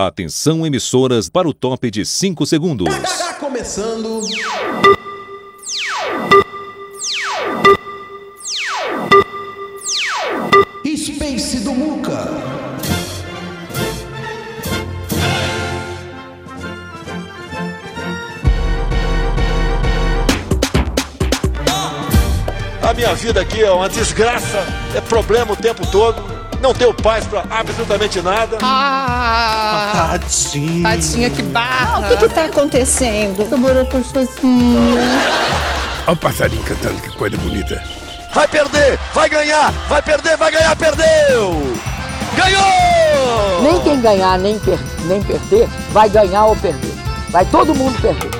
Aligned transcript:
Atenção 0.00 0.64
emissoras 0.64 1.28
para 1.28 1.48
o 1.48 1.52
top 1.52 1.90
de 1.90 2.06
5 2.06 2.46
segundos. 2.46 2.86
Tá 3.18 3.34
começando. 3.34 4.22
Space 10.96 11.58
do 11.64 11.72
Muca. 11.72 12.28
A 22.80 22.94
minha 22.94 23.14
vida 23.16 23.40
aqui 23.40 23.64
é 23.64 23.70
uma 23.72 23.88
desgraça, 23.88 24.64
é 24.94 25.00
problema 25.00 25.54
o 25.54 25.56
tempo 25.56 25.84
todo. 25.90 26.37
Não 26.60 26.74
tenho 26.74 26.92
paz 26.92 27.24
pra 27.26 27.44
absolutamente 27.50 28.20
nada. 28.20 28.58
Ah, 28.62 30.18
Tadinho. 30.18 30.82
tadinha, 30.82 31.30
que 31.30 31.42
barra. 31.42 32.00
O 32.00 32.08
que 32.18 32.28
que 32.28 32.34
tá 32.34 32.44
acontecendo? 32.46 33.48
Namorou 33.48 33.86
com 33.86 34.02
sozinho. 34.02 34.98
Olha 36.06 36.12
o 36.12 36.16
passarinho 36.16 36.62
cantando, 36.64 37.00
que 37.00 37.10
coisa 37.16 37.36
bonita. 37.36 37.80
Vai 38.34 38.46
perder, 38.48 38.98
vai 39.14 39.28
ganhar, 39.28 39.70
vai 39.88 40.02
perder, 40.02 40.36
vai 40.36 40.50
ganhar, 40.52 40.76
perdeu! 40.76 41.74
Ganhou! 42.36 43.62
Nem 43.62 43.80
quem 43.82 44.00
ganhar 44.00 44.38
nem, 44.38 44.58
per- 44.58 44.78
nem 45.06 45.22
perder 45.22 45.68
vai 45.92 46.08
ganhar 46.08 46.44
ou 46.46 46.56
perder. 46.56 46.92
Vai 47.30 47.44
todo 47.46 47.74
mundo 47.74 48.00
perder. 48.00 48.30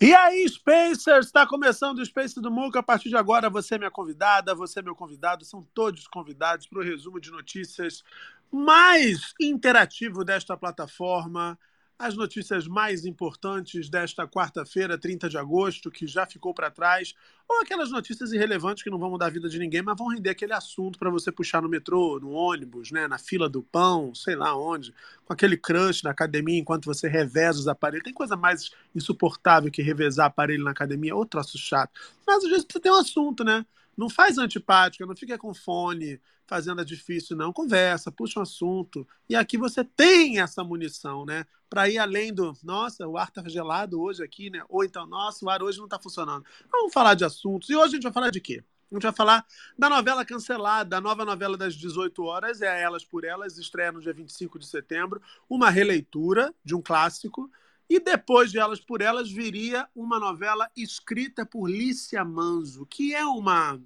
E 0.00 0.12
aí, 0.12 0.46
Spacers, 0.48 1.26
está 1.26 1.46
começando 1.46 1.98
o 1.98 2.04
Space 2.04 2.40
do 2.40 2.50
Muca. 2.50 2.80
A 2.80 2.82
partir 2.82 3.08
de 3.08 3.16
agora, 3.16 3.48
você 3.48 3.76
é 3.76 3.78
minha 3.78 3.90
convidada, 3.90 4.54
você 4.54 4.80
é 4.80 4.82
meu 4.82 4.94
convidado, 4.94 5.44
são 5.44 5.62
todos 5.72 6.08
convidados 6.08 6.66
para 6.66 6.80
o 6.80 6.82
resumo 6.82 7.20
de 7.20 7.30
notícias 7.30 8.02
mais 8.50 9.34
interativo 9.40 10.24
desta 10.24 10.56
plataforma. 10.56 11.58
As 11.98 12.16
notícias 12.16 12.66
mais 12.66 13.06
importantes 13.06 13.88
desta 13.88 14.26
quarta-feira, 14.26 14.98
30 14.98 15.28
de 15.28 15.38
agosto, 15.38 15.92
que 15.92 16.08
já 16.08 16.26
ficou 16.26 16.52
para 16.52 16.68
trás, 16.68 17.14
ou 17.48 17.60
aquelas 17.60 17.90
notícias 17.90 18.32
irrelevantes 18.32 18.82
que 18.82 18.90
não 18.90 18.98
vão 18.98 19.10
mudar 19.10 19.26
a 19.26 19.30
vida 19.30 19.48
de 19.48 19.60
ninguém, 19.60 19.80
mas 19.80 19.96
vão 19.96 20.08
render 20.08 20.30
aquele 20.30 20.52
assunto 20.52 20.98
para 20.98 21.08
você 21.08 21.30
puxar 21.30 21.62
no 21.62 21.68
metrô, 21.68 22.18
no 22.18 22.32
ônibus, 22.32 22.90
né, 22.90 23.06
na 23.06 23.16
fila 23.16 23.48
do 23.48 23.62
pão, 23.62 24.12
sei 24.12 24.34
lá 24.34 24.56
onde, 24.56 24.92
com 25.24 25.32
aquele 25.32 25.56
crush 25.56 26.02
na 26.02 26.10
academia 26.10 26.58
enquanto 26.58 26.86
você 26.86 27.08
reveza 27.08 27.60
os 27.60 27.68
aparelhos. 27.68 28.04
Tem 28.04 28.12
coisa 28.12 28.36
mais 28.36 28.72
insuportável 28.94 29.70
que 29.70 29.80
revezar 29.80 30.26
aparelho 30.26 30.64
na 30.64 30.72
academia, 30.72 31.14
ou 31.14 31.24
troço 31.24 31.56
chato. 31.56 31.92
Mas 32.26 32.42
às 32.42 32.50
vezes 32.50 32.64
precisa 32.64 32.82
ter 32.82 32.90
um 32.90 32.96
assunto, 33.00 33.44
né? 33.44 33.64
Não 33.96 34.08
faz 34.08 34.38
antipática, 34.38 35.06
não 35.06 35.16
fica 35.16 35.38
com 35.38 35.54
fone 35.54 36.20
fazendo 36.46 36.80
a 36.80 36.84
difícil, 36.84 37.36
não. 37.36 37.52
Conversa, 37.52 38.12
puxa 38.12 38.38
um 38.38 38.42
assunto. 38.42 39.06
E 39.28 39.34
aqui 39.34 39.56
você 39.56 39.84
tem 39.84 40.40
essa 40.40 40.62
munição, 40.62 41.24
né? 41.24 41.46
Para 41.68 41.88
ir 41.88 41.98
além 41.98 42.32
do, 42.32 42.56
nossa, 42.62 43.06
o 43.08 43.16
ar 43.16 43.30
tá 43.30 43.42
gelado 43.48 44.00
hoje 44.00 44.22
aqui, 44.22 44.50
né? 44.50 44.62
Ou 44.68 44.84
então, 44.84 45.06
nossa, 45.06 45.44
o 45.44 45.50
ar 45.50 45.62
hoje 45.62 45.78
não 45.78 45.88
tá 45.88 45.98
funcionando. 45.98 46.44
Vamos 46.70 46.92
falar 46.92 47.14
de 47.14 47.24
assuntos. 47.24 47.68
E 47.70 47.76
hoje 47.76 47.86
a 47.86 47.94
gente 47.94 48.02
vai 48.02 48.12
falar 48.12 48.30
de 48.30 48.40
quê? 48.40 48.62
A 48.90 48.94
gente 48.94 49.02
vai 49.02 49.12
falar 49.12 49.44
da 49.76 49.88
novela 49.88 50.24
cancelada, 50.24 50.98
a 50.98 51.00
nova 51.00 51.24
novela 51.24 51.56
das 51.56 51.74
18 51.74 52.22
horas, 52.22 52.62
é 52.62 52.82
Elas 52.82 53.04
por 53.04 53.24
Elas, 53.24 53.58
estreia 53.58 53.90
no 53.90 54.00
dia 54.00 54.12
25 54.12 54.58
de 54.58 54.66
setembro, 54.66 55.20
uma 55.48 55.68
releitura 55.68 56.54
de 56.64 56.74
um 56.74 56.82
clássico. 56.82 57.50
E 57.88 58.00
depois 58.00 58.50
de 58.50 58.58
Elas 58.58 58.80
por 58.80 59.00
Elas 59.02 59.30
viria 59.30 59.88
uma 59.94 60.18
novela 60.18 60.70
escrita 60.76 61.44
por 61.44 61.68
Lícia 61.68 62.24
Manzo, 62.24 62.86
que 62.86 63.14
é 63.14 63.24
uma 63.24 63.80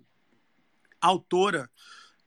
autora 1.01 1.71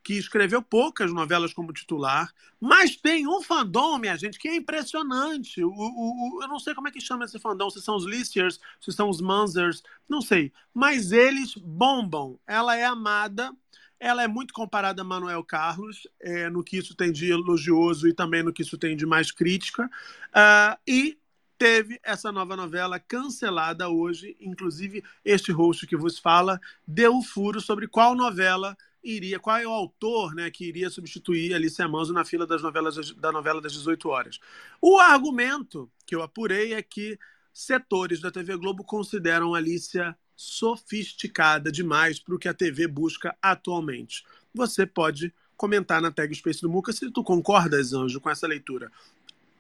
que 0.04 0.14
escreveu 0.16 0.62
poucas 0.64 1.14
novelas 1.14 1.54
como 1.54 1.72
titular, 1.72 2.34
mas 2.60 2.96
tem 2.96 3.28
um 3.28 3.42
fandom, 3.42 4.00
minha 4.00 4.18
gente, 4.18 4.40
que 4.40 4.48
é 4.48 4.56
impressionante. 4.56 5.64
O, 5.64 5.70
o- 5.70 6.38
o- 6.40 6.44
eu 6.44 6.48
não 6.48 6.60
sei 6.60 6.74
como 6.74 6.88
é 6.88 6.92
que 6.92 7.00
chama 7.00 7.26
esse 7.26 7.40
fandom, 7.40 7.70
se 7.70 7.82
são 7.82 7.96
os 7.96 8.06
Listiers, 8.06 8.60
se 8.80 8.92
são 8.92 9.10
os 9.10 9.22
Manzers, 9.22 9.84
não 10.10 10.22
sei. 10.22 10.52
Mas 10.74 11.12
eles 11.12 11.54
bombam. 11.56 12.40
Ela 12.48 12.76
é 12.76 12.84
amada, 12.84 13.56
ela 14.00 14.24
é 14.24 14.28
muito 14.28 14.54
comparada 14.56 15.04
a 15.04 15.06
Manuel 15.06 15.44
Carlos, 15.44 16.08
é, 16.20 16.50
no 16.50 16.64
que 16.64 16.78
isso 16.78 16.96
tem 16.96 17.12
de 17.12 17.30
elogioso 17.30 18.08
e 18.08 18.14
também 18.14 18.42
no 18.42 18.52
que 18.52 18.64
isso 18.64 18.80
tem 18.80 18.98
de 18.98 19.06
mais 19.06 19.32
crítica. 19.32 19.88
Ah, 20.34 20.80
e 20.88 21.20
teve 21.62 22.00
essa 22.02 22.32
nova 22.32 22.56
novela 22.56 23.00
cancelada 23.00 23.88
hoje. 23.88 24.36
Inclusive, 24.42 25.04
este 25.24 25.52
host 25.52 25.86
que 25.86 25.96
vos 25.96 26.18
fala 26.18 26.60
deu 26.88 27.16
um 27.16 27.22
furo 27.22 27.62
sobre 27.62 27.88
qual 27.88 28.16
novela 28.16 28.76
iria, 29.04 29.40
qual 29.40 29.58
é 29.58 29.68
o 29.68 29.72
autor 29.72 30.34
né, 30.34 30.50
que 30.50 30.66
iria 30.66 30.90
substituir 30.90 31.54
Alice 31.54 31.80
Manso 31.88 32.14
na 32.14 32.26
fila 32.26 32.48
das 32.48 32.64
novelas 32.64 33.12
da 33.12 33.32
novela 33.32 33.62
das 33.62 33.74
18 33.74 34.10
horas. 34.10 34.40
O 34.82 34.98
argumento 34.98 35.88
que 36.04 36.16
eu 36.16 36.24
apurei 36.24 36.74
é 36.74 36.82
que 36.82 37.20
setores 37.54 38.20
da 38.20 38.32
TV 38.32 38.58
Globo 38.58 38.84
consideram 38.84 39.54
Alicia 39.54 40.18
sofisticada 40.36 41.72
demais 41.72 42.20
para 42.20 42.34
o 42.34 42.40
que 42.40 42.50
a 42.50 42.56
TV 42.56 42.88
busca 42.88 43.38
atualmente. 43.40 44.24
Você 44.52 44.88
pode 44.88 45.32
comentar 45.56 46.02
na 46.02 46.10
tag 46.10 46.34
Space 46.34 46.60
do 46.60 46.68
Muca 46.72 46.92
se 46.92 47.12
tu 47.12 47.24
concordas, 47.24 47.94
Anjo, 47.94 48.20
com 48.20 48.32
essa 48.32 48.48
leitura. 48.48 48.92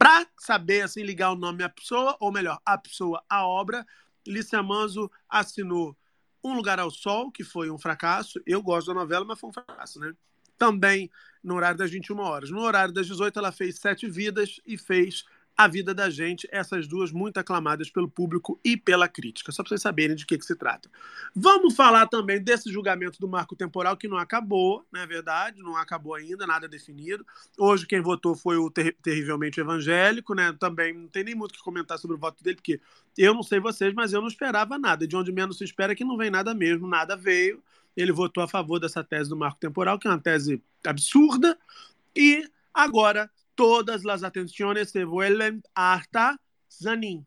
Para 0.01 0.25
saber 0.35 0.81
assim 0.81 1.03
ligar 1.03 1.31
o 1.31 1.35
nome 1.35 1.63
à 1.63 1.69
pessoa, 1.69 2.17
ou 2.19 2.31
melhor, 2.31 2.59
a 2.65 2.75
pessoa 2.75 3.23
à 3.29 3.45
obra, 3.45 3.85
Lícia 4.25 4.63
Manzo 4.63 5.11
assinou 5.29 5.95
Um 6.43 6.55
Lugar 6.55 6.79
ao 6.79 6.89
Sol, 6.89 7.31
que 7.31 7.43
foi 7.43 7.69
um 7.69 7.77
fracasso. 7.77 8.41
Eu 8.43 8.63
gosto 8.63 8.87
da 8.87 8.95
novela, 8.95 9.23
mas 9.23 9.39
foi 9.39 9.51
um 9.51 9.53
fracasso, 9.53 9.99
né? 9.99 10.11
Também 10.57 11.11
no 11.43 11.53
horário 11.53 11.77
das 11.77 11.91
21 11.91 12.17
horas. 12.17 12.49
No 12.49 12.61
horário 12.61 12.91
das 12.91 13.05
18, 13.05 13.37
ela 13.37 13.51
fez 13.51 13.77
Sete 13.77 14.09
Vidas 14.09 14.59
e 14.65 14.75
fez 14.75 15.23
A 15.57 15.67
Vida 15.67 15.93
da 15.93 16.09
Gente, 16.09 16.47
essas 16.51 16.87
duas 16.87 17.11
muito 17.11 17.37
aclamadas 17.37 17.89
pelo 17.89 18.09
público 18.09 18.59
e 18.63 18.75
pela 18.75 19.07
crítica, 19.07 19.51
só 19.51 19.61
para 19.61 19.69
vocês 19.69 19.81
saberem 19.81 20.15
de 20.15 20.25
que, 20.25 20.37
que 20.37 20.45
se 20.45 20.55
trata. 20.55 20.89
Vamos 21.35 21.75
falar 21.75 22.07
também 22.07 22.41
desse 22.41 22.71
julgamento 22.71 23.19
do 23.19 23.27
marco 23.27 23.55
temporal 23.55 23.95
que 23.95 24.07
não 24.07 24.17
acabou, 24.17 24.85
não 24.91 25.01
é 25.01 25.05
verdade? 25.05 25.61
Não 25.61 25.75
acabou 25.75 26.15
ainda, 26.15 26.47
nada 26.47 26.67
definido. 26.67 27.25
Hoje 27.57 27.85
quem 27.85 28.01
votou 28.01 28.35
foi 28.35 28.57
o 28.57 28.71
ter 28.71 28.95
terrivelmente 29.01 29.59
evangélico, 29.59 30.33
né? 30.33 30.55
Também 30.59 30.93
não 30.93 31.07
tem 31.07 31.23
nem 31.23 31.35
muito 31.35 31.51
o 31.51 31.55
que 31.55 31.63
comentar 31.63 31.99
sobre 31.99 32.15
o 32.15 32.19
voto 32.19 32.43
dele, 32.43 32.55
porque 32.55 32.79
eu 33.17 33.33
não 33.33 33.43
sei 33.43 33.59
vocês, 33.59 33.93
mas 33.93 34.13
eu 34.13 34.21
não 34.21 34.27
esperava 34.27 34.79
nada. 34.79 35.07
De 35.07 35.15
onde 35.15 35.31
menos 35.31 35.57
se 35.57 35.63
espera 35.63 35.93
é 35.93 35.95
que 35.95 36.03
não 36.03 36.17
vem 36.17 36.31
nada 36.31 36.53
mesmo, 36.53 36.87
nada 36.87 37.15
veio. 37.15 37.61
Ele 37.95 38.11
votou 38.11 38.41
a 38.43 38.47
favor 38.47 38.79
dessa 38.79 39.03
tese 39.03 39.29
do 39.29 39.35
marco 39.35 39.59
temporal, 39.59 39.99
que 39.99 40.07
é 40.07 40.11
uma 40.11 40.19
tese 40.19 40.61
absurda. 40.85 41.57
E 42.15 42.49
agora 42.73 43.29
todas 43.55 44.05
as 44.05 44.23
atenções 44.23 44.89
se 44.91 45.03
vuelven 45.05 45.61
hasta 45.75 46.39
Zanin, 46.69 47.25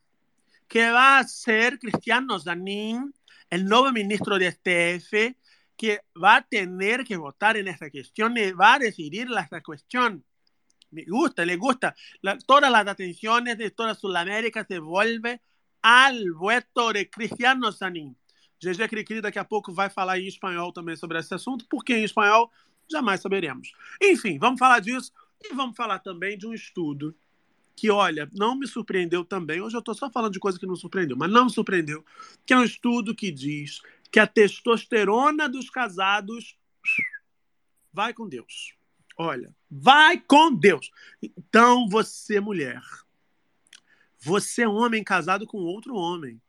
que 0.69 0.91
va 0.91 1.19
a 1.19 1.25
ser 1.25 1.79
Cristiano 1.79 2.39
Zanin, 2.39 3.13
el 3.51 3.65
nuevo 3.65 3.93
ministro 3.93 4.39
de 4.39 4.47
STF, 4.49 5.37
que 5.77 6.01
va 6.17 6.37
a 6.37 6.43
tener 6.43 7.05
que 7.05 7.17
votar 7.17 7.57
en 7.57 7.69
esta 7.69 7.91
cuestión 7.91 8.37
y 8.37 8.53
va 8.53 8.75
a 8.75 8.79
decidir 8.79 9.29
la- 9.29 9.43
esta 9.43 9.61
cuestión. 9.61 10.25
Me 10.91 11.05
gusta, 11.05 11.45
le 11.45 11.57
gusta. 11.57 11.95
Todas 12.47 12.71
las 12.71 12.87
atenciones 12.87 13.59
de 13.59 13.71
toda 13.71 13.95
Sudamérica 13.95 14.65
se 14.65 14.79
vuelve 14.79 15.41
al 15.83 16.31
voto 16.33 16.93
de 16.93 17.11
Cristiano 17.11 17.73
Zanin. 17.73 18.17
GG 18.61 18.89
Cricri 18.89 19.21
daqui 19.21 19.39
a 19.39 19.45
pouco 19.45 19.75
vai 19.75 19.91
falar 19.91 20.19
em 20.19 20.27
espanhol 20.29 20.73
também 20.73 20.97
sobre 20.97 21.19
esse 21.19 21.35
assunto, 21.35 21.67
porque 21.69 21.95
em 21.97 22.05
espanhol 22.05 22.51
jamais 22.91 23.21
saberemos. 23.21 23.73
Enfim, 24.01 24.39
vamos 24.39 24.59
falar 24.59 24.81
disso 24.81 25.13
e 25.45 25.55
vamos 25.55 25.77
falar 25.77 25.99
também 25.99 26.37
de 26.37 26.47
um 26.47 26.55
estudo 26.55 27.15
que, 27.77 27.91
olha, 27.91 28.29
não 28.33 28.55
me 28.57 28.67
surpreendeu 28.67 29.25
também. 29.25 29.61
Hoje 29.61 29.77
eu 29.77 29.81
estou 29.81 29.95
só 29.95 30.11
falando 30.11 30.33
de 30.33 30.39
coisa 30.39 30.59
que 30.59 30.67
não 30.67 30.77
surpreendeu, 30.77 31.17
mas 31.17 31.31
não 31.31 31.47
me 31.47 31.51
surpreendeu. 31.51 32.05
Que 32.47 32.55
é 32.55 32.59
um 32.59 32.65
estudo 32.65 33.15
que 33.15 33.31
diz 33.31 33.81
que 34.11 34.21
a 34.21 34.27
testosterona 34.27 35.49
dos 35.49 35.69
casados 35.69 36.57
vai 37.93 38.15
com 38.15 38.29
Deus. 38.29 38.75
Olha, 39.17 39.55
vai 39.71 40.19
com 40.19 40.55
Deus. 40.55 40.91
Então, 41.23 41.89
você, 41.89 42.41
mulher, 42.41 42.81
você 44.21 44.63
é 44.63 44.69
homem 44.69 45.03
casado 45.03 45.47
com 45.47 45.59
outro 45.59 45.95
homem. 45.95 46.41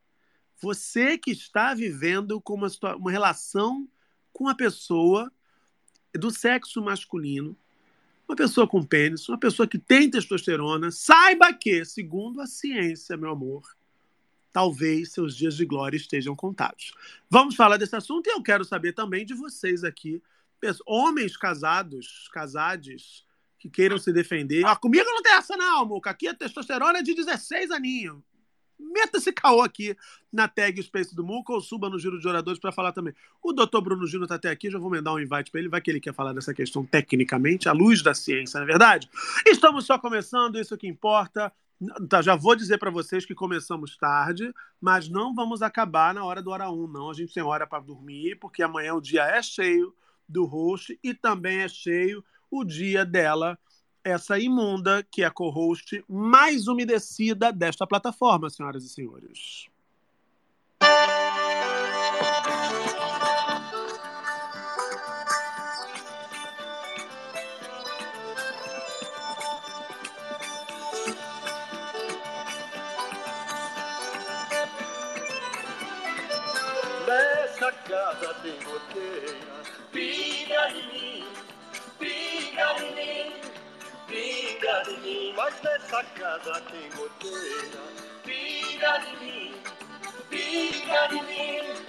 Você 0.61 1.17
que 1.17 1.31
está 1.31 1.73
vivendo 1.73 2.39
com 2.39 2.53
uma, 2.53 2.67
uma 2.95 3.11
relação 3.11 3.87
com 4.31 4.45
uma 4.45 4.55
pessoa 4.55 5.31
do 6.13 6.31
sexo 6.31 6.81
masculino, 6.81 7.57
uma 8.27 8.35
pessoa 8.35 8.67
com 8.67 8.83
pênis, 8.83 9.27
uma 9.29 9.37
pessoa 9.37 9.67
que 9.67 9.77
tem 9.77 10.09
testosterona, 10.09 10.91
saiba 10.91 11.53
que, 11.53 11.85
segundo 11.85 12.41
a 12.41 12.47
ciência, 12.47 13.17
meu 13.17 13.31
amor, 13.31 13.63
talvez 14.51 15.11
seus 15.11 15.35
dias 15.35 15.55
de 15.55 15.65
glória 15.65 15.97
estejam 15.97 16.35
contados. 16.35 16.93
Vamos 17.29 17.55
falar 17.55 17.77
desse 17.77 17.95
assunto 17.95 18.27
e 18.27 18.31
eu 18.31 18.41
quero 18.41 18.65
saber 18.65 18.93
também 18.93 19.25
de 19.25 19.33
vocês 19.33 19.83
aqui, 19.83 20.21
homens 20.87 21.37
casados, 21.37 22.27
casades, 22.31 23.23
que 23.59 23.65
que 23.65 23.69
queiram 23.69 23.97
se 23.97 24.13
defender. 24.13 24.63
Ah, 24.65 24.75
comigo 24.75 25.05
não 25.05 25.23
tem 25.23 25.33
essa, 25.33 25.57
não, 25.57 25.85
Muca. 25.85 26.11
Aqui 26.11 26.27
a 26.27 26.35
testosterona 26.35 26.99
é 26.99 27.01
de 27.01 27.15
16 27.15 27.71
aninhos. 27.71 28.21
Meta 28.79 29.17
esse 29.17 29.31
caô 29.31 29.61
aqui 29.61 29.95
na 30.31 30.47
tag 30.47 30.81
Space 30.83 31.15
do 31.15 31.23
Muca 31.23 31.53
ou 31.53 31.61
suba 31.61 31.89
no 31.89 31.97
Giro 31.97 32.19
de 32.19 32.27
Oradores 32.27 32.59
para 32.59 32.71
falar 32.71 32.91
também. 32.91 33.13
O 33.41 33.53
doutor 33.53 33.81
Bruno 33.81 34.05
Júnior 34.05 34.27
tá 34.27 34.35
até 34.35 34.49
aqui, 34.49 34.69
já 34.69 34.77
vou 34.77 34.89
mandar 34.89 35.13
um 35.13 35.19
invite 35.19 35.51
para 35.51 35.59
ele, 35.59 35.69
vai 35.69 35.81
que 35.81 35.89
ele 35.89 35.99
quer 35.99 36.13
falar 36.13 36.33
dessa 36.33 36.53
questão 36.53 36.85
tecnicamente, 36.85 37.69
à 37.69 37.71
luz 37.71 38.01
da 38.01 38.13
ciência, 38.13 38.59
não 38.59 38.65
é 38.65 38.67
verdade? 38.67 39.09
Estamos 39.45 39.85
só 39.85 39.97
começando, 39.97 40.59
isso 40.59 40.77
que 40.77 40.87
importa. 40.87 41.51
Tá, 42.09 42.21
já 42.21 42.35
vou 42.35 42.55
dizer 42.55 42.77
para 42.77 42.89
vocês 42.89 43.25
que 43.25 43.35
começamos 43.35 43.97
tarde, 43.97 44.53
mas 44.79 45.09
não 45.09 45.35
vamos 45.35 45.61
acabar 45.61 46.13
na 46.13 46.23
hora 46.23 46.41
do 46.41 46.49
hora 46.49 46.71
1, 46.71 46.87
não. 46.87 47.09
A 47.09 47.13
gente 47.13 47.33
tem 47.33 47.43
hora 47.43 47.67
para 47.67 47.83
dormir, 47.83 48.37
porque 48.39 48.63
amanhã 48.63 48.93
o 48.93 49.01
dia 49.01 49.23
é 49.23 49.41
cheio 49.41 49.93
do 50.27 50.45
host 50.45 50.97
e 51.03 51.13
também 51.13 51.59
é 51.59 51.67
cheio 51.67 52.23
o 52.49 52.63
dia 52.63 53.05
dela, 53.05 53.59
essa 54.05 54.37
imunda 54.37 55.03
que 55.11 55.23
é 55.23 55.25
a 55.25 55.31
co-host 55.31 56.05
mais 56.07 56.67
umedecida 56.67 57.51
desta 57.51 57.87
plataforma, 57.87 58.51
senhoras 58.51 58.83
e 58.83 58.89
senhores. 58.89 59.67
Nessa 77.07 77.71
casa 77.71 78.33
tem 78.43 78.53
goteira, 78.63 79.34
Mas 85.45 85.61
nessa 85.61 86.03
casa 86.03 86.59
tem 86.71 86.89
goteira, 86.97 87.83
pinga 88.23 88.97
em 89.05 89.19
mim, 89.23 89.53
pinga 90.27 91.13
em 91.13 91.23
mim, 91.23 91.85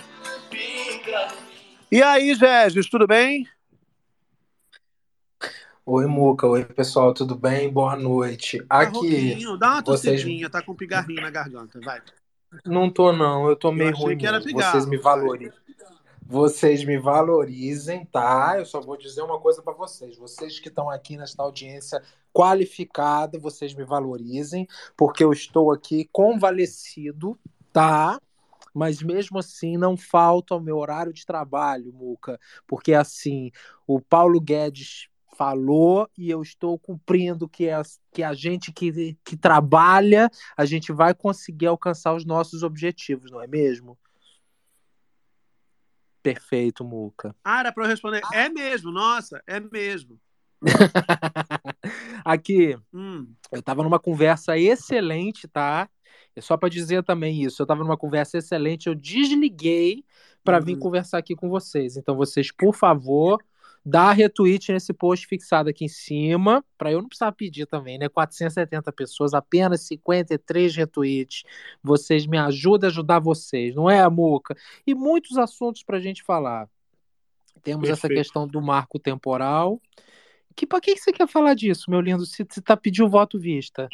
pinga 0.50 1.22
em 1.22 1.40
mim. 1.40 1.78
E 1.90 2.02
aí, 2.02 2.34
Regis, 2.34 2.86
tudo 2.90 3.06
bem? 3.06 3.48
Oi, 5.86 6.04
Muca. 6.04 6.46
Oi, 6.46 6.66
pessoal, 6.66 7.14
tudo 7.14 7.34
bem? 7.34 7.72
Boa 7.72 7.96
noite. 7.96 8.58
Tá 8.64 8.80
Aqui, 8.80 9.42
dá 9.58 9.70
uma 9.76 9.82
vocês- 9.82 10.20
tossidinha, 10.20 10.50
tá 10.50 10.60
com 10.60 10.74
pigarrinho 10.74 11.22
na 11.22 11.30
garganta, 11.30 11.80
vai. 11.80 12.02
não 12.66 12.90
tô 12.90 13.10
não, 13.10 13.48
eu 13.48 13.56
tô 13.56 13.72
meio 13.72 13.88
achei 13.88 14.04
ruim 14.04 14.18
que 14.18 14.26
era 14.26 14.38
pigarro, 14.38 14.72
Vocês 14.72 14.84
me 14.84 14.98
vai. 14.98 15.18
Vocês 16.28 16.84
me 16.84 16.99
valorizem, 16.99 18.05
tá? 18.05 18.56
Eu 18.58 18.67
só 18.67 18.81
vou 18.81 18.96
dizer 18.96 19.23
uma 19.23 19.38
coisa 19.38 19.62
pra 19.62 19.73
vocês. 19.73 20.19
Vocês 20.19 20.58
que 20.58 20.69
estão 20.69 20.90
aqui 20.90 21.17
nesta 21.17 21.40
audiência 21.40 22.02
qualificada, 22.32 23.38
vocês 23.38 23.73
me 23.73 23.84
valorizem, 23.84 24.67
porque 24.96 25.23
eu 25.23 25.32
estou 25.32 25.70
aqui 25.70 26.08
convalescido, 26.11 27.38
tá? 27.73 28.20
Mas 28.75 29.00
mesmo 29.00 29.38
assim 29.38 29.76
não 29.76 29.96
falta 29.96 30.52
ao 30.52 30.61
meu 30.61 30.78
horário 30.78 31.12
de 31.12 31.25
trabalho, 31.25 31.93
Muca, 31.93 32.40
porque 32.67 32.93
assim, 32.93 33.52
o 33.87 34.00
Paulo 34.00 34.40
Guedes 34.40 35.08
falou 35.37 36.11
e 36.19 36.28
eu 36.28 36.43
estou 36.43 36.76
cumprindo 36.76 37.49
que, 37.49 37.69
é, 37.69 37.81
que 38.12 38.25
a 38.25 38.34
gente 38.34 38.73
que, 38.73 39.17
que 39.25 39.37
trabalha, 39.37 40.28
a 40.56 40.64
gente 40.64 40.93
vai 40.93 41.14
conseguir 41.14 41.67
alcançar 41.67 42.14
os 42.14 42.25
nossos 42.25 42.64
objetivos, 42.64 43.31
não 43.31 43.40
é 43.40 43.46
mesmo? 43.46 43.96
Perfeito, 46.26 46.84
Muca. 46.84 47.37
Ah, 47.44 47.61
era 47.61 47.73
pra 47.73 47.84
eu 47.84 47.88
responder. 47.88 48.23
É 48.32 48.49
mesmo, 48.49 48.90
nossa, 48.90 49.40
é 49.46 49.61
mesmo. 49.61 50.20
Aqui, 52.25 52.76
Hum, 52.93 53.34
eu 53.52 53.62
tava 53.62 53.82
numa 53.82 53.99
conversa 54.00 54.58
excelente, 54.58 55.49
tá? 55.49 55.88
É 56.34 56.40
só 56.40 56.56
para 56.56 56.69
dizer 56.69 57.05
também 57.05 57.43
isso. 57.44 57.62
Eu 57.62 57.67
tava 57.67 57.82
numa 57.84 57.96
conversa 57.96 58.38
excelente, 58.38 58.88
eu 58.88 58.94
desliguei 58.94 60.05
para 60.44 60.61
vir 60.61 60.75
Uhum. 60.75 60.81
conversar 60.81 61.19
aqui 61.19 61.34
com 61.37 61.49
vocês. 61.49 61.96
Então, 61.96 62.17
vocês, 62.17 62.52
por 62.52 62.75
favor, 62.75 63.43
dá 63.88 64.10
retweet 64.10 64.72
nesse 64.72 64.92
post 64.92 65.28
fixado 65.28 65.70
aqui 65.70 65.84
em 65.84 65.88
cima, 65.88 66.64
para 66.76 66.90
eu 66.90 67.00
não 67.00 67.08
precisar 67.08 67.30
pedir 67.30 67.66
também, 67.66 67.96
né? 67.96 68.08
470 68.08 68.90
pessoas, 68.90 69.32
apenas 69.32 69.82
53 69.82 70.74
retweets. 70.74 71.44
Vocês 71.80 72.26
me 72.26 72.36
ajudam 72.36 72.88
a 72.88 72.90
ajudar 72.90 73.20
vocês, 73.20 73.76
não 73.76 73.88
é, 73.88 74.06
Muca? 74.10 74.56
E 74.84 74.92
muitos 74.92 75.38
assuntos 75.38 75.84
pra 75.84 76.00
gente 76.00 76.24
falar. 76.24 76.68
Temos 77.62 77.88
essa 77.88 78.08
Perfeito. 78.08 78.24
questão 78.24 78.48
do 78.48 78.60
marco 78.60 78.98
temporal. 78.98 79.80
Que 80.56 80.66
para 80.66 80.80
que 80.80 80.96
você 80.96 81.12
quer 81.12 81.28
falar 81.28 81.54
disso, 81.54 81.88
meu 81.88 82.00
lindo? 82.00 82.26
Se 82.26 82.44
você 82.44 82.60
tá 82.60 82.76
pedindo 82.76 83.08
voto 83.08 83.38
vista. 83.38 83.88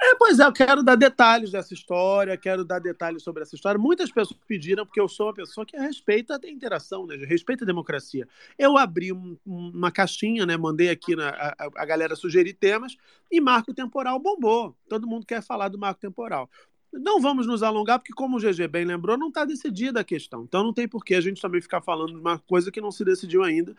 É, 0.00 0.14
pois 0.16 0.38
é, 0.38 0.44
eu 0.44 0.52
quero 0.52 0.82
dar 0.82 0.94
detalhes 0.94 1.50
dessa 1.50 1.72
história, 1.72 2.36
quero 2.36 2.64
dar 2.64 2.78
detalhes 2.78 3.22
sobre 3.22 3.42
essa 3.42 3.54
história. 3.54 3.78
Muitas 3.78 4.10
pessoas 4.10 4.38
pediram, 4.46 4.84
porque 4.84 5.00
eu 5.00 5.08
sou 5.08 5.26
uma 5.28 5.34
pessoa 5.34 5.64
que 5.64 5.76
respeita 5.76 6.38
a 6.42 6.50
interação, 6.50 7.06
né? 7.06 7.16
Respeita 7.16 7.64
a 7.64 7.66
democracia. 7.66 8.28
Eu 8.58 8.76
abri 8.76 9.10
um- 9.12 9.36
uma 9.46 9.90
caixinha, 9.90 10.44
né? 10.44 10.56
Mandei 10.56 10.90
aqui 10.90 11.16
na, 11.16 11.30
a, 11.30 11.68
a 11.76 11.84
galera 11.86 12.14
sugerir 12.14 12.52
temas 12.54 12.94
e 13.30 13.40
marco 13.40 13.72
temporal 13.72 14.18
bombou. 14.18 14.76
Todo 14.88 15.06
mundo 15.06 15.24
quer 15.24 15.42
falar 15.42 15.68
do 15.68 15.78
marco 15.78 16.00
temporal. 16.00 16.50
Não 16.92 17.20
vamos 17.20 17.46
nos 17.46 17.62
alongar, 17.62 17.98
porque, 17.98 18.12
como 18.12 18.36
o 18.36 18.40
GG 18.40 18.68
bem 18.68 18.84
lembrou, 18.84 19.16
não 19.16 19.28
está 19.28 19.44
decidida 19.44 20.00
a 20.00 20.04
questão. 20.04 20.44
Então 20.44 20.62
não 20.62 20.72
tem 20.74 20.86
por 20.86 21.04
que 21.04 21.14
a 21.14 21.20
gente 21.20 21.40
também 21.40 21.60
ficar 21.60 21.80
falando 21.80 22.12
de 22.12 22.18
uma 22.20 22.38
coisa 22.38 22.70
que 22.70 22.80
não 22.80 22.90
se 22.90 23.04
decidiu 23.04 23.42
ainda. 23.42 23.74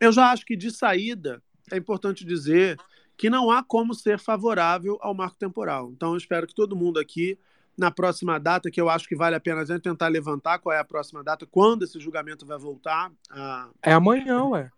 Eu 0.00 0.12
já 0.12 0.30
acho 0.32 0.44
que 0.46 0.56
de 0.56 0.70
saída 0.70 1.42
é 1.70 1.76
importante 1.76 2.24
dizer 2.24 2.78
que 3.16 3.30
não 3.30 3.50
há 3.50 3.62
como 3.62 3.94
ser 3.94 4.18
favorável 4.18 4.98
ao 5.00 5.14
marco 5.14 5.36
temporal. 5.36 5.90
Então, 5.92 6.12
eu 6.12 6.16
espero 6.16 6.46
que 6.46 6.54
todo 6.54 6.76
mundo 6.76 6.98
aqui, 6.98 7.38
na 7.76 7.90
próxima 7.90 8.38
data, 8.38 8.70
que 8.70 8.80
eu 8.80 8.88
acho 8.88 9.08
que 9.08 9.16
vale 9.16 9.36
a 9.36 9.40
pena 9.40 9.60
a 9.62 9.64
gente 9.64 9.82
tentar 9.82 10.08
levantar 10.08 10.58
qual 10.58 10.74
é 10.74 10.78
a 10.78 10.84
próxima 10.84 11.22
data, 11.22 11.46
quando 11.46 11.84
esse 11.84 11.98
julgamento 12.00 12.44
vai 12.44 12.58
voltar. 12.58 13.10
a- 13.30 13.68
É 13.82 13.92
amanhã, 13.92 14.44
ué. 14.44 14.70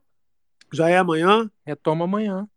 Já 0.73 0.89
é 0.89 0.97
amanhã? 0.97 1.51
Retoma 1.65 2.05
amanhã. 2.05 2.49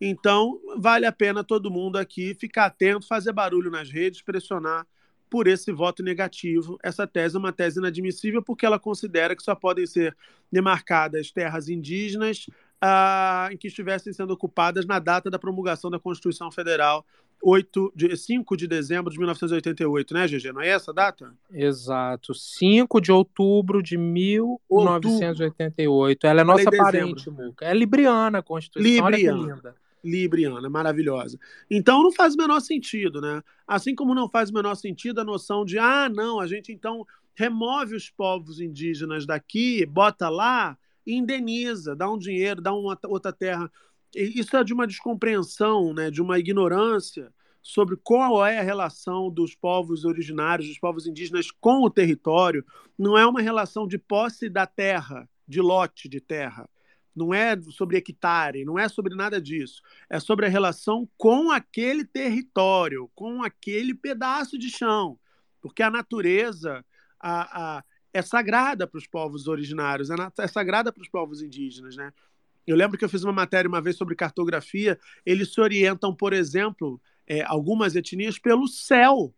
Então, 0.00 0.60
vale 0.76 1.06
a 1.06 1.12
pena 1.12 1.44
todo 1.44 1.70
mundo 1.70 1.96
aqui 1.96 2.34
ficar 2.34 2.66
atento, 2.66 3.06
fazer 3.06 3.32
barulho 3.32 3.70
nas 3.70 3.90
redes, 3.90 4.22
pressionar 4.22 4.86
por 5.30 5.46
esse 5.46 5.72
voto 5.72 6.02
negativo. 6.02 6.78
Essa 6.82 7.06
tese 7.06 7.36
é 7.36 7.38
uma 7.38 7.52
tese 7.52 7.78
inadmissível 7.78 8.42
porque 8.42 8.66
ela 8.66 8.78
considera 8.78 9.34
que 9.34 9.42
só 9.42 9.54
podem 9.54 9.86
ser 9.86 10.16
demarcadas 10.50 11.30
terras 11.32 11.68
indígenas 11.68 12.46
ah, 12.86 13.48
em 13.50 13.56
que 13.56 13.68
estivessem 13.68 14.12
sendo 14.12 14.34
ocupadas 14.34 14.84
na 14.84 14.98
data 14.98 15.30
da 15.30 15.38
promulgação 15.38 15.90
da 15.90 15.98
Constituição 15.98 16.50
Federal, 16.50 17.02
8 17.42 17.94
de, 17.96 18.14
5 18.14 18.54
de 18.58 18.66
dezembro 18.66 19.10
de 19.10 19.16
1988, 19.16 20.12
né, 20.12 20.26
GG? 20.26 20.52
Não 20.52 20.60
é 20.60 20.68
essa 20.68 20.90
a 20.90 20.94
data? 20.94 21.32
Exato. 21.50 22.34
5 22.34 23.00
de 23.00 23.10
outubro 23.10 23.82
de 23.82 23.96
1988. 23.96 26.26
Ela 26.26 26.42
é 26.42 26.44
nossa 26.44 26.70
parente, 26.70 27.30
Muca. 27.30 27.64
É 27.64 27.72
libriana 27.72 28.40
a 28.40 28.42
Constituição. 28.42 29.08
Libriana. 29.08 29.54
linda. 29.54 29.74
Libriana, 30.04 30.68
maravilhosa. 30.68 31.40
Então 31.70 32.02
não 32.02 32.12
faz 32.12 32.34
o 32.34 32.36
menor 32.36 32.60
sentido, 32.60 33.22
né? 33.22 33.42
Assim 33.66 33.94
como 33.94 34.14
não 34.14 34.28
faz 34.28 34.50
o 34.50 34.54
menor 34.54 34.74
sentido 34.74 35.22
a 35.22 35.24
noção 35.24 35.64
de, 35.64 35.78
ah, 35.78 36.10
não, 36.10 36.38
a 36.38 36.46
gente 36.46 36.70
então 36.70 37.06
remove 37.34 37.96
os 37.96 38.10
povos 38.10 38.60
indígenas 38.60 39.24
daqui, 39.24 39.86
bota 39.86 40.28
lá 40.28 40.76
indeniza, 41.06 41.94
dá 41.94 42.10
um 42.10 42.18
dinheiro, 42.18 42.60
dá 42.60 42.72
uma 42.72 42.98
outra 43.04 43.32
terra. 43.32 43.70
Isso 44.14 44.56
é 44.56 44.64
de 44.64 44.72
uma 44.72 44.86
descompreensão, 44.86 45.92
né, 45.92 46.10
de 46.10 46.22
uma 46.22 46.38
ignorância 46.38 47.32
sobre 47.62 47.96
qual 47.96 48.44
é 48.44 48.58
a 48.58 48.62
relação 48.62 49.30
dos 49.30 49.54
povos 49.54 50.04
originários, 50.04 50.68
dos 50.68 50.78
povos 50.78 51.06
indígenas 51.06 51.50
com 51.50 51.82
o 51.82 51.90
território. 51.90 52.64
Não 52.98 53.16
é 53.16 53.26
uma 53.26 53.40
relação 53.40 53.86
de 53.86 53.98
posse 53.98 54.48
da 54.48 54.66
terra, 54.66 55.28
de 55.48 55.60
lote 55.60 56.08
de 56.08 56.20
terra 56.20 56.68
não 57.14 57.32
é 57.32 57.58
sobre 57.70 57.96
hectare, 57.96 58.64
não 58.64 58.78
é 58.78 58.88
sobre 58.88 59.14
nada 59.14 59.40
disso. 59.40 59.80
É 60.10 60.18
sobre 60.18 60.46
a 60.46 60.48
relação 60.48 61.08
com 61.16 61.50
aquele 61.50 62.04
território, 62.04 63.10
com 63.14 63.42
aquele 63.42 63.94
pedaço 63.94 64.58
de 64.58 64.68
chão. 64.68 65.18
Porque 65.60 65.82
a 65.82 65.90
natureza 65.90 66.84
a, 67.20 67.76
a, 67.76 67.84
é 68.14 68.22
sagrada 68.22 68.86
para 68.86 68.96
os 68.96 69.06
povos 69.08 69.48
originários, 69.48 70.08
é, 70.08 70.16
na- 70.16 70.32
é 70.38 70.46
sagrada 70.46 70.92
para 70.92 71.02
os 71.02 71.08
povos 71.08 71.42
indígenas. 71.42 71.96
Né? 71.96 72.12
Eu 72.64 72.76
lembro 72.76 72.96
que 72.96 73.04
eu 73.04 73.08
fiz 73.08 73.24
uma 73.24 73.32
matéria 73.32 73.68
uma 73.68 73.82
vez 73.82 73.96
sobre 73.96 74.14
cartografia, 74.14 74.98
eles 75.26 75.52
se 75.52 75.60
orientam, 75.60 76.14
por 76.14 76.32
exemplo, 76.32 77.00
é, 77.26 77.42
algumas 77.42 77.96
etnias 77.96 78.38
pelo 78.38 78.68
céu. 78.68 79.34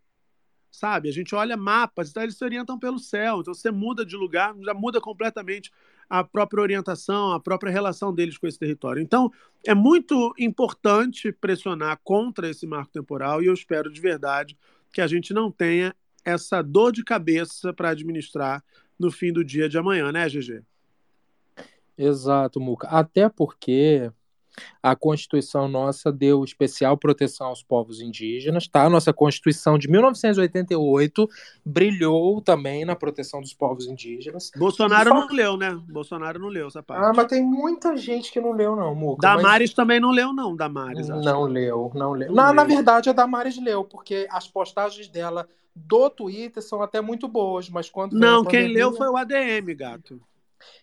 Sabe? 0.70 1.08
A 1.08 1.12
gente 1.12 1.34
olha 1.34 1.56
mapas, 1.56 2.10
então 2.10 2.22
eles 2.22 2.36
se 2.36 2.44
orientam 2.44 2.78
pelo 2.78 2.98
céu. 2.98 3.40
Então 3.40 3.54
você 3.54 3.70
muda 3.70 4.04
de 4.04 4.14
lugar, 4.14 4.54
já 4.60 4.74
muda 4.74 5.00
completamente 5.00 5.72
a 6.08 6.22
própria 6.22 6.62
orientação, 6.62 7.32
a 7.32 7.40
própria 7.40 7.72
relação 7.72 8.14
deles 8.14 8.36
com 8.36 8.46
esse 8.46 8.58
território. 8.58 9.02
Então, 9.02 9.32
é 9.66 9.74
muito 9.74 10.34
importante 10.38 11.32
pressionar 11.32 11.98
contra 12.04 12.48
esse 12.48 12.66
marco 12.66 12.92
temporal 12.92 13.42
e 13.42 13.46
eu 13.46 13.54
espero 13.54 13.90
de 13.90 14.00
verdade 14.00 14.56
que 14.92 15.00
a 15.00 15.06
gente 15.06 15.34
não 15.34 15.50
tenha 15.50 15.94
essa 16.26 16.60
dor 16.60 16.92
de 16.92 17.04
cabeça 17.04 17.72
para 17.72 17.90
administrar 17.90 18.62
no 18.98 19.10
fim 19.10 19.32
do 19.32 19.44
dia 19.44 19.68
de 19.68 19.78
amanhã, 19.78 20.10
né, 20.10 20.28
GG? 20.28 20.62
Exato, 21.96 22.60
Muca. 22.60 22.88
Até 22.88 23.28
porque 23.28 24.10
A 24.82 24.94
Constituição 24.94 25.68
nossa 25.68 26.12
deu 26.12 26.42
especial 26.44 26.96
proteção 26.96 27.48
aos 27.48 27.62
povos 27.62 28.00
indígenas, 28.00 28.66
tá? 28.66 28.88
Nossa 28.88 29.12
Constituição 29.12 29.78
de 29.78 29.88
1988 29.88 31.28
brilhou 31.64 32.40
também 32.40 32.84
na 32.84 32.94
proteção 32.94 33.40
dos 33.40 33.52
povos 33.52 33.86
indígenas. 33.86 34.50
Bolsonaro 34.56 35.10
não 35.10 35.28
leu, 35.28 35.56
né? 35.56 35.78
Bolsonaro 35.88 36.38
não 36.38 36.48
leu 36.48 36.68
essa 36.68 36.82
parte. 36.82 37.04
Ah, 37.04 37.12
mas 37.14 37.26
tem 37.26 37.42
muita 37.42 37.96
gente 37.96 38.32
que 38.32 38.40
não 38.40 38.52
leu, 38.52 38.76
não, 38.76 38.94
Muca. 38.94 39.20
Damares 39.20 39.70
mas... 39.70 39.74
também 39.74 40.00
não 40.00 40.10
leu, 40.10 40.32
não, 40.32 40.56
Damares. 40.56 41.08
Não 41.08 41.44
leu, 41.44 41.90
não 41.94 42.12
leu. 42.12 42.32
Não, 42.32 42.52
na 42.52 42.64
verdade, 42.64 43.10
a 43.10 43.12
Damares 43.12 43.60
leu, 43.60 43.84
porque 43.84 44.26
as 44.30 44.48
postagens 44.48 45.08
dela 45.08 45.48
do 45.76 46.08
Twitter 46.08 46.62
são 46.62 46.80
até 46.80 47.02
muito 47.02 47.28
boas, 47.28 47.68
mas 47.68 47.90
quando. 47.90 48.18
Não, 48.18 48.42
pandemia... 48.42 48.66
quem 48.66 48.74
leu 48.74 48.92
foi 48.94 49.08
o 49.08 49.16
ADM, 49.16 49.76
gato. 49.76 50.18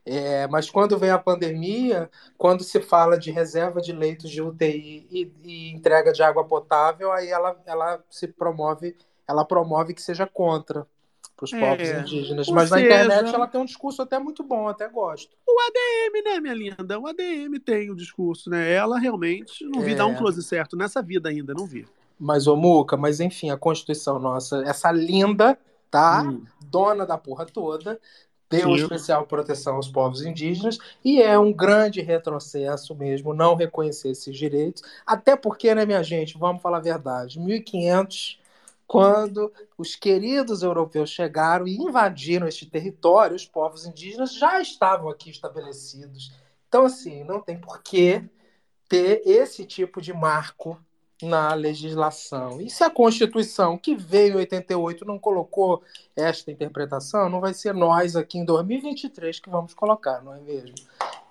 É, 0.06 0.48
mas 0.48 0.70
quando 0.70 0.98
vem 0.98 1.10
a 1.10 1.18
pandemia, 1.18 2.10
quando 2.38 2.64
se 2.64 2.80
fala 2.80 3.18
de 3.18 3.32
reserva 3.32 3.82
de 3.82 3.92
leitos 3.92 4.30
de 4.30 4.42
UTI 4.42 5.08
e, 5.10 5.32
e, 5.44 5.72
entrega 5.72 6.14
de 6.14 6.22
água 6.22 6.46
potável, 6.46 7.12
aí 7.12 7.30
ela, 7.30 7.60
ela 7.66 8.04
se 8.10 8.28
promove, 8.28 8.96
ela 9.28 9.44
promove 9.44 9.94
que 9.94 10.02
seja 10.02 10.28
contra 10.28 10.88
para 11.36 11.46
os 11.46 11.54
é, 11.54 11.60
povos 11.60 11.90
indígenas. 11.90 12.48
Mas 12.50 12.70
seja, 12.70 12.82
na 12.82 12.86
internet 12.86 13.34
ela 13.34 13.48
tem 13.48 13.60
um 13.60 13.66
discurso 13.66 14.02
até 14.02 14.20
muito 14.20 14.44
bom, 14.44 14.68
até 14.68 14.88
gosto. 14.88 15.36
O 15.48 15.60
ADM, 15.60 16.24
né, 16.24 16.40
minha 16.40 16.54
linda? 16.54 17.00
O 17.00 17.08
ADM 17.08 17.60
tem 17.66 17.90
o 17.90 17.96
discurso, 17.96 18.50
né? 18.50 18.72
Ela 18.72 19.00
realmente 19.00 19.66
não 19.66 19.82
vi 19.82 19.94
é... 19.94 19.96
dar 19.96 20.06
um 20.06 20.16
close 20.16 20.42
certo 20.44 20.78
nessa 20.78 21.02
vida 21.02 21.30
ainda, 21.30 21.54
não 21.54 21.66
vi. 21.66 21.88
Mas, 22.20 22.48
ô 22.48 22.55
Muca, 22.55 22.96
mas 22.96 23.20
enfim, 23.20 23.50
a 23.50 23.58
Constituição 23.58 24.20
nossa, 24.20 24.63
essa 24.65 24.91
linda, 24.91 25.58
tá? 25.89 26.24
Hum. 26.24 26.46
Dona 26.65 27.05
da 27.05 27.17
porra 27.17 27.46
toda, 27.46 28.00
deu 28.50 28.70
Sim. 28.70 28.84
especial 28.84 29.25
proteção 29.25 29.75
aos 29.75 29.88
povos 29.88 30.22
indígenas 30.24 30.77
e 31.03 31.22
é 31.22 31.38
um 31.38 31.51
grande 31.51 32.01
retrocesso 32.01 32.96
mesmo 32.96 33.34
não 33.34 33.55
reconhecer 33.55 34.10
esses 34.10 34.36
direitos, 34.38 34.84
até 35.05 35.36
porque, 35.36 35.74
né, 35.74 35.86
minha 35.86 36.03
gente, 36.03 36.38
vamos 36.38 36.62
falar 36.62 36.77
a 36.77 36.82
verdade, 36.82 37.39
1500 37.39 38.41
quando 38.86 39.51
os 39.75 39.96
queridos 39.96 40.62
europeus 40.62 41.10
chegaram 41.10 41.67
e 41.67 41.77
invadiram 41.77 42.48
este 42.48 42.65
território, 42.65 43.36
os 43.36 43.46
povos 43.46 43.88
indígenas 43.88 44.36
já 44.36 44.62
estavam 44.62 45.10
aqui 45.10 45.32
estabelecidos. 45.32 46.32
Então, 46.67 46.86
assim, 46.86 47.24
não 47.24 47.41
tem 47.41 47.58
por 47.58 47.82
que 47.82 48.24
ter 48.88 49.24
esse 49.25 49.65
tipo 49.65 50.00
de 50.00 50.13
marco 50.13 50.79
na 51.25 51.53
legislação. 51.53 52.62
E 52.62 52.70
se 52.70 52.84
a 52.84 52.89
Constituição, 52.89 53.77
que 53.77 53.96
veio 53.96 54.34
em 54.34 54.38
88, 54.38 55.06
não 55.06 55.18
colocou 55.18 55.84
esta 56.15 56.51
interpretação, 56.51 57.30
não 57.30 57.39
vai 57.39 57.53
ser 57.53 57.74
nós 57.74 58.15
aqui 58.15 58.38
em 58.38 58.46
2023 58.46 59.39
que 59.39 59.50
vamos 59.50 59.74
colocar, 59.74 60.22
não 60.24 60.34
é 60.34 60.39
mesmo? 60.39 60.75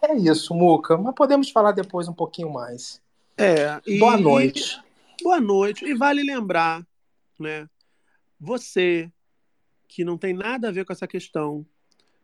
É 0.00 0.14
isso, 0.14 0.54
Muca. 0.54 0.96
Mas 0.96 1.14
podemos 1.14 1.50
falar 1.50 1.72
depois 1.72 2.08
um 2.08 2.12
pouquinho 2.12 2.52
mais. 2.52 3.00
É. 3.36 3.80
E, 3.86 3.98
boa 3.98 4.16
noite. 4.16 4.80
Boa 5.22 5.40
noite. 5.40 5.84
E 5.84 5.94
vale 5.94 6.22
lembrar, 6.22 6.84
né? 7.38 7.68
Você 8.40 9.10
que 9.86 10.04
não 10.04 10.16
tem 10.16 10.32
nada 10.32 10.68
a 10.68 10.72
ver 10.72 10.84
com 10.84 10.92
essa 10.92 11.06
questão, 11.06 11.66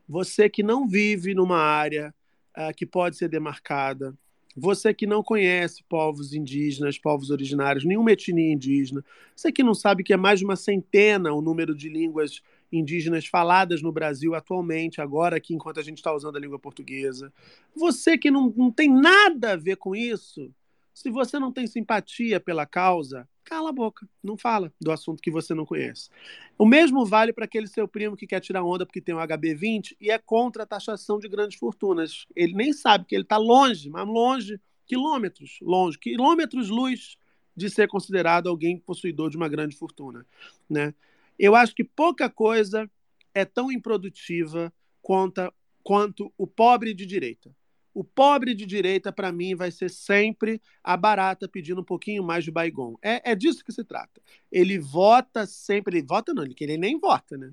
você 0.09 0.49
que 0.49 0.63
não 0.63 0.89
vive 0.89 1.35
numa 1.35 1.59
área 1.59 2.15
uh, 2.57 2.75
que 2.75 2.87
pode 2.87 3.17
ser 3.17 3.29
demarcada, 3.29 4.17
você 4.57 4.93
que 4.93 5.07
não 5.07 5.23
conhece 5.23 5.83
povos 5.89 6.33
indígenas, 6.33 6.99
povos 6.99 7.31
originários, 7.31 7.85
nenhuma 7.85 8.13
etnia 8.13 8.53
indígena, 8.53 9.05
você 9.35 9.53
que 9.53 9.63
não 9.63 9.75
sabe 9.75 10.03
que 10.03 10.13
é 10.13 10.17
mais 10.17 10.41
de 10.41 10.45
uma 10.45 10.57
centena 10.57 11.33
o 11.33 11.41
número 11.41 11.75
de 11.75 11.89
línguas 11.89 12.43
indígenas 12.71 13.27
faladas 13.27 13.81
no 13.83 13.93
Brasil 13.93 14.35
atualmente, 14.35 15.01
agora 15.01 15.37
aqui, 15.37 15.55
enquanto 15.55 15.81
a 15.81 15.83
gente 15.83 15.99
está 15.99 16.15
usando 16.15 16.37
a 16.37 16.41
língua 16.41 16.59
portuguesa, 16.59 17.33
você 17.75 18.19
que 18.19 18.31
não, 18.31 18.53
não 18.57 18.71
tem 18.71 18.91
nada 18.91 19.53
a 19.53 19.57
ver 19.57 19.77
com 19.77 19.95
isso, 19.97 20.53
se 20.99 21.11
você 21.11 21.39
não 21.39 21.53
tem 21.53 21.65
simpatia 21.65 22.41
pela 22.41 22.67
causa, 22.67 23.29
cala 23.45 23.71
a 23.71 23.73
boca, 23.73 24.09
não 24.21 24.37
fala 24.37 24.73
do 24.81 24.91
assunto 24.91 25.23
que 25.23 25.31
você 25.31 25.55
não 25.55 25.65
conhece. 25.65 26.11
O 26.59 26.67
mesmo 26.67 27.07
vale 27.07 27.33
para 27.33 27.45
aquele 27.45 27.69
seu 27.69 27.87
primo 27.87 28.17
que 28.17 28.27
quer 28.27 28.41
tirar 28.41 28.65
onda 28.65 28.85
porque 28.85 29.01
tem 29.01 29.15
um 29.15 29.19
HB20 29.19 29.97
e 30.01 30.11
é 30.11 30.19
contra 30.19 30.65
a 30.65 30.67
taxação 30.67 31.21
de 31.21 31.29
grandes 31.29 31.57
fortunas. 31.57 32.27
Ele 32.35 32.53
nem 32.53 32.73
sabe 32.73 33.05
que 33.05 33.15
ele 33.15 33.23
está 33.23 33.37
longe, 33.37 33.89
mas 33.89 34.05
longe, 34.09 34.61
quilômetros, 34.89 35.61
longe, 35.63 35.97
quilômetros 35.97 36.69
luz 36.69 37.17
de 37.55 37.71
ser 37.71 37.87
considerado 37.87 38.49
alguém 38.49 38.77
possuidor 38.77 39.31
de 39.31 39.37
uma 39.37 39.49
grande 39.49 39.77
fortuna, 39.77 40.27
né? 40.69 40.93
Eu 41.39 41.55
acho 41.55 41.77
que 41.77 41.85
pouca 41.85 42.29
coisa 42.29 42.91
é 43.33 43.45
tão 43.45 43.71
improdutiva 43.71 44.73
quanto, 45.01 45.55
quanto 45.85 46.33
o 46.37 46.45
pobre 46.45 46.93
de 46.93 47.07
direita. 47.07 47.55
O 47.99 48.05
pobre 48.05 48.55
de 48.55 48.65
direita, 48.65 49.13
para 49.13 49.33
mim, 49.33 49.57
vai 49.57 49.73
ser 49.73 49.91
sempre 49.91 50.63
a 50.85 50.97
barata 50.97 51.49
pedindo 51.49 51.81
um 51.81 51.85
pouquinho 51.85 52.23
mais 52.23 52.45
de 52.45 52.51
baigon. 52.53 52.95
É, 53.03 53.33
é 53.33 53.35
disso 53.35 53.65
que 53.65 53.73
se 53.73 53.83
trata. 53.83 54.23
Ele 54.53 54.79
vota 54.79 55.45
sempre, 55.47 55.97
ele 55.97 56.07
vota 56.07 56.33
não, 56.33 56.45
ele 56.45 56.77
nem 56.77 56.97
vota, 56.97 57.37
né? 57.37 57.51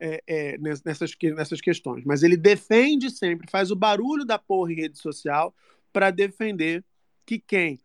É, 0.00 0.20
é, 0.26 0.58
nessas, 0.58 1.12
nessas 1.36 1.60
questões. 1.60 2.02
Mas 2.04 2.24
ele 2.24 2.36
defende 2.36 3.08
sempre, 3.08 3.48
faz 3.48 3.70
o 3.70 3.76
barulho 3.76 4.24
da 4.24 4.36
porra 4.36 4.72
em 4.72 4.74
rede 4.74 4.98
social 4.98 5.54
para 5.92 6.10
defender 6.10 6.84
que 7.24 7.38
quem 7.38 7.78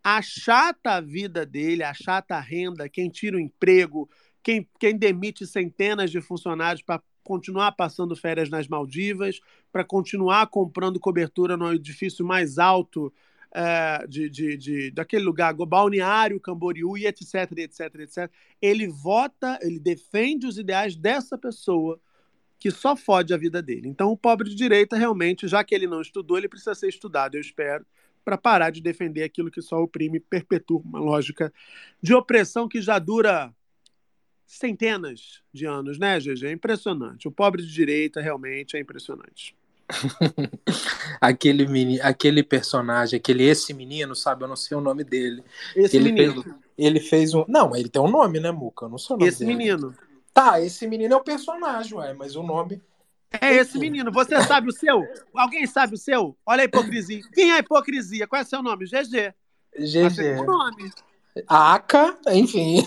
achata 0.00 0.92
a 0.92 1.00
vida 1.00 1.44
dele, 1.44 1.82
achata 1.82 2.36
a 2.36 2.40
renda, 2.40 2.88
quem 2.88 3.10
tira 3.10 3.36
o 3.36 3.40
emprego, 3.40 4.08
quem, 4.44 4.68
quem 4.78 4.96
demite 4.96 5.44
centenas 5.44 6.12
de 6.12 6.20
funcionários 6.20 6.82
para 6.82 7.02
continuar 7.28 7.72
passando 7.72 8.16
férias 8.16 8.48
nas 8.48 8.66
Maldivas, 8.66 9.38
para 9.70 9.84
continuar 9.84 10.46
comprando 10.46 10.98
cobertura 10.98 11.58
no 11.58 11.74
edifício 11.74 12.24
mais 12.24 12.58
alto 12.58 13.12
é, 13.54 14.06
de, 14.06 14.30
de, 14.30 14.56
de, 14.56 14.90
daquele 14.90 15.24
lugar, 15.24 15.52
Balneário, 15.52 16.40
Camboriú 16.40 16.96
e 16.96 17.06
etc, 17.06 17.52
etc, 17.58 17.80
etc. 18.00 18.30
Ele 18.62 18.88
vota, 18.88 19.58
ele 19.60 19.78
defende 19.78 20.46
os 20.46 20.56
ideais 20.56 20.96
dessa 20.96 21.36
pessoa 21.36 22.00
que 22.58 22.70
só 22.70 22.96
fode 22.96 23.34
a 23.34 23.36
vida 23.36 23.60
dele. 23.60 23.88
Então, 23.88 24.10
o 24.10 24.16
pobre 24.16 24.48
de 24.48 24.56
direita, 24.56 24.96
realmente, 24.96 25.46
já 25.46 25.62
que 25.62 25.74
ele 25.74 25.86
não 25.86 26.00
estudou, 26.00 26.38
ele 26.38 26.48
precisa 26.48 26.74
ser 26.74 26.88
estudado, 26.88 27.36
eu 27.36 27.40
espero, 27.42 27.84
para 28.24 28.38
parar 28.38 28.70
de 28.70 28.80
defender 28.80 29.22
aquilo 29.22 29.50
que 29.50 29.60
só 29.60 29.82
oprime 29.82 30.18
perpetua 30.18 30.80
uma 30.82 30.98
lógica 30.98 31.52
de 32.02 32.14
opressão 32.14 32.66
que 32.66 32.80
já 32.80 32.98
dura 32.98 33.54
centenas 34.48 35.42
de 35.52 35.66
anos, 35.66 35.98
né, 35.98 36.18
GG? 36.18 36.46
É 36.46 36.52
impressionante. 36.52 37.28
O 37.28 37.30
pobre 37.30 37.62
de 37.62 37.70
direita 37.70 38.20
realmente 38.20 38.76
é 38.76 38.80
impressionante. 38.80 39.54
aquele, 41.20 41.66
meni, 41.66 42.00
aquele 42.00 42.42
personagem, 42.42 43.18
aquele 43.18 43.44
esse 43.44 43.74
menino, 43.74 44.16
sabe? 44.16 44.44
Eu 44.44 44.48
não 44.48 44.56
sei 44.56 44.76
o 44.76 44.80
nome 44.80 45.04
dele. 45.04 45.44
Esse 45.76 45.96
ele 45.96 46.12
menino. 46.12 46.42
Fez, 46.42 46.54
ele 46.78 47.00
fez 47.00 47.34
um. 47.34 47.44
Não, 47.46 47.76
ele 47.76 47.90
tem 47.90 48.00
um 48.00 48.10
nome, 48.10 48.40
né, 48.40 48.50
Muca? 48.50 48.86
Eu 48.86 48.90
não 48.90 48.98
sei 48.98 49.14
o 49.14 49.18
nome 49.18 49.28
esse 49.28 49.44
dele. 49.44 49.56
menino. 49.56 49.94
Tá, 50.32 50.60
esse 50.60 50.86
menino 50.86 51.14
é 51.14 51.16
o 51.16 51.22
personagem, 51.22 51.94
ué, 51.94 52.14
mas 52.14 52.34
o 52.34 52.42
nome. 52.42 52.80
É 53.40 53.54
esse 53.54 53.78
menino. 53.78 54.10
Você 54.10 54.42
sabe 54.42 54.68
o 54.68 54.72
seu? 54.72 55.06
Alguém 55.34 55.66
sabe 55.66 55.94
o 55.94 55.98
seu? 55.98 56.36
Olha 56.46 56.62
a 56.62 56.64
hipocrisia. 56.64 57.20
Quem 57.34 57.50
é 57.50 57.56
a 57.56 57.58
hipocrisia? 57.58 58.26
Qual 58.26 58.40
é 58.40 58.44
o 58.44 58.48
seu 58.48 58.62
nome? 58.62 58.86
GG. 58.86 59.34
GG. 59.78 60.40
o 60.40 60.44
nome. 60.44 60.90
Aca, 61.46 62.18
enfim. 62.28 62.82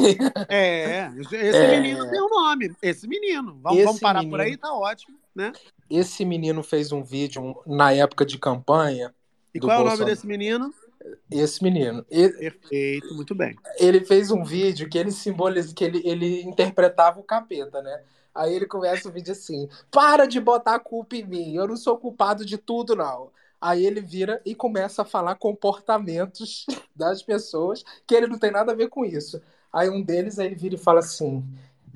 É, 0.50 1.12
esse 1.18 1.36
é... 1.36 1.80
menino 1.80 2.10
tem 2.10 2.22
um 2.22 2.30
nome. 2.30 2.76
Esse 2.82 3.08
menino. 3.08 3.58
Vamos, 3.62 3.78
esse 3.78 3.86
vamos 3.86 4.02
parar 4.02 4.20
menino, 4.20 4.38
por 4.38 4.42
aí, 4.42 4.58
tá 4.58 4.74
ótimo, 4.74 5.18
né? 5.36 5.54
Esse 5.90 6.26
menino 6.26 6.64
fez 6.64 6.92
um 6.92 7.04
vídeo 7.04 7.62
na 7.66 7.94
época 7.94 8.26
de 8.26 8.38
campanha. 8.38 9.14
E 9.54 9.60
qual 9.60 9.80
é 9.80 9.82
o 9.82 9.86
nome 9.86 10.06
desse 10.06 10.26
menino? 10.26 10.74
Esse 11.30 11.64
menino. 11.64 12.06
Ele, 12.10 12.34
Perfeito, 12.34 13.14
muito 13.16 13.36
bem. 13.36 13.56
Ele 13.78 14.02
fez 14.02 14.32
um 14.32 14.44
vídeo 14.44 14.90
que 14.90 14.98
ele 14.98 15.12
simboliza, 15.12 15.74
que 15.74 15.84
ele, 15.84 16.02
ele 16.06 16.42
interpretava 16.44 17.20
o 17.20 17.24
capeta, 17.24 17.82
né? 17.82 18.02
Aí 18.34 18.54
ele 18.54 18.66
começa 18.66 19.10
o 19.10 19.12
vídeo 19.12 19.32
assim: 19.32 19.68
para 19.90 20.26
de 20.26 20.40
botar 20.40 20.76
a 20.76 20.80
culpa 20.80 21.16
em 21.16 21.26
mim, 21.26 21.56
eu 21.56 21.68
não 21.68 21.76
sou 21.76 21.98
culpado 21.98 22.46
de 22.46 22.58
tudo, 22.58 22.96
não. 22.96 23.30
Aí 23.62 23.86
ele 23.86 24.02
vira 24.02 24.42
e 24.44 24.56
começa 24.56 25.04
a 25.04 25.06
falar 25.06 25.36
comportamentos 25.36 26.66
das 26.96 27.22
pessoas 27.22 27.84
que 28.08 28.16
ele 28.16 28.28
não 28.28 28.40
tem 28.40 28.52
nada 28.52 28.72
a 28.72 28.76
ver 28.76 28.90
com 28.90 29.06
isso. 29.06 29.40
Aí 29.72 29.90
um 29.90 30.02
deles 30.02 30.40
aí 30.40 30.48
ele 30.48 30.56
vira 30.56 30.76
e 30.76 30.80
fala 30.80 31.00
assim: 31.00 31.44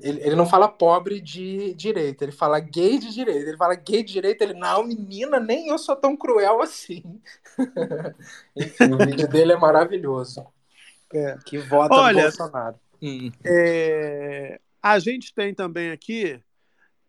ele, 0.00 0.20
ele 0.20 0.36
não 0.36 0.46
fala 0.46 0.68
pobre 0.68 1.20
de 1.20 1.74
direita, 1.74 2.24
ele 2.24 2.32
fala 2.32 2.60
gay 2.60 2.98
de 2.98 3.12
direita. 3.12 3.48
Ele 3.48 3.56
fala 3.56 3.74
gay 3.74 4.02
de 4.02 4.12
direita, 4.12 4.44
ele, 4.44 4.54
não, 4.54 4.84
menina, 4.84 5.40
nem 5.40 5.68
eu 5.68 5.78
sou 5.78 5.96
tão 5.96 6.16
cruel 6.16 6.62
assim. 6.62 7.02
Enfim, 8.56 8.92
o 8.92 8.98
vídeo 8.98 9.28
dele 9.28 9.52
é 9.52 9.56
maravilhoso. 9.56 10.46
É. 11.12 11.36
Que 11.44 11.58
vota 11.58 11.94
Olha, 11.94 12.16
no 12.16 12.22
Bolsonaro. 12.22 12.76
Hum. 13.02 13.30
É, 13.44 14.60
a 14.82 14.98
gente 14.98 15.34
tem 15.34 15.54
também 15.54 15.90
aqui 15.90 16.40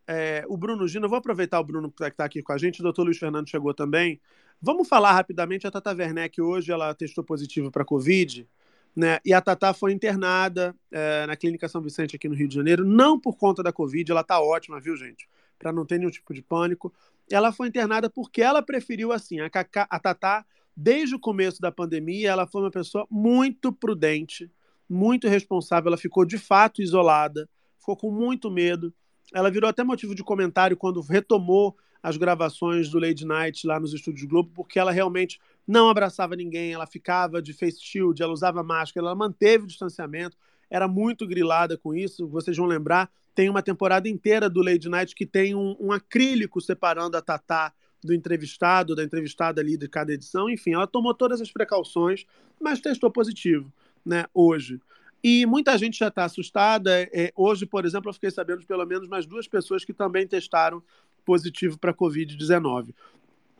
é, 0.08 0.46
o 0.48 0.58
Bruno 0.58 0.88
Gino. 0.88 1.06
Eu 1.06 1.10
vou 1.10 1.20
aproveitar 1.20 1.60
o 1.60 1.64
Bruno 1.64 1.92
que 1.92 2.04
está 2.04 2.26
aqui 2.26 2.42
com 2.42 2.54
a 2.54 2.58
gente. 2.58 2.80
O 2.80 2.84
doutor 2.84 3.04
Luiz 3.04 3.18
Fernando 3.18 3.50
chegou 3.50 3.74
também. 3.74 4.20
Vamos 4.62 4.88
falar 4.88 5.14
rapidamente. 5.14 5.68
A 5.68 5.72
Tata 5.72 5.94
Werneck 5.94 6.42
hoje 6.42 6.72
ela 6.72 6.94
testou 6.94 7.24
positivo 7.24 7.72
para 7.72 7.86
Covid. 7.86 8.48
Né? 8.96 9.20
E 9.24 9.32
a 9.32 9.40
Tatá 9.40 9.76
foi 9.76 9.94
internada 9.94 10.76
é, 10.92 11.28
na 11.28 11.36
Clínica 11.36 11.70
São 11.70 11.80
Vicente 11.84 12.16
aqui 12.16 12.28
no 12.28 12.34
Rio 12.34 12.48
de 12.48 12.56
Janeiro, 12.56 12.84
não 12.84 13.20
por 13.20 13.38
conta 13.38 13.62
da 13.62 13.72
Covid, 13.72 14.12
ela 14.12 14.24
tá 14.24 14.42
ótima, 14.42 14.80
viu, 14.80 14.98
gente? 14.98 15.30
Para 15.60 15.72
não 15.72 15.86
ter 15.86 16.00
nenhum 16.00 16.10
tipo 16.10 16.34
de 16.34 16.42
pânico. 16.42 16.92
Ela 17.30 17.52
foi 17.52 17.68
internada 17.68 18.10
porque 18.10 18.42
ela 18.42 18.60
preferiu 18.64 19.12
assim. 19.12 19.40
A, 19.40 19.52
Cacá, 19.52 19.86
a 19.88 20.00
Tatá 20.00 20.44
desde 20.76 21.14
o 21.14 21.20
começo 21.20 21.62
da 21.62 21.72
pandemia, 21.72 22.32
ela 22.32 22.48
foi 22.48 22.62
uma 22.62 22.72
pessoa 22.72 23.06
muito 23.10 23.72
prudente, 23.72 24.52
muito 24.90 25.28
responsável. 25.28 25.90
Ela 25.90 25.98
ficou 25.98 26.26
de 26.26 26.40
fato 26.40 26.82
isolada, 26.82 27.48
ficou 27.80 27.96
com 27.96 28.12
muito 28.12 28.50
medo. 28.50 28.92
Ela 29.32 29.52
virou 29.52 29.70
até 29.70 29.84
motivo 29.84 30.16
de 30.16 30.24
comentário 30.24 30.76
quando 30.76 31.02
retomou 31.02 31.78
as 32.01 32.18
gravações 32.18 32.89
do 32.89 33.00
Lady 33.00 33.25
Night 33.25 33.66
lá 33.66 33.80
nos 33.80 33.94
estúdios 33.94 34.27
Globo, 34.27 34.51
porque 34.54 34.80
ela 34.80 34.92
realmente 34.92 35.39
não 35.68 35.89
abraçava 35.89 36.36
ninguém, 36.36 36.74
ela 36.74 36.88
ficava 36.88 37.42
de 37.42 37.54
face 37.54 37.80
shield, 37.82 38.22
ela 38.22 38.32
usava 38.32 38.63
máscara, 38.63 39.06
ela 39.06 39.16
manteve 39.16 39.66
o 39.66 39.68
distanciamento, 39.68 40.38
era 40.70 40.88
muito 40.88 41.27
grilada 41.27 41.77
com 41.77 41.94
isso. 41.94 42.27
Vocês 42.27 42.56
vão 42.56 42.66
lembrar, 42.66 43.10
tem 43.36 43.50
uma 43.50 43.62
temporada 43.62 44.08
inteira 44.08 44.50
do 44.50 44.62
Lady 44.62 44.89
Night 44.89 45.13
que 45.13 45.25
tem 45.25 45.56
um, 45.56 45.75
um 45.80 45.92
acrílico 45.92 46.62
separando 46.62 47.18
a 47.18 47.22
Tatá 47.22 47.74
do 48.04 48.13
entrevistado, 48.13 48.96
da 48.96 49.04
entrevistada 49.04 49.60
ali 49.60 49.77
de 49.77 49.88
cada 49.88 50.13
edição. 50.13 50.50
Enfim, 50.50 50.74
ela 50.74 50.88
tomou 50.88 51.13
todas 51.13 51.42
as 51.42 51.51
precauções, 51.51 52.25
mas 52.60 52.80
testou 52.80 53.12
positivo, 53.12 53.72
né, 54.06 54.25
hoje. 54.34 54.80
E 55.24 55.46
muita 55.46 55.77
gente 55.77 55.98
já 55.98 56.10
está 56.10 56.25
assustada. 56.25 56.92
É, 57.12 57.32
hoje, 57.36 57.66
por 57.66 57.86
exemplo, 57.86 58.10
eu 58.10 58.13
fiquei 58.13 58.32
sabendo 58.32 58.60
de 58.60 58.66
pelo 58.66 58.86
menos 58.86 59.08
mais 59.08 59.25
duas 59.25 59.48
pessoas 59.48 59.84
que 59.84 59.94
também 59.94 60.27
testaram 60.27 60.82
positivo 61.27 61.77
para 61.77 61.93
Covid-19. 61.93 62.96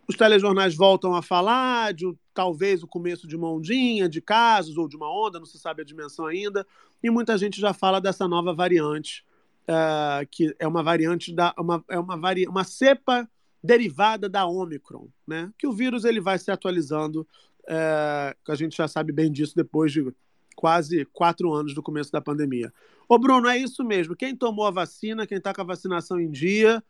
Os 0.08 0.16
telejornais 0.16 0.74
voltam 0.74 1.14
a 1.14 1.22
falar 1.22 1.94
de 1.94 2.06
talvez 2.34 2.82
o 2.82 2.88
começo 2.88 3.28
de 3.28 3.36
uma 3.36 3.52
ondinha 3.52 4.08
de 4.08 4.22
casos 4.22 4.78
ou 4.78 4.88
de 4.88 4.96
uma 4.96 5.12
onda, 5.12 5.38
não 5.38 5.46
se 5.46 5.60
sabe 5.60 5.82
a 5.82 5.86
dimensão 5.86 6.26
ainda, 6.26 6.66
e 7.04 7.10
muita 7.10 7.38
gente 7.38 7.60
já 7.60 7.74
fala 7.74 8.00
dessa 8.00 8.26
nova 8.26 8.54
variante, 8.54 9.26
uh, 9.64 10.26
que 10.32 10.56
é 10.58 10.66
uma 10.66 10.82
variante 10.82 11.34
da 11.34 11.54
uma, 11.60 11.84
é 11.90 12.00
uma, 12.00 12.16
vari, 12.16 12.48
uma 12.48 12.64
cepa 12.64 13.30
derivada 13.62 14.30
da 14.30 14.46
Omicron, 14.46 15.10
né? 15.28 15.52
Que 15.58 15.68
o 15.68 15.74
vírus 15.74 16.06
ele 16.06 16.22
vai 16.22 16.40
se 16.40 16.50
atualizando, 16.50 17.28
é, 17.68 18.34
a 18.48 18.56
gente 18.56 18.78
já 18.78 18.88
sabe 18.88 19.12
bem 19.12 19.30
disso 19.30 19.54
depois 19.54 19.92
de 19.92 20.10
quase 20.56 21.04
quatro 21.12 21.54
anos 21.54 21.74
do 21.74 21.84
começo 21.84 22.14
da 22.14 22.22
pandemia. 22.22 22.72
Ô 23.10 23.20
Bruno, 23.20 23.50
é 23.50 23.58
isso 23.58 23.84
mesmo. 23.84 24.16
Quem 24.16 24.34
tomou 24.34 24.66
a 24.66 24.72
vacina, 24.72 25.28
quem 25.28 25.38
está 25.38 25.54
com 25.54 25.62
a 25.62 25.66
vacinação 25.66 26.18
em 26.18 26.32
dia, 26.32 26.82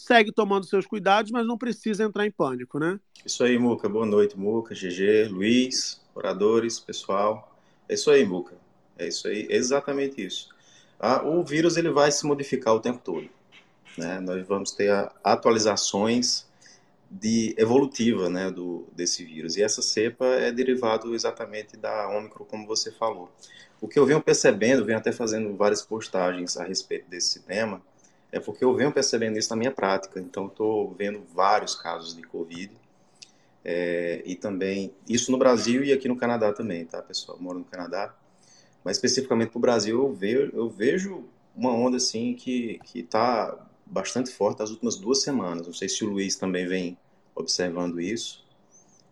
segue 0.00 0.32
tomando 0.32 0.66
seus 0.66 0.86
cuidados, 0.86 1.30
mas 1.30 1.46
não 1.46 1.58
precisa 1.58 2.04
entrar 2.04 2.26
em 2.26 2.30
pânico, 2.30 2.78
né? 2.78 2.98
Isso 3.24 3.44
aí, 3.44 3.58
Muca. 3.58 3.88
Boa 3.88 4.06
noite, 4.06 4.38
Muca, 4.38 4.74
GG, 4.74 5.28
Luiz, 5.30 6.00
oradores, 6.14 6.80
pessoal. 6.80 7.54
É 7.88 7.94
isso 7.94 8.10
aí, 8.10 8.24
Muca. 8.24 8.54
É 8.98 9.08
isso 9.08 9.28
aí, 9.28 9.46
exatamente 9.50 10.24
isso. 10.24 10.48
Ah, 10.98 11.26
o 11.26 11.42
vírus 11.44 11.76
ele 11.76 11.90
vai 11.90 12.12
se 12.12 12.26
modificar 12.26 12.74
o 12.74 12.80
tempo 12.80 13.00
todo. 13.02 13.28
Né? 13.96 14.20
Nós 14.20 14.46
vamos 14.46 14.72
ter 14.72 14.90
atualizações 15.24 16.46
de 17.10 17.54
evolutiva 17.58 18.28
né, 18.28 18.50
do, 18.50 18.86
desse 18.94 19.24
vírus. 19.24 19.56
E 19.56 19.62
essa 19.62 19.82
cepa 19.82 20.26
é 20.26 20.52
derivado 20.52 21.14
exatamente 21.14 21.76
da 21.76 22.08
Ômicron, 22.08 22.44
como 22.44 22.66
você 22.66 22.92
falou. 22.92 23.30
O 23.80 23.88
que 23.88 23.98
eu 23.98 24.06
venho 24.06 24.22
percebendo, 24.22 24.84
venho 24.84 24.98
até 24.98 25.10
fazendo 25.10 25.56
várias 25.56 25.82
postagens 25.82 26.56
a 26.56 26.64
respeito 26.64 27.08
desse 27.08 27.40
tema, 27.40 27.82
é 28.32 28.38
porque 28.38 28.64
eu 28.64 28.74
venho 28.74 28.92
percebendo 28.92 29.38
isso 29.38 29.50
na 29.50 29.56
minha 29.56 29.70
prática. 29.70 30.20
Então, 30.20 30.46
estou 30.46 30.94
vendo 30.94 31.22
vários 31.34 31.74
casos 31.74 32.14
de 32.14 32.22
Covid. 32.22 32.72
É, 33.64 34.22
e 34.24 34.34
também, 34.36 34.92
isso 35.08 35.30
no 35.30 35.38
Brasil 35.38 35.84
e 35.84 35.92
aqui 35.92 36.08
no 36.08 36.16
Canadá 36.16 36.52
também, 36.52 36.84
tá, 36.84 37.02
pessoal? 37.02 37.36
Eu 37.38 37.42
moro 37.42 37.58
no 37.58 37.64
Canadá. 37.64 38.14
Mas 38.84 38.96
especificamente 38.96 39.50
para 39.50 39.58
o 39.58 39.60
Brasil, 39.60 39.98
eu 39.98 40.12
vejo, 40.12 40.50
eu 40.54 40.70
vejo 40.70 41.24
uma 41.54 41.72
onda 41.72 41.96
assim 41.96 42.34
que 42.34 42.80
está 42.94 43.66
bastante 43.84 44.30
forte 44.30 44.60
nas 44.60 44.70
últimas 44.70 44.96
duas 44.96 45.22
semanas. 45.22 45.66
Não 45.66 45.74
sei 45.74 45.88
se 45.88 46.04
o 46.04 46.10
Luiz 46.10 46.36
também 46.36 46.66
vem 46.66 46.96
observando 47.34 48.00
isso. 48.00 48.44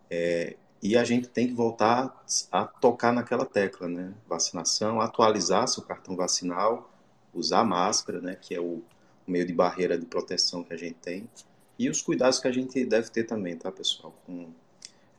É, 0.09 0.55
e 0.81 0.97
a 0.97 1.03
gente 1.03 1.27
tem 1.27 1.47
que 1.47 1.53
voltar 1.53 2.23
a 2.51 2.63
tocar 2.65 3.11
naquela 3.11 3.45
tecla, 3.45 3.87
né? 3.87 4.13
Vacinação, 4.27 5.01
atualizar 5.01 5.67
seu 5.67 5.83
cartão 5.83 6.15
vacinal, 6.15 6.89
usar 7.33 7.63
máscara, 7.65 8.21
né? 8.21 8.35
Que 8.35 8.55
é 8.55 8.61
o 8.61 8.81
meio 9.29 9.45
de 9.45 9.53
barreira 9.53 9.97
de 9.97 10.05
proteção 10.05 10.63
que 10.63 10.73
a 10.73 10.77
gente 10.77 10.95
tem. 10.95 11.29
E 11.77 11.89
os 11.89 12.01
cuidados 12.01 12.39
que 12.39 12.47
a 12.47 12.51
gente 12.51 12.83
deve 12.85 13.09
ter 13.09 13.23
também, 13.23 13.55
tá, 13.55 13.71
pessoal? 13.71 14.13
Com 14.25 14.49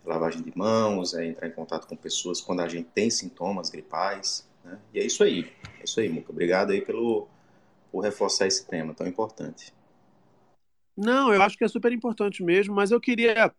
lavagem 0.05 0.43
de 0.43 0.53
mãos, 0.57 1.15
é 1.15 1.27
entrar 1.27 1.49
em 1.49 1.53
contato 1.53 1.87
com 1.87 1.97
pessoas 1.97 2.41
quando 2.41 2.61
a 2.61 2.69
gente 2.69 2.89
tem 2.95 3.09
sintomas 3.09 3.71
gripais, 3.71 4.47
né? 4.65 4.79
E 4.93 4.99
é 4.99 5.05
isso 5.05 5.23
aí. 5.23 5.51
É 5.79 5.85
isso 5.85 6.01
aí, 6.01 6.09
Muca. 6.09 6.31
Obrigado 6.31 6.71
aí 6.73 6.81
pelo, 6.81 7.29
por 7.91 8.01
reforçar 8.01 8.47
esse 8.47 8.67
tema 8.67 8.95
tão 8.95 9.07
importante. 9.07 9.73
Não, 10.97 11.33
eu 11.33 11.41
acho 11.43 11.57
que 11.57 11.65
é 11.65 11.69
super 11.69 11.93
importante 11.93 12.43
mesmo, 12.43 12.75
mas 12.75 12.91
eu 12.91 13.01
queria 13.01 13.53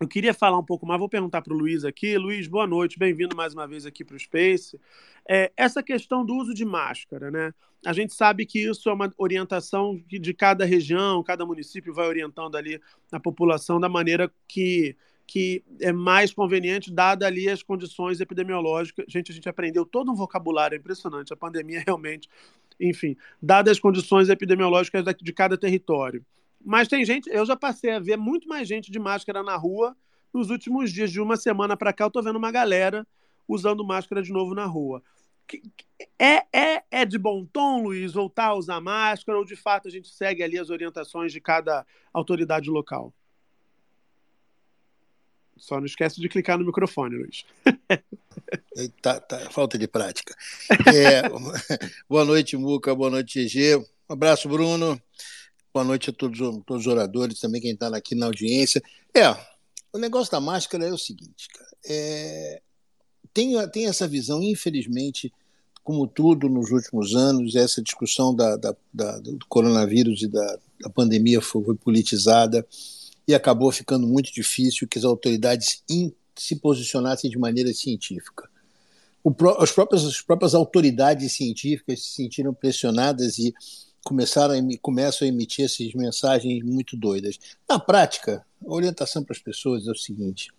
eu 0.00 0.08
queria 0.08 0.34
falar 0.34 0.58
um 0.58 0.64
pouco 0.64 0.84
mais, 0.84 0.98
vou 0.98 1.08
perguntar 1.08 1.40
para 1.40 1.54
o 1.54 1.56
Luiz 1.56 1.84
aqui. 1.84 2.18
Luiz, 2.18 2.48
boa 2.48 2.66
noite, 2.66 2.98
bem-vindo 2.98 3.36
mais 3.36 3.54
uma 3.54 3.66
vez 3.66 3.86
aqui 3.86 4.04
para 4.04 4.16
o 4.16 4.18
Space. 4.18 4.78
É, 5.28 5.52
essa 5.56 5.82
questão 5.82 6.24
do 6.24 6.34
uso 6.34 6.52
de 6.52 6.64
máscara, 6.64 7.30
né? 7.30 7.54
A 7.86 7.92
gente 7.92 8.12
sabe 8.12 8.44
que 8.44 8.58
isso 8.58 8.88
é 8.88 8.92
uma 8.92 9.12
orientação 9.16 10.02
de 10.08 10.34
cada 10.34 10.64
região, 10.64 11.22
cada 11.22 11.46
município 11.46 11.94
vai 11.94 12.08
orientando 12.08 12.56
ali 12.56 12.80
a 13.12 13.20
população 13.20 13.78
da 13.78 13.88
maneira 13.88 14.32
que, 14.48 14.96
que 15.26 15.62
é 15.80 15.92
mais 15.92 16.32
conveniente, 16.32 16.92
dada 16.92 17.26
ali 17.26 17.48
as 17.48 17.62
condições 17.62 18.20
epidemiológicas. 18.20 19.04
Gente, 19.06 19.30
a 19.30 19.34
gente 19.34 19.48
aprendeu 19.48 19.86
todo 19.86 20.10
um 20.10 20.14
vocabulário, 20.14 20.74
é 20.74 20.78
impressionante. 20.78 21.32
A 21.32 21.36
pandemia 21.36 21.82
realmente, 21.86 22.28
enfim, 22.80 23.16
dadas 23.40 23.72
as 23.72 23.78
condições 23.78 24.28
epidemiológicas 24.28 25.04
de 25.20 25.32
cada 25.32 25.56
território. 25.56 26.24
Mas 26.64 26.88
tem 26.88 27.04
gente, 27.04 27.28
eu 27.30 27.44
já 27.44 27.54
passei 27.54 27.90
a 27.90 27.98
ver 27.98 28.16
muito 28.16 28.48
mais 28.48 28.66
gente 28.66 28.90
de 28.90 28.98
máscara 28.98 29.42
na 29.42 29.56
rua 29.56 29.96
nos 30.32 30.50
últimos 30.50 30.92
dias, 30.92 31.12
de 31.12 31.20
uma 31.20 31.36
semana 31.36 31.76
para 31.76 31.92
cá, 31.92 32.04
eu 32.04 32.10
tô 32.10 32.20
vendo 32.20 32.36
uma 32.36 32.50
galera 32.50 33.06
usando 33.46 33.84
máscara 33.84 34.20
de 34.20 34.32
novo 34.32 34.54
na 34.54 34.64
rua. 34.64 35.02
É, 36.18 36.42
é, 36.52 36.82
é 36.90 37.04
de 37.04 37.18
bom 37.18 37.44
tom, 37.44 37.82
Luiz, 37.82 38.14
voltar 38.14 38.46
a 38.46 38.54
usar 38.54 38.80
máscara 38.80 39.38
ou 39.38 39.44
de 39.44 39.54
fato 39.54 39.86
a 39.86 39.90
gente 39.90 40.08
segue 40.08 40.42
ali 40.42 40.58
as 40.58 40.70
orientações 40.70 41.32
de 41.32 41.40
cada 41.40 41.86
autoridade 42.12 42.68
local? 42.70 43.12
Só 45.56 45.78
não 45.78 45.86
esquece 45.86 46.20
de 46.20 46.28
clicar 46.28 46.58
no 46.58 46.64
microfone, 46.64 47.16
Luiz. 47.16 47.44
tá, 49.00 49.20
tá, 49.20 49.38
falta 49.50 49.78
de 49.78 49.86
prática. 49.86 50.34
É, 50.92 51.22
boa 52.08 52.24
noite, 52.24 52.56
Muca. 52.56 52.92
Boa 52.94 53.10
noite, 53.10 53.46
GG. 53.46 53.76
Um 54.08 54.12
abraço, 54.14 54.48
Bruno. 54.48 55.00
Boa 55.74 55.84
noite 55.84 56.10
a 56.10 56.12
todos, 56.12 56.38
todos 56.64 56.86
os 56.86 56.86
oradores, 56.86 57.40
também 57.40 57.60
quem 57.60 57.72
está 57.72 57.88
aqui 57.88 58.14
na 58.14 58.26
audiência. 58.26 58.80
É, 59.12 59.28
o 59.92 59.98
negócio 59.98 60.30
da 60.30 60.40
máscara 60.40 60.86
é 60.86 60.92
o 60.92 60.96
seguinte, 60.96 61.48
cara. 61.52 61.76
É, 61.84 62.62
tem, 63.32 63.68
tem 63.70 63.86
essa 63.86 64.06
visão, 64.06 64.40
infelizmente, 64.40 65.32
como 65.82 66.06
tudo 66.06 66.48
nos 66.48 66.70
últimos 66.70 67.16
anos, 67.16 67.56
essa 67.56 67.82
discussão 67.82 68.32
da, 68.32 68.56
da, 68.56 68.76
da 68.92 69.18
do 69.18 69.44
coronavírus 69.48 70.22
e 70.22 70.28
da, 70.28 70.58
pandemia 70.94 71.40
foi, 71.40 71.64
foi 71.64 71.74
politizada 71.74 72.64
e 73.26 73.34
acabou 73.34 73.72
ficando 73.72 74.06
muito 74.06 74.32
difícil 74.32 74.86
que 74.86 74.96
as 74.96 75.04
autoridades 75.04 75.82
in, 75.90 76.14
se 76.36 76.54
posicionassem 76.54 77.28
de 77.28 77.36
maneira 77.36 77.74
científica. 77.74 78.48
Pro, 79.36 79.60
as, 79.60 79.72
próprias, 79.72 80.04
as 80.04 80.20
próprias 80.20 80.54
autoridades 80.54 81.32
científicas 81.32 82.00
se 82.04 82.10
sentiram 82.10 82.54
pressionadas 82.54 83.38
e 83.38 83.52
começaram 84.04 84.54
a, 84.54 84.78
começam 84.80 85.26
a 85.26 85.28
emitir 85.28 85.64
essas 85.64 85.92
mensagens 85.94 86.62
muito 86.62 86.96
doidas. 86.96 87.38
Na 87.68 87.78
prática, 87.78 88.44
a 88.64 88.72
orientação 88.72 89.24
para 89.24 89.34
as 89.34 89.42
pessoas 89.42 89.88
é 89.88 89.90
o 89.90 89.96
seguinte: 89.96 90.52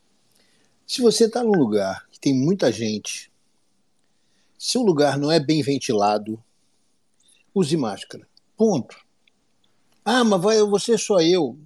se 0.86 1.02
você 1.02 1.26
está 1.26 1.44
num 1.44 1.58
lugar 1.58 2.08
que 2.12 2.20
tem 2.20 2.34
muita 2.34 2.72
gente, 2.72 3.32
se 4.58 4.78
o 4.78 4.84
lugar 4.84 5.18
não 5.18 5.32
é 5.32 5.40
bem 5.40 5.62
ventilado, 5.62 6.44
use 7.54 7.78
máscara. 7.78 8.28
Ponto. 8.58 8.98
Ah, 10.04 10.24
mas 10.24 10.42
vai, 10.42 10.62
você 10.64 10.98
só 10.98 11.22
eu 11.22 11.58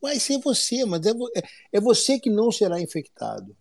vai 0.00 0.20
ser 0.20 0.38
você, 0.38 0.84
mas 0.84 1.04
é, 1.04 1.10
é, 1.10 1.42
é 1.72 1.80
você 1.80 2.18
que 2.18 2.30
não 2.30 2.52
será 2.52 2.80
infectado. 2.80 3.56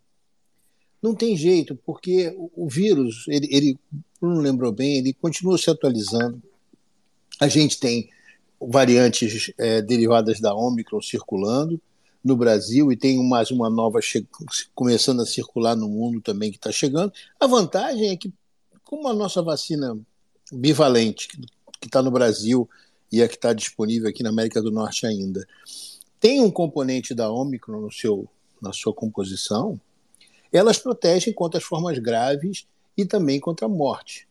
Não 1.02 1.16
tem 1.16 1.36
jeito, 1.36 1.76
porque 1.86 2.34
o, 2.38 2.66
o 2.66 2.70
vírus, 2.70 3.26
ele, 3.28 3.48
ele, 3.52 3.80
não 4.22 4.40
lembrou 4.40 4.72
bem, 4.72 4.98
ele 4.98 5.14
continua 5.14 5.58
se 5.58 5.70
atualizando. 5.70 6.42
A 7.40 7.48
gente 7.48 7.80
tem 7.80 8.10
variantes 8.60 9.52
é, 9.58 9.82
derivadas 9.82 10.40
da 10.40 10.56
Omicron 10.56 11.02
circulando 11.02 11.80
no 12.24 12.36
Brasil 12.36 12.92
e 12.92 12.98
tem 12.98 13.22
mais 13.28 13.52
uma 13.52 13.70
nova 13.70 14.00
começando 14.74 15.22
a 15.22 15.26
circular 15.26 15.76
no 15.76 15.88
mundo 15.88 16.22
também 16.22 16.50
que 16.50 16.58
está 16.58 16.72
chegando. 16.72 17.14
A 17.40 17.46
vantagem 17.46 18.10
é 18.10 18.18
que, 18.18 18.34
como 18.84 19.08
a 19.08 19.14
nossa 19.14 19.42
vacina 19.44 19.98
bivalente, 20.52 21.28
que 21.80 21.88
está 21.88 22.02
no 22.02 22.10
Brasil 22.10 22.68
e 23.12 23.22
a 23.22 23.28
que 23.28 23.36
está 23.36 23.54
disponível 23.54 24.10
aqui 24.10 24.24
na 24.24 24.30
América 24.30 24.62
do 24.62 24.72
Norte 24.72 25.06
ainda, 25.06 25.46
tem 26.20 26.42
um 26.42 26.50
componente 26.50 27.14
da 27.14 27.30
Ômicron 27.30 27.82
no 27.82 27.92
seu, 27.92 28.28
na 28.62 28.74
sua 28.74 28.94
composição, 28.94 29.80
elas 30.52 30.80
protegem 30.80 31.34
contra 31.34 31.60
as 31.60 31.64
formas 31.64 32.00
graves 32.00 32.66
e 32.98 33.06
também 33.06 33.40
contra 33.40 33.68
a 33.68 33.70
morte. 33.70 34.28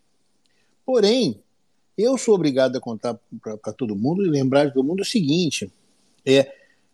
Porém, 0.84 1.43
eu 1.96 2.18
sou 2.18 2.34
obrigado 2.34 2.76
a 2.76 2.80
contar 2.80 3.18
para 3.40 3.72
todo 3.72 3.96
mundo 3.96 4.24
e 4.24 4.30
lembrar 4.30 4.72
todo 4.72 4.84
mundo 4.84 5.00
o 5.00 5.04
seguinte: 5.04 5.70
é 6.24 6.52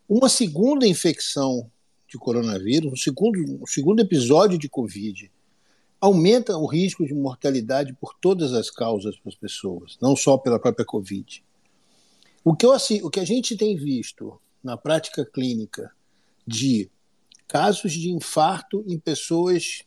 uma 0.09 0.29
segunda 0.29 0.87
infecção 0.87 1.71
de 2.09 2.19
coronavírus, 2.19 2.93
o 2.93 2.97
segundo, 2.97 3.63
o 3.63 3.67
segundo 3.67 4.01
episódio 4.01 4.59
de 4.59 4.69
Covid, 4.69 5.31
aumenta 6.01 6.57
o 6.57 6.67
risco 6.67 7.07
de 7.07 7.15
mortalidade 7.15 7.93
por 7.93 8.15
todas 8.21 8.53
as 8.53 8.71
causas 8.71 9.17
para 9.17 9.29
as 9.29 9.37
pessoas, 9.37 9.97
não 10.01 10.17
só 10.17 10.37
pela 10.37 10.59
própria 10.59 10.85
Covid. 10.85 11.45
O 12.43 12.57
que, 12.57 12.65
eu, 12.65 12.73
assim, 12.73 13.03
o 13.03 13.11
que 13.11 13.21
a 13.21 13.25
gente 13.25 13.57
tem 13.57 13.77
visto 13.77 14.41
na 14.65 14.77
prática 14.77 15.25
clínica 15.25 15.93
de 16.47 16.91
casos 17.47 17.93
de 17.93 18.11
infarto 18.11 18.83
em 18.87 18.99
pessoas 18.99 19.85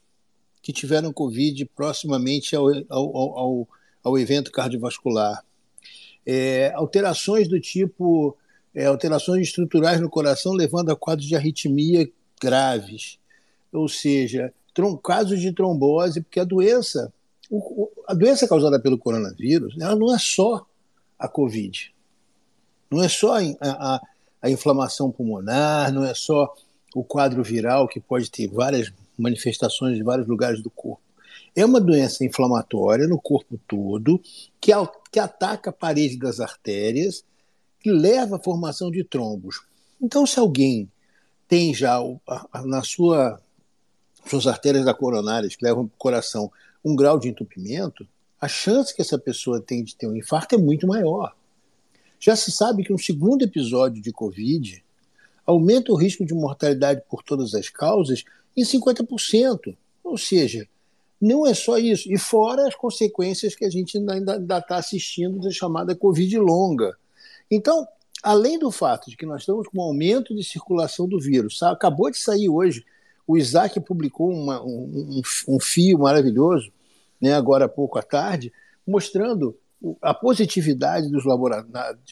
que 0.61 0.71
tiveram 0.71 1.11
Covid 1.11 1.65
proximamente 1.75 2.55
ao, 2.55 2.67
ao, 2.89 3.37
ao, 3.37 3.67
ao 4.03 4.17
evento 4.17 4.51
cardiovascular, 4.51 5.43
é, 6.25 6.71
alterações 6.75 7.47
do 7.47 7.59
tipo 7.59 8.37
é, 8.73 8.85
alterações 8.85 9.47
estruturais 9.47 10.01
no 10.01 10.09
coração 10.09 10.53
levando 10.53 10.91
a 10.91 10.95
quadros 10.95 11.27
de 11.27 11.35
arritmia 11.35 12.09
graves, 12.41 13.19
ou 13.71 13.87
seja, 13.87 14.53
casos 15.03 15.39
de 15.39 15.51
trombose, 15.51 16.21
porque 16.21 16.39
a 16.39 16.43
doença, 16.43 17.13
a 18.07 18.13
doença 18.13 18.47
causada 18.47 18.79
pelo 18.79 18.97
coronavírus, 18.97 19.75
ela 19.79 19.95
não 19.95 20.13
é 20.13 20.17
só 20.19 20.65
a 21.17 21.27
Covid, 21.27 21.93
não 22.89 23.03
é 23.03 23.07
só 23.07 23.37
a, 23.37 23.41
a, 23.61 24.01
a 24.41 24.49
inflamação 24.49 25.11
pulmonar, 25.11 25.91
não 25.93 26.03
é 26.03 26.13
só 26.13 26.53
o 26.95 27.03
quadro 27.03 27.43
viral 27.43 27.87
que 27.87 27.99
pode 27.99 28.29
ter 28.29 28.47
várias 28.47 28.91
manifestações 29.17 29.97
em 29.97 30.03
vários 30.03 30.27
lugares 30.27 30.61
do 30.61 30.69
corpo. 30.69 31.01
É 31.55 31.65
uma 31.65 31.79
doença 31.79 32.25
inflamatória 32.25 33.07
no 33.07 33.19
corpo 33.19 33.59
todo 33.67 34.19
que, 34.59 34.71
que 35.11 35.19
ataca 35.19 35.69
a 35.69 35.73
parede 35.73 36.17
das 36.17 36.39
artérias, 36.39 37.23
que 37.79 37.91
leva 37.91 38.37
à 38.37 38.39
formação 38.39 38.89
de 38.89 39.03
trombos. 39.03 39.61
Então, 40.01 40.25
se 40.25 40.39
alguém 40.39 40.89
tem 41.47 41.73
já 41.73 41.99
na 42.65 42.81
sua 42.81 43.39
suas 44.25 44.47
artérias 44.47 44.85
da 44.85 44.93
coronárias 44.93 45.55
que 45.55 45.65
levam 45.65 45.85
para 45.85 45.95
o 45.95 45.97
coração 45.97 46.51
um 46.83 46.95
grau 46.95 47.19
de 47.19 47.27
entupimento, 47.27 48.07
a 48.39 48.47
chance 48.47 48.95
que 48.95 49.01
essa 49.01 49.17
pessoa 49.17 49.61
tem 49.61 49.83
de 49.83 49.95
ter 49.95 50.07
um 50.07 50.15
infarto 50.15 50.55
é 50.55 50.57
muito 50.57 50.87
maior. 50.87 51.35
Já 52.19 52.35
se 52.35 52.51
sabe 52.51 52.83
que 52.83 52.93
um 52.93 52.97
segundo 52.97 53.43
episódio 53.43 54.01
de 54.01 54.11
Covid 54.11 54.83
aumenta 55.45 55.91
o 55.91 55.95
risco 55.95 56.25
de 56.25 56.33
mortalidade 56.33 57.03
por 57.09 57.21
todas 57.21 57.53
as 57.53 57.69
causas 57.69 58.23
em 58.55 58.63
50%. 58.63 59.75
Ou 60.03 60.17
seja, 60.17 60.67
não 61.23 61.47
é 61.47 61.53
só 61.53 61.77
isso. 61.77 62.11
E 62.11 62.17
fora 62.17 62.67
as 62.67 62.75
consequências 62.75 63.55
que 63.55 63.63
a 63.63 63.69
gente 63.69 63.97
ainda 63.97 64.57
está 64.57 64.75
assistindo 64.75 65.39
da 65.39 65.49
chamada 65.51 65.95
Covid 65.95 66.37
longa. 66.37 66.97
Então, 67.49 67.87
além 68.21 68.59
do 68.59 68.69
fato 68.69 69.09
de 69.09 69.15
que 69.15 69.25
nós 69.25 69.41
estamos 69.41 69.67
com 69.67 69.79
um 69.79 69.83
aumento 69.83 70.35
de 70.35 70.43
circulação 70.43 71.07
do 71.07 71.19
vírus, 71.19 71.63
acabou 71.63 72.11
de 72.11 72.17
sair 72.17 72.49
hoje, 72.49 72.85
o 73.25 73.37
Isaac 73.37 73.79
publicou 73.79 74.29
uma, 74.29 74.61
um, 74.61 75.21
um, 75.47 75.55
um 75.55 75.59
fio 75.61 75.99
maravilhoso, 75.99 76.71
né, 77.21 77.33
agora 77.33 77.65
há 77.65 77.69
pouco 77.69 77.97
à 77.97 78.01
tarde, 78.01 78.51
mostrando 78.85 79.57
a 80.01 80.13
positividade 80.13 81.09
dos, 81.09 81.23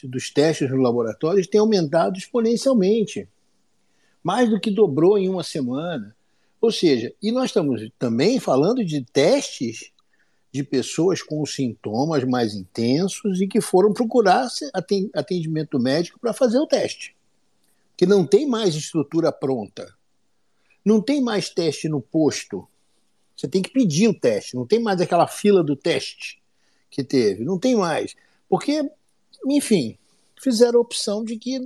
dos 0.04 0.30
testes 0.30 0.70
nos 0.70 0.82
laboratórios 0.82 1.46
tem 1.46 1.60
aumentado 1.60 2.16
exponencialmente. 2.16 3.28
Mais 4.22 4.48
do 4.48 4.60
que 4.60 4.70
dobrou 4.70 5.18
em 5.18 5.28
uma 5.28 5.42
semana. 5.42 6.14
Ou 6.62 6.70
seja, 6.70 7.12
e 7.20 7.32
nós 7.32 7.46
estamos 7.46 7.90
também 7.98 8.38
falando 8.38 8.84
de 8.84 9.02
testes 9.02 9.90
de 10.52 10.62
pessoas 10.62 11.20
com 11.20 11.44
sintomas 11.44 12.22
mais 12.22 12.54
intensos 12.54 13.40
e 13.40 13.48
que 13.48 13.60
foram 13.60 13.92
procurar 13.92 14.46
atendimento 15.12 15.76
médico 15.80 16.20
para 16.20 16.32
fazer 16.32 16.58
o 16.58 16.66
teste. 16.66 17.16
Que 17.96 18.06
não 18.06 18.24
tem 18.24 18.46
mais 18.46 18.76
estrutura 18.76 19.32
pronta. 19.32 19.92
Não 20.84 21.00
tem 21.00 21.20
mais 21.20 21.48
teste 21.48 21.88
no 21.88 22.00
posto. 22.00 22.68
Você 23.36 23.48
tem 23.48 23.60
que 23.60 23.70
pedir 23.70 24.06
o 24.06 24.14
teste, 24.14 24.54
não 24.54 24.64
tem 24.64 24.78
mais 24.78 25.00
aquela 25.00 25.26
fila 25.26 25.64
do 25.64 25.74
teste 25.74 26.40
que 26.88 27.02
teve. 27.02 27.44
Não 27.44 27.58
tem 27.58 27.74
mais. 27.74 28.14
Porque, 28.48 28.88
enfim, 29.46 29.98
fizeram 30.40 30.78
a 30.78 30.82
opção 30.82 31.24
de 31.24 31.36
que 31.36 31.58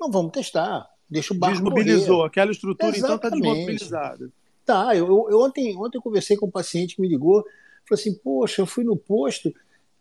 não 0.00 0.10
vamos 0.10 0.32
testar. 0.32 0.91
Deixa 1.12 1.34
o 1.34 1.36
barco 1.36 1.56
Desmobilizou. 1.56 2.16
Correr. 2.16 2.26
Aquela 2.26 2.50
estrutura, 2.50 2.96
Exatamente. 2.96 3.26
então, 3.26 3.28
está 3.28 3.54
desmobilizada. 3.54 4.30
Tá, 4.64 4.96
eu, 4.96 5.06
eu, 5.28 5.40
ontem, 5.40 5.76
ontem 5.76 5.98
eu 5.98 6.02
conversei 6.02 6.36
com 6.36 6.46
um 6.46 6.50
paciente 6.50 6.94
que 6.96 7.02
me 7.02 7.08
ligou, 7.08 7.42
falou 7.88 8.00
assim, 8.00 8.14
poxa, 8.14 8.62
eu 8.62 8.66
fui 8.66 8.84
no 8.84 8.96
posto, 8.96 9.52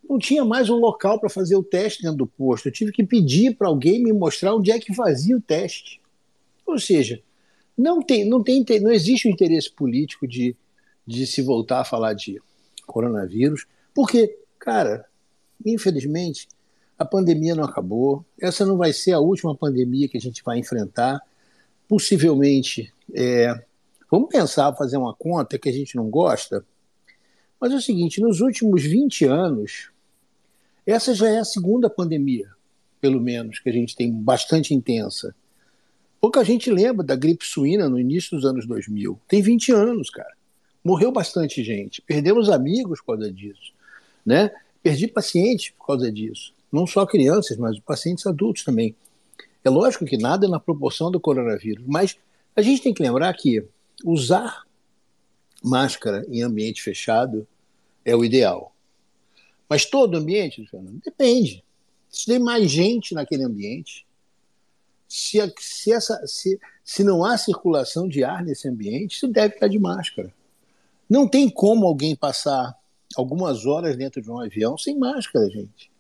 não 0.08 0.20
tinha 0.20 0.46
mais 0.46 0.70
um 0.70 0.76
local 0.76 1.20
para 1.20 1.30
fazer 1.30 1.56
o 1.56 1.64
teste 1.64 2.04
dentro 2.04 2.18
do 2.18 2.28
posto. 2.28 2.68
Eu 2.68 2.72
tive 2.72 2.92
que 2.92 3.04
pedir 3.04 3.56
para 3.56 3.68
alguém 3.68 4.04
me 4.04 4.14
mostrar 4.14 4.56
onde 4.56 4.72
é 4.72 4.80
que 4.80 4.94
fazia 4.94 5.36
o 5.36 5.42
teste. 5.42 6.00
Ou 6.66 6.78
seja, 6.78 7.22
não 7.78 8.02
tem, 8.02 8.24
não 8.24 8.44
tem, 8.44 8.64
não 8.80 8.92
existe 8.92 9.28
um 9.28 9.32
interesse 9.32 9.72
político 9.72 10.28
de, 10.28 10.56
de 11.06 11.26
se 11.26 11.42
voltar 11.42 11.82
a 11.82 11.86
falar 11.86 12.14
de 12.14 12.40
coronavírus, 12.86 13.66
porque 13.94 14.38
Cara, 14.62 15.06
infelizmente, 15.66 16.48
a 17.02 17.06
pandemia 17.06 17.56
não 17.56 17.64
acabou. 17.64 18.24
Essa 18.40 18.64
não 18.66 18.78
vai 18.78 18.94
ser 18.94 19.14
a 19.14 19.20
última 19.20 19.56
pandemia 19.56 20.08
que 20.08 20.18
a 20.18 20.22
gente 20.22 20.44
vai 20.44 20.60
enfrentar. 20.60 21.20
Possivelmente, 21.88 22.94
é, 23.14 23.66
vamos 24.10 24.30
pensar, 24.30 24.74
fazer 24.76 24.98
uma 24.98 25.14
conta 25.16 25.58
que 25.58 25.68
a 25.68 25.72
gente 25.72 25.96
não 25.96 26.10
gosta. 26.10 26.64
Mas 27.60 27.72
é 27.72 27.76
o 27.76 27.82
seguinte: 27.82 28.22
nos 28.22 28.40
últimos 28.40 28.84
20 28.84 29.26
anos, 29.26 29.90
essa 30.86 31.14
já 31.16 31.28
é 31.28 31.40
a 31.40 31.46
segunda 31.46 31.90
pandemia, 31.90 32.50
pelo 33.00 33.20
menos, 33.20 33.60
que 33.60 33.70
a 33.70 33.74
gente 33.74 33.96
tem 33.96 34.12
bastante 34.12 34.74
intensa. 34.74 35.36
Pouca 36.20 36.46
gente 36.46 36.70
lembra 36.70 37.04
da 37.04 37.16
gripe 37.16 37.44
suína 37.44 37.90
no 37.90 38.00
início 38.00 38.38
dos 38.38 38.46
anos 38.46 38.68
2000. 38.68 39.20
Tem 39.28 39.42
20 39.42 39.72
anos, 39.72 40.12
cara. 40.12 40.32
Morreu 40.84 41.12
bastante 41.12 41.64
gente. 41.64 42.00
Perdemos 42.04 42.48
amigos 42.48 43.00
por 43.00 43.18
causa 43.18 43.34
disso. 43.34 43.74
Né? 44.24 44.52
Perdi 44.84 45.08
pacientes 45.08 45.72
por 45.72 45.88
causa 45.88 46.12
disso. 46.12 46.54
Não 46.72 46.88
só 46.88 47.06
crianças, 47.06 47.58
mas 47.58 47.80
pacientes 47.80 48.26
adultos 48.26 48.64
também. 48.64 48.96
É 49.64 49.70
lógico 49.70 50.06
que 50.06 50.18
nada 50.18 50.46
é 50.46 50.50
na 50.50 50.60
proporção 50.60 51.12
do 51.12 51.20
coronavírus, 51.20 51.84
mas 51.88 52.18
a 52.56 52.62
gente 52.62 52.82
tem 52.82 52.94
que 52.94 53.04
lembrar 53.04 53.34
que 53.34 53.64
usar 54.04 54.64
máscara 55.64 56.26
em 56.30 56.42
ambiente 56.42 56.82
fechado 56.82 57.48
é 58.04 58.16
o 58.16 58.26
ideal. 58.26 58.74
Mas 59.70 59.86
todo 59.86 60.18
ambiente, 60.18 60.66
Fernando, 60.66 61.00
depende. 61.04 61.64
Se 62.10 62.26
tem 62.26 62.40
mais 62.40 62.70
gente 62.70 63.14
naquele 63.14 63.44
ambiente, 63.44 64.06
se, 65.08 65.38
se, 65.60 65.92
essa, 65.92 66.26
se, 66.26 66.60
se 66.84 67.04
não 67.04 67.24
há 67.24 67.38
circulação 67.38 68.08
de 68.08 68.24
ar 68.24 68.44
nesse 68.44 68.68
ambiente, 68.68 69.20
você 69.20 69.28
deve 69.28 69.56
estar 69.56 69.68
de 69.68 69.78
máscara. 69.78 70.34
Não 71.10 71.28
tem 71.28 71.50
como 71.50 71.86
alguém 71.86 72.16
passar 72.16 72.76
algumas 73.16 73.66
horas 73.66 73.98
dentro 73.98 74.22
de 74.22 74.32
um 74.32 74.40
avião 74.40 74.78
sem 74.78 74.98
máscara, 74.98 75.50
gente. 75.50 75.91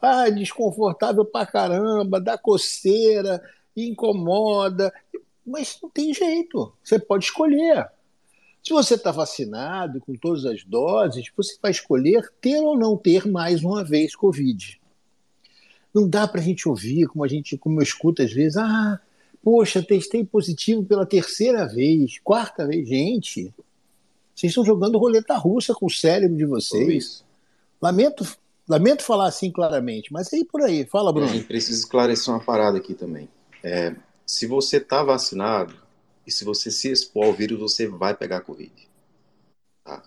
Ah, 0.00 0.28
desconfortável 0.28 1.24
pra 1.24 1.46
caramba, 1.46 2.20
dá 2.20 2.36
coceira, 2.36 3.42
incomoda. 3.76 4.92
Mas 5.44 5.78
não 5.82 5.88
tem 5.90 6.12
jeito. 6.12 6.72
Você 6.82 6.98
pode 6.98 7.24
escolher. 7.26 7.90
Se 8.62 8.72
você 8.72 8.94
está 8.94 9.12
vacinado 9.12 10.00
com 10.00 10.14
todas 10.14 10.44
as 10.44 10.64
doses, 10.64 11.30
você 11.36 11.56
vai 11.62 11.70
escolher 11.70 12.28
ter 12.40 12.58
ou 12.58 12.76
não 12.76 12.96
ter 12.96 13.26
mais 13.26 13.62
uma 13.62 13.84
vez 13.84 14.16
Covid. 14.16 14.80
Não 15.94 16.08
dá 16.08 16.26
para 16.26 16.40
a 16.40 16.44
gente 16.44 16.68
ouvir, 16.68 17.06
como 17.06 17.24
a 17.24 17.28
gente, 17.28 17.56
como 17.56 17.78
eu 17.78 17.84
escuto 17.84 18.22
às 18.22 18.32
vezes, 18.32 18.56
ah, 18.56 19.00
poxa, 19.42 19.82
testei 19.82 20.24
positivo 20.24 20.84
pela 20.84 21.06
terceira 21.06 21.64
vez, 21.66 22.18
quarta 22.18 22.66
vez. 22.66 22.88
Gente, 22.88 23.54
vocês 24.34 24.50
estão 24.50 24.64
jogando 24.64 24.98
roleta 24.98 25.36
russa 25.36 25.72
com 25.72 25.86
o 25.86 25.90
cérebro 25.90 26.36
de 26.36 26.44
vocês. 26.44 27.24
Lamento, 27.80 28.26
lamento 28.68 29.02
falar 29.02 29.28
assim 29.28 29.50
claramente, 29.50 30.12
mas 30.12 30.32
aí 30.32 30.44
por 30.44 30.62
aí. 30.62 30.84
Fala, 30.84 31.12
Bruno. 31.12 31.30
A 31.30 31.32
gente 31.32 31.46
precisa 31.46 31.78
esclarecer 31.78 32.32
uma 32.32 32.44
parada 32.44 32.78
aqui 32.78 32.94
também. 32.94 33.28
É, 33.62 33.94
se 34.26 34.46
você 34.46 34.78
está 34.78 35.02
vacinado 35.02 35.74
e 36.26 36.30
se 36.30 36.44
você 36.44 36.70
se 36.70 36.90
expor 36.90 37.26
ao 37.26 37.32
vírus, 37.32 37.58
você 37.58 37.86
vai 37.86 38.14
pegar 38.14 38.40
Covid. 38.40 38.72
Tá? 39.84 40.02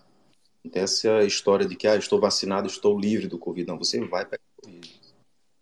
Não 0.64 0.70
tem 0.70 0.82
essa 0.82 1.24
história 1.24 1.66
de 1.66 1.74
que 1.74 1.88
ah, 1.88 1.96
estou 1.96 2.20
vacinado, 2.20 2.66
estou 2.66 2.98
livre 2.98 3.26
do 3.26 3.38
Covid. 3.38 3.66
Não, 3.66 3.78
você 3.78 3.98
vai 4.00 4.24
pegar 4.24 4.42
Covid. 4.62 5.00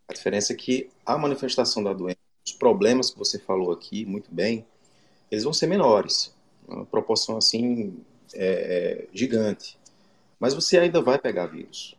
A 0.09 0.13
diferença 0.13 0.53
é 0.53 0.57
que 0.57 0.91
a 1.05 1.17
manifestação 1.19 1.83
da 1.83 1.93
doença, 1.93 2.19
os 2.45 2.53
problemas 2.53 3.11
que 3.11 3.19
você 3.19 3.39
falou 3.39 3.71
aqui, 3.73 4.05
muito 4.05 4.35
bem, 4.35 4.67
eles 5.31 5.45
vão 5.45 5.53
ser 5.53 5.67
menores. 5.67 6.35
Uma 6.67 6.85
proporção 6.85 7.37
assim 7.37 8.03
é, 8.35 9.05
é, 9.05 9.09
gigante. 9.13 9.79
Mas 10.41 10.55
você 10.55 10.79
ainda 10.79 11.01
vai 11.01 11.19
pegar 11.19 11.47
vírus. 11.47 11.98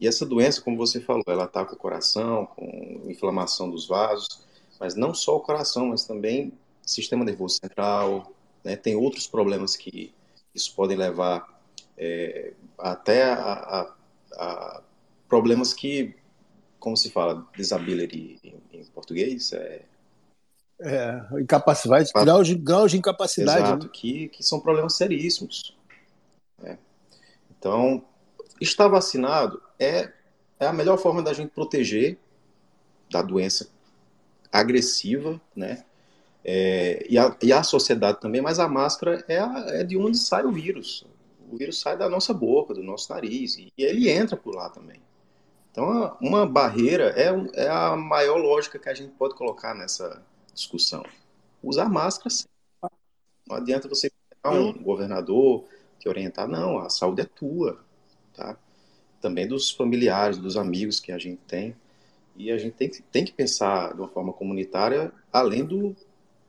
E 0.00 0.08
essa 0.08 0.24
doença, 0.24 0.62
como 0.62 0.78
você 0.78 0.98
falou, 1.00 1.22
ela 1.26 1.44
ataca 1.44 1.74
o 1.74 1.76
coração, 1.76 2.46
com 2.46 3.02
inflamação 3.04 3.70
dos 3.70 3.86
vasos, 3.86 4.46
mas 4.78 4.94
não 4.94 5.12
só 5.12 5.36
o 5.36 5.40
coração, 5.40 5.88
mas 5.88 6.06
também 6.06 6.52
sistema 6.82 7.24
nervoso 7.24 7.58
central, 7.62 8.32
né? 8.64 8.76
tem 8.76 8.96
outros 8.96 9.26
problemas 9.26 9.76
que 9.76 10.12
isso 10.54 10.74
podem 10.74 10.96
levar 10.96 11.46
é, 11.98 12.54
até 12.78 13.24
a, 13.24 13.34
a, 13.34 13.94
a, 14.32 14.82
problemas 15.28 15.74
que, 15.74 16.16
como 16.78 16.96
se 16.96 17.10
fala, 17.10 17.46
disability 17.54 18.40
em, 18.42 18.80
em 18.80 18.84
português, 18.86 19.52
é, 19.52 19.82
É, 20.80 21.20
incapacidade, 21.38 22.10
graus 22.14 22.48
de, 22.48 22.54
graus 22.54 22.90
de 22.90 22.96
incapacidade. 22.96 23.62
Exato, 23.62 23.84
né? 23.84 23.90
que, 23.92 24.28
que 24.28 24.42
são 24.42 24.58
problemas 24.60 24.96
seríssimos. 24.96 25.76
né? 26.58 26.78
Então, 27.50 28.02
estar 28.60 28.88
vacinado 28.88 29.62
é, 29.78 30.12
é 30.58 30.66
a 30.66 30.72
melhor 30.72 30.98
forma 30.98 31.22
da 31.22 31.32
gente 31.32 31.50
proteger 31.50 32.18
da 33.10 33.22
doença 33.22 33.68
agressiva, 34.52 35.40
né? 35.54 35.84
É, 36.44 37.06
e, 37.10 37.18
a, 37.18 37.36
e 37.42 37.52
a 37.52 37.62
sociedade 37.62 38.20
também, 38.20 38.40
mas 38.40 38.58
a 38.58 38.68
máscara 38.68 39.24
é, 39.28 39.38
a- 39.38 39.66
é 39.68 39.84
de 39.84 39.96
onde 39.98 40.18
sai 40.18 40.44
o 40.44 40.52
vírus. 40.52 41.06
O 41.50 41.56
vírus 41.56 41.80
sai 41.80 41.96
da 41.98 42.08
nossa 42.08 42.34
boca, 42.34 42.74
do 42.74 42.82
nosso 42.82 43.12
nariz, 43.12 43.56
e, 43.58 43.72
e 43.76 43.84
ele 43.84 44.10
entra 44.10 44.36
por 44.36 44.54
lá 44.54 44.70
também. 44.70 45.00
Então, 45.70 46.16
uma 46.20 46.46
barreira 46.46 47.10
é, 47.16 47.64
é 47.64 47.68
a 47.68 47.96
maior 47.96 48.38
lógica 48.38 48.78
que 48.78 48.88
a 48.88 48.94
gente 48.94 49.12
pode 49.12 49.34
colocar 49.34 49.74
nessa 49.74 50.22
discussão. 50.54 51.04
Usar 51.62 51.88
máscara, 51.88 52.30
sim. 52.30 52.46
Não 53.46 53.56
adianta 53.56 53.88
você 53.88 54.10
pegar 54.30 54.54
um 54.54 54.72
governador 54.82 55.64
que 55.98 56.08
orientar, 56.08 56.48
não, 56.48 56.78
a 56.78 56.88
saúde 56.88 57.22
é 57.22 57.24
tua, 57.24 57.84
tá? 58.34 58.56
Também 59.20 59.46
dos 59.46 59.70
familiares, 59.70 60.38
dos 60.38 60.56
amigos 60.56 61.00
que 61.00 61.12
a 61.12 61.18
gente 61.18 61.40
tem. 61.46 61.74
E 62.36 62.50
a 62.50 62.58
gente 62.58 62.74
tem 62.74 62.88
que, 62.88 63.02
tem 63.02 63.24
que 63.24 63.32
pensar 63.32 63.92
de 63.94 64.00
uma 64.00 64.08
forma 64.08 64.32
comunitária, 64.32 65.12
além 65.32 65.64
do, 65.64 65.94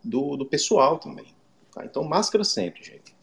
do, 0.04 0.38
do 0.38 0.46
pessoal 0.46 0.98
também. 1.00 1.26
tá? 1.74 1.86
Então, 1.86 2.04
máscara 2.04 2.44
sempre, 2.44 2.84
gente. 2.84 3.16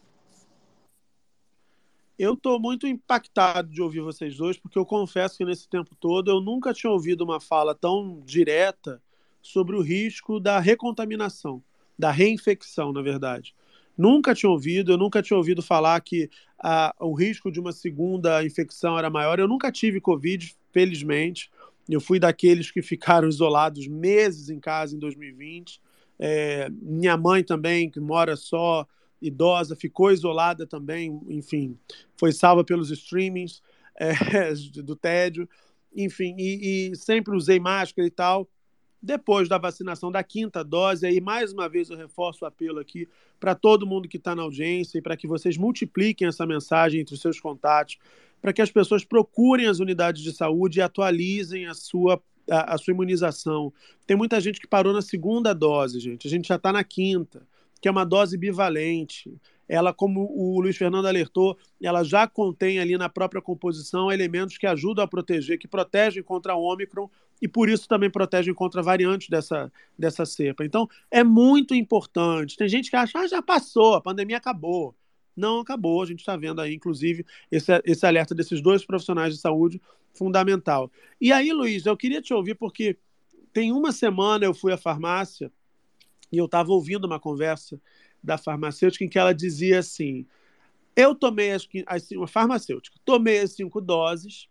Eu 2.17 2.33
estou 2.33 2.59
muito 2.59 2.85
impactado 2.85 3.69
de 3.69 3.81
ouvir 3.81 4.01
vocês 4.01 4.35
dois, 4.35 4.57
porque 4.57 4.77
eu 4.77 4.85
confesso 4.85 5.37
que 5.37 5.45
nesse 5.45 5.69
tempo 5.69 5.95
todo 5.95 6.29
eu 6.29 6.41
nunca 6.41 6.73
tinha 6.73 6.91
ouvido 6.91 7.23
uma 7.23 7.39
fala 7.39 7.73
tão 7.73 8.21
direta 8.25 9.01
sobre 9.41 9.73
o 9.73 9.81
risco 9.81 10.37
da 10.37 10.59
recontaminação, 10.59 11.63
da 11.97 12.11
reinfecção, 12.11 12.91
na 12.91 13.01
verdade. 13.01 13.55
Nunca 13.97 14.35
tinha 14.35 14.49
ouvido, 14.49 14.91
eu 14.91 14.97
nunca 14.97 15.21
tinha 15.21 15.37
ouvido 15.37 15.61
falar 15.61 15.99
que 16.01 16.29
ah, 16.61 16.93
o 16.99 17.13
risco 17.13 17.51
de 17.51 17.59
uma 17.59 17.71
segunda 17.71 18.43
infecção 18.43 18.97
era 18.97 19.09
maior. 19.09 19.39
Eu 19.39 19.47
nunca 19.47 19.71
tive 19.71 20.01
Covid, 20.01 20.55
felizmente. 20.71 21.49
Eu 21.87 22.01
fui 22.01 22.19
daqueles 22.19 22.69
que 22.71 22.81
ficaram 22.81 23.27
isolados 23.29 23.87
meses 23.87 24.49
em 24.49 24.59
casa 24.59 24.95
em 24.95 24.99
2020. 24.99 25.81
É, 26.19 26.69
minha 26.69 27.15
mãe 27.15 27.43
também, 27.43 27.89
que 27.89 27.99
mora 27.99 28.35
só, 28.35 28.85
idosa, 29.21 29.75
ficou 29.75 30.11
isolada 30.11 30.65
também, 30.67 31.19
enfim, 31.29 31.77
foi 32.17 32.31
salva 32.31 32.63
pelos 32.63 32.91
streamings 32.91 33.61
é, 33.95 34.53
do 34.81 34.95
tédio, 34.95 35.47
enfim, 35.95 36.35
e, 36.37 36.91
e 36.91 36.95
sempre 36.95 37.35
usei 37.35 37.59
máscara 37.59 38.07
e 38.07 38.11
tal. 38.11 38.49
Depois 39.01 39.47
da 39.47 39.57
vacinação 39.57 40.11
da 40.11 40.21
quinta 40.23 40.63
dose, 40.63 41.07
aí 41.07 41.21
mais 41.21 41.53
uma 41.53 41.69
vez 41.69 41.89
eu 41.89 41.95
reforço 41.95 42.43
o 42.43 42.47
apelo 42.47 42.79
aqui 42.79 43.07
para 43.39 43.55
todo 43.55 43.87
mundo 43.87 44.09
que 44.09 44.17
está 44.17 44.35
na 44.35 44.43
audiência 44.43 44.97
e 44.97 45.01
para 45.01 45.15
que 45.15 45.25
vocês 45.25 45.57
multipliquem 45.57 46.27
essa 46.27 46.45
mensagem 46.45 46.99
entre 46.99 47.15
os 47.15 47.21
seus 47.21 47.39
contatos, 47.39 47.97
para 48.41 48.51
que 48.51 48.61
as 48.61 48.69
pessoas 48.69 49.05
procurem 49.05 49.67
as 49.67 49.79
unidades 49.79 50.21
de 50.21 50.33
saúde 50.33 50.79
e 50.79 50.81
atualizem 50.81 51.65
a 51.65 51.73
sua, 51.73 52.21
a, 52.49 52.75
a 52.75 52.77
sua 52.77 52.91
imunização. 52.91 53.71
Tem 54.05 54.17
muita 54.17 54.39
gente 54.41 54.59
que 54.59 54.67
parou 54.67 54.91
na 54.91 55.01
segunda 55.01 55.53
dose, 55.53 55.99
gente. 55.99 56.27
A 56.27 56.29
gente 56.29 56.49
já 56.49 56.55
está 56.55 56.73
na 56.73 56.83
quinta, 56.83 57.47
que 57.81 57.87
é 57.87 57.91
uma 57.91 58.05
dose 58.05 58.37
bivalente. 58.37 59.33
Ela, 59.69 59.93
como 59.93 60.27
o 60.35 60.59
Luiz 60.59 60.75
Fernando 60.75 61.05
alertou, 61.05 61.55
ela 61.79 62.03
já 62.03 62.27
contém 62.27 62.79
ali 62.79 62.97
na 62.97 63.07
própria 63.07 63.39
composição 63.39 64.11
elementos 64.11 64.57
que 64.57 64.65
ajudam 64.65 65.05
a 65.05 65.07
proteger, 65.07 65.59
que 65.59 65.67
protegem 65.67 66.23
contra 66.23 66.53
a 66.53 66.55
Ômicron 66.55 67.07
e 67.39 67.47
por 67.47 67.69
isso 67.69 67.87
também 67.87 68.09
protegem 68.09 68.51
contra 68.51 68.81
variantes 68.81 69.29
dessa, 69.29 69.71
dessa 69.97 70.25
cepa. 70.25 70.65
Então, 70.65 70.89
é 71.11 71.23
muito 71.23 71.75
importante. 71.75 72.57
Tem 72.57 72.67
gente 72.67 72.89
que 72.89 72.95
acha, 72.95 73.19
ah, 73.19 73.27
já 73.27 73.43
passou, 73.43 73.93
a 73.93 74.01
pandemia 74.01 74.37
acabou. 74.37 74.95
Não 75.37 75.59
acabou, 75.59 76.01
a 76.01 76.05
gente 76.05 76.19
está 76.19 76.35
vendo 76.35 76.59
aí, 76.59 76.73
inclusive, 76.73 77.23
esse, 77.51 77.71
esse 77.85 78.05
alerta 78.05 78.33
desses 78.33 78.61
dois 78.61 78.83
profissionais 78.83 79.35
de 79.35 79.39
saúde 79.39 79.79
fundamental. 80.13 80.91
E 81.21 81.31
aí, 81.31 81.53
Luiz, 81.53 81.85
eu 81.85 81.95
queria 81.95 82.21
te 82.21 82.33
ouvir, 82.33 82.55
porque 82.55 82.97
tem 83.53 83.71
uma 83.71 83.91
semana 83.91 84.45
eu 84.45 84.53
fui 84.53 84.73
à 84.73 84.77
farmácia 84.77 85.51
e 86.31 86.37
eu 86.37 86.45
estava 86.45 86.71
ouvindo 86.71 87.05
uma 87.05 87.19
conversa 87.19 87.79
da 88.23 88.37
farmacêutica 88.37 89.03
em 89.03 89.09
que 89.09 89.19
ela 89.19 89.33
dizia 89.33 89.79
assim: 89.79 90.25
eu 90.95 91.15
tomei 91.15 91.51
as, 91.51 91.67
as 91.85 92.11
uma 92.11 92.27
farmacêutica, 92.27 92.97
tomei 93.05 93.39
as 93.39 93.51
cinco 93.53 93.79
doses 93.81 94.47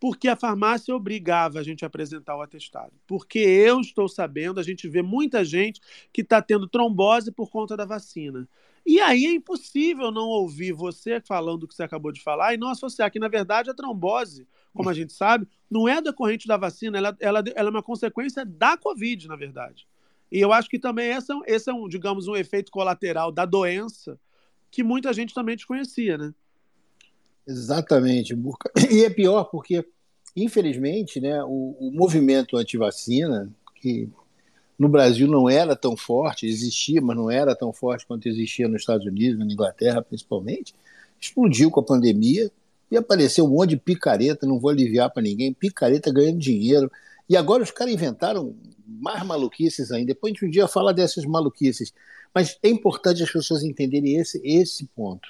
porque 0.00 0.28
a 0.28 0.36
farmácia 0.36 0.94
obrigava 0.94 1.58
a 1.58 1.62
gente 1.62 1.84
a 1.84 1.86
apresentar 1.86 2.36
o 2.36 2.42
atestado. 2.42 2.92
Porque 3.06 3.38
eu 3.38 3.80
estou 3.80 4.08
sabendo, 4.08 4.60
a 4.60 4.62
gente 4.62 4.88
vê 4.88 5.02
muita 5.02 5.44
gente 5.44 5.80
que 6.12 6.20
está 6.20 6.42
tendo 6.42 6.68
trombose 6.68 7.32
por 7.32 7.50
conta 7.50 7.76
da 7.76 7.84
vacina. 7.84 8.48
E 8.84 9.00
aí 9.00 9.24
é 9.24 9.32
impossível 9.32 10.10
não 10.10 10.28
ouvir 10.28 10.72
você 10.72 11.20
falando 11.20 11.62
o 11.62 11.68
que 11.68 11.74
você 11.74 11.82
acabou 11.82 12.12
de 12.12 12.22
falar 12.22 12.52
e 12.52 12.58
não 12.58 12.68
associar 12.68 13.10
que, 13.10 13.18
na 13.18 13.28
verdade, 13.28 13.70
a 13.70 13.74
trombose, 13.74 14.46
como 14.74 14.90
a 14.90 14.94
gente 14.94 15.12
sabe, 15.12 15.48
não 15.70 15.88
é 15.88 16.02
decorrente 16.02 16.46
da 16.46 16.58
vacina, 16.58 16.98
ela, 16.98 17.16
ela, 17.18 17.42
ela 17.54 17.68
é 17.68 17.70
uma 17.70 17.82
consequência 17.82 18.44
da 18.44 18.76
Covid, 18.76 19.26
na 19.26 19.36
verdade. 19.36 19.86
E 20.34 20.40
eu 20.40 20.52
acho 20.52 20.68
que 20.68 20.80
também 20.80 21.12
esse 21.12 21.32
é, 21.32 21.36
esse 21.46 21.70
é 21.70 21.72
um, 21.72 21.88
digamos, 21.88 22.26
um 22.26 22.34
efeito 22.34 22.72
colateral 22.72 23.30
da 23.30 23.44
doença 23.44 24.18
que 24.68 24.82
muita 24.82 25.12
gente 25.12 25.32
também 25.32 25.54
desconhecia, 25.54 26.18
né? 26.18 26.34
Exatamente, 27.46 28.34
Burca. 28.34 28.68
E 28.90 29.04
é 29.04 29.10
pior 29.10 29.44
porque, 29.44 29.86
infelizmente, 30.34 31.20
né, 31.20 31.40
o, 31.44 31.76
o 31.78 31.92
movimento 31.92 32.56
anti-vacina, 32.56 33.48
que 33.76 34.08
no 34.76 34.88
Brasil 34.88 35.28
não 35.28 35.48
era 35.48 35.76
tão 35.76 35.96
forte, 35.96 36.48
existia, 36.48 37.00
mas 37.00 37.16
não 37.16 37.30
era 37.30 37.54
tão 37.54 37.72
forte 37.72 38.04
quanto 38.04 38.28
existia 38.28 38.66
nos 38.66 38.80
Estados 38.80 39.06
Unidos, 39.06 39.38
na 39.38 39.44
Inglaterra 39.44 40.02
principalmente, 40.02 40.74
explodiu 41.20 41.70
com 41.70 41.78
a 41.78 41.84
pandemia 41.84 42.50
e 42.90 42.96
apareceu 42.96 43.44
um 43.44 43.50
monte 43.50 43.70
de 43.70 43.76
picareta, 43.76 44.48
não 44.48 44.58
vou 44.58 44.70
aliviar 44.70 45.10
para 45.10 45.22
ninguém, 45.22 45.54
picareta 45.54 46.12
ganhando 46.12 46.38
dinheiro. 46.40 46.90
E 47.28 47.36
agora 47.36 47.62
os 47.62 47.70
caras 47.70 47.94
inventaram 47.94 48.54
mais 48.86 49.24
maluquices 49.24 49.90
ainda. 49.90 50.08
Depois 50.08 50.30
a 50.30 50.34
gente 50.34 50.46
um 50.46 50.50
dia 50.50 50.68
fala 50.68 50.92
dessas 50.92 51.24
maluquices. 51.24 51.92
Mas 52.34 52.58
é 52.62 52.68
importante 52.68 53.22
as 53.22 53.30
pessoas 53.30 53.62
entenderem 53.62 54.16
esse, 54.16 54.40
esse 54.44 54.86
ponto. 54.94 55.28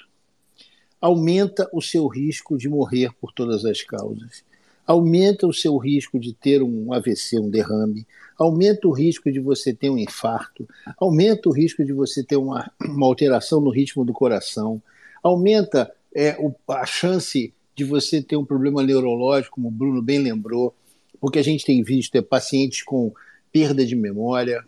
Aumenta 0.99 1.69
o 1.71 1.81
seu 1.81 2.07
risco 2.07 2.57
de 2.57 2.67
morrer 2.67 3.11
por 3.19 3.31
todas 3.31 3.63
as 3.63 3.81
causas. 3.83 4.43
Aumenta 4.87 5.47
o 5.47 5.53
seu 5.53 5.77
risco 5.77 6.19
de 6.19 6.33
ter 6.33 6.61
um 6.61 6.93
AVC, 6.93 7.39
um 7.39 7.49
derrame. 7.49 8.05
Aumenta 8.37 8.87
o 8.87 8.91
risco 8.91 9.31
de 9.31 9.39
você 9.39 9.73
ter 9.73 9.89
um 9.89 9.97
infarto. 9.97 10.67
Aumenta 10.99 11.49
o 11.49 11.51
risco 11.51 11.83
de 11.83 11.93
você 11.93 12.23
ter 12.23 12.37
uma, 12.37 12.71
uma 12.81 13.05
alteração 13.05 13.61
no 13.61 13.69
ritmo 13.69 14.03
do 14.03 14.13
coração. 14.13 14.81
Aumenta 15.23 15.91
é, 16.13 16.35
o, 16.39 16.53
a 16.71 16.85
chance 16.85 17.53
de 17.75 17.83
você 17.83 18.21
ter 18.21 18.37
um 18.37 18.45
problema 18.45 18.81
neurológico, 18.83 19.55
como 19.55 19.67
o 19.67 19.71
Bruno 19.71 20.01
bem 20.01 20.19
lembrou, 20.19 20.73
porque 21.19 21.39
a 21.39 21.43
gente 21.43 21.65
tem 21.65 21.83
visto 21.83 22.15
é, 22.15 22.21
pacientes 22.21 22.83
com 22.83 23.13
perda 23.51 23.85
de 23.85 23.95
memória 23.95 24.63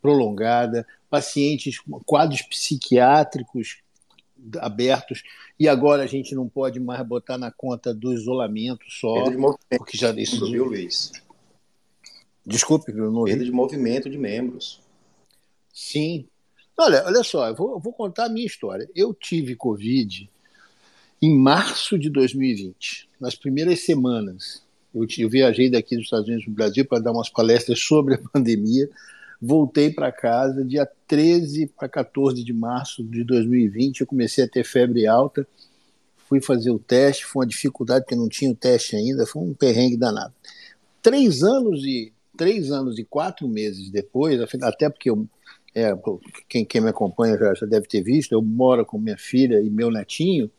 prolongada, 0.00 0.86
pacientes 1.08 1.78
com 1.78 2.00
quadros 2.00 2.42
psiquiátricos 2.42 3.78
abertos, 4.58 5.22
e 5.58 5.68
agora 5.68 6.02
a 6.02 6.06
gente 6.06 6.34
não 6.34 6.48
pode 6.48 6.80
mais 6.80 7.06
botar 7.06 7.38
na 7.38 7.50
conta 7.50 7.94
do 7.94 8.12
isolamento 8.12 8.84
só, 8.88 9.14
Perda 9.14 9.30
de 9.30 9.36
movimento, 9.36 9.78
porque 9.78 9.96
já 9.96 10.10
isso 10.12 10.50
viu, 10.50 10.64
Luiz? 10.64 11.12
Desculpe, 12.44 12.90
eu 12.90 13.12
não 13.12 13.24
Perda 13.24 13.44
de 13.44 13.52
movimento 13.52 14.10
de 14.10 14.18
membros. 14.18 14.80
Sim. 15.72 16.26
Olha, 16.76 17.04
olha 17.06 17.22
só, 17.22 17.48
eu 17.48 17.54
vou, 17.54 17.70
eu 17.72 17.78
vou 17.78 17.92
contar 17.92 18.26
a 18.26 18.28
minha 18.28 18.46
história. 18.46 18.88
Eu 18.94 19.14
tive 19.14 19.54
Covid 19.54 20.28
em 21.20 21.38
março 21.38 21.96
de 21.96 22.10
2020, 22.10 23.08
nas 23.20 23.36
primeiras 23.36 23.84
semanas. 23.84 24.61
Eu, 24.94 25.06
eu 25.18 25.28
viajei 25.28 25.70
daqui 25.70 25.96
dos 25.96 26.04
Estados 26.04 26.26
Unidos 26.26 26.44
para 26.44 26.52
o 26.52 26.54
Brasil 26.54 26.84
para 26.84 27.02
dar 27.02 27.12
umas 27.12 27.28
palestras 27.28 27.80
sobre 27.80 28.14
a 28.14 28.18
pandemia. 28.32 28.88
Voltei 29.40 29.90
para 29.90 30.12
casa 30.12 30.64
dia 30.64 30.88
13 31.08 31.66
para 31.76 31.88
14 31.88 32.44
de 32.44 32.52
março 32.52 33.02
de 33.02 33.24
2020. 33.24 34.00
Eu 34.00 34.06
comecei 34.06 34.44
a 34.44 34.48
ter 34.48 34.64
febre 34.64 35.06
alta. 35.06 35.46
Fui 36.28 36.40
fazer 36.40 36.70
o 36.70 36.78
teste. 36.78 37.24
Foi 37.24 37.40
uma 37.40 37.48
dificuldade 37.48 38.04
porque 38.04 38.14
não 38.14 38.28
tinha 38.28 38.50
o 38.50 38.54
teste 38.54 38.94
ainda. 38.94 39.26
Foi 39.26 39.42
um 39.42 39.52
perrengue 39.52 39.96
danado. 39.96 40.32
Três 41.02 41.42
anos 41.42 41.84
e 41.84 42.12
três 42.36 42.70
anos 42.70 42.98
e 42.98 43.04
quatro 43.04 43.48
meses 43.48 43.90
depois, 43.90 44.40
até 44.62 44.88
porque 44.88 45.10
eu, 45.10 45.26
é, 45.74 45.92
quem, 46.48 46.64
quem 46.64 46.80
me 46.80 46.88
acompanha 46.88 47.36
já, 47.36 47.54
já 47.54 47.66
deve 47.66 47.86
ter 47.86 48.02
visto, 48.02 48.32
eu 48.32 48.42
moro 48.42 48.84
com 48.84 48.98
minha 48.98 49.18
filha 49.18 49.60
e 49.60 49.70
meu 49.70 49.90
netinho. 49.90 50.50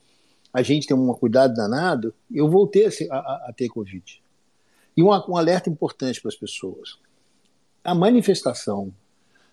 A 0.53 0.61
gente 0.61 0.87
tem 0.87 0.95
um 0.95 1.13
cuidado 1.13 1.53
danado. 1.53 2.13
Eu 2.31 2.49
voltei 2.49 2.85
a, 2.85 3.15
a, 3.15 3.45
a 3.49 3.53
ter 3.55 3.67
Covid. 3.69 4.22
E 4.95 5.01
um, 5.03 5.09
um 5.09 5.37
alerta 5.37 5.69
importante 5.69 6.21
para 6.21 6.29
as 6.29 6.35
pessoas 6.35 6.97
a 7.83 7.93
manifestação 7.93 8.93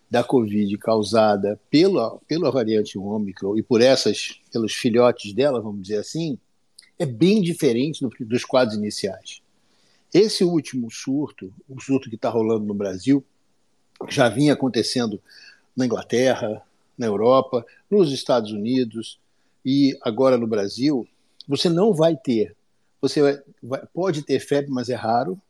da 0.08 0.22
Covid 0.22 0.76
causada 0.78 1.60
pela, 1.70 2.18
pela 2.28 2.50
variante 2.50 2.98
Ômicron 2.98 3.56
e 3.56 3.62
por 3.62 3.80
essas, 3.80 4.40
pelos 4.52 4.72
filhotes 4.72 5.32
dela, 5.32 5.60
vamos 5.60 5.82
dizer 5.82 5.98
assim, 5.98 6.38
é 6.98 7.06
bem 7.06 7.40
diferente 7.40 8.00
do, 8.00 8.10
dos 8.26 8.44
quadros 8.44 8.76
iniciais. 8.76 9.42
Esse 10.12 10.44
último 10.44 10.90
surto, 10.90 11.52
o 11.68 11.80
surto 11.80 12.08
que 12.08 12.16
está 12.16 12.28
rolando 12.28 12.64
no 12.64 12.74
Brasil, 12.74 13.24
já 14.08 14.28
vinha 14.28 14.54
acontecendo 14.54 15.20
na 15.76 15.86
Inglaterra, 15.86 16.62
na 16.98 17.06
Europa, 17.06 17.64
nos 17.88 18.12
Estados 18.12 18.50
Unidos 18.50 19.18
e 19.64 19.96
agora 20.02 20.36
no 20.36 20.46
Brasil, 20.46 21.06
você 21.46 21.68
não 21.68 21.92
vai 21.92 22.16
ter. 22.16 22.56
Você 23.00 23.42
vai, 23.62 23.86
pode 23.92 24.22
ter 24.22 24.40
febre, 24.40 24.70
mas 24.70 24.88
é 24.88 24.94
raro. 24.94 25.40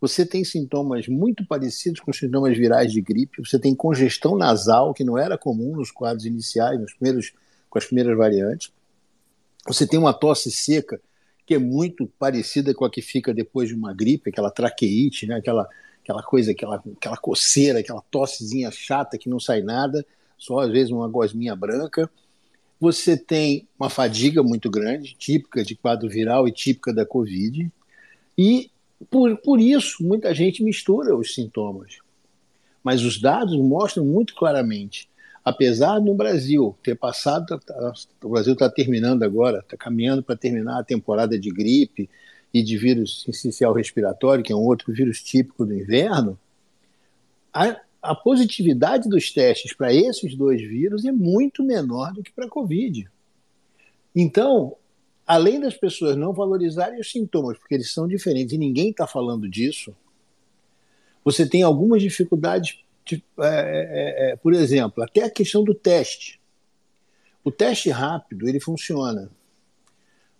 Você 0.00 0.26
tem 0.26 0.44
sintomas 0.44 1.08
muito 1.08 1.46
parecidos 1.46 2.00
com 2.00 2.12
sintomas 2.12 2.56
virais 2.56 2.92
de 2.92 3.00
gripe. 3.00 3.44
Você 3.44 3.58
tem 3.58 3.74
congestão 3.74 4.36
nasal, 4.36 4.92
que 4.92 5.04
não 5.04 5.16
era 5.16 5.38
comum 5.38 5.76
nos 5.76 5.90
quadros 5.90 6.26
iniciais, 6.26 6.80
nos 6.80 6.94
primeiros, 6.94 7.32
com 7.68 7.78
as 7.78 7.86
primeiras 7.86 8.16
variantes. 8.16 8.72
Você 9.66 9.86
tem 9.86 9.98
uma 9.98 10.12
tosse 10.12 10.50
seca, 10.50 11.00
que 11.44 11.54
é 11.54 11.58
muito 11.58 12.06
parecida 12.18 12.74
com 12.74 12.84
a 12.84 12.90
que 12.90 13.00
fica 13.00 13.32
depois 13.32 13.68
de 13.68 13.74
uma 13.74 13.94
gripe, 13.94 14.30
aquela 14.30 14.50
traqueite, 14.50 15.26
né? 15.26 15.36
aquela, 15.36 15.68
aquela 16.02 16.22
coisa, 16.22 16.50
aquela, 16.50 16.82
aquela 16.96 17.16
coceira, 17.16 17.80
aquela 17.80 18.02
tossezinha 18.10 18.70
chata 18.70 19.18
que 19.18 19.28
não 19.28 19.40
sai 19.40 19.62
nada, 19.62 20.04
só 20.36 20.60
às 20.60 20.70
vezes 20.70 20.90
uma 20.90 21.08
gosminha 21.08 21.54
branca. 21.56 22.10
Você 22.80 23.16
tem 23.16 23.66
uma 23.78 23.88
fadiga 23.88 24.42
muito 24.42 24.70
grande, 24.70 25.14
típica 25.18 25.64
de 25.64 25.74
quadro 25.74 26.08
viral 26.08 26.46
e 26.46 26.52
típica 26.52 26.92
da 26.92 27.06
Covid. 27.06 27.70
E 28.36 28.70
por, 29.10 29.36
por 29.38 29.60
isso 29.60 30.02
muita 30.02 30.34
gente 30.34 30.62
mistura 30.62 31.16
os 31.16 31.34
sintomas. 31.34 31.98
Mas 32.82 33.02
os 33.02 33.20
dados 33.20 33.56
mostram 33.58 34.04
muito 34.04 34.34
claramente 34.34 35.08
apesar 35.46 36.00
no 36.00 36.12
Brasil 36.12 36.76
ter 36.82 36.96
passado, 36.96 37.46
tá, 37.46 37.58
tá, 37.58 37.92
o 38.24 38.30
Brasil 38.30 38.54
está 38.54 38.68
terminando 38.68 39.22
agora, 39.22 39.60
está 39.60 39.76
caminhando 39.76 40.20
para 40.20 40.36
terminar 40.36 40.80
a 40.80 40.82
temporada 40.82 41.38
de 41.38 41.50
gripe 41.50 42.10
e 42.52 42.64
de 42.64 42.76
vírus 42.76 43.24
essencial 43.28 43.72
respiratório, 43.72 44.42
que 44.42 44.52
é 44.52 44.56
um 44.56 44.64
outro 44.64 44.92
vírus 44.92 45.22
típico 45.22 45.64
do 45.64 45.72
inverno, 45.72 46.36
a, 47.54 47.80
a 48.10 48.14
positividade 48.14 49.08
dos 49.08 49.32
testes 49.32 49.72
para 49.72 49.92
esses 49.92 50.34
dois 50.36 50.60
vírus 50.60 51.04
é 51.04 51.12
muito 51.12 51.62
menor 51.62 52.12
do 52.12 52.22
que 52.22 52.32
para 52.32 52.46
a 52.46 52.50
Covid. 52.50 53.08
Então, 54.14 54.76
além 55.26 55.60
das 55.60 55.76
pessoas 55.76 56.16
não 56.16 56.32
valorizarem 56.32 57.00
os 57.00 57.10
sintomas, 57.10 57.58
porque 57.58 57.74
eles 57.74 57.92
são 57.92 58.06
diferentes 58.06 58.54
e 58.54 58.58
ninguém 58.58 58.90
está 58.90 59.06
falando 59.06 59.48
disso, 59.48 59.94
você 61.24 61.46
tem 61.48 61.62
algumas 61.62 62.00
dificuldades 62.00 62.78
de, 63.04 63.22
é, 63.40 63.46
é, 63.46 64.30
é, 64.30 64.36
por 64.36 64.54
exemplo, 64.54 65.02
até 65.02 65.24
a 65.24 65.30
questão 65.30 65.64
do 65.64 65.74
teste. 65.74 66.40
O 67.42 67.50
teste 67.50 67.90
rápido 67.90 68.48
ele 68.48 68.60
funciona, 68.60 69.30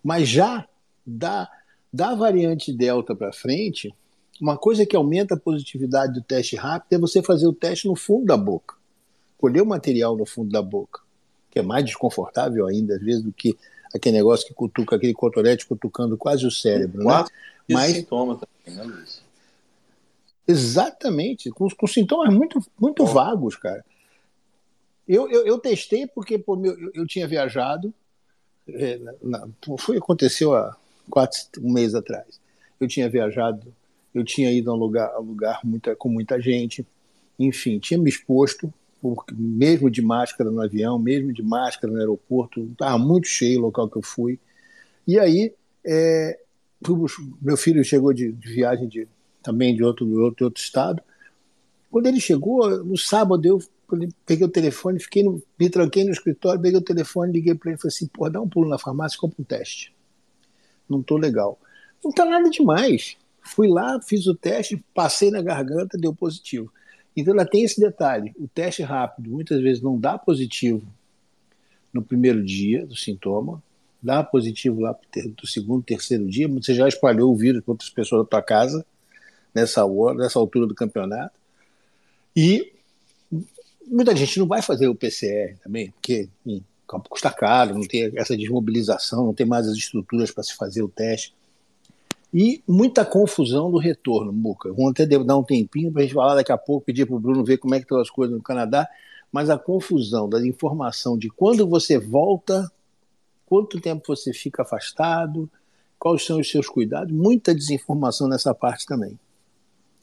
mas 0.03 0.27
já 0.27 0.67
da, 1.05 1.49
da 1.91 2.15
variante 2.15 2.73
Delta 2.73 3.15
para 3.15 3.31
frente, 3.31 3.93
uma 4.39 4.57
coisa 4.57 4.85
que 4.85 4.95
aumenta 4.95 5.35
a 5.35 5.39
positividade 5.39 6.13
do 6.13 6.21
teste 6.21 6.55
rápido 6.55 6.93
é 6.93 6.99
você 6.99 7.21
fazer 7.21 7.47
o 7.47 7.53
teste 7.53 7.87
no 7.87 7.95
fundo 7.95 8.25
da 8.25 8.37
boca, 8.37 8.75
colher 9.37 9.61
o 9.61 9.65
material 9.65 10.15
no 10.15 10.25
fundo 10.25 10.51
da 10.51 10.61
boca, 10.61 11.01
que 11.49 11.59
é 11.59 11.61
mais 11.61 11.85
desconfortável 11.85 12.67
ainda, 12.67 12.95
às 12.95 13.01
vezes, 13.01 13.23
do 13.23 13.31
que 13.31 13.57
aquele 13.93 14.17
negócio 14.17 14.47
que 14.47 14.53
cutuca, 14.53 14.95
aquele 14.95 15.13
cotonete 15.13 15.65
cutucando 15.65 16.17
quase 16.17 16.45
o 16.45 16.51
cérebro. 16.51 17.03
Né? 17.03 17.25
Mas, 17.69 17.93
sintoma 17.93 18.39
também, 18.39 18.77
né, 18.77 18.83
Luiz? 18.83 19.21
Exatamente, 20.47 21.49
com, 21.49 21.67
com 21.69 21.87
sintomas 21.87 22.33
muito, 22.33 22.63
muito 22.79 23.05
vagos, 23.05 23.55
cara. 23.57 23.83
Eu, 25.07 25.29
eu, 25.29 25.45
eu, 25.45 25.59
testei 25.59 26.07
porque 26.07 26.37
pô, 26.37 26.59
eu, 26.63 26.91
eu 26.93 27.07
tinha 27.07 27.27
viajado, 27.27 27.93
é, 28.67 28.99
na, 29.21 29.47
foi, 29.77 29.97
aconteceu 29.97 30.53
há 30.55 30.75
quatro, 31.09 31.39
um 31.61 31.71
mês 31.71 31.93
atrás. 31.93 32.39
Eu 32.79 32.87
tinha 32.87 33.09
viajado, 33.09 33.73
eu 34.19 34.23
tinha 34.23 34.51
ido 34.51 34.71
a 34.71 34.73
um 34.73 34.77
lugar, 34.77 35.09
a 35.09 35.19
lugar 35.19 35.59
muita, 35.63 35.95
com 35.95 36.09
muita 36.09 36.39
gente, 36.39 36.85
enfim, 37.37 37.79
tinha 37.79 37.99
me 37.99 38.09
exposto, 38.09 38.73
porque, 39.01 39.33
mesmo 39.35 39.89
de 39.89 40.01
máscara 40.01 40.49
no 40.49 40.61
avião, 40.61 40.97
mesmo 40.97 41.31
de 41.31 41.43
máscara 41.43 41.91
no 41.91 41.99
aeroporto, 41.99 42.63
estava 42.71 42.97
muito 42.97 43.27
cheio 43.27 43.59
o 43.59 43.63
local 43.63 43.89
que 43.89 43.97
eu 43.97 44.01
fui. 44.01 44.39
E 45.07 45.19
aí, 45.19 45.53
é, 45.85 46.39
meu 47.41 47.55
filho 47.55 47.83
chegou 47.83 48.13
de, 48.13 48.31
de 48.31 48.53
viagem 48.53 48.87
de 48.87 49.07
também 49.41 49.75
de 49.75 49.83
outro, 49.83 50.05
de 50.05 50.13
outro, 50.13 50.37
de 50.37 50.43
outro 50.43 50.61
estado. 50.61 51.01
Quando 51.89 52.07
ele 52.07 52.19
chegou, 52.19 52.83
no 52.83 52.97
sábado, 52.97 53.45
eu 53.45 53.59
peguei 54.25 54.45
o 54.45 54.49
telefone, 54.49 54.99
fiquei 54.99 55.23
no, 55.23 55.41
me 55.57 55.69
tranquei 55.69 56.03
no 56.03 56.11
escritório, 56.11 56.61
peguei 56.61 56.77
o 56.77 56.83
telefone, 56.83 57.31
liguei 57.31 57.55
para 57.55 57.69
ele 57.69 57.77
e 57.77 57.81
falei 57.81 57.95
assim: 57.95 58.07
pô, 58.07 58.29
dá 58.29 58.41
um 58.41 58.49
pulo 58.49 58.67
na 58.67 58.77
farmácia 58.77 59.15
e 59.15 59.19
compra 59.19 59.41
um 59.41 59.45
teste. 59.45 59.95
Não 60.89 61.01
tô 61.01 61.17
legal. 61.17 61.59
Não 62.03 62.11
tá 62.11 62.25
nada 62.25 62.49
demais. 62.49 63.15
Fui 63.47 63.67
lá, 63.67 63.99
fiz 64.01 64.27
o 64.27 64.35
teste, 64.35 64.83
passei 64.93 65.31
na 65.31 65.41
garganta, 65.41 65.97
deu 65.97 66.13
positivo. 66.13 66.71
Então 67.15 67.33
ela 67.33 67.45
tem 67.45 67.63
esse 67.63 67.79
detalhe: 67.79 68.33
o 68.37 68.47
teste 68.47 68.83
rápido 68.83 69.31
muitas 69.31 69.61
vezes 69.61 69.81
não 69.81 69.99
dá 69.99 70.17
positivo 70.17 70.85
no 71.91 72.03
primeiro 72.03 72.43
dia 72.45 72.85
do 72.85 72.95
sintoma, 72.95 73.63
dá 74.01 74.23
positivo 74.23 74.81
lá 74.81 74.95
do 75.35 75.47
segundo, 75.47 75.83
terceiro 75.83 76.27
dia, 76.27 76.47
você 76.47 76.75
já 76.75 76.87
espalhou 76.87 77.33
o 77.33 77.35
vírus 77.35 77.63
para 77.63 77.71
outras 77.71 77.89
pessoas 77.89 78.23
da 78.23 78.29
tua 78.29 78.41
casa 78.41 78.85
nessa 79.53 79.83
hora, 79.85 80.17
nessa 80.17 80.37
altura 80.37 80.67
do 80.67 80.75
campeonato. 80.75 81.35
E 82.35 82.73
muita 83.87 84.15
gente 84.15 84.37
não 84.37 84.45
vai 84.45 84.61
fazer 84.61 84.87
o 84.87 84.93
PCR 84.93 85.57
também, 85.63 85.89
porque 85.91 86.29
custa 87.09 87.31
caro, 87.31 87.73
não 87.73 87.87
tem 87.87 88.11
essa 88.15 88.37
desmobilização, 88.37 89.25
não 89.25 89.33
tem 89.33 89.45
mais 89.45 89.67
as 89.67 89.75
estruturas 89.75 90.29
para 90.29 90.43
se 90.43 90.55
fazer 90.55 90.83
o 90.83 90.87
teste. 90.87 91.33
E 92.33 92.61
muita 92.67 93.05
confusão 93.05 93.71
do 93.71 93.77
retorno, 93.77 94.33
Muca. 94.33 94.71
Vamos 94.73 94.91
até 94.91 95.05
dar 95.05 95.37
um 95.37 95.43
tempinho 95.43 95.91
para 95.91 96.01
a 96.01 96.05
gente 96.05 96.13
falar 96.13 96.35
daqui 96.35 96.51
a 96.51 96.57
pouco, 96.57 96.85
pedir 96.85 97.05
para 97.05 97.15
o 97.15 97.19
Bruno 97.19 97.43
ver 97.43 97.57
como 97.57 97.73
é 97.73 97.79
que 97.79 97.85
estão 97.85 97.99
as 97.99 98.09
coisas 98.09 98.35
no 98.35 98.43
Canadá, 98.43 98.87
mas 99.31 99.49
a 99.49 99.57
confusão 99.57 100.27
da 100.27 100.45
informação 100.45 101.17
de 101.17 101.29
quando 101.29 101.67
você 101.67 101.97
volta, 101.97 102.69
quanto 103.45 103.79
tempo 103.79 104.03
você 104.07 104.33
fica 104.33 104.61
afastado, 104.61 105.49
quais 105.97 106.25
são 106.25 106.39
os 106.39 106.49
seus 106.49 106.67
cuidados, 106.67 107.13
muita 107.13 107.55
desinformação 107.55 108.27
nessa 108.27 108.53
parte 108.53 108.85
também. 108.85 109.17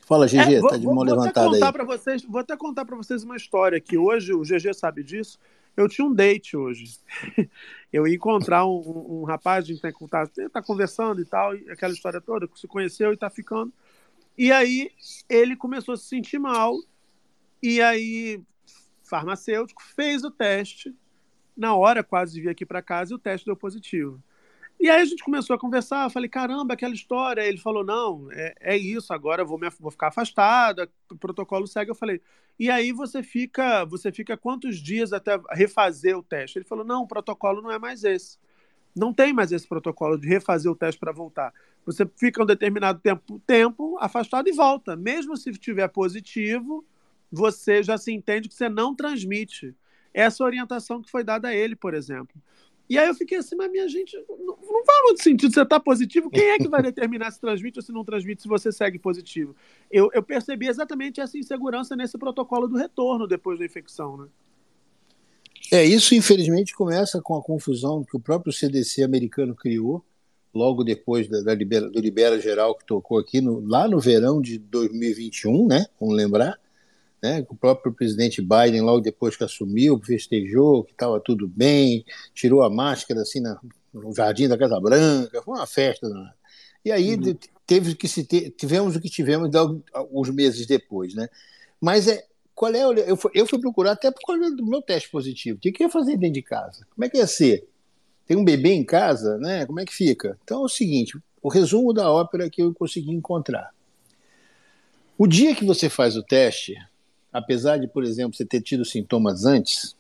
Fala, 0.01 0.27
GG, 0.27 0.57
é, 0.57 0.61
tá 0.61 0.77
de 0.77 0.87
mão 0.87 1.03
levantada 1.03 1.57
aí. 1.57 1.87
Vocês, 1.87 2.23
vou 2.25 2.41
até 2.41 2.57
contar 2.57 2.85
para 2.85 2.97
vocês 2.97 3.25
uma 3.25 3.37
história 3.37 3.81
que 3.81 3.97
hoje, 3.97 4.35
o 4.35 4.43
GG 4.43 4.75
sabe 4.75 5.03
disso, 5.03 5.39
eu 5.77 5.89
tinha 5.89 6.07
um 6.07 6.15
date 6.15 6.57
hoje. 6.57 6.99
eu 7.93 8.07
ia 8.07 8.15
encontrar 8.15 8.67
um, 8.67 9.21
um, 9.21 9.25
rapaz, 9.25 9.65
a 9.65 9.69
gente 9.69 9.81
tá, 9.81 10.27
tá 10.53 10.63
conversando 10.63 11.21
e 11.21 11.25
tal, 11.25 11.57
e 11.57 11.71
aquela 11.71 11.93
história 11.93 12.21
toda, 12.21 12.47
que 12.47 12.59
se 12.59 12.67
conheceu 12.67 13.13
e 13.13 13.17
tá 13.17 13.29
ficando. 13.29 13.73
E 14.37 14.51
aí 14.51 14.91
ele 15.29 15.57
começou 15.57 15.95
a 15.95 15.97
se 15.97 16.05
sentir 16.05 16.39
mal, 16.39 16.77
e 17.63 17.81
aí 17.81 18.41
farmacêutico 19.03 19.83
fez 19.83 20.25
o 20.25 20.31
teste, 20.31 20.95
na 21.57 21.75
hora 21.75 22.03
quase 22.03 22.41
vir 22.41 22.49
aqui 22.49 22.67
para 22.67 22.83
casa, 22.83 23.13
e 23.13 23.17
o 23.17 23.19
teste 23.19 23.47
deu 23.47 23.57
positivo. 23.57 24.21
E 24.81 24.91
aí 24.91 25.01
a 25.01 25.05
gente 25.05 25.25
começou 25.25 25.55
a 25.55 25.59
conversar, 25.59 26.05
eu 26.05 26.11
falei, 26.11 26.29
caramba, 26.29 26.75
aquela 26.75 26.95
história. 26.95 27.43
Ele 27.43 27.59
falou, 27.59 27.85
não, 27.85 28.29
é, 28.33 28.55
é 28.61 28.77
isso, 28.77 29.13
agora 29.13 29.43
eu 29.43 29.47
vou, 29.47 29.59
me, 29.59 29.69
vou 29.81 29.91
ficar 29.91 30.09
afastado, 30.09 30.89
o 31.11 31.17
protocolo 31.17 31.67
segue. 31.67 31.91
Eu 31.91 31.95
falei, 31.95 32.21
e 32.59 32.71
aí 32.71 32.93
você 32.93 33.23
fica, 33.23 33.85
você 33.85 34.13
fica 34.13 34.37
quantos 34.37 34.79
dias 34.79 35.13
até 35.13 35.41
refazer 35.53 36.17
o 36.17 36.23
teste? 36.23 36.59
Ele 36.59 36.65
falou, 36.67 36.85
não, 36.85 37.03
o 37.03 37.09
protocolo 37.09 37.63
não 37.63 37.71
é 37.71 37.79
mais 37.79 38.05
esse. 38.05 38.39
Não 38.95 39.13
tem 39.13 39.33
mais 39.33 39.51
esse 39.51 39.67
protocolo 39.67 40.17
de 40.17 40.29
refazer 40.29 40.71
o 40.71 40.77
teste 40.77 41.01
para 41.01 41.13
voltar. 41.13 41.53
Você 41.85 42.09
fica 42.17 42.43
um 42.43 42.47
determinado 42.47 43.01
tempo, 43.01 43.41
tempo 43.47 43.99
afastado 44.01 44.49
e 44.49 44.53
volta. 44.53 44.95
Mesmo 44.95 45.37
se 45.37 45.51
estiver 45.51 45.89
positivo, 45.89 46.85
você 47.31 47.83
já 47.83 47.99
se 47.99 48.13
entende 48.13 48.49
que 48.49 48.55
você 48.55 48.69
não 48.69 48.95
transmite. 48.95 49.75
Essa 50.13 50.45
orientação 50.45 51.03
que 51.03 51.11
foi 51.11 51.25
dada 51.25 51.49
a 51.49 51.55
ele, 51.55 51.75
por 51.75 51.93
exemplo. 51.93 52.41
E 52.89 52.99
aí 52.99 53.09
eu 53.09 53.15
fiquei 53.15 53.39
assim, 53.39 53.57
mas 53.57 53.71
minha 53.71 53.89
gente, 53.89 54.15
não, 54.29 54.47
não 54.47 54.85
faz 54.85 55.03
muito 55.05 55.23
sentido 55.23 55.53
você 55.53 55.63
estar 55.63 55.77
tá 55.77 55.81
positivo. 55.81 56.31
Quem 56.31 56.51
é 56.51 56.59
que 56.59 56.69
vai 56.69 56.83
determinar 56.83 57.31
se 57.31 57.41
transmite 57.41 57.79
ou 57.79 57.83
se 57.83 57.93
não 57.93 58.05
transmite 58.05 58.43
se 58.43 58.49
você 58.49 58.71
segue 58.71 58.99
positivo? 58.99 59.57
Eu, 59.91 60.11
eu 60.13 60.23
percebi 60.23 60.69
exatamente 60.69 61.21
essa 61.21 61.39
insegurança 61.39 61.97
nesse 61.97 62.19
protocolo 62.19 62.69
do 62.69 62.77
retorno 62.77 63.27
depois 63.27 63.59
da 63.59 63.65
infecção, 63.65 64.17
né? 64.17 64.29
É, 65.73 65.83
isso 65.83 66.15
infelizmente 66.15 66.75
começa 66.75 67.23
com 67.23 67.35
a 67.37 67.43
confusão 67.43 68.05
que 68.05 68.17
o 68.17 68.21
próprio 68.21 68.53
CDC 68.53 69.03
americano 69.03 69.55
criou 69.55 70.05
logo 70.55 70.85
depois 70.85 71.27
da, 71.27 71.41
da 71.41 71.55
libera, 71.55 71.89
do 71.89 72.01
Libera 72.01 72.39
Geral 72.39 72.77
que 72.77 72.85
tocou 72.85 73.19
aqui 73.19 73.41
no, 73.41 73.61
lá 73.67 73.89
no 73.89 73.99
verão 73.99 74.43
de 74.43 74.59
2021, 74.59 75.67
né? 75.67 75.87
Vamos 75.99 76.15
lembrar 76.15 76.59
né? 77.25 77.43
O 77.49 77.57
próprio 77.57 77.91
presidente 77.91 78.43
Biden, 78.43 78.83
logo 78.83 79.01
depois 79.01 79.35
que 79.35 79.43
assumiu, 79.43 79.99
festejou 79.99 80.85
que 80.85 80.93
estava 80.93 81.19
tudo 81.19 81.49
bem, 81.49 82.05
tirou 82.35 82.63
a 82.63 82.69
máscara 82.69 83.23
assim 83.23 83.41
na, 83.41 83.59
no 83.95 84.15
jardim 84.15 84.47
da 84.47 84.59
Casa 84.59 84.79
Branca, 84.79 85.41
foi 85.43 85.55
uma 85.55 85.67
festa. 85.67 86.07
Né? 86.07 86.31
E 86.85 86.93
aí 86.93 87.15
uhum. 87.15 87.35
teve 87.67 87.95
que 87.95 88.07
se 88.07 88.25
ter, 88.25 88.51
tivemos 88.51 88.95
o 88.95 89.01
que 89.01 89.09
tivemos 89.09 89.51
alguns 89.95 90.29
meses 90.29 90.67
depois, 90.67 91.15
né? 91.15 91.27
Mas 91.81 92.09
é 92.09 92.27
qual 92.55 92.75
é 92.75 92.83
eu 92.83 93.17
fui, 93.17 93.31
eu 93.35 93.47
fui 93.47 93.59
procurar 93.59 93.93
até 93.93 94.11
por 94.11 94.21
causa 94.21 94.55
do 94.55 94.67
meu 94.67 94.83
teste 94.83 95.11
positivo. 95.11 95.57
O 95.57 95.61
que, 95.61 95.73
que 95.73 95.83
ia 95.83 95.89
fazer 95.89 96.19
dentro 96.19 96.35
de 96.35 96.43
casa? 96.43 96.87
Como 96.95 97.07
é 97.07 97.09
que 97.09 97.17
ia 97.17 97.27
ser? 97.27 97.67
Tem 98.27 98.37
um 98.37 98.45
bebê 98.45 98.73
em 98.73 98.85
casa, 98.85 99.39
né? 99.39 99.65
Como 99.65 99.81
é 99.81 99.87
que 99.87 99.95
fica? 99.95 100.39
Então 100.45 100.61
é 100.61 100.65
o 100.67 100.69
seguinte, 100.69 101.19
o 101.43 101.49
resumo 101.49 101.95
da 101.95 102.13
ópera 102.13 102.51
que 102.51 102.63
eu 102.63 102.75
consegui 102.75 103.13
encontrar. 103.13 103.71
O 105.17 105.27
dia 105.27 105.55
que 105.55 105.65
você 105.65 105.89
faz 105.89 106.17
o 106.17 106.23
teste, 106.23 106.75
apesar 107.35 107.79
de, 107.79 107.89
por 107.89 108.05
exemplo, 108.05 108.37
você 108.37 108.47
ter 108.47 108.63
tido 108.63 108.85
sintomas 108.85 109.45
antes, 109.45 109.97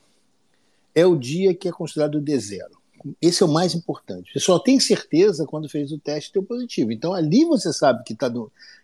é 0.94 1.04
o 1.04 1.16
dia 1.16 1.52
que 1.52 1.66
é 1.66 1.72
considerado 1.72 2.20
D 2.20 2.38
zero. 2.38 2.78
Esse 3.20 3.42
é 3.42 3.46
o 3.46 3.52
mais 3.52 3.74
importante. 3.74 4.32
Você 4.32 4.38
só 4.38 4.56
tem 4.58 4.78
certeza 4.78 5.44
quando 5.44 5.68
fez 5.68 5.90
o 5.90 5.98
teste 5.98 6.32
deu 6.32 6.44
positivo. 6.44 6.92
Então 6.92 7.12
ali 7.12 7.44
você 7.44 7.72
sabe 7.72 8.04
que 8.04 8.12
está 8.12 8.32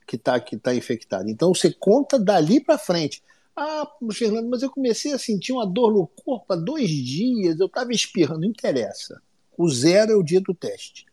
que 0.06 0.18
tá, 0.18 0.40
que 0.40 0.56
tá 0.56 0.74
infectado. 0.74 1.30
Então 1.30 1.54
você 1.54 1.72
conta 1.72 2.18
dali 2.18 2.60
para 2.60 2.76
frente. 2.76 3.22
Ah, 3.56 3.88
Fernando, 4.12 4.50
mas 4.50 4.62
eu 4.62 4.70
comecei 4.70 5.12
a 5.12 5.18
sentir 5.18 5.52
uma 5.52 5.66
dor 5.66 5.94
no 5.94 6.06
corpo 6.06 6.52
há 6.52 6.56
dois 6.56 6.90
dias, 6.90 7.58
eu 7.60 7.66
estava 7.66 7.92
espirrando. 7.92 8.40
Não 8.40 8.48
interessa. 8.48 9.22
O 9.56 9.70
zero 9.70 10.12
é 10.12 10.16
o 10.16 10.24
dia 10.24 10.40
do 10.40 10.52
teste. 10.52 11.06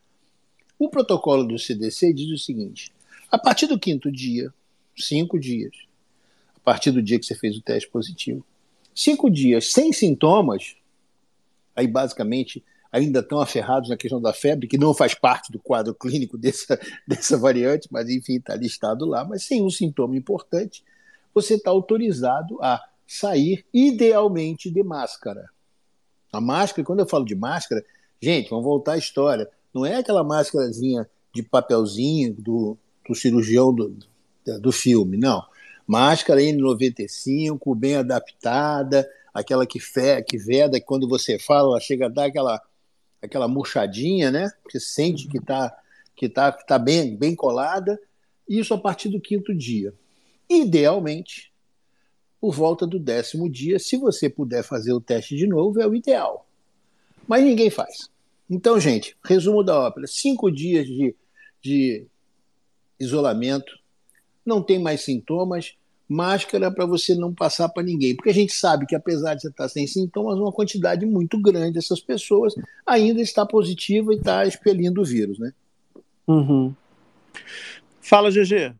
O 0.80 0.90
protocolo 0.90 1.44
do 1.44 1.60
CDC 1.60 2.14
diz 2.14 2.30
o 2.32 2.44
seguinte: 2.44 2.92
a 3.32 3.38
partir 3.38 3.68
do 3.68 3.80
quinto 3.80 4.12
dia, 4.12 4.52
cinco 4.98 5.40
dias, 5.40 5.87
partir 6.68 6.92
do 6.92 7.02
dia 7.02 7.18
que 7.18 7.26
você 7.26 7.34
fez 7.34 7.56
o 7.56 7.62
teste 7.62 7.90
positivo, 7.90 8.46
cinco 8.94 9.30
dias 9.30 9.72
sem 9.72 9.94
sintomas, 9.94 10.76
aí 11.74 11.88
basicamente 11.88 12.62
ainda 12.92 13.22
estão 13.22 13.40
aferrados 13.40 13.90
na 13.90 13.96
questão 13.96 14.22
da 14.22 14.34
febre, 14.34 14.68
que 14.68 14.78
não 14.78 14.94
faz 14.94 15.14
parte 15.14 15.50
do 15.50 15.60
quadro 15.60 15.96
clínico 15.96 16.36
dessa, 16.38 16.78
dessa 17.08 17.38
variante, 17.38 17.88
mas 17.90 18.10
enfim, 18.10 18.36
está 18.36 18.54
listado 18.54 19.06
lá, 19.06 19.24
mas 19.24 19.44
sem 19.44 19.64
um 19.64 19.70
sintoma 19.70 20.18
importante, 20.18 20.84
você 21.34 21.54
está 21.54 21.72
autorizado 21.72 22.62
a 22.62 22.84
sair, 23.08 23.66
idealmente, 23.74 24.70
de 24.70 24.84
máscara. 24.84 25.48
A 26.34 26.42
máscara, 26.42 26.86
quando 26.86 27.00
eu 27.00 27.08
falo 27.08 27.24
de 27.24 27.36
máscara, 27.36 27.82
gente, 28.22 28.50
vamos 28.50 28.66
voltar 28.66 28.94
à 28.94 28.98
história. 28.98 29.50
Não 29.74 29.86
é 29.86 29.96
aquela 29.96 30.22
máscarazinha 30.22 31.10
de 31.34 31.44
papelzinho 31.44 32.34
do, 32.34 32.78
do 33.08 33.16
cirurgião 33.16 33.74
do, 33.74 33.98
do 34.60 34.72
filme, 34.74 35.16
não. 35.16 35.46
Máscara 35.88 36.42
N95, 36.42 37.76
bem 37.76 37.96
adaptada, 37.96 39.10
aquela 39.34 39.66
que, 39.66 39.80
fe, 39.80 40.22
que 40.24 40.38
veda, 40.38 40.80
que 40.80 40.86
quando 40.86 41.08
você 41.08 41.40
fala, 41.40 41.70
ela 41.70 41.80
chega 41.80 42.08
a 42.08 42.10
dar 42.10 42.26
aquela, 42.26 42.62
aquela 43.22 43.48
murchadinha, 43.48 44.30
né? 44.30 44.52
Você 44.70 44.80
sente 44.80 45.28
que 45.28 45.38
está 45.38 45.76
que 46.18 46.28
tá, 46.28 46.52
que 46.52 46.66
tá 46.66 46.80
bem, 46.80 47.16
bem 47.16 47.36
colada. 47.36 47.98
Isso 48.50 48.74
a 48.74 48.78
partir 48.78 49.08
do 49.08 49.22
quinto 49.22 49.54
dia. 49.54 49.94
Idealmente, 50.50 51.54
por 52.42 52.54
volta 52.54 52.88
do 52.88 53.00
décimo 53.00 53.48
dia, 53.50 53.78
se 53.78 53.98
você 53.98 54.28
puder 54.28 54.64
fazer 54.64 54.94
o 54.94 55.02
teste 55.02 55.36
de 55.36 55.46
novo, 55.46 55.80
é 55.80 55.88
o 55.88 55.94
ideal. 55.94 56.48
Mas 57.28 57.44
ninguém 57.44 57.70
faz. 57.70 58.10
Então, 58.50 58.80
gente, 58.80 59.16
resumo 59.24 59.64
da 59.64 59.80
ópera: 59.80 60.08
cinco 60.08 60.52
dias 60.52 60.88
de, 60.88 61.16
de 61.62 62.08
isolamento, 63.00 63.78
não 64.46 64.64
tem 64.64 64.80
mais 64.80 65.02
sintomas, 65.02 65.77
máscara 66.08 66.72
para 66.72 66.86
você 66.86 67.16
não 67.16 67.34
passar 67.34 67.70
para 67.70 67.84
ninguém. 67.84 68.16
Porque 68.16 68.30
a 68.30 68.34
gente 68.34 68.54
sabe 68.54 68.86
que, 68.86 68.96
apesar 68.96 69.36
de 69.36 69.42
você 69.42 69.50
estar 69.50 69.68
sem 69.68 69.86
sintomas, 69.86 70.38
uma 70.38 70.52
quantidade 70.52 71.06
muito 71.06 71.42
grande 71.42 71.74
dessas 71.74 72.00
pessoas 72.00 72.56
ainda 72.86 73.22
está 73.22 73.46
positiva 73.46 74.14
e 74.14 74.18
está 74.18 74.46
expelindo 74.46 75.02
o 75.02 75.06
vírus, 75.06 75.38
né? 75.40 75.52
Uhum. 76.28 76.74
Fala, 78.02 78.32
GG. 78.32 78.74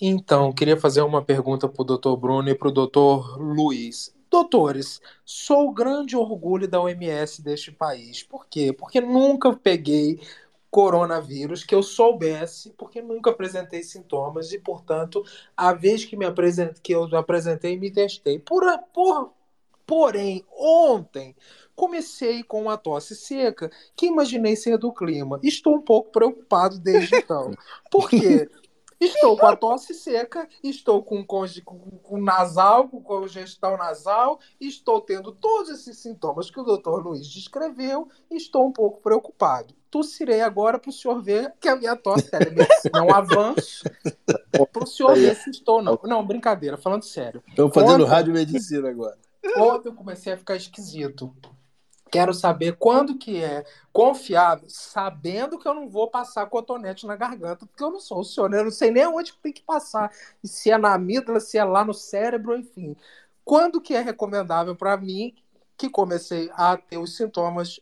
Então, 0.00 0.52
queria 0.52 0.76
fazer 0.76 1.02
uma 1.02 1.22
pergunta 1.22 1.68
para 1.68 1.82
o 1.82 1.84
doutor 1.84 2.16
Bruno 2.16 2.48
e 2.48 2.54
para 2.54 2.68
o 2.68 2.72
doutor 2.72 3.38
Luiz. 3.38 4.14
Doutores, 4.30 5.00
sou 5.24 5.68
o 5.68 5.72
grande 5.72 6.16
orgulho 6.16 6.68
da 6.68 6.80
OMS 6.80 7.42
deste 7.42 7.72
país. 7.72 8.22
Por 8.22 8.46
quê? 8.46 8.72
Porque 8.72 9.00
nunca 9.00 9.52
peguei 9.52 10.20
coronavírus 10.70 11.64
que 11.64 11.74
eu 11.74 11.82
soubesse, 11.82 12.70
porque 12.70 13.02
nunca 13.02 13.30
apresentei 13.30 13.82
sintomas 13.82 14.52
e, 14.52 14.58
portanto, 14.58 15.24
a 15.56 15.72
vez 15.72 16.04
que 16.04 16.16
me 16.16 16.24
apresentei, 16.24 16.80
que 16.82 16.92
eu 16.92 17.04
apresentei, 17.16 17.76
me 17.78 17.90
testei. 17.90 18.38
Por, 18.38 18.62
por, 18.92 19.32
porém, 19.84 20.44
ontem 20.56 21.34
comecei 21.74 22.42
com 22.42 22.62
uma 22.62 22.76
tosse 22.76 23.16
seca 23.16 23.70
que 23.96 24.06
imaginei 24.06 24.54
ser 24.54 24.78
do 24.78 24.92
clima. 24.92 25.40
Estou 25.42 25.74
um 25.74 25.82
pouco 25.82 26.12
preocupado 26.12 26.78
desde 26.78 27.16
então. 27.16 27.52
Por 27.90 28.08
quê? 28.08 28.48
Estou 29.00 29.34
com 29.34 29.46
a 29.46 29.56
tosse 29.56 29.94
seca, 29.94 30.46
estou 30.62 31.02
com, 31.02 31.24
com, 31.24 31.46
com 32.02 32.20
nasal, 32.20 32.86
com 32.86 33.02
congestão 33.02 33.74
nasal, 33.78 34.38
estou 34.60 35.00
tendo 35.00 35.32
todos 35.32 35.70
esses 35.70 35.96
sintomas 35.96 36.50
que 36.50 36.60
o 36.60 36.62
doutor 36.62 37.02
Luiz 37.02 37.26
descreveu 37.26 38.10
e 38.30 38.36
estou 38.36 38.66
um 38.66 38.70
pouco 38.70 39.00
preocupado. 39.00 39.74
Tossirei 39.90 40.40
agora 40.40 40.78
para 40.78 40.90
o 40.90 40.92
senhor 40.92 41.20
ver 41.20 41.52
que 41.60 41.68
a 41.68 41.74
minha 41.74 41.96
tosse 41.96 42.30
é 42.32 43.00
um 43.00 43.12
avanço. 43.12 43.82
Para 44.72 44.84
o 44.84 44.86
senhor 44.86 45.14
ver 45.14 45.34
se 45.36 45.50
estou 45.50 45.82
não. 45.82 45.98
Não, 46.04 46.24
brincadeira, 46.24 46.76
falando 46.76 47.02
sério. 47.02 47.42
Estou 47.48 47.70
fazendo 47.70 48.02
ontem, 48.02 48.10
radiomedicina 48.10 48.90
agora. 48.90 49.16
Ontem 49.56 49.88
eu 49.88 49.94
comecei 49.94 50.32
a 50.32 50.36
ficar 50.36 50.54
esquisito. 50.56 51.34
Quero 52.10 52.34
saber 52.34 52.76
quando 52.76 53.16
que 53.16 53.42
é 53.42 53.64
confiável, 53.92 54.68
sabendo 54.68 55.58
que 55.58 55.66
eu 55.66 55.74
não 55.74 55.88
vou 55.88 56.10
passar 56.10 56.46
cotonete 56.46 57.06
na 57.06 57.14
garganta, 57.14 57.64
porque 57.64 57.82
eu 57.82 57.90
não 57.90 58.00
sou 58.00 58.18
o 58.20 58.24
senhor, 58.24 58.50
né? 58.50 58.58
eu 58.58 58.64
não 58.64 58.70
sei 58.72 58.90
nem 58.90 59.06
onde 59.06 59.32
tem 59.34 59.52
que 59.52 59.62
passar, 59.62 60.10
se 60.42 60.72
é 60.72 60.76
na 60.76 60.92
amígdala, 60.92 61.38
se 61.38 61.56
é 61.56 61.62
lá 61.62 61.84
no 61.84 61.94
cérebro, 61.94 62.56
enfim. 62.56 62.96
Quando 63.44 63.80
que 63.80 63.94
é 63.94 64.00
recomendável 64.00 64.74
para 64.74 64.96
mim, 64.96 65.32
que 65.76 65.88
comecei 65.88 66.50
a 66.54 66.76
ter 66.76 66.98
os 66.98 67.16
sintomas 67.16 67.80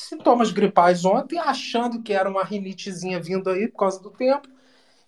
sintomas 0.00 0.50
gripais 0.50 1.04
ontem, 1.04 1.38
achando 1.38 2.02
que 2.02 2.12
era 2.12 2.28
uma 2.28 2.44
rinitezinha 2.44 3.20
vindo 3.20 3.50
aí 3.50 3.68
por 3.68 3.78
causa 3.78 4.00
do 4.00 4.10
tempo, 4.10 4.48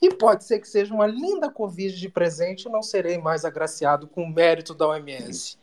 e 0.00 0.12
pode 0.14 0.44
ser 0.44 0.58
que 0.58 0.68
seja 0.68 0.92
uma 0.92 1.06
linda 1.06 1.50
Covid 1.50 1.98
de 1.98 2.08
presente, 2.08 2.68
não 2.68 2.82
serei 2.82 3.18
mais 3.18 3.44
agraciado 3.44 4.06
com 4.06 4.24
o 4.24 4.32
mérito 4.32 4.74
da 4.74 4.88
OMS. 4.88 5.56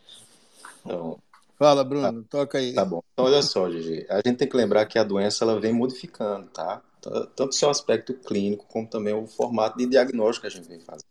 Então, 0.86 1.20
Fala, 1.60 1.84
Bruno, 1.84 2.24
tá, 2.24 2.30
toca 2.30 2.58
aí. 2.58 2.74
Tá 2.74 2.86
bom. 2.86 3.04
Então, 3.12 3.26
olha 3.26 3.42
só, 3.42 3.70
Gigi. 3.70 4.06
A 4.10 4.22
gente 4.26 4.38
tem 4.38 4.48
que 4.48 4.56
lembrar 4.56 4.86
que 4.86 4.98
a 4.98 5.04
doença 5.04 5.44
ela 5.44 5.60
vem 5.60 5.74
modificando, 5.74 6.48
tá? 6.48 6.82
Tanto 7.02 7.50
o 7.50 7.52
seu 7.52 7.70
aspecto 7.70 8.14
clínico, 8.14 8.66
como 8.70 8.88
também 8.88 9.14
o 9.14 9.28
formato 9.28 9.78
de 9.78 9.86
diagnóstico 9.86 10.48
que 10.48 10.48
a 10.48 10.58
gente 10.58 10.70
vem 10.70 10.80
fazendo. 10.80 11.04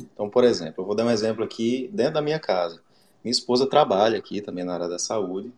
Então, 0.00 0.30
por 0.30 0.44
exemplo, 0.44 0.82
eu 0.82 0.86
vou 0.86 0.94
dar 0.94 1.04
um 1.04 1.10
exemplo 1.10 1.42
aqui 1.42 1.90
dentro 1.92 2.14
da 2.14 2.22
minha 2.22 2.38
casa. 2.38 2.80
Minha 3.24 3.32
esposa 3.32 3.66
trabalha 3.66 4.18
aqui 4.18 4.40
também 4.40 4.64
na 4.64 4.74
área 4.74 4.88
da 4.88 5.00
saúde 5.00 5.52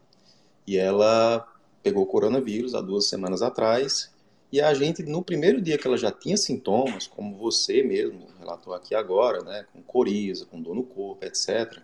e 0.66 0.78
ela 0.78 1.46
pegou 1.84 2.06
coronavírus 2.06 2.74
há 2.74 2.80
duas 2.80 3.06
semanas 3.06 3.42
atrás 3.42 4.10
e 4.50 4.60
a 4.60 4.72
gente, 4.72 5.02
no 5.02 5.22
primeiro 5.22 5.60
dia 5.60 5.76
que 5.76 5.86
ela 5.86 5.98
já 5.98 6.10
tinha 6.10 6.36
sintomas, 6.36 7.06
como 7.06 7.36
você 7.36 7.82
mesmo 7.82 8.28
relatou 8.38 8.72
aqui 8.72 8.94
agora, 8.94 9.42
né, 9.42 9.66
com 9.72 9.82
coriza, 9.82 10.46
com 10.46 10.62
dor 10.62 10.74
no 10.74 10.84
corpo, 10.84 11.24
etc., 11.24 11.78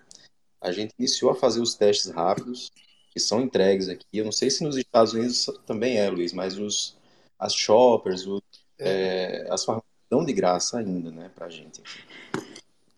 a 0.60 0.72
gente 0.72 0.94
iniciou 0.98 1.30
a 1.30 1.34
fazer 1.34 1.60
os 1.60 1.74
testes 1.74 2.10
rápidos, 2.10 2.70
que 3.12 3.18
são 3.18 3.40
entregues 3.40 3.88
aqui. 3.88 4.04
Eu 4.12 4.24
não 4.24 4.32
sei 4.32 4.50
se 4.50 4.62
nos 4.62 4.76
Estados 4.76 5.14
Unidos 5.14 5.46
também 5.66 5.98
é, 5.98 6.08
Luiz, 6.08 6.32
mas 6.32 6.58
os, 6.58 6.96
as 7.38 7.54
shoppers, 7.54 8.26
os, 8.26 8.42
é, 8.78 9.46
as 9.50 9.64
farmácias 9.64 9.90
dão 10.08 10.24
de 10.24 10.32
graça 10.32 10.78
ainda, 10.78 11.10
né, 11.10 11.30
pra 11.34 11.48
gente 11.48 11.80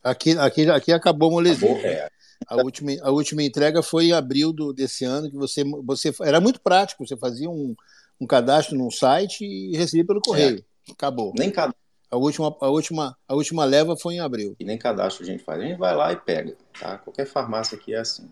aqui. 0.03 0.36
Aqui, 0.36 0.68
aqui, 0.68 0.92
acabou 0.92 1.30
a 1.30 1.32
molezinha. 1.32 1.78
É. 1.78 2.11
A 2.47 2.57
última, 2.57 2.93
a 3.03 3.11
última 3.11 3.43
entrega 3.43 3.82
foi 3.82 4.07
em 4.07 4.12
abril 4.12 4.53
do, 4.53 4.72
desse 4.72 5.05
ano, 5.05 5.30
que 5.30 5.36
você, 5.36 5.64
você 5.84 6.12
era 6.22 6.40
muito 6.40 6.61
prático, 6.61 7.07
você 7.07 7.16
fazia 7.16 7.49
um, 7.49 7.74
um 8.20 8.26
cadastro 8.26 8.76
num 8.76 8.90
site 8.90 9.45
e 9.45 9.76
recebia 9.76 10.07
pelo 10.07 10.20
correio. 10.20 10.64
É. 10.88 10.93
Acabou. 10.93 11.32
Nem 11.36 11.51
cadastro 11.51 11.82
a 12.12 12.16
última, 12.18 12.55
a, 12.61 12.68
última, 12.68 13.16
a 13.26 13.34
última 13.34 13.64
leva 13.64 13.97
foi 13.97 14.14
em 14.14 14.20
abril. 14.20 14.55
E 14.61 14.64
nem 14.64 14.76
cadastro 14.76 15.24
a 15.24 15.26
gente 15.26 15.43
faz. 15.43 15.59
A 15.59 15.64
gente 15.64 15.78
vai 15.78 15.97
lá 15.97 16.12
e 16.12 16.16
pega. 16.16 16.55
Tá? 16.78 16.99
Qualquer 16.99 17.24
farmácia 17.24 17.74
aqui 17.74 17.95
é 17.95 18.01
assim. 18.01 18.28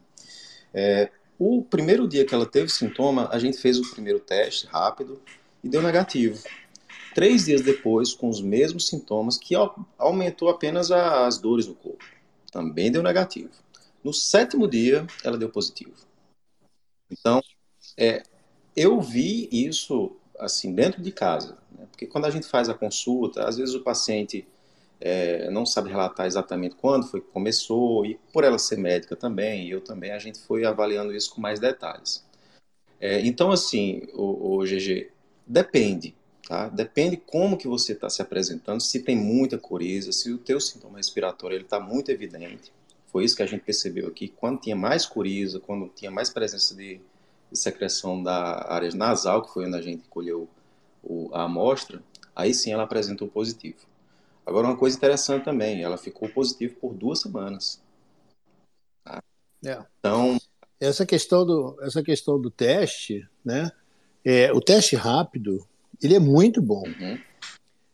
É, 0.74 1.08
o 1.38 1.62
primeiro 1.62 2.06
dia 2.06 2.26
que 2.26 2.34
ela 2.34 2.44
teve 2.44 2.68
sintoma, 2.68 3.30
a 3.32 3.38
gente 3.38 3.56
fez 3.56 3.78
o 3.78 3.90
primeiro 3.90 4.20
teste 4.20 4.66
rápido 4.66 5.18
e 5.64 5.68
deu 5.70 5.80
negativo. 5.80 6.38
Três 7.14 7.46
dias 7.46 7.62
depois, 7.62 8.12
com 8.12 8.28
os 8.28 8.42
mesmos 8.42 8.86
sintomas, 8.86 9.38
que 9.38 9.54
aumentou 9.98 10.50
apenas 10.50 10.90
as 10.90 11.38
dores 11.38 11.66
no 11.66 11.74
corpo. 11.74 12.04
Também 12.52 12.92
deu 12.92 13.02
negativo. 13.02 13.48
No 14.02 14.12
sétimo 14.12 14.66
dia, 14.66 15.06
ela 15.22 15.36
deu 15.36 15.50
positivo. 15.50 15.94
Então, 17.10 17.42
é, 17.96 18.22
eu 18.76 19.00
vi 19.00 19.48
isso 19.52 20.16
assim 20.38 20.74
dentro 20.74 21.02
de 21.02 21.12
casa. 21.12 21.58
Né? 21.70 21.86
Porque 21.90 22.06
quando 22.06 22.24
a 22.24 22.30
gente 22.30 22.46
faz 22.46 22.68
a 22.68 22.74
consulta, 22.74 23.44
às 23.46 23.56
vezes 23.56 23.74
o 23.74 23.82
paciente 23.82 24.46
é, 25.00 25.50
não 25.50 25.64
sabe 25.64 25.90
relatar 25.90 26.26
exatamente 26.26 26.76
quando 26.76 27.06
foi 27.06 27.20
que 27.20 27.28
começou, 27.28 28.04
e 28.04 28.18
por 28.32 28.44
ela 28.44 28.58
ser 28.58 28.76
médica 28.76 29.16
também, 29.16 29.68
eu 29.68 29.80
também, 29.80 30.12
a 30.12 30.18
gente 30.18 30.38
foi 30.38 30.64
avaliando 30.64 31.14
isso 31.14 31.34
com 31.34 31.40
mais 31.40 31.58
detalhes. 31.58 32.24
É, 33.00 33.20
então, 33.20 33.50
assim, 33.50 34.06
o, 34.12 34.58
o 34.58 34.64
GG, 34.64 35.10
depende, 35.46 36.14
tá? 36.46 36.68
Depende 36.68 37.16
como 37.16 37.56
que 37.56 37.66
você 37.66 37.92
está 37.92 38.10
se 38.10 38.20
apresentando, 38.20 38.80
se 38.80 39.02
tem 39.02 39.16
muita 39.16 39.56
coriza, 39.58 40.12
se 40.12 40.30
o 40.30 40.38
teu 40.38 40.60
sintoma 40.60 40.98
respiratório 40.98 41.58
está 41.58 41.80
muito 41.80 42.10
evidente. 42.10 42.70
Foi 43.10 43.24
isso 43.24 43.36
que 43.36 43.42
a 43.42 43.46
gente 43.46 43.62
percebeu 43.62 44.06
aqui. 44.06 44.28
Quando 44.28 44.60
tinha 44.60 44.76
mais 44.76 45.04
coriza, 45.04 45.58
quando 45.58 45.88
tinha 45.88 46.10
mais 46.10 46.30
presença 46.30 46.74
de, 46.74 47.00
de 47.50 47.58
secreção 47.58 48.22
da 48.22 48.72
área 48.72 48.90
nasal, 48.94 49.42
que 49.42 49.52
foi 49.52 49.66
onde 49.66 49.76
a 49.76 49.82
gente 49.82 50.08
colheu 50.08 50.48
o, 51.02 51.28
a 51.32 51.44
amostra, 51.44 52.02
aí 52.34 52.54
sim 52.54 52.72
ela 52.72 52.84
apresentou 52.84 53.26
positivo. 53.26 53.78
Agora, 54.46 54.68
uma 54.68 54.76
coisa 54.76 54.96
interessante 54.96 55.44
também, 55.44 55.82
ela 55.82 55.96
ficou 55.96 56.28
positiva 56.28 56.74
por 56.80 56.94
duas 56.94 57.20
semanas. 57.20 57.82
Tá? 59.04 59.22
É. 59.64 59.84
Então, 59.98 60.38
essa 60.78 61.04
questão 61.04 61.44
do, 61.44 61.78
essa 61.82 62.02
questão 62.02 62.40
do 62.40 62.50
teste, 62.50 63.28
né? 63.44 63.70
É, 64.24 64.52
o 64.52 64.60
teste 64.60 64.96
rápido, 64.96 65.66
ele 66.02 66.14
é 66.14 66.20
muito 66.20 66.62
bom. 66.62 66.84
Uhum. 66.86 67.18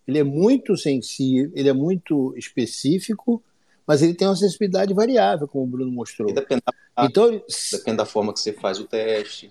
Ele 0.07 0.19
é 0.19 0.25
muito 0.25 0.77
sensível, 0.77 1.51
ele 1.55 1.69
é 1.69 1.73
muito 1.73 2.35
específico, 2.37 3.43
mas 3.87 4.03
ele 4.03 4.15
tem 4.15 4.27
uma 4.27 4.37
sensibilidade 4.37 4.93
variável, 4.93 5.47
como 5.47 5.65
o 5.65 5.67
Bruno 5.67 5.93
mostrou. 5.93 6.33
depende 6.33 6.63
da, 6.67 7.05
Então, 7.05 7.31
depende 7.73 7.97
da 7.97 8.05
forma 8.07 8.33
que 8.33 8.41
você 8.41 8.53
faz 8.53 8.79
o 8.81 8.85
teste. 8.85 9.51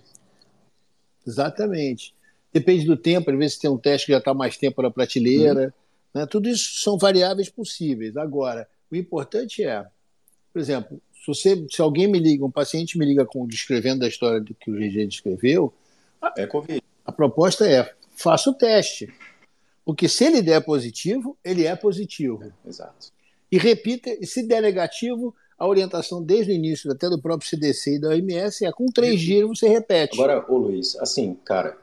Exatamente. 1.26 2.14
Depende 2.52 2.84
do 2.86 2.96
tempo, 2.96 3.30
às 3.30 3.38
vezes 3.38 3.58
tem 3.58 3.70
um 3.70 3.78
teste 3.78 4.06
que 4.06 4.12
já 4.12 4.18
está 4.18 4.32
mais 4.32 4.56
tempo 4.56 4.80
na 4.82 4.90
prateleira. 4.90 5.74
Né? 6.14 6.26
Tudo 6.26 6.48
isso 6.48 6.80
são 6.80 6.96
variáveis 6.96 7.48
possíveis. 7.50 8.16
Agora, 8.16 8.68
o 8.90 8.96
importante 8.96 9.64
é, 9.64 9.84
por 10.52 10.58
exemplo, 10.60 11.00
se, 11.12 11.26
você, 11.26 11.66
se 11.70 11.82
alguém 11.82 12.06
me 12.06 12.18
liga, 12.18 12.44
um 12.44 12.50
paciente 12.50 12.96
me 12.96 13.04
liga 13.04 13.26
com 13.26 13.46
descrevendo 13.46 14.04
a 14.04 14.08
história 14.08 14.40
do 14.40 14.54
que 14.54 14.70
o 14.70 14.74
GG 14.74 15.06
descreveu, 15.06 15.74
É 16.36 16.46
Covid. 16.46 16.82
a 17.04 17.12
proposta 17.12 17.66
é 17.68 17.92
faça 18.16 18.48
o 18.50 18.54
teste. 18.54 19.12
Porque 19.84 20.08
se 20.08 20.24
ele 20.24 20.42
der 20.42 20.60
positivo, 20.64 21.36
ele 21.44 21.64
é 21.64 21.76
positivo. 21.76 22.52
Exato. 22.66 23.12
E 23.50 23.58
repita, 23.58 24.10
e 24.20 24.26
se 24.26 24.42
der 24.42 24.60
negativo, 24.62 25.34
a 25.58 25.66
orientação 25.66 26.22
desde 26.22 26.52
o 26.52 26.54
início, 26.54 26.90
até 26.90 27.08
do 27.08 27.20
próprio 27.20 27.48
CDC 27.48 27.96
e 27.96 28.00
da 28.00 28.08
OMS, 28.08 28.64
é 28.64 28.72
com 28.72 28.86
três 28.86 29.20
dias 29.20 29.46
você 29.48 29.68
repete. 29.68 30.14
Agora, 30.14 30.44
ô 30.48 30.56
Luiz, 30.58 30.96
assim, 30.96 31.34
cara, 31.44 31.76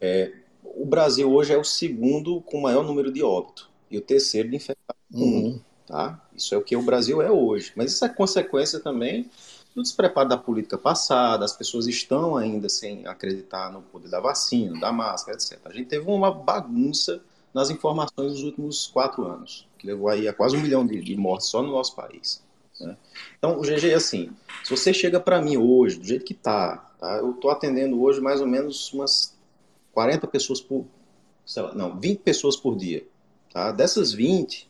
é, 0.00 0.32
o 0.62 0.84
Brasil 0.84 1.30
hoje 1.32 1.52
é 1.52 1.58
o 1.58 1.64
segundo 1.64 2.40
com 2.42 2.58
o 2.58 2.62
maior 2.62 2.84
número 2.84 3.10
de 3.12 3.22
óbito 3.22 3.68
e 3.90 3.98
o 3.98 4.00
terceiro 4.00 4.48
de 4.48 4.56
infectados 4.56 5.00
no 5.10 5.20
Uhum. 5.20 5.30
mundo, 5.42 5.64
tá? 5.86 6.22
Isso 6.36 6.54
é 6.54 6.58
o 6.58 6.62
que 6.62 6.76
o 6.76 6.82
Brasil 6.82 7.20
é 7.20 7.30
hoje. 7.30 7.72
Mas 7.74 7.92
isso 7.92 8.04
é 8.04 8.08
consequência 8.08 8.78
também 8.78 9.28
do 9.74 9.82
despreparo 9.82 10.28
da 10.28 10.36
política 10.36 10.76
passada, 10.78 11.44
as 11.44 11.52
pessoas 11.52 11.86
estão 11.86 12.36
ainda 12.36 12.68
sem 12.68 13.06
acreditar 13.06 13.72
no 13.72 13.82
poder 13.82 14.08
da 14.08 14.20
vacina, 14.20 14.78
da 14.80 14.92
máscara, 14.92 15.36
etc. 15.36 15.58
A 15.64 15.72
gente 15.72 15.86
teve 15.88 16.08
uma 16.10 16.30
bagunça 16.32 17.20
nas 17.54 17.70
informações 17.70 18.32
nos 18.32 18.42
últimos 18.42 18.86
quatro 18.88 19.24
anos, 19.26 19.66
que 19.80 19.86
levou 19.86 20.08
aí 20.08 20.28
a 20.28 20.32
quase 20.32 20.54
um 20.54 20.60
milhão 20.60 20.86
de, 20.86 21.00
de 21.00 21.16
mortes 21.16 21.48
só 21.48 21.62
no 21.62 21.70
nosso 21.70 21.96
país. 21.96 22.42
né? 22.78 22.96
Então, 23.38 23.58
o 23.58 23.62
GG, 23.62 23.94
assim, 23.94 24.30
se 24.62 24.70
você 24.70 24.92
chega 24.92 25.18
para 25.18 25.40
mim 25.40 25.56
hoje, 25.56 25.98
do 25.98 26.04
jeito 26.04 26.24
que 26.24 26.34
tá, 26.34 26.76
tá? 26.98 27.16
eu 27.16 27.32
tô 27.32 27.48
atendendo 27.48 28.00
hoje 28.00 28.20
mais 28.20 28.42
ou 28.42 28.46
menos 28.46 28.92
umas 28.92 29.34
40 29.92 30.26
pessoas 30.26 30.60
por, 30.60 30.84
sei 31.46 31.62
lá, 31.62 31.74
não, 31.74 31.98
20 31.98 32.18
pessoas 32.18 32.56
por 32.56 32.76
dia, 32.76 33.06
tá? 33.50 33.72
Dessas 33.72 34.12
20, 34.12 34.68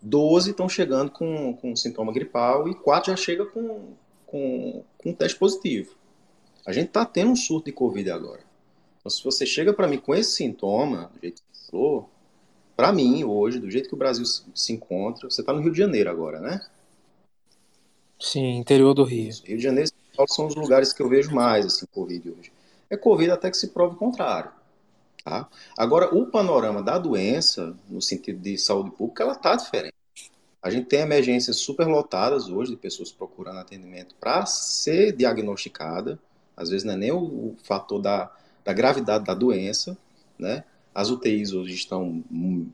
12 0.00 0.50
estão 0.50 0.68
chegando 0.68 1.10
com, 1.10 1.54
com 1.54 1.76
sintoma 1.76 2.10
gripal 2.10 2.66
e 2.68 2.74
4 2.74 3.10
já 3.10 3.16
chegam 3.16 3.46
com, 3.46 3.92
com, 4.24 4.82
com 4.96 5.12
teste 5.12 5.38
positivo. 5.38 5.94
A 6.64 6.72
gente 6.72 6.88
tá 6.88 7.04
tendo 7.04 7.32
um 7.32 7.36
surto 7.36 7.66
de 7.66 7.72
Covid 7.72 8.10
agora. 8.10 8.40
Então, 8.98 9.10
se 9.10 9.22
você 9.22 9.44
chega 9.44 9.74
para 9.74 9.86
mim 9.86 9.98
com 9.98 10.14
esse 10.14 10.32
sintoma, 10.32 11.10
do 11.14 11.20
jeito 11.20 11.42
que 11.42 11.58
você 11.58 11.70
falou, 11.70 12.10
para 12.76 12.92
mim, 12.92 13.24
hoje, 13.24 13.58
do 13.58 13.70
jeito 13.70 13.88
que 13.88 13.94
o 13.94 13.98
Brasil 13.98 14.24
se 14.24 14.72
encontra, 14.72 15.30
você 15.30 15.42
tá 15.42 15.52
no 15.52 15.60
Rio 15.60 15.72
de 15.72 15.78
Janeiro 15.78 16.10
agora, 16.10 16.40
né? 16.40 16.60
Sim, 18.20 18.56
interior 18.56 18.92
do 18.92 19.02
Rio. 19.02 19.32
Rio 19.44 19.56
de 19.56 19.62
Janeiro 19.62 19.90
são 20.28 20.46
os 20.46 20.54
lugares 20.54 20.92
que 20.92 21.02
eu 21.02 21.08
vejo 21.08 21.34
mais, 21.34 21.64
assim, 21.66 21.86
Covid 21.86 22.30
hoje. 22.30 22.52
É 22.90 22.96
Covid 22.96 23.30
até 23.30 23.50
que 23.50 23.56
se 23.56 23.68
prove 23.68 23.94
o 23.94 23.98
contrário. 23.98 24.50
Tá? 25.24 25.48
Agora, 25.76 26.14
o 26.14 26.26
panorama 26.26 26.82
da 26.82 26.98
doença, 26.98 27.74
no 27.88 28.00
sentido 28.00 28.38
de 28.38 28.56
saúde 28.58 28.90
pública, 28.90 29.24
ela 29.24 29.32
está 29.32 29.56
diferente. 29.56 29.94
A 30.62 30.70
gente 30.70 30.86
tem 30.86 31.00
emergências 31.00 31.56
superlotadas 31.56 32.48
hoje 32.48 32.72
de 32.72 32.76
pessoas 32.76 33.10
procurando 33.10 33.58
atendimento 33.58 34.14
para 34.20 34.44
ser 34.46 35.12
diagnosticada. 35.12 36.18
Às 36.56 36.70
vezes 36.70 36.84
não 36.84 36.94
é 36.94 36.96
nem 36.96 37.12
o, 37.12 37.18
o 37.18 37.56
fator 37.62 38.00
da, 38.00 38.30
da 38.64 38.72
gravidade 38.72 39.24
da 39.24 39.34
doença, 39.34 39.96
né? 40.38 40.64
As 40.96 41.10
UTIs 41.10 41.52
hoje 41.52 41.74
estão 41.74 42.24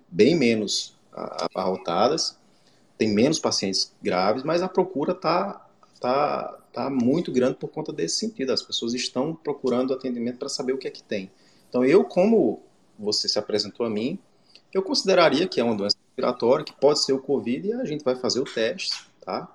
bem 0.08 0.36
menos 0.36 0.94
abarrotadas, 1.12 2.38
tem 2.96 3.12
menos 3.12 3.40
pacientes 3.40 3.92
graves, 4.00 4.44
mas 4.44 4.62
a 4.62 4.68
procura 4.68 5.10
está 5.10 5.66
tá, 5.98 6.56
tá 6.72 6.88
muito 6.88 7.32
grande 7.32 7.56
por 7.56 7.66
conta 7.66 7.92
desse 7.92 8.20
sentido. 8.20 8.52
As 8.52 8.62
pessoas 8.62 8.94
estão 8.94 9.34
procurando 9.34 9.92
atendimento 9.92 10.38
para 10.38 10.48
saber 10.48 10.72
o 10.72 10.78
que 10.78 10.86
é 10.86 10.90
que 10.92 11.02
tem. 11.02 11.32
Então, 11.68 11.84
eu, 11.84 12.04
como 12.04 12.62
você 12.96 13.28
se 13.28 13.40
apresentou 13.40 13.84
a 13.84 13.90
mim, 13.90 14.16
eu 14.72 14.84
consideraria 14.84 15.48
que 15.48 15.58
é 15.58 15.64
uma 15.64 15.74
doença 15.74 15.96
respiratória, 16.06 16.64
que 16.64 16.74
pode 16.74 17.00
ser 17.00 17.14
o 17.14 17.18
Covid, 17.18 17.66
e 17.66 17.72
a 17.72 17.84
gente 17.84 18.04
vai 18.04 18.14
fazer 18.14 18.38
o 18.38 18.44
teste, 18.44 19.04
tá? 19.20 19.52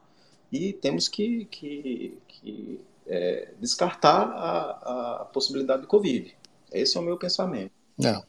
E 0.51 0.74
temos 0.74 1.07
que, 1.07 1.45
que, 1.45 2.18
que, 2.28 2.82
é, 3.07 3.53
descartar 3.61 4.24
a, 4.24 5.22
a 5.22 5.26
possibilidade 5.32 5.84
de 5.84 5.88
Covid. 5.88 6.36
Esse 6.70 6.97
é 6.97 6.99
o 6.99 7.03
meu 7.03 7.15
pensamento. 7.15 7.72
Não. 7.97 8.26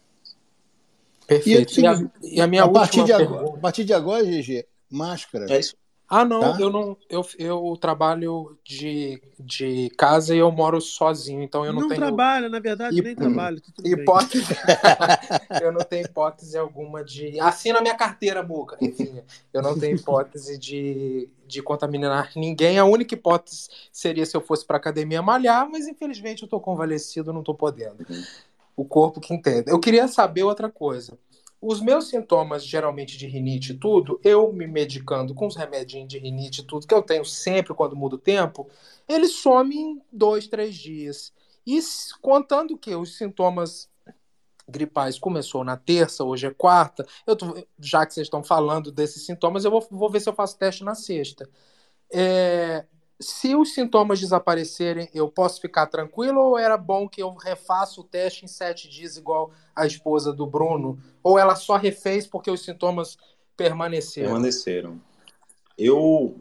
Perfeito. 1.29 1.79
E, 1.79 1.83
E 1.83 1.87
a, 1.87 2.11
e 2.22 2.41
a 2.41 2.47
minha 2.47 2.64
a 2.64 2.68
partir, 2.68 3.01
última 3.01 3.07
de 3.07 3.12
agora, 3.12 3.31
pergunta. 3.37 3.59
a 3.59 3.61
partir 3.61 3.85
de 3.85 3.93
agora, 3.93 4.24
GG, 4.24 4.66
máscara. 4.91 5.47
É 5.51 5.59
isso. 5.61 5.76
Ah, 6.11 6.24
não, 6.24 6.41
Tá? 6.41 6.59
eu 6.59 6.70
não, 6.70 6.97
eu, 7.11 7.26
eu 7.39 7.79
trabalho 7.79 8.59
de, 8.64 9.20
de 9.39 9.91
casa 9.91 10.35
e 10.35 10.39
eu 10.39 10.51
moro 10.51 10.81
sozinho, 10.81 11.43
então 11.43 11.66
eu 11.66 11.72
não, 11.74 11.83
não 11.83 11.89
tenho 11.89 12.01
trabalha, 12.01 12.49
na 12.49 12.59
verdade, 12.59 12.97
Hip- 12.97 13.05
nem 13.05 13.14
bem. 13.14 14.03
hipótese. 14.05 14.43
eu 15.62 15.70
não 15.70 15.85
tenho 15.85 16.07
hipótese 16.07 16.57
alguma 16.57 17.05
de. 17.05 17.39
Assina 17.41 17.83
minha 17.83 17.95
carteira, 17.95 18.43
Buca. 18.43 18.79
Enfim, 18.81 19.20
eu 19.53 19.61
não 19.62 19.79
tenho 19.79 19.97
hipótese 19.97 20.57
de, 20.57 21.29
de 21.47 21.62
contaminar 21.62 22.31
ninguém. 22.35 22.79
A 22.79 22.87
única 22.87 23.12
hipótese 23.14 23.68
seria 23.93 24.24
se 24.24 24.35
eu 24.35 24.41
fosse 24.41 24.64
para 24.64 24.79
academia 24.79 25.20
malhar, 25.20 25.68
mas 25.70 25.87
infelizmente 25.87 26.43
eu 26.43 26.47
estou 26.47 26.59
convalescido, 26.61 27.35
não 27.35 27.41
estou 27.41 27.55
podendo. 27.55 27.99
O 28.79 28.85
corpo 28.85 29.20
que 29.20 29.35
entende. 29.35 29.70
Eu 29.72 29.81
queria 29.81 30.07
saber 30.07 30.45
outra 30.45 30.70
coisa. 30.70 31.18
Os 31.61 31.81
meus 31.81 32.09
sintomas, 32.09 32.64
geralmente 32.64 33.18
de 33.18 33.26
rinite 33.26 33.72
e 33.72 33.76
tudo, 33.76 34.20
eu 34.22 34.53
me 34.53 34.68
medicando 34.68 35.35
com 35.35 35.49
os 35.49 35.57
remedinhos 35.57 36.09
de 36.09 36.16
rinite 36.18 36.61
e 36.61 36.64
tudo, 36.64 36.87
que 36.87 36.95
eu 36.95 37.03
tenho 37.03 37.24
sempre 37.24 37.74
quando 37.74 37.97
muda 37.97 38.14
o 38.14 38.18
tempo, 38.18 38.68
eles 39.09 39.33
somem 39.33 39.79
em 39.81 40.03
dois, 40.12 40.47
três 40.47 40.76
dias. 40.76 41.33
E 41.66 41.81
contando 42.22 42.79
que 42.79 42.95
os 42.95 43.16
sintomas 43.18 43.91
gripais 44.68 45.18
começou 45.18 45.64
na 45.64 45.76
terça, 45.76 46.24
hoje 46.24 46.47
é 46.47 46.51
quarta, 46.55 47.07
eu 47.26 47.37
tô- 47.37 47.55
já 47.81 48.07
que 48.07 48.14
vocês 48.14 48.26
estão 48.26 48.45
falando 48.45 48.93
desses 48.93 49.24
sintomas, 49.26 49.64
eu 49.64 49.70
vou, 49.70 49.87
vou 49.91 50.11
ver 50.11 50.20
se 50.20 50.29
eu 50.29 50.35
faço 50.35 50.59
teste 50.59 50.85
na 50.85 50.95
sexta. 50.95 51.49
É, 52.12 52.87
se 53.20 53.56
os 53.56 53.74
sintomas 53.74 54.20
desaparecerem, 54.20 55.08
eu 55.12 55.28
posso 55.28 55.60
ficar 55.60 55.86
tranquilo 55.86 56.40
ou 56.40 56.58
era 56.58 56.76
bom 56.76 57.08
que 57.08 57.22
eu 57.22 57.34
refaça 57.34 58.00
o 58.00 58.04
teste 58.04 58.44
em 58.44 58.48
sete 58.48 58.88
dias, 58.88 59.16
igual 59.16 59.50
a 59.74 59.86
esposa 59.86 60.32
do 60.32 60.46
Bruno? 60.46 60.98
Ou 61.22 61.38
ela 61.38 61.56
só 61.56 61.76
refez 61.76 62.26
porque 62.26 62.50
os 62.50 62.64
sintomas 62.64 63.16
permaneceram? 63.56 64.28
Permaneceram. 64.28 65.00
Eu, 65.76 66.36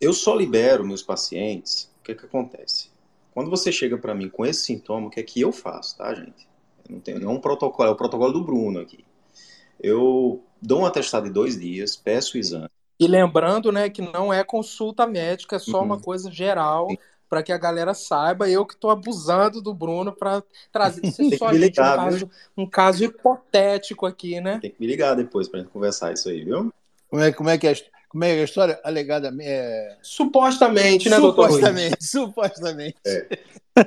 eu 0.00 0.12
só 0.12 0.34
libero 0.34 0.86
meus 0.86 1.02
pacientes. 1.02 1.90
O 2.00 2.04
que, 2.04 2.14
que 2.14 2.24
acontece? 2.24 2.90
Quando 3.32 3.50
você 3.50 3.70
chega 3.70 3.98
para 3.98 4.14
mim 4.14 4.30
com 4.30 4.46
esse 4.46 4.62
sintoma, 4.62 5.08
o 5.08 5.10
que 5.10 5.20
é 5.20 5.22
que 5.22 5.40
eu 5.40 5.52
faço, 5.52 5.98
tá, 5.98 6.14
gente? 6.14 6.48
Eu 6.88 6.94
não 6.94 7.00
tenho 7.00 7.18
nenhum 7.18 7.38
protocolo, 7.38 7.90
é 7.90 7.92
o 7.92 7.96
protocolo 7.96 8.32
do 8.32 8.44
Bruno 8.44 8.80
aqui. 8.80 9.04
Eu 9.78 10.42
dou 10.62 10.80
um 10.80 10.86
atestado 10.86 11.26
de 11.26 11.32
dois 11.32 11.58
dias, 11.60 11.94
peço 11.94 12.36
o 12.36 12.40
exame. 12.40 12.70
E 12.98 13.06
lembrando, 13.06 13.70
né, 13.70 13.90
que 13.90 14.00
não 14.00 14.32
é 14.32 14.42
consulta 14.42 15.06
médica, 15.06 15.56
é 15.56 15.58
só 15.58 15.78
Uhum. 15.78 15.84
uma 15.84 16.00
coisa 16.00 16.30
geral 16.30 16.88
para 17.28 17.42
que 17.42 17.52
a 17.52 17.58
galera 17.58 17.92
saiba. 17.92 18.48
Eu 18.48 18.64
que 18.64 18.74
estou 18.74 18.90
abusando 18.90 19.60
do 19.60 19.74
Bruno 19.74 20.12
para 20.12 20.42
trazer 20.72 21.00
isso 21.04 21.16
Tem 21.18 21.26
é 21.26 21.30
que 21.30 21.38
só 21.38 21.52
me 21.52 21.58
gente, 21.58 21.80
um 21.80 21.84
ligar, 21.84 21.96
caso, 21.96 22.30
um 22.56 22.66
caso 22.66 23.04
hipotético 23.04 24.06
aqui, 24.06 24.40
né? 24.40 24.58
Tem 24.60 24.70
que 24.70 24.80
me 24.80 24.86
ligar 24.86 25.14
depois 25.14 25.48
pra 25.48 25.60
gente 25.60 25.70
conversar 25.70 26.12
isso 26.12 26.28
aí, 26.28 26.44
viu? 26.44 26.72
Como 27.08 27.22
é, 27.22 27.32
como 27.32 27.50
é 27.50 27.58
que 27.58 27.66
é, 27.68 27.74
como 28.08 28.24
é 28.24 28.36
é 28.36 28.40
a 28.40 28.44
história? 28.44 28.80
Alegadamente. 28.82 29.48
É... 29.48 29.98
Supostamente, 30.02 31.08
né, 31.10 31.18
doutor 31.18 31.50
Rui? 31.50 31.60
Supostamente, 31.60 31.96
supostamente. 32.04 32.96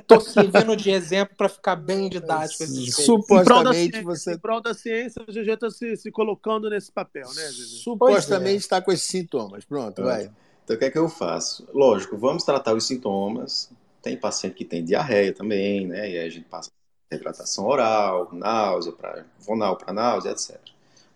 Tô 0.06 0.20
servindo 0.20 0.76
de 0.76 0.90
exemplo 0.90 1.36
para 1.36 1.48
ficar 1.48 1.76
bem 1.76 2.08
didático 2.08 2.64
Supostamente 2.64 3.92
ciência, 3.92 4.02
você. 4.02 4.32
em 4.34 4.38
prol 4.38 4.60
da 4.60 4.72
ciência, 4.72 5.22
o 5.22 5.32
GG 5.32 5.50
está 5.50 5.70
se, 5.70 5.96
se 5.96 6.10
colocando 6.10 6.70
nesse 6.70 6.92
papel, 6.92 7.26
né, 7.34 7.48
GG? 7.48 7.82
Supostamente 7.82 8.58
está 8.58 8.80
com 8.80 8.92
esses 8.92 9.06
sintomas. 9.06 9.64
Pronto, 9.64 10.02
vai. 10.02 10.30
Então, 10.64 10.76
o 10.76 10.78
que 10.78 10.84
é 10.84 10.90
que 10.90 10.98
eu 10.98 11.08
faço? 11.08 11.66
Lógico, 11.74 12.16
vamos 12.16 12.44
tratar 12.44 12.74
os 12.74 12.86
sintomas. 12.86 13.70
Tem 14.00 14.16
paciente 14.16 14.54
que 14.54 14.64
tem 14.64 14.84
diarreia 14.84 15.32
também, 15.32 15.86
né? 15.86 16.10
E 16.10 16.18
aí 16.18 16.26
a 16.26 16.30
gente 16.30 16.46
passa 16.48 16.70
hidratação 17.10 17.66
oral, 17.66 18.28
náusea, 18.32 18.92
para 18.92 19.26
vonal 19.40 19.76
para 19.76 19.92
náusea, 19.92 20.30
etc. 20.30 20.58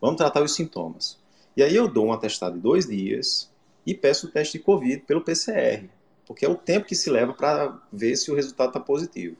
Vamos 0.01 0.17
tratar 0.17 0.43
os 0.43 0.55
sintomas. 0.55 1.17
E 1.57 1.63
aí 1.63 1.75
eu 1.75 1.87
dou 1.87 2.07
um 2.07 2.13
atestado 2.13 2.57
de 2.57 2.61
dois 2.61 2.87
dias 2.87 3.49
e 3.87 3.95
peço 3.95 4.27
o 4.27 4.31
teste 4.31 4.59
de 4.59 4.65
Covid 4.65 5.03
pelo 5.03 5.21
PCR, 5.21 5.89
porque 6.27 6.45
é 6.45 6.49
o 6.49 6.55
tempo 6.55 6.87
que 6.87 6.95
se 6.95 7.11
leva 7.11 7.33
para 7.33 7.79
ver 7.93 8.17
se 8.17 8.31
o 8.31 8.35
resultado 8.35 8.69
está 8.69 8.81
positivo. 8.81 9.37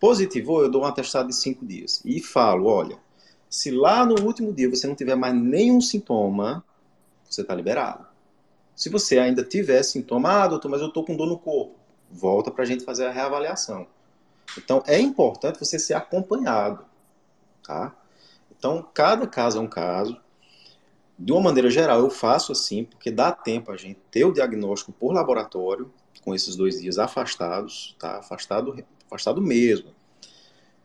Positivou, 0.00 0.62
eu 0.62 0.70
dou 0.70 0.82
um 0.82 0.86
atestado 0.86 1.28
de 1.28 1.34
cinco 1.34 1.64
dias 1.64 2.00
e 2.04 2.20
falo, 2.20 2.66
olha, 2.66 2.98
Se 3.48 3.70
lá 3.70 4.04
no 4.04 4.20
último 4.24 4.52
dia 4.52 4.68
você 4.68 4.84
não 4.86 4.96
tiver 4.96 5.14
mais 5.14 5.32
nenhum 5.32 5.80
sintoma, 5.80 6.64
você 7.24 7.42
está 7.42 7.54
liberado. 7.54 8.04
Se 8.74 8.88
você 8.88 9.18
ainda 9.18 9.44
tiver 9.44 9.82
sintoma, 9.84 10.42
ah, 10.42 10.48
doutor, 10.48 10.68
mas 10.68 10.80
eu 10.80 10.88
estou 10.88 11.04
com 11.04 11.14
dor 11.14 11.28
no 11.28 11.38
corpo, 11.38 11.76
volta 12.10 12.50
para 12.50 12.64
a 12.64 12.66
gente 12.66 12.84
fazer 12.84 13.06
a 13.06 13.12
reavaliação. 13.12 13.86
Então, 14.58 14.82
é 14.86 14.98
importante 14.98 15.58
você 15.58 15.78
ser 15.78 15.94
acompanhado, 15.94 16.84
tá? 17.62 17.94
Então, 18.50 18.84
cada 18.92 19.26
caso 19.26 19.58
é 19.58 19.60
um 19.60 19.68
caso. 19.68 20.20
De 21.16 21.32
uma 21.32 21.40
maneira 21.40 21.70
geral, 21.70 22.00
eu 22.00 22.10
faço 22.10 22.50
assim, 22.50 22.84
porque 22.84 23.10
dá 23.10 23.30
tempo 23.30 23.70
a 23.70 23.76
gente 23.76 24.00
ter 24.10 24.24
o 24.24 24.32
diagnóstico 24.32 24.92
por 24.92 25.12
laboratório, 25.12 25.92
com 26.24 26.34
esses 26.34 26.56
dois 26.56 26.80
dias 26.80 26.98
afastados, 26.98 27.94
tá? 27.98 28.18
Afastado, 28.18 28.82
afastado 29.06 29.40
mesmo. 29.40 29.90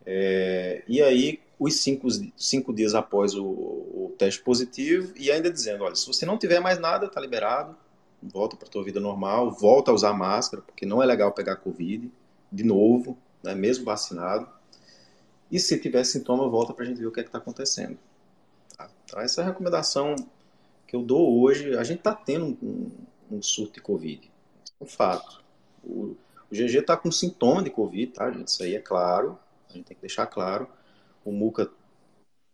É, 0.06 0.84
e 0.88 1.02
aí, 1.02 1.40
os 1.58 1.82
cinco, 1.82 2.08
cinco 2.36 2.74
dias 2.74 2.94
após 2.94 3.36
o, 3.36 3.46
o, 3.46 4.16
teste 4.18 4.42
positivo, 4.42 5.14
e 5.16 5.32
ainda 5.32 5.52
dizendo: 5.52 5.84
olha, 5.84 5.96
se 5.96 6.06
você 6.06 6.26
não 6.26 6.38
tiver 6.38 6.60
mais 6.60 6.80
nada, 6.80 7.06
está 7.06 7.22
liberado, 7.22 7.76
volta 8.22 8.56
para 8.58 8.68
tua 8.68 8.84
vida 8.84 9.00
normal, 9.00 9.52
volta 9.52 9.92
a 9.92 9.94
usar 9.94 10.14
máscara, 10.14 10.62
porque 10.62 10.86
não 10.86 11.02
é 11.02 11.06
legal 11.06 11.32
pegar 11.32 11.56
Covid, 11.56 12.12
de 12.52 12.64
novo, 12.64 13.18
né, 13.44 13.56
mesmo 13.56 13.86
vacinado. 13.86 14.48
E 15.52 15.60
se 15.60 15.80
tiver 15.80 16.04
sintoma, 16.04 16.48
volta 16.48 16.74
para 16.74 16.86
a 16.86 16.88
gente 16.88 17.00
ver 17.00 17.08
o 17.08 17.12
que 17.12 17.20
é 17.20 17.24
está 17.24 17.40
acontecendo. 17.40 17.98
Tá? 18.78 18.90
Então, 19.06 19.20
essa 19.20 19.42
é 19.42 19.44
a 19.44 19.48
recomendação 19.48 20.16
que 20.86 20.96
eu 20.96 21.02
dou 21.02 21.42
hoje. 21.42 21.76
A 21.76 21.84
gente 21.84 22.00
está 22.00 22.14
tendo 22.14 22.58
um, 22.62 22.92
um, 23.32 23.42
surto 23.42 23.74
de 23.74 23.82
Covid. 23.82 24.29
Um 24.80 24.86
fato. 24.86 25.44
O, 25.84 26.16
o 26.50 26.56
GG 26.56 26.80
está 26.80 26.98
com 26.98 27.12
sintoma 27.12 27.64
de 27.64 27.70
Covid, 27.70 28.14
tá, 28.14 28.32
gente? 28.32 28.48
Isso 28.48 28.64
aí 28.64 28.76
é 28.76 28.80
claro. 28.80 29.38
A 29.70 29.74
gente 29.74 29.86
tem 29.86 29.96
que 29.96 30.02
deixar 30.02 30.26
claro. 30.26 30.68
O 31.24 31.32
Muca 31.32 31.70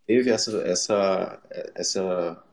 teve 0.05 0.29
essa, 0.29 0.57
essa, 0.61 1.39
essa, 1.73 2.43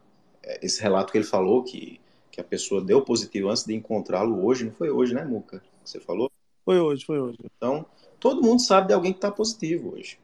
esse 0.60 0.80
relato 0.80 1.12
que 1.12 1.18
ele 1.18 1.24
falou, 1.24 1.62
que, 1.62 2.00
que 2.30 2.40
a 2.40 2.44
pessoa 2.44 2.82
deu 2.82 3.02
positivo 3.02 3.50
antes 3.50 3.64
de 3.64 3.74
encontrá-lo 3.74 4.44
hoje. 4.44 4.64
Não 4.64 4.72
foi 4.72 4.90
hoje, 4.90 5.14
né, 5.14 5.24
Muca? 5.24 5.62
Você 5.84 6.00
falou? 6.00 6.30
Foi 6.64 6.78
hoje, 6.78 7.04
foi 7.04 7.18
hoje. 7.18 7.38
Então, 7.56 7.84
todo 8.20 8.42
mundo 8.42 8.62
sabe 8.62 8.88
de 8.88 8.94
alguém 8.94 9.12
que 9.12 9.18
está 9.18 9.30
positivo 9.30 9.94
hoje. 9.94 10.18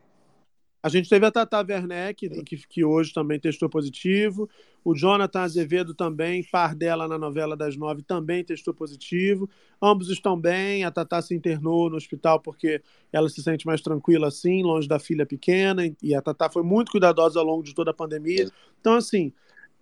A 0.81 0.89
gente 0.89 1.09
teve 1.09 1.27
a 1.27 1.31
Tata 1.31 1.59
Werneck, 1.59 2.29
que, 2.45 2.57
que 2.57 2.85
hoje 2.85 3.13
também 3.13 3.41
testou 3.41 3.69
positivo. 3.69 4.49
O 4.85 4.95
Jonathan 4.95 5.41
Azevedo 5.41 5.93
também, 5.93 6.45
par 6.45 6.75
dela 6.75 7.09
na 7.09 7.19
novela 7.19 7.57
das 7.57 7.77
nove, 7.77 8.03
também 8.03 8.45
testou 8.45 8.73
positivo. 8.73 9.51
Ambos 9.83 10.09
estão 10.09 10.39
bem. 10.39 10.85
A 10.85 10.91
Tata 10.91 11.21
se 11.21 11.35
internou 11.35 11.91
no 11.91 11.97
hospital 11.97 12.41
porque 12.41 12.81
ela 13.13 13.29
se 13.29 13.43
sente 13.43 13.67
mais 13.67 13.81
tranquila 13.81 14.29
assim, 14.29 14.63
longe 14.63 14.87
da 14.87 15.01
filha 15.01 15.27
pequena. 15.27 15.83
E 16.01 16.15
a 16.15 16.23
Tata 16.23 16.49
foi 16.49 16.63
muito 16.63 16.93
cuidadosa 16.93 17.41
ao 17.41 17.45
longo 17.45 17.65
de 17.65 17.75
toda 17.75 17.91
a 17.91 17.95
pandemia. 17.95 18.49
Então, 18.81 18.95
assim, 18.95 19.33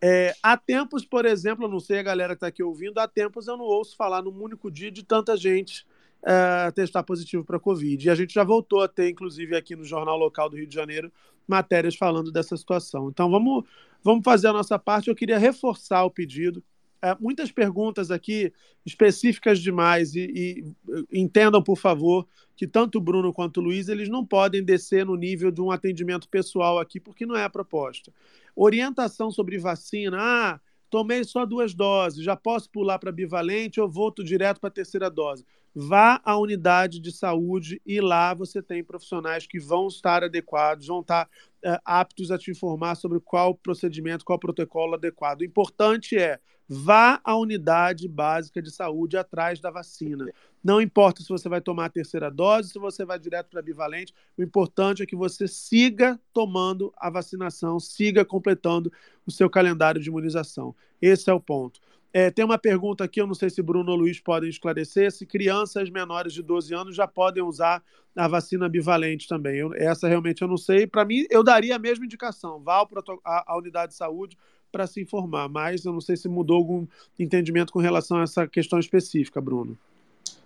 é, 0.01 0.35
há 0.43 0.57
tempos, 0.57 1.05
por 1.05 1.27
exemplo, 1.27 1.67
eu 1.67 1.69
não 1.69 1.81
sei 1.81 1.99
a 1.99 2.03
galera 2.03 2.35
que 2.35 2.39
está 2.39 2.47
aqui 2.47 2.63
ouvindo, 2.63 2.99
há 2.99 3.07
tempos 3.07 3.49
eu 3.49 3.57
não 3.57 3.65
ouço 3.67 3.97
falar 3.97 4.23
num 4.23 4.43
único 4.43 4.71
dia 4.71 4.91
de 4.91 5.03
tanta 5.03 5.37
gente 5.37 5.87
é, 6.27 6.73
testar 6.73 7.05
positivo 7.05 7.45
para 7.45 7.61
Covid. 7.61 8.05
E 8.05 8.11
a 8.11 8.15
gente 8.17 8.35
já 8.35 8.43
voltou 8.43 8.83
a 8.83 8.89
ter, 8.89 9.09
inclusive, 9.09 9.57
aqui 9.57 9.77
no 9.77 9.85
Jornal 9.85 10.19
Local 10.19 10.51
do 10.51 10.57
Rio 10.57 10.67
de 10.67 10.75
Janeiro, 10.75 11.13
matérias 11.47 11.95
falando 11.95 12.33
dessa 12.33 12.57
situação. 12.57 13.09
Então, 13.09 13.31
vamos, 13.31 13.65
vamos 14.03 14.25
fazer 14.25 14.49
a 14.49 14.53
nossa 14.53 14.77
parte. 14.77 15.09
Eu 15.09 15.15
queria 15.15 15.39
reforçar 15.39 16.03
o 16.03 16.11
pedido. 16.11 16.63
É, 17.01 17.17
muitas 17.21 17.53
perguntas 17.53 18.11
aqui 18.11 18.53
específicas 18.85 19.61
demais 19.61 20.17
e, 20.17 20.65
e, 20.83 21.21
entendam, 21.21 21.63
por 21.63 21.77
favor, 21.77 22.27
que 22.57 22.67
tanto 22.67 22.99
o 22.99 23.01
Bruno 23.01 23.33
quanto 23.33 23.61
o 23.61 23.63
Luiz 23.63 23.89
eles 23.89 24.09
não 24.09 24.27
podem 24.27 24.65
descer 24.65 25.07
no 25.07 25.15
nível 25.15 25.53
de 25.53 25.61
um 25.61 25.71
atendimento 25.71 26.29
pessoal 26.29 26.81
aqui, 26.81 26.99
porque 26.99 27.25
não 27.25 27.37
é 27.37 27.45
a 27.45 27.51
proposta. 27.51 28.13
Orientação 28.57 29.31
sobre 29.31 29.59
vacina, 29.59 30.17
ah, 30.19 30.61
tomei 30.91 31.23
só 31.23 31.45
duas 31.45 31.75
doses, 31.75 32.25
já 32.25 32.35
posso 32.35 32.69
pular 32.71 32.99
para 32.99 33.13
bivalente 33.13 33.81
ou 33.81 33.89
volto 33.89 34.25
direto 34.25 34.59
para 34.59 34.69
a 34.69 34.73
terceira 34.73 35.11
dose 35.11 35.45
vá 35.79 36.23
à 36.25 36.39
unidade 36.39 36.99
de 36.99 37.13
saúde 37.13 37.83
e 37.85 38.01
lá 38.01 38.33
você 38.33 38.63
tem 38.63 38.83
profissionais 38.83 39.47
que 39.47 39.61
vão 39.61 39.89
estar 39.89 40.25
adequados, 40.25 40.87
vão 40.87 41.01
estar 41.01 41.29
é, 41.63 41.79
aptos 41.85 42.31
a 42.31 42.39
te 42.39 42.51
informar 42.51 42.95
sobre 42.95 43.21
qual 43.21 43.55
procedimento, 43.55 44.25
qual 44.25 44.39
protocolo 44.39 44.95
adequado. 44.95 45.43
O 45.43 45.45
importante 45.45 46.17
é 46.17 46.41
vá 46.67 47.21
à 47.23 47.37
unidade 47.37 48.09
básica 48.09 48.63
de 48.63 48.71
saúde 48.71 49.19
atrás 49.19 49.61
da 49.61 49.71
vacina. 49.71 50.25
Não 50.65 50.81
importa 50.81 51.23
se 51.23 51.29
você 51.29 51.47
vai 51.47 51.61
tomar 51.61 51.85
a 51.85 51.91
terceira 51.91 52.31
dose, 52.31 52.71
se 52.71 52.79
você 52.79 53.05
vai 53.05 53.19
direto 53.19 53.51
para 53.51 53.61
a 53.61 53.63
bivalente, 53.63 54.15
o 54.37 54.43
importante 54.43 55.03
é 55.03 55.07
que 55.07 55.15
você 55.15 55.47
siga 55.47 56.19
tomando 56.33 56.91
a 56.97 57.11
vacinação, 57.11 57.79
siga 57.79 58.25
completando 58.25 58.91
o 59.27 59.31
seu 59.31 59.51
calendário 59.51 60.01
de 60.01 60.09
imunização. 60.09 60.75
Esse 61.03 61.29
é 61.29 61.35
o 61.35 61.41
ponto. 61.41 61.81
É, 62.19 62.31
tem 62.31 62.47
uma 62.47 62.57
pergunta 62.57 63.05
aqui, 63.05 63.21
eu 63.21 63.27
não 63.27 63.35
sei 63.35 63.51
se 63.51 63.61
Bruno 63.61 63.93
ou 63.93 63.99
Luiz 63.99 64.19
podem 64.19 64.49
esclarecer, 64.49 65.13
se 65.13 65.27
crianças 65.27 65.91
menores 65.91 66.33
de 66.33 66.43
12 66.43 66.75
anos 66.75 66.97
já 66.97 67.07
podem 67.07 67.43
usar 67.43 67.83
a 68.17 68.27
vacina 68.27 68.71
bivalente 68.71 69.29
também. 69.29 69.57
Eu, 69.57 69.75
essa 69.75 70.09
realmente 70.09 70.41
eu 70.41 70.49
não 70.49 70.57
sei. 70.57 70.87
Para 70.87 71.05
mim, 71.05 71.27
eu 71.29 71.45
daria 71.45 71.77
a 71.77 71.79
mesma 71.79 72.07
indicação. 72.07 72.59
Vá 72.59 72.89
à 73.23 73.59
unidade 73.59 73.93
de 73.93 73.99
saúde 73.99 74.39
para 74.73 74.87
se 74.87 75.03
informar, 75.03 75.47
mas 75.51 75.85
eu 75.85 75.93
não 75.93 76.01
sei 76.01 76.17
se 76.17 76.27
mudou 76.27 76.57
algum 76.57 76.87
entendimento 77.19 77.71
com 77.71 77.81
relação 77.81 78.17
a 78.17 78.23
essa 78.23 78.47
questão 78.47 78.79
específica, 78.79 79.39
Bruno. 79.39 79.77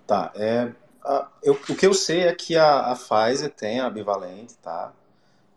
Tá, 0.08 0.32
é, 0.34 0.72
a, 1.04 1.28
eu, 1.40 1.52
o 1.52 1.76
que 1.76 1.86
eu 1.86 1.94
sei 1.94 2.22
é 2.22 2.34
que 2.34 2.56
a, 2.56 2.90
a 2.90 2.96
Pfizer 2.96 3.48
tem 3.48 3.78
a 3.78 3.88
bivalente, 3.88 4.54
tá? 4.60 4.92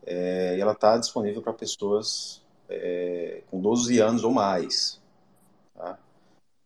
É, 0.05 0.57
e 0.59 0.61
ela 0.61 0.73
está 0.73 0.95
disponível 0.95 1.41
para 1.41 1.53
pessoas 1.53 2.39
é, 2.69 3.41
com 3.49 3.59
12 3.59 3.97
anos 3.97 4.23
ou 4.23 4.31
mais. 4.31 5.01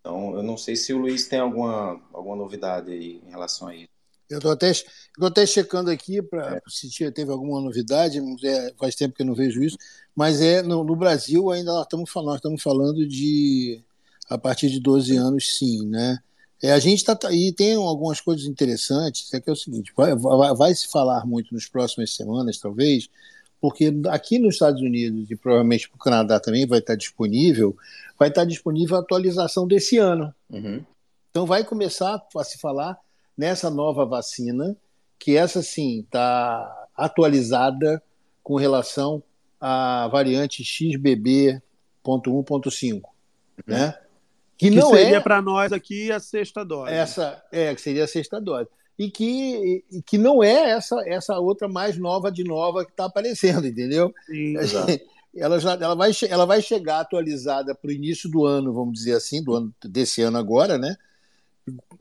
Tá? 0.03 0.09
Então, 0.09 0.35
eu 0.35 0.43
não 0.43 0.57
sei 0.57 0.75
se 0.75 0.93
o 0.93 0.97
Luiz 0.97 1.27
tem 1.27 1.39
alguma, 1.39 2.01
alguma 2.13 2.35
novidade 2.35 2.91
aí 2.91 3.21
em 3.25 3.29
relação 3.29 3.67
a 3.67 3.75
isso. 3.75 3.89
Eu 4.29 4.39
estou 4.39 4.51
até, 4.51 4.71
até 5.21 5.45
checando 5.45 5.89
aqui 5.89 6.21
para 6.21 6.57
é. 6.57 6.61
se 6.67 7.11
teve 7.11 7.31
alguma 7.31 7.61
novidade, 7.61 8.19
é, 8.43 8.73
faz 8.77 8.93
tempo 8.93 9.15
que 9.15 9.21
eu 9.21 9.25
não 9.25 9.33
vejo 9.33 9.63
isso, 9.63 9.77
mas 10.13 10.41
é 10.41 10.61
no, 10.61 10.83
no 10.83 10.95
Brasil 10.97 11.49
ainda 11.49 11.81
estamos, 11.81 12.09
falando, 12.09 12.35
estamos 12.35 12.61
falando 12.61 13.07
de 13.07 13.81
a 14.29 14.37
partir 14.37 14.69
de 14.69 14.81
12 14.81 15.15
anos, 15.15 15.57
sim, 15.57 15.87
né? 15.87 16.19
É, 16.61 16.71
a 16.73 16.79
gente 16.79 16.97
está 16.97 17.17
e 17.31 17.53
tem 17.53 17.75
algumas 17.75 18.19
coisas 18.19 18.45
interessantes, 18.45 19.31
é 19.33 19.39
que 19.39 19.49
é 19.49 19.53
o 19.53 19.55
seguinte, 19.55 19.93
vai, 19.95 20.15
vai, 20.15 20.53
vai, 20.55 20.75
se 20.75 20.87
falar 20.87 21.25
muito 21.25 21.53
nas 21.53 21.67
próximas 21.67 22.13
semanas, 22.15 22.57
talvez, 22.57 23.09
porque 23.60 23.93
aqui 24.08 24.39
nos 24.39 24.55
Estados 24.55 24.82
Unidos 24.82 25.32
e 25.32 25.36
provavelmente 25.36 25.89
para 25.89 25.95
o 25.95 25.99
Canadá 25.99 26.39
também 26.39 26.66
vai 26.66 26.80
estar 26.80 26.95
disponível 26.95 27.76
vai 28.18 28.30
estar 28.30 28.45
disponível 28.45 28.97
a 28.97 28.99
atualização 28.99 29.68
desse 29.68 29.97
ano. 29.97 30.34
Uhum. 30.49 30.84
Então 31.30 31.45
vai 31.45 31.64
começar 31.64 32.20
a 32.36 32.43
se 32.43 32.58
falar 32.58 32.97
nessa 33.38 33.70
nova 33.70 34.03
vacina, 34.05 34.76
que 35.20 35.38
essa 35.38 35.62
sim 35.62 35.99
está 35.99 36.88
atualizada 36.95 38.01
com 38.41 38.55
relação 38.55 39.22
à 39.62 40.08
variante 40.08 40.64
XBB.1.5, 40.64 42.95
uhum. 42.95 43.01
né? 43.68 43.95
Que, 44.58 44.72
que 44.72 44.76
não 44.76 44.89
seria 44.89 45.18
é 45.18 45.20
para 45.20 45.39
nós 45.39 45.72
aqui 45.72 46.12
a 46.12 46.20
sexta 46.20 46.66
dose. 46.66 46.91
Essa 46.91 47.45
é 47.51 47.76
que 47.76 47.82
seria 47.82 48.05
a 48.05 48.08
sexta 48.08 48.41
dose 48.41 48.68
e 48.97 49.11
que, 49.11 49.83
e 49.91 50.01
que 50.01 50.17
não 50.17 50.43
é 50.43 50.71
essa 50.71 50.95
essa 51.05 51.37
outra 51.39 51.67
mais 51.67 51.97
nova 51.97 52.31
de 52.31 52.43
nova 52.43 52.83
que 52.83 52.91
está 52.91 53.05
aparecendo, 53.05 53.67
entendeu? 53.67 54.13
Sim, 54.25 54.55
ela 55.35 55.59
já 55.59 55.73
ela 55.73 55.95
vai, 55.95 56.11
ela 56.29 56.45
vai 56.45 56.61
chegar 56.61 56.99
atualizada 56.99 57.75
para 57.75 57.89
o 57.89 57.93
início 57.93 58.29
do 58.29 58.45
ano, 58.45 58.73
vamos 58.73 58.93
dizer 58.93 59.13
assim, 59.13 59.43
do 59.43 59.53
ano 59.53 59.73
desse 59.85 60.21
ano 60.21 60.37
agora, 60.37 60.77
né? 60.77 60.95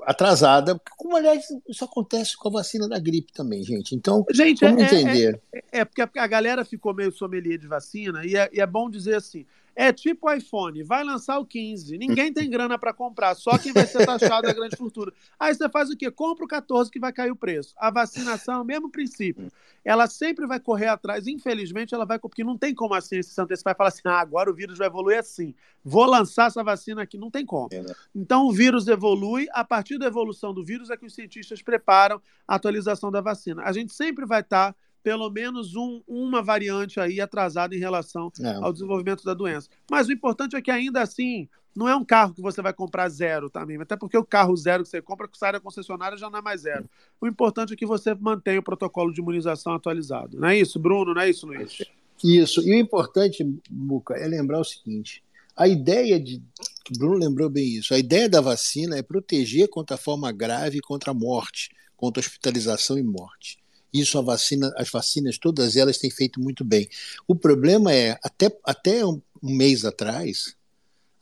Atrasada, 0.03 0.80
como 0.97 1.16
aliás 1.16 1.44
isso 1.68 1.84
acontece 1.84 2.36
com 2.36 2.49
a 2.49 2.53
vacina 2.53 2.88
da 2.88 3.01
gripe 3.01 3.32
também, 3.32 3.62
gente. 3.64 3.94
Então, 3.94 4.24
gente, 4.32 4.61
vamos 4.61 4.80
é, 4.80 4.86
entender. 4.86 5.40
É, 5.53 5.59
é, 5.59 5.80
é, 5.80 5.84
porque 5.84 6.03
a 6.03 6.26
galera 6.26 6.64
ficou 6.64 6.94
meio 6.94 7.12
sommelier 7.12 7.59
de 7.59 7.66
vacina 7.66 8.24
e 8.24 8.36
é, 8.36 8.49
e 8.53 8.61
é 8.61 8.66
bom 8.66 8.88
dizer 8.88 9.16
assim: 9.16 9.44
é 9.77 9.93
tipo 9.93 10.27
o 10.27 10.33
iPhone, 10.33 10.83
vai 10.83 11.05
lançar 11.05 11.39
o 11.39 11.45
15, 11.45 11.99
ninguém 11.99 12.33
tem 12.33 12.49
grana 12.49 12.79
para 12.79 12.95
comprar, 12.95 13.35
só 13.35 13.59
quem 13.59 13.74
vai 13.74 13.87
ser 13.87 14.07
taxado 14.07 14.47
é 14.47 14.51
a 14.51 14.55
grande 14.55 14.74
fortuna. 14.74 15.12
Aí 15.39 15.55
você 15.55 15.68
faz 15.68 15.91
o 15.91 15.97
quê? 15.97 16.11
Compra 16.11 16.47
o 16.47 16.49
14 16.49 16.91
que 16.91 16.99
vai 16.99 17.12
cair 17.12 17.31
o 17.31 17.37
preço. 17.37 17.74
A 17.77 17.91
vacinação 17.91 18.55
é 18.55 18.59
o 18.61 18.64
mesmo 18.64 18.91
princípio. 18.91 19.53
Ela 19.85 20.07
sempre 20.07 20.47
vai 20.47 20.59
correr 20.59 20.87
atrás, 20.87 21.27
infelizmente 21.27 21.95
ela 21.95 22.07
vai, 22.07 22.18
porque 22.18 22.43
não 22.43 22.57
tem 22.57 22.74
como 22.74 22.95
a 22.95 23.03
ciência 23.03 23.35
se 23.35 23.41
antecipar 23.41 23.74
e 23.74 23.77
falar 23.77 23.89
assim, 23.89 24.01
ah, 24.07 24.18
agora 24.18 24.51
o 24.51 24.55
vírus 24.55 24.79
vai 24.79 24.87
evoluir 24.87 25.18
assim, 25.18 25.55
vou 25.85 26.07
lançar 26.07 26.47
essa 26.47 26.64
vacina 26.64 27.03
aqui, 27.03 27.18
não 27.18 27.31
tem 27.31 27.45
como. 27.45 27.68
Então 28.14 28.47
o 28.47 28.53
vírus 28.53 28.89
evolui, 28.89 29.47
a 29.53 29.62
partir 29.62 29.99
da 29.99 30.07
evolução 30.07 30.55
do 30.55 30.64
vírus 30.64 30.89
é 30.89 30.97
que 30.97 31.05
os 31.05 31.14
cientistas 31.14 31.61
preparam 31.61 32.20
a 32.49 32.55
atualização 32.55 33.11
da 33.11 33.20
vacina. 33.20 33.62
A 33.62 33.72
gente 33.72 33.93
sempre 33.93 34.24
vai 34.24 34.41
estar 34.41 34.72
tá 34.72 34.79
pelo 35.07 35.31
menos 35.31 35.77
um, 35.77 36.03
uma 36.05 36.43
variante 36.43 36.99
aí 36.99 37.21
atrasada 37.21 37.77
em 37.77 37.79
relação 37.79 38.29
é. 38.41 38.55
ao 38.57 38.73
desenvolvimento 38.73 39.23
da 39.23 39.35
doença. 39.35 39.69
Mas 39.89 40.09
o 40.09 40.13
importante 40.13 40.57
é 40.57 40.61
que 40.61 40.69
ainda 40.69 41.01
assim 41.01 41.49
não 41.77 41.89
é 41.89 41.95
um 41.95 42.05
carro 42.05 42.35
que 42.35 42.43
você 42.43 42.61
vai 42.61 42.73
comprar 42.73 43.09
zero 43.09 43.49
também, 43.49 43.81
até 43.81 43.97
porque 43.97 44.19
o 44.19 44.25
carro 44.25 44.57
zero 44.57 44.83
que 44.83 44.89
você 44.89 45.01
compra, 45.01 45.29
que 45.29 45.39
sai 45.39 45.53
da 45.53 45.61
concessionária, 45.61 46.19
já 46.19 46.29
não 46.29 46.41
é 46.41 46.43
mais 46.43 46.63
zero. 46.63 46.91
O 47.21 47.29
importante 47.29 47.73
é 47.73 47.77
que 47.77 47.87
você 47.87 48.17
mantenha 48.17 48.59
o 48.59 48.65
protocolo 48.65 49.13
de 49.13 49.21
imunização 49.21 49.75
atualizado. 49.75 50.41
Não 50.41 50.49
é 50.49 50.59
isso, 50.59 50.77
Bruno? 50.77 51.15
Não 51.15 51.23
é 51.23 51.31
isso, 51.31 51.47
Luiz? 51.47 51.79
Isso. 52.25 52.69
E 52.69 52.73
o 52.73 52.77
importante, 52.77 53.47
Muca, 53.71 54.15
é 54.15 54.27
lembrar 54.27 54.59
o 54.59 54.65
seguinte: 54.65 55.23
a 55.57 55.69
ideia 55.69 56.19
de. 56.19 56.43
O 56.91 56.99
Bruno 56.99 57.17
lembrou 57.17 57.49
bem 57.49 57.77
isso. 57.77 57.95
A 57.95 57.99
ideia 57.99 58.29
da 58.29 58.41
vacina 58.41 58.99
é 58.99 59.03
proteger 59.03 59.69
contra 59.69 59.95
a 59.95 59.99
forma 59.99 60.33
grave 60.33 60.79
e 60.79 60.81
contra 60.81 61.13
a 61.13 61.15
morte, 61.15 61.71
contra 61.97 62.21
a 62.21 62.25
hospitalização 62.25 62.99
e 62.99 63.05
morte. 63.05 63.65
Isso 63.93 64.22
vacina, 64.22 64.72
as 64.76 64.91
vacinas, 64.91 65.39
todas 65.39 65.76
elas 65.76 65.99
têm 65.99 66.11
feito 66.11 66.41
muito 66.41 66.64
bem. 66.64 66.89
O 67.26 67.34
problema 67.34 67.93
é, 67.93 68.18
até, 68.22 68.57
até 68.64 69.05
um 69.05 69.20
mês 69.43 69.84
atrás, 69.84 70.57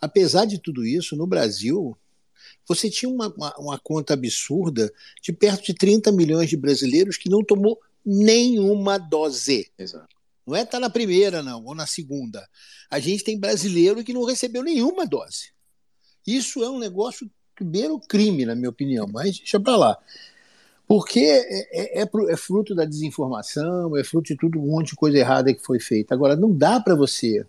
apesar 0.00 0.44
de 0.44 0.58
tudo 0.58 0.84
isso, 0.84 1.16
no 1.16 1.26
Brasil, 1.26 1.96
você 2.66 2.90
tinha 2.90 3.10
uma, 3.10 3.28
uma, 3.28 3.54
uma, 3.58 3.78
conta 3.78 4.14
absurda 4.14 4.92
de 5.22 5.32
perto 5.32 5.64
de 5.64 5.74
30 5.74 6.10
milhões 6.12 6.48
de 6.48 6.56
brasileiros 6.56 7.16
que 7.16 7.30
não 7.30 7.44
tomou 7.44 7.78
nenhuma 8.04 8.98
dose. 8.98 9.70
Exato. 9.78 10.14
Não 10.46 10.54
é 10.54 10.60
estar 10.60 10.72
tá 10.72 10.80
na 10.80 10.90
primeira, 10.90 11.42
não, 11.42 11.64
ou 11.64 11.74
na 11.74 11.86
segunda. 11.86 12.46
A 12.90 12.98
gente 12.98 13.24
tem 13.24 13.38
brasileiro 13.38 14.04
que 14.04 14.12
não 14.12 14.24
recebeu 14.24 14.62
nenhuma 14.62 15.06
dose. 15.06 15.52
Isso 16.26 16.62
é 16.62 16.70
um 16.70 16.78
negócio 16.78 17.30
que 17.56 17.64
beira 17.64 17.92
o 17.92 18.00
crime, 18.00 18.44
na 18.44 18.54
minha 18.54 18.70
opinião, 18.70 19.06
mas 19.06 19.38
deixa 19.38 19.60
para 19.60 19.76
lá. 19.76 19.98
Porque 20.86 21.20
é, 21.20 22.00
é, 22.00 22.02
é, 22.02 22.08
é, 22.28 22.36
fruto 22.36 22.74
da 22.74 22.84
desinformação, 22.84 23.96
é 23.96 24.04
fruto 24.04 24.28
de 24.28 24.36
tudo, 24.36 24.60
um 24.60 24.66
monte 24.66 24.90
de 24.90 24.96
coisa 24.96 25.16
errada 25.16 25.52
que 25.54 25.64
foi 25.64 25.80
feita. 25.80 26.14
Agora, 26.14 26.36
não 26.36 26.52
dá 26.52 26.78
para 26.78 26.94
você 26.94 27.44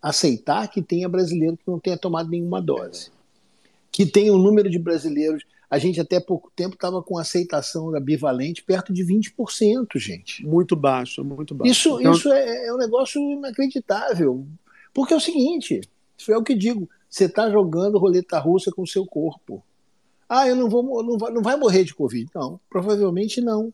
aceitar 0.00 0.68
que 0.68 0.80
tenha 0.80 1.08
brasileiro 1.08 1.56
que 1.56 1.68
não 1.70 1.78
tenha 1.78 1.98
tomado 1.98 2.30
nenhuma 2.30 2.62
dose. 2.62 3.10
Que 3.92 4.06
tenha 4.06 4.32
um 4.32 4.38
número 4.38 4.70
de 4.70 4.78
brasileiros 4.78 5.44
a 5.68 5.78
gente 5.78 6.00
até 6.00 6.20
pouco 6.20 6.50
tempo 6.54 6.74
estava 6.74 7.02
com 7.02 7.18
aceitação 7.18 7.90
da 7.90 7.98
bivalente 7.98 8.62
perto 8.62 8.92
de 8.92 9.04
20%, 9.04 9.86
gente. 9.96 10.46
Muito 10.46 10.76
baixo, 10.76 11.24
muito 11.24 11.54
baixo. 11.54 11.70
Isso, 11.70 12.00
então... 12.00 12.12
isso 12.12 12.32
é, 12.32 12.66
é, 12.66 12.72
um 12.72 12.76
negócio 12.76 13.20
inacreditável. 13.20 14.46
Porque 14.94 15.12
é 15.12 15.16
o 15.16 15.20
seguinte, 15.20 15.80
isso 16.16 16.32
é 16.32 16.38
o 16.38 16.42
que 16.42 16.54
digo, 16.54 16.88
você 17.10 17.24
está 17.24 17.50
jogando 17.50 17.98
roleta 17.98 18.38
russa 18.38 18.70
com 18.70 18.82
o 18.82 18.86
seu 18.86 19.04
corpo. 19.04 19.62
Ah, 20.28 20.48
eu 20.48 20.56
não 20.56 20.68
vou, 20.68 21.02
não 21.02 21.18
vai, 21.18 21.32
não 21.32 21.42
vai 21.42 21.56
morrer 21.56 21.84
de 21.84 21.94
Covid. 21.94 22.30
Não, 22.34 22.60
provavelmente 22.68 23.40
não. 23.40 23.72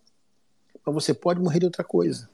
Mas 0.84 0.94
você 0.94 1.14
pode 1.14 1.40
morrer 1.40 1.60
de 1.60 1.66
outra 1.66 1.84
coisa. 1.84 2.28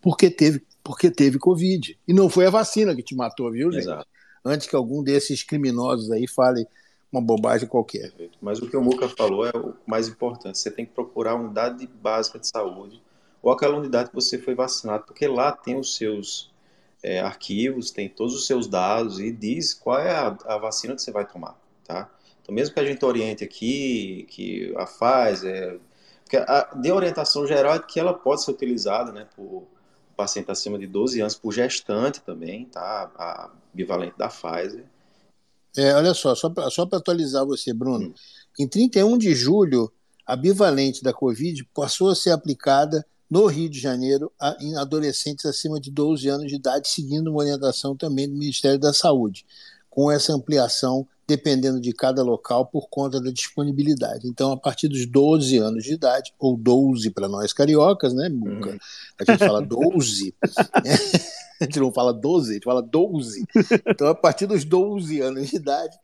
Porque 0.00 0.30
teve, 0.30 0.64
porque 0.84 1.10
teve 1.10 1.38
Covid. 1.38 1.98
E 2.06 2.12
não 2.12 2.28
foi 2.28 2.46
a 2.46 2.50
vacina 2.50 2.94
que 2.94 3.02
te 3.02 3.14
matou, 3.14 3.50
viu, 3.50 3.72
gente? 3.72 3.84
Exato. 3.84 4.06
Antes 4.44 4.68
que 4.68 4.76
algum 4.76 5.02
desses 5.02 5.42
criminosos 5.42 6.10
aí 6.10 6.28
fale 6.28 6.66
uma 7.10 7.20
bobagem 7.20 7.68
qualquer. 7.68 8.12
Mas 8.40 8.60
o 8.60 8.68
que 8.68 8.76
o 8.76 8.82
Muca 8.82 9.08
falou 9.08 9.46
é 9.46 9.50
o 9.54 9.74
mais 9.86 10.08
importante. 10.08 10.58
Você 10.58 10.70
tem 10.70 10.84
que 10.84 10.92
procurar 10.92 11.32
a 11.32 11.36
unidade 11.36 11.86
básica 11.86 12.38
de 12.38 12.48
saúde 12.48 13.02
ou 13.42 13.52
aquela 13.52 13.76
unidade 13.76 14.08
que 14.08 14.14
você 14.14 14.38
foi 14.38 14.56
vacinado, 14.56 15.04
porque 15.04 15.26
lá 15.26 15.52
tem 15.52 15.78
os 15.78 15.94
seus 15.96 16.50
é, 17.02 17.20
arquivos, 17.20 17.92
tem 17.92 18.08
todos 18.08 18.34
os 18.34 18.44
seus 18.44 18.66
dados 18.66 19.20
e 19.20 19.30
diz 19.30 19.72
qual 19.72 20.00
é 20.00 20.10
a, 20.10 20.36
a, 20.46 20.58
vacina 20.58 20.96
que 20.96 21.02
você 21.02 21.12
vai 21.12 21.24
tomar, 21.24 21.56
tá? 21.84 22.10
Então, 22.46 22.54
mesmo 22.54 22.74
que 22.74 22.80
a 22.80 22.84
gente 22.84 23.04
oriente 23.04 23.42
aqui, 23.42 24.24
que 24.30 24.72
a 24.76 24.86
Pfizer, 24.86 25.80
porque 26.22 26.36
a, 26.36 26.70
de 26.80 26.92
orientação 26.92 27.44
geral 27.44 27.74
é 27.74 27.80
que 27.80 27.98
ela 27.98 28.14
pode 28.14 28.44
ser 28.44 28.52
utilizada, 28.52 29.10
né, 29.10 29.26
por 29.34 29.66
paciente 30.16 30.48
acima 30.48 30.78
de 30.78 30.86
12 30.86 31.20
anos, 31.20 31.34
por 31.34 31.52
gestante 31.52 32.20
também, 32.20 32.66
tá? 32.66 33.10
A 33.16 33.50
bivalente 33.74 34.16
da 34.16 34.28
Pfizer. 34.28 34.84
É, 35.76 35.92
olha 35.94 36.14
só, 36.14 36.36
só 36.36 36.48
para 36.48 36.70
só 36.70 36.82
atualizar 36.82 37.44
você, 37.44 37.72
Bruno. 37.72 38.14
Em 38.56 38.68
31 38.68 39.18
de 39.18 39.34
julho, 39.34 39.92
a 40.24 40.36
bivalente 40.36 41.02
da 41.02 41.12
Covid 41.12 41.64
passou 41.74 42.10
a 42.10 42.14
ser 42.14 42.30
aplicada 42.30 43.04
no 43.28 43.46
Rio 43.46 43.68
de 43.68 43.80
Janeiro 43.80 44.32
a, 44.40 44.56
em 44.60 44.76
adolescentes 44.76 45.44
acima 45.46 45.80
de 45.80 45.90
12 45.90 46.28
anos 46.28 46.46
de 46.46 46.54
idade, 46.54 46.86
seguindo 46.88 47.28
uma 47.28 47.40
orientação 47.40 47.96
também 47.96 48.28
do 48.28 48.36
Ministério 48.36 48.78
da 48.78 48.92
Saúde, 48.92 49.44
com 49.90 50.12
essa 50.12 50.32
ampliação 50.32 51.06
dependendo 51.26 51.80
de 51.80 51.92
cada 51.92 52.22
local 52.22 52.66
por 52.66 52.88
conta 52.88 53.20
da 53.20 53.30
disponibilidade. 53.30 54.28
Então, 54.28 54.52
a 54.52 54.56
partir 54.56 54.88
dos 54.88 55.06
12 55.06 55.58
anos 55.58 55.84
de 55.84 55.94
idade, 55.94 56.32
ou 56.38 56.56
12 56.56 57.10
para 57.10 57.28
nós 57.28 57.52
cariocas, 57.52 58.14
né, 58.14 58.28
Muca? 58.28 58.70
Uhum. 58.70 58.78
A 59.18 59.24
gente 59.24 59.38
fala 59.38 59.60
12. 59.60 60.34
a 61.60 61.64
gente 61.64 61.80
não 61.80 61.92
fala 61.92 62.12
12, 62.12 62.50
a 62.50 62.54
gente 62.54 62.64
fala 62.64 62.82
12. 62.82 63.44
Então, 63.88 64.06
a 64.08 64.14
partir 64.14 64.46
dos 64.46 64.64
12 64.64 65.20
anos 65.20 65.48
de 65.48 65.56
idade, 65.56 65.96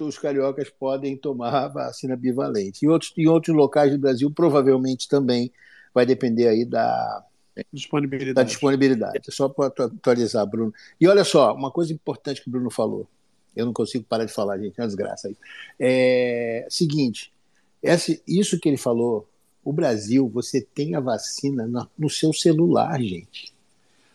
os 0.00 0.18
cariocas 0.18 0.70
podem 0.70 1.16
tomar 1.16 1.54
a 1.54 1.68
vacina 1.68 2.16
bivalente. 2.16 2.84
Em 2.84 2.88
outros, 2.88 3.12
em 3.16 3.28
outros 3.28 3.54
locais 3.54 3.92
do 3.92 3.98
Brasil, 3.98 4.30
provavelmente 4.30 5.08
também 5.08 5.52
vai 5.92 6.04
depender 6.04 6.48
aí 6.48 6.64
da 6.64 7.24
disponibilidade. 7.72 8.34
Da 8.34 8.42
disponibilidade. 8.42 9.20
Só 9.30 9.48
para 9.48 9.66
atualizar, 9.84 10.44
Bruno. 10.46 10.74
E 11.00 11.06
olha 11.06 11.22
só, 11.22 11.54
uma 11.54 11.70
coisa 11.70 11.92
importante 11.92 12.42
que 12.42 12.48
o 12.48 12.50
Bruno 12.50 12.70
falou. 12.70 13.06
Eu 13.56 13.66
não 13.66 13.72
consigo 13.72 14.04
parar 14.04 14.24
de 14.24 14.32
falar, 14.32 14.58
gente, 14.58 14.78
é 14.78 14.82
uma 14.82 14.88
desgraça 14.88 15.28
aí. 15.28 15.36
É 15.78 16.66
seguinte, 16.70 17.32
esse, 17.82 18.22
isso 18.26 18.58
que 18.58 18.68
ele 18.68 18.76
falou, 18.76 19.28
o 19.64 19.72
Brasil, 19.72 20.28
você 20.28 20.60
tem 20.60 20.94
a 20.94 21.00
vacina 21.00 21.66
no, 21.66 21.88
no 21.98 22.10
seu 22.10 22.32
celular, 22.32 23.00
gente 23.00 23.54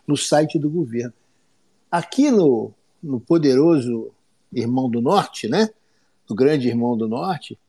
no 0.09 0.17
site 0.17 0.57
do 0.57 0.71
governo. 0.71 1.13
Aqui 1.91 2.31
no, 2.31 2.73
no 3.01 3.19
poderoso 3.19 4.11
Irmão 4.51 4.89
do 4.89 4.99
Norte, 4.99 5.47
né? 5.47 5.69
No 6.27 6.35
grande 6.35 6.67
Irmão 6.67 6.97
do 6.97 7.07
Norte, 7.07 7.59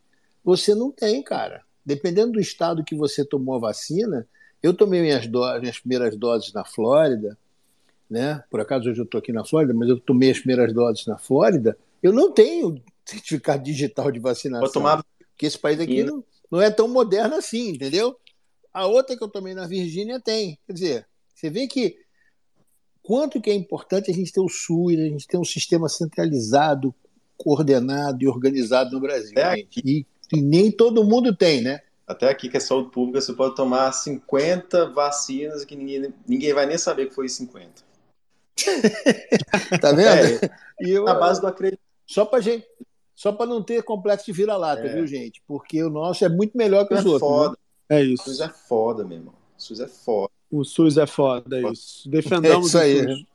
você 0.43 0.75
não 0.75 0.91
tem, 0.91 1.23
cara. 1.23 1.63
Dependendo 1.85 2.33
do 2.33 2.41
estado 2.41 2.83
que 2.83 2.95
você 2.95 3.27
tomou 3.27 3.57
a 3.57 3.59
vacina, 3.59 4.27
eu 4.63 4.73
tomei 4.73 5.03
minhas, 5.03 5.27
minhas 5.61 5.79
primeiras 5.79 6.17
doses 6.17 6.51
na 6.55 6.65
Flórida, 6.65 7.37
né? 8.11 8.43
Por 8.51 8.61
acaso 8.61 8.91
hoje 8.91 9.01
eu 9.01 9.05
estou 9.05 9.19
aqui 9.19 9.33
na 9.33 9.45
Flórida, 9.45 9.73
mas 9.73 9.89
eu 9.89 9.99
tomei 10.01 10.31
as 10.31 10.39
primeiras 10.39 10.75
doses 10.75 11.07
na 11.07 11.17
Flórida. 11.17 11.79
Eu 12.03 12.13
não 12.13 12.33
tenho 12.33 12.83
certificado 13.05 13.63
digital 13.63 14.11
de 14.11 14.19
vacinação. 14.19 14.65
Vou 14.65 14.73
tomar... 14.73 15.05
Porque 15.33 15.47
esse 15.47 15.59
país 15.59 15.81
aqui 15.81 16.03
não, 16.03 16.23
não 16.51 16.61
é 16.61 16.71
tão 16.71 16.89
moderno 16.89 17.37
assim, 17.37 17.71
entendeu? 17.71 18.17
A 18.75 18.87
outra 18.87 19.17
que 19.17 19.23
eu 19.23 19.29
tomei 19.29 19.55
na 19.55 19.67
Virgínia 19.67 20.21
tem. 20.21 20.59
Quer 20.67 20.73
dizer, 20.73 21.07
você 21.35 21.49
vê 21.49 21.67
que 21.67 21.97
quanto 23.03 23.41
que 23.41 23.51
é 23.51 23.55
importante 23.55 24.11
a 24.11 24.15
gente 24.15 24.33
ter 24.33 24.41
o 24.41 24.49
SUS, 24.49 24.99
a 24.99 25.05
gente 25.05 25.27
ter 25.27 25.39
um 25.39 25.45
sistema 25.45 25.89
centralizado, 25.89 26.95
coordenado 27.37 28.23
e 28.23 28.29
organizado 28.29 28.91
no 28.93 29.01
Brasil. 29.01 29.33
E, 29.85 30.07
e, 30.33 30.41
nem 30.41 30.71
todo 30.71 31.05
mundo 31.05 31.35
tem, 31.35 31.63
né? 31.63 31.81
Até 32.07 32.29
aqui 32.29 32.49
que 32.49 32.57
é 32.57 32.61
saúde 32.61 32.91
pública, 32.91 33.21
você 33.21 33.33
pode 33.33 33.55
tomar 33.55 33.91
50 33.93 34.91
vacinas 34.91 35.65
que 35.65 35.75
ninguém, 35.75 36.13
ninguém 36.27 36.53
vai 36.53 36.67
nem 36.67 36.77
saber 36.77 37.07
que 37.07 37.15
foi 37.15 37.29
50. 37.29 37.90
Tá 39.81 39.93
vendo? 39.93 40.45
É, 40.45 40.51
e 40.81 40.91
eu, 40.91 41.05
base 41.05 41.41
do 41.41 41.47
acredito. 41.47 41.81
Só 42.07 42.25
para 42.25 42.41
gente, 42.41 42.67
só 43.15 43.33
para 43.33 43.47
não 43.47 43.63
ter 43.63 43.83
complexo 43.83 44.27
de 44.27 44.33
vira-lata, 44.33 44.83
é. 44.87 44.95
viu, 44.95 45.07
gente? 45.07 45.43
Porque 45.47 45.83
o 45.83 45.91
nosso 45.91 46.25
é 46.25 46.29
muito 46.29 46.57
melhor 46.57 46.87
que 46.87 46.95
os 46.95 47.05
é 47.05 47.09
outros. 47.09 47.21
Foda. 47.21 47.51
Né? 47.89 48.01
É 48.01 48.03
isso. 48.03 48.23
O 48.23 48.27
SUS 48.27 48.41
é 48.41 48.49
foda, 48.49 49.05
meu 49.05 49.19
irmão. 49.19 49.35
O 49.57 49.63
SUS 49.63 49.81
é 49.81 49.89
foda. 49.89 50.33
O 50.51 50.65
SUS 50.65 50.97
é 50.97 51.07
foda, 51.07 51.59
é 51.59 51.73
isso. 51.73 52.09
Defendamos 52.09 52.75
é 52.75 52.89
isso 52.89 53.01
aí. 53.01 53.07
o 53.07 53.17
SUS. 53.17 53.27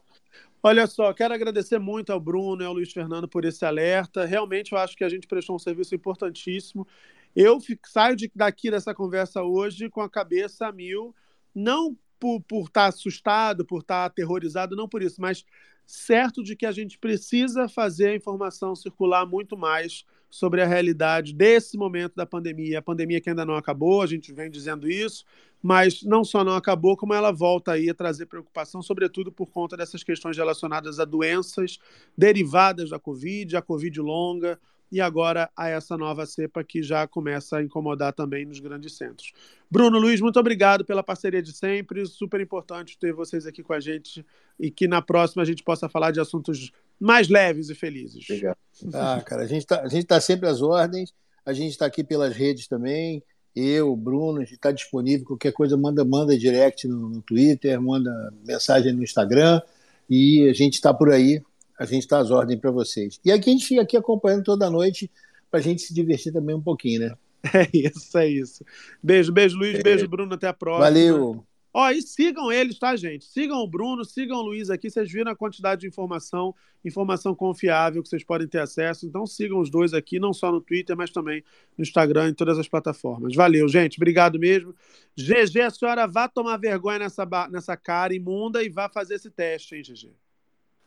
Olha 0.64 0.88
só, 0.88 1.14
quero 1.14 1.32
agradecer 1.32 1.78
muito 1.78 2.12
ao 2.12 2.20
Bruno 2.20 2.64
e 2.64 2.66
ao 2.66 2.74
Luiz 2.74 2.92
Fernando 2.92 3.28
por 3.28 3.46
esse 3.46 3.64
alerta. 3.64 4.26
Realmente 4.26 4.72
eu 4.72 4.80
acho 4.80 4.98
que 4.98 5.04
a 5.04 5.10
gente 5.10 5.28
prestou 5.28 5.56
um 5.56 5.60
serviço 5.60 5.94
importantíssimo. 5.94 6.88
Eu 7.36 7.60
fico, 7.60 7.88
saio 7.88 8.16
de, 8.16 8.32
daqui 8.34 8.72
dessa 8.72 8.92
conversa 8.92 9.44
hoje 9.44 9.92
com 9.92 10.02
a 10.02 10.10
cabeça 10.10 10.66
a 10.66 10.72
mil, 10.72 11.14
não 11.54 11.96
por, 12.20 12.42
por 12.42 12.66
estar 12.68 12.88
assustado, 12.88 13.66
por 13.66 13.82
estar 13.82 14.06
aterrorizado, 14.06 14.76
não 14.76 14.88
por 14.88 15.02
isso, 15.02 15.22
mas 15.22 15.46
certo 15.86 16.44
de 16.44 16.56
que 16.56 16.66
a 16.66 16.72
gente 16.72 16.98
precisa 16.98 17.70
fazer 17.70 18.10
a 18.10 18.16
informação 18.16 18.76
circular 18.76 19.26
muito 19.26 19.56
mais 19.56 20.06
sobre 20.30 20.62
a 20.62 20.66
realidade 20.66 21.34
desse 21.34 21.78
momento 21.78 22.16
da 22.16 22.26
pandemia. 22.26 22.80
A 22.80 22.82
pandemia 22.82 23.22
que 23.22 23.30
ainda 23.30 23.46
não 23.46 23.56
acabou, 23.56 24.02
a 24.02 24.08
gente 24.08 24.34
vem 24.34 24.50
dizendo 24.50 24.90
isso, 24.90 25.24
mas 25.62 26.04
não 26.04 26.24
só 26.24 26.44
não 26.44 26.56
acabou, 26.56 26.98
como 26.98 27.14
ela 27.14 27.32
volta 27.32 27.72
aí 27.72 27.90
a 27.90 27.94
trazer 27.94 28.26
preocupação, 28.26 28.82
sobretudo 28.82 29.32
por 29.32 29.50
conta 29.50 29.78
dessas 29.78 30.04
questões 30.04 30.36
relacionadas 30.36 31.00
a 31.00 31.06
doenças 31.06 31.80
derivadas 32.18 32.90
da 32.90 33.00
Covid, 33.00 33.56
a 33.56 33.62
Covid 33.62 34.00
longa, 34.02 34.60
e 34.92 35.02
agora 35.02 35.50
a 35.56 35.68
essa 35.68 35.98
nova 35.98 36.26
cepa 36.26 36.64
que 36.64 36.82
já 36.82 37.08
começa 37.08 37.58
a 37.58 37.64
incomodar 37.64 38.14
também 38.14 38.46
nos 38.46 38.60
grandes 38.60 38.98
centros. 38.98 39.34
Bruno 39.70 40.00
Luiz, 40.00 40.22
muito 40.22 40.40
obrigado 40.40 40.86
pela 40.86 41.04
parceria 41.04 41.42
de 41.42 41.52
sempre. 41.52 42.06
Super 42.06 42.40
importante 42.40 42.98
ter 42.98 43.14
vocês 43.14 43.46
aqui 43.46 43.64
com 43.64 43.74
a 43.74 43.80
gente 43.80 44.26
e 44.60 44.70
que 44.70 44.88
na 44.88 45.02
próxima 45.02 45.44
a 45.44 45.46
gente 45.46 45.64
possa 45.64 45.90
falar 45.90 46.12
de 46.12 46.20
assuntos 46.20 46.72
mais 47.00 47.28
leves 47.28 47.70
e 47.70 47.76
felizes. 47.76 48.24
Obrigado. 48.30 48.58
Ah, 48.94 49.22
cara, 49.26 49.44
a 49.44 49.48
gente 49.48 49.64
está 49.64 49.84
tá 50.08 50.22
sempre 50.22 50.48
às 50.48 50.62
ordens, 50.62 51.14
a 51.46 51.54
gente 51.54 51.72
está 51.72 51.86
aqui 51.86 52.04
pelas 52.04 52.36
redes 52.36 52.68
também. 52.68 53.24
Eu, 53.56 53.96
Bruno, 53.96 54.40
a 54.40 54.44
gente 54.44 54.56
está 54.56 54.72
disponível. 54.72 55.26
Qualquer 55.26 55.54
coisa, 55.54 55.78
manda, 55.78 56.04
manda 56.04 56.38
direct 56.38 56.88
no, 56.88 57.10
no 57.10 57.22
Twitter, 57.22 57.80
manda 57.82 58.12
mensagem 58.46 58.92
no 58.92 59.02
Instagram 59.02 59.62
e 60.10 60.48
a 60.50 60.54
gente 60.54 60.74
está 60.74 60.94
por 60.94 61.10
aí 61.10 61.42
a 61.78 61.86
gente 61.86 62.04
está 62.04 62.20
às 62.20 62.32
ordens 62.32 62.60
para 62.60 62.72
vocês. 62.72 63.20
E 63.24 63.32
aqui 63.32 63.50
a 63.50 63.54
gente 63.54 63.66
fica 63.66 63.82
aqui 63.82 63.98
acompanhando 63.98 64.44
toda 64.44 64.70
noite 64.70 65.12
para 65.50 65.60
a 65.60 65.64
gente 65.64 65.82
se 65.82 65.94
divertir 65.94 66.32
também 66.32 66.56
um 66.56 66.62
pouquinho, 66.62 67.02
né? 67.02 67.16
É 67.54 67.70
isso, 67.72 68.18
é 68.18 68.28
isso. 68.28 68.66
Beijo, 69.04 69.32
beijo, 69.32 69.56
Luiz, 69.56 69.82
beijo, 69.84 70.08
Bruno, 70.08 70.34
até 70.34 70.48
a 70.48 70.54
próxima. 70.54 70.86
Valeu. 70.86 71.46
Ó, 71.78 71.92
e 71.92 72.02
sigam 72.02 72.52
eles, 72.52 72.80
tá, 72.80 72.96
gente? 72.96 73.26
Sigam 73.26 73.60
o 73.60 73.68
Bruno, 73.68 74.06
sigam 74.06 74.38
o 74.38 74.42
Luiz 74.42 74.70
aqui. 74.70 74.90
Vocês 74.90 75.12
viram 75.12 75.30
a 75.30 75.36
quantidade 75.36 75.82
de 75.82 75.88
informação, 75.88 76.56
informação 76.86 77.36
confiável 77.36 78.02
que 78.02 78.08
vocês 78.08 78.24
podem 78.24 78.48
ter 78.48 78.60
acesso. 78.60 79.06
Então 79.06 79.28
sigam 79.28 79.60
os 79.60 79.70
dois 79.70 79.94
aqui, 79.94 80.18
não 80.18 80.32
só 80.32 80.52
no 80.54 80.62
Twitter, 80.62 80.96
mas 80.96 81.12
também 81.12 81.44
no 81.78 81.82
Instagram, 81.84 82.30
em 82.30 82.34
todas 82.34 82.58
as 82.58 82.70
plataformas. 82.70 83.36
Valeu, 83.36 83.68
gente. 83.68 83.98
Obrigado 83.98 84.40
mesmo. 84.40 84.74
GG, 85.18 85.62
a 85.62 85.70
senhora 85.70 86.08
vá 86.08 86.30
tomar 86.30 86.56
vergonha 86.56 87.00
nessa, 87.00 87.28
nessa 87.52 87.76
cara 87.76 88.16
imunda 88.16 88.64
e 88.64 88.70
vá 88.70 88.88
fazer 88.88 89.16
esse 89.16 89.30
teste, 89.30 89.76
hein, 89.76 89.82
GG? 89.82 90.14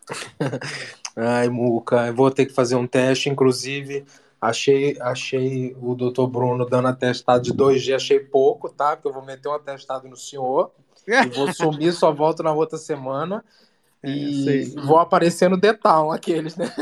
Ai, 1.17 1.49
Muca, 1.49 2.07
eu 2.07 2.15
vou 2.15 2.31
ter 2.31 2.47
que 2.47 2.53
fazer 2.53 2.77
um 2.77 2.87
teste, 2.87 3.29
inclusive. 3.29 4.05
Achei, 4.41 4.97
achei 5.01 5.77
o 5.81 5.95
doutor 5.95 6.29
Bruno 6.29 6.65
dando 6.65 6.89
atestado 6.89 7.43
de 7.43 7.53
dois 7.53 7.83
dias, 7.83 8.03
achei 8.03 8.21
pouco, 8.21 8.69
tá? 8.69 8.95
Porque 8.97 9.09
eu 9.09 9.13
vou 9.13 9.25
meter 9.25 9.49
um 9.49 9.55
atestado 9.55 10.09
no 10.09 10.17
senhor 10.17 10.71
e 11.07 11.29
vou 11.29 11.53
sumir, 11.53 11.93
só 11.93 12.13
volto 12.13 12.43
na 12.43 12.53
outra 12.53 12.79
semana. 12.79 13.45
É, 14.09 14.63
E 14.63 14.65
vou 14.85 14.99
aparecer 14.99 15.49
no 15.49 15.57
detal 15.57 16.13
aqueles, 16.13 16.57
né? 16.57 16.73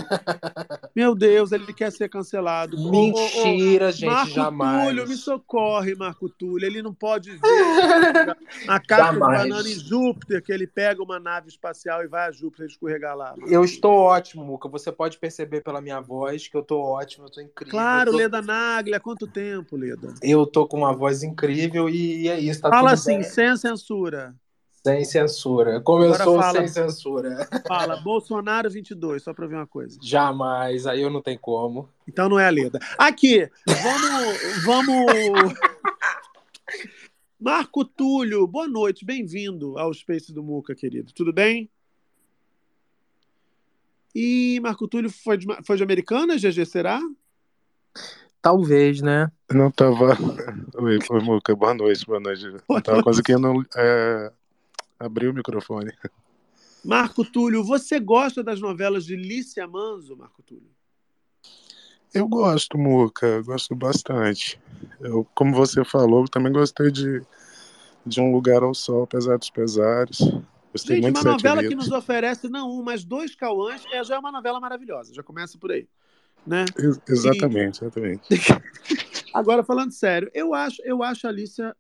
Meu 0.94 1.14
Deus, 1.14 1.52
ele 1.52 1.72
quer 1.72 1.90
ser 1.92 2.08
cancelado. 2.08 2.76
Ô, 2.76 2.88
ô, 2.88 3.12
ô, 3.12 3.46
Mentira, 3.46 3.92
gente, 3.92 4.10
Marco 4.10 4.32
jamais. 4.32 4.88
Túlio, 4.88 5.08
me 5.08 5.16
socorre, 5.16 5.94
Marco 5.94 6.28
Túlio. 6.28 6.66
Ele 6.66 6.82
não 6.82 6.94
pode 6.94 7.32
ver 7.32 7.38
a 8.68 8.78
de 8.78 8.86
Jamais. 8.88 9.18
banana 9.18 9.68
em 9.68 9.78
Júpiter, 9.78 10.42
que 10.42 10.52
ele 10.52 10.66
pega 10.66 11.02
uma 11.02 11.18
nave 11.20 11.48
espacial 11.48 12.02
e 12.02 12.08
vai 12.08 12.28
a 12.28 12.32
Júpiter 12.32 12.66
escorregar 12.66 13.16
lá. 13.16 13.34
Eu 13.46 13.64
estou 13.64 13.92
ótimo, 13.92 14.44
Muca. 14.44 14.68
Você 14.68 14.90
pode 14.90 15.18
perceber 15.18 15.60
pela 15.60 15.80
minha 15.80 16.00
voz 16.00 16.48
que 16.48 16.56
eu 16.56 16.62
tô 16.62 16.80
ótimo, 16.80 17.26
eu 17.26 17.30
tô 17.30 17.40
incrível. 17.40 17.70
Claro, 17.70 18.12
tô... 18.12 18.16
Leda 18.16 18.40
Naglia, 18.40 18.96
há 18.96 19.00
quanto 19.00 19.26
tempo, 19.26 19.76
Leda? 19.76 20.14
Eu 20.22 20.46
tô 20.46 20.66
com 20.66 20.78
uma 20.78 20.94
voz 20.94 21.22
incrível 21.22 21.88
e 21.88 22.28
é 22.28 22.38
isso, 22.38 22.60
tá 22.60 22.70
Fala 22.70 22.90
tudo 22.90 22.94
assim, 22.94 23.18
bem. 23.20 23.22
sem 23.24 23.56
censura. 23.56 24.34
Sem 24.86 25.04
censura. 25.04 25.80
Começou 25.80 26.40
fala. 26.40 26.60
sem 26.60 26.68
censura. 26.68 27.48
Fala, 27.66 27.96
Bolsonaro 27.96 28.70
22, 28.70 29.20
só 29.20 29.34
pra 29.34 29.48
ver 29.48 29.56
uma 29.56 29.66
coisa. 29.66 29.98
Jamais, 30.00 30.86
aí 30.86 31.02
eu 31.02 31.10
não 31.10 31.20
tenho 31.20 31.40
como. 31.40 31.88
Então 32.06 32.28
não 32.28 32.38
é 32.38 32.46
a 32.46 32.50
Leda. 32.50 32.78
Aqui, 32.96 33.50
vamos. 33.66 34.64
vamos... 34.64 35.54
Marco 37.40 37.84
Túlio, 37.84 38.46
boa 38.46 38.68
noite, 38.68 39.04
bem-vindo 39.04 39.76
ao 39.76 39.92
Space 39.92 40.32
do 40.32 40.40
Muca, 40.40 40.72
querido. 40.72 41.12
Tudo 41.12 41.32
bem? 41.32 41.68
E 44.14 44.60
Marco 44.62 44.86
Túlio 44.86 45.10
foi 45.10 45.36
de, 45.36 45.46
foi 45.64 45.76
de 45.76 45.82
Americana, 45.82 46.36
GG, 46.36 46.64
será? 46.64 47.00
Talvez, 48.40 49.02
né? 49.02 49.32
Não 49.50 49.68
tava. 49.68 50.16
Oi, 50.78 51.00
Muca, 51.24 51.56
boa 51.56 51.74
noite, 51.74 52.06
boa 52.06 52.20
noite. 52.20 52.54
Não 52.68 52.80
tava 52.80 53.02
conseguindo 53.02 53.66
é, 53.74 54.32
abrir 54.98 55.28
o 55.28 55.34
microfone. 55.34 55.92
Marco 56.84 57.24
Túlio, 57.24 57.64
você 57.64 57.98
gosta 57.98 58.42
das 58.42 58.60
novelas 58.60 59.04
de 59.04 59.16
Lícia 59.16 59.66
Manzo, 59.66 60.16
Marco 60.16 60.42
Túlio? 60.42 60.70
Eu 62.14 62.28
gosto, 62.28 62.78
Muca, 62.78 63.42
gosto 63.42 63.74
bastante. 63.74 64.58
Eu, 65.00 65.26
como 65.34 65.54
você 65.54 65.84
falou, 65.84 66.26
também 66.26 66.52
gostei 66.52 66.90
de, 66.90 67.22
de 68.06 68.20
Um 68.20 68.32
Lugar 68.32 68.62
ao 68.62 68.72
Sol, 68.72 69.02
apesar 69.02 69.36
dos 69.36 69.50
pesares. 69.50 70.18
Gostei 70.72 70.96
Gente, 70.96 71.02
muito 71.02 71.20
uma 71.20 71.32
novela 71.32 71.64
que 71.64 71.74
nos 71.74 71.90
oferece 71.90 72.48
não 72.48 72.70
um, 72.70 72.82
mas 72.82 73.04
dois 73.04 73.34
Cauãs, 73.34 73.82
é, 73.92 74.02
já 74.04 74.14
é 74.14 74.18
uma 74.18 74.32
novela 74.32 74.60
maravilhosa, 74.60 75.12
já 75.12 75.22
começa 75.22 75.58
por 75.58 75.72
aí. 75.72 75.88
Né? 76.46 76.64
Ex- 76.78 77.00
Exatamente, 77.08 77.82
exatamente. 77.82 78.22
Agora, 79.34 79.64
falando 79.64 79.90
sério, 79.90 80.30
eu 80.32 80.54
acho, 80.54 80.80
eu 80.82 81.02
acho 81.02 81.26
a 81.26 81.30
Alicia, 81.30 81.76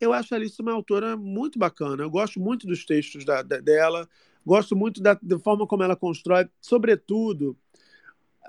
eu 0.00 0.12
acho 0.12 0.34
a 0.34 0.36
Alicia 0.38 0.62
uma 0.62 0.72
autora 0.72 1.16
muito 1.16 1.58
bacana. 1.58 2.02
Eu 2.02 2.10
gosto 2.10 2.40
muito 2.40 2.66
dos 2.66 2.84
textos 2.84 3.24
da- 3.24 3.42
da- 3.42 3.60
dela, 3.60 4.08
gosto 4.44 4.74
muito 4.74 5.00
da, 5.02 5.18
da 5.20 5.38
forma 5.38 5.66
como 5.66 5.82
ela 5.82 5.94
constrói, 5.96 6.48
sobretudo, 6.60 7.56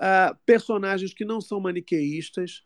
ah, 0.00 0.36
personagens 0.46 1.12
que 1.14 1.24
não 1.24 1.40
são 1.40 1.60
maniqueístas 1.60 2.62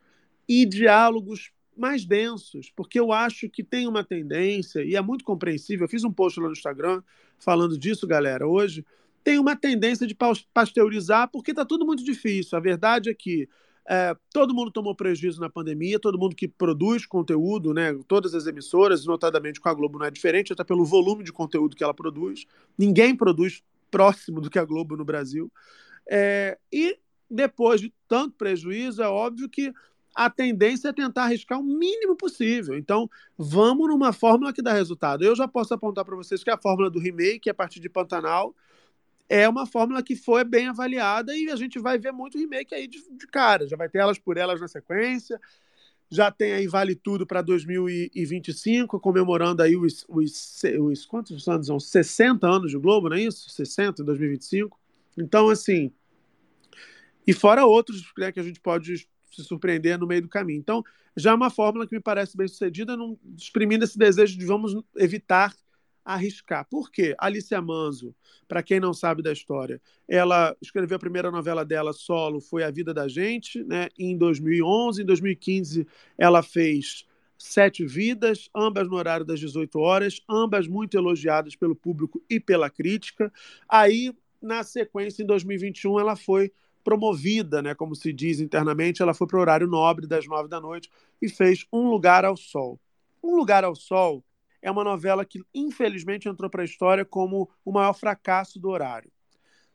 e 0.49 0.64
diálogos 0.64 1.51
mais 1.76 2.05
densos, 2.07 2.70
porque 2.74 2.99
eu 2.99 3.12
acho 3.12 3.51
que 3.51 3.62
tem 3.62 3.87
uma 3.87 4.03
tendência, 4.03 4.82
e 4.82 4.97
é 4.97 5.01
muito 5.03 5.24
compreensível. 5.24 5.84
Eu 5.84 5.89
fiz 5.91 6.05
um 6.05 6.12
post 6.12 6.41
lá 6.41 6.47
no 6.47 6.53
Instagram 6.53 7.03
falando 7.39 7.76
disso, 7.78 8.07
galera, 8.07 8.47
hoje. 8.47 8.84
Tem 9.22 9.39
uma 9.39 9.57
tendência 9.57 10.07
de 10.07 10.16
pasteurizar, 10.55 11.28
porque 11.30 11.51
está 11.51 11.64
tudo 11.64 11.84
muito 11.84 12.05
difícil. 12.05 12.57
A 12.57 12.61
verdade 12.61 13.11
é 13.11 13.14
que 13.14 13.49
é, 13.89 14.16
todo 14.32 14.55
mundo 14.55 14.70
tomou 14.70 14.95
prejuízo 14.95 15.41
na 15.41 15.49
pandemia, 15.49 16.01
todo 16.01 16.18
mundo 16.18 16.34
que 16.34 16.49
produz 16.49 17.07
conteúdo, 17.07 17.72
né, 17.72 17.97
todas 18.09 18.34
as 18.34 18.47
emissoras, 18.47 19.05
notadamente 19.05 19.61
com 19.61 19.68
a 19.68 19.74
Globo 19.74 19.99
não 19.99 20.07
é 20.07 20.11
diferente, 20.11 20.53
até 20.53 20.64
pelo 20.64 20.84
volume 20.84 21.22
de 21.22 21.32
conteúdo 21.32 21.76
que 21.76 21.84
ela 21.84 21.95
produz. 21.95 22.47
Ninguém 22.76 23.14
produz 23.14 23.62
próximo 23.91 24.41
do 24.41 24.51
que 24.51 24.59
a 24.59 24.64
Globo 24.64 24.97
no 24.97 25.05
Brasil. 25.05 25.51
É, 26.09 26.59
e 26.72 26.99
depois 27.30 27.80
de 27.80 27.93
tanto 28.09 28.37
prejuízo, 28.37 29.03
é 29.03 29.09
óbvio 29.09 29.49
que 29.49 29.72
a 30.14 30.30
tendência 30.30 30.89
é 30.89 30.93
tentar 30.93 31.24
arriscar 31.24 31.61
o 31.61 31.62
mínimo 31.62 32.16
possível. 32.16 32.76
Então, 32.76 33.09
vamos 33.37 33.87
numa 33.89 34.12
fórmula 34.12 34.53
que 34.53 34.62
dá 34.62 34.72
resultado. 34.72 35.22
Eu 35.22 35.37
já 35.37 35.47
posso 35.47 35.74
apontar 35.74 36.05
para 36.05 36.16
vocês 36.16 36.43
que 36.43 36.51
a 36.51 36.57
fórmula 36.57 36.89
do 36.89 36.99
remake, 36.99 37.51
a 37.51 37.55
partir 37.55 37.80
de 37.80 37.89
Pantanal, 37.89 38.55
é 39.28 39.48
uma 39.48 39.66
fórmula 39.66 40.02
que 40.02 40.14
foi 40.14 40.44
bem 40.44 40.68
avaliada 40.68 41.36
e 41.36 41.50
a 41.50 41.56
gente 41.56 41.78
vai 41.78 41.98
ver 41.98 42.12
muito 42.12 42.38
remake 42.38 42.74
aí 42.74 42.86
de, 42.86 42.98
de 43.10 43.26
cara. 43.26 43.66
Já 43.66 43.76
vai 43.76 43.88
ter 43.88 43.98
elas 43.98 44.18
por 44.18 44.36
elas 44.36 44.60
na 44.60 44.68
sequência. 44.68 45.40
Já 46.08 46.30
tem 46.30 46.52
aí 46.52 46.68
Vale 46.68 46.94
Tudo 46.94 47.26
para 47.26 47.42
2025, 47.42 49.00
comemorando 49.00 49.62
aí 49.62 49.76
os, 49.76 50.04
os, 50.08 50.62
os 50.80 51.04
quantos 51.04 51.48
anos 51.48 51.66
são? 51.66 51.80
60 51.80 52.46
anos 52.46 52.70
de 52.70 52.78
Globo, 52.78 53.08
não 53.08 53.16
é 53.16 53.22
isso? 53.22 53.50
60 53.50 54.02
em 54.02 54.04
2025. 54.04 54.78
Então, 55.18 55.48
assim, 55.48 55.90
e 57.26 57.32
fora 57.32 57.66
outros 57.66 58.04
né, 58.16 58.30
que 58.30 58.38
a 58.38 58.42
gente 58.42 58.60
pode 58.60 59.08
se 59.32 59.44
surpreender 59.44 59.98
no 59.98 60.06
meio 60.06 60.22
do 60.22 60.28
caminho. 60.28 60.60
Então, 60.60 60.84
já 61.16 61.32
é 61.32 61.34
uma 61.34 61.50
fórmula 61.50 61.86
que 61.86 61.94
me 61.94 62.00
parece 62.00 62.36
bem 62.36 62.46
sucedida, 62.46 62.96
não, 62.96 63.18
exprimindo 63.36 63.84
esse 63.84 63.98
desejo 63.98 64.38
de 64.38 64.46
vamos 64.46 64.76
evitar 64.96 65.52
arriscar. 66.07 66.64
Por 66.70 66.90
quê? 66.90 67.16
Alicia 67.18 67.61
Manzo, 67.61 68.14
para 68.46 68.62
quem 68.62 68.78
não 68.78 68.94
sabe 68.94 69.22
da 69.22 69.32
história, 69.32 69.82
ela 70.09 70.57
escreveu 70.62 70.96
a 70.96 71.00
primeira 71.00 71.32
novela 71.32 71.64
dela 71.64 71.92
solo, 71.92 72.40
foi 72.40 72.62
A 72.62 72.70
Vida 72.70 72.94
da 72.94 73.09
Gente, 73.09 73.64
né, 73.64 73.88
em 73.98 74.16
2011. 74.16 75.02
Em 75.02 75.04
2015, 75.04 75.86
ela 76.16 76.44
fez 76.44 77.04
Sete 77.36 77.84
Vidas, 77.84 78.48
ambas 78.54 78.88
no 78.88 78.94
horário 78.94 79.26
das 79.26 79.40
18 79.40 79.78
horas, 79.80 80.22
ambas 80.30 80.68
muito 80.68 80.96
elogiadas 80.96 81.57
pelo 81.57 81.74
público 81.74 82.22
e 82.30 82.38
pela 82.38 82.70
crítica. 82.70 83.32
Aí, 83.68 84.14
na 84.40 84.62
sequência, 84.62 85.24
em 85.24 85.26
2021, 85.26 85.98
ela 85.98 86.14
foi 86.14 86.52
promovida, 86.84 87.61
né, 87.61 87.74
como 87.74 87.96
se 87.96 88.12
diz 88.12 88.38
internamente, 88.38 89.02
ela 89.02 89.12
foi 89.12 89.26
para 89.26 89.38
o 89.38 89.40
horário 89.40 89.66
nobre 89.66 90.07
das 90.07 90.24
nove 90.28 90.48
da 90.48 90.61
noite 90.61 90.88
e 91.20 91.28
fez 91.28 91.66
Um 91.72 91.90
Lugar 91.90 92.24
ao 92.24 92.36
Sol. 92.36 92.78
Um 93.20 93.34
Lugar 93.34 93.64
ao 93.64 93.74
Sol 93.74 94.24
é 94.66 94.70
uma 94.70 94.82
novela 94.82 95.24
que, 95.24 95.40
infelizmente, 95.54 96.28
entrou 96.28 96.50
para 96.50 96.62
a 96.62 96.64
história 96.64 97.04
como 97.04 97.48
o 97.64 97.70
maior 97.70 97.92
fracasso 97.92 98.58
do 98.58 98.68
horário. 98.68 99.12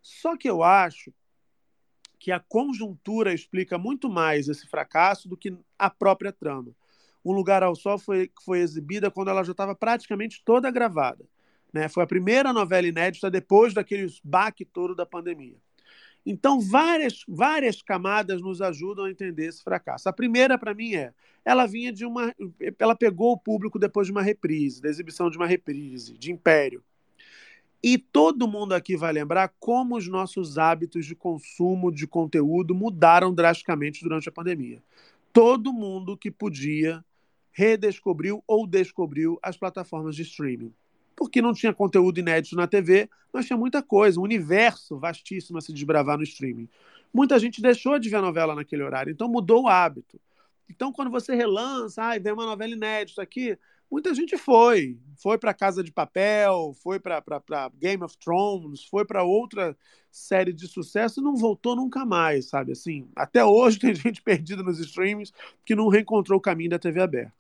Só 0.01 0.35
que 0.35 0.49
eu 0.49 0.61
acho 0.61 1.13
que 2.19 2.29
a 2.29 2.41
conjuntura 2.41 3.33
explica 3.33 3.77
muito 3.77 4.09
mais 4.09 4.49
esse 4.49 4.67
fracasso 4.67 5.29
do 5.29 5.37
que 5.37 5.57
a 5.79 5.89
própria 5.89 6.33
trama. 6.33 6.75
Um 7.23 7.31
Lugar 7.31 7.63
ao 7.63 7.73
Sol 7.73 7.97
foi, 7.97 8.29
foi 8.43 8.59
exibida 8.59 9.09
quando 9.09 9.29
ela 9.29 9.45
já 9.45 9.53
estava 9.53 9.73
praticamente 9.73 10.41
toda 10.43 10.69
gravada. 10.69 11.23
Né? 11.71 11.87
Foi 11.87 12.03
a 12.03 12.07
primeira 12.07 12.51
novela 12.51 12.85
inédita 12.85 13.31
depois 13.31 13.73
daquele 13.73 14.07
baque 14.21 14.65
todo 14.65 14.93
da 14.93 15.05
pandemia. 15.05 15.57
Então, 16.25 16.59
várias, 16.59 17.23
várias 17.27 17.81
camadas 17.81 18.41
nos 18.41 18.61
ajudam 18.61 19.05
a 19.05 19.11
entender 19.11 19.47
esse 19.47 19.63
fracasso. 19.63 20.07
A 20.07 20.13
primeira, 20.13 20.57
para 20.57 20.73
mim, 20.73 20.93
é 20.93 21.13
ela 21.43 21.65
vinha 21.65 21.91
de 21.91 22.05
uma. 22.05 22.33
Ela 22.77 22.95
pegou 22.95 23.31
o 23.31 23.37
público 23.37 23.79
depois 23.79 24.07
de 24.07 24.11
uma 24.11 24.21
reprise, 24.21 24.81
da 24.81 24.89
exibição 24.89 25.29
de 25.29 25.37
uma 25.37 25.47
reprise, 25.47 26.17
de 26.17 26.31
Império. 26.31 26.83
E 27.83 27.97
todo 27.97 28.47
mundo 28.47 28.73
aqui 28.73 28.95
vai 28.95 29.11
lembrar 29.11 29.51
como 29.59 29.97
os 29.97 30.07
nossos 30.07 30.59
hábitos 30.59 31.03
de 31.03 31.15
consumo 31.15 31.91
de 31.91 32.05
conteúdo 32.05 32.75
mudaram 32.75 33.33
drasticamente 33.33 34.03
durante 34.03 34.29
a 34.29 34.31
pandemia. 34.31 34.83
Todo 35.33 35.73
mundo 35.73 36.15
que 36.15 36.29
podia 36.29 37.03
redescobriu 37.51 38.43
ou 38.45 38.67
descobriu 38.67 39.39
as 39.41 39.57
plataformas 39.57 40.15
de 40.15 40.21
streaming 40.21 40.71
porque 41.21 41.39
não 41.39 41.53
tinha 41.53 41.71
conteúdo 41.71 42.19
inédito 42.19 42.55
na 42.55 42.65
TV, 42.65 43.07
mas 43.31 43.45
tinha 43.45 43.55
muita 43.55 43.83
coisa, 43.83 44.19
um 44.19 44.23
universo 44.23 44.97
vastíssimo 44.97 45.59
a 45.59 45.61
se 45.61 45.71
desbravar 45.71 46.17
no 46.17 46.23
streaming. 46.23 46.67
Muita 47.13 47.37
gente 47.37 47.61
deixou 47.61 47.99
de 47.99 48.09
ver 48.09 48.15
a 48.15 48.21
novela 48.23 48.55
naquele 48.55 48.81
horário, 48.81 49.11
então 49.11 49.29
mudou 49.29 49.65
o 49.65 49.67
hábito. 49.67 50.19
Então, 50.67 50.91
quando 50.91 51.11
você 51.11 51.35
relança, 51.35 52.01
ah, 52.01 52.17
vem 52.17 52.33
uma 52.33 52.47
novela 52.47 52.71
inédita 52.71 53.21
aqui, 53.21 53.55
muita 53.89 54.15
gente 54.15 54.35
foi. 54.35 54.97
Foi 55.15 55.37
para 55.37 55.53
Casa 55.53 55.83
de 55.83 55.91
Papel, 55.91 56.75
foi 56.81 56.99
para 56.99 57.21
Game 57.79 58.03
of 58.03 58.17
Thrones, 58.17 58.83
foi 58.85 59.05
para 59.05 59.21
outra 59.21 59.77
série 60.09 60.51
de 60.51 60.67
sucesso 60.67 61.19
e 61.19 61.23
não 61.23 61.35
voltou 61.35 61.75
nunca 61.75 62.03
mais, 62.03 62.49
sabe? 62.49 62.71
Assim, 62.71 63.07
até 63.15 63.45
hoje 63.45 63.77
tem 63.79 63.93
gente 63.93 64.23
perdida 64.23 64.63
nos 64.63 64.79
streamings 64.79 65.31
que 65.63 65.75
não 65.75 65.87
reencontrou 65.87 66.39
o 66.39 66.41
caminho 66.41 66.71
da 66.71 66.79
TV 66.79 66.99
aberta. 66.99 67.33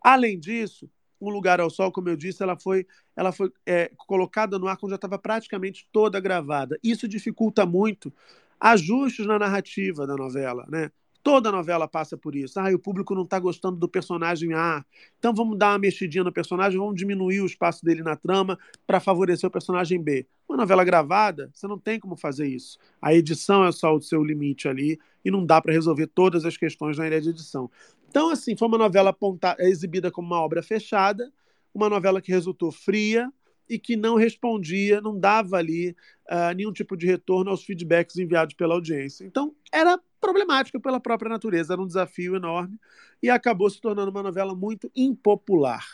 Além 0.00 0.38
disso, 0.38 0.88
Um 1.24 1.30
Lugar 1.30 1.60
ao 1.60 1.70
Sol, 1.70 1.90
como 1.90 2.08
eu 2.08 2.16
disse, 2.16 2.42
ela 2.42 2.56
foi, 2.56 2.86
ela 3.16 3.32
foi 3.32 3.50
é, 3.66 3.90
colocada 3.96 4.58
no 4.58 4.68
ar 4.68 4.76
quando 4.76 4.90
já 4.90 4.96
estava 4.96 5.18
praticamente 5.18 5.88
toda 5.92 6.20
gravada. 6.20 6.78
Isso 6.82 7.08
dificulta 7.08 7.64
muito 7.66 8.12
ajustes 8.60 9.26
na 9.26 9.38
narrativa 9.38 10.06
da 10.06 10.16
novela, 10.16 10.66
né? 10.68 10.90
Toda 11.22 11.50
novela 11.50 11.88
passa 11.88 12.18
por 12.18 12.36
isso. 12.36 12.60
Ah, 12.60 12.70
o 12.70 12.78
público 12.78 13.14
não 13.14 13.22
está 13.22 13.38
gostando 13.38 13.78
do 13.78 13.88
personagem 13.88 14.52
A. 14.52 14.84
Então 15.18 15.34
vamos 15.34 15.58
dar 15.58 15.72
uma 15.72 15.78
mexidinha 15.78 16.22
no 16.22 16.30
personagem, 16.30 16.78
vamos 16.78 16.96
diminuir 16.96 17.40
o 17.40 17.46
espaço 17.46 17.82
dele 17.82 18.02
na 18.02 18.14
trama 18.14 18.58
para 18.86 19.00
favorecer 19.00 19.48
o 19.48 19.50
personagem 19.50 20.02
B. 20.02 20.26
Uma 20.46 20.58
novela 20.58 20.84
gravada, 20.84 21.50
você 21.54 21.66
não 21.66 21.78
tem 21.78 21.98
como 21.98 22.14
fazer 22.14 22.46
isso. 22.46 22.78
A 23.00 23.14
edição 23.14 23.64
é 23.64 23.72
só 23.72 23.96
o 23.96 24.02
seu 24.02 24.22
limite 24.22 24.68
ali 24.68 24.98
e 25.24 25.30
não 25.30 25.46
dá 25.46 25.62
para 25.62 25.72
resolver 25.72 26.08
todas 26.08 26.44
as 26.44 26.58
questões 26.58 26.98
na 26.98 27.06
ilha 27.06 27.22
de 27.22 27.30
edição. 27.30 27.70
Então, 28.14 28.30
assim, 28.30 28.56
foi 28.56 28.68
uma 28.68 28.78
novela 28.78 29.10
apontada, 29.10 29.60
exibida 29.68 30.08
como 30.08 30.28
uma 30.28 30.40
obra 30.40 30.62
fechada, 30.62 31.32
uma 31.74 31.88
novela 31.88 32.22
que 32.22 32.30
resultou 32.30 32.70
fria, 32.70 33.28
e 33.68 33.76
que 33.76 33.96
não 33.96 34.14
respondia, 34.14 35.00
não 35.00 35.18
dava 35.18 35.56
ali 35.56 35.96
uh, 36.30 36.54
nenhum 36.54 36.72
tipo 36.72 36.96
de 36.96 37.06
retorno 37.06 37.50
aos 37.50 37.64
feedbacks 37.64 38.16
enviados 38.16 38.54
pela 38.54 38.74
audiência. 38.74 39.24
Então, 39.24 39.52
era 39.72 39.98
problemática 40.20 40.78
pela 40.78 41.00
própria 41.00 41.28
natureza, 41.28 41.72
era 41.72 41.82
um 41.82 41.86
desafio 41.88 42.36
enorme 42.36 42.78
e 43.20 43.28
acabou 43.28 43.68
se 43.68 43.80
tornando 43.80 44.12
uma 44.12 44.22
novela 44.22 44.54
muito 44.54 44.88
impopular. 44.94 45.84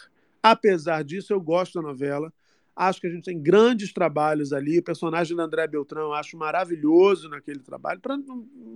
Apesar 0.43 1.03
disso, 1.03 1.33
eu 1.33 1.41
gosto 1.41 1.81
da 1.81 1.89
novela. 1.89 2.31
Acho 2.83 2.99
que 2.99 3.07
a 3.07 3.11
gente 3.11 3.25
tem 3.25 3.39
grandes 3.39 3.93
trabalhos 3.93 4.55
ali. 4.55 4.79
O 4.79 4.83
personagem 4.83 5.37
da 5.37 5.43
André 5.43 5.67
Beltrão 5.67 6.15
acho 6.15 6.35
maravilhoso 6.35 7.29
naquele 7.29 7.59
trabalho, 7.59 8.01
para 8.01 8.19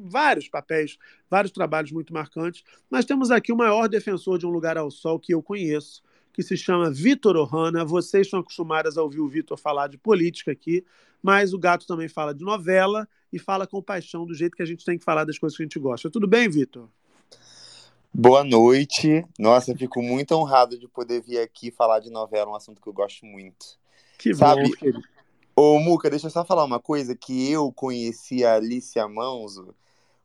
vários 0.03 0.47
papéis, 0.47 0.99
vários 1.31 1.51
trabalhos 1.51 1.91
muito 1.91 2.13
marcantes. 2.13 2.63
Mas 2.91 3.07
temos 3.07 3.31
aqui 3.31 3.51
o 3.51 3.57
maior 3.57 3.89
defensor 3.89 4.37
de 4.37 4.45
Um 4.45 4.51
Lugar 4.51 4.77
ao 4.77 4.91
Sol 4.91 5.19
que 5.19 5.33
eu 5.33 5.43
conheço, 5.43 6.03
que 6.35 6.43
se 6.43 6.55
chama 6.55 6.91
Vitor 6.91 7.35
Ohana. 7.35 7.83
Vocês 7.83 8.27
estão 8.27 8.41
acostumados 8.41 8.99
a 8.99 9.03
ouvir 9.03 9.21
o 9.21 9.29
Vitor 9.29 9.57
falar 9.57 9.89
de 9.89 9.97
política 9.97 10.53
aqui, 10.53 10.85
mas 11.23 11.55
o 11.55 11.59
gato 11.59 11.87
também 11.87 12.07
fala 12.07 12.35
de 12.35 12.45
novela 12.45 13.09
e 13.33 13.39
fala 13.39 13.67
com 13.67 13.81
paixão 13.81 14.27
do 14.27 14.35
jeito 14.35 14.55
que 14.55 14.63
a 14.63 14.67
gente 14.67 14.85
tem 14.85 14.99
que 14.99 15.05
falar 15.05 15.25
das 15.25 15.39
coisas 15.39 15.57
que 15.57 15.63
a 15.63 15.65
gente 15.65 15.79
gosta. 15.79 16.11
Tudo 16.11 16.29
bem, 16.29 16.47
Vitor? 16.47 16.91
Boa 18.13 18.45
noite. 18.45 19.25
Nossa, 19.39 19.75
fico 19.75 20.03
muito 20.03 20.33
honrado 20.33 20.79
de 20.79 20.87
poder 20.87 21.23
vir 21.23 21.39
aqui 21.39 21.71
falar 21.71 22.01
de 22.01 22.11
novela, 22.11 22.51
um 22.51 22.55
assunto 22.55 22.83
que 22.83 22.87
eu 22.87 22.93
gosto 22.93 23.25
muito. 23.25 23.83
Que 24.19 24.35
Sabe? 24.35 24.63
bom, 24.63 24.71
querido. 24.71 25.03
Ô, 25.57 25.79
Muca, 25.79 26.11
deixa 26.11 26.27
eu 26.27 26.31
só 26.31 26.45
falar 26.45 26.65
uma 26.65 26.81
coisa 26.81 27.15
que 27.15 27.51
eu 27.51 27.73
conheci 27.73 28.45
a 28.45 28.55
Alicia 28.55 29.07
Manso 29.07 29.75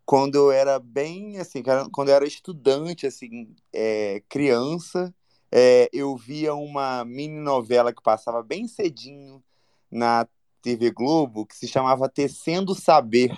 quando 0.10 0.34
eu 0.34 0.52
era 0.52 0.80
bem, 0.80 1.38
assim, 1.38 1.62
quando 1.92 2.10
eu 2.10 2.16
era 2.16 2.26
estudante, 2.26 3.06
assim, 3.06 3.56
é, 3.72 4.24
criança, 4.28 5.14
é, 5.52 5.88
eu 5.94 6.18
via 6.18 6.56
uma 6.56 7.06
mini 7.06 7.40
novela 7.40 7.94
que 7.94 8.02
passava 8.02 8.42
bem 8.42 8.68
cedinho 8.68 9.40
na 9.92 10.28
TV 10.64 10.90
Globo, 10.90 11.46
que 11.46 11.56
se 11.56 11.68
chamava 11.68 12.10
Tecendo 12.10 12.74
Saber, 12.74 13.38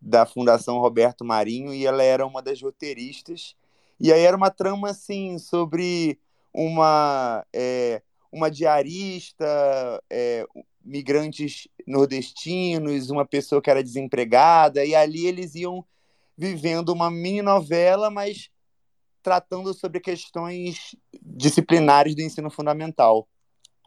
da 0.00 0.24
Fundação 0.24 0.78
Roberto 0.78 1.24
Marinho, 1.24 1.74
e 1.74 1.84
ela 1.84 2.04
era 2.04 2.24
uma 2.24 2.40
das 2.40 2.62
roteiristas. 2.62 3.56
E 3.98 4.12
aí 4.12 4.20
era 4.20 4.36
uma 4.36 4.52
trama, 4.52 4.90
assim, 4.90 5.36
sobre 5.38 6.16
uma, 6.52 7.44
é, 7.52 8.00
uma 8.34 8.50
diarista, 8.50 9.46
é, 10.10 10.44
migrantes 10.84 11.68
nordestinos, 11.86 13.08
uma 13.08 13.24
pessoa 13.24 13.62
que 13.62 13.70
era 13.70 13.82
desempregada, 13.82 14.84
e 14.84 14.92
ali 14.92 15.24
eles 15.24 15.54
iam 15.54 15.86
vivendo 16.36 16.88
uma 16.88 17.12
mini 17.12 17.42
novela, 17.42 18.10
mas 18.10 18.50
tratando 19.22 19.72
sobre 19.72 20.00
questões 20.00 20.96
disciplinares 21.22 22.16
do 22.16 22.22
ensino 22.22 22.50
fundamental, 22.50 23.28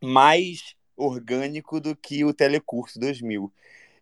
mais 0.02 0.76
orgânico 0.96 1.82
do 1.82 1.94
que 1.94 2.24
o 2.24 2.34
Telecurso 2.34 2.98
2000. 2.98 3.52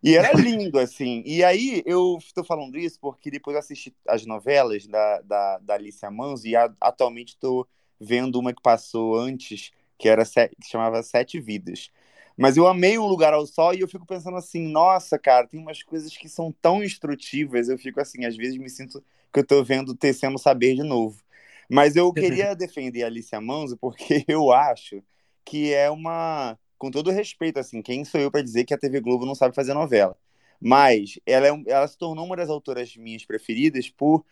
E 0.04 0.16
era 0.16 0.32
lindo, 0.34 0.78
assim. 0.78 1.24
E 1.26 1.44
aí, 1.44 1.82
eu 1.88 2.18
estou 2.20 2.44
falando 2.44 2.78
isso 2.78 3.00
porque 3.02 3.32
depois 3.32 3.56
eu 3.56 3.60
assisti 3.60 3.96
as 4.08 4.24
novelas 4.28 4.86
da, 4.86 5.22
da, 5.22 5.58
da 5.58 5.74
Alicia 5.74 6.12
Manso 6.12 6.48
e 6.48 6.56
a, 6.56 6.72
atualmente 6.80 7.30
estou 7.30 7.68
vendo 8.00 8.40
uma 8.40 8.54
que 8.54 8.62
passou 8.62 9.18
antes, 9.18 9.72
que, 9.98 10.10
era 10.10 10.24
que 10.26 10.68
chamava 10.68 11.02
Sete 11.04 11.40
Vidas. 11.40 11.92
Mas 12.38 12.58
eu 12.58 12.68
amei 12.68 12.98
Um 12.98 13.06
Lugar 13.06 13.34
ao 13.34 13.46
Sol 13.46 13.74
e 13.74 13.80
eu 13.80 13.88
fico 13.88 14.06
pensando 14.06 14.38
assim, 14.38 14.68
nossa, 14.68 15.18
cara, 15.18 15.48
tem 15.48 15.60
umas 15.60 15.82
coisas 15.84 16.16
que 16.16 16.28
são 16.28 16.52
tão 16.62 16.84
instrutivas. 16.84 17.70
Eu 17.70 17.78
fico 17.78 18.02
assim, 18.02 18.26
às 18.26 18.36
vezes 18.36 18.58
me 18.58 18.70
sinto 18.70 19.02
que 19.32 19.40
eu 19.40 19.44
estou 19.44 19.64
vendo 19.64 19.96
Tecendo 19.96 20.38
Saber 20.38 20.76
de 20.76 20.84
novo. 20.84 21.22
Mas 21.70 21.96
eu 21.96 22.12
queria 22.14 22.56
defender 22.56 23.04
a 23.04 23.08
Alicia 23.08 23.40
Manso 23.40 23.78
porque 23.78 24.26
eu 24.28 24.52
acho 24.52 25.02
que 25.46 25.74
é 25.74 25.90
uma, 25.90 26.58
com 26.78 26.92
todo 26.92 27.12
respeito, 27.12 27.60
assim, 27.60 27.82
quem 27.82 28.04
sou 28.04 28.20
eu 28.20 28.32
para 28.32 28.42
dizer 28.42 28.66
que 28.66 28.74
a 28.74 28.78
TV 28.78 29.00
Globo 29.00 29.26
não 29.26 29.36
sabe 29.36 29.56
fazer 29.56 29.74
novela? 29.74 30.18
Mas 30.60 31.20
ela, 31.26 31.48
é, 31.48 31.64
ela 31.68 31.88
se 31.88 31.98
tornou 31.98 32.26
uma 32.26 32.36
das 32.36 32.50
autoras 32.50 32.96
minhas 32.96 33.26
preferidas 33.26 33.90
por, 33.90 34.26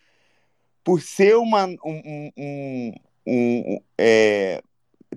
por 0.82 1.00
ser 1.00 1.36
uma. 1.36 1.66
Um, 1.66 2.32
um, 2.36 2.92
um, 3.26 3.80
é, 3.96 4.62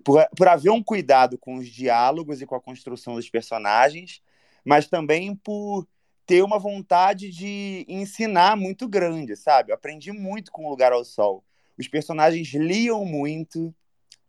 por, 0.04 0.28
por 0.36 0.48
haver 0.48 0.72
um 0.72 0.84
cuidado 0.84 1.38
com 1.38 1.56
os 1.56 1.68
diálogos 1.68 2.41
e 2.41 2.45
com 2.45 2.56
a 2.56 2.62
construção 2.62 3.16
dos 3.16 3.30
personagens, 3.30 4.22
mas 4.66 4.88
também 4.88 5.36
por 5.36 5.88
ter 6.26 6.43
uma 6.43 6.60
vontade 6.60 7.30
de 7.30 7.86
ensinar 7.88 8.58
muito 8.58 8.88
grande, 8.88 9.36
sabe? 9.36 9.72
Eu 9.72 9.76
aprendi 9.76 10.12
muito 10.12 10.52
com 10.52 10.66
o 10.66 10.70
Lugar 10.70 10.91
ao 10.91 11.06
Sol 11.06 11.43
os 11.78 11.88
personagens 11.88 12.52
liam 12.54 13.06
muito, 13.06 13.74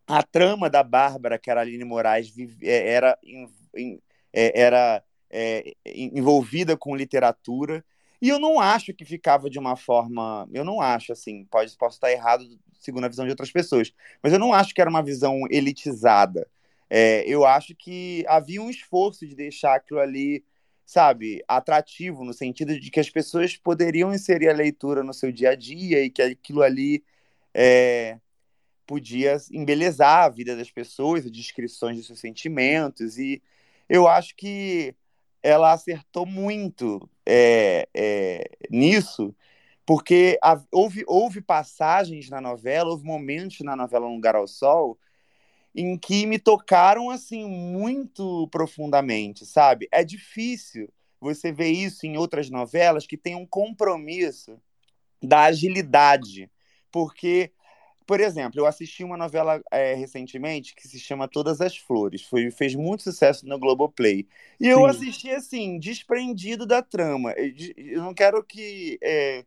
a 0.06 0.22
trama 0.22 0.68
da 0.68 0.82
Bárbara, 0.82 1.38
que 1.38 1.50
era 1.50 1.60
a 1.60 1.62
Aline 1.62 1.84
Moraes, 1.84 2.32
é, 2.62 2.92
era, 2.92 3.18
é, 4.32 4.60
era 4.60 5.04
é, 5.30 5.74
envolvida 5.84 6.76
com 6.76 6.94
literatura. 6.94 7.84
E 8.20 8.28
eu 8.28 8.40
não 8.40 8.58
acho 8.58 8.92
que 8.92 9.04
ficava 9.04 9.48
de 9.48 9.58
uma 9.58 9.76
forma. 9.76 10.48
Eu 10.52 10.64
não 10.64 10.80
acho, 10.80 11.12
assim, 11.12 11.44
pode, 11.44 11.76
posso 11.76 11.96
estar 11.96 12.10
errado 12.10 12.44
segundo 12.80 13.04
a 13.04 13.08
visão 13.08 13.24
de 13.24 13.30
outras 13.30 13.50
pessoas, 13.50 13.92
mas 14.22 14.32
eu 14.32 14.38
não 14.38 14.52
acho 14.52 14.74
que 14.74 14.80
era 14.80 14.90
uma 14.90 15.02
visão 15.02 15.40
elitizada. 15.50 16.48
É, 16.90 17.22
eu 17.26 17.44
acho 17.44 17.74
que 17.74 18.24
havia 18.28 18.62
um 18.62 18.70
esforço 18.70 19.26
de 19.26 19.34
deixar 19.34 19.74
aquilo 19.74 20.00
ali, 20.00 20.44
sabe, 20.86 21.42
atrativo, 21.46 22.24
no 22.24 22.32
sentido 22.32 22.78
de 22.78 22.90
que 22.90 23.00
as 23.00 23.10
pessoas 23.10 23.56
poderiam 23.56 24.14
inserir 24.14 24.48
a 24.48 24.54
leitura 24.54 25.02
no 25.02 25.12
seu 25.12 25.30
dia 25.30 25.50
a 25.50 25.54
dia 25.54 26.02
e 26.02 26.10
que 26.10 26.22
aquilo 26.22 26.62
ali 26.62 27.04
é, 27.52 28.18
podia 28.86 29.36
embelezar 29.52 30.24
a 30.24 30.28
vida 30.28 30.56
das 30.56 30.70
pessoas, 30.70 31.26
as 31.26 31.32
descrições 31.32 31.96
de 31.96 32.04
seus 32.04 32.20
sentimentos, 32.20 33.18
e 33.18 33.42
eu 33.88 34.08
acho 34.08 34.34
que 34.34 34.94
ela 35.48 35.72
acertou 35.72 36.26
muito 36.26 37.08
é, 37.26 37.88
é, 37.94 38.50
nisso, 38.70 39.34
porque 39.86 40.38
a, 40.42 40.60
houve, 40.70 41.04
houve 41.06 41.40
passagens 41.40 42.28
na 42.28 42.40
novela, 42.40 42.90
houve 42.90 43.04
momentos 43.04 43.60
na 43.60 43.74
novela 43.74 44.06
Um 44.06 44.14
Lugar 44.14 44.36
ao 44.36 44.46
Sol, 44.46 44.98
em 45.74 45.96
que 45.96 46.26
me 46.26 46.38
tocaram 46.38 47.10
assim 47.10 47.46
muito 47.46 48.48
profundamente, 48.48 49.46
sabe? 49.46 49.88
É 49.90 50.04
difícil 50.04 50.88
você 51.20 51.52
ver 51.52 51.70
isso 51.70 52.06
em 52.06 52.16
outras 52.16 52.50
novelas 52.50 53.06
que 53.06 53.16
tem 53.16 53.34
um 53.34 53.46
compromisso 53.46 54.60
da 55.22 55.44
agilidade 55.44 56.50
porque, 56.90 57.52
por 58.08 58.20
exemplo, 58.20 58.58
eu 58.58 58.64
assisti 58.64 59.04
uma 59.04 59.18
novela 59.18 59.60
é, 59.70 59.92
recentemente 59.92 60.74
que 60.74 60.88
se 60.88 60.98
chama 60.98 61.28
Todas 61.28 61.60
as 61.60 61.76
Flores. 61.76 62.22
Foi, 62.22 62.50
fez 62.50 62.74
muito 62.74 63.02
sucesso 63.02 63.46
no 63.46 63.58
Globoplay. 63.58 64.26
E 64.58 64.64
Sim. 64.64 64.70
eu 64.70 64.86
assisti, 64.86 65.30
assim, 65.30 65.78
desprendido 65.78 66.64
da 66.64 66.80
trama. 66.80 67.34
Eu 67.76 68.00
não 68.02 68.14
quero 68.14 68.42
que. 68.42 68.98
É, 69.02 69.44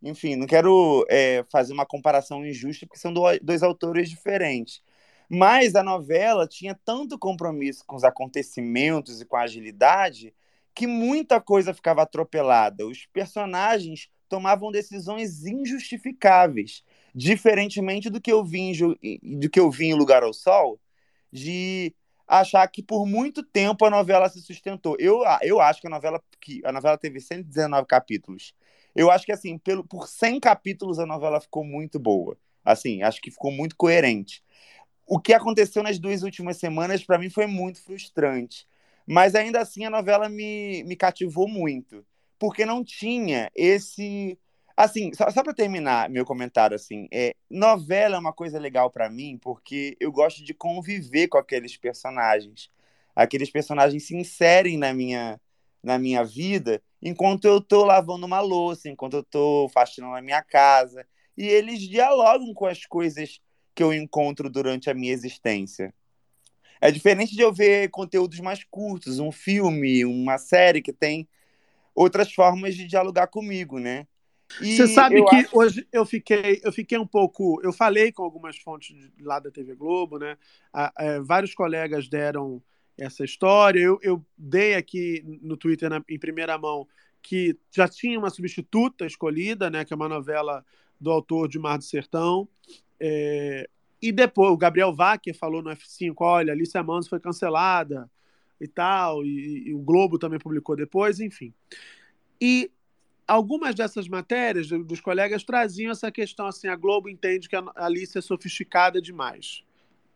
enfim, 0.00 0.36
não 0.36 0.46
quero 0.46 1.04
é, 1.10 1.44
fazer 1.50 1.72
uma 1.72 1.84
comparação 1.84 2.46
injusta, 2.46 2.86
porque 2.86 3.00
são 3.00 3.12
dois 3.42 3.64
autores 3.64 4.08
diferentes. 4.08 4.80
Mas 5.28 5.74
a 5.74 5.82
novela 5.82 6.46
tinha 6.46 6.78
tanto 6.84 7.18
compromisso 7.18 7.84
com 7.84 7.96
os 7.96 8.04
acontecimentos 8.04 9.20
e 9.20 9.24
com 9.24 9.36
a 9.36 9.42
agilidade 9.42 10.32
que 10.72 10.86
muita 10.86 11.40
coisa 11.40 11.74
ficava 11.74 12.02
atropelada. 12.02 12.86
Os 12.86 13.06
personagens 13.06 14.08
tomavam 14.28 14.70
decisões 14.70 15.44
injustificáveis, 15.44 16.84
diferentemente 17.14 18.10
do 18.10 18.20
que 18.20 18.32
eu 18.32 18.44
vi 18.44 18.60
em, 18.60 19.38
do 19.40 19.48
que 19.48 19.60
eu 19.60 19.70
vi 19.70 19.86
em 19.86 19.94
Lugar 19.94 20.22
ao 20.22 20.32
Sol, 20.32 20.80
de 21.32 21.94
achar 22.26 22.66
que 22.68 22.82
por 22.82 23.06
muito 23.06 23.42
tempo 23.42 23.84
a 23.84 23.90
novela 23.90 24.28
se 24.28 24.40
sustentou. 24.40 24.96
Eu, 24.98 25.22
eu 25.42 25.60
acho 25.60 25.80
que 25.80 25.86
a 25.86 25.90
novela 25.90 26.22
que 26.40 26.60
a 26.64 26.72
novela 26.72 26.98
teve 26.98 27.20
119 27.20 27.86
capítulos. 27.86 28.54
Eu 28.94 29.10
acho 29.10 29.26
que 29.26 29.32
assim, 29.32 29.58
pelo 29.58 29.84
por 29.84 30.08
100 30.08 30.40
capítulos 30.40 30.98
a 30.98 31.06
novela 31.06 31.40
ficou 31.40 31.64
muito 31.64 31.98
boa. 31.98 32.36
Assim, 32.64 33.02
acho 33.02 33.20
que 33.20 33.30
ficou 33.30 33.52
muito 33.52 33.76
coerente. 33.76 34.42
O 35.06 35.20
que 35.20 35.34
aconteceu 35.34 35.82
nas 35.82 35.98
duas 35.98 36.22
últimas 36.22 36.56
semanas 36.56 37.04
para 37.04 37.18
mim 37.18 37.28
foi 37.30 37.46
muito 37.46 37.82
frustrante. 37.82 38.66
Mas 39.06 39.34
ainda 39.34 39.60
assim 39.60 39.84
a 39.84 39.90
novela 39.90 40.28
me, 40.28 40.82
me 40.84 40.96
cativou 40.96 41.46
muito 41.46 42.04
porque 42.38 42.66
não 42.66 42.84
tinha 42.84 43.50
esse 43.54 44.38
Assim, 44.76 45.12
só, 45.14 45.30
só 45.30 45.42
para 45.42 45.54
terminar 45.54 46.10
meu 46.10 46.24
comentário, 46.24 46.74
assim, 46.74 47.06
é, 47.12 47.34
novela 47.48 48.16
é 48.16 48.18
uma 48.18 48.32
coisa 48.32 48.58
legal 48.58 48.90
para 48.90 49.08
mim 49.08 49.38
porque 49.40 49.96
eu 50.00 50.10
gosto 50.10 50.44
de 50.44 50.52
conviver 50.52 51.28
com 51.28 51.38
aqueles 51.38 51.76
personagens. 51.76 52.70
Aqueles 53.14 53.50
personagens 53.50 54.06
se 54.06 54.16
inserem 54.16 54.76
na 54.76 54.92
minha, 54.92 55.40
na 55.82 55.98
minha 55.98 56.24
vida 56.24 56.82
enquanto 57.04 57.44
eu 57.44 57.60
tô 57.60 57.84
lavando 57.84 58.24
uma 58.24 58.40
louça, 58.40 58.88
enquanto 58.88 59.18
eu 59.18 59.22
tô 59.22 59.68
faxinando 59.72 60.16
a 60.16 60.22
minha 60.22 60.42
casa. 60.42 61.06
E 61.36 61.46
eles 61.46 61.80
dialogam 61.80 62.54
com 62.54 62.66
as 62.66 62.86
coisas 62.86 63.40
que 63.74 63.82
eu 63.82 63.92
encontro 63.92 64.48
durante 64.48 64.88
a 64.88 64.94
minha 64.94 65.12
existência. 65.12 65.92
É 66.80 66.90
diferente 66.90 67.34
de 67.36 67.42
eu 67.42 67.52
ver 67.52 67.90
conteúdos 67.90 68.40
mais 68.40 68.64
curtos, 68.64 69.18
um 69.18 69.30
filme, 69.30 70.04
uma 70.04 70.38
série 70.38 70.80
que 70.80 70.92
tem 70.92 71.28
outras 71.94 72.32
formas 72.32 72.74
de 72.74 72.86
dialogar 72.86 73.26
comigo, 73.26 73.78
né? 73.78 74.06
E 74.60 74.76
Você 74.76 74.86
sabe 74.86 75.24
que 75.24 75.36
acho- 75.36 75.48
hoje 75.58 75.86
eu 75.92 76.04
fiquei, 76.06 76.60
eu 76.62 76.72
fiquei 76.72 76.98
um 76.98 77.06
pouco. 77.06 77.60
Eu 77.62 77.72
falei 77.72 78.12
com 78.12 78.22
algumas 78.22 78.56
fontes 78.58 78.94
lá 79.20 79.38
da 79.38 79.50
TV 79.50 79.74
Globo, 79.74 80.18
né? 80.18 80.36
É, 80.98 81.20
vários 81.20 81.54
colegas 81.54 82.08
deram 82.08 82.62
essa 82.96 83.24
história. 83.24 83.80
Eu, 83.80 83.98
eu 84.02 84.24
dei 84.36 84.74
aqui 84.74 85.24
no 85.42 85.56
Twitter 85.56 85.90
na- 85.90 86.04
em 86.08 86.18
primeira 86.18 86.56
mão 86.58 86.86
que 87.22 87.56
já 87.72 87.88
tinha 87.88 88.18
uma 88.18 88.30
substituta 88.30 89.06
escolhida, 89.06 89.70
né? 89.70 89.84
Que 89.84 89.92
é 89.92 89.96
uma 89.96 90.08
novela 90.08 90.64
do 91.00 91.10
autor 91.10 91.48
de 91.48 91.58
Mar 91.58 91.78
do 91.78 91.84
Sertão. 91.84 92.48
É, 93.00 93.68
e 94.00 94.12
depois 94.12 94.52
o 94.52 94.56
Gabriel 94.56 94.94
Wacker 94.94 95.36
falou 95.36 95.62
no 95.62 95.70
F5, 95.70 96.14
olha, 96.20 96.52
Alicia 96.52 96.82
Manso 96.82 97.08
foi 97.08 97.18
cancelada 97.18 98.08
e 98.60 98.68
tal, 98.68 99.24
e, 99.24 99.68
e 99.68 99.74
o 99.74 99.78
Globo 99.78 100.18
também 100.18 100.38
publicou 100.38 100.76
depois, 100.76 101.18
enfim. 101.18 101.52
E 102.40 102.70
algumas 103.26 103.74
dessas 103.74 104.08
matérias 104.08 104.68
do- 104.68 104.84
dos 104.84 105.00
colegas 105.00 105.44
traziam 105.44 105.92
essa 105.92 106.10
questão 106.10 106.46
assim, 106.46 106.68
a 106.68 106.76
Globo 106.76 107.08
entende 107.08 107.48
que 107.48 107.56
a 107.56 107.64
Alice 107.76 108.16
é 108.16 108.20
sofisticada 108.20 109.00
demais. 109.00 109.62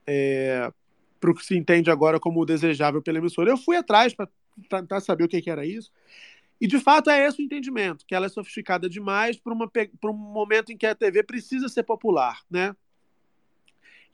É, 0.07 0.73
para 1.21 1.31
o 1.31 1.35
que 1.35 1.45
se 1.45 1.57
entende 1.57 1.91
agora 1.91 2.19
como 2.21 2.45
desejável 2.47 3.03
pela 3.03 3.19
emissora. 3.19 3.51
Eu 3.51 3.57
fui 3.57 3.77
atrás 3.77 4.15
para 4.15 4.29
tentar 4.69 5.01
saber 5.01 5.25
o 5.25 5.29
que, 5.29 5.43
que 5.43 5.51
era 5.51 5.67
isso. 5.67 5.91
E 6.61 6.67
de 6.67 6.79
fato 6.81 7.11
é 7.11 7.25
esse 7.27 7.41
o 7.41 7.45
entendimento, 7.45 8.05
que 8.07 8.15
ela 8.15 8.27
é 8.27 8.29
sofisticada 8.29 8.89
demais 8.89 9.37
para 9.37 9.55
um 9.55 10.13
momento 10.13 10.73
em 10.73 10.77
que 10.77 10.87
a 10.87 10.95
TV 10.95 11.23
precisa 11.23 11.69
ser 11.69 11.85
popular, 11.85 12.41
né? 12.51 12.75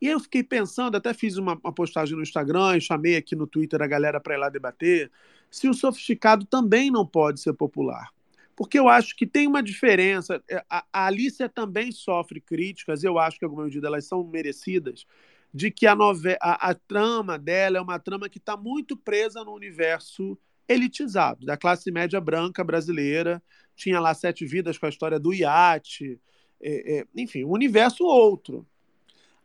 E 0.01 0.09
eu 0.09 0.21
fiquei 0.21 0.43
pensando, 0.43 0.97
até 0.97 1.15
fiz 1.15 1.39
uma, 1.39 1.59
uma 1.63 1.73
postagem 1.73 2.17
no 2.17 2.23
Instagram 2.23 2.79
chamei 2.81 3.17
aqui 3.17 3.35
no 3.35 3.47
Twitter 3.47 3.81
a 3.81 3.87
galera 3.87 4.21
para 4.21 4.35
ir 4.35 4.39
lá 4.39 4.51
debater, 4.51 5.11
se 5.51 5.69
o 5.69 5.73
sofisticado 5.73 6.45
também 6.45 6.91
não 6.91 7.07
pode 7.07 7.41
ser 7.41 7.55
popular. 7.55 8.13
Porque 8.57 8.79
eu 8.79 8.89
acho 8.89 9.17
que 9.17 9.27
tem 9.27 9.47
uma 9.47 9.63
diferença. 9.63 10.43
é, 10.49 10.65
A, 10.71 10.85
a 10.93 11.07
Alicia 11.07 11.49
também 11.49 11.91
sofre 11.93 12.41
críticas, 12.41 13.03
eu 13.03 13.19
acho 13.19 13.39
que, 13.39 13.45
em 13.45 13.49
alguma 13.49 13.65
medida, 13.65 13.89
elas 13.89 14.07
são 14.07 14.25
merecidas, 14.25 15.07
de 15.53 15.71
que 15.71 15.87
a, 15.87 15.95
a, 16.41 16.71
a 16.71 16.75
trama 16.75 17.39
dela 17.39 17.79
é 17.79 17.81
uma 17.81 17.99
trama 17.99 18.29
que 18.29 18.39
está 18.39 18.57
muito 18.57 18.97
presa 18.97 19.45
no 19.45 19.53
universo 19.53 20.39
elitizado, 20.69 21.45
da 21.45 21.57
classe 21.57 21.91
média 21.91 22.21
branca 22.21 22.65
brasileira. 22.65 23.43
Tinha 23.77 24.01
lá 24.01 24.15
Sete 24.15 24.47
Vidas 24.47 24.79
com 24.79 24.87
a 24.87 24.89
história 24.89 25.19
do 25.19 25.33
iate, 25.33 26.21
é, 26.61 26.99
é, 26.99 27.07
enfim, 27.17 27.45
um 27.45 27.51
universo 27.51 28.05
outro. 28.05 28.67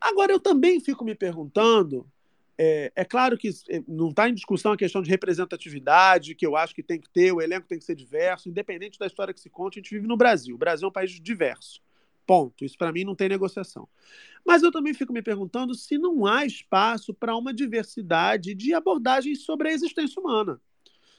Agora, 0.00 0.32
eu 0.32 0.40
também 0.40 0.80
fico 0.80 1.04
me 1.04 1.14
perguntando. 1.14 2.06
É, 2.62 2.92
é 2.94 3.04
claro 3.06 3.38
que 3.38 3.48
é, 3.70 3.82
não 3.88 4.10
está 4.10 4.28
em 4.28 4.34
discussão 4.34 4.72
a 4.72 4.76
questão 4.76 5.00
de 5.00 5.08
representatividade, 5.08 6.34
que 6.34 6.44
eu 6.44 6.54
acho 6.54 6.74
que 6.74 6.82
tem 6.82 7.00
que 7.00 7.08
ter, 7.08 7.32
o 7.32 7.40
elenco 7.40 7.66
tem 7.66 7.78
que 7.78 7.84
ser 7.86 7.94
diverso, 7.94 8.50
independente 8.50 8.98
da 8.98 9.06
história 9.06 9.32
que 9.32 9.40
se 9.40 9.48
conte, 9.48 9.78
a 9.78 9.80
gente 9.80 9.94
vive 9.94 10.06
no 10.06 10.14
Brasil. 10.14 10.56
O 10.56 10.58
Brasil 10.58 10.84
é 10.84 10.88
um 10.90 10.92
país 10.92 11.12
diverso. 11.12 11.80
Ponto. 12.26 12.62
Isso 12.62 12.76
para 12.76 12.92
mim 12.92 13.02
não 13.02 13.14
tem 13.14 13.30
negociação. 13.30 13.88
Mas 14.44 14.62
eu 14.62 14.70
também 14.70 14.92
fico 14.92 15.10
me 15.10 15.22
perguntando 15.22 15.74
se 15.74 15.96
não 15.96 16.26
há 16.26 16.44
espaço 16.44 17.14
para 17.14 17.34
uma 17.34 17.54
diversidade 17.54 18.54
de 18.54 18.74
abordagens 18.74 19.42
sobre 19.42 19.70
a 19.70 19.72
existência 19.72 20.20
humana. 20.20 20.60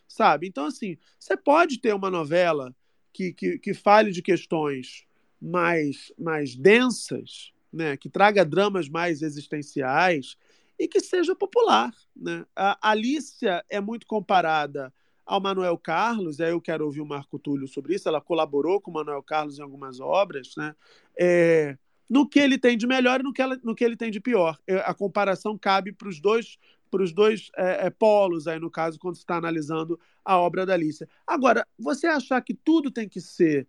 Sabe? 0.08 0.46
Então, 0.48 0.66
assim, 0.66 0.96
você 1.18 1.36
pode 1.36 1.80
ter 1.80 1.96
uma 1.96 2.12
novela 2.12 2.72
que, 3.12 3.34
que, 3.34 3.58
que 3.58 3.74
fale 3.74 4.12
de 4.12 4.22
questões 4.22 5.08
mais, 5.42 6.14
mais 6.20 6.56
densas, 6.56 7.52
né? 7.74 7.98
que 7.98 8.10
traga 8.10 8.46
dramas 8.46 8.88
mais 8.88 9.24
existenciais 9.24 10.38
e 10.82 10.88
que 10.88 11.00
seja 11.00 11.36
popular. 11.36 11.94
Né? 12.16 12.44
A 12.56 12.90
Alicia 12.90 13.64
é 13.70 13.80
muito 13.80 14.08
comparada 14.08 14.92
ao 15.24 15.40
Manuel 15.40 15.78
Carlos, 15.78 16.42
aí 16.42 16.50
eu 16.50 16.60
quero 16.60 16.84
ouvir 16.84 17.02
o 17.02 17.06
Marco 17.06 17.38
Túlio 17.38 17.68
sobre 17.68 17.94
isso, 17.94 18.10
ela 18.10 18.20
colaborou 18.20 18.82
com 18.82 18.90
o 18.90 18.94
Manuel 18.96 19.22
Carlos 19.22 19.60
em 19.60 19.62
algumas 19.62 20.00
obras, 20.00 20.54
né? 20.58 20.76
É, 21.18 21.78
no 22.10 22.28
que 22.28 22.40
ele 22.40 22.58
tem 22.58 22.76
de 22.76 22.88
melhor 22.88 23.20
e 23.20 23.24
no 23.24 23.32
que, 23.32 23.42
ela, 23.44 23.58
no 23.64 23.76
que 23.76 23.86
ele 23.86 23.96
tem 23.96 24.10
de 24.10 24.20
pior. 24.20 24.58
A 24.84 24.94
comparação 24.94 25.56
cabe 25.56 25.94
para 25.94 26.10
os 26.10 26.20
dois, 26.20 26.58
pros 26.90 27.14
dois 27.14 27.52
é, 27.56 27.86
é, 27.86 27.90
polos, 27.92 28.48
aí 28.48 28.60
no 28.60 28.72
caso, 28.72 29.00
quando 29.00 29.16
está 29.16 29.38
analisando 29.38 30.00
a 30.26 30.38
obra 30.38 30.66
da 30.66 30.74
Alicia. 30.74 31.08
Agora, 31.28 31.66
você 31.78 32.08
achar 32.08 32.42
que 32.42 32.56
tudo 32.56 32.90
tem 32.90 33.08
que 33.08 33.22
ser 33.22 33.68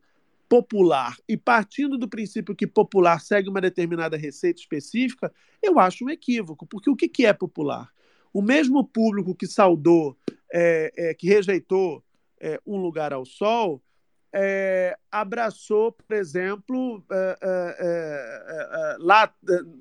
popular 0.52 1.16
e 1.26 1.34
partindo 1.34 1.96
do 1.96 2.06
princípio 2.06 2.54
que 2.54 2.66
popular 2.66 3.22
segue 3.22 3.48
uma 3.48 3.58
determinada 3.58 4.18
receita 4.18 4.60
específica, 4.60 5.32
eu 5.62 5.80
acho 5.80 6.04
um 6.04 6.10
equívoco, 6.10 6.66
porque 6.66 6.90
o 6.90 6.94
que, 6.94 7.08
que 7.08 7.24
é 7.24 7.32
popular? 7.32 7.90
O 8.34 8.42
mesmo 8.42 8.86
público 8.86 9.34
que 9.34 9.46
saudou, 9.46 10.14
é, 10.52 10.92
é, 10.94 11.14
que 11.14 11.26
rejeitou 11.26 12.04
é, 12.38 12.60
Um 12.66 12.76
Lugar 12.76 13.14
ao 13.14 13.24
Sol, 13.24 13.82
é, 14.30 14.94
abraçou, 15.10 15.90
por 15.90 16.14
exemplo, 16.14 17.02
é, 17.10 17.38
é, 17.40 18.96
lá 18.98 19.34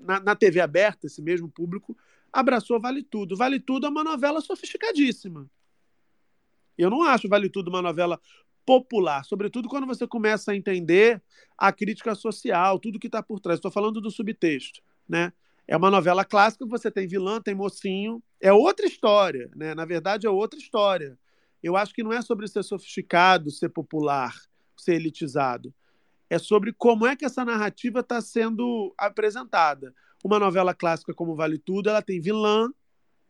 na, 0.06 0.22
na, 0.22 0.36
TV 0.38 0.62
aberta, 0.62 1.06
esse 1.06 1.22
mesmo 1.22 1.50
público, 1.50 1.98
abraçou 2.32 2.80
Vale 2.80 3.04
Tudo. 3.04 3.36
Vale 3.36 3.60
Tudo 3.60 3.88
é 3.88 3.90
uma 3.90 4.06
novela 4.06 4.40
sofisticadíssima. 4.40 5.52
Eu 6.78 6.90
não 6.90 7.04
acho 7.04 7.28
Vale 7.28 7.50
Tudo 7.50 7.68
uma 7.68 7.82
novela 7.82 8.18
popular, 8.66 9.24
sobretudo 9.24 9.68
quando 9.68 9.88
você 9.88 10.08
começa 10.08 10.52
a 10.52 10.56
entender 10.56 11.22
a 11.58 11.72
crítica 11.72 12.16
social, 12.16 12.80
tudo 12.80 13.00
que 13.00 13.08
está 13.08 13.22
por 13.22 13.40
trás. 13.40 13.58
Estou 13.58 13.72
falando 13.72 14.00
do 14.00 14.12
subtexto, 14.12 14.82
né? 15.08 15.34
É 15.68 15.78
uma 15.78 15.92
novela 15.92 16.26
clássica, 16.26 16.66
você 16.66 16.92
tem 16.92 17.08
vilã, 17.08 17.40
tem 17.40 17.56
mocinho, 17.56 18.22
é 18.42 18.52
outra 18.52 18.86
história, 18.86 19.50
né? 19.56 19.74
Na 19.74 19.86
verdade, 19.86 20.28
é 20.28 20.30
outra 20.30 20.60
história. 20.60 21.18
Eu 21.62 21.78
acho 21.78 21.94
que 21.94 22.04
não 22.04 22.12
é 22.12 22.22
sobre 22.22 22.48
ser 22.48 22.64
sofisticado, 22.64 23.52
ser 23.52 23.70
popular, 23.70 24.36
ser 24.76 24.96
elitizado. 24.96 25.74
É 26.30 26.40
sobre 26.40 26.74
como 26.74 27.06
é 27.06 27.16
que 27.16 27.26
essa 27.26 27.46
narrativa 27.46 28.00
está 28.00 28.20
sendo 28.22 28.94
apresentada. 28.98 29.94
Uma 30.24 30.40
novela 30.40 30.74
clássica 30.74 31.14
como 31.14 31.36
Vale 31.36 31.58
Tudo, 31.58 31.90
ela 31.90 32.02
tem 32.02 32.20
vilã, 32.20 32.70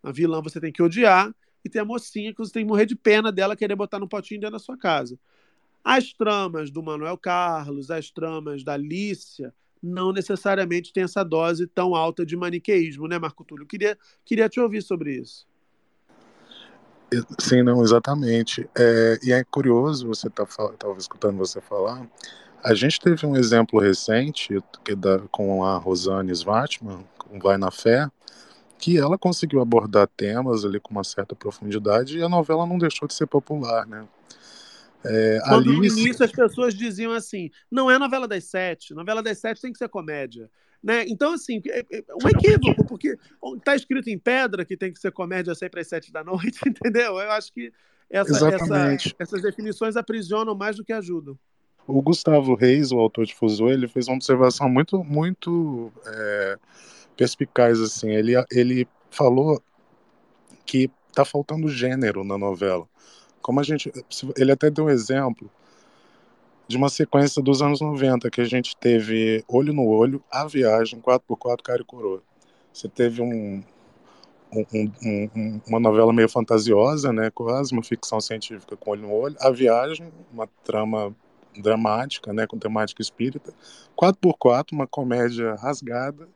a 0.04 0.12
vilã 0.12 0.42
você 0.42 0.60
tem 0.60 0.72
que 0.72 0.82
odiar, 0.82 1.34
e 1.64 1.70
tem 1.70 1.82
a 1.82 1.86
mocinha 1.86 2.34
que 2.34 2.40
você 2.40 2.52
tem 2.52 2.64
que 2.64 2.70
morrer 2.70 2.86
de 2.86 2.96
pena 2.96 3.32
dela 3.32 3.56
querer 3.56 3.76
botar 3.76 4.00
no 4.00 4.08
potinho 4.08 4.40
dentro 4.40 4.54
da 4.54 4.60
sua 4.60 4.78
casa. 4.78 5.18
As 5.84 6.14
tramas 6.14 6.70
do 6.70 6.84
Manuel 6.84 7.18
Carlos, 7.18 7.90
as 7.90 8.10
tramas 8.12 8.64
da 8.64 8.74
Alicia, 8.74 9.54
não 9.82 10.14
necessariamente 10.14 10.94
tem 10.94 11.04
essa 11.04 11.24
dose 11.24 11.66
tão 11.66 11.96
alta 11.96 12.26
de 12.26 12.38
maniqueísmo, 12.38 13.08
né, 13.08 13.18
Marco 13.18 13.44
Túlio? 13.44 13.66
Queria, 13.66 13.98
queria 14.24 14.48
te 14.48 14.60
ouvir 14.60 14.82
sobre 14.82 15.16
isso. 15.16 15.48
Sim, 17.40 17.64
não, 17.64 17.84
exatamente. 17.84 18.70
É, 18.78 19.20
e 19.24 19.34
é 19.34 19.44
curioso, 19.44 20.08
você 20.08 20.30
tá 20.30 20.44
estava 20.44 20.98
escutando 20.98 21.38
você 21.38 21.60
falar. 21.60 22.08
A 22.64 22.74
gente 22.74 23.00
teve 23.00 23.26
um 23.26 23.36
exemplo 23.36 23.80
recente 23.80 24.64
que 24.86 24.96
da, 24.96 25.20
com 25.32 25.64
a 25.64 25.78
Rosane 25.78 26.32
Svartman, 26.32 27.04
com 27.18 27.40
Vai 27.40 27.58
na 27.58 27.72
Fé, 27.72 28.08
que 28.82 28.98
ela 28.98 29.16
conseguiu 29.16 29.62
abordar 29.62 30.08
temas 30.08 30.66
ali 30.66 30.80
com 30.80 30.90
uma 30.92 31.04
certa 31.04 31.36
profundidade 31.36 32.18
e 32.18 32.24
a 32.24 32.28
novela 32.28 32.66
não 32.66 32.80
deixou 32.80 33.08
de 33.08 33.14
ser 33.14 33.28
popular, 33.28 33.86
né? 33.86 34.08
É, 35.06 35.40
Quando 35.44 35.70
Alice... 35.70 35.96
no 35.96 36.02
início 36.02 36.26
as 36.26 36.32
pessoas 36.32 36.74
diziam 36.74 37.12
assim, 37.12 37.52
não 37.72 37.90
é 37.90 37.98
novela 38.00 38.28
das 38.28 38.46
sete, 38.46 38.94
novela 38.94 39.22
das 39.22 39.38
sete 39.38 39.62
tem 39.62 39.72
que 39.72 39.78
ser 39.78 39.88
comédia. 39.88 40.50
Né? 40.84 41.06
Então, 41.08 41.34
assim, 41.34 41.62
é 41.68 42.04
um 42.24 42.28
equívoco, 42.28 42.86
porque 42.88 43.16
está 43.58 43.76
escrito 43.76 44.10
em 44.10 44.18
pedra 44.18 44.66
que 44.66 44.76
tem 44.76 44.92
que 44.92 45.00
ser 45.00 45.12
comédia 45.12 45.54
sempre 45.54 45.80
às 45.80 45.88
sete 45.88 46.12
da 46.12 46.24
noite, 46.26 46.60
entendeu? 46.68 47.20
Eu 47.20 47.32
acho 47.32 47.54
que 47.54 47.72
essa, 48.10 48.50
essa, 48.50 49.14
essas 49.20 49.42
definições 49.44 49.96
aprisionam 49.96 50.56
mais 50.56 50.76
do 50.76 50.84
que 50.84 50.92
ajudam. 50.92 51.38
O 51.88 52.02
Gustavo 52.02 52.56
Reis, 52.56 52.92
o 52.92 52.98
autor 52.98 53.26
de 53.26 53.36
Fusô, 53.36 53.70
ele 53.70 53.88
fez 53.88 54.08
uma 54.08 54.16
observação 54.16 54.68
muito, 54.68 55.04
muito 55.04 55.92
é, 56.06 56.58
perspicaz, 57.22 57.80
assim. 57.80 58.10
Ele, 58.10 58.34
ele 58.52 58.88
falou 59.12 59.62
que 60.66 60.90
está 61.08 61.24
faltando 61.24 61.70
gênero 61.70 62.24
na 62.24 62.36
novela. 62.36 62.88
Como 63.44 63.60
a 63.60 63.64
gente, 63.64 63.92
ele 64.36 64.52
até 64.52 64.72
deu 64.72 64.86
um 64.86 64.90
exemplo 64.90 65.48
de 66.68 66.78
uma 66.78 66.90
sequência 66.90 67.40
dos 67.40 67.62
anos 67.62 67.80
90 67.80 68.28
que 68.32 68.42
a 68.42 68.46
gente 68.46 68.76
teve 68.76 69.44
Olho 69.48 69.72
no 69.72 69.86
Olho, 69.86 70.24
A 70.32 70.48
Viagem, 70.48 71.00
4x4, 71.00 71.62
Cara 71.62 71.82
e 71.82 71.86
Coroa. 71.86 72.24
Você 72.74 72.88
teve 72.88 73.22
um, 73.22 73.62
um, 74.52 74.92
um, 75.06 75.62
uma 75.68 75.80
novela 75.80 76.12
meio 76.12 76.30
fantasiosa, 76.30 77.14
né, 77.14 77.30
quase 77.30 77.72
uma 77.72 77.84
ficção 77.84 78.20
científica 78.20 78.76
com 78.76 78.92
Olho 78.92 79.02
no 79.04 79.14
Olho, 79.14 79.36
A 79.42 79.52
Viagem, 79.52 80.12
uma 80.34 80.48
trama 80.64 81.16
dramática, 81.56 82.34
né, 82.34 82.48
com 82.48 82.58
temática 82.58 83.02
espírita. 83.02 83.54
4x4, 83.96 84.72
uma 84.72 84.88
comédia 84.88 85.54
rasgada. 85.56 86.28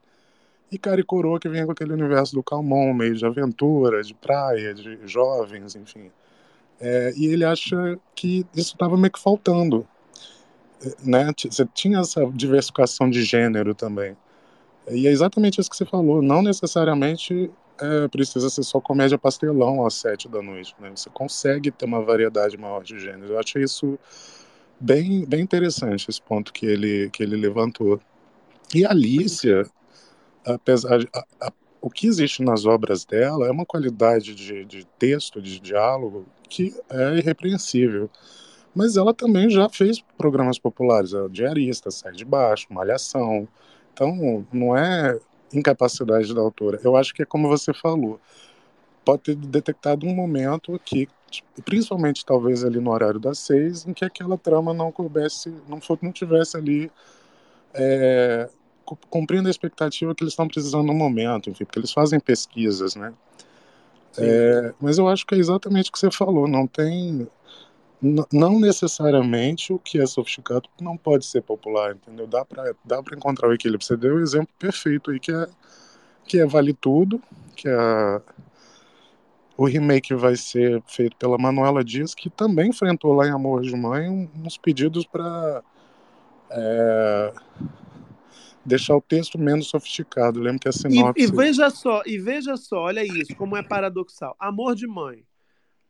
E 0.71 0.77
Cara 0.77 1.03
Coroa, 1.03 1.39
que 1.39 1.47
vem 1.47 1.65
com 1.65 1.71
aquele 1.71 1.93
universo 1.93 2.33
do 2.33 2.43
Calmon, 2.43 2.93
meio 2.93 3.15
de 3.15 3.25
aventura, 3.25 4.01
de 4.01 4.13
praia, 4.13 4.73
de 4.73 4.99
jovens, 5.05 5.75
enfim. 5.75 6.11
É, 6.79 7.13
e 7.15 7.27
ele 7.27 7.45
acha 7.45 7.97
que 8.15 8.45
isso 8.55 8.73
estava 8.73 8.97
meio 8.97 9.11
que 9.11 9.19
faltando. 9.19 9.87
É, 10.83 10.95
né? 11.03 11.31
Você 11.37 11.65
tinha 11.73 11.99
essa 11.99 12.25
diversificação 12.33 13.09
de 13.09 13.23
gênero 13.23 13.73
também. 13.73 14.17
E 14.89 15.07
é 15.07 15.11
exatamente 15.11 15.59
isso 15.59 15.69
que 15.69 15.77
você 15.77 15.85
falou. 15.85 16.21
Não 16.21 16.41
necessariamente 16.41 17.49
é, 17.79 18.07
precisa 18.07 18.49
ser 18.49 18.63
só 18.63 18.79
comédia 18.79 19.17
pastelão 19.17 19.85
às 19.85 19.95
sete 19.95 20.27
da 20.27 20.41
noite. 20.41 20.75
Né? 20.79 20.91
Você 20.95 21.09
consegue 21.09 21.71
ter 21.71 21.85
uma 21.85 22.01
variedade 22.01 22.57
maior 22.57 22.83
de 22.83 22.99
gêneros. 22.99 23.29
Eu 23.29 23.39
acho 23.39 23.59
isso 23.59 23.97
bem, 24.79 25.25
bem 25.25 25.41
interessante, 25.41 26.09
esse 26.09 26.21
ponto 26.21 26.53
que 26.53 26.65
ele, 26.65 27.09
que 27.11 27.23
ele 27.23 27.35
levantou. 27.35 27.99
E 28.73 28.85
a 28.85 28.91
Alicia, 28.91 29.65
apesar 30.45 30.99
de, 30.99 31.09
a, 31.13 31.25
a, 31.41 31.53
o 31.81 31.89
que 31.89 32.07
existe 32.07 32.41
nas 32.41 32.65
obras 32.65 33.05
dela 33.05 33.47
é 33.47 33.51
uma 33.51 33.65
qualidade 33.65 34.33
de, 34.33 34.65
de 34.65 34.85
texto, 34.97 35.41
de 35.41 35.59
diálogo, 35.59 36.25
que 36.49 36.73
é 36.89 37.17
irrepreensível. 37.17 38.09
Mas 38.73 38.97
ela 38.97 39.13
também 39.13 39.49
já 39.49 39.69
fez 39.69 40.03
programas 40.17 40.59
populares, 40.59 41.11
Diarista, 41.31 41.89
Sai 41.89 42.11
de 42.11 42.25
Baixo, 42.25 42.67
Malhação. 42.69 43.47
Então, 43.93 44.45
não 44.51 44.75
é 44.75 45.17
incapacidade 45.53 46.33
da 46.33 46.41
autora. 46.41 46.79
Eu 46.83 46.97
acho 46.97 47.13
que 47.13 47.21
é 47.21 47.25
como 47.25 47.47
você 47.47 47.73
falou. 47.73 48.19
Pode 49.05 49.21
ter 49.21 49.35
detectado 49.35 50.05
um 50.05 50.13
momento 50.13 50.79
que, 50.83 51.07
principalmente 51.63 52.25
talvez 52.25 52.65
ali 52.65 52.79
no 52.79 52.91
horário 52.91 53.19
das 53.19 53.39
seis, 53.39 53.85
em 53.85 53.93
que 53.93 54.03
aquela 54.03 54.37
trama 54.37 54.73
não 54.73 54.91
coubesse, 54.91 55.53
não, 55.69 55.79
for, 55.79 55.97
não 56.01 56.11
tivesse 56.11 56.57
ali 56.57 56.91
é, 57.73 58.49
cumprindo 59.09 59.47
a 59.47 59.51
expectativa 59.51 60.13
que 60.13 60.23
eles 60.23 60.33
estão 60.33 60.47
precisando 60.47 60.85
no 60.85 60.93
momento, 60.93 61.49
enfim, 61.49 61.65
porque 61.65 61.79
eles 61.79 61.91
fazem 61.91 62.19
pesquisas, 62.19 62.95
né? 62.95 63.13
É, 64.17 64.73
mas 64.79 64.97
eu 64.97 65.07
acho 65.07 65.25
que 65.25 65.35
é 65.35 65.37
exatamente 65.37 65.89
o 65.89 65.93
que 65.93 65.99
você 65.99 66.09
falou, 66.09 66.47
não 66.47 66.65
tem 66.65 67.27
não 68.31 68.59
necessariamente 68.59 69.73
o 69.73 69.79
que 69.79 69.99
é 69.99 70.05
sofisticado 70.05 70.69
não 70.79 70.95
pode 70.95 71.25
ser 71.25 71.41
popular, 71.41 71.95
entendeu? 71.95 72.27
Dá 72.27 72.45
para 72.45 72.75
dá 72.83 73.01
para 73.01 73.15
encontrar 73.15 73.49
o 73.49 73.53
equilíbrio. 73.53 73.85
Você 73.85 73.97
deu 73.97 74.15
o 74.15 74.17
um 74.19 74.21
exemplo 74.21 74.49
perfeito 74.59 75.11
aí 75.11 75.19
que 75.19 75.31
é 75.31 75.47
que 76.27 76.39
é 76.39 76.45
Vale 76.45 76.73
Tudo, 76.73 77.21
que 77.55 77.67
é 77.67 78.21
o 79.57 79.65
remake 79.65 80.13
vai 80.13 80.35
ser 80.35 80.83
feito 80.85 81.15
pela 81.15 81.37
Manuela 81.37 81.83
Dias, 81.83 82.13
que 82.13 82.29
também 82.29 82.69
enfrentou 82.69 83.13
lá 83.13 83.27
em 83.27 83.31
Amor 83.31 83.61
de 83.61 83.75
Mãe 83.75 84.29
uns 84.43 84.57
pedidos 84.57 85.05
para 85.05 85.63
é, 86.51 87.33
deixar 88.65 88.95
o 88.95 89.01
texto 89.01 89.37
menos 89.37 89.67
sofisticado. 89.67 90.39
Lembro 90.39 90.59
que 90.59 90.69
a 90.69 90.71
sinopse... 90.71 91.21
E, 91.21 91.25
e, 91.25 91.31
veja 91.31 91.69
só, 91.69 92.01
e 92.05 92.17
veja 92.17 92.57
só, 92.57 92.83
olha 92.83 93.03
isso, 93.03 93.35
como 93.35 93.55
é 93.55 93.63
paradoxal. 93.63 94.35
Amor 94.39 94.75
de 94.75 94.87
Mãe. 94.87 95.23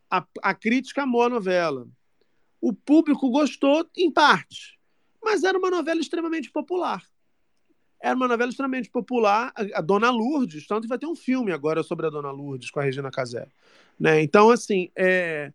A, 0.10 0.26
a 0.42 0.54
crítica 0.54 1.04
amou 1.04 1.24
a 1.24 1.30
novela. 1.30 1.88
O 2.62 2.74
público 2.74 3.30
gostou 3.30 3.88
em 3.96 4.12
parte, 4.12 4.78
mas 5.24 5.44
era 5.44 5.58
uma 5.58 5.70
novela 5.70 6.02
extremamente 6.02 6.52
popular. 6.52 7.02
Era 8.02 8.16
uma 8.16 8.28
novela 8.28 8.50
extremamente 8.50 8.90
popular. 8.90 9.52
A, 9.56 9.80
a 9.80 9.82
Dona 9.82 10.10
Lourdes, 10.10 10.68
tanto 10.68 10.84
que 10.84 10.88
vai 10.88 10.98
ter 11.00 11.08
um 11.08 11.16
filme 11.16 11.52
agora 11.52 11.82
sobre 11.82 12.06
a 12.06 12.10
Dona 12.10 12.32
Lourdes 12.32 12.70
com 12.70 12.80
a 12.80 12.84
Regina 12.84 13.10
Casé. 13.10 13.48
Né? 14.00 14.22
Então, 14.22 14.50
assim, 14.52 14.92
é, 14.96 15.52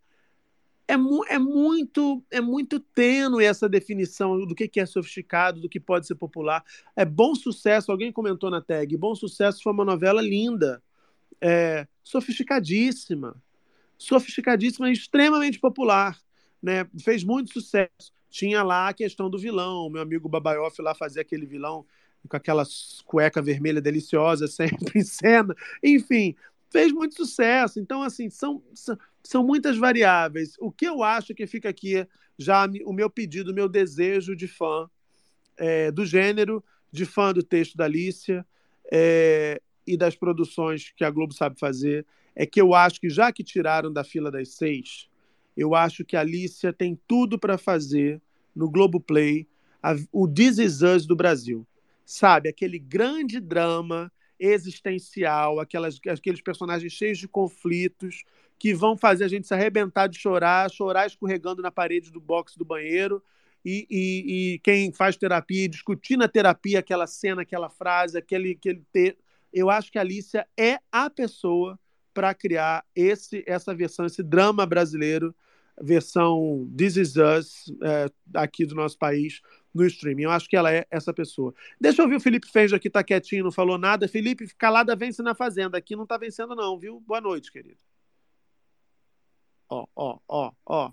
é, 0.91 0.97
mu 0.97 1.25
é, 1.27 1.39
muito 1.39 2.23
é 2.31 2.41
muito 2.41 2.81
tênue 2.81 3.45
essa 3.45 3.69
definição 3.69 4.45
do 4.45 4.55
que, 4.55 4.67
que 4.67 4.81
é 4.81 4.87
sofisticado, 4.87 5.61
do 5.61 5.69
que 5.69 5.79
pode 5.79 6.07
ser 6.07 6.17
popular. 6.17 6.65
É 6.97 7.05
Bom 7.05 7.35
Sucesso, 7.35 7.93
alguém 7.93 8.12
comentou 8.12 8.51
na 8.51 8.61
tag, 8.61 8.97
Bom 8.97 9.15
Sucesso 9.15 9.62
foi 9.62 9.73
uma 9.73 9.85
novela 9.85 10.21
linda, 10.21 10.83
é, 11.41 11.87
sofisticadíssima, 12.03 13.41
sofisticadíssima 13.97 14.91
e 14.91 14.93
extremamente 14.93 15.59
popular 15.59 16.19
né, 16.62 16.87
fez 17.03 17.23
muito 17.23 17.53
sucesso. 17.53 18.12
Tinha 18.29 18.62
lá 18.62 18.89
a 18.89 18.95
questão 18.95 19.31
do 19.31 19.39
vilão, 19.39 19.89
meu 19.89 20.03
amigo 20.03 20.29
Babaioff 20.29 20.81
lá 20.83 20.95
fazia 20.95 21.23
aquele 21.23 21.47
vilão 21.47 21.87
com 22.29 22.37
aquela 22.37 22.65
cueca 23.07 23.41
vermelha 23.41 23.81
deliciosa 23.81 24.47
sempre 24.49 25.01
em 25.01 25.05
cena. 25.05 25.55
Enfim, 25.83 26.35
fez 26.71 26.93
muito 26.93 27.15
sucesso. 27.15 27.81
Então, 27.81 28.03
assim, 28.03 28.31
são, 28.31 28.63
são 29.23 29.45
muitas 29.45 29.77
variáveis. 29.77 30.55
O 30.59 30.71
que 30.71 30.87
eu 30.87 31.03
acho 31.03 31.35
que 31.35 31.47
fica 31.47 31.69
aqui 31.69 32.07
já 32.39 32.67
o 32.85 32.93
meu 32.93 33.11
pedido, 33.11 33.53
o 33.53 33.55
meu 33.55 33.69
desejo 33.69 34.35
de 34.35 34.49
fã 34.49 34.89
é, 35.59 35.91
do 35.91 36.07
gênero, 36.07 36.65
de 36.91 37.05
fã 37.05 37.33
do 37.33 37.43
texto 37.43 37.77
da 37.77 37.85
Alicia 37.85 38.47
é, 38.91 39.61
e 39.87 39.97
das 39.97 40.17
produções 40.17 40.91
que 40.97 41.05
a 41.05 41.11
Globo 41.11 41.35
sabe 41.35 41.59
fazer, 41.59 42.07
é 42.35 42.47
que 42.47 42.61
eu 42.61 42.75
acho 42.75 43.01
que 43.01 43.11
já 43.11 43.31
que 43.31 43.45
tiraram 43.45 43.93
da 43.93 44.03
fila 44.03 44.31
das 44.31 44.55
seis, 44.55 45.09
eu 45.57 45.75
acho 45.75 46.05
que 46.05 46.17
a 46.17 46.21
Alicia 46.21 46.73
tem 46.73 46.99
tudo 47.07 47.39
para 47.39 47.59
fazer 47.59 48.23
no 48.55 48.71
Globoplay 48.71 49.47
a, 49.83 49.95
o 50.13 50.27
This 50.27 50.59
Is 50.59 50.83
Us 50.83 51.07
do 51.07 51.15
Brasil. 51.15 51.67
Sabe, 52.07 52.49
aquele 52.49 52.79
grande 52.79 53.39
drama 53.39 54.11
existencial, 54.41 55.61
aquelas, 55.61 56.01
aqueles 56.09 56.41
personagens 56.41 56.93
cheios 56.93 57.19
de 57.19 57.29
conflitos 57.29 58.25
que 58.59 58.75
vão 58.75 58.97
fazer 58.97 59.25
a 59.25 59.29
gente 59.29 59.47
se 59.47 59.55
arrebentar 59.55 60.07
de 60.07 60.19
chorar, 60.19 60.71
chorar 60.71 61.07
escorregando 61.07 61.62
na 61.62 61.71
parede 61.71 62.11
do 62.11 62.21
box 62.21 62.57
do 62.57 62.65
banheiro. 62.65 63.23
E, 63.65 63.87
e, 63.91 64.55
e 64.55 64.59
quem 64.61 64.91
faz 64.93 65.17
terapia, 65.17 65.69
discutir 65.69 66.17
na 66.17 66.27
terapia 66.27 66.79
aquela 66.79 67.07
cena, 67.07 67.43
aquela 67.43 67.69
frase, 67.69 68.17
aquele, 68.17 68.53
aquele. 68.53 68.83
Eu 69.53 69.69
acho 69.69 69.93
que 69.93 69.99
a 69.99 70.01
Alicia 70.01 70.47
é 70.59 70.79
a 70.91 71.11
pessoa 71.11 71.79
para 72.12 72.35
criar 72.35 72.85
esse, 72.95 73.45
essa 73.47 73.75
versão, 73.75 74.07
esse 74.07 74.23
drama 74.23 74.67
brasileiro, 74.67 75.35
versão 75.81 76.70
This 76.77 76.97
Is 76.97 77.16
Us, 77.16 77.73
é, 77.82 78.07
aqui 78.35 78.66
do 78.66 78.74
nosso 78.74 78.98
país, 78.98 79.40
no 79.74 79.85
streaming. 79.86 80.24
Eu 80.24 80.31
acho 80.31 80.48
que 80.48 80.57
ela 80.57 80.73
é 80.73 80.86
essa 80.90 81.12
pessoa. 81.12 81.55
Deixa 81.81 82.02
eu 82.02 82.09
ver 82.09 82.16
o 82.16 82.20
Felipe 82.20 82.48
Fenja 82.48 82.77
aqui, 82.77 82.90
tá 82.90 83.02
quietinho, 83.02 83.44
não 83.44 83.52
falou 83.52 83.78
nada. 83.78 84.09
Felipe, 84.09 84.47
calada 84.57 84.94
vence 84.97 85.23
na 85.23 85.35
Fazenda. 85.35 85.78
Aqui 85.78 85.97
não 85.97 86.07
tá 86.07 86.19
vencendo, 86.19 86.55
não, 86.55 86.78
viu? 86.78 87.01
Boa 87.01 87.20
noite, 87.20 87.51
querido. 87.51 87.78
Ó, 89.69 89.86
ó, 89.94 90.19
ó, 90.28 90.52
ó. 90.66 90.93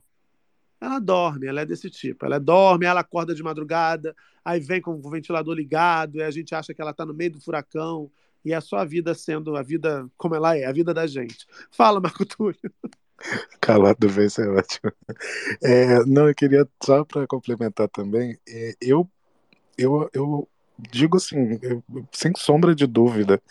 Ela 0.79 0.99
dorme, 0.99 1.47
ela 1.47 1.61
é 1.61 1.65
desse 1.65 1.89
tipo. 1.89 2.25
Ela 2.25 2.39
dorme, 2.39 2.85
ela 2.85 2.99
acorda 2.99 3.33
de 3.33 3.41
madrugada, 3.41 4.15
aí 4.45 4.59
vem 4.59 4.79
com 4.79 4.91
o 4.91 5.09
ventilador 5.09 5.55
ligado, 5.55 6.17
e 6.17 6.23
a 6.23 6.29
gente 6.29 6.53
acha 6.53 6.73
que 6.73 6.81
ela 6.81 6.93
tá 6.93 7.03
no 7.03 7.15
meio 7.15 7.31
do 7.31 7.41
furacão 7.41 8.11
e 8.45 8.53
é 8.53 8.61
só 8.61 8.77
a 8.77 8.85
vida 8.85 9.13
sendo 9.13 9.57
a 9.57 9.63
vida 9.63 10.09
como 10.15 10.35
ela 10.35 10.55
é, 10.55 10.65
a 10.65 10.71
vida 10.71 10.93
da 10.93 11.07
gente. 11.07 11.45
Fala, 11.71 11.99
Marco 11.99 12.25
Túlio. 12.25 12.57
Calado 13.59 14.07
vem 14.07 14.27
é 14.27 14.47
ótimo. 14.49 14.91
É, 15.63 16.05
não, 16.05 16.27
eu 16.27 16.35
queria 16.35 16.67
só 16.83 17.03
para 17.03 17.27
complementar 17.27 17.89
também, 17.89 18.37
é, 18.47 18.75
eu, 18.81 19.09
eu, 19.77 20.09
eu 20.13 20.47
digo 20.77 21.17
assim, 21.17 21.59
eu, 21.61 21.83
sem 22.11 22.33
sombra 22.35 22.75
de 22.75 22.85
dúvida, 22.85 23.41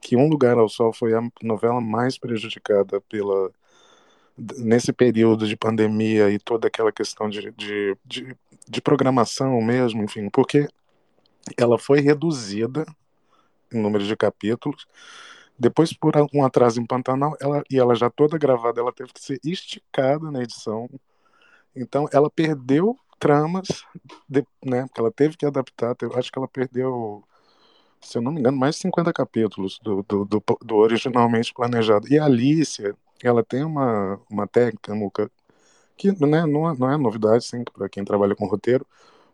que 0.00 0.16
Um 0.16 0.28
Lugar 0.28 0.58
ao 0.58 0.68
Sol 0.68 0.92
foi 0.92 1.14
a 1.14 1.22
novela 1.42 1.80
mais 1.80 2.18
prejudicada 2.18 3.00
pela 3.02 3.50
nesse 4.58 4.92
período 4.92 5.46
de 5.46 5.56
pandemia 5.56 6.30
e 6.30 6.38
toda 6.38 6.68
aquela 6.68 6.92
questão 6.92 7.28
de, 7.28 7.50
de, 7.52 7.96
de, 8.04 8.36
de 8.68 8.80
programação 8.82 9.60
mesmo, 9.62 10.02
enfim, 10.02 10.28
porque 10.28 10.68
ela 11.56 11.78
foi 11.78 12.00
reduzida 12.00 12.84
em 13.72 13.80
número 13.80 14.04
de 14.04 14.16
capítulos. 14.16 14.86
Depois, 15.58 15.92
por 15.92 16.12
um 16.34 16.44
atraso 16.44 16.80
em 16.80 16.86
Pantanal, 16.86 17.36
ela, 17.40 17.62
e 17.70 17.78
ela 17.78 17.94
já 17.94 18.10
toda 18.10 18.38
gravada, 18.38 18.80
ela 18.80 18.92
teve 18.92 19.12
que 19.12 19.20
ser 19.20 19.40
esticada 19.44 20.30
na 20.30 20.42
edição. 20.42 20.88
Então, 21.74 22.08
ela 22.12 22.30
perdeu 22.30 22.96
tramas, 23.18 23.84
de, 24.28 24.46
né? 24.64 24.86
Porque 24.86 25.00
ela 25.00 25.10
teve 25.10 25.36
que 25.36 25.46
adaptar. 25.46 25.96
acho 26.14 26.30
que 26.30 26.38
ela 26.38 26.48
perdeu, 26.48 27.24
se 28.00 28.18
eu 28.18 28.22
não 28.22 28.32
me 28.32 28.40
engano, 28.40 28.56
mais 28.56 28.76
de 28.76 28.82
50 28.82 29.12
capítulos 29.12 29.78
do, 29.82 30.02
do, 30.02 30.24
do, 30.24 30.42
do 30.62 30.76
originalmente 30.76 31.54
planejado. 31.54 32.06
E 32.12 32.18
a 32.18 32.24
Alicia, 32.24 32.94
ela 33.22 33.42
tem 33.42 33.64
uma, 33.64 34.20
uma 34.30 34.46
técnica, 34.46 34.92
que 35.96 36.12
né, 36.26 36.46
não, 36.46 36.70
é, 36.70 36.76
não 36.78 36.90
é 36.92 36.96
novidade, 36.96 37.44
sim, 37.44 37.64
para 37.64 37.88
quem 37.88 38.04
trabalha 38.04 38.36
com 38.36 38.46
roteiro, 38.46 38.86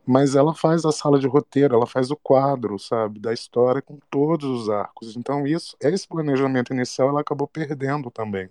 mas 0.05 0.35
ela 0.35 0.55
faz 0.55 0.85
a 0.85 0.93
sala 0.93 1.19
de 1.19 1.27
roteiro, 1.27 1.75
ela 1.75 1.87
faz 1.87 2.11
o 2.11 2.17
quadro, 2.17 2.79
sabe, 2.79 3.21
da 3.21 3.33
história 3.33 3.81
com 3.81 3.99
todos 4.11 4.49
os 4.49 4.69
arcos. 4.69 5.17
Então 5.17 5.47
isso, 5.47 5.77
esse 5.81 6.07
planejamento 6.09 6.73
inicial 6.73 7.09
ela 7.09 7.21
acabou 7.21 7.47
perdendo 7.47 8.11
também. 8.11 8.49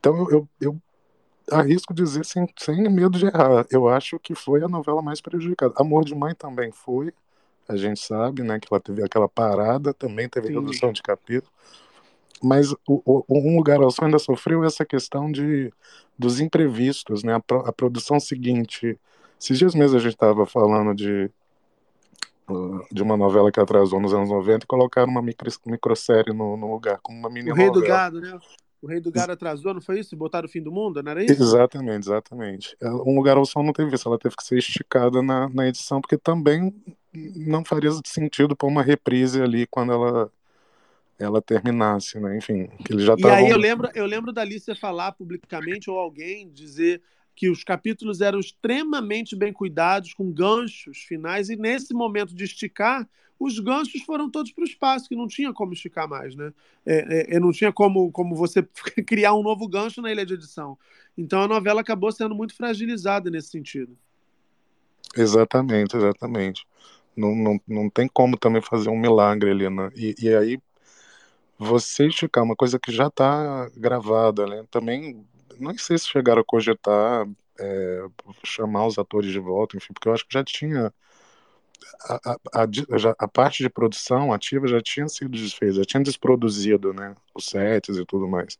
Então 0.00 0.16
eu, 0.16 0.30
eu, 0.30 0.48
eu 0.60 0.82
arrisco 1.50 1.92
dizer 1.92 2.24
sem, 2.24 2.48
sem 2.56 2.82
medo 2.90 3.18
de 3.18 3.26
errar, 3.26 3.66
eu 3.70 3.88
acho 3.88 4.18
que 4.18 4.34
foi 4.34 4.62
a 4.62 4.68
novela 4.68 5.02
mais 5.02 5.20
prejudicada. 5.20 5.74
Amor 5.76 6.04
de 6.04 6.14
Mãe 6.14 6.34
também 6.34 6.72
foi, 6.72 7.12
a 7.68 7.76
gente 7.76 8.00
sabe, 8.00 8.42
né, 8.42 8.58
que 8.58 8.68
ela 8.70 8.80
teve 8.80 9.02
aquela 9.02 9.28
parada, 9.28 9.92
também 9.92 10.28
teve 10.28 10.48
Sim. 10.48 10.54
redução 10.54 10.92
de 10.92 11.02
capítulo. 11.02 11.52
Mas 12.42 12.72
o, 12.72 13.00
o, 13.06 13.24
Um 13.28 13.56
Lugar 13.56 13.80
ao 13.80 13.90
Sol 13.90 14.04
ainda 14.04 14.18
sofreu 14.18 14.64
essa 14.64 14.84
questão 14.84 15.32
de, 15.32 15.72
dos 16.18 16.40
imprevistos, 16.40 17.22
né? 17.22 17.34
A, 17.34 17.40
pro, 17.40 17.60
a 17.60 17.72
produção 17.72 18.20
seguinte 18.20 18.98
Esses 19.44 19.58
dias 19.58 19.74
mesmo 19.74 19.98
a 19.98 20.00
gente 20.00 20.14
estava 20.14 20.46
falando 20.46 20.94
de, 20.94 21.30
uh, 22.48 22.80
de 22.90 23.02
uma 23.02 23.14
novela 23.14 23.52
que 23.52 23.60
atrasou 23.60 24.00
nos 24.00 24.14
anos 24.14 24.30
90 24.30 24.64
e 24.64 24.66
colocaram 24.66 25.10
uma 25.10 25.20
micro, 25.20 25.50
microsérie 25.66 26.32
no, 26.32 26.56
no 26.56 26.72
lugar, 26.72 26.98
como 27.02 27.18
uma 27.18 27.28
mini 27.28 27.52
O 27.52 27.54
Rei 27.54 27.70
do. 27.70 27.82
Gado, 27.82 28.22
né? 28.22 28.38
O 28.80 28.86
Rei 28.86 29.00
do 29.00 29.10
Gado 29.10 29.32
atrasou, 29.32 29.74
não 29.74 29.82
foi 29.82 30.00
isso? 30.00 30.16
Botaram 30.16 30.46
o 30.46 30.50
fim 30.50 30.62
do 30.62 30.72
mundo, 30.72 31.02
não 31.02 31.10
era 31.10 31.22
isso? 31.22 31.42
Exatamente, 31.42 32.06
exatamente. 32.06 32.74
Ela- 32.80 33.02
Um 33.06 33.16
Lugar 33.16 33.36
ao 33.36 33.44
Sol 33.44 33.62
não 33.62 33.74
teve 33.74 33.94
isso, 33.94 34.08
ela 34.08 34.18
teve 34.18 34.34
que 34.34 34.44
ser 34.44 34.56
esticada 34.56 35.20
na, 35.20 35.46
na 35.50 35.68
edição, 35.68 36.00
porque 36.00 36.16
também 36.16 36.74
não 37.12 37.62
faria 37.66 37.90
sentido 38.06 38.56
pôr 38.56 38.68
uma 38.68 38.82
reprise 38.82 39.42
ali 39.42 39.66
quando 39.66 39.92
ela, 39.92 40.32
ela 41.18 41.42
terminasse, 41.42 42.18
né? 42.18 42.38
Enfim, 42.38 42.68
que 42.82 42.94
eles 42.94 43.04
já 43.04 43.14
E 43.18 43.26
aí 43.26 43.50
eu 43.50 43.58
lembro, 43.58 43.90
eu 43.94 44.06
lembro 44.06 44.32
da 44.32 44.40
Alicia 44.40 44.74
falar 44.74 45.12
publicamente, 45.12 45.90
ou 45.90 45.98
alguém 45.98 46.50
dizer 46.50 47.02
que 47.34 47.50
os 47.50 47.64
capítulos 47.64 48.20
eram 48.20 48.38
extremamente 48.38 49.34
bem 49.34 49.52
cuidados, 49.52 50.14
com 50.14 50.30
ganchos 50.30 50.98
finais, 50.98 51.48
e 51.48 51.56
nesse 51.56 51.92
momento 51.92 52.34
de 52.34 52.44
esticar, 52.44 53.08
os 53.38 53.58
ganchos 53.58 54.02
foram 54.02 54.30
todos 54.30 54.52
para 54.52 54.62
o 54.62 54.66
espaço, 54.66 55.08
que 55.08 55.16
não 55.16 55.26
tinha 55.26 55.52
como 55.52 55.72
esticar 55.72 56.08
mais, 56.08 56.36
né? 56.36 56.52
É, 56.86 56.96
é, 56.96 57.36
é, 57.36 57.40
não 57.40 57.50
tinha 57.50 57.72
como, 57.72 58.10
como 58.12 58.34
você 58.34 58.62
criar 59.06 59.34
um 59.34 59.42
novo 59.42 59.68
gancho 59.68 60.00
na 60.00 60.10
ilha 60.10 60.24
de 60.24 60.34
edição. 60.34 60.78
Então 61.18 61.42
a 61.42 61.48
novela 61.48 61.80
acabou 61.80 62.12
sendo 62.12 62.34
muito 62.34 62.54
fragilizada 62.54 63.30
nesse 63.30 63.48
sentido. 63.48 63.96
Exatamente, 65.16 65.96
exatamente. 65.96 66.66
Não, 67.16 67.34
não, 67.34 67.60
não 67.66 67.90
tem 67.90 68.08
como 68.08 68.36
também 68.36 68.60
fazer 68.60 68.90
um 68.90 68.98
milagre 68.98 69.50
ali, 69.50 69.70
né? 69.70 69.90
E, 69.94 70.14
e 70.20 70.34
aí, 70.34 70.58
você 71.58 72.06
esticar 72.06 72.42
uma 72.42 72.56
coisa 72.56 72.78
que 72.78 72.90
já 72.90 73.06
está 73.06 73.70
gravada, 73.76 74.46
né? 74.46 74.64
Também, 74.70 75.24
não 75.58 75.76
sei 75.78 75.98
se 75.98 76.08
chegaram 76.08 76.40
a 76.42 76.44
cogitar 76.44 77.26
é, 77.58 78.06
chamar 78.44 78.86
os 78.86 78.98
atores 78.98 79.30
de 79.30 79.38
volta, 79.38 79.76
enfim, 79.76 79.92
porque 79.92 80.08
eu 80.08 80.12
acho 80.12 80.26
que 80.26 80.34
já 80.34 80.44
tinha. 80.44 80.92
A, 82.08 82.32
a, 82.32 82.62
a, 82.62 82.66
a 83.18 83.28
parte 83.28 83.62
de 83.62 83.68
produção 83.68 84.32
ativa 84.32 84.66
já 84.66 84.80
tinha 84.80 85.08
sido 85.08 85.30
desfeita, 85.30 85.76
já 85.76 85.84
tinha 85.84 86.02
desproduzido, 86.02 86.92
né? 86.92 87.14
Os 87.34 87.46
sets 87.46 87.96
e 87.96 88.04
tudo 88.04 88.26
mais. 88.28 88.58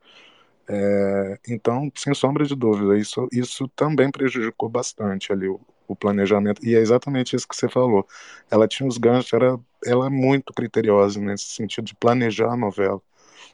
É, 0.69 1.39
então, 1.49 1.91
sem 1.95 2.15
sombra 2.15 2.45
de 2.47 2.55
dúvida, 2.55 2.97
isso, 2.99 3.29
isso 3.33 3.69
também 3.69 4.11
prejudicou 4.11 4.69
bastante 4.69 5.33
ali 5.33 5.49
o, 5.49 5.61
o 5.87 5.97
planejamento. 5.97 6.65
E 6.67 6.75
é 6.75 6.79
exatamente 6.81 7.37
isso 7.37 7.49
que 7.49 7.57
você 7.57 7.69
falou. 7.69 8.07
Ela 8.51 8.69
tinha 8.69 8.89
os 8.89 8.99
ganchos, 8.99 9.33
era, 9.33 9.59
ela 9.85 10.07
é 10.07 10.11
muito 10.11 10.53
criteriosa 10.53 11.21
nesse 11.21 11.47
sentido 11.47 11.85
de 11.85 11.95
planejar 11.97 12.53
a 12.53 12.57
novela. 12.57 13.01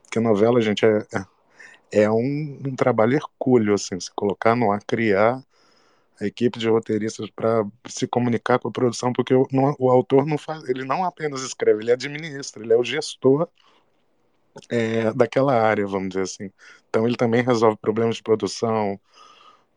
Porque 0.03 0.19
a 0.19 0.23
novela, 0.23 0.61
gente, 0.61 0.85
é, 0.85 0.99
é 1.15 1.25
é 1.93 2.11
um, 2.11 2.61
um 2.67 2.77
trabalho 2.77 3.15
hercúleo, 3.15 3.75
assim, 3.75 3.99
se 4.01 4.11
colocar 4.15 4.55
no 4.57 4.73
ar, 4.73 4.83
criar 4.85 5.43
a 6.21 6.27
equipe 6.27 6.59
de 6.59 6.69
roteiristas 6.69 7.31
para 7.31 7.67
se 7.89 8.07
comunicar 8.09 8.59
com 8.59 8.69
a 8.69 8.73
produção, 8.73 9.13
porque 9.13 9.35
o, 9.35 9.47
não- 9.53 9.77
o 9.79 9.91
autor 9.91 10.27
não 10.27 10.39
faz, 10.39 10.69
ele 10.69 10.85
não 10.85 11.05
apenas 11.05 11.43
escreve, 11.43 11.83
ele 11.83 11.93
administra, 11.93 12.63
ele 12.63 12.73
é 12.73 12.77
o 12.77 12.85
gestor 12.85 13.49
é, 14.69 15.13
daquela 15.13 15.55
área, 15.55 15.87
vamos 15.87 16.11
dizer 16.11 16.23
assim. 16.23 16.51
Então 16.89 17.07
ele 17.07 17.17
também 17.17 17.43
resolve 17.43 17.77
problemas 17.79 18.17
de 18.17 18.23
produção. 18.23 18.99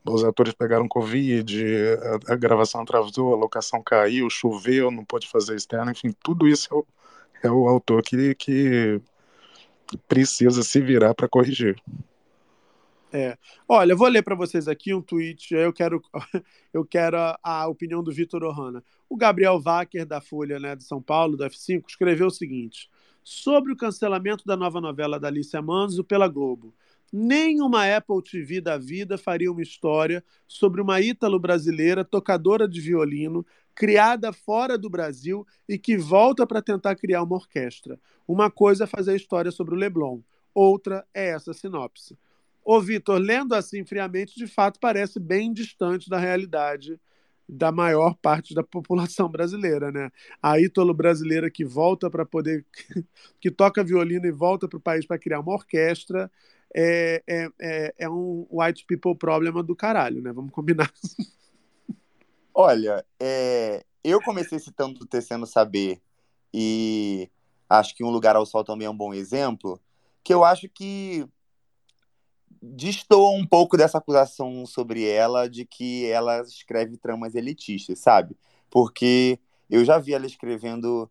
Os 0.06 0.24
atores 0.24 0.54
pegaram 0.54 0.88
Covid, 0.88 1.64
a, 2.30 2.34
a 2.34 2.38
gravação 2.38 2.82
atrasou, 2.82 3.34
a 3.34 3.38
locação 3.38 3.84
caiu, 3.84 4.30
choveu, 4.30 4.92
não 4.92 5.06
pôde 5.06 5.28
fazer 5.30 5.56
externo, 5.56 5.92
enfim, 5.92 6.14
tudo 6.24 6.48
isso 6.48 6.70
é 6.74 6.78
o, 6.78 6.88
é 7.44 7.52
o 7.52 7.68
autor 7.70 8.04
que, 8.04 8.36
que 8.36 9.02
precisa 10.08 10.64
se 10.64 10.80
virar 10.82 11.14
para 11.14 11.28
corrigir. 11.28 11.76
É. 13.12 13.38
Olha, 13.68 13.94
eu 13.94 13.98
vou 13.98 14.08
ler 14.08 14.24
para 14.24 14.34
vocês 14.36 14.68
aqui 14.68 14.92
um 14.92 15.02
tweet. 15.02 15.54
Eu 15.54 15.72
quero, 15.72 16.02
eu 16.74 16.84
quero 16.84 17.18
a, 17.18 17.40
a 17.44 17.68
opinião 17.68 18.04
do 18.04 18.12
Vitor 18.12 18.44
Ohana. 18.44 18.84
O 19.08 19.16
Gabriel 19.16 19.62
Wacker, 19.62 20.04
da 20.04 20.20
Folha 20.20 20.60
né, 20.60 20.76
de 20.76 20.84
São 20.84 21.00
Paulo, 21.00 21.38
do 21.38 21.44
F5, 21.44 21.84
escreveu 21.88 22.28
o 22.28 22.32
seguinte: 22.32 22.90
sobre 23.24 23.72
o 23.72 23.78
cancelamento 23.78 24.44
da 24.46 24.58
nova 24.58 24.82
novela 24.82 25.20
da 25.20 25.28
Alicia 25.28 25.62
Manso 25.62 26.04
pela 26.04 26.28
Globo. 26.28 26.74
Nenhuma 27.16 27.86
Apple 27.96 28.24
TV 28.24 28.60
da 28.60 28.76
vida 28.76 29.20
faria 29.20 29.52
uma 29.52 29.62
história 29.62 30.24
sobre 30.48 30.82
uma 30.82 31.00
ítalo-brasileira 31.00 32.04
tocadora 32.04 32.68
de 32.68 32.82
violino, 32.82 33.46
criada 33.76 34.32
fora 34.32 34.78
do 34.78 34.90
Brasil 34.90 35.46
e 35.68 35.78
que 35.78 35.98
volta 35.98 36.46
para 36.46 36.62
tentar 36.62 36.96
criar 36.96 37.24
uma 37.24 37.36
orquestra. 37.36 38.00
Uma 38.28 38.50
coisa 38.50 38.86
é 38.86 38.88
fazer 38.88 39.16
história 39.16 39.52
sobre 39.52 39.76
o 39.76 39.78
Leblon, 39.78 40.20
outra 40.54 41.06
é 41.14 41.30
essa 41.30 41.54
sinopse. 41.54 42.18
Ô, 42.64 42.80
Vitor, 42.80 43.20
lendo 43.20 43.54
assim 43.54 43.84
friamente, 43.84 44.36
de 44.36 44.48
fato 44.48 44.80
parece 44.80 45.20
bem 45.20 45.52
distante 45.52 46.10
da 46.10 46.18
realidade 46.18 47.00
da 47.48 47.72
maior 47.72 48.16
parte 48.16 48.56
da 48.56 48.64
população 48.64 49.28
brasileira, 49.28 49.92
né? 49.92 50.10
A 50.42 50.60
ítalo 50.60 50.94
brasileira 50.94 51.52
que 51.52 51.66
volta 51.66 52.10
para 52.10 52.26
poder. 52.26 52.66
que 53.40 53.52
toca 53.52 53.84
violino 53.84 54.26
e 54.26 54.32
volta 54.32 54.68
para 54.68 54.78
o 54.78 54.82
país 54.82 55.06
para 55.06 55.20
criar 55.20 55.42
uma 55.42 55.54
orquestra 55.54 56.32
é, 56.74 57.22
é, 57.28 57.50
é, 57.62 57.94
é 58.00 58.10
um 58.10 58.48
white 58.50 58.86
people 58.86 59.16
problema 59.16 59.62
do 59.62 59.76
caralho, 59.76 60.22
né? 60.22 60.32
Vamos 60.32 60.52
combinar. 60.52 60.92
Olha, 62.54 63.04
é, 63.20 63.84
eu 64.04 64.22
comecei 64.22 64.60
citando 64.60 65.02
o 65.02 65.08
Tecendo 65.08 65.48
Saber 65.48 66.00
e 66.54 67.30
acho 67.68 67.96
que 67.96 68.04
Um 68.04 68.12
Lugar 68.12 68.36
ao 68.36 68.46
Sol 68.46 68.64
também 68.64 68.86
é 68.86 68.90
um 68.90 68.96
bom 68.96 69.12
exemplo, 69.12 69.82
que 70.24 70.32
eu 70.32 70.44
acho 70.44 70.70
que 70.70 71.26
destoa 72.62 73.32
um 73.32 73.46
pouco 73.46 73.76
dessa 73.76 73.98
acusação 73.98 74.66
sobre 74.68 75.04
ela 75.04 75.50
de 75.50 75.66
que 75.66 76.06
ela 76.06 76.42
escreve 76.42 76.96
tramas 76.96 77.34
elitistas, 77.34 78.00
sabe? 78.00 78.38
Porque 78.70 79.40
eu 79.68 79.84
já 79.84 79.98
vi 79.98 80.14
ela 80.14 80.28
escrevendo 80.28 81.10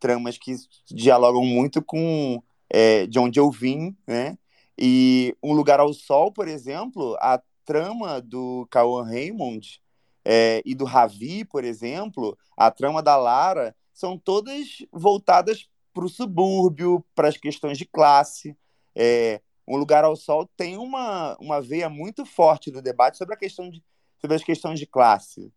tramas 0.00 0.36
que 0.36 0.54
dialogam 0.88 1.44
muito 1.44 1.80
com 1.80 2.42
é, 2.68 3.06
de 3.06 3.20
onde 3.20 3.38
eu 3.38 3.50
vim, 3.50 3.96
né? 4.04 4.36
E 4.76 5.36
Um 5.42 5.52
Lugar 5.52 5.78
ao 5.78 5.94
Sol, 5.94 6.32
por 6.32 6.48
exemplo, 6.48 7.16
a 7.20 7.40
trama 7.64 8.20
do 8.20 8.66
Cauã 8.68 9.04
Raymond 9.04 9.81
é, 10.24 10.62
e 10.64 10.74
do 10.74 10.84
Ravi, 10.84 11.44
por 11.44 11.64
exemplo, 11.64 12.36
a 12.56 12.70
trama 12.70 13.02
da 13.02 13.16
Lara, 13.16 13.74
são 13.92 14.18
todas 14.18 14.78
voltadas 14.92 15.68
para 15.92 16.04
o 16.04 16.08
subúrbio, 16.08 17.04
para 17.14 17.28
as 17.28 17.36
questões 17.36 17.76
de 17.76 17.84
classe. 17.84 18.56
É, 18.94 19.40
um 19.66 19.76
Lugar 19.76 20.04
ao 20.04 20.16
Sol 20.16 20.48
tem 20.56 20.76
uma, 20.76 21.36
uma 21.40 21.60
veia 21.60 21.88
muito 21.88 22.24
forte 22.24 22.70
do 22.70 22.82
debate 22.82 23.18
sobre, 23.18 23.34
a 23.34 23.38
questão 23.38 23.70
de, 23.70 23.82
sobre 24.20 24.36
as 24.36 24.42
questões 24.42 24.78
de 24.78 24.86
classe. 24.86 25.52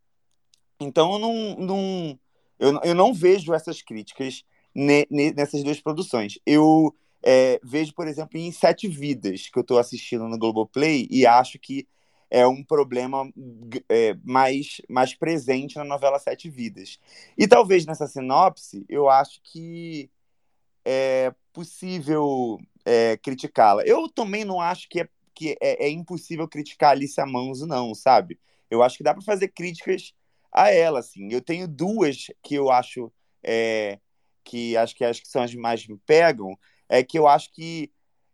Então, 0.79 1.13
eu 1.13 1.19
não, 1.19 1.55
não, 1.55 2.19
eu, 2.59 2.79
eu 2.83 2.95
não 2.95 3.13
vejo 3.13 3.53
essas 3.53 3.81
críticas 3.81 4.43
ne, 4.73 5.07
ne, 5.09 5.31
nessas 5.31 5.63
duas 5.63 5.79
produções. 5.79 6.37
Eu 6.45 6.93
é, 7.23 7.59
vejo, 7.63 7.93
por 7.93 8.07
exemplo, 8.07 8.37
em 8.37 8.51
Sete 8.51 8.87
Vidas, 8.87 9.49
que 9.49 9.57
eu 9.57 9.61
estou 9.61 9.79
assistindo 9.79 10.27
no 10.27 10.37
Globoplay, 10.37 11.07
e 11.09 11.25
acho 11.25 11.57
que 11.57 11.87
é 12.29 12.45
um 12.47 12.63
problema 12.63 13.31
é, 13.89 14.15
mais, 14.23 14.81
mais 14.89 15.13
presente 15.13 15.75
na 15.75 15.83
novela 15.83 16.19
Sete 16.19 16.49
Vidas. 16.49 16.99
E 17.37 17.47
talvez 17.47 17.85
nessa 17.85 18.07
sinopse, 18.07 18.85
eu 18.89 19.09
acho 19.09 19.39
que 19.43 20.09
é 20.83 21.33
possível 21.53 22.59
é, 22.85 23.17
criticá-la. 23.17 23.83
Eu 23.83 24.09
também 24.09 24.43
não 24.43 24.59
acho 24.59 24.87
que, 24.89 25.01
é, 25.01 25.09
que 25.33 25.57
é, 25.61 25.85
é, 25.85 25.89
impossível 25.89 26.47
criticar 26.47 26.89
a 26.89 26.91
Alicia 26.93 27.25
Manso, 27.25 27.65
não, 27.65 27.93
sabe? 27.95 28.39
Eu 28.69 28.83
acho 28.83 28.97
que 28.97 29.03
dá 29.03 29.13
para 29.13 29.23
fazer 29.23 29.49
críticas 29.49 30.13
a 30.51 30.69
ela, 30.71 30.99
assim. 30.99 31.31
Eu 31.31 31.41
tenho 31.41 31.67
duas 31.67 32.27
que 32.43 32.55
eu 32.55 32.69
acho 32.71 33.11
é, 33.43 33.99
que 34.43 34.77
acho 34.77 34.95
que 34.95 35.03
acho 35.03 35.21
que 35.21 35.27
são 35.27 35.41
as 35.41 35.51
que 35.51 35.57
mais 35.57 35.85
me 35.87 35.97
pegam, 36.05 36.57
é 36.87 37.03
que 37.03 37.17
eu 37.17 37.27
acho 37.27 37.51
que 37.51 37.91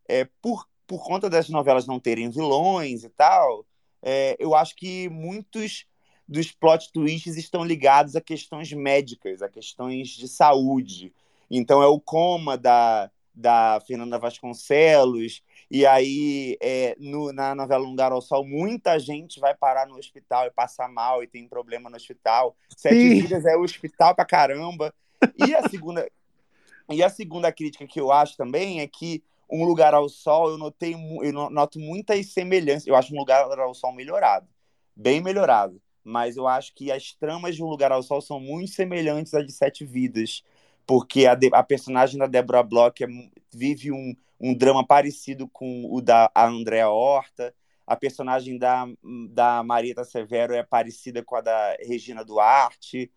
é, 0.07 0.25
por, 0.41 0.67
por 0.85 1.03
conta 1.05 1.29
das 1.29 1.49
novelas 1.49 1.87
não 1.87 1.99
terem 1.99 2.29
vilões 2.29 3.03
e 3.03 3.09
tal, 3.09 3.65
é, 4.01 4.35
eu 4.39 4.55
acho 4.55 4.75
que 4.75 5.09
muitos 5.09 5.85
dos 6.27 6.51
plot 6.51 6.91
twists 6.93 7.35
estão 7.35 7.63
ligados 7.63 8.15
a 8.15 8.21
questões 8.21 8.71
médicas, 8.71 9.41
a 9.41 9.49
questões 9.49 10.09
de 10.09 10.27
saúde. 10.27 11.13
Então 11.49 11.83
é 11.83 11.87
o 11.87 11.99
coma 11.99 12.57
da, 12.57 13.11
da 13.35 13.81
Fernanda 13.85 14.17
Vasconcelos, 14.17 15.43
e 15.69 15.85
aí 15.85 16.57
é, 16.61 16.95
no, 16.99 17.31
na 17.33 17.53
novela 17.53 17.85
Um 17.85 17.89
Lugar 17.89 18.11
ao 18.11 18.21
Sol, 18.21 18.45
muita 18.45 18.97
gente 18.97 19.39
vai 19.39 19.53
parar 19.55 19.87
no 19.87 19.97
hospital 19.97 20.45
e 20.45 20.51
passar 20.51 20.89
mal 20.89 21.23
e 21.23 21.27
tem 21.27 21.47
problema 21.47 21.89
no 21.89 21.95
hospital. 21.95 22.55
Sete 22.75 22.95
Sim. 22.95 23.21
Vidas 23.21 23.45
é 23.45 23.55
o 23.55 23.61
hospital 23.61 24.15
pra 24.15 24.25
caramba. 24.25 24.93
E 25.37 25.53
a 25.53 25.67
segunda, 25.69 26.09
e 26.89 27.03
a 27.03 27.09
segunda 27.09 27.51
crítica 27.51 27.85
que 27.85 27.99
eu 27.99 28.11
acho 28.11 28.35
também 28.35 28.81
é 28.81 28.87
que 28.87 29.23
Um 29.51 29.65
Lugar 29.65 29.93
ao 29.93 30.07
Sol, 30.09 30.49
eu 30.51 30.57
notei, 30.57 30.93
eu 30.93 31.33
no- 31.33 31.49
noto 31.49 31.79
muitas 31.79 32.27
semelhanças. 32.33 32.87
Eu 32.87 32.95
acho 32.95 33.13
Um 33.13 33.19
Lugar 33.19 33.43
ao 33.59 33.73
Sol 33.73 33.93
melhorado, 33.93 34.47
bem 34.95 35.21
melhorado. 35.21 35.81
Mas 36.03 36.35
eu 36.37 36.47
acho 36.47 36.73
que 36.73 36.91
as 36.91 37.11
tramas 37.13 37.55
de 37.55 37.63
Um 37.63 37.67
Lugar 37.67 37.91
ao 37.91 38.01
Sol 38.01 38.21
são 38.21 38.39
muito 38.39 38.71
semelhantes 38.71 39.33
à 39.33 39.41
de 39.43 39.51
Sete 39.51 39.85
Vidas, 39.85 40.43
porque 40.85 41.25
a, 41.27 41.35
de- 41.35 41.49
a 41.53 41.63
personagem 41.63 42.17
da 42.17 42.25
Deborah 42.27 42.63
Bloch 42.63 43.03
é 43.03 43.07
vive 43.53 43.91
um, 43.91 44.15
um 44.39 44.53
drama 44.53 44.85
parecido 44.85 45.47
com 45.47 45.85
o 45.91 46.01
da 46.01 46.31
Andrea 46.35 46.89
Horta. 46.89 47.53
a 47.85 47.95
personagem 47.95 48.57
da, 48.57 48.87
da 49.29 49.63
Marieta 49.63 50.03
Severo 50.05 50.53
é 50.53 50.63
parecida 50.63 51.23
com 51.23 51.35
a 51.35 51.41
da 51.41 51.75
Regina 51.79 52.23
Duarte. 52.23 53.11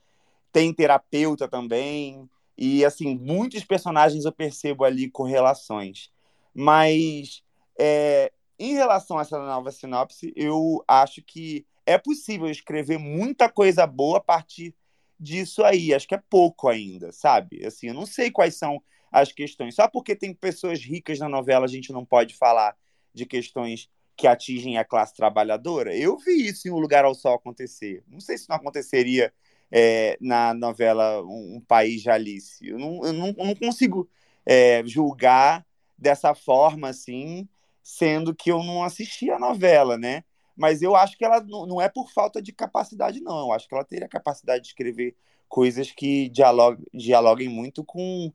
Tem 0.52 0.72
terapeuta 0.72 1.48
também. 1.48 2.28
E, 2.56 2.84
assim, 2.84 3.16
muitos 3.16 3.64
personagens 3.64 4.24
eu 4.24 4.32
percebo 4.32 4.84
ali 4.84 5.10
correlações. 5.10 6.10
Mas, 6.54 7.42
é, 7.78 8.32
em 8.58 8.74
relação 8.74 9.18
a 9.18 9.22
essa 9.22 9.38
nova 9.38 9.72
sinopse, 9.72 10.32
eu 10.36 10.84
acho 10.86 11.22
que 11.22 11.66
é 11.84 11.98
possível 11.98 12.48
escrever 12.48 12.98
muita 12.98 13.48
coisa 13.48 13.86
boa 13.86 14.18
a 14.18 14.20
partir 14.20 14.74
disso 15.18 15.64
aí. 15.64 15.92
Acho 15.92 16.08
que 16.08 16.14
é 16.14 16.22
pouco 16.30 16.68
ainda, 16.68 17.12
sabe? 17.12 17.64
Assim, 17.66 17.88
eu 17.88 17.94
não 17.94 18.06
sei 18.06 18.30
quais 18.30 18.56
são 18.56 18.82
as 19.10 19.32
questões. 19.32 19.74
Só 19.74 19.88
porque 19.88 20.16
tem 20.16 20.32
pessoas 20.32 20.80
ricas 20.80 21.18
na 21.18 21.28
novela, 21.28 21.64
a 21.64 21.68
gente 21.68 21.92
não 21.92 22.04
pode 22.04 22.34
falar 22.34 22.76
de 23.12 23.26
questões 23.26 23.88
que 24.16 24.26
atingem 24.26 24.78
a 24.78 24.84
classe 24.84 25.14
trabalhadora. 25.14 25.94
Eu 25.94 26.16
vi 26.18 26.46
isso 26.46 26.68
em 26.68 26.70
Um 26.70 26.78
Lugar 26.78 27.04
ao 27.04 27.14
Sol 27.14 27.34
acontecer. 27.34 28.02
Não 28.06 28.20
sei 28.20 28.38
se 28.38 28.48
não 28.48 28.56
aconteceria 28.56 29.32
é, 29.70 30.16
na 30.20 30.54
novela 30.54 31.22
Um, 31.22 31.56
um 31.56 31.60
País 31.60 32.02
de 32.02 32.10
Alice. 32.10 32.66
Eu 32.66 32.78
não, 32.78 33.04
eu 33.04 33.12
não, 33.12 33.32
não 33.32 33.54
consigo 33.54 34.08
é, 34.46 34.82
julgar 34.86 35.66
dessa 35.96 36.34
forma, 36.34 36.88
assim, 36.88 37.48
sendo 37.82 38.34
que 38.34 38.50
eu 38.50 38.62
não 38.62 38.82
assisti 38.82 39.30
a 39.30 39.38
novela, 39.38 39.96
né? 39.96 40.24
Mas 40.56 40.82
eu 40.82 40.94
acho 40.94 41.18
que 41.18 41.24
ela 41.24 41.40
não 41.40 41.80
é 41.80 41.88
por 41.88 42.10
falta 42.10 42.40
de 42.40 42.52
capacidade, 42.52 43.20
não. 43.20 43.40
Eu 43.40 43.52
acho 43.52 43.68
que 43.68 43.74
ela 43.74 43.84
teria 43.84 44.08
capacidade 44.08 44.62
de 44.62 44.68
escrever 44.68 45.16
coisas 45.48 45.90
que 45.90 46.28
dialoguem, 46.28 46.84
dialoguem 46.92 47.48
muito 47.48 47.84
com 47.84 48.32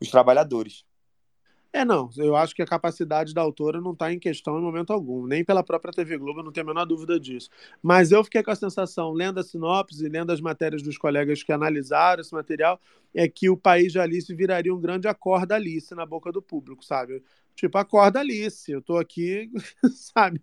os 0.00 0.10
trabalhadores. 0.10 0.84
É, 1.74 1.84
não. 1.86 2.10
Eu 2.18 2.36
acho 2.36 2.54
que 2.54 2.60
a 2.60 2.66
capacidade 2.66 3.32
da 3.32 3.40
autora 3.40 3.80
não 3.80 3.92
está 3.92 4.12
em 4.12 4.18
questão 4.18 4.58
em 4.58 4.62
momento 4.62 4.92
algum. 4.92 5.26
Nem 5.26 5.42
pela 5.42 5.62
própria 5.62 5.92
TV 5.92 6.18
Globo, 6.18 6.40
eu 6.40 6.44
não 6.44 6.52
tenho 6.52 6.66
a 6.66 6.68
menor 6.68 6.84
dúvida 6.84 7.18
disso. 7.18 7.48
Mas 7.82 8.12
eu 8.12 8.22
fiquei 8.22 8.42
com 8.42 8.50
a 8.50 8.54
sensação, 8.54 9.12
lendo 9.12 9.40
a 9.40 9.42
sinopse, 9.42 10.06
lendo 10.06 10.32
as 10.32 10.40
matérias 10.40 10.82
dos 10.82 10.98
colegas 10.98 11.42
que 11.42 11.50
analisaram 11.50 12.20
esse 12.20 12.34
material, 12.34 12.78
é 13.14 13.26
que 13.26 13.48
o 13.48 13.56
país 13.56 13.90
de 13.92 13.98
Alice 13.98 14.34
viraria 14.34 14.74
um 14.74 14.80
grande 14.80 15.08
acorda 15.08 15.54
Alice 15.54 15.94
na 15.94 16.04
boca 16.04 16.30
do 16.30 16.42
público, 16.42 16.84
sabe? 16.84 17.22
Tipo, 17.54 17.78
acorda 17.78 18.20
Alice, 18.20 18.70
eu 18.70 18.80
tô 18.80 18.96
aqui, 18.96 19.50
sabe? 19.92 20.40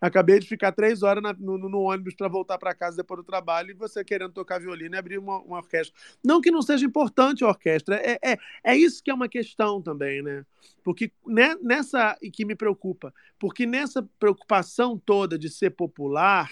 Acabei 0.00 0.38
de 0.38 0.46
ficar 0.46 0.72
três 0.72 1.02
horas 1.02 1.22
na, 1.22 1.32
no, 1.32 1.58
no, 1.58 1.80
ônibus 1.80 2.14
para 2.14 2.26
voltar 2.26 2.58
para 2.58 2.74
casa 2.74 2.96
depois 2.96 3.20
do 3.20 3.24
trabalho 3.24 3.70
e 3.70 3.74
você 3.74 4.04
querendo 4.04 4.32
tocar 4.32 4.58
violino 4.58 4.94
e 4.94 4.98
abrir 4.98 5.18
uma, 5.18 5.38
uma 5.40 5.58
orquestra. 5.58 5.94
Não 6.24 6.40
que 6.40 6.50
não 6.50 6.62
seja 6.62 6.86
importante 6.86 7.44
a 7.44 7.48
orquestra, 7.48 7.96
é, 7.96 8.18
é, 8.24 8.38
é 8.64 8.76
isso 8.76 9.02
que 9.02 9.10
é 9.10 9.14
uma 9.14 9.28
questão 9.28 9.80
também, 9.82 10.22
né? 10.22 10.44
Porque 10.82 11.12
né, 11.26 11.54
nessa, 11.62 12.16
e 12.22 12.30
que 12.30 12.44
me 12.44 12.54
preocupa, 12.54 13.12
porque 13.38 13.66
nessa 13.66 14.02
preocupação 14.18 14.98
toda 14.98 15.38
de 15.38 15.50
ser 15.50 15.70
popular, 15.70 16.50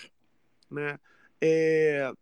né? 0.71 0.99
É, 1.41 2.13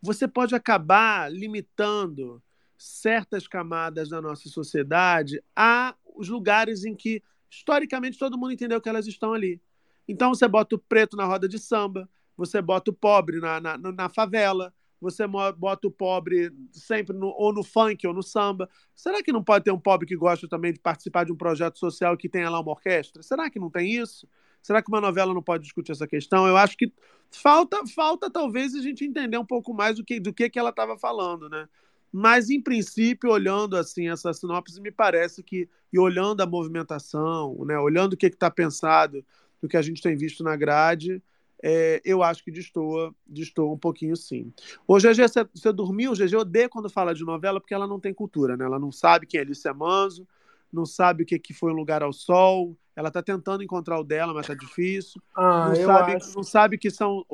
você 0.00 0.28
pode 0.28 0.54
acabar 0.54 1.32
limitando 1.32 2.42
certas 2.76 3.48
camadas 3.48 4.08
da 4.08 4.22
nossa 4.22 4.48
sociedade 4.48 5.42
a 5.54 5.94
os 6.18 6.28
lugares 6.28 6.84
em 6.84 6.94
que, 6.94 7.22
historicamente, 7.50 8.18
todo 8.18 8.36
mundo 8.36 8.52
entendeu 8.52 8.80
que 8.80 8.88
elas 8.88 9.06
estão 9.06 9.32
ali. 9.32 9.60
Então, 10.06 10.34
você 10.34 10.48
bota 10.48 10.74
o 10.74 10.78
preto 10.78 11.16
na 11.16 11.24
roda 11.24 11.48
de 11.48 11.58
samba, 11.58 12.08
você 12.36 12.60
bota 12.60 12.90
o 12.90 12.94
pobre 12.94 13.40
na, 13.40 13.60
na, 13.60 13.78
na 13.78 14.08
favela, 14.08 14.74
você 15.00 15.24
bota 15.26 15.86
o 15.86 15.90
pobre 15.90 16.52
sempre 16.72 17.16
no, 17.16 17.28
ou 17.28 17.52
no 17.52 17.62
funk 17.62 18.06
ou 18.06 18.12
no 18.12 18.22
samba. 18.22 18.68
Será 18.94 19.22
que 19.22 19.32
não 19.32 19.44
pode 19.44 19.64
ter 19.64 19.70
um 19.70 19.78
pobre 19.78 20.06
que 20.06 20.16
gosta 20.16 20.48
também 20.48 20.72
de 20.72 20.80
participar 20.80 21.24
de 21.24 21.32
um 21.32 21.36
projeto 21.36 21.78
social 21.78 22.16
que 22.16 22.28
tenha 22.28 22.50
lá 22.50 22.60
uma 22.60 22.72
orquestra? 22.72 23.22
Será 23.22 23.48
que 23.48 23.60
não 23.60 23.70
tem 23.70 23.92
isso? 23.92 24.28
Será 24.60 24.82
que 24.82 24.88
uma 24.88 25.00
novela 25.00 25.32
não 25.32 25.42
pode 25.42 25.62
discutir 25.62 25.92
essa 25.92 26.06
questão? 26.06 26.46
Eu 26.46 26.56
acho 26.56 26.76
que 26.76 26.92
falta, 27.30 27.86
falta 27.86 28.30
talvez 28.30 28.74
a 28.74 28.82
gente 28.82 29.04
entender 29.04 29.38
um 29.38 29.46
pouco 29.46 29.72
mais 29.72 29.96
do 29.96 30.04
que, 30.04 30.18
do 30.18 30.32
que, 30.32 30.50
que 30.50 30.58
ela 30.58 30.70
estava 30.70 30.98
falando, 30.98 31.48
né? 31.48 31.68
Mas, 32.12 32.50
em 32.50 32.60
princípio, 32.60 33.30
olhando 33.30 33.76
assim 33.76 34.08
essa 34.08 34.32
sinopse, 34.32 34.80
me 34.80 34.90
parece 34.90 35.42
que, 35.42 35.68
e 35.92 35.98
olhando 35.98 36.40
a 36.40 36.46
movimentação, 36.46 37.64
né, 37.64 37.78
olhando 37.78 38.14
o 38.14 38.16
que 38.16 38.26
está 38.26 38.50
pensado, 38.50 39.24
do 39.60 39.68
que 39.68 39.76
a 39.76 39.82
gente 39.82 40.02
tem 40.02 40.16
visto 40.16 40.42
na 40.42 40.56
grade, 40.56 41.22
é, 41.62 42.00
eu 42.04 42.22
acho 42.22 42.44
que 42.44 42.50
destoa, 42.50 43.14
destoa 43.26 43.72
um 43.72 43.78
pouquinho 43.78 44.16
sim. 44.16 44.52
Ô, 44.86 44.98
GG, 44.98 45.28
você, 45.28 45.46
você 45.52 45.72
dormiu? 45.72 46.12
O 46.12 46.14
GG 46.14 46.36
odeia 46.36 46.68
quando 46.68 46.88
fala 46.88 47.14
de 47.14 47.24
novela 47.24 47.60
porque 47.60 47.74
ela 47.74 47.86
não 47.86 47.98
tem 47.98 48.14
cultura, 48.14 48.56
né? 48.56 48.64
Ela 48.64 48.78
não 48.78 48.92
sabe 48.92 49.26
quem 49.26 49.38
é 49.38 49.42
Alice 49.42 49.68
Manzo, 49.72 50.26
não 50.72 50.86
sabe 50.86 51.24
o 51.24 51.26
que, 51.26 51.38
que 51.38 51.52
foi 51.52 51.72
Um 51.72 51.76
Lugar 51.76 52.02
ao 52.02 52.12
Sol, 52.12 52.76
ela 52.94 53.08
está 53.08 53.22
tentando 53.22 53.62
encontrar 53.62 53.98
o 53.98 54.04
dela, 54.04 54.32
mas 54.34 54.48
está 54.48 54.54
difícil. 54.54 55.20
Ah, 55.34 55.68
não, 55.68 55.76
sabe, 55.76 56.16
acho. 56.16 56.36
não 56.36 56.42
sabe 56.42 56.78
que 56.78 56.90
são, 56.90 57.24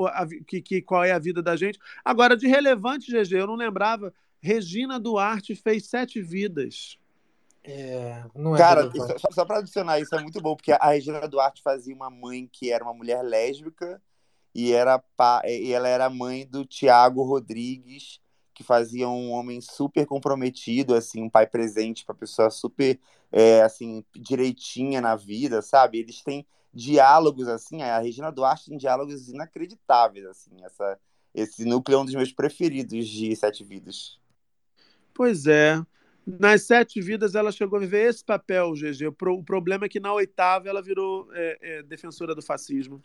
que, 0.46 0.60
que, 0.60 0.82
qual 0.82 1.04
é 1.04 1.12
a 1.12 1.18
vida 1.18 1.42
da 1.42 1.56
gente. 1.56 1.78
Agora, 2.04 2.36
de 2.36 2.46
relevante, 2.46 3.10
GG, 3.10 3.32
eu 3.34 3.46
não 3.46 3.56
lembrava 3.56 4.12
Regina 4.44 5.00
Duarte 5.00 5.54
fez 5.54 5.86
sete 5.86 6.20
vidas. 6.20 6.98
É, 7.64 8.22
não 8.34 8.54
é 8.54 8.58
Cara, 8.58 8.90
só, 9.18 9.30
só 9.30 9.44
para 9.46 9.60
adicionar 9.60 9.98
isso, 9.98 10.14
é 10.14 10.20
muito 10.20 10.38
bom, 10.38 10.54
porque 10.54 10.70
a 10.70 10.90
Regina 10.90 11.26
Duarte 11.26 11.62
fazia 11.62 11.94
uma 11.94 12.10
mãe 12.10 12.46
que 12.52 12.70
era 12.70 12.84
uma 12.84 12.92
mulher 12.92 13.22
lésbica 13.22 14.02
e, 14.54 14.70
era 14.70 14.98
pa... 14.98 15.40
e 15.46 15.72
ela 15.72 15.88
era 15.88 16.10
mãe 16.10 16.46
do 16.46 16.62
Tiago 16.62 17.22
Rodrigues, 17.22 18.20
que 18.52 18.62
fazia 18.62 19.08
um 19.08 19.30
homem 19.30 19.62
super 19.62 20.04
comprometido, 20.04 20.94
assim, 20.94 21.22
um 21.22 21.30
pai 21.30 21.46
presente 21.46 22.04
para 22.04 22.14
pessoa 22.14 22.50
super, 22.50 23.00
é, 23.32 23.62
assim, 23.62 24.04
direitinha 24.14 25.00
na 25.00 25.16
vida, 25.16 25.62
sabe? 25.62 26.00
Eles 26.00 26.20
têm 26.22 26.46
diálogos, 26.70 27.48
assim, 27.48 27.80
a 27.80 27.98
Regina 27.98 28.30
Duarte 28.30 28.66
tem 28.66 28.76
diálogos 28.76 29.30
inacreditáveis, 29.30 30.26
assim, 30.26 30.62
essa, 30.62 31.00
esse 31.34 31.64
núcleo 31.64 31.96
é 31.96 32.00
um 32.02 32.04
dos 32.04 32.14
meus 32.14 32.30
preferidos 32.30 33.08
de 33.08 33.34
Sete 33.34 33.64
Vidas. 33.64 34.22
Pois 35.14 35.46
é. 35.46 35.80
Nas 36.26 36.62
sete 36.62 37.00
vidas 37.00 37.34
ela 37.34 37.52
chegou 37.52 37.76
a 37.76 37.80
viver 37.80 38.08
esse 38.08 38.24
papel, 38.24 38.72
GG. 38.72 39.08
O, 39.08 39.42
problema 39.42 39.84
é 39.84 39.88
que 39.88 40.00
na 40.00 40.12
oitava 40.12 40.68
ela 40.68 40.82
virou 40.82 41.28
é, 41.32 41.58
é, 41.60 41.82
defensora 41.82 42.34
do 42.34 42.42
fascismo. 42.42 43.02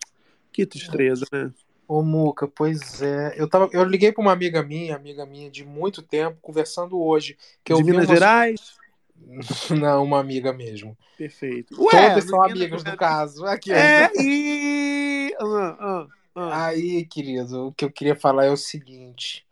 Que 0.51 0.65
tristeza, 0.65 1.25
né? 1.31 1.51
Ô, 1.87 2.01
Muca, 2.01 2.47
pois 2.47 3.01
é. 3.01 3.33
Eu, 3.35 3.49
tava, 3.49 3.67
eu 3.73 3.83
liguei 3.83 4.11
para 4.11 4.21
uma 4.21 4.31
amiga 4.31 4.63
minha, 4.63 4.95
amiga 4.95 5.25
minha 5.25 5.49
de 5.49 5.65
muito 5.65 6.01
tempo, 6.01 6.37
conversando 6.41 6.99
hoje. 6.99 7.37
Que 7.63 7.73
de 7.73 7.83
Minas 7.83 8.07
Gerais? 8.07 8.77
Não, 9.77 10.03
uma 10.03 10.19
amiga 10.19 10.53
mesmo. 10.53 10.97
Perfeito. 11.17 11.75
Ué, 11.81 12.09
Todas 12.09 12.23
são 12.25 12.43
amigas, 12.43 12.83
no 12.83 12.95
caso. 12.95 13.45
Aqui, 13.45 13.73
é, 13.73 14.09
e... 14.17 15.35
Uh, 15.41 15.45
uh, 15.45 16.03
uh. 16.03 16.09
Aí, 16.53 17.05
querido, 17.05 17.67
o 17.67 17.73
que 17.73 17.83
eu 17.83 17.91
queria 17.91 18.15
falar 18.15 18.45
é 18.45 18.51
o 18.51 18.57
seguinte. 18.57 19.45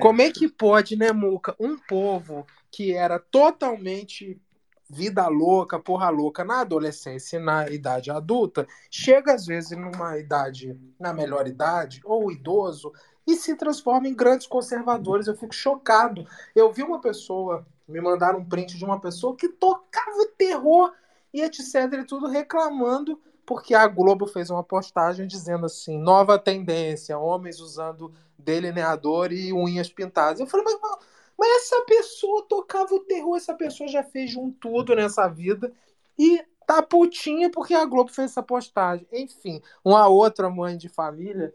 Como 0.00 0.22
é 0.22 0.30
que 0.30 0.48
pode, 0.48 0.96
né, 0.96 1.12
Muca, 1.12 1.54
um 1.60 1.76
povo 1.76 2.46
que 2.70 2.92
era 2.92 3.18
totalmente 3.18 4.40
vida 4.88 5.26
louca, 5.26 5.80
porra 5.80 6.10
louca 6.10 6.44
na 6.44 6.60
adolescência 6.60 7.38
e 7.38 7.42
na 7.42 7.68
idade 7.70 8.10
adulta, 8.10 8.66
chega 8.90 9.32
às 9.32 9.46
vezes 9.46 9.70
numa 9.70 10.18
idade, 10.18 10.78
na 11.00 11.14
melhor 11.14 11.48
idade, 11.48 12.00
ou 12.04 12.30
idoso, 12.30 12.92
e 13.26 13.34
se 13.36 13.56
transforma 13.56 14.06
em 14.06 14.14
grandes 14.14 14.46
conservadores. 14.46 15.26
Eu 15.26 15.36
fico 15.36 15.54
chocado. 15.54 16.26
Eu 16.54 16.72
vi 16.72 16.82
uma 16.82 17.00
pessoa, 17.00 17.66
me 17.88 18.00
mandaram 18.00 18.40
um 18.40 18.44
print 18.44 18.76
de 18.76 18.84
uma 18.84 19.00
pessoa 19.00 19.34
que 19.34 19.48
tocava 19.48 20.26
terror 20.36 20.92
e 21.32 21.40
etc. 21.40 21.74
e 22.00 22.04
tudo 22.04 22.26
reclamando 22.26 23.18
porque 23.52 23.74
a 23.74 23.86
Globo 23.86 24.26
fez 24.26 24.48
uma 24.48 24.64
postagem 24.64 25.26
dizendo 25.26 25.66
assim: 25.66 25.98
nova 25.98 26.38
tendência, 26.38 27.18
homens 27.18 27.60
usando 27.60 28.10
delineador 28.38 29.30
e 29.30 29.52
unhas 29.52 29.90
pintadas. 29.90 30.40
Eu 30.40 30.46
falei, 30.46 30.64
mas, 30.64 30.98
mas 31.38 31.62
essa 31.62 31.82
pessoa 31.82 32.46
tocava 32.48 32.94
o 32.94 33.00
terror, 33.00 33.36
essa 33.36 33.52
pessoa 33.52 33.90
já 33.90 34.02
fez 34.02 34.34
um 34.36 34.50
tudo 34.50 34.96
nessa 34.96 35.28
vida 35.28 35.70
e 36.18 36.42
tá 36.66 36.82
putinha 36.82 37.50
porque 37.50 37.74
a 37.74 37.84
Globo 37.84 38.10
fez 38.10 38.30
essa 38.30 38.42
postagem. 38.42 39.06
Enfim, 39.12 39.60
uma 39.84 40.08
outra 40.08 40.48
mãe 40.48 40.74
de 40.74 40.88
família 40.88 41.54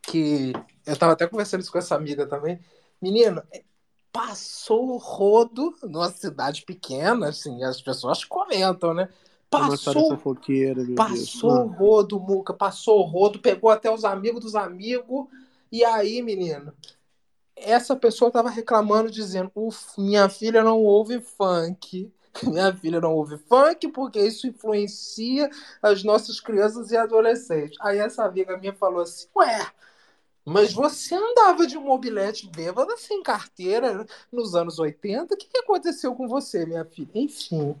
que 0.00 0.52
eu 0.86 0.96
tava 0.96 1.14
até 1.14 1.26
conversando 1.26 1.62
isso 1.62 1.72
com 1.72 1.78
essa 1.78 1.96
amiga 1.96 2.24
também. 2.24 2.60
Menino, 3.02 3.42
passou 4.12 4.90
o 4.90 4.96
rodo 4.96 5.74
numa 5.82 6.08
cidade 6.08 6.62
pequena, 6.62 7.30
assim, 7.30 7.64
as 7.64 7.82
pessoas 7.82 8.22
comentam, 8.22 8.94
né? 8.94 9.08
Passou, 9.50 10.18
passou 10.94 11.50
o 11.50 11.66
rodo, 11.66 12.20
Muca, 12.20 12.52
passou 12.52 13.00
o 13.00 13.04
rodo, 13.04 13.38
pegou 13.38 13.70
até 13.70 13.90
os 13.90 14.04
amigos 14.04 14.40
dos 14.40 14.54
amigos. 14.54 15.26
E 15.72 15.84
aí, 15.84 16.20
menino, 16.22 16.72
essa 17.56 17.96
pessoa 17.96 18.30
tava 18.30 18.50
reclamando, 18.50 19.10
dizendo: 19.10 19.50
minha 19.96 20.28
filha 20.28 20.62
não 20.62 20.82
ouve 20.82 21.20
funk. 21.20 22.12
Minha 22.44 22.72
filha 22.72 23.00
não 23.00 23.14
ouve 23.14 23.36
funk 23.36 23.88
porque 23.88 24.20
isso 24.20 24.46
influencia 24.46 25.50
as 25.82 26.04
nossas 26.04 26.38
crianças 26.38 26.92
e 26.92 26.96
adolescentes. 26.96 27.76
Aí 27.80 27.98
essa 27.98 28.24
amiga 28.24 28.56
minha 28.56 28.72
falou 28.72 29.00
assim: 29.00 29.26
Ué, 29.34 29.66
mas 30.44 30.72
você 30.72 31.16
andava 31.16 31.66
de 31.66 31.76
mobilete 31.76 32.48
bêbada 32.48 32.96
sem 32.96 33.22
carteira 33.22 34.06
nos 34.30 34.54
anos 34.54 34.78
80? 34.78 35.34
O 35.34 35.36
que, 35.36 35.48
que 35.48 35.58
aconteceu 35.58 36.14
com 36.14 36.28
você, 36.28 36.64
minha 36.64 36.84
filha? 36.84 37.10
Enfim, 37.12 37.74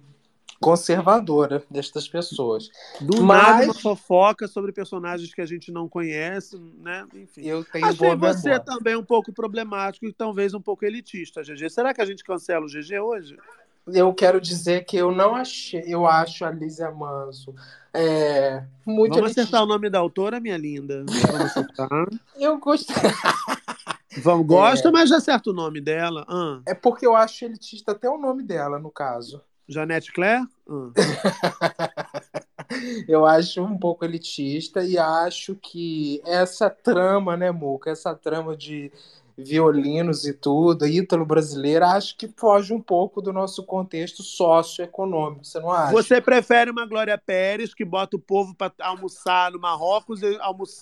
conservadora 0.60 1.62
destas 1.70 2.08
pessoas. 2.08 2.70
Do 3.00 3.22
Mas- 3.22 3.42
nada 3.42 3.64
uma 3.66 3.74
fofoca 3.74 4.46
sobre 4.48 4.72
personagens 4.72 5.32
que 5.34 5.40
a 5.40 5.46
gente 5.46 5.70
não 5.70 5.88
conhece, 5.88 6.56
né? 6.82 7.06
Enfim. 7.14 7.42
Eu 7.42 7.64
tenho 7.64 7.86
Achei 7.86 7.98
boa 8.16 8.16
você 8.34 8.48
memória. 8.50 8.64
também 8.64 8.96
um 8.96 9.04
pouco 9.04 9.32
problemático 9.32 10.06
e 10.06 10.12
talvez 10.12 10.54
um 10.54 10.60
pouco 10.60 10.84
elitista, 10.84 11.42
GG. 11.42 11.70
Será 11.70 11.94
que 11.94 12.00
a 12.00 12.04
gente 12.04 12.24
cancela 12.24 12.64
o 12.66 12.68
GG 12.68 12.98
hoje? 13.00 13.36
Eu 13.86 14.12
quero 14.12 14.38
dizer 14.40 14.84
que 14.84 14.98
eu 14.98 15.10
não 15.10 15.34
achei, 15.34 15.82
eu 15.86 16.06
acho 16.06 16.44
a 16.44 16.50
Lízia 16.50 16.90
Manso 16.90 17.54
é, 17.94 18.62
muito 18.84 19.14
Vamos 19.14 19.30
elitista. 19.30 19.40
acertar 19.42 19.62
o 19.62 19.66
nome 19.66 19.88
da 19.88 19.98
autora, 19.98 20.38
minha 20.38 20.58
linda. 20.58 21.04
Vamos 21.06 21.40
acertar. 21.40 21.88
Eu 22.36 22.58
gostei. 22.58 22.94
Vamos, 24.22 24.46
gosta, 24.46 24.90
mas 24.90 25.08
já 25.08 25.16
acerta 25.18 25.50
o 25.50 25.52
nome 25.54 25.80
dela. 25.80 26.24
Ah, 26.28 26.60
É 26.66 26.74
porque 26.74 27.06
eu 27.06 27.14
acho 27.14 27.44
elitista 27.44 27.92
até 27.92 28.08
o 28.10 28.18
nome 28.18 28.42
dela, 28.42 28.78
no 28.78 28.90
caso. 28.90 29.40
Janete 29.68 30.12
Claire? 30.12 30.46
Ah. 30.68 30.90
Eu 33.08 33.24
acho 33.26 33.62
um 33.62 33.78
pouco 33.78 34.04
elitista 34.04 34.84
e 34.84 34.98
acho 34.98 35.54
que 35.54 36.20
essa 36.26 36.68
trama, 36.68 37.36
né, 37.36 37.50
Muca? 37.50 37.90
Essa 37.90 38.14
trama 38.14 38.56
de 38.56 38.92
violinos 39.38 40.26
e 40.26 40.32
tudo, 40.32 40.84
ítalo 40.84 41.24
brasileiro, 41.24 41.84
acho 41.84 42.16
que 42.16 42.26
foge 42.36 42.74
um 42.74 42.80
pouco 42.80 43.22
do 43.22 43.32
nosso 43.32 43.62
contexto 43.62 44.20
socioeconômico, 44.22 45.44
você 45.44 45.60
não 45.60 45.70
acha? 45.70 45.92
Você 45.92 46.20
prefere 46.20 46.70
uma 46.70 46.84
Glória 46.84 47.16
Pérez 47.16 47.72
que 47.72 47.84
bota 47.84 48.16
o 48.16 48.20
povo 48.20 48.52
para 48.54 48.72
almoçar 48.80 49.52
no 49.52 49.60
Marrocos 49.60 50.22
e, 50.22 50.36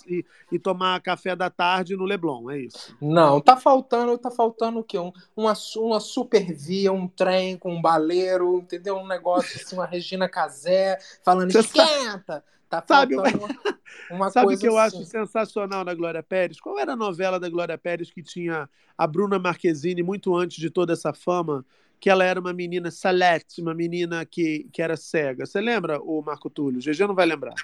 e- 0.07 0.25
e 0.51 0.57
tomar 0.59 0.99
café 1.01 1.35
da 1.35 1.49
tarde 1.49 1.95
no 1.95 2.03
Leblon, 2.03 2.49
é 2.49 2.59
isso? 2.61 2.97
Não, 2.99 3.39
tá 3.39 3.55
faltando, 3.55 4.17
tá 4.17 4.31
faltando 4.31 4.79
o 4.79 4.83
quê? 4.83 4.97
Um, 4.97 5.11
uma, 5.35 5.53
uma 5.77 5.99
supervia, 5.99 6.91
um 6.91 7.07
trem 7.07 7.57
com 7.57 7.75
um 7.75 7.81
baleiro, 7.81 8.57
entendeu? 8.57 8.97
Um 8.97 9.07
negócio 9.07 9.61
assim, 9.61 9.75
uma 9.75 9.85
Regina 9.85 10.27
Casé 10.27 10.97
falando 11.23 11.51
esquenta. 11.55 12.43
Tá 12.69 12.83
Sabe- 12.87 13.15
uma, 13.15 13.23
uma 14.09 14.31
Sabe 14.31 14.45
o 14.47 14.49
coisa 14.49 14.61
que 14.61 14.67
eu 14.67 14.77
assim. 14.77 14.97
acho 14.97 15.09
sensacional 15.09 15.83
na 15.85 15.93
Glória 15.93 16.21
Pérez? 16.23 16.59
Qual 16.59 16.77
era 16.79 16.93
a 16.93 16.95
novela 16.95 17.39
da 17.39 17.49
Glória 17.49 17.77
Pérez 17.77 18.11
que 18.11 18.21
tinha 18.23 18.69
a 18.97 19.07
Bruna 19.07 19.39
Marquezine 19.39 20.03
muito 20.03 20.35
antes 20.35 20.57
de 20.57 20.69
toda 20.69 20.93
essa 20.93 21.13
fama? 21.13 21.65
Que 21.99 22.09
ela 22.09 22.23
era 22.23 22.39
uma 22.39 22.53
menina 22.53 22.91
Salete, 22.91 23.61
uma 23.61 23.73
menina 23.73 24.25
que, 24.25 24.69
que 24.71 24.81
era 24.81 24.95
cega. 24.95 25.45
Você 25.45 25.59
lembra, 25.59 25.99
o 26.01 26.21
Marco 26.21 26.49
Túlio? 26.49 26.79
GG 26.81 27.07
não 27.07 27.15
vai 27.15 27.25
lembrar. 27.25 27.59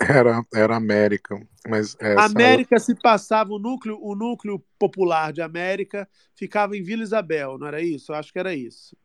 Era, 0.00 0.42
era 0.54 0.76
América, 0.76 1.38
mas 1.68 1.96
essa 2.00 2.24
América 2.24 2.78
se 2.78 2.94
passava 2.94 3.52
o 3.52 3.58
núcleo, 3.58 3.98
o 4.00 4.14
núcleo 4.14 4.62
popular 4.78 5.32
de 5.32 5.42
América 5.42 6.08
ficava 6.34 6.76
em 6.76 6.82
Vila 6.82 7.02
Isabel, 7.02 7.58
não 7.58 7.66
era 7.66 7.82
isso? 7.82 8.12
Eu 8.12 8.16
acho 8.16 8.32
que 8.32 8.38
era 8.38 8.54
isso. 8.54 8.96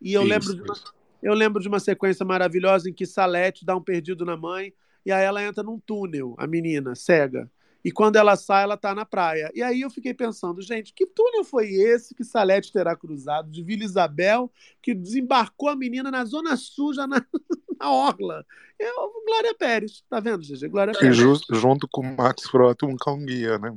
E 0.00 0.14
eu 0.14 0.22
Isso, 0.22 0.28
lembro 0.28 0.54
de 0.54 0.62
uma, 0.62 0.74
eu 1.22 1.34
lembro 1.34 1.62
de 1.62 1.68
uma 1.68 1.80
sequência 1.80 2.24
maravilhosa 2.24 2.90
em 2.90 2.94
que 2.94 3.06
Salete 3.06 3.64
dá 3.64 3.76
um 3.76 3.82
perdido 3.82 4.24
na 4.26 4.36
mãe 4.36 4.74
e 5.04 5.12
aí 5.12 5.24
ela 5.24 5.42
entra 5.42 5.62
num 5.62 5.78
túnel, 5.78 6.34
a 6.38 6.46
menina 6.46 6.94
cega. 6.94 7.50
E 7.82 7.90
quando 7.90 8.16
ela 8.16 8.36
sai, 8.36 8.64
ela 8.64 8.76
tá 8.76 8.94
na 8.94 9.06
praia. 9.06 9.50
E 9.54 9.62
aí 9.62 9.80
eu 9.80 9.88
fiquei 9.90 10.12
pensando, 10.12 10.60
gente, 10.60 10.92
que 10.92 11.06
túnel 11.06 11.42
foi 11.44 11.70
esse 11.72 12.14
que 12.14 12.22
Salete 12.22 12.70
terá 12.70 12.94
cruzado 12.94 13.50
de 13.50 13.62
Vila 13.62 13.84
Isabel, 13.84 14.52
que 14.82 14.94
desembarcou 14.94 15.70
a 15.70 15.76
menina 15.76 16.10
na 16.10 16.22
Zona 16.26 16.56
Sul, 16.58 16.92
já 16.92 17.06
na, 17.06 17.24
na 17.80 17.90
Orla? 17.90 18.44
Eu, 18.78 18.94
Glória 19.26 19.54
Pérez, 19.54 20.04
tá 20.10 20.20
vendo, 20.20 20.42
GG? 20.42 20.68
Glória 20.68 20.92
Pérez. 20.92 21.16
ju- 21.16 21.40
junto 21.52 21.88
com 21.88 22.02
o 22.02 22.16
Max 22.16 22.42
Frota, 22.50 22.84
um 22.84 22.96
cão 22.96 23.24
guia, 23.24 23.58
né? 23.58 23.74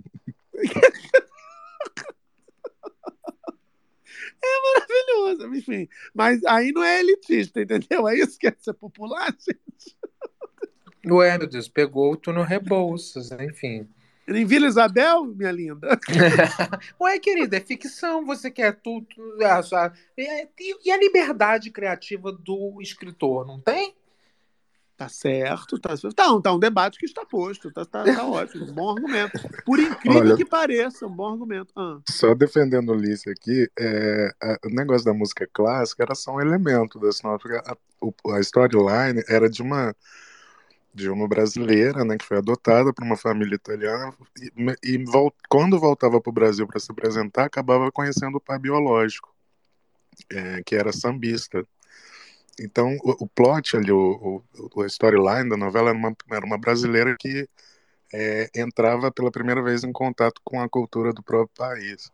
É 4.45 4.79
maravilhoso, 5.15 5.55
enfim. 5.55 5.87
Mas 6.13 6.43
aí 6.45 6.71
não 6.73 6.83
é 6.83 6.99
elitista, 6.99 7.61
entendeu? 7.61 8.07
É 8.07 8.15
isso 8.17 8.37
que 8.37 8.47
é 8.47 8.55
ser 8.59 8.73
popular, 8.73 9.33
gente. 9.39 9.95
Ué, 11.05 11.37
meu 11.37 11.47
Deus, 11.47 11.67
pegou 11.67 12.15
tu 12.15 12.31
no 12.31 12.43
Rebouças, 12.43 13.31
enfim. 13.31 13.87
Em 14.25 14.45
Vila 14.45 14.67
Isabel, 14.67 15.25
minha 15.25 15.51
linda. 15.51 15.99
Ué, 16.99 17.19
querida, 17.19 17.57
é 17.57 17.59
ficção, 17.59 18.25
você 18.25 18.49
quer 18.49 18.73
tudo. 18.81 19.05
ah, 19.45 19.61
só- 19.61 19.91
E 20.17 20.47
e 20.85 20.91
a 20.91 20.97
liberdade 20.97 21.69
criativa 21.69 22.31
do 22.31 22.81
escritor, 22.81 23.45
não 23.45 23.59
tem? 23.59 23.93
Tá 24.95 25.09
certo, 25.09 25.77
tá 25.77 25.97
certo. 25.97 26.13
Tá, 26.15 26.31
um- 26.31 26.39
tá 26.41 26.53
um 26.53 26.59
debate 26.59 26.97
que 26.97 27.05
está 27.05 27.25
posto, 27.25 27.69
tá, 27.71 27.83
tá, 27.83 28.03
tá 28.05 28.25
ótimo, 28.25 28.63
um 28.65 28.73
bom 28.73 28.91
argumento. 28.91 29.37
Por 29.65 29.77
incrível 29.79 30.19
Olha- 30.21 30.37
que 30.37 30.45
pareça, 30.45 31.05
um 31.05 31.09
bom 31.13 31.33
argumento. 31.33 31.73
Ah. 31.75 31.99
Só 32.09 32.33
defendendo 32.33 32.89
o 32.89 32.93
Ulisses 32.93 33.27
aqui, 33.27 33.69
é, 33.77 34.31
a- 34.41 34.59
o 34.65 34.69
negócio 34.69 35.03
da 35.03 35.13
música 35.13 35.49
clássica 35.51 36.03
era 36.03 36.15
só 36.15 36.31
um 36.35 36.39
elemento 36.39 36.97
da 36.97 37.11
sinopse. 37.11 37.47
A, 37.65 37.75
o- 37.99 38.13
a 38.31 38.39
storyline 38.39 39.21
era 39.27 39.49
de 39.49 39.61
uma 39.61 39.93
de 40.93 41.09
uma 41.09 41.27
brasileira, 41.27 42.05
né, 42.05 42.17
que 42.17 42.25
foi 42.25 42.37
adotada 42.37 42.93
por 42.93 43.03
uma 43.03 43.17
família 43.17 43.55
italiana 43.55 44.13
e, 44.39 44.77
e 44.83 45.03
vol- 45.05 45.33
quando 45.49 45.79
voltava 45.79 46.21
para 46.21 46.29
o 46.29 46.33
Brasil 46.33 46.67
para 46.67 46.79
se 46.79 46.91
apresentar, 46.91 47.45
acabava 47.45 47.91
conhecendo 47.91 48.37
o 48.37 48.41
pai 48.41 48.59
biológico, 48.59 49.33
é, 50.29 50.61
que 50.63 50.75
era 50.75 50.93
sambista. 50.93 51.65
Então, 52.59 52.95
o, 53.03 53.23
o 53.23 53.27
plot 53.27 53.75
ali, 53.75 53.91
o, 53.91 54.43
o, 54.75 54.85
storyline 54.85 55.49
da 55.49 55.57
novela 55.57 55.89
era 55.89 55.97
uma, 55.97 56.15
era 56.31 56.45
uma 56.45 56.57
brasileira 56.57 57.15
que 57.17 57.49
é, 58.13 58.49
entrava 58.55 59.11
pela 59.11 59.31
primeira 59.31 59.61
vez 59.63 59.83
em 59.83 59.91
contato 59.91 60.39
com 60.43 60.61
a 60.61 60.69
cultura 60.69 61.11
do 61.11 61.23
próprio 61.23 61.55
país. 61.57 62.11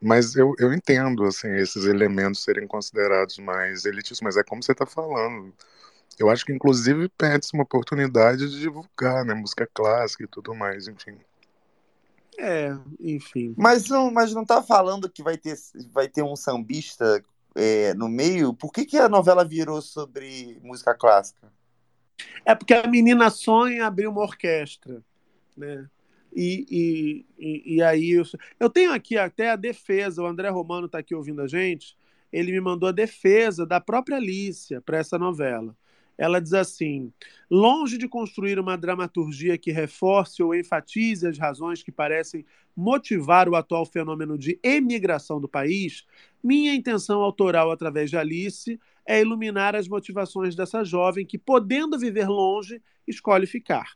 Mas 0.00 0.36
eu, 0.36 0.54
eu 0.58 0.72
entendo, 0.72 1.24
assim, 1.24 1.48
esses 1.56 1.84
elementos 1.84 2.42
serem 2.42 2.66
considerados 2.66 3.38
mais 3.38 3.84
elitistas, 3.84 4.20
mas 4.20 4.36
é 4.36 4.42
como 4.42 4.62
você 4.62 4.72
está 4.72 4.84
falando. 4.84 5.54
Eu 6.18 6.30
acho 6.30 6.44
que, 6.44 6.52
inclusive, 6.52 7.08
perde-se 7.10 7.52
uma 7.52 7.62
oportunidade 7.62 8.48
de 8.48 8.58
divulgar, 8.58 9.24
né, 9.24 9.34
música 9.34 9.68
clássica 9.72 10.24
e 10.24 10.26
tudo 10.26 10.54
mais, 10.54 10.88
enfim. 10.88 11.16
É, 12.38 12.76
enfim. 13.00 13.54
Mas 13.56 13.88
não, 13.88 14.10
mas 14.10 14.32
não 14.32 14.44
tá 14.44 14.62
falando 14.62 15.10
que 15.10 15.22
vai 15.22 15.36
ter, 15.36 15.56
vai 15.92 16.08
ter 16.08 16.22
um 16.22 16.36
sambista 16.36 17.22
é, 17.54 17.94
no 17.94 18.08
meio? 18.08 18.52
Por 18.52 18.72
que, 18.72 18.84
que 18.84 18.98
a 18.98 19.08
novela 19.08 19.44
virou 19.44 19.80
sobre 19.80 20.58
música 20.62 20.94
clássica? 20.94 21.50
É 22.44 22.54
porque 22.54 22.74
a 22.74 22.86
menina 22.86 23.30
sonha 23.30 23.86
abrir 23.86 24.06
uma 24.06 24.22
orquestra, 24.22 25.02
né? 25.56 25.86
E, 26.34 26.66
e, 26.70 27.26
e, 27.38 27.76
e 27.76 27.82
aí 27.82 28.10
eu, 28.10 28.24
eu 28.60 28.68
tenho 28.68 28.92
aqui 28.92 29.16
até 29.16 29.50
a 29.50 29.56
defesa, 29.56 30.22
o 30.22 30.26
André 30.26 30.50
Romano 30.50 30.84
está 30.84 30.98
aqui 30.98 31.14
ouvindo 31.14 31.40
a 31.40 31.48
gente, 31.48 31.96
ele 32.30 32.52
me 32.52 32.60
mandou 32.60 32.90
a 32.90 32.92
defesa 32.92 33.64
da 33.64 33.80
própria 33.80 34.18
Alicia 34.18 34.82
para 34.82 34.98
essa 34.98 35.18
novela. 35.18 35.74
Ela 36.18 36.40
diz 36.40 36.54
assim: 36.54 37.12
longe 37.50 37.98
de 37.98 38.08
construir 38.08 38.58
uma 38.58 38.76
dramaturgia 38.76 39.58
que 39.58 39.70
reforce 39.70 40.42
ou 40.42 40.54
enfatize 40.54 41.26
as 41.26 41.38
razões 41.38 41.82
que 41.82 41.92
parecem 41.92 42.44
motivar 42.74 43.48
o 43.48 43.56
atual 43.56 43.86
fenômeno 43.86 44.36
de 44.36 44.58
emigração 44.62 45.40
do 45.40 45.48
país, 45.48 46.04
minha 46.42 46.74
intenção 46.74 47.20
autoral 47.20 47.70
através 47.70 48.10
de 48.10 48.16
Alice 48.16 48.78
é 49.06 49.20
iluminar 49.20 49.74
as 49.76 49.88
motivações 49.88 50.54
dessa 50.54 50.84
jovem 50.84 51.24
que, 51.24 51.38
podendo 51.38 51.98
viver 51.98 52.28
longe, 52.28 52.82
escolhe 53.06 53.46
ficar. 53.46 53.92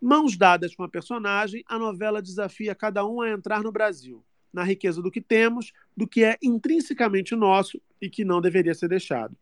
Mãos 0.00 0.36
dadas 0.36 0.74
com 0.74 0.82
a 0.82 0.88
personagem, 0.88 1.62
a 1.68 1.78
novela 1.78 2.22
desafia 2.22 2.74
cada 2.74 3.06
um 3.06 3.20
a 3.20 3.30
entrar 3.30 3.62
no 3.62 3.70
Brasil, 3.70 4.24
na 4.52 4.64
riqueza 4.64 5.02
do 5.02 5.10
que 5.10 5.20
temos, 5.20 5.72
do 5.94 6.08
que 6.08 6.24
é 6.24 6.38
intrinsecamente 6.42 7.36
nosso 7.36 7.80
e 8.00 8.08
que 8.08 8.24
não 8.24 8.40
deveria 8.40 8.74
ser 8.74 8.88
deixado. 8.88 9.36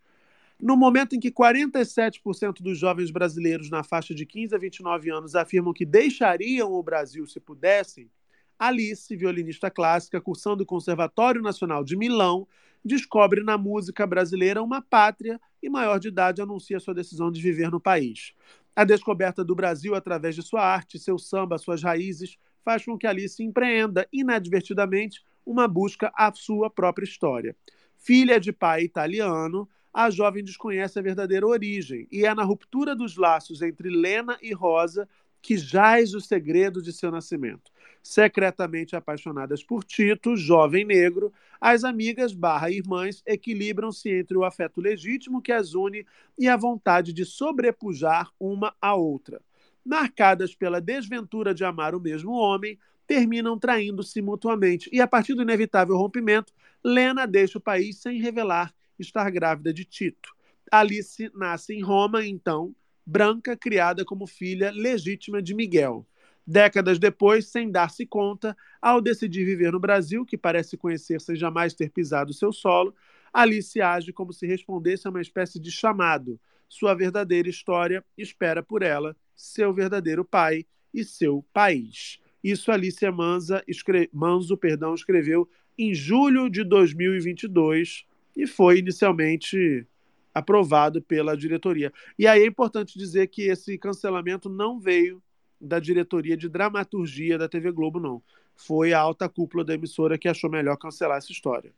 No 0.61 0.77
momento 0.77 1.15
em 1.15 1.21
que 1.21 1.31
47% 1.31 2.61
dos 2.61 2.77
jovens 2.77 3.13
brasileiros 3.13 3.71
na 3.71 3.85
faixa 3.85 4.13
de 4.13 4.27
15 4.27 4.55
a 4.57 4.59
29 4.59 5.11
anos 5.11 5.37
afirmam 5.37 5.73
que 5.73 5.87
deixariam 5.87 6.73
o 6.73 6.83
Brasil 6.83 7.25
se 7.27 7.39
pudessem, 7.39 8.11
Alice, 8.59 9.15
violinista 9.15 9.71
clássica, 9.71 10.21
cursando 10.21 10.65
o 10.65 10.67
Conservatório 10.67 11.41
Nacional 11.41 11.85
de 11.85 11.97
Milão, 11.97 12.47
descobre 12.85 13.45
na 13.45 13.57
música 13.57 14.05
brasileira 14.05 14.61
uma 14.61 14.83
pátria 14.83 15.41
e, 15.63 15.71
maior 15.71 16.01
de 16.01 16.09
idade, 16.09 16.43
anuncia 16.43 16.81
sua 16.81 16.93
decisão 16.95 17.31
de 17.31 17.41
viver 17.41 17.71
no 17.71 17.81
país. 17.81 18.33
A 18.75 18.83
descoberta 18.83 19.45
do 19.45 19.55
Brasil 19.55 19.95
através 19.95 20.35
de 20.35 20.43
sua 20.43 20.63
arte, 20.63 20.99
seu 20.99 21.19
samba, 21.19 21.57
suas 21.57 21.85
raízes, 21.85 22.37
faz 22.65 22.85
com 22.85 22.99
que 22.99 23.07
Alice 23.07 23.41
empreenda, 23.43 24.09
inadvertidamente, 24.13 25.23
uma 25.47 25.69
busca 25.69 26.13
à 26.17 26.33
sua 26.33 26.69
própria 26.69 27.05
história. 27.05 27.57
Filha 27.97 28.41
de 28.41 28.53
pai 28.53 28.83
italiano, 28.83 29.69
a 29.93 30.11
jovem 30.11 30.45
desconhece 30.45 30.99
a 30.99 31.03
verdadeira 31.03 31.47
origem 31.47 32.07
e 32.11 32.25
é 32.25 32.35
na 32.35 32.43
ruptura 32.43 32.95
dos 32.95 33.17
laços 33.17 33.63
entre 33.63 33.89
Lena 33.89 34.39
e 34.43 34.53
Rosa 34.53 35.09
que 35.41 35.57
jaz 35.57 36.15
o 36.15 36.21
segredo 36.21 36.83
de 36.83 36.93
seu 36.93 37.11
nascimento. 37.11 37.71
Secretamente 38.03 38.97
apaixonadas 38.97 39.63
por 39.63 39.85
Tito, 39.85 40.37
jovem 40.37 40.85
negro, 40.85 41.33
as 41.61 41.85
amigas 41.85 42.33
barra 42.33 42.71
irmãs 42.71 43.23
equilibram-se 43.27 44.11
entre 44.11 44.37
o 44.37 44.45
afeto 44.45 44.81
legítimo 44.81 45.43
que 45.43 45.53
as 45.53 45.75
une 45.75 46.07
e 46.39 46.49
a 46.49 46.57
vontade 46.57 47.13
de 47.13 47.25
sobrepujar 47.25 48.31
uma 48.39 48.75
à 48.81 48.95
outra. 48.95 49.41
Marcadas 49.85 50.55
pela 50.55 50.81
desventura 50.81 51.55
de 51.55 51.65
amar 51.65 51.95
o 51.95 52.01
mesmo 52.01 52.33
homem, 52.33 52.79
terminam 53.07 53.59
traindo-se 53.59 54.21
mutuamente 54.21 54.91
e, 54.93 55.01
a 55.01 55.07
partir 55.07 55.33
do 55.33 55.43
inevitável 55.43 55.97
rompimento, 55.97 56.53
Lena 56.85 57.27
deixa 57.27 57.57
o 57.57 57.61
país 57.61 57.97
sem 57.97 58.21
revelar 58.21 58.73
estar 58.99 59.31
grávida 59.31 59.73
de 59.73 59.85
Tito. 59.85 60.35
Alice 60.71 61.31
nasce 61.35 61.75
em 61.75 61.83
Roma, 61.83 62.27
então, 62.27 62.75
branca, 63.05 63.57
criada 63.57 64.05
como 64.05 64.27
filha 64.27 64.71
legítima 64.71 65.41
de 65.41 65.55
Miguel. 65.55 66.07
Décadas 66.47 66.99
depois, 66.99 67.47
sem 67.47 67.71
dar-se 67.71 68.07
conta, 68.07 68.57
ao 68.81 69.01
decidir 69.01 69.45
viver 69.45 69.73
no 69.73 69.81
Brasil, 69.81 70.25
que 70.25 70.37
parece 70.37 70.77
conhecer 70.77 71.21
sem 71.21 71.37
jamais 71.37 71.75
ter 71.75 71.91
pisado 71.91 72.33
seu 72.33 72.53
solo, 72.53 72.95
Alice 73.33 73.81
age 73.81 74.13
como 74.13 74.33
se 74.33 74.47
respondesse 74.47 75.07
a 75.07 75.11
uma 75.11 75.21
espécie 75.21 75.59
de 75.59 75.71
chamado. 75.71 76.41
Sua 76.69 76.95
verdadeira 76.95 77.49
história 77.49 78.05
espera 78.17 78.63
por 78.63 78.83
ela 78.83 79.17
seu 79.35 79.73
verdadeiro 79.73 80.25
pai 80.25 80.67
e 80.93 81.05
seu 81.05 81.45
país. 81.53 82.19
Isso 82.43 82.73
Alicia 82.73 83.13
Manza, 83.13 83.63
escre... 83.67 84.09
Manzo 84.13 84.57
perdão, 84.57 84.95
escreveu 84.95 85.49
em 85.79 85.95
julho 85.95 86.51
de 86.51 86.65
2022 86.65 88.05
e 88.37 88.47
foi 88.47 88.79
inicialmente 88.79 89.87
aprovado 90.35 91.03
pela 91.03 91.37
diretoria. 91.37 91.93
E 92.19 92.27
aí 92.27 92.43
é 92.43 92.47
importante 92.47 92.99
dizer 92.99 93.27
que 93.29 93.43
esse 93.43 93.77
cancelamento 93.77 94.49
não 94.49 94.79
veio 94.79 95.23
da 95.61 95.81
diretoria 95.81 96.37
de 96.37 96.49
dramaturgia 96.49 97.37
da 97.37 97.49
TV 97.49 97.73
Globo, 97.73 97.99
não. 97.99 98.23
Foi 98.55 98.93
a 98.93 99.01
alta 99.01 99.29
cúpula 99.29 99.65
da 99.65 99.75
emissora 99.75 100.19
que 100.19 100.29
achou 100.29 100.51
melhor 100.51 100.77
cancelar 100.77 101.19
essa 101.19 101.33
história. 101.33 101.73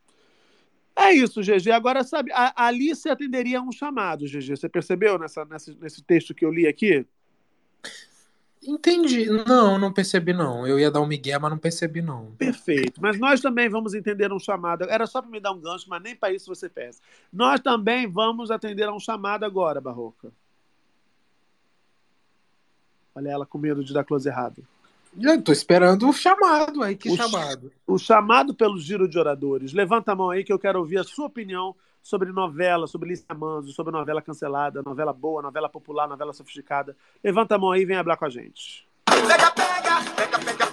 É 0.96 1.12
isso, 1.12 1.40
GG. 1.40 1.70
Agora, 1.70 2.04
sabe, 2.04 2.30
a 2.32 2.66
Alice 2.66 3.08
atenderia 3.08 3.58
a 3.58 3.62
um 3.62 3.72
chamado, 3.72 4.26
GG. 4.26 4.56
Você 4.56 4.68
percebeu 4.68 5.18
nessa, 5.18 5.44
nessa, 5.44 5.74
nesse 5.80 6.02
texto 6.02 6.34
que 6.34 6.44
eu 6.44 6.52
li 6.52 6.66
aqui? 6.66 7.06
Entendi. 8.62 9.26
Não, 9.26 9.78
não 9.78 9.92
percebi, 9.92 10.32
não. 10.32 10.66
Eu 10.66 10.78
ia 10.78 10.90
dar 10.90 11.00
um 11.00 11.06
migué, 11.06 11.38
mas 11.38 11.50
não 11.50 11.58
percebi, 11.58 12.02
não. 12.02 12.32
Perfeito. 12.32 13.00
Mas 13.00 13.18
nós 13.18 13.40
também 13.40 13.68
vamos 13.68 13.94
entender 13.94 14.32
um 14.32 14.38
chamado. 14.38 14.84
Era 14.84 15.06
só 15.06 15.22
para 15.22 15.30
me 15.30 15.40
dar 15.40 15.52
um 15.52 15.60
gancho, 15.60 15.86
mas 15.88 16.02
nem 16.02 16.14
para 16.14 16.32
isso 16.32 16.54
você 16.54 16.68
peça. 16.68 17.00
Nós 17.32 17.60
também 17.60 18.06
vamos 18.06 18.50
atender 18.50 18.84
a 18.84 18.92
um 18.92 19.00
chamado 19.00 19.44
agora, 19.44 19.80
Barroca. 19.80 20.30
Olha 23.14 23.30
ela 23.30 23.46
com 23.46 23.58
medo 23.58 23.82
de 23.82 23.94
dar 23.94 24.04
close 24.04 24.28
errado. 24.28 24.62
Eu 25.18 25.42
tô 25.42 25.50
esperando 25.50 26.08
o 26.08 26.12
chamado 26.12 26.82
aí. 26.82 26.96
Que 26.96 27.10
o 27.10 27.16
chamado? 27.16 27.72
O 27.86 27.98
chamado 27.98 28.54
pelo 28.54 28.78
giro 28.78 29.08
de 29.08 29.18
oradores. 29.18 29.72
Levanta 29.72 30.12
a 30.12 30.14
mão 30.14 30.30
aí 30.30 30.44
que 30.44 30.52
eu 30.52 30.58
quero 30.58 30.78
ouvir 30.78 30.98
a 30.98 31.04
sua 31.04 31.26
opinião 31.26 31.74
sobre 32.02 32.32
novela, 32.32 32.86
sobre 32.86 33.08
Lícia 33.08 33.34
Manzo, 33.34 33.72
sobre 33.72 33.92
novela 33.92 34.22
cancelada, 34.22 34.82
novela 34.82 35.12
boa, 35.12 35.42
novela 35.42 35.68
popular, 35.68 36.08
novela 36.08 36.32
sofisticada. 36.32 36.96
Levanta 37.22 37.54
a 37.54 37.58
mão 37.58 37.72
aí 37.72 37.82
e 37.82 37.86
vem 37.86 37.96
hablar 37.96 38.16
com 38.16 38.24
a 38.24 38.30
gente. 38.30 38.88
Pega, 39.04 39.50
pega, 39.50 40.14
pega, 40.16 40.38
pega, 40.38 40.69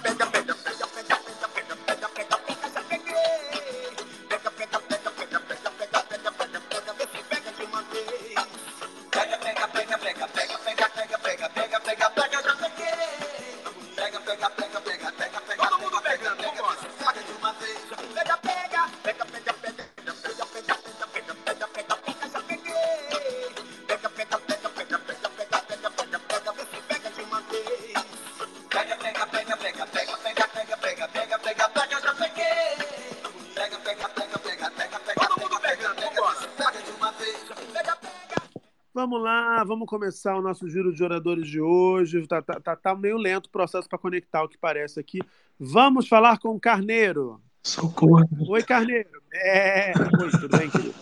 Vamos 39.68 39.86
começar 39.86 40.34
o 40.34 40.40
nosso 40.40 40.66
giro 40.66 40.94
de 40.94 41.04
oradores 41.04 41.46
de 41.46 41.60
hoje. 41.60 42.26
Tá, 42.26 42.40
tá, 42.40 42.58
tá, 42.58 42.74
tá 42.74 42.96
meio 42.96 43.18
lento 43.18 43.48
o 43.48 43.50
processo 43.50 43.86
para 43.86 43.98
conectar 43.98 44.42
o 44.42 44.48
que 44.48 44.56
parece 44.56 44.98
aqui. 44.98 45.18
Vamos 45.60 46.08
falar 46.08 46.38
com 46.38 46.56
o 46.56 46.58
Carneiro. 46.58 47.38
Socorro. 47.62 48.26
Oi, 48.48 48.62
Carneiro. 48.62 49.10
É... 49.30 49.92
Oi, 50.22 50.30
tudo 50.30 50.56
bem, 50.56 50.70
querido? 50.70 50.94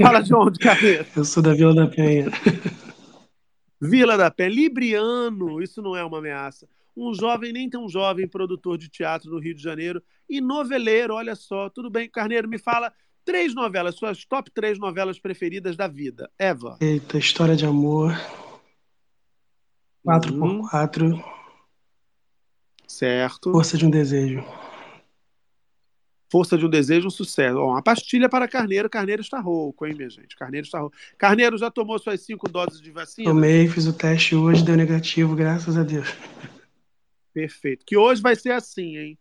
Fala 0.00 0.20
de 0.20 0.32
onde, 0.32 0.60
Carneiro? 0.60 1.04
Eu 1.16 1.24
sou 1.24 1.42
da 1.42 1.52
Vila 1.52 1.74
da 1.74 1.88
Penha. 1.88 2.30
Vila 3.80 4.16
da 4.16 4.30
Penha. 4.30 4.50
Libriano, 4.50 5.60
isso 5.60 5.82
não 5.82 5.96
é 5.96 6.04
uma 6.04 6.18
ameaça. 6.18 6.68
Um 6.96 7.12
jovem, 7.12 7.52
nem 7.52 7.68
tão 7.68 7.88
jovem, 7.88 8.28
produtor 8.28 8.78
de 8.78 8.88
teatro 8.88 9.28
no 9.28 9.40
Rio 9.40 9.56
de 9.56 9.62
Janeiro 9.62 10.00
e 10.28 10.40
noveleiro, 10.40 11.14
olha 11.14 11.34
só. 11.34 11.68
Tudo 11.68 11.90
bem, 11.90 12.08
Carneiro, 12.08 12.48
me 12.48 12.58
fala 12.58 12.92
três 13.24 13.54
novelas, 13.54 13.94
suas 13.94 14.24
top 14.24 14.50
três 14.50 14.78
novelas 14.78 15.18
preferidas 15.18 15.76
da 15.76 15.86
vida. 15.88 16.30
Eva. 16.38 16.76
Eita, 16.80 17.18
História 17.18 17.56
de 17.56 17.66
Amor. 17.66 18.12
4x4. 20.06 21.02
Uhum. 21.02 21.22
Certo. 22.86 23.52
Força 23.52 23.78
de 23.78 23.86
um 23.86 23.90
Desejo. 23.90 24.44
Força 26.30 26.56
de 26.56 26.64
um 26.64 26.70
Desejo, 26.70 27.08
um 27.08 27.10
sucesso. 27.10 27.58
Ó, 27.58 27.72
uma 27.72 27.82
pastilha 27.82 28.28
para 28.28 28.48
Carneiro. 28.48 28.88
Carneiro 28.88 29.20
está 29.20 29.40
rouco, 29.40 29.86
hein, 29.86 29.94
minha 29.94 30.08
gente? 30.08 30.36
Carneiro 30.36 30.64
está 30.64 30.78
rouco. 30.80 30.96
Carneiro 31.18 31.58
já 31.58 31.70
tomou 31.70 31.98
suas 31.98 32.20
cinco 32.20 32.48
doses 32.48 32.80
de 32.80 32.90
vacina? 32.90 33.30
Tomei, 33.30 33.68
fiz 33.68 33.86
o 33.86 33.92
teste 33.92 34.34
hoje, 34.34 34.64
deu 34.64 34.76
negativo, 34.76 35.34
graças 35.34 35.76
a 35.76 35.82
Deus. 35.82 36.08
Perfeito. 37.32 37.84
Que 37.84 37.96
hoje 37.96 38.22
vai 38.22 38.36
ser 38.36 38.52
assim, 38.52 38.96
hein? 38.96 39.18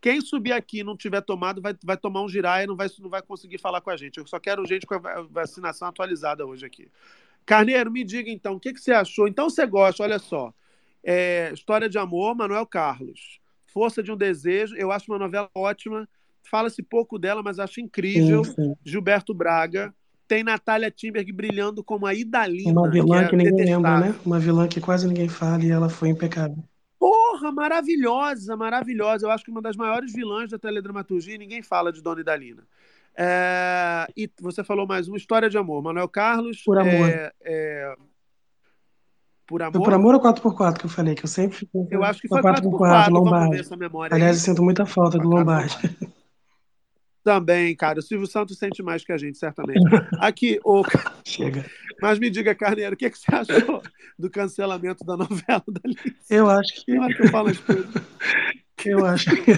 Quem 0.00 0.20
subir 0.20 0.52
aqui 0.52 0.80
e 0.80 0.84
não 0.84 0.96
tiver 0.96 1.20
tomado 1.20 1.60
vai, 1.60 1.74
vai 1.82 1.96
tomar 1.96 2.22
um 2.22 2.28
giraia 2.28 2.64
e 2.64 2.66
não 2.66 2.76
vai, 2.76 2.88
não 3.00 3.10
vai 3.10 3.20
conseguir 3.20 3.58
falar 3.58 3.80
com 3.80 3.90
a 3.90 3.96
gente. 3.96 4.18
Eu 4.18 4.26
só 4.26 4.38
quero 4.38 4.66
gente 4.66 4.86
com 4.86 4.94
a 4.94 5.22
vacinação 5.28 5.88
atualizada 5.88 6.46
hoje 6.46 6.64
aqui. 6.64 6.88
Carneiro, 7.44 7.90
me 7.90 8.04
diga 8.04 8.30
então, 8.30 8.54
o 8.54 8.60
que, 8.60 8.72
que 8.72 8.80
você 8.80 8.92
achou? 8.92 9.26
Então 9.26 9.48
você 9.48 9.66
gosta, 9.66 10.02
olha 10.02 10.18
só. 10.18 10.52
É, 11.02 11.50
História 11.52 11.88
de 11.88 11.98
Amor, 11.98 12.36
Manuel 12.36 12.66
Carlos. 12.66 13.40
Força 13.66 14.02
de 14.02 14.12
um 14.12 14.16
Desejo, 14.16 14.76
eu 14.76 14.92
acho 14.92 15.10
uma 15.10 15.18
novela 15.18 15.50
ótima. 15.54 16.08
Fala-se 16.42 16.82
pouco 16.82 17.18
dela, 17.18 17.42
mas 17.42 17.58
acho 17.58 17.80
incrível. 17.80 18.44
Sim, 18.44 18.52
sim. 18.54 18.74
Gilberto 18.84 19.34
Braga. 19.34 19.94
Tem 20.26 20.44
Natália 20.44 20.90
Timberg 20.90 21.32
brilhando 21.32 21.82
como 21.82 22.04
a 22.04 22.14
Idalina. 22.14 22.70
Uma 22.70 22.90
vilã 22.90 23.24
que, 23.24 23.30
que, 23.30 23.34
é 23.34 23.38
ninguém 23.38 23.64
lembra, 23.64 23.90
detestável. 23.92 24.12
né? 24.12 24.20
Uma 24.26 24.38
vilã 24.38 24.68
que 24.68 24.80
quase 24.80 25.08
ninguém 25.08 25.28
fala 25.28 25.64
e 25.64 25.70
ela 25.70 25.88
foi 25.88 26.10
impecável. 26.10 26.62
Porra, 27.38 27.52
maravilhosa, 27.52 28.56
maravilhosa. 28.56 29.26
Eu 29.26 29.30
acho 29.30 29.44
que 29.44 29.50
uma 29.50 29.62
das 29.62 29.76
maiores 29.76 30.12
vilãs 30.12 30.50
da 30.50 30.58
teledramaturgia 30.58 31.36
e 31.36 31.38
ninguém 31.38 31.62
fala 31.62 31.92
de 31.92 32.02
Dona 32.02 32.20
Idalina. 32.20 32.64
É, 33.16 34.06
e 34.16 34.30
você 34.40 34.64
falou 34.64 34.86
mais 34.86 35.08
uma 35.08 35.16
história 35.16 35.48
de 35.48 35.56
amor. 35.56 35.82
Manuel 35.82 36.08
Carlos. 36.08 36.62
Por 36.64 36.78
amor. 36.78 37.08
é, 37.08 37.32
é, 37.42 37.96
por 39.46 39.60
Foi 39.60 39.66
amor. 39.66 39.84
por 39.84 39.94
amor 39.94 40.14
ou 40.14 40.20
4x4 40.20 40.78
que 40.78 40.86
eu 40.86 40.90
falei? 40.90 41.14
Que 41.14 41.24
eu 41.24 41.28
sempre 41.28 41.56
fico 41.56 41.88
Eu 41.90 42.04
acho 42.04 42.20
que 42.20 42.28
foi 42.28 42.42
4x4, 42.42 42.62
4x4. 42.62 42.70
Vamos 42.70 43.06
ver 43.06 43.12
Lombardi. 43.12 43.60
essa 43.60 43.76
memória 43.76 44.14
Aliás, 44.14 44.36
eu 44.36 44.42
sinto 44.42 44.62
muita 44.62 44.84
falta 44.84 45.18
do 45.18 45.28
Lombardi. 45.28 45.76
Também, 47.24 47.74
cara. 47.76 47.98
O 47.98 48.02
Silvio 48.02 48.26
Santos 48.26 48.58
sente 48.58 48.82
mais 48.82 49.04
que 49.04 49.12
a 49.12 49.18
gente, 49.18 49.38
certamente. 49.38 49.80
Aqui, 50.18 50.60
ô. 50.64 50.82
Chega. 51.24 51.64
Mas 52.00 52.18
me 52.18 52.30
diga, 52.30 52.54
Carneiro, 52.54 52.94
o 52.94 52.96
que, 52.96 53.10
que 53.10 53.18
você 53.18 53.34
achou 53.34 53.82
do 54.18 54.30
cancelamento 54.30 55.04
da 55.04 55.16
novela 55.16 55.64
da 55.68 55.80
Alice? 55.84 56.16
Eu 56.30 56.48
acho 56.48 56.84
que. 56.84 56.92
Eu 56.92 57.02
acho 57.02 57.16
que 57.16 57.22
eu 57.22 57.28
falo 57.28 57.48
as 57.50 57.58
coisas. 57.58 57.94
Eu 58.84 59.04
acho 59.04 59.30
que. 59.42 59.52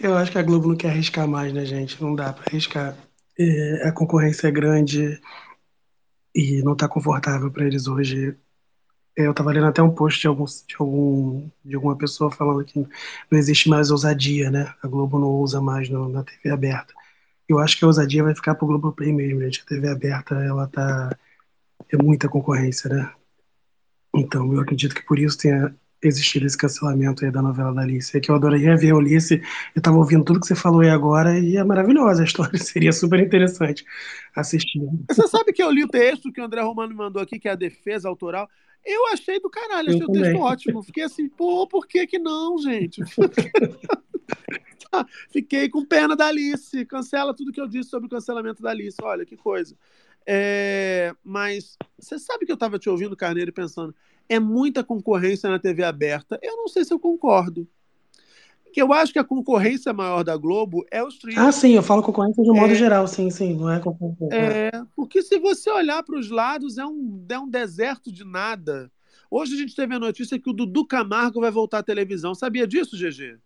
Eu 0.00 0.16
acho 0.16 0.32
que 0.32 0.38
a 0.38 0.42
Globo 0.42 0.68
não 0.68 0.76
quer 0.76 0.90
arriscar 0.90 1.26
mais, 1.28 1.52
né, 1.52 1.64
gente? 1.64 2.00
Não 2.02 2.14
dá 2.14 2.32
pra 2.32 2.44
arriscar. 2.48 2.96
É, 3.38 3.88
a 3.88 3.92
concorrência 3.92 4.48
é 4.48 4.50
grande 4.50 5.20
e 6.34 6.62
não 6.62 6.76
tá 6.76 6.88
confortável 6.88 7.50
para 7.50 7.64
eles 7.66 7.86
hoje. 7.86 8.36
É, 9.16 9.26
Eu 9.26 9.32
estava 9.32 9.52
lendo 9.52 9.66
até 9.66 9.82
um 9.82 9.94
post 9.94 10.20
de, 10.20 10.28
algum, 10.28 10.44
de, 10.44 10.76
algum, 10.78 11.50
de 11.64 11.76
alguma 11.76 11.96
pessoa 11.96 12.30
falando 12.30 12.64
que 12.64 12.80
não 13.30 13.38
existe 13.38 13.68
mais 13.68 13.90
ousadia, 13.90 14.50
né? 14.50 14.74
A 14.82 14.88
Globo 14.88 15.18
não 15.18 15.30
usa 15.30 15.60
mais 15.60 15.88
no, 15.88 16.08
na 16.08 16.24
TV 16.24 16.50
aberta. 16.50 16.94
Eu 17.48 17.58
acho 17.60 17.78
que 17.78 17.84
a 17.84 17.88
ousadia 17.88 18.24
vai 18.24 18.34
ficar 18.34 18.54
pro 18.56 18.66
Globo 18.66 18.92
Play 18.92 19.12
mesmo, 19.12 19.40
gente. 19.42 19.62
A 19.62 19.66
TV 19.66 19.88
aberta, 19.88 20.34
ela 20.36 20.66
tá... 20.68 21.16
É 21.92 22.02
muita 22.02 22.28
concorrência, 22.28 22.88
né? 22.88 23.12
Então, 24.14 24.52
eu 24.52 24.60
acredito 24.60 24.94
que 24.94 25.04
por 25.04 25.18
isso 25.18 25.38
tenha 25.38 25.74
existido 26.02 26.46
esse 26.46 26.56
cancelamento 26.56 27.24
aí 27.24 27.30
da 27.30 27.42
novela 27.42 27.72
da 27.72 27.82
Alice. 27.82 28.16
É 28.16 28.20
que 28.20 28.30
eu 28.30 28.34
adoraria 28.34 28.76
ver 28.76 28.92
a 28.92 28.96
Alice. 28.96 29.34
Eu 29.74 29.78
estava 29.78 29.96
ouvindo 29.96 30.24
tudo 30.24 30.40
que 30.40 30.46
você 30.46 30.54
falou 30.54 30.80
aí 30.80 30.90
agora 30.90 31.38
e 31.38 31.56
é 31.56 31.64
maravilhosa 31.64 32.22
a 32.22 32.24
história. 32.24 32.56
Seria 32.58 32.92
super 32.92 33.20
interessante 33.20 33.84
assistir. 34.36 34.82
Você 35.08 35.26
sabe 35.28 35.52
que 35.52 35.62
eu 35.62 35.70
li 35.70 35.84
o 35.84 35.88
texto 35.88 36.32
que 36.32 36.40
o 36.40 36.44
André 36.44 36.60
Romano 36.62 36.90
me 36.90 36.96
mandou 36.96 37.22
aqui, 37.22 37.38
que 37.38 37.48
é 37.48 37.52
a 37.52 37.56
defesa 37.56 38.08
autoral. 38.08 38.48
Eu 38.84 39.06
achei 39.08 39.40
do 39.40 39.48
caralho, 39.48 39.88
Eu 39.88 39.94
achei 39.94 40.04
o 40.04 40.12
texto 40.12 40.24
também. 40.24 40.40
ótimo. 40.40 40.82
Fiquei 40.82 41.04
assim, 41.04 41.28
pô, 41.28 41.66
por 41.66 41.86
que 41.86 42.06
que 42.06 42.18
não, 42.18 42.58
gente? 42.58 43.02
Fiquei 45.32 45.68
com 45.68 45.84
pena 45.84 46.14
da 46.14 46.26
Alice. 46.26 46.84
Cancela 46.84 47.34
tudo 47.34 47.50
que 47.50 47.60
eu 47.60 47.66
disse 47.66 47.90
sobre 47.90 48.06
o 48.06 48.10
cancelamento 48.10 48.62
da 48.62 48.70
Alice. 48.70 48.98
Olha 49.02 49.24
que 49.24 49.36
coisa. 49.36 49.74
É, 50.26 51.14
mas 51.22 51.76
você 51.98 52.18
sabe 52.18 52.46
que 52.46 52.52
eu 52.52 52.54
estava 52.54 52.78
te 52.78 52.88
ouvindo, 52.88 53.16
Carneiro, 53.16 53.50
e 53.50 53.52
pensando, 53.52 53.94
é 54.28 54.38
muita 54.38 54.82
concorrência 54.82 55.50
na 55.50 55.58
TV 55.58 55.84
aberta. 55.84 56.38
Eu 56.42 56.56
não 56.56 56.68
sei 56.68 56.84
se 56.84 56.92
eu 56.92 56.98
concordo. 56.98 57.68
Que 58.72 58.82
eu 58.82 58.92
acho 58.92 59.12
que 59.12 59.18
a 59.20 59.24
concorrência 59.24 59.92
maior 59.92 60.24
da 60.24 60.36
Globo 60.36 60.84
é 60.90 61.00
o 61.02 61.06
streaming. 61.08 61.38
Ah, 61.38 61.52
sim, 61.52 61.74
eu 61.76 61.82
falo 61.82 62.02
concorrência 62.02 62.42
de 62.42 62.50
um 62.50 62.54
modo 62.54 62.72
É. 62.72 62.74
geral, 62.74 63.06
sim, 63.06 63.30
sim, 63.30 63.54
não 63.54 63.70
é 63.70 63.78
concorrência. 63.78 64.34
É, 64.36 64.70
porque 64.96 65.22
se 65.22 65.38
você 65.38 65.70
olhar 65.70 66.02
para 66.02 66.18
os 66.18 66.28
lados, 66.28 66.76
é 66.76 66.84
um, 66.84 67.24
é 67.28 67.38
um 67.38 67.48
deserto 67.48 68.10
de 68.10 68.24
nada. 68.24 68.90
Hoje 69.30 69.54
a 69.54 69.58
gente 69.58 69.76
teve 69.76 69.94
a 69.94 69.98
notícia 70.00 70.38
que 70.40 70.50
o 70.50 70.52
Dudu 70.52 70.84
Camargo 70.86 71.40
vai 71.40 71.52
voltar 71.52 71.78
à 71.78 71.82
televisão. 71.84 72.34
Sabia 72.34 72.66
disso, 72.66 72.96
GG? 72.96 73.38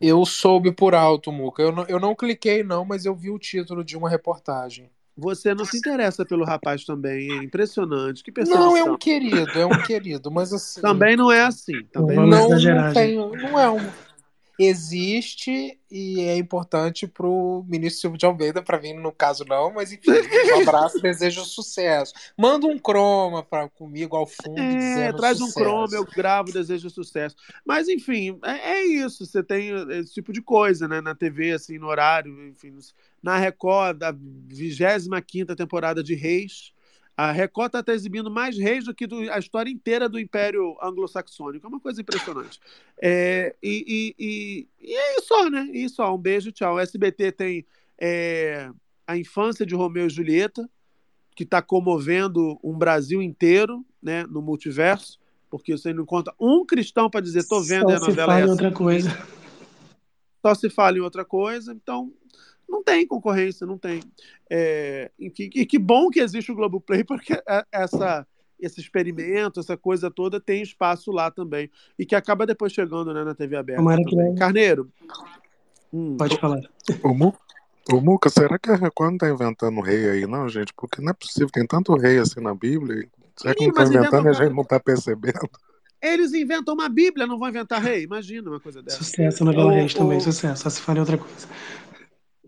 Eu 0.00 0.24
soube 0.24 0.72
por 0.72 0.94
alto, 0.94 1.30
Muca. 1.30 1.62
Eu 1.62 1.72
não, 1.72 1.84
eu 1.86 2.00
não 2.00 2.14
cliquei, 2.14 2.62
não, 2.64 2.84
mas 2.84 3.04
eu 3.04 3.14
vi 3.14 3.30
o 3.30 3.38
título 3.38 3.84
de 3.84 3.96
uma 3.96 4.08
reportagem. 4.08 4.90
Você 5.16 5.54
não 5.54 5.64
se 5.64 5.76
interessa 5.76 6.24
pelo 6.24 6.44
rapaz 6.44 6.84
também, 6.84 7.30
é 7.30 7.44
impressionante. 7.44 8.22
Que 8.22 8.32
percepção. 8.32 8.66
Não, 8.66 8.76
é 8.76 8.82
um 8.82 8.96
querido, 8.96 9.60
é 9.60 9.66
um 9.66 9.82
querido, 9.82 10.30
mas 10.30 10.52
assim. 10.52 10.80
Também 10.80 11.16
não 11.16 11.30
é 11.30 11.42
assim. 11.42 11.82
Também 11.92 12.16
não, 12.16 12.26
não, 12.26 12.46
exagerar, 12.46 12.86
não, 12.86 12.94
tem, 12.94 13.16
não 13.16 13.58
é 13.58 13.70
um. 13.70 13.90
Existe 14.58 15.78
e 15.90 16.20
é 16.20 16.36
importante 16.36 17.06
pro 17.06 17.64
ministro 17.68 18.00
Silvio 18.02 18.18
de 18.18 18.26
Almeida, 18.26 18.62
para 18.62 18.80
mim, 18.80 18.94
no 18.94 19.10
caso, 19.10 19.44
não, 19.46 19.72
mas 19.72 19.92
enfim, 19.92 20.10
um 20.54 20.60
abraço, 20.60 21.00
desejo 21.02 21.44
sucesso. 21.44 22.12
Manda 22.38 22.66
um 22.66 22.78
croma 22.78 23.42
pra, 23.42 23.68
comigo 23.68 24.14
ao 24.16 24.26
fundo 24.26 24.60
É, 24.60 24.76
dizendo 24.76 25.16
traz 25.16 25.40
um 25.40 25.46
sucesso. 25.46 25.58
chrome, 25.58 25.94
eu 25.94 26.04
gravo, 26.04 26.52
desejo 26.52 26.88
sucesso. 26.90 27.34
Mas, 27.64 27.88
enfim, 27.88 28.38
é, 28.44 28.72
é 28.74 28.86
isso. 28.86 29.26
Você 29.26 29.42
tem 29.42 29.70
esse 29.90 30.12
tipo 30.14 30.32
de 30.32 30.40
coisa, 30.40 30.86
né? 30.86 31.00
Na 31.00 31.14
TV, 31.14 31.52
assim, 31.52 31.78
no 31.78 31.88
horário, 31.88 32.46
enfim. 32.48 32.70
nos- 32.70 32.94
Na 33.22 33.38
Record, 33.38 33.98
da 33.98 34.10
25 34.12 35.54
temporada 35.56 36.02
de 36.02 36.14
Reis, 36.14 36.72
a 37.16 37.30
Record 37.30 37.74
está 37.74 37.92
exibindo 37.92 38.30
mais 38.30 38.58
Reis 38.58 38.84
do 38.84 38.94
que 38.94 39.06
do- 39.06 39.30
a 39.30 39.38
história 39.38 39.70
inteira 39.70 40.08
do 40.08 40.18
Império 40.18 40.76
Anglo-Saxônico. 40.82 41.64
É 41.66 41.68
uma 41.68 41.78
coisa 41.80 42.00
impressionante. 42.00 42.58
É, 43.00 43.54
e, 43.62 44.14
e, 44.18 44.24
e, 44.24 44.68
e 44.90 44.94
é 44.94 45.18
isso 45.18 45.28
só, 45.28 45.48
né? 45.48 45.68
Isso 45.72 45.96
só. 45.96 46.14
Um 46.14 46.18
beijo, 46.18 46.50
tchau. 46.50 46.76
O 46.76 46.80
SBT 46.80 47.30
tem 47.32 47.66
é, 47.98 48.70
a 49.06 49.16
infância 49.16 49.64
de 49.64 49.74
Romeu 49.74 50.06
e 50.06 50.10
Julieta, 50.10 50.68
que 51.36 51.44
está 51.44 51.62
comovendo 51.62 52.58
um 52.62 52.76
Brasil 52.76 53.22
inteiro, 53.22 53.84
né, 54.02 54.24
no 54.24 54.42
multiverso, 54.42 55.18
porque 55.50 55.72
você 55.76 55.92
não 55.92 56.02
encontra 56.02 56.34
um 56.40 56.64
cristão 56.64 57.08
para 57.08 57.20
dizer 57.20 57.46
tô 57.46 57.60
vendo 57.60 57.90
e 57.90 57.94
a 57.94 57.98
Só 57.98 58.04
se 58.04 58.10
novela 58.10 58.26
fala 58.32 58.40
é 58.40 58.46
em 58.46 58.50
outra 58.50 58.72
coisa. 58.72 59.28
Só 60.44 60.54
se 60.54 60.70
fala 60.70 60.98
em 60.98 61.00
outra 61.00 61.24
coisa, 61.24 61.72
então 61.72 62.12
não 62.72 62.82
tem 62.82 63.06
concorrência, 63.06 63.66
não 63.66 63.76
tem. 63.76 64.00
É, 64.50 65.10
e, 65.18 65.30
que, 65.30 65.50
e 65.54 65.66
que 65.66 65.78
bom 65.78 66.08
que 66.08 66.20
existe 66.20 66.50
o 66.50 66.54
Globoplay, 66.54 67.04
porque 67.04 67.34
é- 67.34 67.66
essa, 67.70 68.26
esse 68.58 68.80
experimento, 68.80 69.60
essa 69.60 69.76
coisa 69.76 70.10
toda 70.10 70.40
tem 70.40 70.62
espaço 70.62 71.12
lá 71.12 71.30
também. 71.30 71.70
E 71.98 72.06
que 72.06 72.14
acaba 72.14 72.46
depois 72.46 72.72
chegando 72.72 73.12
né, 73.12 73.22
na 73.22 73.34
TV 73.34 73.56
aberta. 73.56 73.82
Que. 74.08 74.34
Carneiro. 74.38 74.90
hum, 75.92 76.16
Pode 76.16 76.38
falar. 76.40 76.62
O, 77.04 77.12
Mu... 77.12 77.34
o 77.92 78.00
Muca, 78.00 78.30
será 78.30 78.58
que 78.58 78.70
a 78.70 78.76
Record 78.76 79.12
não 79.12 79.18
tá 79.18 79.28
inventando 79.28 79.80
rei 79.82 80.08
aí, 80.08 80.26
não, 80.26 80.48
gente? 80.48 80.72
Porque 80.74 81.02
não 81.02 81.10
é 81.10 81.14
possível, 81.14 81.50
tem 81.52 81.66
tanto 81.66 81.94
rei 81.94 82.18
assim 82.18 82.40
na 82.40 82.54
Bíblia. 82.54 83.06
Será 83.36 83.54
que 83.54 83.60
Menino, 83.60 83.78
não 83.78 83.84
tá 83.84 83.98
inventando 83.98 84.26
e 84.26 84.28
a 84.30 84.32
gente 84.32 84.54
não 84.54 84.64
tá 84.64 84.80
percebendo? 84.80 85.48
Eles 86.00 86.34
inventam 86.34 86.74
uma 86.74 86.88
Bíblia, 86.88 87.28
não 87.28 87.38
vão 87.38 87.48
inventar 87.48 87.80
rei? 87.80 88.02
Imagina 88.02 88.50
uma 88.50 88.58
coisa 88.58 88.82
dessa. 88.82 88.98
Sucesso, 88.98 89.44
novela 89.44 89.72
Reis 89.72 89.94
também, 89.94 90.18
sucesso. 90.18 90.64
Só 90.64 90.70
se 90.70 90.80
fala 90.80 90.98
outra 91.00 91.16
coisa. 91.16 91.46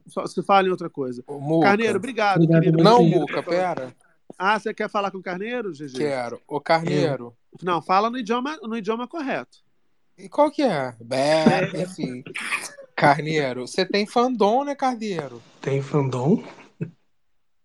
Só 0.06 0.26
se 0.26 0.42
fala 0.42 0.68
em 0.68 0.70
outra 0.70 0.90
coisa. 0.90 1.22
Ô. 1.26 1.60
Carneiro, 1.60 1.96
obrigado, 1.98 2.42
Obrigado. 2.42 2.82
Não, 2.82 3.04
Muca, 3.04 3.42
pera. 3.42 3.94
Ah, 4.38 4.58
você 4.58 4.74
quer 4.74 4.88
falar 4.90 5.10
com 5.10 5.18
o 5.18 5.22
Carneiro, 5.22 5.72
GG? 5.72 5.96
Quero. 5.98 6.40
Ô, 6.48 6.60
Carneiro. 6.60 7.34
Não, 7.62 7.80
fala 7.80 8.10
no 8.10 8.18
idioma, 8.18 8.56
no 8.62 8.76
idioma 8.76 9.06
correto. 9.06 9.58
E 10.18 10.28
qual 10.28 10.50
que 10.50 10.62
é? 10.62 10.94
É, 11.10 11.82
enfim. 11.82 12.22
Carneiro, 12.96 13.66
você 13.66 13.84
tem 13.84 14.06
fandom, 14.06 14.64
né, 14.64 14.74
Carneiro? 14.74 15.42
Tem 15.60 15.80
fandom? 15.82 16.42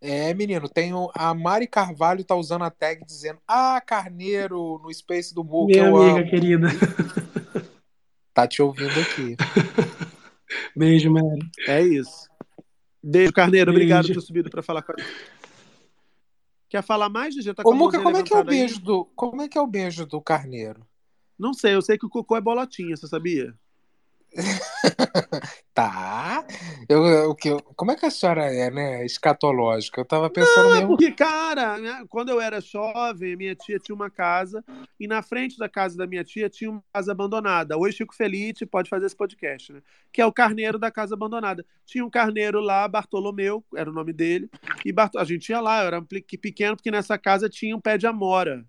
É, 0.02 0.34
menino, 0.34 0.70
tem 0.70 0.94
o- 0.94 1.11
a 1.14 1.34
Mari 1.34 1.68
Carvalho 1.68 2.24
tá 2.24 2.34
usando 2.34 2.64
a 2.64 2.70
tag 2.72 3.03
dizendo: 3.06 3.40
Ah, 3.48 3.82
Carneiro, 3.86 4.80
no 4.82 4.94
Space 4.94 5.36
do 5.36 5.44
Muca, 5.44 5.74
Minha 5.74 5.88
eu 5.88 5.98
amiga 5.98 6.20
amo. 6.22 6.30
querida. 6.30 6.68
Tá 8.34 8.48
te 8.48 8.61
ouvindo 8.61 8.98
aqui. 9.02 9.36
Beijo, 10.76 11.11
Mary. 11.11 11.40
É 11.68 11.82
isso. 11.82 12.29
Beijo, 13.10 13.34
Carneiro. 13.34 13.72
Beijo. 13.72 13.77
Obrigado 13.77 14.07
por 14.07 14.14
ter 14.14 14.22
subido 14.22 14.49
para 14.49 14.61
falar 14.61 14.81
com 14.84 14.94
a 14.94 14.95
gente. 14.98 15.10
Quer 16.69 16.84
falar 16.84 17.10
mais, 17.10 17.36
GG? 17.36 17.56
Tá 17.56 17.64
com 17.64 17.69
Ô, 17.69 17.73
a 17.73 17.76
Muca, 17.76 17.99
como 18.02 18.15
é 18.18 18.23
que 18.23 18.31
é 18.31 18.36
o 18.36 18.40
levantada 18.40 18.52
aí? 18.52 18.60
beijo 18.60 18.80
do. 18.80 19.06
Como 19.15 19.41
é 19.41 19.48
que 19.48 19.57
é 19.57 19.61
o 19.61 19.68
beijo 19.68 20.06
do 20.06 20.22
Carneiro? 20.22 20.86
Não 21.38 21.53
sei, 21.53 21.73
eu 21.73 21.81
sei 21.81 21.98
que 21.98 22.06
o 22.06 22.10
cocô 22.10 22.38
é 22.38 22.41
bolotinha, 22.41 22.95
você 22.95 23.07
sabia? 23.07 23.53
Tá. 25.74 26.44
Eu, 26.90 27.06
eu, 27.06 27.36
eu- 27.46 27.62
como 27.76 27.92
é 27.92 27.96
que 27.96 28.06
a 28.06 28.12
senhora 28.12 28.46
é, 28.54 28.70
né? 28.70 29.06
Escatológica. 29.06 30.02
Eu 30.02 30.06
tava 30.06 30.30
pensando 30.30 30.66
Não, 30.66 30.72
é 30.72 30.80
mesmo. 30.80 30.88
porque, 30.90 31.12
cara, 31.12 31.78
né, 31.78 32.06
quando 32.10 32.30
eu 32.30 32.42
era 32.42 32.60
jovem, 32.60 33.38
minha 33.38 33.56
tia 33.56 33.80
tinha 33.80 33.96
uma 33.96 34.10
casa 34.10 34.62
e 35.00 35.08
na 35.08 35.22
frente 35.22 35.58
da 35.58 35.70
casa 35.70 35.96
da 35.98 36.06
minha 36.06 36.24
tia 36.24 36.50
tinha 36.50 36.70
uma 36.70 36.84
casa 36.94 37.14
abandonada. 37.14 37.78
Hoje 37.78 37.96
Chico 37.98 38.14
Felite 38.14 38.66
pode 38.66 38.90
fazer 38.90 39.06
esse 39.06 39.16
podcast, 39.16 39.72
né? 39.72 39.82
Que 40.12 40.22
é 40.22 40.26
o 40.26 40.34
carneiro 40.34 40.78
da 40.78 40.92
casa 40.92 41.16
abandonada. 41.16 41.66
Tinha 41.86 42.04
um 42.06 42.10
carneiro 42.10 42.60
lá, 42.60 42.86
Bartolomeu, 42.86 43.64
era 43.74 43.90
o 43.90 43.94
nome 43.94 44.12
dele, 44.12 44.50
e 44.84 44.92
Bart... 44.92 45.16
a 45.16 45.24
gente 45.24 45.48
ia 45.48 45.62
lá, 45.62 45.82
eu 45.82 45.88
era 45.88 46.00
um 46.00 46.06
pequeno 46.06 46.76
porque 46.76 46.92
nessa 46.92 47.18
casa 47.18 47.48
tinha 47.48 47.74
um 47.76 47.80
pé 47.80 47.98
de 47.98 48.06
amora. 48.06 48.66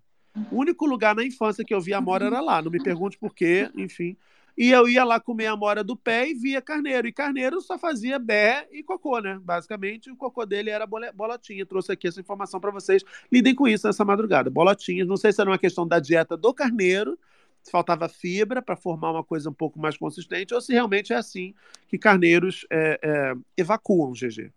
O 0.49 0.59
único 0.59 0.85
lugar 0.85 1.13
na 1.13 1.25
infância 1.25 1.65
que 1.65 1.73
eu 1.73 1.81
via 1.81 1.97
amora 1.97 2.27
era 2.27 2.39
lá, 2.39 2.61
não 2.61 2.71
me 2.71 2.81
pergunte 2.81 3.17
por 3.17 3.35
quê, 3.35 3.69
enfim. 3.75 4.15
E 4.57 4.69
eu 4.71 4.87
ia 4.87 5.03
lá 5.03 5.19
comer 5.19 5.47
a 5.47 5.51
amora 5.53 5.83
do 5.83 5.95
pé 5.95 6.29
e 6.29 6.33
via 6.33 6.61
carneiro. 6.61 7.07
E 7.07 7.11
carneiro 7.11 7.61
só 7.61 7.77
fazia 7.77 8.19
bé 8.19 8.67
e 8.71 8.83
cocô, 8.83 9.19
né? 9.19 9.39
Basicamente, 9.41 10.11
o 10.11 10.15
cocô 10.15 10.45
dele 10.45 10.69
era 10.69 10.85
bolotinha. 10.85 11.65
Trouxe 11.65 11.91
aqui 11.91 12.07
essa 12.07 12.19
informação 12.19 12.59
para 12.59 12.71
vocês. 12.71 13.03
Lidem 13.31 13.55
com 13.55 13.67
isso 13.67 13.87
nessa 13.87 14.05
madrugada. 14.05 14.49
Bolotinhas. 14.49 15.07
Não 15.07 15.17
sei 15.17 15.31
se 15.31 15.41
era 15.41 15.49
uma 15.49 15.57
questão 15.57 15.87
da 15.87 15.99
dieta 15.99 16.35
do 16.35 16.53
carneiro, 16.53 17.17
se 17.63 17.71
faltava 17.71 18.09
fibra 18.09 18.61
para 18.61 18.75
formar 18.75 19.11
uma 19.11 19.23
coisa 19.23 19.49
um 19.49 19.53
pouco 19.53 19.79
mais 19.79 19.97
consistente, 19.97 20.53
ou 20.53 20.61
se 20.61 20.73
realmente 20.73 21.13
é 21.13 21.15
assim 21.15 21.53
que 21.87 21.97
carneiros 21.97 22.65
é, 22.69 22.99
é, 23.01 23.33
evacuam, 23.57 24.13
GG. 24.13 24.51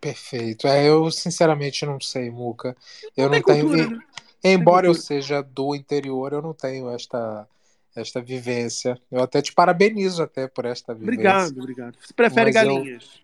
Perfeito. 0.00 0.66
É, 0.66 0.86
eu 0.88 1.10
sinceramente 1.10 1.86
não 1.86 2.00
sei, 2.00 2.30
Muca. 2.30 2.76
Eu 3.16 3.30
Não 3.30 3.42
tenho. 3.42 3.66
cultura, 3.66 3.86
né? 3.88 3.98
Embora 4.42 4.86
eu 4.86 4.94
seja 4.94 5.42
do 5.42 5.74
interior, 5.74 6.32
eu 6.32 6.40
não 6.40 6.54
tenho 6.54 6.90
esta, 6.90 7.46
esta 7.94 8.20
vivência. 8.20 8.98
Eu 9.10 9.22
até 9.22 9.42
te 9.42 9.52
parabenizo 9.52 10.22
até 10.22 10.46
por 10.48 10.64
esta 10.64 10.94
vivência. 10.94 11.12
Obrigado, 11.12 11.58
obrigado. 11.58 11.96
Você 12.00 12.12
prefere 12.14 12.52
Mas 12.52 12.56
eu- 12.56 12.74
galinhas? 12.74 13.20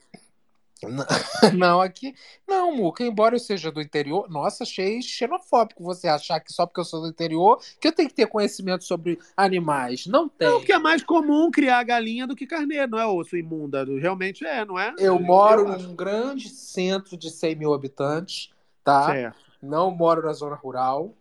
Não, 0.82 1.06
não, 1.56 1.80
aqui. 1.80 2.14
Não, 2.46 2.76
Muca, 2.76 3.02
embora 3.02 3.34
eu 3.34 3.38
seja 3.38 3.72
do 3.72 3.80
interior, 3.80 4.28
nossa, 4.28 4.62
achei 4.62 5.00
xenofóbico 5.00 5.82
você 5.82 6.06
achar 6.06 6.38
que 6.38 6.52
só 6.52 6.66
porque 6.66 6.80
eu 6.80 6.84
sou 6.84 7.00
do 7.00 7.08
interior 7.08 7.58
que 7.80 7.88
eu 7.88 7.92
tenho 7.92 8.08
que 8.10 8.14
ter 8.14 8.26
conhecimento 8.26 8.84
sobre 8.84 9.18
animais. 9.34 10.06
Não 10.06 10.28
tem. 10.28 10.46
Não, 10.46 10.58
porque 10.58 10.72
é 10.74 10.78
mais 10.78 11.02
comum 11.02 11.50
criar 11.50 11.82
galinha 11.82 12.26
do 12.26 12.36
que 12.36 12.46
carneiro, 12.46 12.90
não 12.90 12.98
é 12.98 13.06
osso 13.06 13.38
imunda. 13.38 13.86
Realmente 13.86 14.44
é, 14.44 14.66
não 14.66 14.78
é? 14.78 14.94
Eu 14.98 15.18
moro 15.18 15.66
Eu 15.66 15.78
num 15.78 15.96
grande 15.96 16.50
centro 16.50 17.16
de 17.16 17.30
100 17.30 17.56
mil 17.56 17.72
habitantes, 17.72 18.50
tá? 18.84 19.06
Certo. 19.06 19.38
Não 19.62 19.90
moro 19.90 20.26
na 20.26 20.34
zona 20.34 20.56
rural. 20.56 21.14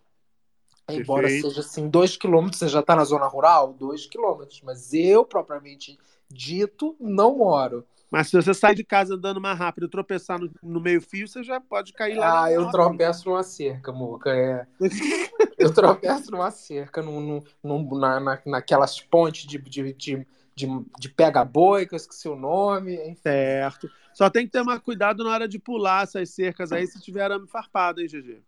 Embora 0.90 1.24
Perfeito. 1.24 1.50
seja 1.50 1.62
assim, 1.62 1.90
dois 1.90 2.16
quilômetros, 2.16 2.60
você 2.60 2.68
já 2.68 2.82
tá 2.82 2.96
na 2.96 3.04
zona 3.04 3.26
rural? 3.26 3.74
Dois 3.74 4.06
quilômetros. 4.06 4.62
Mas 4.64 4.94
eu, 4.94 5.26
propriamente 5.26 5.98
dito, 6.30 6.96
não 7.00 7.38
moro. 7.38 7.86
Mas 8.12 8.30
se 8.30 8.36
você 8.36 8.54
sair 8.54 8.76
de 8.76 8.84
casa 8.84 9.16
andando 9.16 9.42
mais 9.42 9.58
rápido 9.58 9.88
e 9.88 9.90
tropeçar 9.90 10.40
no, 10.40 10.50
no 10.62 10.80
meio-fio, 10.80 11.28
você 11.28 11.44
já 11.44 11.60
pode 11.60 11.92
cair 11.92 12.16
lá. 12.16 12.44
Ah, 12.44 12.52
eu 12.52 12.70
tropeço 12.70 13.28
numa 13.28 13.44
cerca, 13.44 13.92
Muca. 13.92 14.30
É. 14.30 14.66
Eu 15.58 15.74
tropeço 15.74 16.32
numa 16.32 16.52
cerca, 16.52 17.02
num, 17.02 17.22
num- 17.22 17.44
num- 17.64 17.98
na, 17.98 18.20
na, 18.20 18.42
naquelas 18.46 19.00
pontes 19.00 19.48
de, 19.48 19.58
de, 19.58 19.94
de, 19.94 20.28
de, 20.54 20.68
de 21.00 21.10
pega-boi, 21.10 21.86
que 21.86 21.94
eu 21.94 21.98
esqueci 21.98 22.28
o 22.28 22.36
nome. 22.36 22.94
enfim. 22.96 23.22
Certo. 23.22 23.90
Só 24.14 24.30
tem 24.30 24.46
que 24.46 24.52
ter 24.52 24.64
mais 24.64 24.80
cuidado 24.82 25.24
na 25.24 25.30
hora 25.32 25.48
de 25.48 25.58
pular 25.58 26.04
essas 26.04 26.30
cercas 26.30 26.72
aí 26.74 26.86
se 26.88 27.02
tiver 27.02 27.24
arame 27.24 27.48
farpado, 27.48 28.02
hein, 28.02 28.08
GG? 28.08 28.42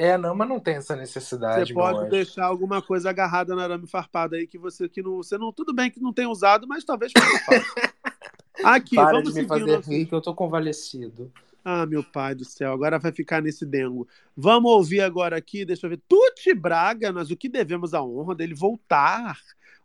É, 0.00 0.16
não, 0.16 0.34
mas 0.34 0.48
não 0.48 0.58
tem 0.58 0.76
essa 0.76 0.94
Você 0.94 1.00
necessidade, 1.00 1.74
pode 1.74 1.92
meu 1.92 2.00
anjo. 2.00 2.10
deixar 2.10 2.46
alguma 2.46 2.80
coisa 2.80 3.10
agarrada 3.10 3.54
no 3.54 3.60
arame 3.60 3.86
farpado 3.86 4.34
aí 4.34 4.46
que 4.46 4.56
você 4.56 4.88
que 4.88 5.02
não, 5.02 5.16
você 5.16 5.36
não, 5.36 5.52
tudo 5.52 5.74
bem 5.74 5.90
que 5.90 6.00
não 6.00 6.10
tem 6.10 6.26
usado, 6.26 6.66
mas 6.66 6.84
talvez. 6.84 7.12
Aqui, 8.64 8.96
Para 8.96 9.12
vamos 9.12 9.34
de 9.34 9.42
me 9.42 9.46
fazer 9.46 9.76
nosso... 9.76 9.90
rir 9.90 10.06
que 10.06 10.14
eu 10.14 10.22
tô 10.22 10.34
convalescido. 10.34 11.30
Ah, 11.62 11.84
meu 11.84 12.02
pai 12.02 12.34
do 12.34 12.46
céu, 12.46 12.72
agora 12.72 12.98
vai 12.98 13.12
ficar 13.12 13.42
nesse 13.42 13.66
dengo. 13.66 14.08
Vamos 14.34 14.70
ouvir 14.72 15.02
agora 15.02 15.36
aqui, 15.36 15.66
deixa 15.66 15.84
eu 15.84 15.90
ver. 15.90 16.00
Tuti 16.08 16.54
Braga, 16.54 17.12
nós 17.12 17.30
o 17.30 17.36
que 17.36 17.50
devemos 17.50 17.92
a 17.92 18.02
honra 18.02 18.34
dele 18.34 18.54
voltar. 18.54 19.36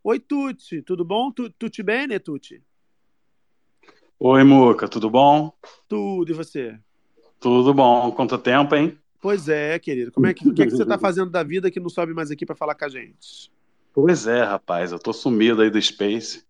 Oi, 0.01 0.17
Tuti, 0.17 0.81
tudo 0.81 1.03
bom? 1.03 1.29
Tu, 1.29 1.49
tuti 1.49 1.83
bene, 1.83 2.19
Tuti? 2.19 2.63
Oi, 4.17 4.43
Muca, 4.45 4.87
tudo 4.87 5.09
bom? 5.09 5.51
Tudo, 5.89 6.31
e 6.31 6.33
você? 6.33 6.79
Tudo 7.37 7.73
bom. 7.73 8.13
Quanto 8.13 8.37
tempo, 8.37 8.75
hein? 8.75 8.97
Pois 9.25 9.49
é, 9.49 9.79
querido. 9.79 10.11
Como 10.11 10.27
é 10.27 10.35
que, 10.35 10.47
o 10.47 10.53
que, 10.53 10.61
é 10.61 10.65
que 10.67 10.71
você 10.71 10.83
está 10.83 10.99
fazendo 10.99 11.31
da 11.31 11.41
vida 11.41 11.71
que 11.71 11.79
não 11.79 11.89
sobe 11.89 12.13
mais 12.13 12.29
aqui 12.29 12.45
para 12.45 12.55
falar 12.55 12.75
com 12.75 12.85
a 12.85 12.89
gente? 12.89 13.51
Pois 13.91 14.27
é, 14.27 14.43
rapaz, 14.43 14.91
eu 14.91 14.99
tô 14.99 15.11
sumido 15.11 15.63
aí 15.63 15.69
do 15.71 15.81
Space. 15.81 16.43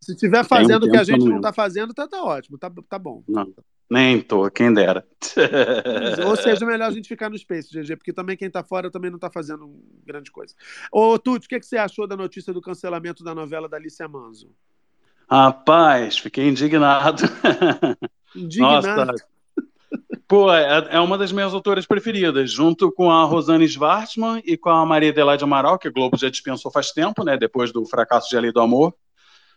Se 0.00 0.12
estiver 0.12 0.36
Tem 0.36 0.42
um 0.42 0.44
fazendo 0.44 0.86
o 0.86 0.90
que 0.92 0.96
a 0.96 1.02
gente 1.02 1.24
não 1.24 1.38
está 1.38 1.52
fazendo, 1.52 1.92
tá, 1.92 2.06
tá 2.06 2.22
ótimo, 2.22 2.56
tá, 2.56 2.70
tá 2.88 3.00
bom. 3.00 3.24
Não, 3.26 3.52
nem 3.90 4.20
tô, 4.20 4.48
quem 4.48 4.72
dera. 4.72 5.04
Ou 6.24 6.36
seja, 6.36 6.64
melhor 6.64 6.86
a 6.86 6.92
gente 6.92 7.08
ficar 7.08 7.28
no 7.28 7.36
Space, 7.36 7.68
GG, 7.76 7.96
porque 7.96 8.12
também 8.12 8.36
quem 8.36 8.48
tá 8.48 8.62
fora 8.62 8.92
também 8.92 9.10
não 9.10 9.18
tá 9.18 9.28
fazendo 9.28 9.74
grande 10.06 10.30
coisa. 10.30 10.54
Ô, 10.92 11.18
Tuti, 11.18 11.46
o 11.46 11.48
que, 11.48 11.58
que 11.58 11.66
você 11.66 11.78
achou 11.78 12.06
da 12.06 12.16
notícia 12.16 12.52
do 12.52 12.62
cancelamento 12.62 13.24
da 13.24 13.34
novela 13.34 13.68
da 13.68 13.76
Alicia 13.76 14.06
Manso? 14.06 14.52
Rapaz, 15.28 16.16
fiquei 16.16 16.46
indignado. 16.46 17.24
Indignado? 18.36 18.86
Nossa. 18.86 19.33
Pô, 20.26 20.52
é, 20.52 20.88
é 20.90 21.00
uma 21.00 21.18
das 21.18 21.32
minhas 21.32 21.52
autoras 21.52 21.86
preferidas, 21.86 22.50
junto 22.50 22.90
com 22.90 23.10
a 23.10 23.24
Rosane 23.24 23.68
Schwartzman 23.68 24.42
e 24.44 24.56
com 24.56 24.70
a 24.70 24.84
Maria 24.86 25.10
Adelaide 25.10 25.44
Amaral, 25.44 25.78
que 25.78 25.88
a 25.88 25.90
Globo 25.90 26.16
já 26.16 26.30
dispensou 26.30 26.70
faz 26.72 26.92
tempo, 26.92 27.22
né? 27.22 27.36
Depois 27.36 27.72
do 27.72 27.84
fracasso 27.84 28.30
de 28.30 28.36
A 28.36 28.40
Lei 28.40 28.52
do 28.52 28.60
Amor. 28.60 28.94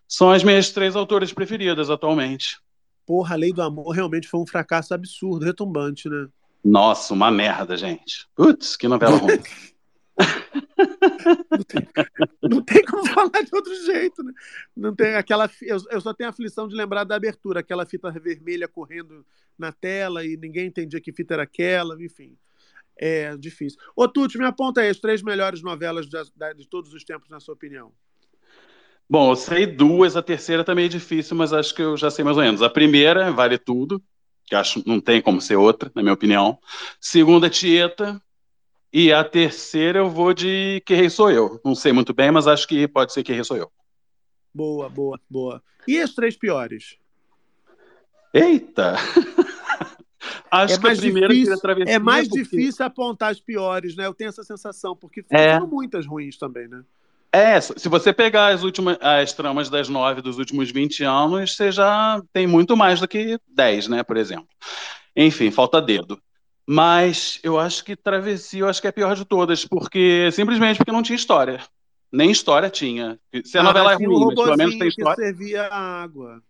São 0.07 0.30
as 0.31 0.44
minhas 0.44 0.69
três 0.72 0.95
autoras 0.95 1.31
preferidas 1.31 1.89
atualmente. 1.89 2.57
Porra, 3.06 3.35
a 3.35 3.38
Lei 3.38 3.53
do 3.53 3.61
Amor 3.61 3.91
realmente 3.91 4.27
foi 4.27 4.39
um 4.39 4.48
fracasso 4.48 4.94
absurdo, 4.94 5.45
retumbante, 5.45 6.10
né? 6.10 6.27
Nossa, 6.64 7.14
uma 7.14 7.31
merda, 7.31 7.77
gente. 7.77 8.27
Putz, 8.35 8.76
que 8.76 8.88
novela 8.88 9.18
ruim. 9.18 9.39
Não 12.49 12.61
tem 12.61 12.84
como 12.84 13.06
falar 13.14 13.41
de 13.44 13.53
outro 13.53 13.73
jeito, 13.85 14.23
né? 14.23 14.34
Não 14.76 14.95
tem 14.95 15.15
aquela. 15.15 15.49
Eu, 15.61 15.77
eu 15.91 16.02
só 16.02 16.14
tenho 16.14 16.30
a 16.30 16.31
aflição 16.31 16.68
de 16.68 16.76
lembrar 16.76 17.03
da 17.03 17.15
abertura, 17.15 17.60
aquela 17.60 17.85
fita 17.85 18.11
vermelha 18.11 18.68
correndo 18.68 19.26
na 19.57 19.72
tela 19.72 20.26
e 20.26 20.38
ninguém 20.38 20.68
entendia 20.68 21.02
que 21.02 21.14
fita 21.14 21.35
era 21.35 21.44
aquela, 21.44 22.02
enfim. 22.02 22.38
É 22.99 23.38
difícil. 23.38 23.80
Ô, 23.95 24.07
Tuti, 24.07 24.38
me 24.38 24.45
aponta 24.45 24.81
aí 24.81 24.89
as 24.89 24.99
três 24.99 25.22
melhores 25.22 25.61
novelas 25.61 26.07
de, 26.07 26.18
de 26.56 26.68
todos 26.68 26.94
os 26.94 27.03
tempos, 27.03 27.30
na 27.30 27.39
sua 27.39 27.53
opinião. 27.53 27.91
Bom, 29.10 29.31
eu 29.31 29.35
sei 29.35 29.65
duas, 29.65 30.18
a 30.18 30.22
terceira 30.22 30.64
também 30.64 30.85
é 30.85 30.89
difícil, 30.89 31.38
mas 31.38 31.53
acho 31.53 31.73
que 31.73 31.81
eu 31.81 31.95
já 31.95 32.10
sei 32.10 32.26
mais 32.26 32.38
ou 32.38 32.44
menos. 32.44 32.61
A 32.61 32.69
primeira, 32.69 33.31
Vale 33.31 33.57
Tudo, 33.57 34.02
que 34.45 34.56
acho 34.56 34.84
não 34.85 34.99
tem 34.99 35.22
como 35.22 35.39
ser 35.39 35.56
outra, 35.56 35.91
na 35.95 36.02
minha 36.02 36.14
opinião. 36.14 36.60
Segunda, 36.99 37.49
Tieta. 37.49 38.22
E 38.99 39.13
a 39.13 39.23
terceira 39.23 39.99
eu 39.99 40.09
vou 40.09 40.33
de 40.33 40.81
Que 40.83 40.95
Rei 40.95 41.07
Sou 41.07 41.29
Eu. 41.29 41.61
Não 41.63 41.75
sei 41.75 41.91
muito 41.93 42.15
bem, 42.15 42.31
mas 42.31 42.47
acho 42.47 42.67
que 42.67 42.87
pode 42.87 43.13
ser 43.13 43.21
Que 43.21 43.31
Rei 43.31 43.43
Sou 43.43 43.55
Eu. 43.55 43.71
Boa, 44.51 44.89
boa, 44.89 45.19
boa. 45.29 45.61
E 45.87 45.99
as 46.01 46.15
três 46.15 46.35
piores? 46.35 46.97
Eita! 48.33 48.95
acho 50.49 50.73
é 50.73 50.79
que 50.79 50.87
a 50.87 50.95
primeira 50.95 51.27
difícil, 51.31 51.59
Travessia. 51.59 51.93
é 51.95 51.99
mais 51.99 52.27
porque- 52.27 52.41
difícil 52.41 52.83
apontar 52.85 53.31
as 53.31 53.39
piores, 53.39 53.95
né? 53.95 54.07
Eu 54.07 54.15
tenho 54.15 54.29
essa 54.29 54.43
sensação, 54.43 54.95
porque 54.95 55.23
É. 55.29 55.53
foram 55.53 55.67
muitas 55.67 56.07
ruins 56.07 56.35
também, 56.35 56.67
né? 56.67 56.81
É, 57.31 57.61
se 57.61 57.87
você 57.87 58.11
pegar 58.11 58.47
as 58.47 58.63
últimas, 58.63 58.97
as 58.99 59.31
tramas 59.31 59.69
das 59.69 59.87
nove 59.89 60.23
dos 60.23 60.39
últimos 60.39 60.71
20 60.71 61.03
anos, 61.03 61.55
você 61.55 61.71
já 61.71 62.19
tem 62.33 62.47
muito 62.47 62.75
mais 62.75 62.99
do 62.99 63.07
que 63.07 63.37
10, 63.47 63.87
né, 63.89 64.01
por 64.01 64.17
exemplo. 64.17 64.47
Enfim, 65.15 65.51
falta 65.51 65.79
dedo. 65.79 66.19
Mas 66.69 67.39
eu 67.44 67.57
acho 67.57 67.84
que 67.84 67.95
Travessia, 67.95 68.60
eu 68.60 68.68
acho 68.68 68.81
que 68.81 68.88
é 68.88 68.89
a 68.89 68.94
pior 68.94 69.15
de 69.15 69.23
todas, 69.26 69.64
porque 69.65 70.30
simplesmente 70.31 70.77
porque 70.77 70.91
não 70.91 71.02
tinha 71.02 71.15
história. 71.15 71.61
Nem 72.11 72.30
história 72.31 72.69
tinha. 72.69 73.19
Se 73.45 73.57
a 73.57 73.61
Ah, 73.61 73.64
novela 73.64 73.94
é 73.94 73.98
tinha 73.98 74.10
ruim, 74.10 74.23
o 74.23 74.27
mas 74.27 74.35
pelo 74.35 74.57
menos 74.57 74.73
tem 74.73 74.80
que 74.81 74.88
história. 74.88 75.15
servia 75.23 75.64
a 75.68 76.03
água. 76.03 76.41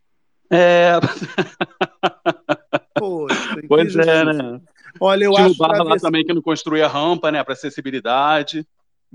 É, 0.49 0.91
Poxa, 2.99 3.61
que 3.61 3.67
pois 3.67 3.95
é, 3.95 4.25
né? 4.25 4.61
Olha, 4.99 5.25
eu 5.25 5.33
Tinha 5.33 5.45
acho 5.45 5.57
Barra 5.57 5.83
lá 5.83 5.97
também 5.97 6.25
que 6.25 6.33
não 6.33 6.41
construía 6.41 6.87
rampa, 6.87 7.31
né, 7.31 7.43
para 7.43 7.53
acessibilidade. 7.53 8.65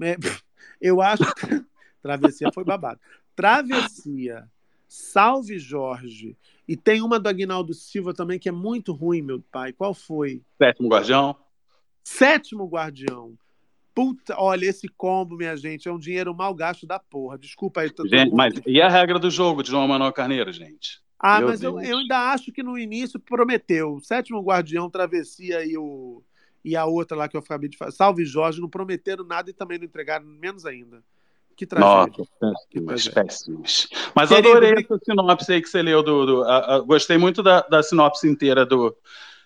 É, 0.00 0.16
Eu 0.80 1.00
acho 1.00 1.24
que 1.34 1.64
Travessia 2.02 2.50
foi 2.52 2.64
babado. 2.64 3.00
Travessia, 3.36 4.48
Salve 4.88 5.58
Jorge. 5.58 6.36
E 6.66 6.76
tem 6.76 7.02
uma 7.02 7.18
do 7.18 7.28
Agnaldo 7.28 7.74
Silva 7.74 8.14
também 8.14 8.38
que 8.38 8.48
é 8.48 8.52
muito 8.52 8.92
ruim, 8.92 9.22
meu 9.22 9.42
pai. 9.50 9.72
Qual 9.72 9.92
foi? 9.92 10.42
Sétimo 10.58 10.88
Guardião. 10.88 11.36
Sétimo 12.04 12.66
Guardião. 12.66 13.36
Puta, 13.94 14.34
olha, 14.38 14.66
esse 14.66 14.88
combo, 14.88 15.36
minha 15.36 15.56
gente, 15.56 15.86
é 15.86 15.92
um 15.92 15.98
dinheiro 15.98 16.34
mal 16.34 16.54
gasto 16.54 16.86
da 16.86 16.98
porra. 16.98 17.36
Desculpa 17.36 17.82
aí, 17.82 17.90
todo 17.90 18.08
Gente, 18.08 18.34
mas 18.34 18.54
e 18.66 18.80
a 18.80 18.88
regra 18.88 19.18
do 19.18 19.30
jogo 19.30 19.62
de 19.62 19.70
João 19.70 19.86
Manuel 19.86 20.12
Carneiro, 20.12 20.50
gente? 20.52 21.02
Ah, 21.18 21.38
Meu 21.38 21.48
mas 21.48 21.62
eu, 21.62 21.78
eu 21.80 21.98
ainda 21.98 22.32
acho 22.32 22.50
que 22.50 22.62
no 22.62 22.78
início 22.78 23.20
prometeu. 23.20 24.00
Sétimo 24.00 24.42
Guardião, 24.42 24.90
Travessia 24.90 25.64
e, 25.64 25.76
o, 25.76 26.22
e 26.64 26.74
a 26.74 26.84
outra 26.86 27.16
lá 27.16 27.28
que 27.28 27.36
eu 27.36 27.40
acabei 27.40 27.68
de 27.68 27.76
falar. 27.76 27.92
Salve 27.92 28.24
Jorge, 28.24 28.60
não 28.60 28.68
prometeram 28.68 29.24
nada 29.24 29.50
e 29.50 29.52
também 29.52 29.78
não 29.78 29.84
entregaram 29.84 30.24
menos 30.24 30.64
ainda. 30.64 31.04
Que 31.56 31.66
tragédia. 31.66 32.12
Nossa, 32.18 32.30
péssimas, 32.40 33.08
péssimas. 33.08 33.88
Mas 34.14 34.28
Querido, 34.28 34.48
eu 34.48 34.56
adorei 34.56 34.84
essa 34.84 34.98
sinopse 35.04 35.52
aí 35.52 35.62
que 35.62 35.68
você 35.68 35.82
leu. 35.82 36.02
Do, 36.02 36.26
do- 36.26 36.42
a- 36.44 36.76
a- 36.76 36.80
gostei 36.80 37.18
muito 37.18 37.42
da, 37.42 37.60
da 37.62 37.82
sinopse 37.82 38.28
inteira 38.28 38.64
do, 38.64 38.96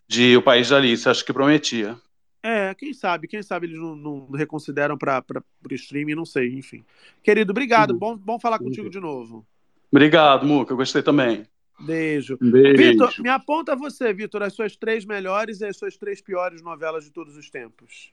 de 0.09 0.37
O 0.37 0.43
País 0.43 0.69
da 0.69 0.77
Alice, 0.77 1.09
acho 1.09 1.25
que 1.25 1.33
prometia. 1.33 1.97
É, 2.43 2.73
quem 2.75 2.95
sabe, 2.95 3.27
quem 3.27 3.43
sabe 3.43 3.67
eles 3.67 3.79
não, 3.79 3.97
não 3.97 4.31
reconsideram 4.31 4.97
para 4.97 5.25
o 5.69 5.75
streaming, 5.75 6.15
não 6.15 6.25
sei, 6.25 6.55
enfim. 6.55 6.85
Querido, 7.23 7.51
obrigado. 7.51 7.91
Uhum. 7.91 7.99
Bom, 7.99 8.17
bom 8.17 8.39
falar 8.39 8.59
contigo 8.59 8.89
de 8.89 9.01
novo. 9.01 9.45
Obrigado, 9.91 10.47
Muca, 10.47 10.75
gostei 10.75 11.03
também. 11.03 11.47
Beijo. 11.79 12.39
Beijo. 12.41 12.77
Vitor, 12.77 13.13
me 13.21 13.29
aponta 13.29 13.75
você, 13.75 14.13
Vitor, 14.13 14.43
as 14.43 14.53
suas 14.55 14.77
três 14.77 15.05
melhores 15.05 15.61
e 15.61 15.67
as 15.67 15.77
suas 15.77 15.97
três 15.97 16.21
piores 16.23 16.63
novelas 16.63 17.05
de 17.05 17.11
todos 17.11 17.37
os 17.37 17.51
tempos. 17.51 18.13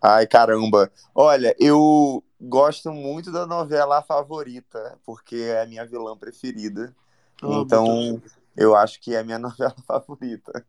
Ai, 0.00 0.26
caramba. 0.26 0.90
Olha, 1.14 1.54
eu 1.58 2.22
gosto 2.40 2.92
muito 2.92 3.32
da 3.32 3.46
novela 3.46 3.98
A 3.98 4.02
Favorita, 4.02 4.98
porque 5.04 5.36
é 5.36 5.62
a 5.62 5.66
minha 5.66 5.86
vilã 5.86 6.16
preferida. 6.16 6.94
Amo 7.42 7.64
Então, 7.64 8.22
eu 8.56 8.74
acho 8.76 9.00
que 9.00 9.14
é 9.14 9.20
a 9.20 9.24
minha 9.24 9.38
novela 9.40 9.74
favorita. 9.86 10.66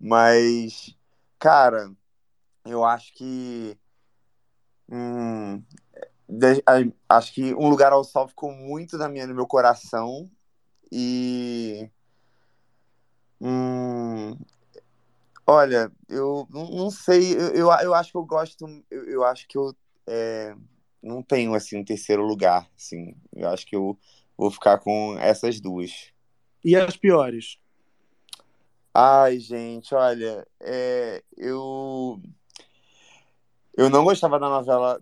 Mas, 0.00 0.96
cara, 1.38 1.92
eu 2.66 2.84
acho 2.84 3.12
que. 3.14 3.78
hum, 4.88 5.62
de- 6.28 6.62
a- 6.66 7.16
acho 7.16 7.32
que 7.34 7.54
Um 7.54 7.68
Lugar 7.68 7.92
ao 7.92 8.04
Sol 8.04 8.28
ficou 8.28 8.52
muito 8.52 8.98
na 8.98 9.08
minha, 9.08 9.26
no 9.26 9.34
meu 9.34 9.46
coração. 9.46 10.30
E. 10.92 11.90
hum, 13.40 14.36
olha, 15.46 15.90
eu 16.08 16.46
não, 16.50 16.70
não 16.70 16.90
sei. 16.90 17.34
Eu, 17.34 17.48
eu, 17.54 17.72
eu 17.82 17.94
acho 17.94 18.10
que 18.12 18.16
eu 18.18 18.24
gosto. 18.24 18.66
Eu, 18.90 19.04
eu 19.04 19.24
acho 19.24 19.46
que 19.48 19.56
eu. 19.58 19.74
é, 20.06 20.54
não 21.02 21.22
tenho 21.22 21.54
assim 21.54 21.78
um 21.78 21.84
terceiro 21.84 22.22
lugar. 22.24 22.68
Assim. 22.76 23.14
Eu 23.34 23.48
acho 23.50 23.66
que 23.66 23.76
eu 23.76 23.98
vou 24.36 24.50
ficar 24.50 24.78
com 24.78 25.16
essas 25.18 25.60
duas. 25.60 26.12
E 26.64 26.74
as 26.76 26.96
piores? 26.96 27.58
Ai, 28.92 29.38
gente, 29.38 29.94
olha, 29.94 30.46
é, 30.60 31.22
eu 31.36 32.20
eu 33.76 33.88
não 33.88 34.02
gostava 34.02 34.40
da 34.40 34.48
novela 34.48 35.00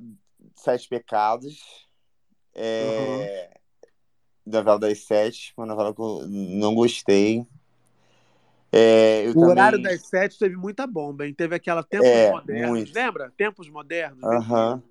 Sete 0.55 0.87
Pecados, 0.89 1.89
é, 2.55 3.59
da 4.45 4.59
novela 4.59 4.79
das 4.81 4.99
Sete, 5.05 5.55
uma 5.57 5.67
novela 5.67 5.95
que 5.95 6.01
eu 6.01 6.27
não 6.29 6.75
gostei. 6.75 7.47
É, 8.71 9.29
O 9.31 9.33
também- 9.33 9.49
horário 9.51 9.81
das 9.81 10.07
sete 10.07 10.39
teve 10.39 10.57
muita 10.57 10.87
bomba, 10.87 11.27
hein? 11.27 11.33
Teve 11.33 11.55
aquela 11.55 11.83
Tempos 11.83 12.07
É, 12.07 12.31
Modernos, 12.31 12.69
muito. 12.69 12.93
lembra? 12.93 13.33
Tempos 13.37 13.69
Modernos. 13.71 14.25
Aham. 14.25 14.83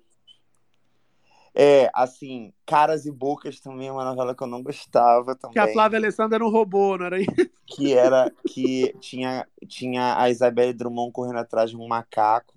É, 1.58 1.90
assim, 1.94 2.52
Caras 2.66 3.06
e 3.06 3.10
Bocas 3.10 3.58
também 3.60 3.88
é 3.88 3.92
uma 3.92 4.04
novela 4.04 4.34
que 4.34 4.42
eu 4.42 4.46
não 4.46 4.62
gostava 4.62 5.34
também. 5.34 5.54
Que 5.54 5.58
a 5.58 5.72
Flávia 5.72 5.98
Alessandra 5.98 6.36
era 6.36 6.44
um 6.44 6.50
robô, 6.50 6.98
não 6.98 7.06
era 7.06 7.18
isso? 7.18 7.30
que 7.66 7.94
era 7.94 8.30
que 8.44 8.94
tinha, 9.00 9.48
tinha 9.66 10.20
a 10.20 10.28
Isabelle 10.30 10.74
Drummond 10.74 11.12
correndo 11.12 11.38
atrás 11.38 11.70
de 11.70 11.76
um 11.76 11.88
macaco, 11.88 12.54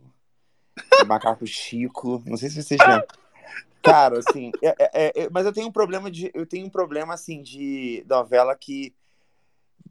o 1.01 1.05
macaco 1.05 1.47
Chico, 1.47 2.21
não 2.25 2.35
sei 2.35 2.49
se 2.49 2.61
vocês 2.61 2.79
lembram. 2.81 3.07
Cara, 3.81 4.19
assim, 4.19 4.51
é- 4.61 4.75
é- 4.79 5.23
é- 5.23 5.29
mas 5.31 5.45
eu 5.45 5.53
tenho 5.53 5.67
um 5.67 5.71
problema 5.71 6.11
de, 6.11 6.29
eu 6.33 6.45
tenho 6.45 6.67
um 6.67 6.69
problema 6.69 7.13
assim 7.13 7.41
de 7.41 8.05
novela 8.07 8.53
que 8.53 8.93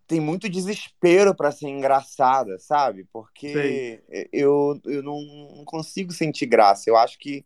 tem 0.06 0.20
muito 0.20 0.48
desespero 0.48 1.34
pra 1.34 1.50
ser 1.50 1.68
engraçada, 1.68 2.58
sabe? 2.58 3.06
Porque 3.12 4.02
eu, 4.32 4.80
eu 4.84 5.02
não, 5.02 5.20
não 5.56 5.64
consigo 5.64 6.12
sentir 6.12 6.46
graça. 6.46 6.88
Eu 6.88 6.96
acho 6.96 7.18
que 7.18 7.44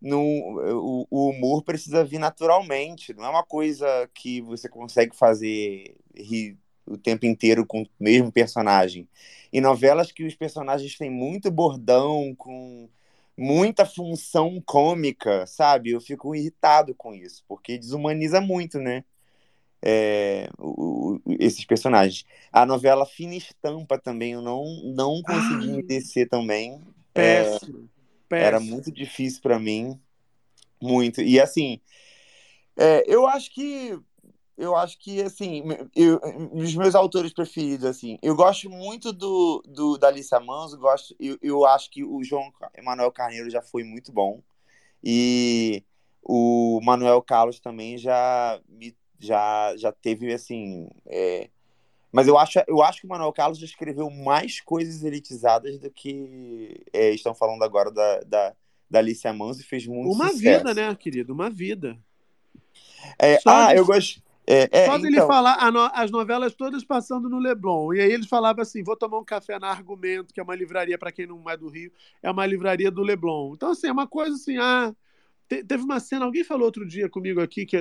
no, 0.00 0.20
o, 0.22 1.06
o 1.10 1.30
humor 1.30 1.62
precisa 1.62 2.04
vir 2.04 2.18
naturalmente, 2.18 3.12
não 3.14 3.24
é 3.24 3.28
uma 3.30 3.44
coisa 3.44 4.08
que 4.14 4.40
você 4.42 4.68
consegue 4.68 5.16
fazer 5.16 5.96
rir 6.16 6.56
o 6.86 6.96
tempo 6.98 7.26
inteiro 7.26 7.66
com 7.66 7.82
o 7.82 7.86
mesmo 7.98 8.32
personagem. 8.32 9.08
Em 9.52 9.60
novelas 9.60 10.10
que 10.12 10.24
os 10.24 10.34
personagens 10.34 10.96
têm 10.96 11.10
muito 11.10 11.50
bordão, 11.50 12.34
com 12.36 12.88
muita 13.36 13.86
função 13.86 14.60
cômica, 14.66 15.46
sabe? 15.46 15.90
Eu 15.90 16.00
fico 16.00 16.34
irritado 16.34 16.94
com 16.94 17.14
isso, 17.14 17.44
porque 17.48 17.78
desumaniza 17.78 18.40
muito, 18.40 18.78
né? 18.78 19.04
É, 19.82 20.48
o- 20.58 21.14
o- 21.16 21.20
esses 21.38 21.64
personagens. 21.64 22.24
A 22.52 22.66
novela 22.66 23.06
Fina 23.06 23.34
Estampa 23.34 23.98
também, 23.98 24.32
eu 24.32 24.42
não, 24.42 24.64
não 24.94 25.22
consegui 25.22 25.68
me 25.72 25.82
descer 25.82 26.28
também. 26.28 26.80
É, 27.14 27.42
Era 28.38 28.60
muito 28.60 28.90
difícil 28.92 29.40
pra 29.42 29.58
mim. 29.58 30.00
Muito. 30.80 31.20
E 31.20 31.40
assim, 31.40 31.80
É, 32.76 33.04
eu 33.06 33.26
acho 33.26 33.52
que 33.52 33.98
eu 34.56 34.76
acho 34.76 34.98
que 34.98 35.22
assim, 35.22 35.62
eu, 35.96 36.20
os 36.52 36.74
meus 36.74 36.94
autores 36.94 37.32
preferidos 37.32 37.84
assim, 37.86 38.18
eu 38.22 38.36
gosto 38.36 38.68
muito 38.70 39.12
do, 39.12 39.62
do 39.66 39.96
da 39.98 40.08
Alicia 40.08 40.38
Manso, 40.40 40.78
gosto, 40.78 41.14
eu, 41.18 41.38
eu 41.42 41.64
acho 41.66 41.90
que 41.90 42.04
o 42.04 42.22
João 42.22 42.52
Emanuel 42.76 43.10
Carneiro 43.12 43.48
já 43.50 43.62
foi 43.62 43.84
muito 43.84 44.12
bom 44.12 44.42
e 45.02 45.84
o 46.22 46.80
Manuel 46.82 47.22
Carlos 47.22 47.60
também 47.60 47.98
já 47.98 48.60
já 49.18 49.76
já 49.76 49.92
teve 49.92 50.32
assim, 50.32 50.88
é, 51.06 51.50
mas 52.12 52.26
eu 52.26 52.36
acho, 52.38 52.58
eu 52.66 52.82
acho 52.82 53.00
que 53.00 53.06
o 53.06 53.08
Manuel 53.10 53.32
Carlos 53.32 53.58
já 53.58 53.64
escreveu 53.66 54.10
mais 54.10 54.60
coisas 54.60 55.02
elitizadas 55.04 55.78
do 55.78 55.90
que 55.90 56.82
é, 56.92 57.10
estão 57.12 57.34
falando 57.34 57.62
agora 57.62 57.90
da, 57.90 58.20
da, 58.20 58.54
da 58.90 58.98
Alicia 58.98 59.32
Manso 59.32 59.60
e 59.60 59.64
fez 59.64 59.86
muito 59.86 60.10
Uma 60.12 60.28
sucesso. 60.28 60.38
vida, 60.38 60.74
né, 60.74 60.94
querido? 60.94 61.32
Uma 61.32 61.48
vida. 61.48 61.96
É, 63.18 63.38
Só 63.40 63.50
ah, 63.50 63.72
de- 63.72 63.78
eu 63.78 63.86
gosto. 63.86 64.22
É, 64.46 64.68
é, 64.72 64.86
Só 64.86 64.98
dele 64.98 65.16
então, 65.16 65.28
falar 65.28 65.70
no- 65.70 65.90
as 65.94 66.10
novelas 66.10 66.54
todas 66.54 66.82
passando 66.84 67.28
no 67.28 67.38
Leblon. 67.38 67.94
E 67.94 68.00
aí 68.00 68.10
eles 68.10 68.26
falavam 68.26 68.62
assim: 68.62 68.82
vou 68.82 68.96
tomar 68.96 69.18
um 69.18 69.24
café 69.24 69.58
na 69.58 69.68
Argumento, 69.68 70.34
que 70.34 70.40
é 70.40 70.42
uma 70.42 70.56
livraria, 70.56 70.98
para 70.98 71.12
quem 71.12 71.26
não 71.26 71.48
é 71.48 71.56
do 71.56 71.68
Rio, 71.68 71.92
é 72.20 72.30
uma 72.30 72.44
livraria 72.44 72.90
do 72.90 73.02
Leblon. 73.02 73.54
Então, 73.54 73.70
assim, 73.70 73.86
é 73.86 73.92
uma 73.92 74.08
coisa 74.08 74.34
assim, 74.34 74.56
ah. 74.58 74.92
te- 75.48 75.62
teve 75.62 75.84
uma 75.84 76.00
cena, 76.00 76.24
alguém 76.24 76.42
falou 76.42 76.64
outro 76.64 76.84
dia 76.86 77.08
comigo 77.08 77.40
aqui 77.40 77.64
que 77.64 77.76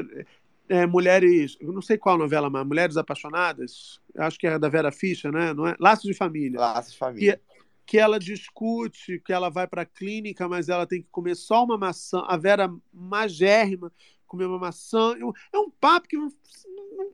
é, 0.70 0.86
mulheres, 0.86 1.58
eu 1.60 1.74
não 1.74 1.82
sei 1.82 1.98
qual 1.98 2.18
novela, 2.18 2.50
mas 2.50 2.66
Mulheres 2.66 2.96
Apaixonadas, 2.96 4.00
acho 4.18 4.38
que 4.40 4.48
é 4.48 4.58
da 4.58 4.70
Vera 4.70 4.92
Fischer, 4.92 5.32
né? 5.32 5.54
Não 5.54 5.68
é? 5.68 5.76
Laços 5.80 6.06
de 6.06 6.14
Família. 6.14 6.60
Laços 6.60 6.94
de 6.94 6.98
Família. 6.98 7.36
Que, 7.38 7.60
que 7.86 7.98
ela 7.98 8.20
discute 8.20 9.20
que 9.26 9.34
ela 9.34 9.50
vai 9.50 9.68
para 9.68 9.82
a 9.82 9.86
clínica, 9.86 10.48
mas 10.48 10.70
ela 10.70 10.86
tem 10.86 11.02
que 11.02 11.08
comer 11.12 11.36
só 11.36 11.64
uma 11.64 11.78
maçã. 11.78 12.24
A 12.28 12.38
Vera 12.38 12.72
magérrima 12.94 13.92
comer 14.28 14.46
uma 14.46 14.60
maçã. 14.60 15.16
É 15.20 15.26
um- 15.26 15.34
É 15.54 15.70
papo 15.82 16.08
que 16.08 16.16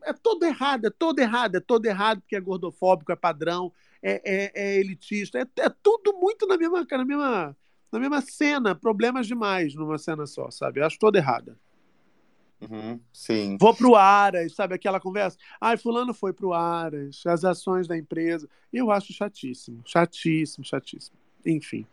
é 0.04 0.14
todo 0.14 0.44
errado, 0.44 0.86
é 0.86 0.90
todo 0.90 1.20
errado, 1.20 1.56
é 1.56 1.60
todo 1.60 1.86
errado 1.86 2.20
porque 2.22 2.36
é 2.36 2.42
gordofóbico, 2.42 3.12
é 3.12 3.16
padrão, 3.16 3.72
é, 4.02 4.22
é- 4.26 4.52
é 4.54 4.80
elitista, 4.80 5.40
é, 5.40 5.46
é 5.62 5.70
tudo 5.70 6.14
muito 6.14 6.46
na 6.46 6.58
mesma, 6.58 6.86
na 6.90 7.06
mesma, 7.06 7.58
na 7.92 8.00
mesma 8.00 8.22
cena, 8.22 8.76
problemas 8.76 9.28
demais 9.28 9.74
numa 9.76 9.98
cena 9.98 10.26
só, 10.26 10.52
sabe? 10.52 10.80
Eu 10.82 10.86
acho 10.86 11.00
toda 11.00 11.18
errada. 11.18 11.58
Uhum, 12.62 13.00
sim. 13.12 13.58
Vou 13.60 13.74
pro 13.74 13.96
Aras, 13.96 14.56
sabe 14.56 14.76
aquela 14.76 15.00
conversa? 15.00 15.38
Ai, 15.60 15.78
fulano 15.78 16.14
foi 16.14 16.34
pro 16.34 16.54
Aras, 16.54 17.22
as 17.26 17.44
ações 17.44 17.88
da 17.88 17.98
empresa. 17.98 18.50
Eu 18.72 18.92
acho 18.92 19.14
chatíssimo, 19.14 19.82
chatíssimo, 19.86 20.66
chatíssimo. 20.66 21.18
Enfim. 21.46 21.86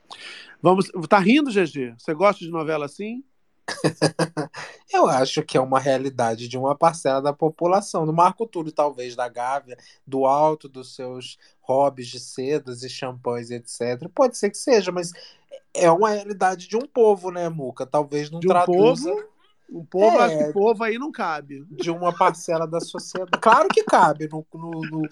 Vamos, 0.62 0.90
tá 1.08 1.18
rindo, 1.18 1.50
GG? 1.50 1.94
Você 1.98 2.14
gosta 2.14 2.44
de 2.44 2.50
novela 2.50 2.86
assim? 2.86 3.22
Eu 4.92 5.06
acho 5.08 5.42
que 5.42 5.56
é 5.56 5.60
uma 5.60 5.78
realidade 5.78 6.48
de 6.48 6.58
uma 6.58 6.74
parcela 6.74 7.20
da 7.20 7.32
população, 7.32 8.06
do 8.06 8.12
Marco 8.12 8.46
Túlio, 8.46 8.72
talvez, 8.72 9.14
da 9.14 9.28
Gávea, 9.28 9.76
do 10.06 10.26
alto 10.26 10.68
dos 10.68 10.94
seus 10.94 11.38
hobbies 11.60 12.08
de 12.08 12.20
sedas 12.20 12.82
e 12.82 12.88
champanhes, 12.88 13.50
etc. 13.50 14.08
Pode 14.14 14.36
ser 14.36 14.50
que 14.50 14.58
seja, 14.58 14.90
mas 14.90 15.12
é 15.74 15.90
uma 15.90 16.10
realidade 16.10 16.68
de 16.68 16.76
um 16.76 16.86
povo, 16.86 17.30
né, 17.30 17.48
Muca? 17.48 17.86
Talvez 17.86 18.30
não 18.30 18.40
De 18.40 18.46
um 18.46 18.50
traduza 18.50 19.10
povo, 19.10 19.24
um 19.72 19.84
povo, 19.84 20.16
É. 20.18 20.24
acho 20.24 20.38
que 20.46 20.52
povo 20.52 20.84
aí 20.84 20.98
não 20.98 21.10
cabe. 21.10 21.64
de 21.70 21.90
uma 21.90 22.12
parcela 22.14 22.66
da 22.66 22.80
sociedade. 22.80 23.38
Claro 23.40 23.68
que 23.68 23.82
cabe, 23.84 24.28
no, 24.30 24.44
no, 24.54 24.70
no, 24.82 25.08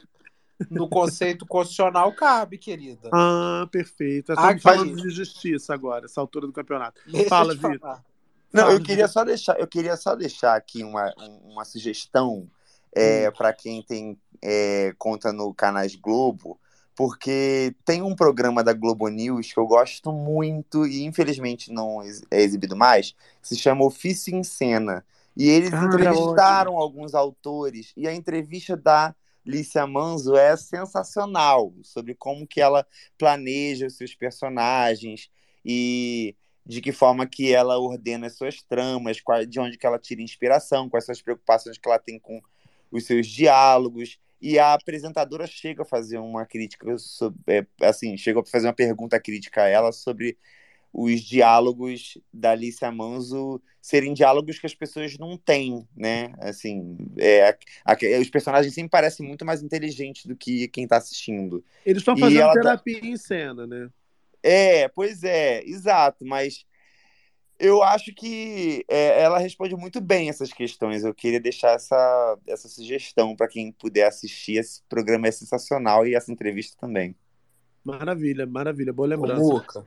no 0.71 0.89
conceito 0.89 1.47
constitucional 1.47 2.13
cabe, 2.15 2.59
querida. 2.59 3.09
Ah, 3.13 3.67
perfeito. 3.71 4.33
Aqui. 4.33 4.41
Estamos 4.43 4.63
falando 4.63 4.97
de 4.97 5.11
justiça 5.11 5.73
agora, 5.75 6.05
essa 6.05 6.21
altura 6.21 6.47
do 6.47 6.53
campeonato. 6.53 7.01
Deixa 7.07 7.29
Fala, 7.29 7.55
Vitor. 7.55 7.79
falar. 7.79 8.05
Não, 8.53 8.65
Fala, 8.65 8.75
eu 8.75 8.83
queria 8.83 9.09
só 9.09 9.25
deixar, 9.25 9.59
eu 9.61 9.67
queria 9.67 9.97
só 9.97 10.15
deixar 10.15 10.57
aqui 10.57 10.83
uma, 10.85 11.13
um- 11.19 11.53
uma 11.53 11.65
sugestão 11.65 12.49
é, 12.95 13.29
Hum. 13.29 13.33
para 13.37 13.53
quem 13.53 13.83
tem 13.83 14.19
é, 14.43 14.93
conta 14.99 15.33
no 15.33 15.55
canais 15.55 15.95
Globo, 15.95 16.59
porque 17.01 17.75
tem 17.83 18.03
um 18.03 18.15
programa 18.15 18.63
da 18.63 18.75
Globo 18.75 19.09
News 19.09 19.51
que 19.55 19.59
eu 19.59 19.67
gosto 19.67 20.13
muito 20.13 20.87
e 20.87 21.03
infelizmente 21.03 21.73
não 21.73 22.03
é 22.31 22.43
exibido 22.43 22.77
mais, 22.77 23.13
que 23.41 23.49
se 23.49 23.57
chama 23.57 23.87
Ofício 23.87 24.37
em 24.37 24.45
Cena. 24.45 25.03
E 25.35 25.49
eles 25.49 25.73
Ah, 25.73 25.87
entrevistaram 25.87 26.77
alguns 26.77 27.15
autores 27.15 27.95
e 27.97 28.07
a 28.07 28.13
entrevista 28.15 28.77
da 28.77 29.15
Lícia 29.47 29.87
Manzo 29.87 30.37
é 30.37 30.55
sensacional 30.59 31.73
sobre 31.83 32.15
como 32.15 32.47
que 32.47 32.61
ela 32.61 32.87
planeja 33.17 33.87
os 33.87 33.97
seus 33.97 34.15
personagens 34.15 35.31
e 35.65 36.37
de 36.67 36.83
que 36.83 36.93
forma 36.93 37.27
que 37.27 37.51
ela 37.51 37.79
ordena 37.79 38.27
as 38.27 38.37
suas 38.37 38.63
tramas, 38.63 39.17
de 39.49 39.59
onde 39.59 39.79
que 39.79 39.87
ela 39.87 39.99
tira 39.99 40.21
inspiração, 40.21 40.91
quais 40.91 41.07
são 41.07 41.15
as 41.15 41.23
preocupações 41.23 41.79
que 41.79 41.89
ela 41.89 41.99
tem 41.99 42.19
com 42.19 42.43
os 42.91 43.07
seus 43.07 43.27
diálogos. 43.27 44.19
E 44.41 44.59
a 44.59 44.75
apresentadora 44.75 45.47
chega 45.47 45.83
a 45.83 45.87
fazer 45.87 46.19
uma 46.19 46.47
crítica 46.47 46.97
sobre, 46.99 47.41
é, 47.47 47.67
assim, 47.87 48.17
chega 48.17 48.41
a 48.41 48.45
fazer 48.47 48.67
uma 48.69 48.73
pergunta 48.75 49.21
crítica 49.21 49.63
a 49.65 49.69
ela 49.69 49.93
sobre 49.93 50.39
os 50.93 51.21
diálogos 51.23 52.19
da 52.33 52.53
Alicia 52.53 52.91
Manzo 52.93 53.63
serem 53.81 54.15
diálogos 54.15 54.59
que 54.59 54.67
as 54.67 54.75
pessoas 54.75 55.17
não 55.19 55.37
têm, 55.39 55.87
né? 55.97 56.33
Assim, 56.41 56.97
é, 57.19 57.51
a- 57.51 57.59
a- 57.87 58.21
os 58.21 58.31
personagens 58.31 58.75
sempre 58.75 58.91
parecem 58.91 59.27
muito 59.27 59.45
mais 59.45 59.63
inteligentes 59.63 60.27
do 60.27 60.37
que 60.37 60.69
quem 60.69 60.85
está 60.85 60.97
assistindo. 60.99 61.65
Eles 61.85 62.01
estão 62.01 62.17
fazendo 62.17 62.51
terapia 62.51 62.99
em 63.03 63.17
cena, 63.17 63.67
né? 63.67 63.91
É, 64.43 64.89
pois 64.89 65.23
é, 65.23 65.63
exato, 65.65 66.25
mas 66.25 66.65
eu 67.61 67.83
acho 67.83 68.15
que 68.15 68.83
é, 68.89 69.23
ela 69.23 69.39
responde 69.39 69.77
muito 69.77 70.01
bem 70.01 70.31
essas 70.31 70.51
questões. 70.51 71.05
Eu 71.05 71.15
queria 71.15 71.39
deixar 71.39 71.73
essa, 71.73 72.39
essa 72.47 72.69
sugestão 72.69 73.37
para 73.37 73.47
quem 73.47 73.71
puder 73.71 74.07
assistir. 74.07 74.57
Esse 74.57 74.83
programa 74.89 75.29
é 75.29 75.31
sensacional 75.31 76.07
e 76.07 76.15
essa 76.15 76.33
entrevista 76.33 76.75
também. 76.81 77.15
Maravilha, 77.85 78.47
maravilha. 78.47 78.95
Boa 78.95 79.07
Ô, 79.07 79.11
lembrança. 79.11 79.43
Muca. 79.43 79.85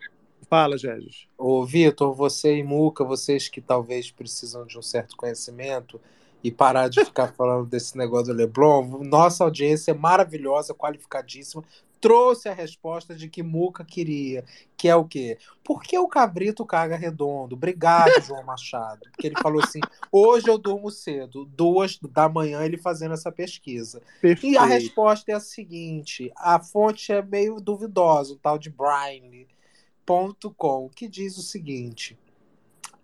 Fala, 0.48 0.78
Gégis. 0.78 1.28
Ô, 1.36 1.66
Vitor, 1.66 2.14
você 2.14 2.58
e 2.58 2.64
Muca, 2.64 3.04
vocês 3.04 3.50
que 3.50 3.60
talvez 3.60 4.12
precisam 4.12 4.68
de 4.68 4.78
um 4.78 4.82
certo 4.84 5.18
conhecimento 5.18 6.00
e 6.44 6.52
parar 6.52 6.90
de 6.90 7.04
ficar 7.04 7.30
falando 7.34 7.66
desse 7.66 7.98
negócio 7.98 8.28
do 8.28 8.38
Leblon, 8.38 9.04
nossa 9.04 9.44
audiência 9.44 9.92
é 9.92 9.96
maravilhosa, 9.96 10.76
qualificadíssima, 10.76 11.64
trouxe 12.04 12.50
a 12.50 12.54
resposta 12.54 13.16
de 13.16 13.30
que 13.30 13.42
Muca 13.42 13.86
queria, 13.86 14.44
que 14.76 14.90
é 14.90 14.96
o 14.96 15.06
quê? 15.06 15.38
Por 15.64 15.82
que 15.82 15.98
o 15.98 16.06
cabrito 16.06 16.66
caga 16.66 16.98
redondo? 16.98 17.56
Obrigado, 17.56 18.22
João 18.22 18.44
Machado. 18.44 19.10
Porque 19.10 19.28
ele 19.28 19.40
falou 19.42 19.64
assim: 19.64 19.80
hoje 20.12 20.50
eu 20.50 20.58
durmo 20.58 20.92
cedo, 20.92 21.46
duas 21.46 21.98
da 21.98 22.28
manhã 22.28 22.62
ele 22.66 22.78
fazendo 22.78 23.14
essa 23.14 23.32
pesquisa. 23.32 24.02
Perfeito. 24.20 24.54
E 24.54 24.58
a 24.58 24.66
resposta 24.66 25.32
é 25.32 25.36
a 25.36 25.40
seguinte: 25.40 26.30
a 26.36 26.60
fonte 26.60 27.14
é 27.14 27.22
meio 27.22 27.62
duvidosa, 27.62 28.34
um 28.34 28.38
tal 28.38 28.60
de 28.60 28.70
Braille.com, 28.70 29.40
que 30.94 31.08
diz 31.08 31.38
o 31.38 31.42
seguinte: 31.42 32.20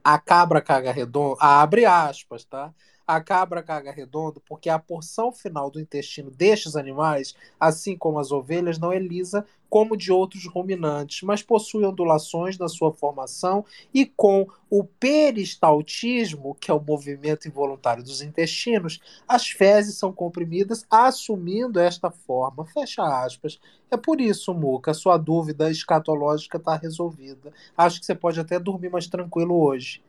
a 0.03 0.19
cabra 0.19 0.59
caga 0.59 0.91
redondo, 0.91 1.38
abre 1.39 1.85
aspas, 1.85 2.43
tá? 2.43 2.73
A 3.11 3.19
cabra 3.19 3.64
caga 3.64 3.91
redondo 3.91 4.40
porque 4.40 4.69
a 4.69 4.77
porção 4.77 5.31
final 5.31 5.72
do 5.72 5.80
intestino 5.80 6.30
destes 6.30 6.76
animais, 6.76 7.34
assim 7.60 7.98
como 7.98 8.19
as 8.19 8.31
ovelhas, 8.31 8.77
não 8.77 8.91
é 8.91 8.99
lisa 8.99 9.44
como 9.68 9.98
de 9.98 10.11
outros 10.11 10.45
ruminantes, 10.45 11.23
mas 11.23 11.41
possui 11.41 11.84
ondulações 11.86 12.60
na 12.60 12.68
sua 12.68 12.94
formação 12.94 13.65
e 13.91 14.06
com 14.06 14.48
o 14.69 14.84
peristaltismo, 14.84 16.53
que 16.60 16.69
é 16.69 16.73
o 16.73 16.80
movimento 16.80 17.48
involuntário 17.48 18.03
dos 18.03 18.22
intestinos, 18.22 18.99
as 19.27 19.49
fezes 19.49 19.98
são 19.98 20.14
comprimidas, 20.14 20.86
assumindo 20.88 21.80
esta 21.80 22.11
forma. 22.11 22.64
Fecha 22.68 23.02
aspas. 23.02 23.60
É 23.90 23.98
por 23.98 24.22
isso, 24.22 24.53
Muca, 24.53 24.94
sua 24.94 25.18
dúvida 25.18 25.72
escatológica 25.72 26.57
está 26.60 26.76
resolvida. 26.76 27.52
Acho 27.76 27.99
que 27.99 28.06
você 28.06 28.14
pode 28.14 28.40
até 28.40 28.60
dormir 28.60 28.90
mais 28.91 29.07
tranquilo 29.07 29.60
hoje. 29.60 29.99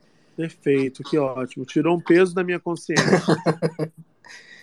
Perfeito, 0.41 1.03
que 1.03 1.19
ótimo. 1.19 1.67
Tirou 1.67 1.97
um 1.97 2.01
peso 2.01 2.35
da 2.35 2.43
minha 2.43 2.59
consciência. 2.59 3.05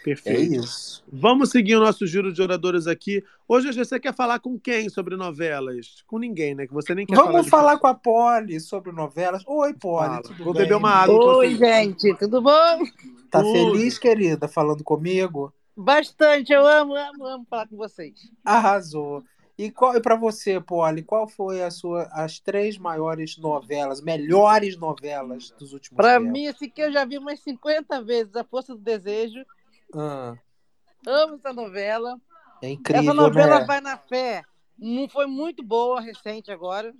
Perfeito. 0.04 0.54
É 0.54 0.58
isso. 0.58 1.04
Vamos 1.12 1.49
seguir 1.49 1.76
o 1.76 1.82
nosso 1.82 2.08
giro 2.08 2.32
de 2.32 2.41
oradores 2.41 2.88
aqui. 2.88 3.22
Hoje 3.48 3.72
você 3.74 3.99
quer 3.99 4.14
falar 4.16 4.40
com 4.40 4.58
quem 4.58 4.90
sobre 4.90 5.16
novelas? 5.18 6.02
Com 6.08 6.18
ninguém, 6.18 6.56
né? 6.56 6.66
Que 6.66 6.74
você 6.74 6.95
nem 6.95 7.06
quer 7.06 7.16
falar. 7.16 7.28
Vamos 7.32 7.45
de- 7.45 7.52
falar 7.52 7.78
com 7.78 7.88
a 7.88 7.94
Polly 7.94 8.60
sobre 8.62 8.91
novelas. 8.94 9.44
Oi, 9.45 9.74
Polly, 9.74 10.22
Vou 10.40 10.54
bem? 10.54 10.64
beber 10.64 10.76
uma 10.76 10.91
água 10.91 11.38
Oi, 11.38 11.56
gente, 11.56 12.14
tudo 12.16 12.41
bom? 12.41 12.80
Tá 13.30 13.44
Tudo. 13.44 13.52
feliz, 13.74 13.98
querida, 13.99 14.48
falando 14.48 14.84
comigo? 14.84 15.54
Bastante, 15.76 16.54
eu 16.54 16.66
amo, 16.66 16.95
amo, 16.95 17.26
amo 17.28 17.45
falar 17.49 17.68
com 17.68 17.76
vocês. 17.76 18.14
Arrasou. 18.45 19.24
E, 19.58 19.72
qual, 19.72 19.96
e 19.96 20.02
para 20.02 20.16
você, 20.16 20.62
Polly, 20.62 21.02
qual 21.02 21.28
foi 21.28 21.64
a 21.64 21.72
sua, 21.72 22.04
as 22.12 22.40
três 22.40 22.78
maiores 22.78 23.38
novelas, 23.38 24.02
melhores 24.02 24.78
novelas 24.78 25.50
dos 25.58 25.74
últimos 25.74 25.98
Pra 25.98 26.20
tempos? 26.20 26.32
mim, 26.32 26.46
esse 26.46 26.70
que 26.70 26.82
eu 26.82 26.92
já 26.92 27.04
vi 27.06 27.18
umas 27.18 27.40
50 27.40 28.02
vezes, 28.04 28.36
A 28.36 28.44
Força 28.44 28.76
do 28.76 28.82
Desejo. 28.82 29.44
Ah, 29.96 30.36
Amo 31.08 31.36
essa 31.36 31.52
novela. 31.54 32.22
é 32.62 32.70
incrível, 32.70 33.02
essa 33.02 33.14
novela 33.16 33.60
né? 33.60 33.66
vai 33.66 33.82
na 33.82 33.98
fé. 33.98 34.44
Mu- 34.78 35.10
Foi 35.10 35.26
muito 35.26 35.64
boa, 35.64 36.00
recente 36.00 36.52
agora. 36.52 36.94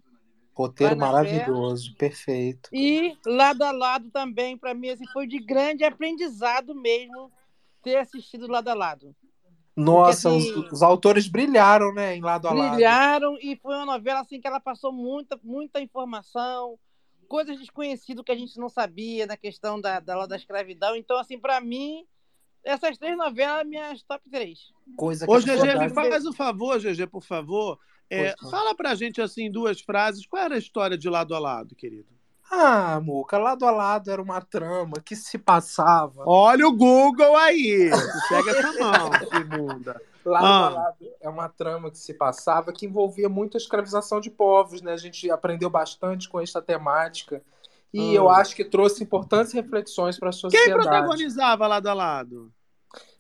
Roteiro 0.56 0.96
na 0.96 1.06
Fé. 1.06 1.12
maravilhoso, 1.12 1.96
perfeito. 1.96 2.70
E 2.74 3.16
lado 3.24 3.62
a 3.62 3.72
lado 3.72 4.10
também, 4.10 4.58
para 4.58 4.74
mim, 4.74 4.90
assim, 4.90 5.06
foi 5.14 5.28
de 5.28 5.38
grande 5.38 5.84
aprendizado 5.84 6.74
mesmo 6.74 7.32
ter 7.84 7.98
assistido 7.98 8.48
lado 8.48 8.68
a 8.70 8.74
lado. 8.74 9.16
Nossa, 9.78 10.30
assim, 10.30 10.54
os, 10.54 10.72
os 10.72 10.82
autores 10.82 11.28
brilharam, 11.28 11.94
né, 11.94 12.16
em 12.16 12.22
lado 12.22 12.48
a 12.48 12.54
lado. 12.54 12.72
Brilharam 12.72 13.38
e 13.40 13.56
foi 13.56 13.76
uma 13.76 13.86
novela 13.86 14.22
assim 14.22 14.42
que 14.42 14.48
ela 14.48 14.60
passou 14.60 14.92
muita, 14.92 15.40
muita 15.44 15.80
informação, 15.80 16.80
coisas 17.28 17.60
desconhecidas 17.60 18.26
que 18.26 18.32
a 18.32 18.36
gente 18.36 18.58
não 18.60 18.70
sabia 18.70 19.28
na 19.28 19.38
questão 19.38 19.80
da, 19.80 20.00
da, 20.00 20.26
da 20.26 20.36
escravidão. 20.36 20.96
Então, 20.96 21.18
assim, 21.20 21.38
para 21.38 21.62
mim, 21.62 22.06
essas 22.64 22.98
três 22.98 23.16
novelas 23.16 23.62
são 23.62 23.70
minhas 23.70 24.02
top 24.02 24.28
três. 24.30 24.74
Coisa 24.96 25.28
que 25.28 25.32
Ô, 25.32 25.36
a 25.36 25.40
GG, 25.40 25.80
me 25.80 25.90
faz 25.94 26.26
um 26.26 26.34
favor, 26.34 26.80
GG, 26.80 27.06
por 27.08 27.24
favor. 27.24 27.80
É, 28.10 28.34
fala 28.50 28.74
pra 28.74 28.96
gente, 28.96 29.22
assim, 29.22 29.44
em 29.44 29.52
duas 29.52 29.82
frases, 29.82 30.26
qual 30.26 30.44
era 30.44 30.56
a 30.56 30.60
história 30.60 30.98
de 30.98 31.10
lado 31.10 31.36
a 31.36 31.40
lado, 31.40 31.76
querido? 31.76 32.17
Ah, 32.50 33.00
Muca, 33.04 33.38
lado 33.38 33.66
a 33.66 33.72
lado 33.72 34.10
era 34.10 34.22
uma 34.22 34.40
trama 34.42 35.02
que 35.04 35.16
se 35.16 35.38
passava. 35.38 36.24
Olha 36.26 36.68
o 36.68 36.72
Google 36.76 37.36
aí! 37.36 37.90
Pega 38.30 38.52
essa 38.52 38.74
mão, 38.74 39.10
imunda. 39.42 40.02
Lado 40.26 40.46
Ah. 40.46 40.66
a 40.66 40.70
lado 40.70 41.06
é 41.22 41.30
uma 41.30 41.50
trama 41.50 41.90
que 41.92 41.98
se 41.98 42.14
passava 42.14 42.72
que 42.74 42.86
envolvia 42.86 43.30
muito 43.30 43.56
a 43.56 43.60
escravização 43.60 44.20
de 44.20 44.30
povos, 44.30 44.82
né? 44.82 44.94
A 44.94 44.98
gente 44.98 45.30
aprendeu 45.32 45.70
bastante 45.70 46.28
com 46.30 46.40
essa 46.40 46.62
temática 46.62 47.42
e 47.94 48.12
Ah. 48.12 48.16
eu 48.16 48.30
acho 48.30 48.56
que 48.56 48.64
trouxe 48.66 49.04
importantes 49.04 49.52
reflexões 49.54 50.18
para 50.20 50.30
a 50.30 50.32
Quem 50.32 50.40
sociedade. 50.42 50.74
protagonizava 50.74 51.68
lado 51.68 51.88
a 51.88 51.94
lado? 51.94 52.52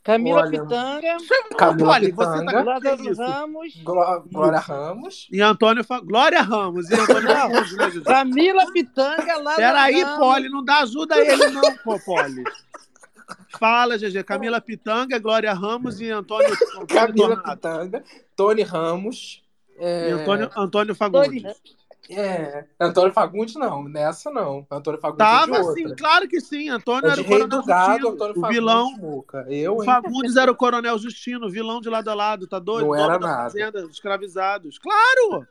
Camila 0.03 0.41
Olha, 0.43 0.61
Pitanga, 0.61 1.17
Camila 1.57 1.89
Olha, 1.89 2.09
você 2.09 2.15
tá 2.15 2.39
Pitanga, 2.39 2.63
Lázaro 2.63 2.97
que 2.97 3.09
isso? 3.09 3.21
Ramos, 3.21 3.75
Gló- 3.83 4.23
Glória 4.31 4.59
Ramos. 4.59 5.27
E 5.29 5.41
Antônio 5.41 5.83
Fa... 5.83 5.99
Glória 5.99 6.41
Ramos 6.41 6.89
e 6.89 6.93
Antônio. 6.93 7.29
Fagundes, 7.29 7.73
né? 7.73 8.01
Camila 8.05 8.71
Pitanga, 8.71 9.37
Lázaro 9.37 9.55
Peraí, 9.57 10.01
Ramos. 10.01 10.17
Poli, 10.19 10.49
não 10.49 10.63
dá 10.63 10.79
ajuda 10.79 11.15
a 11.15 11.19
ele 11.19 11.47
não, 11.49 11.75
pô, 11.83 11.99
Poli. 11.99 12.43
Fala, 13.59 13.97
GG. 13.97 14.23
Camila 14.23 14.61
Pitanga, 14.61 15.19
Glória 15.19 15.53
Ramos 15.53 15.99
e 15.99 16.09
Antônio, 16.09 16.53
Antônio 16.53 16.87
Camila 16.87 17.27
Tornado. 17.35 17.55
Pitanga, 17.57 18.03
Tony 18.35 18.61
Ramos. 18.63 19.43
é, 19.77 20.09
E 20.09 20.11
Antônio, 20.13 20.49
Antônio 20.55 20.95
Fagundes. 20.95 21.43
É, 22.09 22.65
Antônio 22.79 23.11
Fagundes 23.11 23.55
não, 23.55 23.83
nessa 23.83 24.31
não. 24.31 24.65
Antônio 24.71 24.99
Fagundes 24.99 25.25
é 25.25 25.29
de 25.31 25.39
Tava 25.51 25.59
outra. 25.61 25.73
sim, 25.73 25.95
claro 25.95 26.27
que 26.27 26.39
sim. 26.39 26.69
Antônio 26.69 27.09
É 27.09 27.11
era 27.13 27.21
o 27.21 27.25
Coronel 27.25 27.47
do 27.47 27.63
Gado, 27.65 27.89
Justino, 27.91 28.09
Antônio 28.09 28.31
o 28.31 28.39
Fagundes, 28.41 28.55
vilão. 28.57 29.23
Eu, 29.49 29.75
O 29.77 29.83
hein? 29.83 29.85
Fagundes 29.85 30.35
era 30.35 30.51
o 30.51 30.55
Coronel 30.55 30.97
Justino, 30.97 31.49
vilão 31.49 31.81
de 31.81 31.89
lado 31.89 32.09
a 32.09 32.13
lado, 32.13 32.47
tá 32.47 32.59
doido? 32.59 32.85
Não 32.87 32.91
Dono 32.93 33.03
era 33.03 33.17
da 33.19 33.27
nada. 33.27 33.43
fazenda, 33.43 33.79
escravizados. 33.91 34.77
Claro! 34.79 35.45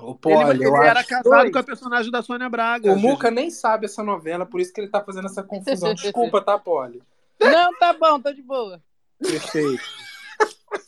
Ele, 0.00 0.14
Poli, 0.20 0.50
ele 0.50 0.66
eu 0.66 0.76
era 0.82 1.00
acho- 1.00 1.08
casado 1.08 1.52
com 1.52 1.58
a 1.58 1.62
personagem 1.62 2.10
da 2.10 2.20
Sônia 2.20 2.48
Braga. 2.48 2.92
O. 2.92 2.96
Muca 2.98 3.30
nem 3.30 3.48
sabe 3.50 3.86
essa 3.86 4.02
novela, 4.02 4.44
por 4.44 4.60
isso 4.60 4.72
que 4.72 4.80
ele 4.80 4.88
tá 4.90 5.00
fazendo 5.00 5.26
essa 5.26 5.42
confusão. 5.42 5.94
Desculpa, 5.94 6.40
tá, 6.40 6.58
Poli? 6.58 7.00
Não, 7.40 7.72
tá 7.78 7.92
bom, 7.92 8.20
tá 8.20 8.32
de 8.32 8.42
boa. 8.42 8.82
Perfeito. 9.20 9.82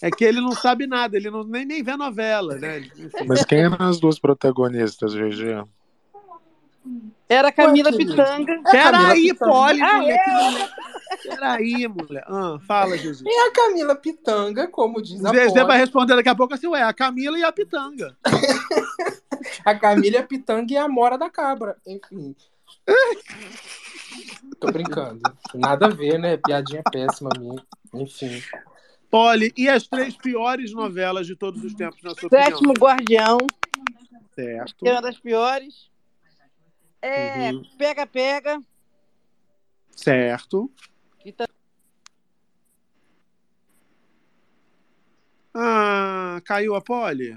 É 0.00 0.10
que 0.10 0.24
ele 0.24 0.40
não 0.40 0.52
sabe 0.52 0.86
nada, 0.86 1.16
ele 1.16 1.30
não, 1.30 1.44
nem, 1.44 1.64
nem 1.64 1.82
vê 1.82 1.96
novela, 1.96 2.56
né? 2.56 2.78
Enfim. 2.96 3.24
Mas 3.26 3.44
quem 3.44 3.60
eram 3.60 3.86
as 3.86 3.98
duas 3.98 4.18
protagonistas, 4.18 5.14
GG? 5.14 5.64
Era 7.28 7.50
Camila 7.50 7.90
Ué. 7.90 7.96
Pitanga. 7.96 8.52
É 8.66 8.70
Peraí. 8.70 9.34
Poli, 9.34 9.82
Ah, 9.82 9.98
mulher. 9.98 10.16
é? 10.16 11.28
Peraí, 11.28 11.88
mulher. 11.88 12.24
Ah, 12.28 12.58
fala, 12.66 12.96
GG. 12.96 13.22
E 13.24 13.48
a 13.48 13.52
Camila 13.52 13.96
Pitanga, 13.96 14.68
como 14.68 15.02
diz 15.02 15.24
a 15.24 15.32
GG 15.32 15.64
vai 15.66 15.78
responder 15.78 16.14
daqui 16.14 16.28
a 16.28 16.34
pouco 16.34 16.54
assim, 16.54 16.68
ué, 16.68 16.82
a 16.82 16.92
Camila 16.92 17.38
e 17.38 17.42
a 17.42 17.50
Pitanga. 17.50 18.16
a 19.64 19.74
Camila 19.74 20.16
é 20.18 20.20
a 20.20 20.26
Pitanga 20.26 20.72
e 20.72 20.76
a 20.76 20.86
Mora 20.88 21.18
da 21.18 21.28
Cabra. 21.30 21.76
Enfim. 21.86 22.36
Tô 24.60 24.68
brincando. 24.68 25.20
Nada 25.54 25.86
a 25.86 25.88
ver, 25.88 26.18
né? 26.18 26.36
Piadinha 26.36 26.82
péssima 26.90 27.30
minha. 27.38 27.60
Enfim. 27.94 28.40
Poli, 29.10 29.52
e 29.56 29.68
as 29.68 29.86
três 29.86 30.16
piores 30.16 30.72
novelas 30.72 31.26
de 31.26 31.36
todos 31.36 31.62
os 31.62 31.74
tempos, 31.74 32.02
na 32.02 32.14
sua 32.14 32.28
Sétimo 32.28 32.70
opinião? 32.70 32.74
Guardião, 32.80 33.38
Certo. 34.34 34.74
que 34.76 34.88
é 34.88 34.92
uma 34.92 35.02
das 35.02 35.18
piores. 35.18 35.90
É 37.00 37.52
Uhum. 37.52 37.62
Pega 37.78 38.06
Pega, 38.06 38.60
Certo. 39.94 40.70
tá... 41.36 41.46
Ah, 45.54 46.40
caiu 46.44 46.74
a 46.74 46.80
Poli? 46.82 47.36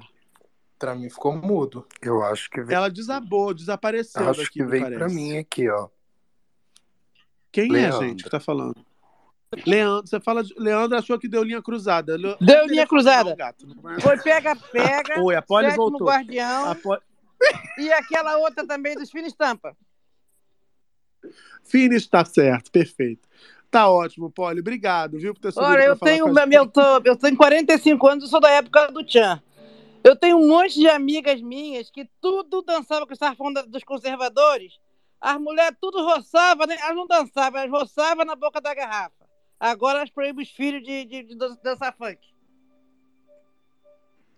Pra 0.77 0.95
mim 0.95 1.09
ficou 1.09 1.33
mudo. 1.35 1.85
Eu 2.01 2.23
acho 2.23 2.49
que 2.49 2.61
veio, 2.61 2.75
Ela 2.77 2.89
desabou, 2.89 3.53
desapareceu 3.53 4.29
acho 4.29 4.41
daqui, 4.41 4.53
que 4.53 4.65
veio 4.65 4.83
parece. 4.83 4.97
pra 4.99 5.09
mim 5.09 5.37
aqui, 5.37 5.69
ó. 5.69 5.87
Quem 7.51 7.71
Leandro. 7.71 8.03
é, 8.03 8.07
gente, 8.09 8.23
que 8.23 8.29
tá 8.29 8.39
falando? 8.39 8.85
Leandro, 9.65 10.07
você 10.07 10.19
fala 10.19 10.43
de... 10.43 10.53
Leandro 10.57 10.97
achou 10.97 11.17
que 11.17 11.27
deu 11.27 11.43
linha 11.43 11.61
cruzada. 11.61 12.15
Le- 12.15 12.37
Deu 12.39 12.67
linha 12.67 12.85
cruzada. 12.85 13.35
gato. 13.35 13.65
É- 13.97 14.01
Foi 14.01 14.17
Pega 14.21 14.55
Pega, 14.55 15.21
Oi, 15.21 15.35
a 15.35 15.41
Poli 15.41 15.71
voltou. 15.71 16.07
Guardião 16.07 16.75
e 17.77 17.91
aquela 17.93 18.37
outra 18.37 18.65
também 18.67 18.95
dos 18.95 19.09
Fina 19.09 19.27
Estampa. 19.27 19.75
Fini 21.63 21.95
está 21.95 22.23
certo, 22.23 22.71
perfeito. 22.71 23.27
Tá 23.71 23.89
ótimo, 23.89 24.31
Poli. 24.31 24.59
Obrigado, 24.59 25.17
viu, 25.17 25.33
por 25.33 25.39
ter 25.41 25.59
Olha, 25.59 25.83
eu 25.83 25.95
tenho, 25.95 26.25
a 26.25 26.45
gente. 26.45 27.07
eu, 27.07 27.15
tenho 27.15 27.37
45 27.37 28.07
anos, 28.07 28.23
eu 28.25 28.29
sou 28.29 28.39
da 28.39 28.49
época 28.51 28.91
do 28.91 29.03
Tchan. 29.03 29.41
Eu 30.03 30.15
tenho 30.15 30.37
um 30.37 30.47
monte 30.47 30.75
de 30.79 30.87
amigas 30.87 31.41
minhas 31.41 31.89
que 31.91 32.07
tudo 32.21 32.61
dançava 32.61 33.05
com 33.05 33.13
essa 33.13 33.35
falando 33.35 33.65
dos 33.67 33.83
conservadores. 33.83 34.79
As 35.19 35.37
mulheres 35.39 35.77
tudo 35.81 36.01
roçavam, 36.03 36.65
né? 36.65 36.77
elas 36.81 36.95
não 36.95 37.05
dançavam, 37.05 37.59
elas 37.59 37.71
roçavam 37.71 38.25
na 38.25 38.35
boca 38.35 38.61
da 38.61 38.73
garrafa. 38.73 39.18
Agora 39.59 39.99
elas 39.99 40.09
proíbem 40.09 40.43
os 40.43 40.49
filhos 40.51 40.81
de, 40.83 41.05
de, 41.05 41.23
de 41.23 41.35
dançar 41.35 41.93
funk. 41.95 42.19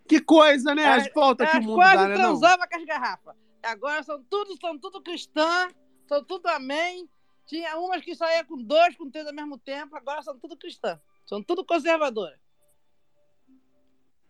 Que 0.07 0.19
coisa, 0.19 0.73
né? 0.75 0.85
As 0.85 1.03
Elas- 1.03 1.13
voltas 1.13 1.49
que 1.51 1.57
o 1.57 1.61
mundo 1.63 1.75
quase 1.75 1.95
dá, 1.95 2.07
né? 2.07 2.17
Não? 2.17 2.23
transavam 2.39 2.67
com 2.67 2.75
as 2.77 2.85
garrafas. 2.85 3.35
Agora 3.63 4.03
são 4.03 4.23
tudo, 4.23 4.57
são 4.59 4.77
tudo 4.77 5.01
cristã, 5.01 5.69
são 6.07 6.23
tudo 6.23 6.47
amém. 6.47 7.07
Tinha 7.45 7.77
umas 7.77 8.01
que 8.03 8.15
saíam 8.15 8.43
com 8.45 8.57
dois, 8.61 8.95
com 8.97 9.09
três 9.09 9.27
ao 9.27 9.33
mesmo 9.33 9.57
tempo, 9.57 9.95
agora 9.95 10.21
são 10.21 10.37
tudo 10.39 10.57
cristã. 10.57 10.99
São 11.25 11.41
tudo 11.43 11.63
conservadora. 11.63 12.39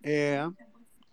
É. 0.04 0.48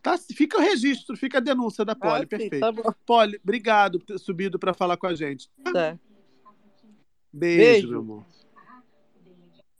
Tá, 0.03 0.17
fica 0.19 0.59
o 0.59 0.61
registro, 0.61 1.17
fica 1.17 1.39
a 1.39 1.41
denúncia 1.41 1.85
da 1.85 1.95
Poli, 1.95 2.13
Ah, 2.15 2.19
sim, 2.21 2.27
perfeito. 2.27 2.61
tá. 2.61 2.93
Poli, 3.07 3.39
obrigado 3.43 3.99
por 3.99 4.07
ter 4.07 4.19
subido 4.19 4.59
para 4.59 4.73
falar 4.75 4.97
com 4.97 5.07
a 5.07 5.15
gente. 5.15 5.51
Tá. 5.73 5.99
Beijo, 7.33 7.59
Beijo. 7.59 7.89
meu 7.91 8.01
amor. 8.01 8.27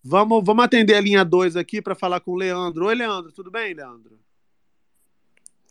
Vamos, 0.03 0.43
vamos 0.45 0.65
atender 0.65 0.95
a 0.95 1.01
linha 1.01 1.25
2 1.25 1.57
aqui 1.57 1.83
para 1.83 1.95
falar 1.95 2.21
com 2.21 2.33
o 2.33 2.37
Leandro. 2.37 2.87
Oi, 2.87 2.95
Leandro, 2.95 3.33
tudo 3.33 3.51
bem, 3.51 3.75
Leandro? 3.75 4.19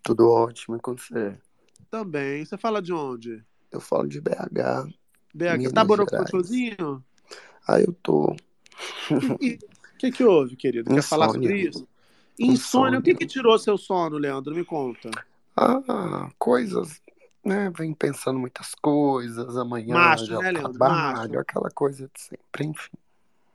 Tudo 0.03 0.29
ótimo 0.29 0.75
e 0.75 0.79
com 0.79 0.95
você. 0.95 1.37
Também. 1.89 2.45
Você 2.45 2.57
fala 2.57 2.81
de 2.81 2.93
onde? 2.93 3.43
Eu 3.71 3.79
falo 3.79 4.07
de 4.07 4.19
BH. 4.21 4.87
BH. 5.33 5.57
Minas 5.57 5.73
Tá 5.73 5.81
Gerais. 5.81 5.87
borocochosinho? 5.87 7.03
Ah, 7.67 7.79
eu 7.81 7.93
tô. 8.01 8.35
O 9.09 9.37
que, 9.97 10.11
que 10.11 10.23
houve, 10.23 10.55
querido? 10.55 10.93
Quer 10.93 11.01
falar 11.01 11.29
sobre 11.29 11.45
Insônia. 11.47 11.69
isso? 11.69 11.87
Insônia. 12.39 12.53
Insônia. 12.53 12.99
O 12.99 13.01
que, 13.01 13.15
que 13.15 13.25
tirou 13.25 13.57
seu 13.57 13.77
sono, 13.77 14.17
Leandro? 14.17 14.53
Me 14.53 14.63
conta. 14.63 15.09
Ah, 15.55 16.29
coisas, 16.37 17.01
né? 17.43 17.71
Vem 17.75 17.93
pensando 17.93 18.37
muitas 18.37 18.75
coisas, 18.75 19.57
amanhã 19.57 19.95
Macho, 19.95 20.25
já 20.27 20.39
né, 20.39 20.53
trabalho, 20.53 21.31
Macho. 21.33 21.39
aquela 21.39 21.71
coisa 21.71 22.09
de 22.13 22.21
sempre, 22.21 22.65
enfim. 22.65 22.97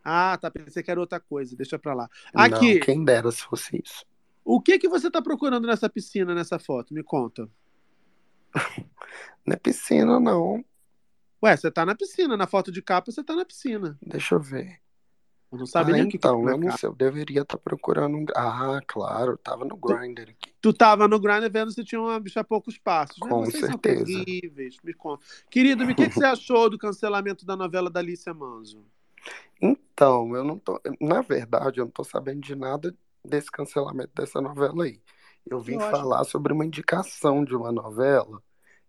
Ah, 0.03 0.37
tá. 0.39 0.51
Pensei 0.51 0.83
que 0.83 0.91
era 0.91 0.99
outra 0.99 1.19
coisa. 1.19 1.55
Deixa 1.55 1.79
pra 1.79 1.93
lá. 1.93 2.09
Não, 2.33 2.43
Aqui, 2.43 2.79
quem 2.79 3.03
dera 3.03 3.31
se 3.31 3.43
fosse 3.43 3.81
isso. 3.83 4.05
o 4.43 4.61
que 4.61 4.77
que 4.77 4.89
você 4.89 5.09
tá 5.09 5.21
procurando 5.21 5.65
nessa 5.67 5.89
piscina, 5.89 6.33
nessa 6.35 6.59
foto? 6.59 6.93
Me 6.93 7.03
conta. 7.03 7.49
Não 9.45 9.53
é 9.53 9.57
piscina, 9.57 10.19
não. 10.19 10.63
Ué, 11.43 11.57
você 11.57 11.69
tá 11.69 11.85
na 11.85 11.95
piscina. 11.95 12.37
Na 12.37 12.47
foto 12.47 12.71
de 12.71 12.81
capa, 12.81 13.11
você 13.11 13.23
tá 13.23 13.35
na 13.35 13.43
piscina. 13.43 13.97
Deixa 14.01 14.35
eu 14.35 14.39
ver. 14.39 14.79
Eu 15.51 15.59
não 15.59 15.67
sabe 15.67 15.91
ah, 15.91 15.93
nem 15.93 16.03
o 16.03 16.05
que 16.05 16.11
que 16.11 16.17
então, 16.17 16.39
tá 16.39 16.45
na 16.45 16.51
eu 16.53 16.57
não 16.57 16.77
sei, 16.77 16.89
eu 16.89 16.95
deveria 16.95 17.41
estar 17.41 17.59
procurando 17.59 18.17
um. 18.17 18.25
Ah, 18.35 18.81
claro, 18.87 19.37
tava 19.37 19.63
no 19.63 19.77
Grindr 19.77 20.31
aqui. 20.31 20.51
Tu 20.59 20.73
tava 20.73 21.07
no 21.07 21.19
Grindr 21.19 21.47
vendo 21.51 21.69
se 21.71 21.83
tinha 21.83 22.01
uma 22.01 22.19
bicha 22.19 22.39
a 22.39 22.43
poucos 22.43 22.79
passos. 22.79 23.19
né? 23.21 23.29
Com 23.29 23.45
Vocês 23.45 23.63
certeza. 23.63 24.03
são 24.03 24.15
terríveis. 24.15 24.77
Me 24.83 24.95
conta. 24.95 25.23
Querido, 25.51 25.83
o 25.83 25.87
que, 25.95 26.09
que 26.09 26.15
você 26.15 26.25
achou 26.25 26.71
do 26.71 26.77
cancelamento 26.79 27.45
da 27.45 27.55
novela 27.55 27.87
da 27.87 27.99
Alicia 27.99 28.33
Manso? 28.33 28.83
Então, 29.61 30.35
eu 30.35 30.43
não 30.43 30.57
tô. 30.59 30.79
Na 30.99 31.21
verdade, 31.21 31.79
eu 31.79 31.85
não 31.85 31.91
tô 31.91 32.03
sabendo 32.03 32.41
de 32.41 32.55
nada 32.55 32.95
desse 33.23 33.49
cancelamento 33.51 34.11
dessa 34.15 34.41
novela 34.41 34.83
aí. 34.83 34.99
Eu 35.45 35.59
vim 35.59 35.73
Eu 35.73 35.79
acho- 35.79 35.89
falar 35.91 36.23
sobre 36.25 36.53
uma 36.53 36.65
indicação 36.65 37.43
de 37.43 37.55
uma 37.55 37.71
novela 37.71 38.41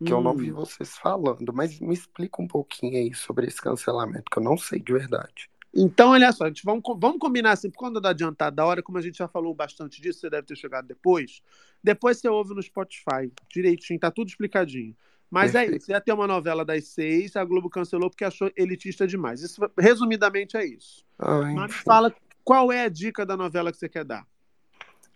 que 0.04 0.12
eu 0.12 0.20
não 0.20 0.34
vi 0.36 0.50
Hum. 0.50 0.54
vocês 0.54 0.96
falando, 0.98 1.52
mas 1.52 1.80
me 1.80 1.94
explica 1.94 2.42
um 2.42 2.48
pouquinho 2.48 2.96
aí 2.96 3.14
sobre 3.14 3.46
esse 3.46 3.60
cancelamento, 3.60 4.24
que 4.30 4.38
eu 4.38 4.42
não 4.42 4.56
sei 4.58 4.80
de 4.80 4.92
verdade. 4.92 5.48
Então, 5.76 6.10
olha 6.10 6.30
só, 6.30 6.44
a 6.44 6.48
gente 6.48 6.64
vamos, 6.64 6.82
vamos 6.98 7.18
combinar 7.18 7.52
assim, 7.52 7.68
por 7.68 7.78
conta 7.78 8.00
da 8.00 8.10
adiantada 8.10 8.54
da 8.54 8.64
hora, 8.64 8.82
como 8.82 8.96
a 8.98 9.02
gente 9.02 9.18
já 9.18 9.26
falou 9.26 9.52
bastante 9.54 10.00
disso, 10.00 10.20
você 10.20 10.30
deve 10.30 10.46
ter 10.46 10.56
chegado 10.56 10.86
depois. 10.86 11.42
Depois 11.82 12.18
você 12.18 12.28
ouve 12.28 12.54
no 12.54 12.62
Spotify, 12.62 13.32
direitinho, 13.52 13.98
tá 13.98 14.10
tudo 14.10 14.28
explicadinho. 14.28 14.96
Mas 15.34 15.52
é 15.56 15.66
isso, 15.66 15.90
ia 15.90 16.00
ter 16.00 16.12
uma 16.12 16.28
novela 16.28 16.64
das 16.64 16.86
seis, 16.86 17.34
a 17.34 17.44
Globo 17.44 17.68
cancelou 17.68 18.08
porque 18.08 18.24
achou 18.24 18.52
elitista 18.56 19.04
demais. 19.04 19.42
Isso, 19.42 19.60
resumidamente, 19.76 20.56
é 20.56 20.64
isso. 20.64 21.04
Ai, 21.18 21.52
Mas 21.52 21.54
me 21.54 21.64
enfim. 21.64 21.82
fala 21.84 22.14
qual 22.44 22.70
é 22.70 22.84
a 22.84 22.88
dica 22.88 23.26
da 23.26 23.36
novela 23.36 23.72
que 23.72 23.78
você 23.78 23.88
quer 23.88 24.04
dar. 24.04 24.24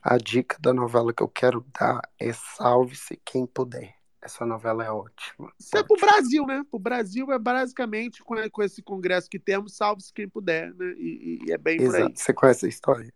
A 0.03 0.17
dica 0.17 0.57
da 0.61 0.73
novela 0.73 1.13
que 1.13 1.23
eu 1.23 1.29
quero 1.29 1.65
dar 1.79 2.01
é 2.19 2.33
Salve-se 2.33 3.21
Quem 3.25 3.47
Puder. 3.47 3.95
Essa 4.21 4.45
novela 4.45 4.85
é 4.85 4.91
ótima. 4.91 5.53
Isso 5.57 5.77
é 5.79 5.85
pro 5.85 5.97
Brasil, 5.97 6.45
né? 6.45 6.65
Pro 6.69 6.81
Brasil 6.81 7.31
é 7.31 7.39
basicamente 7.39 8.21
com, 8.25 8.35
com 8.51 8.63
esse 8.65 8.83
congresso 8.83 9.31
que 9.31 9.39
temos, 9.39 9.77
salve-se 9.77 10.13
quem 10.13 10.29
puder, 10.29 10.75
né? 10.75 10.95
E, 10.99 11.45
e 11.47 11.53
é 11.53 11.57
bem 11.57 11.77
por 11.77 11.95
aí. 11.95 12.03
Exato. 12.03 12.19
Você 12.19 12.35
conhece 12.35 12.67
a 12.67 12.69
história? 12.69 13.15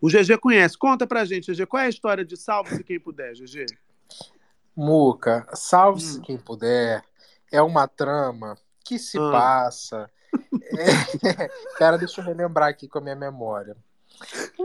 O 0.00 0.08
GG 0.08 0.38
conhece. 0.40 0.78
Conta 0.78 1.06
pra 1.06 1.24
gente, 1.24 1.52
GG, 1.52 1.66
qual 1.66 1.82
é 1.82 1.86
a 1.86 1.88
história 1.88 2.24
de 2.24 2.36
salve-se 2.36 2.84
quem 2.84 3.00
puder, 3.00 3.34
GG? 3.34 3.66
Muca, 4.76 5.46
Hum. 5.50 5.56
salve-se 5.56 6.20
quem 6.20 6.36
puder. 6.36 7.02
É 7.50 7.62
uma 7.62 7.88
trama 7.88 8.56
que 8.84 8.98
se 8.98 9.18
Ah. 9.18 9.30
passa. 9.32 10.10
É- 10.62 11.48
Cara, 11.78 11.96
deixa 11.96 12.20
eu 12.20 12.24
relembrar 12.24 12.68
aqui 12.68 12.88
com 12.88 12.98
a 12.98 13.00
minha 13.00 13.14
memória. 13.16 13.76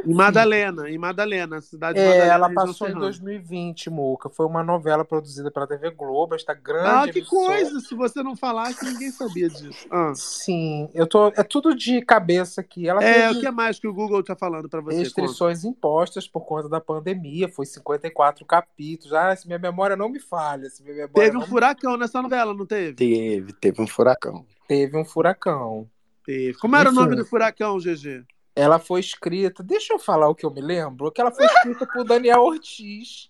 Em 0.05 0.13
Madalena, 0.13 0.89
em 0.89 0.97
Madalena, 0.97 1.57
a 1.57 1.61
cidade 1.61 1.95
de 1.99 2.03
É, 2.03 2.07
Madalena. 2.07 2.33
ela 2.33 2.49
passou 2.53 2.87
em 2.87 2.91
serrana. 2.91 2.99
2020, 3.01 3.89
Muca. 3.89 4.29
Foi 4.29 4.45
uma 4.45 4.63
novela 4.63 5.05
produzida 5.05 5.51
pela 5.51 5.67
TV 5.67 5.91
Globo, 5.91 6.33
esta 6.35 6.53
grande 6.53 7.09
Ah, 7.09 7.11
que 7.13 7.19
emissora. 7.19 7.45
coisa! 7.47 7.79
Se 7.81 7.93
você 7.95 8.23
não 8.23 8.35
falasse, 8.35 8.83
ninguém 8.85 9.11
sabia 9.11 9.47
disso. 9.49 9.87
Ah. 9.91 10.13
Sim, 10.15 10.89
eu 10.93 11.05
tô. 11.07 11.27
É 11.29 11.43
tudo 11.43 11.75
de 11.75 12.01
cabeça 12.01 12.61
aqui. 12.61 12.87
Ela 12.87 13.03
É, 13.03 13.27
teve 13.27 13.37
o 13.37 13.41
que 13.41 13.51
mais 13.51 13.79
que 13.79 13.87
o 13.87 13.93
Google 13.93 14.23
tá 14.23 14.35
falando 14.35 14.67
pra 14.67 14.81
você? 14.81 14.91
Conta. 14.97 15.03
restrições 15.03 15.63
impostas 15.63 16.27
por 16.27 16.41
conta 16.45 16.67
da 16.67 16.81
pandemia. 16.81 17.47
Foi 17.49 17.65
54 17.65 18.45
capítulos. 18.45 19.13
Ah, 19.13 19.35
se 19.35 19.45
minha 19.47 19.59
memória 19.59 19.95
não 19.95 20.09
me 20.09 20.19
falha. 20.19 20.69
Se 20.69 20.81
minha 20.83 20.95
memória 20.95 21.13
Teve 21.13 21.31
um 21.37 21.39
não 21.41 21.41
me- 21.41 21.47
furacão 21.51 21.97
nessa 21.97 22.21
novela, 22.21 22.53
não 22.53 22.65
teve? 22.65 22.93
Teve, 22.93 23.53
teve 23.53 23.81
um 23.81 23.87
furacão. 23.87 24.45
Teve 24.67 24.97
um 24.97 25.05
furacão. 25.05 25.87
Teve. 26.25 26.53
Como 26.59 26.75
era 26.75 26.89
o 26.89 26.91
Enfim. 26.91 27.01
nome 27.01 27.15
do 27.15 27.25
furacão, 27.25 27.77
GG? 27.79 28.23
Ela 28.55 28.79
foi 28.79 28.99
escrita, 28.99 29.63
deixa 29.63 29.93
eu 29.93 29.99
falar 29.99 30.27
o 30.27 30.35
que 30.35 30.45
eu 30.45 30.51
me 30.51 30.61
lembro, 30.61 31.11
que 31.11 31.21
ela 31.21 31.31
foi 31.31 31.45
escrita 31.45 31.87
por 31.87 32.03
Daniel 32.03 32.41
Ortiz, 32.41 33.29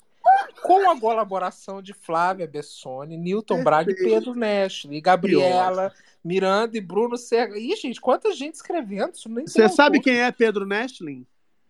com 0.61 0.89
a 0.89 0.99
colaboração 0.99 1.81
de 1.81 1.93
Flávia 1.93 2.47
Bessone, 2.47 3.17
Newton 3.17 3.63
Braga 3.63 3.91
e 3.91 3.95
Pedro 3.95 4.33
Nestle, 4.33 4.95
e 4.95 5.01
Gabriela, 5.01 5.93
Miranda 6.23 6.77
e 6.77 6.81
Bruno 6.81 7.17
Serra. 7.17 7.57
Ih, 7.57 7.75
gente, 7.75 8.01
quanta 8.01 8.33
gente 8.33 8.55
escrevendo, 8.55 9.13
isso 9.13 9.29
nem 9.29 9.45
Você 9.45 9.69
sabe 9.69 9.99
quem 9.99 10.21
é 10.21 10.31
Pedro 10.31 10.65
Nestlin? 10.65 11.25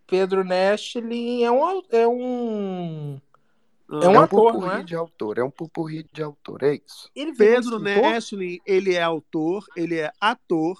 Pedro 0.08 0.44
Nestle 0.44 1.44
é 1.44 1.52
um... 1.52 1.82
É 1.90 2.08
um... 2.08 3.22
É 3.90 3.96
um 3.96 4.02
é 4.04 4.08
um 4.08 4.20
ator, 4.22 4.54
não 4.54 4.72
é? 4.72 4.84
de 4.84 4.96
autor, 4.96 5.38
é 5.38 5.44
um 5.44 5.52
pupurri 5.52 6.08
de 6.14 6.24
autor, 6.24 6.64
é 6.64 6.76
isso. 6.76 7.12
Ele 7.14 7.34
Pedro? 7.34 7.78
Nestlin, 7.78 8.58
ele 8.66 8.94
é 8.94 9.02
autor, 9.02 9.66
ele 9.76 10.00
é 10.00 10.14
ator 10.20 10.78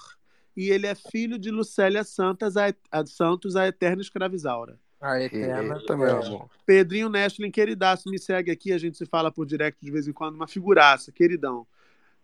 e 0.56 0.70
ele 0.70 0.88
é 0.88 0.96
filho 0.96 1.38
de 1.38 1.50
Lucélia 1.50 2.04
Santos, 2.04 2.58
a, 2.58 2.74
a 2.92 3.06
Santos, 3.06 3.56
a 3.56 3.68
eterna 3.68 4.02
escravizaura. 4.02 4.78
A 5.00 5.20
eterna. 5.20 5.78
Eita, 5.78 5.98
meu 5.98 6.08
é. 6.08 6.28
amor. 6.28 6.50
Pedrinho 6.66 7.10
Nestlin, 7.10 7.50
queridaço, 7.50 8.10
me 8.10 8.20
segue 8.20 8.52
aqui, 8.52 8.72
a 8.72 8.78
gente 8.78 8.98
se 8.98 9.06
fala 9.06 9.32
por 9.32 9.46
direct 9.46 9.84
de 9.84 9.92
vez 9.92 10.08
em 10.08 10.14
quando, 10.14 10.36
uma 10.36 10.48
figuraça, 10.48 11.12
queridão. 11.12 11.66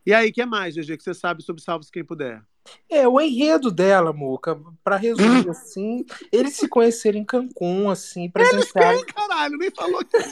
E 0.05 0.13
aí, 0.13 0.29
o 0.29 0.33
que 0.33 0.45
mais, 0.45 0.75
GG, 0.75 0.97
que 0.97 1.03
você 1.03 1.13
sabe 1.13 1.43
sobre 1.43 1.61
Salve-se 1.61 1.91
Quem 1.91 2.03
Puder? 2.03 2.41
É, 2.89 3.07
o 3.07 3.19
enredo 3.19 3.71
dela, 3.71 4.13
Muca, 4.13 4.59
pra 4.83 4.97
resumir 4.97 5.49
assim, 5.49 6.05
eles 6.31 6.55
se 6.55 6.67
conheceram 6.67 7.19
em 7.19 7.25
Cancún, 7.25 7.89
assim, 7.89 8.29
presenciaram. 8.29 9.03
Quem, 9.03 9.13
caralho, 9.13 9.57
nem 9.57 9.71
falou 9.71 10.03
que... 10.05 10.17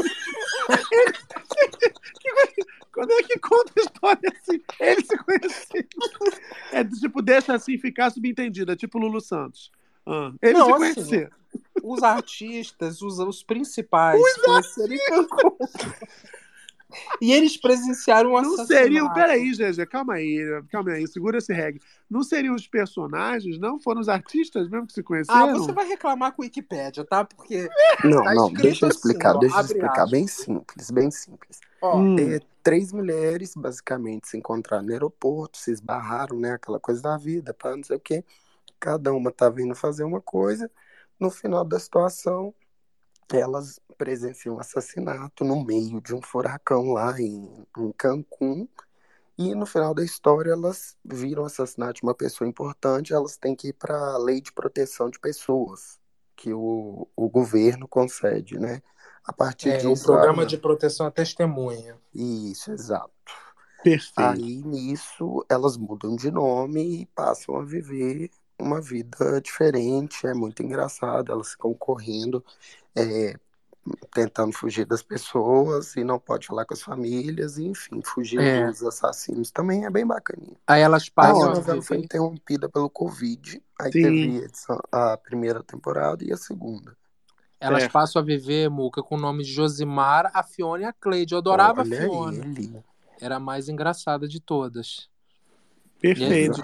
Quando 2.95 3.11
é 3.11 3.23
que 3.23 3.38
conta 3.39 3.73
a 3.77 3.81
história 3.81 4.34
assim? 4.41 4.61
Eles 4.80 5.05
se 5.05 5.17
conheceram. 5.17 6.39
É 6.72 6.81
tipo, 6.85 7.22
deixa 7.22 7.53
assim 7.53 7.77
ficar 7.77 8.09
subentendido, 8.09 8.72
é 8.72 8.76
tipo 8.76 8.97
Lulu 8.97 9.19
Santos. 9.19 9.69
Ah, 10.05 10.31
eles 10.41 10.57
Não, 10.57 10.65
se 10.65 10.72
assim, 10.72 10.95
conheceram. 10.95 11.31
os 11.84 12.03
artistas, 12.03 13.01
os, 13.01 13.19
os 13.19 13.43
principais, 13.43 14.22
se 14.34 14.41
conheceram 14.45 14.93
em 14.93 15.05
Cancún. 15.07 15.57
E 17.22 17.31
eles 17.31 17.57
presenciaram 17.57 18.31
um 18.31 18.41
Não 18.41 18.53
assassinato. 18.53 18.67
seriam. 18.67 19.13
Peraí, 19.13 19.53
GG, 19.53 19.85
calma 19.85 20.15
aí, 20.15 20.39
calma 20.69 20.91
aí, 20.91 21.07
segura 21.07 21.38
esse 21.38 21.53
reggae. 21.53 21.80
Não 22.09 22.23
seriam 22.23 22.55
os 22.55 22.67
personagens, 22.67 23.57
não? 23.57 23.80
Foram 23.80 24.01
os 24.01 24.09
artistas 24.09 24.69
mesmo 24.69 24.88
que 24.88 24.93
se 24.93 25.03
conheceram? 25.03 25.49
Ah, 25.49 25.53
você 25.53 25.72
vai 25.72 25.88
reclamar 25.88 26.34
com 26.34 26.41
a 26.41 26.45
Wikipédia, 26.45 27.03
tá? 27.03 27.23
Porque 27.23 27.69
Não, 28.03 28.23
tá 28.23 28.34
não, 28.34 28.53
deixa 28.53 28.85
eu 28.85 28.89
assim, 28.89 28.97
explicar, 28.97 29.35
ó, 29.35 29.39
deixa 29.39 29.57
eu 29.57 29.61
explicar, 29.61 29.89
aspas. 29.89 30.11
bem 30.11 30.27
simples, 30.27 30.91
bem 30.91 31.11
simples. 31.11 31.59
Ó, 31.81 31.99
Hum. 31.99 32.15
É, 32.17 32.39
três 32.63 32.91
mulheres, 32.91 33.53
basicamente, 33.55 34.27
se 34.27 34.38
encontraram 34.38 34.84
no 34.84 34.91
aeroporto, 34.91 35.57
se 35.57 35.72
esbarraram, 35.72 36.39
né? 36.39 36.53
Aquela 36.53 36.80
coisa 36.80 37.01
da 37.01 37.17
vida, 37.17 37.53
pá, 37.53 37.76
não 37.76 37.84
sei 37.84 37.97
o 37.97 37.99
quê. 37.99 38.23
Cada 38.80 39.13
uma 39.13 39.31
tá 39.31 39.49
vindo 39.49 39.76
fazer 39.76 40.03
uma 40.03 40.22
coisa. 40.22 40.69
No 41.19 41.30
final 41.30 41.63
da 41.63 41.80
situação, 41.80 42.53
elas 43.34 43.80
presenciam 43.97 44.56
um 44.56 44.60
assassinato 44.60 45.43
no 45.43 45.64
meio 45.64 46.02
de 46.02 46.14
um 46.14 46.22
furacão 46.22 46.93
lá 46.93 47.19
em, 47.19 47.65
em 47.77 47.91
Cancún. 47.93 48.68
E 49.38 49.53
no 49.53 49.65
final 49.65 49.93
da 49.93 50.03
história, 50.03 50.52
elas 50.52 50.95
viram 51.03 51.43
o 51.43 51.45
assassinato 51.45 51.95
de 51.95 52.03
uma 52.03 52.15
pessoa 52.15 52.47
importante, 52.47 53.14
elas 53.14 53.35
têm 53.35 53.56
que 53.56 53.69
ir 53.69 53.73
para 53.73 53.95
a 54.14 54.18
lei 54.18 54.39
de 54.39 54.53
proteção 54.53 55.10
de 55.10 55.19
pessoas, 55.19 55.99
que 56.35 56.53
o, 56.53 57.07
o 57.15 57.30
governo 57.30 57.88
concede, 57.88 58.57
né? 58.57 58.81
A 59.26 59.34
partir 59.34 59.69
é, 59.69 59.77
o 59.77 59.89
disso, 59.89 60.06
programa 60.06 60.45
de 60.45 60.57
proteção 60.57 61.06
à 61.06 61.11
testemunha. 61.11 61.97
isso, 62.14 62.72
exato. 62.72 63.11
Perfeito. 63.84 64.19
Aí 64.19 64.64
nisso 64.64 65.45
elas 65.49 65.77
mudam 65.77 66.15
de 66.15 66.31
nome 66.31 67.02
e 67.02 67.06
passam 67.07 67.56
a 67.57 67.64
viver 67.64 68.31
uma 68.57 68.81
vida 68.81 69.39
diferente. 69.41 70.26
É 70.26 70.34
muito 70.34 70.64
engraçado. 70.64 71.31
Elas 71.31 71.52
ficam 71.52 71.73
correndo, 71.73 72.43
é, 72.95 73.35
tentando 74.13 74.51
fugir 74.53 74.85
das 74.85 75.03
pessoas 75.03 75.95
e 75.95 76.03
não 76.03 76.17
pode 76.19 76.47
falar 76.47 76.65
com 76.65 76.73
as 76.73 76.81
famílias, 76.81 77.57
e, 77.57 77.65
enfim, 77.65 78.01
fugir 78.03 78.39
É. 78.39 78.65
dos 78.67 78.81
assassinos 78.84 79.51
também 79.51 79.85
é 79.85 79.89
bem 79.89 80.05
bacaninha. 80.05 80.55
Aí 80.65 80.81
elas 80.81 81.07
passam 81.09 81.43
a 81.49 81.51
a 81.51 81.55
novela 81.55 81.81
foi 81.81 81.97
interrompida 81.97 82.67
pelo 82.67 82.89
Covid. 82.89 83.61
Aí 83.80 83.91
Sim. 83.91 84.01
teve 84.01 84.47
a 84.91 85.17
primeira 85.17 85.61
temporada 85.61 86.23
e 86.23 86.31
a 86.34 86.38
segunda. 86.38 86.95
Elas 87.59 87.84
Certo. 87.84 87.93
passam 87.93 88.22
a 88.22 88.26
viver, 88.26 88.69
Muca, 88.69 89.01
com 89.01 89.15
o 89.15 89.19
nome 89.19 89.43
de 89.43 89.51
Josimar, 89.51 90.30
a 90.34 90.43
Fiona 90.43 90.84
e 90.84 90.85
a 90.85 90.93
Cleide. 90.93 91.34
Eu 91.34 91.38
adorava 91.39 91.81
Olha 91.81 91.97
a 91.97 92.01
Fiona. 92.01 92.45
ele. 92.45 92.84
Era 93.22 93.38
a 93.38 93.39
mais 93.39 93.69
engraçada 93.69 94.27
de 94.27 94.39
todas. 94.39 95.09
Perfeito. 95.99 96.61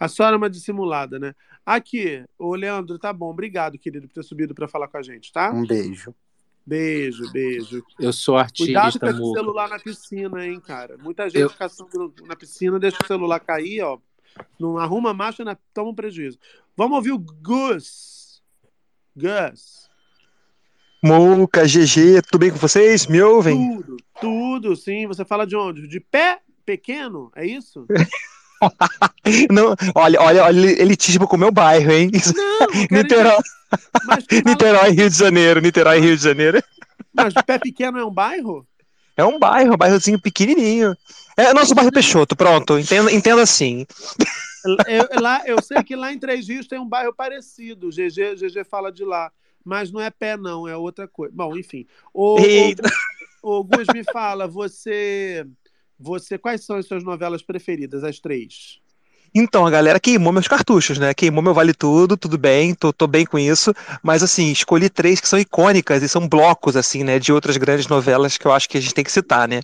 A 0.00 0.08
senhora 0.08 0.34
é 0.34 0.38
uma 0.38 0.48
dissimulada, 0.48 1.18
né? 1.18 1.34
Aqui, 1.64 2.24
ô 2.38 2.54
Leandro, 2.54 2.98
tá 2.98 3.12
bom. 3.12 3.30
Obrigado, 3.30 3.78
querido, 3.78 4.08
por 4.08 4.14
ter 4.14 4.22
subido 4.24 4.54
pra 4.54 4.66
falar 4.66 4.88
com 4.88 4.96
a 4.96 5.02
gente, 5.02 5.30
tá? 5.30 5.52
Um 5.52 5.66
beijo. 5.66 6.14
Beijo, 6.66 7.30
beijo. 7.32 7.84
Eu 7.98 8.12
sou 8.12 8.34
Cuidado 8.56 8.84
artista, 8.86 9.00
com 9.00 9.06
esse 9.06 9.32
celular 9.32 9.68
na 9.68 9.78
piscina, 9.78 10.46
hein, 10.46 10.58
cara. 10.58 10.96
Muita 10.96 11.28
gente 11.28 11.42
Eu- 11.42 11.50
caçando 11.50 12.14
na 12.26 12.34
piscina, 12.34 12.78
deixa 12.78 12.96
o 13.02 13.06
celular 13.06 13.40
cair, 13.40 13.82
ó. 13.82 13.98
Não 14.58 14.78
arruma 14.78 15.10
a 15.10 15.14
marcha, 15.14 15.44
na... 15.44 15.54
toma 15.74 15.90
um 15.90 15.94
prejuízo. 15.94 16.38
Vamos 16.74 16.96
ouvir 16.96 17.12
o 17.12 17.18
Gus. 17.18 18.42
Gus. 19.14 19.90
Muca, 21.02 21.66
GG, 21.66 22.22
tudo 22.22 22.40
bem 22.40 22.50
com 22.50 22.56
vocês? 22.58 23.06
Me 23.06 23.20
ouvem? 23.20 23.76
Tudo, 23.82 23.96
tudo, 24.20 24.76
sim. 24.76 25.06
Você 25.06 25.24
fala 25.24 25.46
de 25.46 25.56
onde? 25.56 25.86
De 25.88 26.00
pé 26.00 26.40
pequeno? 26.64 27.30
É 27.34 27.44
isso? 27.44 27.86
Não, 29.50 29.74
olha, 29.94 30.20
olha, 30.20 30.44
olha, 30.44 30.82
elitismo 30.82 31.26
com 31.26 31.36
o 31.36 31.38
meu 31.38 31.50
bairro, 31.50 31.90
hein? 31.92 32.10
Não, 32.34 32.66
quero 32.66 32.88
Niterói, 32.90 33.38
Mas, 34.04 34.24
Niterói, 34.44 34.90
Rio 34.90 35.10
de 35.10 35.16
Janeiro, 35.16 35.60
Niterói, 35.60 36.00
Rio 36.00 36.16
de 36.16 36.22
Janeiro. 36.22 36.62
mas 37.12 37.34
pé 37.46 37.58
pequeno 37.58 37.98
é 37.98 38.04
um 38.04 38.12
bairro? 38.12 38.66
É 39.16 39.24
um 39.24 39.38
bairro, 39.38 39.74
um 39.74 39.76
bairrozinho 39.76 40.20
pequenininho. 40.20 40.96
É 41.36 41.54
nosso 41.54 41.74
bairro 41.74 41.92
Peixoto, 41.92 42.36
pronto, 42.36 42.78
entenda, 42.78 43.12
entenda 43.12 43.42
assim. 43.42 43.86
Eu, 44.86 45.20
lá, 45.20 45.42
eu 45.46 45.60
sei 45.62 45.82
que 45.82 45.96
lá 45.96 46.12
em 46.12 46.18
Três 46.18 46.48
Rios 46.48 46.66
tem 46.66 46.78
um 46.78 46.88
bairro 46.88 47.14
parecido. 47.14 47.90
GG, 47.90 48.36
GG 48.36 48.64
fala 48.64 48.92
de 48.92 49.04
lá. 49.04 49.32
Mas 49.64 49.90
não 49.90 50.00
é 50.00 50.10
pé, 50.10 50.36
não, 50.36 50.66
é 50.66 50.76
outra 50.76 51.06
coisa. 51.06 51.32
Bom, 51.34 51.56
enfim. 51.56 51.86
O, 52.12 52.38
o, 53.42 53.58
o 53.60 53.64
Gus, 53.64 53.86
me 53.92 54.04
fala, 54.04 54.46
você, 54.46 55.46
você. 56.00 56.38
Quais 56.38 56.64
são 56.64 56.76
as 56.76 56.86
suas 56.86 57.04
novelas 57.04 57.42
preferidas, 57.42 58.02
as 58.02 58.18
três? 58.18 58.80
Então, 59.32 59.64
a 59.64 59.70
galera 59.70 60.00
queimou 60.00 60.32
meus 60.32 60.48
cartuchos, 60.48 60.98
né? 60.98 61.14
Queimou 61.14 61.40
meu 61.40 61.54
Vale 61.54 61.72
Tudo, 61.72 62.16
tudo 62.16 62.36
bem, 62.36 62.74
tô, 62.74 62.92
tô 62.92 63.06
bem 63.06 63.24
com 63.24 63.38
isso. 63.38 63.72
Mas, 64.02 64.24
assim, 64.24 64.50
escolhi 64.50 64.90
três 64.90 65.20
que 65.20 65.28
são 65.28 65.38
icônicas 65.38 66.02
e 66.02 66.08
são 66.08 66.26
blocos, 66.26 66.76
assim, 66.76 67.04
né? 67.04 67.18
De 67.20 67.32
outras 67.32 67.56
grandes 67.56 67.86
novelas 67.86 68.36
que 68.36 68.46
eu 68.46 68.52
acho 68.52 68.68
que 68.68 68.76
a 68.76 68.80
gente 68.80 68.94
tem 68.94 69.04
que 69.04 69.12
citar, 69.12 69.46
né? 69.46 69.60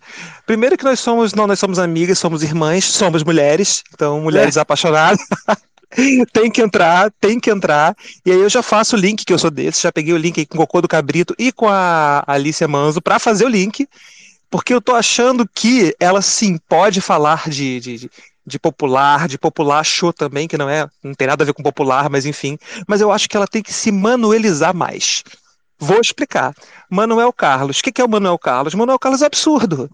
Primeiro 0.46 0.76
que 0.76 0.84
nós 0.84 1.00
somos, 1.00 1.34
não, 1.34 1.48
nós 1.48 1.58
somos 1.58 1.80
amigas, 1.80 2.18
somos 2.18 2.44
irmãs, 2.44 2.84
somos 2.84 3.24
mulheres, 3.24 3.82
então 3.92 4.20
mulheres 4.20 4.56
apaixonadas. 4.56 5.18
tem 6.32 6.50
que 6.50 6.62
entrar, 6.62 7.10
tem 7.20 7.40
que 7.40 7.50
entrar. 7.50 7.96
E 8.24 8.30
aí 8.30 8.38
eu 8.38 8.48
já 8.48 8.62
faço 8.62 8.94
o 8.94 8.98
link, 8.98 9.24
que 9.24 9.32
eu 9.32 9.38
sou 9.38 9.50
desse, 9.50 9.82
já 9.82 9.90
peguei 9.90 10.14
o 10.14 10.18
link 10.18 10.38
aí 10.38 10.46
com 10.46 10.54
o 10.54 10.60
Cocô 10.60 10.80
do 10.80 10.88
Cabrito 10.88 11.34
e 11.38 11.50
com 11.50 11.68
a 11.68 12.22
Alicia 12.26 12.68
Manzo 12.68 13.02
para 13.02 13.18
fazer 13.18 13.44
o 13.44 13.48
link, 13.48 13.88
porque 14.50 14.72
eu 14.72 14.80
tô 14.80 14.94
achando 14.94 15.48
que 15.48 15.94
ela 15.98 16.22
sim 16.22 16.58
pode 16.68 17.00
falar 17.00 17.48
de, 17.48 17.80
de, 17.80 18.10
de, 18.46 18.58
popular, 18.58 19.28
de 19.28 19.38
popular 19.38 19.84
show 19.84 20.12
também, 20.12 20.46
que 20.46 20.56
não 20.56 20.68
é, 20.68 20.88
não 21.02 21.14
tem 21.14 21.26
nada 21.26 21.42
a 21.42 21.46
ver 21.46 21.52
com 21.52 21.62
popular, 21.62 22.08
mas 22.08 22.26
enfim. 22.26 22.58
Mas 22.86 23.00
eu 23.00 23.10
acho 23.10 23.28
que 23.28 23.36
ela 23.36 23.46
tem 23.46 23.62
que 23.62 23.72
se 23.72 23.90
manuelizar 23.90 24.74
mais. 24.74 25.22
Vou 25.78 26.00
explicar. 26.00 26.54
Manuel 26.90 27.32
Carlos. 27.32 27.80
O 27.80 27.82
que 27.82 28.00
é 28.00 28.04
o 28.04 28.08
Manuel 28.08 28.38
Carlos? 28.38 28.74
Manuel 28.74 28.98
Carlos 28.98 29.22
é 29.22 29.26
absurdo. 29.26 29.90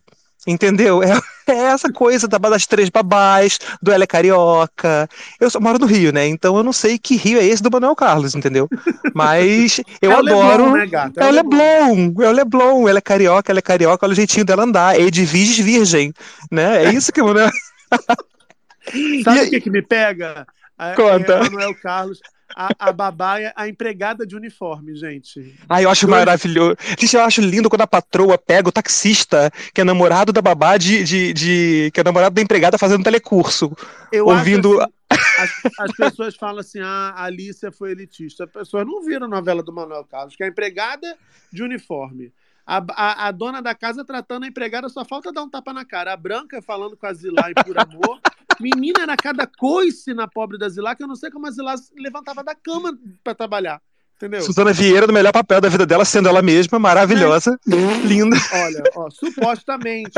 Entendeu? 0.47 1.03
É, 1.03 1.13
é 1.47 1.57
essa 1.73 1.93
coisa 1.93 2.27
da, 2.27 2.39
das 2.39 2.67
três 2.67 2.89
babás, 2.89 3.59
do 3.81 3.93
Ela 3.93 4.05
é 4.05 4.07
Carioca. 4.07 5.09
Eu 5.41 5.49
só 5.51 5.61
moro 5.61 5.79
no 5.79 5.87
Rio, 5.87 6.13
né? 6.13 6.27
Então 6.27 6.57
eu 6.57 6.63
não 6.63 6.73
sei 6.73 6.99
que 6.99 7.17
Rio 7.17 7.39
é 7.39 7.45
esse 7.45 7.63
do 7.63 7.71
Manuel 7.71 7.95
Carlos, 7.95 8.35
entendeu? 8.35 8.69
Mas 9.15 9.81
eu 10.03 10.11
É 10.11 10.15
adoro. 10.15 10.65
Leblon, 10.65 10.77
né, 10.79 10.87
gata? 10.87 11.21
É 11.21 11.25
É 11.25 11.29
o 11.29 11.33
Leblon, 11.33 12.15
é 12.23 12.29
o 12.29 12.33
Leblon. 12.33 12.89
Ela 12.89 12.99
é 12.99 13.03
carioca, 13.03 13.53
ela 13.53 13.61
é 13.61 13.63
carioca, 13.63 14.05
olha 14.05 14.13
o 14.13 14.17
jeitinho 14.17 14.45
dela 14.45 14.65
andar. 14.65 14.99
É 15.01 15.11
de 15.11 15.25
virgem, 15.25 16.13
né? 16.51 16.85
É 16.85 16.93
isso 16.93 17.13
que 17.13 17.21
o 17.21 17.27
Manuel. 17.27 17.51
Sabe 19.25 19.43
o 19.43 19.51
que, 19.51 19.61
que 19.61 19.71
me 19.71 19.83
pega? 19.83 20.47
A, 20.77 20.95
Conta. 20.95 21.35
É 21.35 21.43
Manuel 21.45 21.75
Carlos, 21.81 22.19
a, 22.57 22.69
a 22.79 22.93
babá 22.93 23.41
é 23.41 23.53
a 23.57 23.69
empregada 23.69 24.27
de 24.27 24.37
uniforme, 24.37 24.95
gente. 24.97 25.55
Ai, 25.69 25.85
eu 25.85 25.91
acho 25.91 26.07
Dois- 26.07 26.19
maravilhoso. 26.19 26.77
Gente, 26.99 27.15
eu 27.17 27.23
acho 27.23 27.41
lindo 27.41 27.69
quando 27.69 27.83
a 27.83 27.87
patroa 27.87 28.37
pega 28.39 28.69
o 28.69 28.73
taxista, 28.73 29.51
que 29.75 29.81
é 29.81 29.85
namorado 29.85 30.33
da 30.33 30.43
babá 30.43 30.77
de, 30.77 31.03
de, 31.05 31.33
de- 31.33 31.91
que 31.93 32.01
é 32.01 32.05
namorado 32.05 32.35
da 32.35 32.43
empregada 32.43 32.79
fazendo 32.79 33.05
telecurso, 33.05 33.75
Eu 34.13 34.27
ouvindo. 34.27 34.81
acho 34.81 34.91
assim, 35.39 35.69
as, 35.79 35.91
as 35.91 35.93
pessoas 35.97 36.37
falam 36.37 36.59
assim: 36.61 36.81
ah, 36.81 37.13
a 37.17 37.25
Alicia 37.25 37.71
foi 37.73 37.91
elitista. 37.93 38.45
As 38.45 38.51
pessoas 38.51 38.87
não 38.87 39.05
viram 39.05 39.27
a 39.27 39.31
novela 39.31 39.63
do 39.63 39.73
Manuel 39.73 40.05
Carlos, 40.05 40.35
que 40.37 40.43
é 40.43 40.47
a 40.47 40.49
empregada 40.49 41.17
de 41.53 41.63
uniforme. 41.63 42.33
A, 42.67 42.77
a, 42.91 43.29
a 43.29 43.31
dona 43.33 43.61
da 43.61 43.75
casa 43.75 44.05
tratando 44.05 44.45
a 44.45 44.49
empregada, 44.49 44.89
só 44.89 45.05
falta 45.05 45.33
dar 45.33 45.43
um 45.43 45.51
tapa 45.51 45.73
na 45.73 45.85
cara. 45.85 46.13
A 46.13 46.17
Branca 46.17 46.63
falando 46.63 46.97
com 46.97 47.07
a 47.07 47.13
Zilá 47.13 47.51
em 47.51 47.55
por 47.55 47.79
amor. 47.79 48.21
Menina, 48.61 49.03
era 49.03 49.17
cada 49.17 49.47
coice 49.47 50.15
na 50.15 50.29
pobre 50.29 50.59
da 50.59 50.69
Zilá 50.69 50.95
que 50.95 51.03
eu 51.03 51.09
não 51.09 51.17
sei 51.17 51.31
como 51.31 51.47
a 51.47 51.51
Zilá 51.51 51.75
levantava 51.97 52.45
da 52.45 52.55
cama 52.55 52.97
pra 53.25 53.35
trabalhar. 53.35 53.83
Entendeu? 54.23 54.43
Suzana 54.43 54.73
Vieira 54.73 55.05
no 55.05 55.13
melhor 55.13 55.33
papel 55.33 55.61
da 55.61 55.69
vida 55.69 55.85
dela, 55.85 56.05
sendo 56.05 56.29
ela 56.29 56.41
mesma, 56.41 56.79
maravilhosa, 56.79 57.59
linda. 58.05 58.37
Olha, 58.53 58.83
ó, 58.95 59.11
supostamente, 59.11 60.13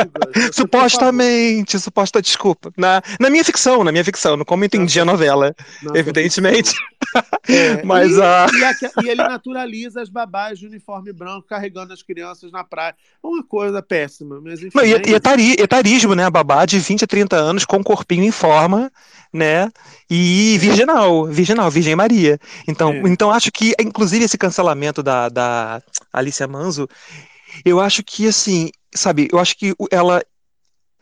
Supostamente, 0.52 1.78
suposta 1.78 2.20
desculpa. 2.20 2.70
Na, 2.76 3.02
na 3.18 3.30
minha 3.30 3.42
ficção, 3.44 3.82
na 3.82 3.90
minha 3.90 4.04
ficção, 4.04 4.36
não 4.36 4.44
como 4.44 4.62
eu 4.62 4.66
entendi 4.66 5.00
a 5.00 5.04
novela, 5.06 5.54
evidentemente. 5.94 6.74
É, 7.48 7.82
Mas 7.84 8.12
e, 8.12 8.22
a. 8.22 8.46
e, 8.52 8.64
a- 8.64 9.02
e 9.04 9.08
ele 9.08 9.22
naturaliza 9.22 10.02
as 10.02 10.08
babás 10.10 10.58
de 10.58 10.66
uniforme 10.66 11.12
branco 11.12 11.46
carregando 11.48 11.92
as 11.92 12.02
crianças 12.02 12.52
na 12.52 12.62
praia. 12.62 12.94
É 13.22 13.26
uma 13.26 13.42
coisa 13.42 13.80
péssima, 13.82 14.40
mas 14.42 14.60
enfim. 14.62 14.76
Não, 14.76 14.84
e, 14.84 14.92
é 14.94 14.96
etari- 15.10 15.56
etarismo, 15.58 16.14
né? 16.14 16.24
A 16.24 16.30
babá 16.30 16.64
de 16.66 16.78
20 16.78 17.04
a 17.04 17.06
30 17.06 17.36
anos 17.36 17.64
com 17.64 17.82
corpinho 17.82 18.24
em 18.24 18.30
forma, 18.30 18.90
né? 19.32 19.70
E 20.10 20.56
virginal, 20.58 21.26
virginal, 21.26 21.70
Virgem 21.70 21.96
Maria. 21.96 22.38
Então, 22.68 22.92
É. 22.92 23.02
então 23.06 23.30
acho 23.30 23.50
que, 23.50 23.74
inclusive, 23.94 24.24
esse 24.24 24.36
cancelamento 24.36 25.02
da, 25.04 25.28
da 25.28 25.80
Alicia 26.12 26.48
Manzo, 26.48 26.88
eu 27.64 27.80
acho 27.80 28.02
que, 28.02 28.26
assim, 28.26 28.70
sabe, 28.92 29.28
eu 29.32 29.38
acho 29.38 29.56
que 29.56 29.72
ela. 29.90 30.20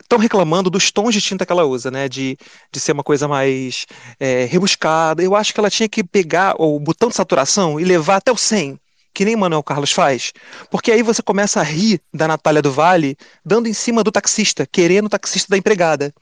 Estão 0.01 0.19
reclamando 0.19 0.69
dos 0.69 0.91
tons 0.91 1.13
de 1.13 1.21
tinta 1.21 1.45
que 1.45 1.51
ela 1.51 1.63
usa, 1.65 1.89
né? 1.89 2.07
De, 2.07 2.37
de 2.71 2.79
ser 2.79 2.91
uma 2.91 3.03
coisa 3.03 3.27
mais 3.27 3.87
é, 4.19 4.45
rebuscada. 4.45 5.23
Eu 5.23 5.35
acho 5.35 5.53
que 5.53 5.59
ela 5.59 5.71
tinha 5.71 5.89
que 5.89 6.03
pegar 6.03 6.55
o 6.59 6.79
botão 6.79 7.09
de 7.09 7.15
saturação 7.15 7.79
e 7.79 7.83
levar 7.83 8.17
até 8.17 8.31
o 8.31 8.37
100, 8.37 8.77
que 9.13 9.25
nem 9.25 9.35
Manuel 9.35 9.63
Carlos 9.63 9.91
faz. 9.91 10.33
Porque 10.69 10.91
aí 10.91 11.01
você 11.01 11.21
começa 11.23 11.61
a 11.61 11.63
rir 11.63 11.99
da 12.13 12.27
Natália 12.27 12.61
do 12.61 12.71
Vale 12.71 13.17
dando 13.43 13.67
em 13.67 13.73
cima 13.73 14.03
do 14.03 14.11
taxista, 14.11 14.67
querendo 14.71 15.05
o 15.05 15.09
taxista 15.09 15.49
da 15.49 15.57
empregada. 15.57 16.13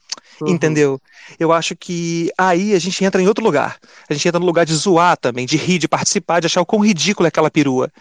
Uhum. 0.41 0.53
Entendeu? 0.53 0.99
Eu 1.39 1.51
acho 1.51 1.75
que 1.75 2.31
aí 2.37 2.73
a 2.73 2.79
gente 2.79 3.03
entra 3.03 3.21
em 3.21 3.27
outro 3.27 3.43
lugar. 3.43 3.77
A 4.09 4.13
gente 4.13 4.27
entra 4.27 4.39
no 4.39 4.45
lugar 4.45 4.65
de 4.65 4.73
zoar 4.73 5.15
também, 5.17 5.45
de 5.45 5.57
rir, 5.57 5.77
de 5.77 5.87
participar, 5.87 6.39
de 6.39 6.47
achar 6.47 6.61
o 6.61 6.65
quão 6.65 6.81
ridículo 6.81 7.27
é 7.27 7.29
aquela 7.29 7.51
perua. 7.51 7.91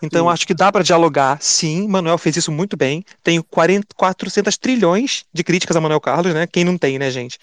Então, 0.00 0.26
eu 0.26 0.30
acho 0.30 0.46
que 0.46 0.54
dá 0.54 0.70
para 0.70 0.84
dialogar, 0.84 1.38
sim. 1.40 1.88
Manuel 1.88 2.16
fez 2.18 2.36
isso 2.36 2.52
muito 2.52 2.76
bem. 2.76 3.04
Tenho 3.22 3.42
40, 3.42 3.88
400 3.96 4.56
trilhões 4.56 5.24
de 5.32 5.42
críticas 5.42 5.76
a 5.76 5.80
Manuel 5.80 6.00
Carlos, 6.00 6.32
né? 6.32 6.46
Quem 6.46 6.62
não 6.64 6.78
tem, 6.78 7.00
né, 7.00 7.10
gente? 7.10 7.36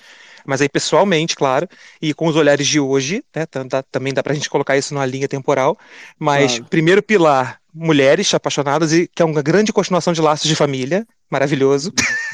Mas 0.46 0.62
aí, 0.62 0.70
pessoalmente, 0.70 1.36
claro, 1.36 1.68
e 2.02 2.14
com 2.14 2.28
os 2.28 2.36
olhares 2.36 2.66
de 2.66 2.80
hoje, 2.80 3.24
né? 3.36 3.46
dá- 3.68 3.84
Também 3.84 4.14
dá 4.14 4.24
pra 4.24 4.34
gente 4.34 4.50
colocar 4.50 4.78
isso 4.78 4.94
numa 4.94 5.06
linha 5.06 5.28
temporal. 5.28 5.78
Mas, 6.18 6.54
Claro. 6.54 6.70
primeiro 6.70 7.04
pilar, 7.04 7.60
mulheres 7.74 8.34
apaixonadas, 8.34 8.94
e 8.94 9.10
que 9.14 9.22
é 9.22 9.26
uma 9.26 9.42
grande 9.42 9.74
continuação 9.74 10.14
de 10.14 10.22
laços 10.22 10.48
de 10.48 10.56
família. 10.56 11.06
Maravilhoso. 11.30 11.92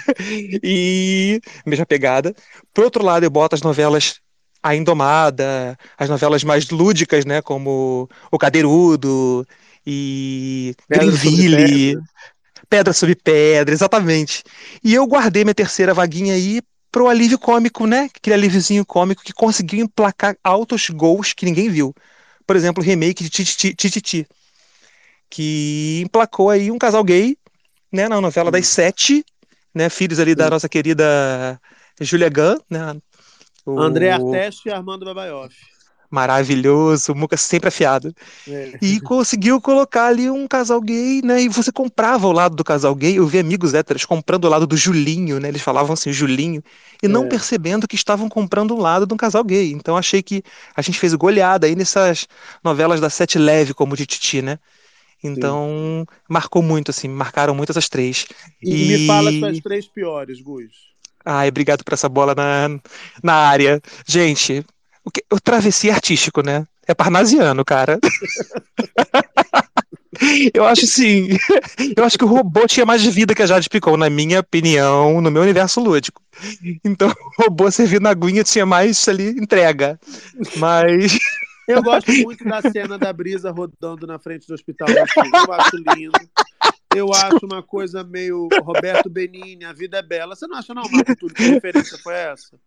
e 0.64 1.42
mesma 1.66 1.86
pegada. 1.86 2.34
Por 2.74 2.84
outro 2.84 3.04
lado, 3.04 3.24
eu 3.24 3.30
boto 3.30 3.56
as 3.56 3.62
novelas 3.62 4.20
A 4.62 4.76
Indomada, 4.76 5.78
as 5.98 6.10
novelas 6.10 6.44
mais 6.44 6.70
lúdicas, 6.70 7.26
né? 7.26 7.42
Como 7.42 8.10
O 8.32 8.38
Cadeirudo 8.38 9.46
e 9.86 10.76
Pedra 10.88 11.06
Greenville, 11.06 11.96
Pedra. 11.96 12.04
Pedra 12.70 12.94
sobre 12.94 13.16
Pedra, 13.16 13.74
exatamente. 13.74 14.44
E 14.84 14.94
eu 14.94 15.06
guardei 15.08 15.44
minha 15.44 15.56
terceira 15.56 15.94
vaguinha 15.94 16.34
aí 16.34 16.62
pro 16.92 17.08
alívio 17.08 17.40
cômico, 17.40 17.88
né? 17.88 18.10
Aquele 18.16 18.34
alíviozinho 18.36 18.86
cômico 18.86 19.24
que 19.24 19.34
conseguiu 19.34 19.84
emplacar 19.84 20.36
altos 20.44 20.90
gols 20.90 21.34
que 21.34 21.46
ninguém 21.46 21.70
viu. 21.70 21.96
Por 22.46 22.56
exemplo, 22.56 22.84
o 22.84 22.86
remake 22.86 23.24
de 23.24 23.30
Tititi, 23.30 23.74
Tititi, 23.74 24.28
que 25.30 26.02
emplacou 26.04 26.50
aí 26.50 26.70
um 26.70 26.78
casal 26.78 27.04
gay, 27.04 27.38
né? 27.92 28.08
Na 28.08 28.22
novela 28.22 28.52
das 28.52 28.68
sete, 28.68 29.24
né? 29.74 29.90
Filhos 29.90 30.20
ali 30.20 30.36
da 30.36 30.50
nossa 30.50 30.70
querida 30.70 31.60
Julia 32.00 32.30
Gunn, 32.30 32.58
né? 32.70 32.96
O- 33.66 33.80
André 33.80 34.12
Arteste 34.12 34.70
e 34.70 34.72
Armando 34.72 35.06
Babaioff. 35.06 35.56
Maravilhoso, 36.10 37.14
o 37.14 37.16
Muca 37.16 37.38
sempre 37.38 37.70
afiado. 37.70 38.14
É. 38.46 38.78
E 38.82 39.00
conseguiu 39.00 39.62
colocar 39.62 40.08
ali 40.08 40.30
um 40.30 40.46
casal 40.46 40.82
gay, 40.82 41.22
né? 41.24 41.42
E 41.44 41.48
você 41.48 41.72
comprava 41.72 42.28
o 42.28 42.34
lado 42.34 42.54
do 42.54 42.66
casal 42.66 42.94
gay. 42.96 43.18
Eu 43.18 43.26
vi 43.28 43.40
amigos 43.40 43.74
héteros 43.74 44.04
comprando 44.04 44.44
o 44.46 44.50
lado 44.50 44.68
do 44.68 44.76
Julinho, 44.76 45.40
né? 45.40 45.48
Eles 45.48 45.62
falavam 45.62 45.94
assim, 45.94 46.12
Julinho, 46.12 46.62
e 47.02 47.08
não 47.08 47.26
É. 47.26 47.28
percebendo 47.28 47.88
que 47.88 47.96
estavam 47.96 48.28
comprando 48.28 48.76
um 48.76 48.80
lado 48.82 49.06
de 49.08 49.14
um 49.14 49.18
casal 49.18 49.44
gay. 49.44 49.72
Então 49.72 49.96
achei 49.96 50.22
que 50.22 50.44
a 50.76 50.82
gente 50.82 51.00
fez 51.00 51.14
goleada 51.14 51.66
aí 51.68 51.76
nessas 51.76 52.28
novelas 52.64 53.00
da 53.00 53.10
Sete 53.10 53.40
Leve, 53.40 53.74
como 53.74 53.96
de 53.96 54.06
Titi, 54.06 54.42
né? 54.42 54.60
Então 55.24 56.06
marcou 56.30 56.62
muito, 56.62 56.92
assim, 56.92 57.08
marcaram 57.08 57.54
muito 57.54 57.72
essas 57.72 57.90
três. 57.90 58.26
E, 58.62 58.88
me 58.88 59.08
fala 59.08 59.30
as 59.30 59.36
suas 59.38 59.60
três 59.60 59.88
piores, 59.88 60.42
Gus. 60.42 60.92
Ai, 61.24 61.50
obrigado 61.50 61.84
por 61.84 61.94
essa 61.94 62.10
bola 62.10 62.34
na, 62.34 62.80
na 63.24 63.34
área. 63.34 63.80
Gente, 64.08 64.66
o, 65.06 65.12
que, 65.12 65.24
o 65.32 65.40
travessia 65.40 65.94
artístico, 65.94 66.42
né? 66.42 66.66
É 66.88 66.96
parnasiano, 66.96 67.64
cara. 67.64 68.00
Eu 70.54 70.66
acho 70.66 70.86
assim, 70.86 71.30
eu 71.98 72.04
acho 72.04 72.18
que 72.18 72.26
o 72.26 72.28
robô 72.28 72.68
tinha 72.68 72.86
mais 72.86 73.04
vida 73.04 73.34
que 73.34 73.42
a 73.42 73.46
Jade 73.46 73.70
Picon, 73.70 73.98
na 73.98 74.10
minha 74.10 74.42
opinião, 74.42 75.22
no 75.22 75.32
meu 75.32 75.42
universo 75.42 75.80
lúdico. 75.82 76.22
Então, 76.84 77.10
o 77.40 77.44
robô 77.44 77.72
servindo 77.72 78.04
na 78.04 78.12
aguinha 78.12 78.44
tinha 78.44 78.66
mais 78.66 79.08
ali 79.08 79.30
entrega. 79.30 80.00
Mas 80.58 81.18
Eu 81.72 81.84
gosto 81.84 82.12
muito 82.12 82.44
da 82.44 82.62
cena 82.62 82.98
da 82.98 83.12
brisa 83.12 83.52
rodando 83.52 84.06
na 84.08 84.20
frente 84.20 84.48
do 84.48 84.54
hospital. 84.54 84.88
Eu 84.90 85.54
acho 85.54 85.78
lindo. 85.96 86.20
Eu 86.94 87.14
acho 87.14 87.46
uma 87.46 87.64
coisa 87.64 88.04
meio 88.04 88.50
Roberto 88.62 89.10
Benini, 89.10 89.64
a 89.64 89.72
vida 89.72 89.98
é 89.98 90.02
bela. 90.02 90.36
Você 90.36 90.46
não 90.46 90.58
acha, 90.58 90.74
não, 90.74 90.84
Marco 90.92 91.16
Túlio? 91.16 91.36
Que 91.36 91.44
referência 91.44 91.98
foi 92.00 92.14
essa? 92.14 92.58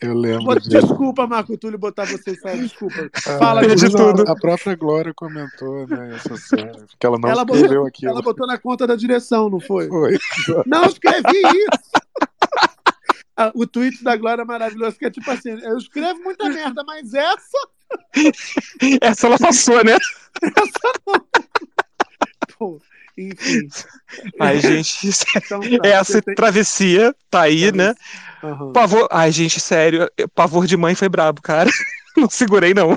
Eu 0.00 0.14
lembro. 0.14 0.58
Desculpa, 0.60 1.26
Marco 1.26 1.56
Túlio, 1.56 1.78
botar 1.78 2.04
você 2.04 2.30
em. 2.30 2.62
Desculpa. 2.62 3.10
Ah, 3.26 3.38
Fala, 3.38 3.62
Gus. 3.62 3.82
a, 3.94 4.32
a 4.32 4.36
própria 4.36 4.74
Glória 4.74 5.12
comentou 5.14 5.86
né, 5.86 6.16
essa 6.16 6.36
cena, 6.36 6.86
que 6.98 7.06
ela 7.06 7.18
não 7.20 7.28
ela 7.28 7.42
escreveu 7.42 7.68
botou, 7.68 7.86
aquilo. 7.86 8.10
ela 8.10 8.22
botou 8.22 8.46
na 8.46 8.58
conta 8.58 8.86
da 8.86 8.96
direção, 8.96 9.50
não 9.50 9.60
foi? 9.60 9.88
Foi. 9.88 10.18
Não 10.66 10.84
escrevi 10.84 11.38
isso! 11.38 12.67
Ah, 13.40 13.52
O 13.54 13.66
tweet 13.66 14.02
da 14.02 14.16
Glória 14.16 14.42
é 14.42 14.44
maravilhoso, 14.44 14.98
que 14.98 15.06
é 15.06 15.10
tipo 15.10 15.30
assim: 15.30 15.50
eu 15.62 15.78
escrevo 15.78 16.18
muita 16.24 16.48
merda, 16.48 16.82
mas 16.84 17.14
essa. 17.14 17.68
essa 19.00 19.26
ela 19.28 19.38
passou, 19.38 19.82
né? 19.84 19.96
Pô, 22.58 22.80
enfim. 23.16 23.68
Ai, 24.40 24.60
gente, 24.60 25.08
Então 25.36 25.60
tá, 25.60 25.88
essa 25.88 26.20
tem- 26.22 26.34
travessia 26.34 27.14
tá 27.30 27.42
aí, 27.42 27.72
né? 27.72 27.94
Aham. 28.42 28.72
Pavor. 28.72 29.08
Ai, 29.10 29.30
gente, 29.32 29.60
sério, 29.60 30.10
pavor 30.34 30.66
de 30.66 30.76
mãe 30.76 30.94
foi 30.94 31.08
brabo, 31.08 31.40
cara. 31.40 31.70
Não 32.16 32.28
segurei, 32.28 32.74
não. 32.74 32.96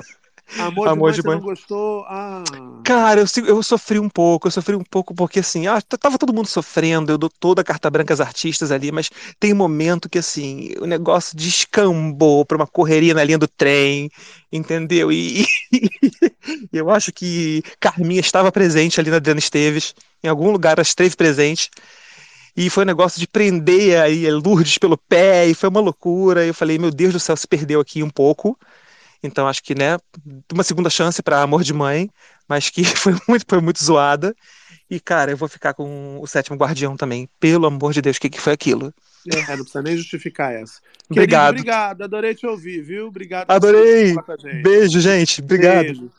Amor, 0.56 0.88
Amor 0.88 1.12
de 1.12 1.20
de 1.20 1.22
mãe, 1.22 1.36
Mãe. 1.36 1.36
não 1.36 1.42
gostou? 1.42 2.04
Ah. 2.08 2.82
Cara, 2.84 3.20
eu, 3.20 3.46
eu 3.46 3.62
sofri 3.62 3.98
um 3.98 4.08
pouco, 4.08 4.48
eu 4.48 4.50
sofri 4.50 4.76
um 4.76 4.84
pouco 4.84 5.14
porque 5.14 5.38
assim, 5.40 5.66
ah, 5.66 5.80
tava 5.80 6.18
todo 6.18 6.32
mundo 6.32 6.46
sofrendo, 6.48 7.12
eu 7.12 7.18
dou 7.18 7.30
toda 7.30 7.62
a 7.62 7.64
carta 7.64 7.88
branca 7.90 8.12
às 8.12 8.20
artistas 8.20 8.70
ali, 8.70 8.92
mas 8.92 9.08
tem 9.40 9.52
um 9.52 9.56
momento 9.56 10.08
que 10.10 10.18
assim, 10.18 10.74
o 10.80 10.86
negócio 10.86 11.36
descambou 11.36 12.44
pra 12.44 12.56
uma 12.56 12.66
correria 12.66 13.14
na 13.14 13.24
linha 13.24 13.38
do 13.38 13.48
trem, 13.48 14.10
entendeu? 14.52 15.10
E, 15.12 15.46
e 15.72 16.76
eu 16.76 16.90
acho 16.90 17.12
que 17.12 17.62
Carminha 17.80 18.20
estava 18.20 18.52
presente 18.52 19.00
ali 19.00 19.10
na 19.10 19.16
Adriana 19.16 19.40
Esteves, 19.40 19.94
em 20.22 20.28
algum 20.28 20.50
lugar 20.50 20.72
ela 20.72 20.82
esteve 20.82 21.16
presente, 21.16 21.70
e 22.56 22.68
foi 22.68 22.84
um 22.84 22.86
negócio 22.86 23.18
de 23.18 23.26
prender 23.26 23.98
aí 24.00 24.28
a 24.28 24.34
Lourdes 24.34 24.76
pelo 24.76 24.98
pé, 24.98 25.46
e 25.46 25.54
foi 25.54 25.68
uma 25.70 25.80
loucura, 25.80 26.44
e 26.44 26.48
eu 26.48 26.54
falei, 26.54 26.78
meu 26.78 26.90
Deus 26.90 27.12
do 27.14 27.20
céu, 27.20 27.36
se 27.36 27.46
perdeu 27.48 27.80
aqui 27.80 28.02
um 28.02 28.10
pouco. 28.10 28.58
Então 29.22 29.46
acho 29.46 29.62
que, 29.62 29.74
né, 29.74 29.98
uma 30.52 30.64
segunda 30.64 30.90
chance 30.90 31.22
para 31.22 31.42
Amor 31.42 31.62
de 31.62 31.72
Mãe, 31.72 32.10
mas 32.48 32.70
que 32.70 32.84
foi 32.96 33.14
muito, 33.28 33.44
foi 33.48 33.60
muito 33.60 33.82
zoada. 33.82 34.34
E, 34.90 35.00
cara, 35.00 35.30
eu 35.30 35.36
vou 35.36 35.48
ficar 35.48 35.72
com 35.72 36.18
o 36.20 36.26
Sétimo 36.26 36.56
Guardião 36.56 36.96
também. 36.96 37.28
Pelo 37.40 37.66
amor 37.66 37.92
de 37.92 38.02
Deus, 38.02 38.16
o 38.16 38.20
que, 38.20 38.28
que 38.28 38.40
foi 38.40 38.52
aquilo? 38.52 38.92
É, 39.30 39.56
não 39.56 39.62
precisa 39.62 39.82
nem 39.82 39.96
justificar 39.96 40.52
essa. 40.52 40.80
Obrigado. 41.08 41.54
Querido, 41.54 41.70
obrigado. 41.70 42.02
Adorei 42.02 42.34
te 42.34 42.46
ouvir, 42.46 42.82
viu? 42.82 43.06
Obrigado. 43.06 43.50
Adorei. 43.50 44.14
Beijo, 44.62 45.00
gente. 45.00 45.40
Obrigado. 45.40 45.84
Beijo. 45.84 46.10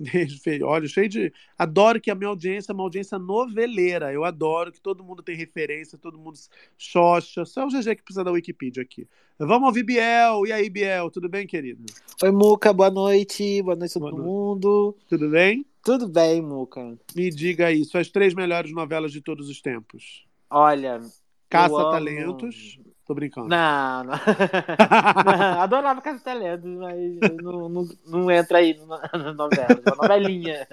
Beijo, 0.00 0.40
feio. 0.42 0.66
Olha, 0.66 0.88
cheio 0.88 1.08
de. 1.08 1.32
Adoro 1.58 2.00
que 2.00 2.10
a 2.10 2.14
minha 2.14 2.28
audiência 2.28 2.72
é 2.72 2.74
uma 2.74 2.82
audiência 2.84 3.18
noveleira. 3.18 4.10
Eu 4.12 4.24
adoro 4.24 4.72
que 4.72 4.80
todo 4.80 5.04
mundo 5.04 5.22
tem 5.22 5.36
referência, 5.36 5.98
todo 5.98 6.18
mundo 6.18 6.38
xoxa. 6.78 7.44
Só 7.44 7.66
o 7.66 7.68
GG 7.68 7.96
que 7.96 8.02
precisa 8.02 8.24
da 8.24 8.30
Wikipedia 8.32 8.82
aqui. 8.82 9.06
Vamos 9.38 9.68
ouvir 9.68 9.82
Biel. 9.82 10.46
E 10.46 10.52
aí, 10.52 10.70
Biel? 10.70 11.10
Tudo 11.10 11.28
bem, 11.28 11.46
querido? 11.46 11.84
Oi, 12.22 12.30
Muca, 12.30 12.72
boa 12.72 12.90
noite. 12.90 13.62
Boa 13.62 13.76
noite 13.76 13.96
a 13.98 14.00
todo 14.00 14.16
mundo. 14.22 14.96
Tudo 15.08 15.28
bem? 15.28 15.66
Tudo 15.84 16.08
bem, 16.08 16.40
Muca. 16.42 16.98
Me 17.14 17.30
diga 17.30 17.66
aí, 17.66 17.84
suas 17.84 18.08
três 18.10 18.34
melhores 18.34 18.72
novelas 18.72 19.12
de 19.12 19.20
todos 19.20 19.48
os 19.48 19.60
tempos. 19.60 20.24
Olha. 20.48 21.00
Caça 21.48 21.74
amo- 21.74 21.90
Talentos. 21.90 22.78
Tô 23.10 23.14
brincando. 23.14 23.48
Não, 23.48 24.04
não. 24.04 24.14
Adorava 25.60 26.00
Casa 26.00 26.20
Talentos, 26.22 26.70
mas 26.70 26.96
não, 27.42 27.68
não, 27.68 27.88
não 28.06 28.30
entra 28.30 28.58
aí 28.58 28.78
na 28.86 29.18
na 29.18 29.32
novela, 29.34 29.80
uma 29.84 29.96
novelinha. 29.96 30.64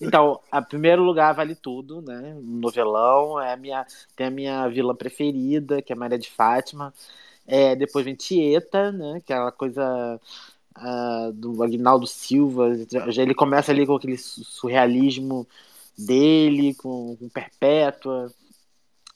Então, 0.00 0.40
a 0.50 0.60
primeiro 0.60 1.04
lugar 1.04 1.32
vale 1.36 1.54
tudo, 1.54 2.02
né? 2.02 2.36
Novelão, 2.42 3.40
é 3.40 3.52
a 3.52 3.56
minha, 3.56 3.86
tem 4.16 4.26
a 4.26 4.30
minha 4.30 4.68
vilã 4.68 4.92
preferida, 4.92 5.80
que 5.80 5.92
é 5.92 5.96
Maria 5.96 6.18
de 6.18 6.28
Fátima. 6.28 6.92
É, 7.46 7.76
depois 7.76 8.04
vem 8.04 8.16
Tieta, 8.16 8.90
né? 8.90 9.20
Que 9.24 9.32
é 9.32 9.36
aquela 9.36 9.52
coisa 9.52 10.20
ah, 10.74 11.30
do 11.32 11.62
Agnaldo 11.62 12.08
Silva. 12.08 12.72
Já 13.10 13.22
ele 13.22 13.34
começa 13.34 13.70
ali 13.72 13.86
com 13.86 13.94
aquele 13.94 14.18
su- 14.18 14.44
surrealismo 14.44 15.46
dele, 15.96 16.74
com, 16.74 17.16
com 17.16 17.28
Perpétua. 17.28 18.32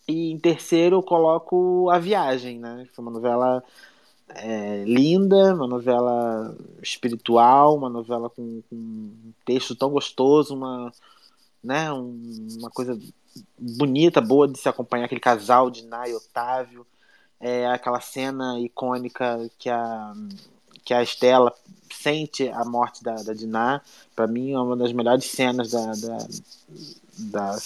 E 0.08 0.30
em 0.32 0.38
terceiro 0.38 0.96
eu 0.96 1.02
coloco 1.02 1.88
A 1.90 1.98
Viagem, 1.98 2.58
né? 2.58 2.88
Foi 2.92 3.04
uma 3.04 3.10
novela 3.12 3.62
é, 4.28 4.84
linda, 4.84 5.54
uma 5.54 5.66
novela 5.66 6.56
espiritual, 6.82 7.76
uma 7.76 7.88
novela 7.90 8.30
com, 8.30 8.62
com 8.68 8.76
um 8.76 9.32
texto 9.44 9.76
tão 9.76 9.90
gostoso, 9.90 10.54
uma, 10.54 10.92
né, 11.62 11.92
um- 11.92 12.48
uma 12.58 12.70
coisa 12.70 12.98
bonita, 13.58 14.20
boa 14.20 14.48
de 14.48 14.58
se 14.58 14.68
acompanhar, 14.68 15.06
aquele 15.06 15.20
casal 15.20 15.70
de 15.70 15.84
Nai 15.84 16.10
e 16.10 16.14
Otávio, 16.14 16.86
é, 17.40 17.66
aquela 17.66 18.00
cena 18.00 18.60
icônica 18.60 19.50
que 19.58 19.70
a, 19.70 20.14
que 20.84 20.94
a 20.94 21.02
Estela 21.02 21.52
sente 21.92 22.48
a 22.48 22.64
morte 22.64 23.02
da, 23.02 23.14
da 23.16 23.32
Diná, 23.34 23.80
para 24.16 24.26
mim 24.26 24.52
é 24.52 24.58
uma 24.60 24.76
das 24.76 24.92
melhores 24.92 25.24
cenas 25.26 25.70
da, 25.72 25.86
da, 25.94 26.18
da 27.18 27.56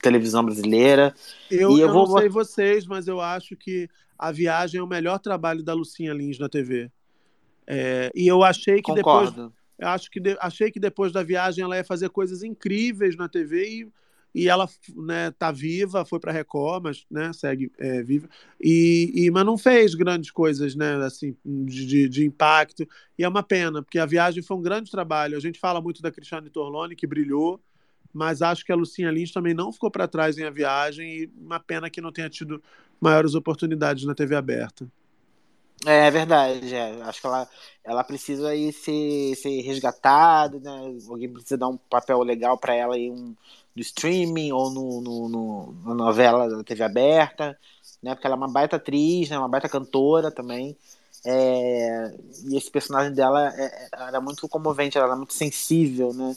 televisão 0.00 0.44
brasileira. 0.44 1.14
Eu, 1.50 1.76
e 1.76 1.80
eu, 1.80 1.86
eu 1.88 1.92
vou 1.92 2.08
não 2.08 2.18
sei 2.18 2.28
vocês, 2.28 2.86
mas 2.86 3.06
eu 3.06 3.20
acho 3.20 3.56
que 3.56 3.88
A 4.18 4.30
Viagem 4.32 4.80
é 4.80 4.82
o 4.82 4.86
melhor 4.86 5.18
trabalho 5.18 5.62
da 5.62 5.74
Lucinha 5.74 6.12
Lins 6.12 6.38
na 6.38 6.48
TV. 6.48 6.90
É, 7.66 8.10
e 8.14 8.26
eu 8.26 8.42
achei 8.42 8.82
que 8.82 8.92
depois. 8.94 9.30
Concordo. 9.30 9.52
Eu 9.78 9.88
acho 9.88 10.10
que 10.10 10.20
de- 10.20 10.36
achei 10.40 10.70
que 10.70 10.78
depois 10.78 11.10
da 11.12 11.22
viagem 11.22 11.64
ela 11.64 11.76
ia 11.76 11.84
fazer 11.84 12.08
coisas 12.10 12.42
incríveis 12.44 13.16
na 13.16 13.28
TV 13.28 13.68
e, 13.68 13.88
e 14.42 14.48
ela 14.48 14.68
né, 14.94 15.32
tá 15.32 15.50
viva, 15.50 16.04
foi 16.04 16.20
para 16.20 16.30
Record, 16.30 16.84
mas 16.84 17.04
né, 17.10 17.32
segue 17.32 17.70
é, 17.78 18.00
viva. 18.02 18.28
E, 18.60 19.10
e- 19.14 19.30
mas 19.30 19.44
não 19.44 19.58
fez 19.58 19.94
grandes 19.94 20.30
coisas, 20.30 20.74
né, 20.76 20.94
assim, 21.04 21.34
de, 21.44 21.86
de- 21.86 22.08
de 22.08 22.24
impacto. 22.24 22.86
E 23.18 23.24
é 23.24 23.28
uma 23.28 23.42
pena, 23.42 23.82
porque 23.82 23.98
a 23.98 24.06
viagem 24.06 24.42
foi 24.42 24.56
um 24.56 24.62
grande 24.62 24.90
trabalho. 24.90 25.36
A 25.36 25.40
gente 25.40 25.58
fala 25.58 25.80
muito 25.80 26.00
da 26.00 26.12
Cristiane 26.12 26.48
Torlone, 26.50 26.94
que 26.94 27.06
brilhou, 27.06 27.60
mas 28.12 28.42
acho 28.42 28.64
que 28.64 28.72
a 28.72 28.76
Lucinha 28.76 29.10
Lins 29.10 29.32
também 29.32 29.54
não 29.54 29.72
ficou 29.72 29.90
para 29.90 30.08
trás 30.08 30.38
em 30.38 30.44
A 30.44 30.50
Viagem 30.50 31.08
e 31.24 31.32
uma 31.36 31.60
pena 31.60 31.90
que 31.90 32.00
não 32.00 32.12
tenha 32.12 32.30
tido 32.30 32.62
maiores 33.00 33.34
oportunidades 33.34 34.04
na 34.04 34.14
TV 34.14 34.36
aberta. 34.36 34.88
É 35.84 36.08
verdade, 36.12 36.72
é. 36.74 37.02
acho 37.02 37.20
que 37.20 37.26
ela, 37.26 37.48
ela 37.82 38.04
precisa 38.04 38.50
aí 38.50 38.72
ser, 38.72 39.34
ser 39.34 39.60
resgatada, 39.62 40.60
né? 40.60 40.70
Alguém 41.08 41.28
precisa 41.32 41.58
dar 41.58 41.66
um 41.68 41.76
papel 41.76 42.22
legal 42.22 42.56
para 42.56 42.72
ela 42.74 42.94
aí 42.94 43.10
um, 43.10 43.34
no 43.74 43.82
streaming 43.82 44.52
ou 44.52 44.70
no, 44.70 45.00
no, 45.00 45.28
no- 45.28 45.72
na 45.84 45.94
novela 45.94 46.48
da 46.48 46.62
TV 46.62 46.84
aberta, 46.84 47.58
né? 48.00 48.14
Porque 48.14 48.26
ela 48.28 48.36
é 48.36 48.38
uma 48.38 48.48
baita 48.52 48.76
atriz, 48.76 49.28
né? 49.30 49.36
Uma 49.38 49.48
baita 49.48 49.68
cantora 49.68 50.30
também. 50.30 50.76
É, 51.24 52.14
e 52.44 52.56
esse 52.56 52.70
personagem 52.70 53.12
dela 53.12 53.52
é- 53.56 53.66
é- 53.66 53.88
era 54.08 54.20
muito 54.20 54.48
comovente, 54.48 54.96
ela 54.98 55.06
era 55.08 55.16
muito 55.16 55.32
sensível, 55.34 56.12
né? 56.14 56.36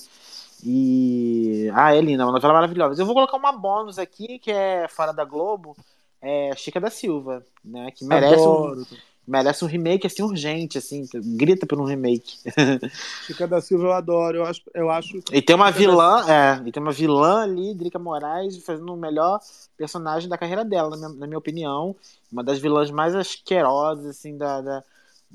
E. 0.64 1.70
Ah, 1.74 1.96
é 1.96 2.02
linda, 2.02 2.26
uma 2.26 2.34
novela 2.34 2.54
maravilhosa. 2.54 3.02
Eu 3.02 3.06
vou 3.06 3.16
colocar 3.16 3.38
uma 3.38 3.52
bônus 3.52 4.00
aqui, 4.00 4.40
que 4.40 4.52
é 4.52 4.88
fora 4.88 5.12
da 5.12 5.26
Globo, 5.26 5.76
é 6.22 6.52
Chica 6.56 6.80
da 6.80 6.90
Silva, 6.90 7.44
né? 7.64 7.92
Que 7.92 8.06
merece 8.06 8.48
um, 8.48 8.86
merece 9.28 9.66
um 9.66 9.68
remake 9.68 10.08
assim 10.08 10.24
urgente, 10.24 10.78
assim, 10.78 11.08
grita 11.14 11.66
por 11.66 11.80
um 11.80 11.86
remake. 11.86 12.40
Chica 13.26 13.48
da 13.48 13.60
Silva 13.62 13.86
eu 13.86 13.94
adoro, 13.94 14.38
eu 14.38 14.46
acho, 14.46 14.62
eu 14.74 14.90
acho 14.90 15.20
E 15.32 15.42
tem 15.42 15.56
uma 15.56 15.72
Chica 15.72 15.80
da 15.80 15.92
vilã, 15.92 16.26
é, 16.30 16.62
e 16.66 16.72
tem 16.72 16.82
uma 16.82 16.92
vilã 16.92 17.42
ali, 17.42 17.74
Drica 17.74 18.00
Moraes, 18.00 18.58
fazendo 18.64 18.94
o 18.94 18.98
melhor 18.98 19.40
personagem 19.78 20.30
da 20.30 20.38
carreira 20.38 20.64
dela, 20.64 20.92
na 20.92 20.98
minha, 20.98 21.20
na 21.20 21.28
minha 21.28 21.40
opinião. 21.40 21.96
Uma 22.32 22.44
das 22.44 22.60
vilãs 22.60 22.92
mais 22.92 23.16
asquerosas, 23.16 24.06
assim, 24.06 24.38
da, 24.38 24.62
da, 24.62 24.84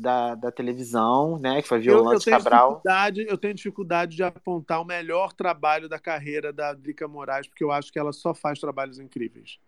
da, 0.01 0.35
da 0.35 0.51
televisão, 0.51 1.39
né? 1.39 1.61
Que 1.61 1.69
foi 1.69 1.79
Violante 1.79 2.27
eu 2.27 2.33
Cabral. 2.33 2.71
dificuldade, 2.71 3.27
eu 3.29 3.37
tenho 3.37 3.55
dificuldade 3.55 4.17
de 4.17 4.23
apontar 4.23 4.81
o 4.81 4.85
melhor 4.85 5.33
trabalho 5.33 5.89
da 5.89 5.99
carreira 5.99 6.53
da 6.53 6.73
Drica 6.73 7.07
Moraes, 7.07 7.47
porque 7.47 7.63
eu 7.63 7.71
acho 7.71 7.93
que 7.93 7.99
ela 7.99 8.13
só 8.13 8.33
faz 8.33 8.59
trabalhos 8.59 8.99
incríveis. 8.99 9.59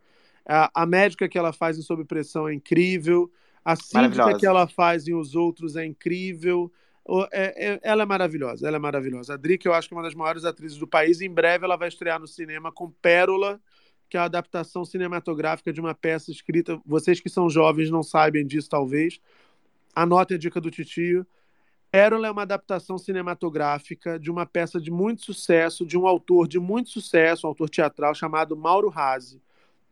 A, 0.46 0.82
a 0.82 0.86
médica 0.86 1.28
que 1.28 1.38
ela 1.38 1.52
faz 1.52 1.78
em 1.78 1.82
Sob 1.82 2.04
Pressão 2.04 2.48
é 2.48 2.54
incrível, 2.54 3.30
a 3.64 3.76
síndica 3.76 4.36
que 4.36 4.46
ela 4.46 4.66
faz 4.66 5.06
em 5.06 5.14
Os 5.14 5.34
Outros 5.34 5.76
é 5.76 5.84
incrível. 5.84 6.72
É- 7.32 7.72
é- 7.74 7.80
ela 7.82 8.04
é 8.04 8.06
maravilhosa, 8.06 8.66
ela 8.66 8.76
é 8.76 8.80
maravilhosa. 8.80 9.34
A 9.34 9.36
Drica 9.36 9.68
eu 9.68 9.74
acho 9.74 9.88
que 9.88 9.94
é 9.94 9.96
uma 9.96 10.02
das 10.02 10.14
maiores 10.14 10.44
atrizes 10.44 10.78
do 10.78 10.86
país. 10.86 11.20
Em 11.20 11.30
breve 11.30 11.64
ela 11.64 11.76
vai 11.76 11.88
estrear 11.88 12.18
no 12.18 12.26
cinema 12.26 12.72
com 12.72 12.90
Pérola, 12.90 13.60
que 14.08 14.16
é 14.16 14.20
a 14.20 14.24
adaptação 14.24 14.84
cinematográfica 14.84 15.72
de 15.72 15.80
uma 15.80 15.94
peça 15.94 16.30
escrita. 16.30 16.80
Vocês 16.86 17.20
que 17.20 17.28
são 17.28 17.50
jovens 17.50 17.90
não 17.90 18.02
sabem 18.02 18.46
disso, 18.46 18.68
talvez. 18.68 19.20
Anotem 19.94 20.36
a 20.36 20.38
dica 20.38 20.60
do 20.60 20.70
titio. 20.70 21.26
Pérola 21.90 22.26
é 22.26 22.30
uma 22.30 22.42
adaptação 22.42 22.96
cinematográfica 22.96 24.18
de 24.18 24.30
uma 24.30 24.46
peça 24.46 24.80
de 24.80 24.90
muito 24.90 25.24
sucesso, 25.24 25.84
de 25.84 25.98
um 25.98 26.06
autor 26.06 26.48
de 26.48 26.58
muito 26.58 26.88
sucesso, 26.88 27.46
um 27.46 27.50
autor 27.50 27.68
teatral 27.68 28.14
chamado 28.14 28.56
Mauro 28.56 28.88
Razzi. 28.88 29.42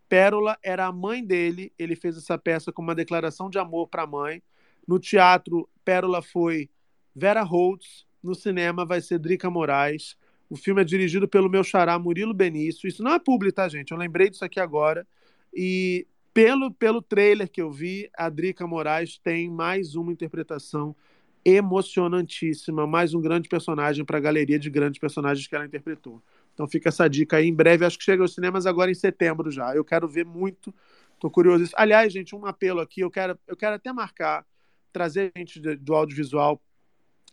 Pérola 0.08 0.58
era 0.62 0.86
a 0.86 0.92
mãe 0.92 1.24
dele, 1.24 1.72
ele 1.78 1.94
fez 1.94 2.16
essa 2.16 2.38
peça 2.38 2.72
com 2.72 2.80
uma 2.80 2.94
declaração 2.94 3.50
de 3.50 3.58
amor 3.58 3.86
para 3.86 4.04
a 4.04 4.06
mãe. 4.06 4.42
No 4.88 4.98
teatro, 4.98 5.68
Pérola 5.84 6.22
foi 6.22 6.70
Vera 7.14 7.42
Holtz, 7.42 8.06
no 8.22 8.34
cinema 8.34 8.84
vai 8.84 9.00
ser 9.00 9.18
Drica 9.18 9.50
Moraes. 9.50 10.16
O 10.48 10.56
filme 10.56 10.80
é 10.80 10.84
dirigido 10.84 11.28
pelo 11.28 11.48
meu 11.48 11.62
xará 11.62 11.98
Murilo 11.98 12.34
Benício. 12.34 12.88
Isso 12.88 13.02
não 13.02 13.12
é 13.12 13.18
publi, 13.18 13.52
tá, 13.52 13.68
gente? 13.68 13.92
Eu 13.92 13.98
lembrei 13.98 14.30
disso 14.30 14.44
aqui 14.44 14.58
agora. 14.58 15.06
E 15.54 16.06
pelo, 16.42 16.70
pelo 16.72 17.02
trailer 17.02 17.50
que 17.50 17.60
eu 17.60 17.70
vi, 17.70 18.10
a 18.16 18.30
Drica 18.30 18.66
Moraes 18.66 19.18
tem 19.18 19.50
mais 19.50 19.94
uma 19.94 20.10
interpretação 20.10 20.96
emocionantíssima, 21.44 22.86
mais 22.86 23.12
um 23.12 23.20
grande 23.20 23.46
personagem 23.46 24.06
para 24.06 24.16
a 24.16 24.20
galeria 24.20 24.58
de 24.58 24.70
grandes 24.70 24.98
personagens 24.98 25.46
que 25.46 25.54
ela 25.54 25.66
interpretou. 25.66 26.22
Então 26.54 26.66
fica 26.66 26.88
essa 26.88 27.06
dica 27.08 27.36
aí. 27.36 27.46
Em 27.46 27.54
breve, 27.54 27.84
acho 27.84 27.98
que 27.98 28.04
chega 28.04 28.22
aos 28.22 28.32
cinemas 28.32 28.64
agora 28.64 28.90
em 28.90 28.94
setembro 28.94 29.50
já. 29.50 29.76
Eu 29.76 29.84
quero 29.84 30.08
ver 30.08 30.24
muito, 30.24 30.74
tô 31.18 31.30
curioso. 31.30 31.70
Aliás, 31.76 32.10
gente, 32.10 32.34
um 32.34 32.46
apelo 32.46 32.80
aqui, 32.80 33.02
eu 33.02 33.10
quero, 33.10 33.38
eu 33.46 33.54
quero 33.54 33.74
até 33.74 33.92
marcar, 33.92 34.46
trazer 34.90 35.30
gente 35.36 35.60
do 35.60 35.94
audiovisual 35.94 36.58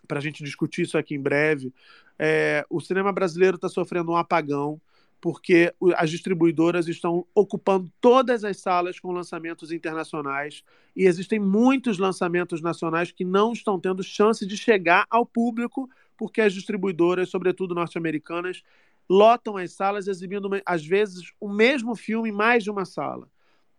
para 0.06 0.20
a 0.20 0.22
gente 0.22 0.44
discutir 0.44 0.82
isso 0.82 0.98
aqui 0.98 1.16
em 1.16 1.22
breve. 1.22 1.74
É, 2.20 2.66
o 2.70 2.82
cinema 2.82 3.14
brasileiro 3.14 3.56
está 3.56 3.70
sofrendo 3.70 4.12
um 4.12 4.18
apagão. 4.18 4.82
Porque 5.20 5.74
as 5.96 6.10
distribuidoras 6.10 6.88
estão 6.88 7.26
ocupando 7.34 7.92
todas 8.00 8.44
as 8.44 8.58
salas 8.58 9.00
com 9.00 9.12
lançamentos 9.12 9.72
internacionais 9.72 10.64
e 10.96 11.06
existem 11.06 11.40
muitos 11.40 11.98
lançamentos 11.98 12.62
nacionais 12.62 13.12
que 13.12 13.26
não 13.26 13.52
estão 13.52 13.80
tendo 13.80 14.04
chance 14.04 14.46
de 14.46 14.56
chegar 14.56 15.06
ao 15.10 15.26
público 15.26 15.90
porque 16.16 16.42
as 16.42 16.54
distribuidoras, 16.54 17.30
sobretudo 17.30 17.76
norte-americanas, 17.76 18.64
lotam 19.10 19.58
as 19.58 19.72
salas 19.72 20.08
exibindo 20.08 20.50
às 20.66 20.86
vezes 20.86 21.32
o 21.40 21.48
mesmo 21.48 21.96
filme 21.96 22.30
em 22.30 22.34
mais 22.34 22.64
de 22.64 22.72
uma 22.72 22.86
sala. 22.86 23.30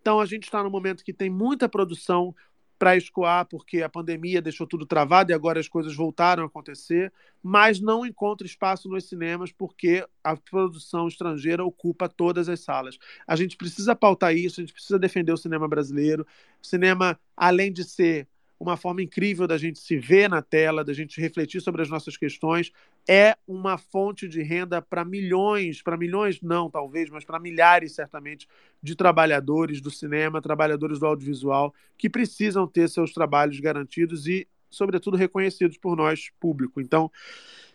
Então 0.00 0.20
a 0.20 0.26
gente 0.26 0.44
está 0.44 0.62
num 0.62 0.70
momento 0.70 1.04
que 1.04 1.12
tem 1.12 1.28
muita 1.28 1.68
produção 1.68 2.34
para 2.78 2.96
escoar, 2.96 3.44
porque 3.46 3.82
a 3.82 3.88
pandemia 3.88 4.40
deixou 4.40 4.66
tudo 4.66 4.86
travado 4.86 5.32
e 5.32 5.34
agora 5.34 5.58
as 5.58 5.68
coisas 5.68 5.94
voltaram 5.94 6.44
a 6.44 6.46
acontecer, 6.46 7.12
mas 7.42 7.80
não 7.80 8.06
encontra 8.06 8.46
espaço 8.46 8.88
nos 8.88 9.08
cinemas 9.08 9.50
porque 9.50 10.06
a 10.22 10.36
produção 10.36 11.08
estrangeira 11.08 11.64
ocupa 11.64 12.08
todas 12.08 12.48
as 12.48 12.60
salas. 12.60 12.98
A 13.26 13.34
gente 13.34 13.56
precisa 13.56 13.96
pautar 13.96 14.34
isso, 14.34 14.60
a 14.60 14.62
gente 14.62 14.72
precisa 14.72 14.98
defender 14.98 15.32
o 15.32 15.36
cinema 15.36 15.66
brasileiro. 15.66 16.26
O 16.62 16.66
cinema, 16.66 17.18
além 17.36 17.72
de 17.72 17.82
ser 17.84 18.28
uma 18.58 18.76
forma 18.76 19.02
incrível 19.02 19.46
da 19.46 19.56
gente 19.56 19.78
se 19.78 19.96
ver 19.96 20.28
na 20.28 20.42
tela, 20.42 20.84
da 20.84 20.92
gente 20.92 21.20
refletir 21.20 21.60
sobre 21.60 21.82
as 21.82 21.88
nossas 21.88 22.16
questões, 22.16 22.72
é 23.08 23.36
uma 23.46 23.78
fonte 23.78 24.28
de 24.28 24.42
renda 24.42 24.82
para 24.82 25.04
milhões, 25.04 25.80
para 25.80 25.96
milhões 25.96 26.40
não, 26.42 26.68
talvez, 26.68 27.08
mas 27.08 27.24
para 27.24 27.38
milhares, 27.38 27.92
certamente, 27.92 28.48
de 28.82 28.96
trabalhadores 28.96 29.80
do 29.80 29.90
cinema, 29.90 30.42
trabalhadores 30.42 30.98
do 30.98 31.06
audiovisual, 31.06 31.72
que 31.96 32.10
precisam 32.10 32.66
ter 32.66 32.88
seus 32.88 33.12
trabalhos 33.12 33.60
garantidos 33.60 34.26
e, 34.26 34.46
sobretudo, 34.68 35.16
reconhecidos 35.16 35.78
por 35.78 35.96
nós, 35.96 36.30
público. 36.40 36.80
Então, 36.80 37.10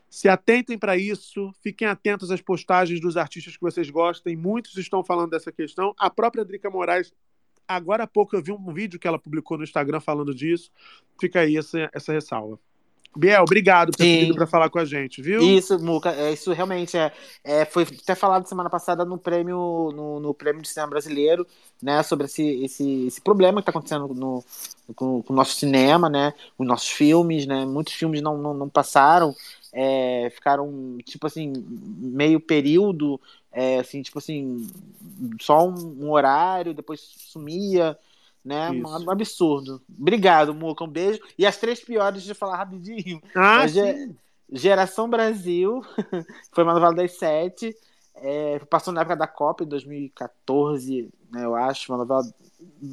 se 0.09 0.29
atentem 0.29 0.77
para 0.77 0.95
isso, 0.95 1.51
fiquem 1.63 1.87
atentos 1.87 2.29
às 2.29 2.39
postagens 2.39 2.99
dos 2.99 3.17
artistas 3.17 3.55
que 3.55 3.61
vocês 3.61 3.89
gostem, 3.89 4.35
muitos 4.35 4.77
estão 4.77 5.03
falando 5.03 5.31
dessa 5.31 5.51
questão. 5.51 5.95
A 5.97 6.07
própria 6.09 6.45
Drica 6.45 6.69
Moraes 6.69 7.11
Agora 7.67 8.03
há 8.03 8.07
pouco 8.07 8.35
eu 8.35 8.43
vi 8.43 8.51
um 8.51 8.73
vídeo 8.73 8.99
que 8.99 9.07
ela 9.07 9.19
publicou 9.19 9.57
no 9.57 9.63
Instagram 9.63 9.99
falando 9.99 10.33
disso. 10.33 10.71
Fica 11.19 11.41
aí 11.41 11.57
essa, 11.57 11.89
essa 11.93 12.13
ressalva. 12.13 12.59
Biel, 13.15 13.43
obrigado 13.43 13.91
por 13.91 13.97
ter 13.97 14.25
vindo 14.25 14.33
para 14.33 14.47
falar 14.47 14.69
com 14.69 14.79
a 14.79 14.85
gente, 14.85 15.21
viu? 15.21 15.39
Isso, 15.39 15.77
Muca, 15.77 16.11
é, 16.11 16.33
isso 16.33 16.51
realmente 16.51 16.97
é, 16.97 17.11
é, 17.43 17.63
Foi 17.63 17.83
até 17.83 18.15
falado 18.15 18.47
semana 18.47 18.71
passada 18.71 19.05
no 19.05 19.19
prêmio, 19.19 19.91
no, 19.95 20.19
no 20.19 20.33
prêmio 20.33 20.63
de 20.63 20.67
cinema 20.67 20.89
brasileiro, 20.89 21.45
né? 21.81 22.01
Sobre 22.01 22.25
esse, 22.25 22.63
esse, 22.63 23.05
esse 23.05 23.21
problema 23.21 23.61
que 23.61 23.69
está 23.69 23.71
acontecendo 23.71 24.07
no, 24.15 24.43
com, 24.95 25.21
com 25.21 25.31
o 25.33 25.35
nosso 25.35 25.53
cinema, 25.53 26.09
né? 26.09 26.33
Os 26.57 26.65
nossos 26.65 26.89
filmes, 26.89 27.45
né? 27.45 27.65
Muitos 27.65 27.93
filmes 27.93 28.19
não, 28.19 28.35
não, 28.35 28.53
não 28.55 28.69
passaram, 28.69 29.35
é, 29.73 30.29
ficaram, 30.29 30.97
tipo 31.03 31.25
assim, 31.25 31.51
meio 31.97 32.39
período, 32.39 33.19
é, 33.51 33.79
assim, 33.79 34.03
tipo 34.03 34.19
assim, 34.19 34.67
só 35.41 35.67
um, 35.67 36.05
um 36.05 36.11
horário, 36.11 36.73
depois 36.73 37.01
sumia, 37.01 37.97
né? 38.45 38.75
Isso. 38.75 39.05
Um 39.05 39.09
absurdo. 39.09 39.81
Obrigado, 39.99 40.53
Muca, 40.53 40.83
um 40.83 40.87
beijo. 40.87 41.19
E 41.37 41.45
as 41.45 41.57
três 41.57 41.79
piores, 41.79 42.21
deixa 42.21 42.31
eu 42.31 42.35
falar 42.35 42.57
rapidinho. 42.57 43.21
Ah, 43.35 43.67
sim. 43.67 44.15
Geração 44.51 45.09
Brasil, 45.09 45.81
foi 46.51 46.63
uma 46.63 46.73
novela 46.73 46.93
das 46.93 47.13
sete, 47.13 47.75
é, 48.15 48.59
passou 48.59 48.93
na 48.93 49.01
época 49.01 49.15
da 49.15 49.27
Copa, 49.27 49.63
em 49.63 49.67
2014, 49.67 51.09
né, 51.33 51.43
eu 51.45 51.55
acho, 51.55 51.91
uma 51.91 51.97
novela 51.99 52.23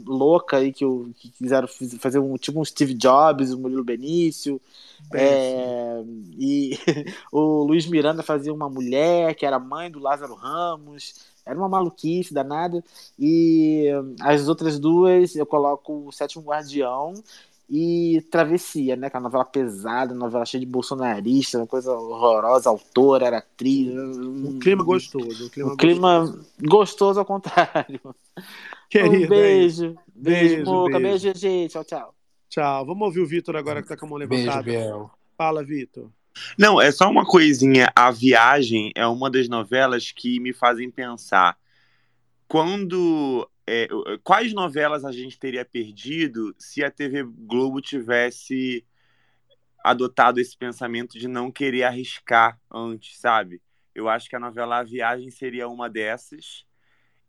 louca 0.06 0.56
aí 0.58 0.72
que, 0.72 0.84
o- 0.84 1.12
que 1.16 1.30
quiseram 1.30 1.68
fazer 2.00 2.18
um 2.18 2.36
tipo 2.36 2.60
um 2.60 2.64
Steve 2.64 2.94
Jobs, 2.94 3.52
o 3.52 3.58
Murilo 3.58 3.84
Benício, 3.84 4.60
é, 5.12 6.02
e 6.38 6.72
o 7.32 7.62
Luiz 7.64 7.86
Miranda 7.86 8.22
fazia 8.22 8.52
uma 8.52 8.68
mulher 8.68 9.34
que 9.34 9.46
era 9.46 9.58
mãe 9.58 9.90
do 9.90 9.98
Lázaro 9.98 10.34
Ramos, 10.34 11.14
era 11.44 11.58
uma 11.58 11.68
maluquice 11.68 12.32
danada, 12.34 12.84
e 13.18 13.86
as 14.20 14.48
outras 14.48 14.78
duas 14.78 15.34
eu 15.36 15.46
coloco 15.46 16.06
o 16.08 16.12
Sétimo 16.12 16.44
Guardião 16.44 17.14
e 17.70 18.20
Travessia, 18.32 18.97
né? 18.97 19.09
Que 19.09 19.16
é 19.16 19.18
uma 19.20 19.28
novela 19.28 19.44
pesada, 19.44 20.12
uma 20.12 20.24
novela 20.24 20.44
cheia 20.44 20.60
de 20.60 20.66
bolsonarista, 20.66 21.59
uma 21.59 21.66
coisa 21.68 21.92
horrorosa, 21.92 22.68
autora, 22.68 23.26
era 23.26 23.38
atriz. 23.38 23.94
Um 23.97 24.59
clima 24.59 24.82
gostoso. 24.82 25.47
Um 25.47 25.48
clima 25.48 25.72
Um 25.72 25.76
clima 25.76 26.44
gostoso 26.60 27.20
ao 27.20 27.24
contrário. 27.24 28.01
Querida, 28.90 29.16
um 29.18 29.22
é 29.22 29.28
beijo. 29.28 29.84
isso. 29.86 29.98
Beijo, 30.12 30.64
Beijo, 30.64 30.84
beijo. 30.84 31.01
Beijo, 31.01 31.38
gente. 31.38 31.70
Tchau, 31.70 31.84
tchau. 31.84 32.14
Tchau. 32.48 32.84
Vamos 32.84 33.06
ouvir 33.06 33.20
o 33.20 33.26
Vitor 33.26 33.55
agora 33.55 33.80
que 33.80 33.88
tá 33.88 33.97
com 33.97 34.06
a 34.06 34.09
mão 34.09 34.18
levantada. 34.18 34.62
Biel. 34.64 35.09
Fala, 35.38 35.62
Vitor. 35.62 36.10
Não, 36.59 36.80
é 36.80 36.90
só 36.90 37.09
uma 37.09 37.24
coisinha. 37.24 37.92
A 37.94 38.10
Viagem 38.10 38.90
é 38.97 39.06
uma 39.06 39.30
das 39.30 39.48
novelas 39.48 40.10
que 40.10 40.40
me 40.40 40.52
fazem 40.52 40.90
pensar. 40.90 41.56
Quando. 42.48 43.48
É, 43.72 43.88
quais 44.24 44.52
novelas 44.52 45.05
a 45.05 45.12
gente 45.12 45.38
teria 45.38 45.64
perdido 45.64 46.52
se 46.59 46.82
a 46.82 46.90
TV 46.90 47.22
Globo 47.22 47.80
tivesse 47.80 48.84
adotado 49.84 50.40
esse 50.40 50.56
pensamento 50.56 51.16
de 51.16 51.28
não 51.28 51.52
querer 51.52 51.84
arriscar 51.84 52.59
antes, 52.68 53.18
sabe? 53.18 53.62
Eu 53.94 54.09
acho 54.09 54.28
que 54.28 54.34
a 54.34 54.40
novela 54.40 54.78
A 54.78 54.82
Viagem 54.82 55.30
seria 55.30 55.68
uma 55.68 55.88
dessas. 55.88 56.66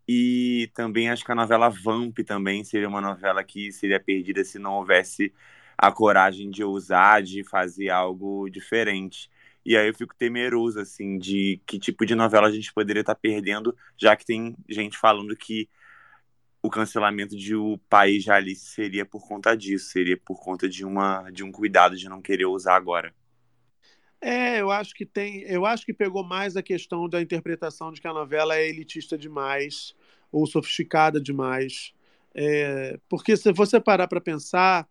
E 0.07 0.71
também 0.73 1.11
acho 1.11 1.23
que 1.23 1.31
a 1.31 1.35
novela 1.35 1.69
Vamp 1.69 2.17
também 2.25 2.63
seria 2.63 2.89
uma 2.89 3.01
novela 3.01 3.43
que 3.43 3.71
seria 3.71 3.99
perdida 3.99 4.43
se 4.43 4.57
não 4.57 4.73
houvesse 4.73 5.31
a 5.77 5.91
coragem 5.91 6.49
de 6.49 6.63
ousar, 6.63 7.21
de 7.21 7.43
fazer 7.43 7.89
algo 7.89 8.49
diferente. 8.49 9.29
E 9.63 9.77
aí 9.77 9.87
eu 9.87 9.93
fico 9.93 10.15
temeroso, 10.15 10.79
assim, 10.79 11.19
de 11.19 11.61
que 11.67 11.77
tipo 11.77 12.03
de 12.03 12.15
novela 12.15 12.47
a 12.47 12.51
gente 12.51 12.73
poderia 12.73 13.01
estar 13.01 13.15
perdendo, 13.15 13.77
já 13.95 14.15
que 14.15 14.25
tem 14.25 14.55
gente 14.67 14.97
falando 14.97 15.35
que 15.35 15.69
o 16.61 16.69
cancelamento 16.69 17.35
de 17.35 17.55
O 17.55 17.77
País 17.89 18.23
de 18.23 18.31
Alice 18.31 18.65
seria 18.65 19.05
por 19.05 19.27
conta 19.27 19.55
disso, 19.55 19.89
seria 19.91 20.17
por 20.17 20.39
conta 20.41 20.69
de, 20.69 20.85
uma, 20.85 21.29
de 21.31 21.43
um 21.43 21.51
cuidado 21.51 21.95
de 21.95 22.07
não 22.09 22.21
querer 22.21 22.45
usar 22.45 22.75
agora. 22.75 23.13
É, 24.19 24.61
eu 24.61 24.69
acho 24.69 24.93
que 24.93 25.05
tem. 25.05 25.41
Eu 25.43 25.65
acho 25.65 25.85
que 25.85 25.93
pegou 25.93 26.23
mais 26.23 26.55
a 26.55 26.61
questão 26.61 27.09
da 27.09 27.21
interpretação 27.21 27.91
de 27.91 27.99
que 27.99 28.07
a 28.07 28.13
novela 28.13 28.55
é 28.55 28.67
elitista 28.69 29.17
demais 29.17 29.95
ou 30.31 30.45
sofisticada 30.45 31.19
demais. 31.19 31.93
É, 32.35 32.99
porque 33.09 33.35
se 33.35 33.51
você 33.51 33.79
parar 33.79 34.07
para 34.07 34.21
pensar, 34.21 34.87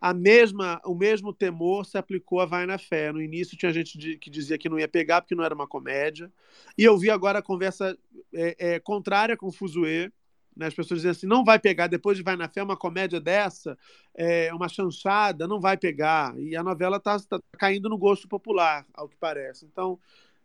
a 0.00 0.12
mesma, 0.14 0.80
o 0.84 0.94
mesmo 0.94 1.32
temor 1.32 1.86
se 1.86 1.96
aplicou 1.98 2.40
a 2.40 2.46
Vai 2.46 2.66
na 2.66 2.78
Fé. 2.78 3.10
No 3.12 3.22
início 3.22 3.56
tinha 3.56 3.72
gente 3.72 3.98
de- 3.98 4.18
que 4.18 4.30
dizia 4.30 4.58
que 4.58 4.68
não 4.68 4.78
ia 4.78 4.88
pegar 4.88 5.22
porque 5.22 5.34
não 5.34 5.44
era 5.44 5.54
uma 5.54 5.66
comédia. 5.66 6.30
E 6.76 6.84
eu 6.84 6.98
vi 6.98 7.10
agora 7.10 7.38
a 7.40 7.42
conversa 7.42 7.98
é, 8.34 8.74
é, 8.74 8.80
contrária 8.80 9.36
com 9.36 9.46
o 9.48 9.52
Fuzue. 9.52 10.12
Né? 10.56 10.66
As 10.66 10.74
pessoas 10.74 11.00
dizem 11.00 11.10
assim, 11.10 11.26
não 11.26 11.44
vai 11.44 11.58
pegar, 11.58 11.86
depois 11.86 12.16
de 12.16 12.22
Vai 12.22 12.36
na 12.36 12.48
Fé, 12.48 12.62
uma 12.62 12.76
comédia 12.76 13.20
dessa, 13.20 13.76
é, 14.14 14.52
uma 14.54 14.68
chanchada, 14.68 15.46
não 15.46 15.60
vai 15.60 15.76
pegar. 15.76 16.36
E 16.38 16.56
a 16.56 16.62
novela 16.62 16.96
está 16.96 17.18
caindo 17.58 17.88
no 17.88 17.98
gosto 17.98 18.26
popular, 18.26 18.86
ao 18.94 19.08
que 19.08 19.16
parece. 19.16 19.66
Então, 19.66 19.98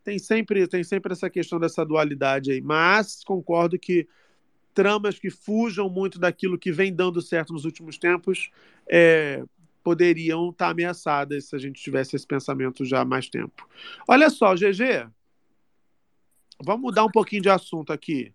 tem 0.04 0.18
sempre, 0.18 0.66
tem 0.66 0.84
sempre 0.84 1.12
essa 1.12 1.30
questão 1.30 1.58
dessa 1.58 1.84
dualidade 1.84 2.50
aí. 2.52 2.60
Mas 2.60 3.24
concordo 3.24 3.78
que 3.78 4.06
tramas 4.74 5.18
que 5.18 5.30
fujam 5.30 5.88
muito 5.88 6.18
daquilo 6.18 6.58
que 6.58 6.72
vem 6.72 6.92
dando 6.94 7.20
certo 7.20 7.52
nos 7.52 7.64
últimos 7.64 7.98
tempos 7.98 8.50
é, 8.88 9.44
poderiam 9.82 10.50
estar 10.50 10.70
ameaçadas 10.70 11.46
se 11.46 11.56
a 11.56 11.58
gente 11.58 11.82
tivesse 11.82 12.16
esse 12.16 12.26
pensamento 12.26 12.84
já 12.84 13.00
há 13.00 13.04
mais 13.04 13.28
tempo. 13.28 13.68
Olha 14.08 14.30
só, 14.30 14.54
GG, 14.54 15.08
vamos 16.64 16.82
mudar 16.82 17.04
um 17.04 17.10
pouquinho 17.10 17.42
de 17.42 17.50
assunto 17.50 17.92
aqui. 17.92 18.32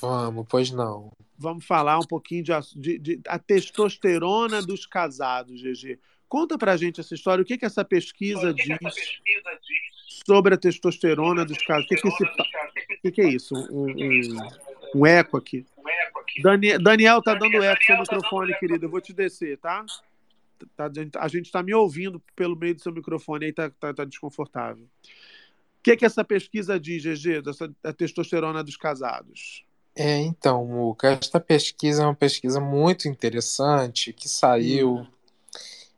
Vamos, 0.00 0.46
pois 0.48 0.70
não. 0.70 1.12
Vamos 1.38 1.64
falar 1.64 1.98
um 1.98 2.06
pouquinho 2.06 2.42
de, 2.44 2.52
de- 2.76 2.98
de- 2.98 3.20
a 3.26 3.38
testosterona 3.38 4.62
dos 4.62 4.86
casados, 4.86 5.60
GG. 5.60 5.98
Conta 6.28 6.56
pra 6.56 6.76
gente 6.76 7.00
essa 7.00 7.14
história, 7.14 7.42
o 7.42 7.44
que, 7.44 7.58
que 7.58 7.64
essa 7.66 7.84
pesquisa 7.84 8.54
diz 8.54 8.66
sobre 10.26 10.54
a 10.54 10.56
testosterona 10.58 11.44
dos 11.44 11.58
casados. 11.58 11.86
O 11.86 11.88
que, 11.88 11.96
que, 12.00 12.08
o 12.08 13.02
que, 13.02 13.10
que 13.10 13.20
é 13.20 13.28
isso? 13.28 13.54
Um, 13.70 13.90
um- 13.90 14.48
um 14.94 15.06
eco 15.06 15.36
aqui. 15.36 15.66
Dani- 16.42 16.78
Daniel 16.78 17.20
tá 17.22 17.34
dando 17.34 17.62
eco 17.62 17.80
no 17.98 18.06
seu 18.06 18.16
microfone, 18.16 18.58
querido. 18.58 18.86
Eu 18.86 18.90
vou 18.90 19.00
te 19.00 19.12
descer, 19.12 19.58
tá? 19.58 19.84
Tá- 20.76 20.90
a 21.18 21.28
gente 21.28 21.46
está 21.46 21.62
me 21.62 21.74
ouvindo 21.74 22.22
pelo 22.36 22.54
meio 22.56 22.74
do 22.74 22.80
seu 22.80 22.92
microfone 22.92 23.46
aí, 23.46 23.52
tá, 23.52 23.68
tá, 23.68 23.92
tá 23.92 24.04
desconfortável. 24.04 24.84
O 24.84 25.82
que, 25.82 25.96
que 25.96 26.04
essa 26.06 26.22
pesquisa 26.24 26.78
diz, 26.78 27.02
GG, 27.02 27.42
dessa 27.42 27.74
da 27.82 27.92
testosterona 27.92 28.62
dos 28.62 28.76
casados? 28.76 29.64
É, 29.94 30.18
então, 30.20 30.64
Muca, 30.66 31.10
esta 31.10 31.38
pesquisa 31.38 32.02
é 32.02 32.06
uma 32.06 32.14
pesquisa 32.14 32.58
muito 32.60 33.08
interessante 33.08 34.12
que 34.12 34.28
saiu, 34.28 35.06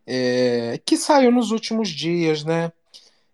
é, 0.06 0.78
que 0.84 0.96
saiu 0.96 1.30
nos 1.30 1.50
últimos 1.50 1.88
dias, 1.88 2.44
né? 2.44 2.72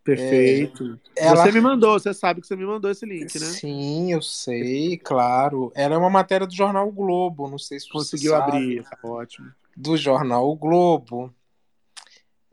Perfeito. 0.05 0.99
É, 1.17 1.27
ela- 1.27 1.45
Você 1.45 1.53
me 1.53 1.61
mandou, 1.61 1.99
você 1.99 2.13
sabe 2.13 2.41
que 2.41 2.47
você 2.47 2.57
me 2.57 2.67
mandou 2.67 2.91
esse 2.91 3.07
link, 3.07 3.39
né? 3.39 3.47
Sim, 3.47 4.13
eu 4.13 4.23
sei, 4.23 4.97
claro. 4.99 5.73
Era 5.75 5.99
uma 5.99 6.11
matéria 6.11 6.47
do 6.47 6.55
jornal 6.55 6.89
o 6.89 6.93
Globo, 6.93 7.49
não 7.49 7.59
sei 7.59 7.79
se 7.81 7.87
você 7.87 7.93
Conseguiu 7.93 8.35
abrir, 8.35 8.83
tá 8.83 8.99
ótimo. 9.03 9.53
Do 9.77 9.97
jornal 9.97 10.49
o 10.51 10.57
Globo. 10.57 11.33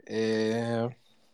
É, 0.05 0.89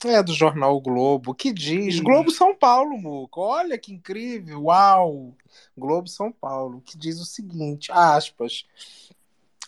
É 0.06 0.22
do 0.22 0.34
jornal 0.34 0.76
o 0.76 0.82
Globo, 0.82 1.34
que 1.34 1.54
diz 1.54 1.96
Sim. 1.96 2.04
Globo 2.04 2.30
São 2.30 2.54
Paulo, 2.56 2.98
Muca. 2.98 3.40
Olha 3.40 3.78
que 3.78 3.94
incrível, 3.94 4.64
uau! 4.64 5.34
Globo 5.78 6.08
São 6.08 6.32
Paulo, 6.32 6.82
que 6.82 6.98
diz 6.98 7.20
o 7.20 7.26
seguinte, 7.26 7.92
aspas. 7.92 8.66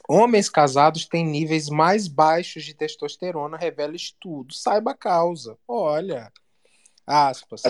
Homens 0.08 0.50
casados 0.50 1.06
têm 1.06 1.26
níveis 1.26 1.70
mais 1.70 2.08
baixos 2.08 2.64
de 2.64 2.74
testosterona, 2.74 3.58
revela 3.58 3.96
estudo. 3.96 4.54
Saiba 4.54 4.92
a 4.92 4.96
causa. 4.96 5.58
Olha. 5.68 6.32
Aspas. 7.08 7.64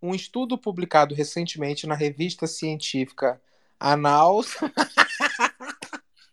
Um 0.00 0.14
estudo 0.14 0.58
publicado 0.58 1.14
recentemente 1.14 1.86
na 1.86 1.94
revista 1.94 2.46
científica 2.46 3.40
Annals. 3.80 4.56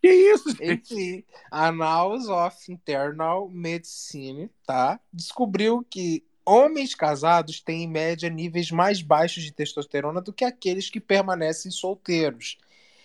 que 0.02 0.12
isso, 0.12 0.50
Enfim, 0.62 1.24
Annals 1.52 2.28
of 2.28 2.72
Internal 2.72 3.48
Medicine, 3.50 4.50
tá? 4.66 5.00
Descobriu 5.14 5.86
que 5.90 6.24
homens 6.46 6.96
casados 6.96 7.62
têm, 7.62 7.84
em 7.84 7.88
média, 7.88 8.30
níveis 8.30 8.72
mais 8.72 9.02
baixos 9.02 9.44
de 9.44 9.52
testosterona 9.52 10.20
do 10.20 10.34
que 10.34 10.44
aqueles 10.44 10.90
que 10.90 11.00
permanecem 11.00 11.72
solteiros. 11.72 12.58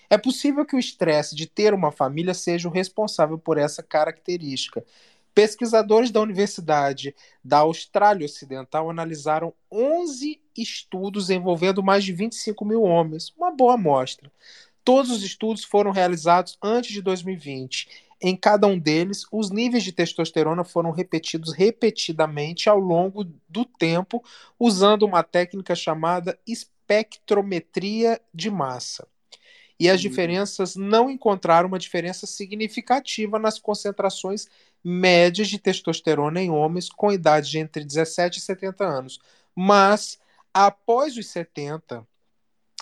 É 0.08 0.16
possível 0.16 0.64
que 0.64 0.76
o 0.76 0.78
estresse 0.78 1.34
de 1.34 1.46
ter 1.46 1.74
uma 1.74 1.90
família 1.92 2.32
seja 2.32 2.68
o 2.68 2.72
responsável 2.72 3.38
por 3.38 3.58
essa 3.58 3.82
característica. 3.82 4.84
Pesquisadores 5.34 6.10
da 6.10 6.20
Universidade 6.22 7.14
da 7.44 7.58
Austrália 7.58 8.24
Ocidental 8.24 8.88
analisaram 8.88 9.52
11 9.70 10.40
estudos 10.56 11.28
envolvendo 11.28 11.82
mais 11.82 12.04
de 12.04 12.12
25 12.12 12.64
mil 12.64 12.82
homens, 12.82 13.34
uma 13.36 13.50
boa 13.50 13.74
amostra. 13.74 14.32
Todos 14.86 15.10
os 15.10 15.24
estudos 15.24 15.64
foram 15.64 15.90
realizados 15.90 16.56
antes 16.62 16.92
de 16.92 17.02
2020. 17.02 17.88
Em 18.22 18.36
cada 18.36 18.68
um 18.68 18.78
deles, 18.78 19.24
os 19.32 19.50
níveis 19.50 19.82
de 19.82 19.90
testosterona 19.90 20.62
foram 20.62 20.92
repetidos 20.92 21.52
repetidamente 21.52 22.68
ao 22.68 22.78
longo 22.78 23.24
do 23.48 23.64
tempo, 23.64 24.22
usando 24.60 25.02
uma 25.02 25.24
técnica 25.24 25.74
chamada 25.74 26.38
espectrometria 26.46 28.20
de 28.32 28.48
massa 28.48 29.08
e 29.78 29.90
as 29.90 30.00
diferenças 30.00 30.74
não 30.76 31.10
encontraram 31.10 31.68
uma 31.68 31.80
diferença 31.80 32.24
significativa 32.26 33.40
nas 33.40 33.58
concentrações 33.58 34.46
médias 34.82 35.48
de 35.48 35.58
testosterona 35.58 36.40
em 36.40 36.48
homens 36.48 36.88
com 36.88 37.12
idade 37.12 37.50
de 37.50 37.58
entre 37.58 37.84
17 37.84 38.38
e 38.38 38.40
70 38.40 38.84
anos. 38.84 39.18
Mas, 39.52 40.18
após 40.54 41.16
os 41.16 41.26
70, 41.26 42.06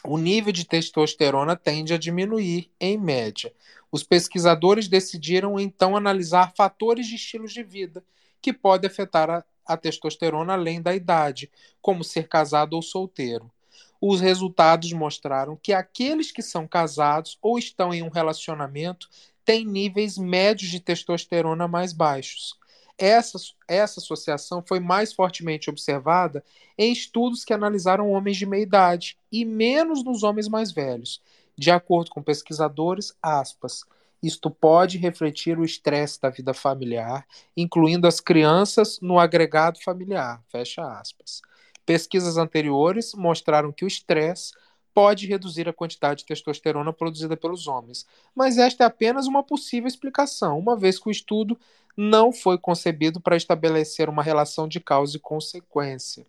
o 0.06 0.18
nível 0.18 0.52
de 0.52 0.64
testosterona 0.64 1.56
tende 1.56 1.94
a 1.94 1.98
diminuir, 1.98 2.70
em 2.80 2.98
média. 2.98 3.52
Os 3.90 4.02
pesquisadores 4.02 4.88
decidiram 4.88 5.58
então 5.58 5.96
analisar 5.96 6.52
fatores 6.56 7.06
de 7.06 7.14
estilos 7.14 7.52
de 7.52 7.62
vida 7.62 8.04
que 8.42 8.52
podem 8.52 8.90
afetar 8.90 9.30
a, 9.30 9.44
a 9.64 9.76
testosterona 9.76 10.52
além 10.52 10.82
da 10.82 10.94
idade, 10.94 11.50
como 11.80 12.04
ser 12.04 12.28
casado 12.28 12.74
ou 12.74 12.82
solteiro 12.82 13.50
os 14.06 14.20
resultados 14.20 14.92
mostraram 14.92 15.56
que 15.56 15.72
aqueles 15.72 16.30
que 16.30 16.42
são 16.42 16.68
casados 16.68 17.38
ou 17.40 17.58
estão 17.58 17.94
em 17.94 18.02
um 18.02 18.10
relacionamento 18.10 19.08
têm 19.46 19.64
níveis 19.64 20.18
médios 20.18 20.70
de 20.70 20.78
testosterona 20.78 21.66
mais 21.66 21.94
baixos. 21.94 22.54
Essa, 22.96 23.38
essa 23.66 24.00
associação 24.00 24.62
foi 24.66 24.78
mais 24.78 25.12
fortemente 25.12 25.68
observada 25.68 26.44
em 26.78 26.92
estudos 26.92 27.44
que 27.44 27.52
analisaram 27.52 28.10
homens 28.10 28.36
de 28.36 28.46
meia 28.46 28.62
idade 28.62 29.18
e 29.32 29.44
menos 29.44 30.04
nos 30.04 30.22
homens 30.22 30.48
mais 30.48 30.70
velhos. 30.70 31.20
De 31.56 31.70
acordo 31.70 32.10
com 32.10 32.22
pesquisadores, 32.22 33.16
aspas, 33.22 33.84
isto 34.22 34.50
pode 34.50 34.96
refletir 34.96 35.58
o 35.58 35.64
estresse 35.64 36.20
da 36.20 36.30
vida 36.30 36.54
familiar, 36.54 37.26
incluindo 37.56 38.06
as 38.06 38.20
crianças 38.20 38.98
no 39.00 39.18
agregado 39.18 39.82
familiar, 39.82 40.42
fecha 40.48 40.82
aspas. 40.98 41.42
Pesquisas 41.84 42.38
anteriores 42.38 43.12
mostraram 43.14 43.70
que 43.70 43.84
o 43.84 43.88
estresse 43.88 44.52
pode 44.94 45.26
reduzir 45.26 45.68
a 45.68 45.72
quantidade 45.72 46.20
de 46.20 46.26
testosterona 46.26 46.92
produzida 46.92 47.36
pelos 47.36 47.66
homens, 47.66 48.06
mas 48.34 48.56
esta 48.56 48.84
é 48.84 48.86
apenas 48.86 49.26
uma 49.26 49.42
possível 49.42 49.88
explicação, 49.88 50.58
uma 50.58 50.76
vez 50.76 50.98
que 50.98 51.08
o 51.08 51.12
estudo 51.12 51.58
não 51.96 52.32
foi 52.32 52.58
concebido 52.58 53.20
para 53.20 53.36
estabelecer 53.36 54.08
uma 54.08 54.22
relação 54.22 54.66
de 54.66 54.80
causa 54.80 55.16
e 55.16 55.20
consequência. 55.20 56.26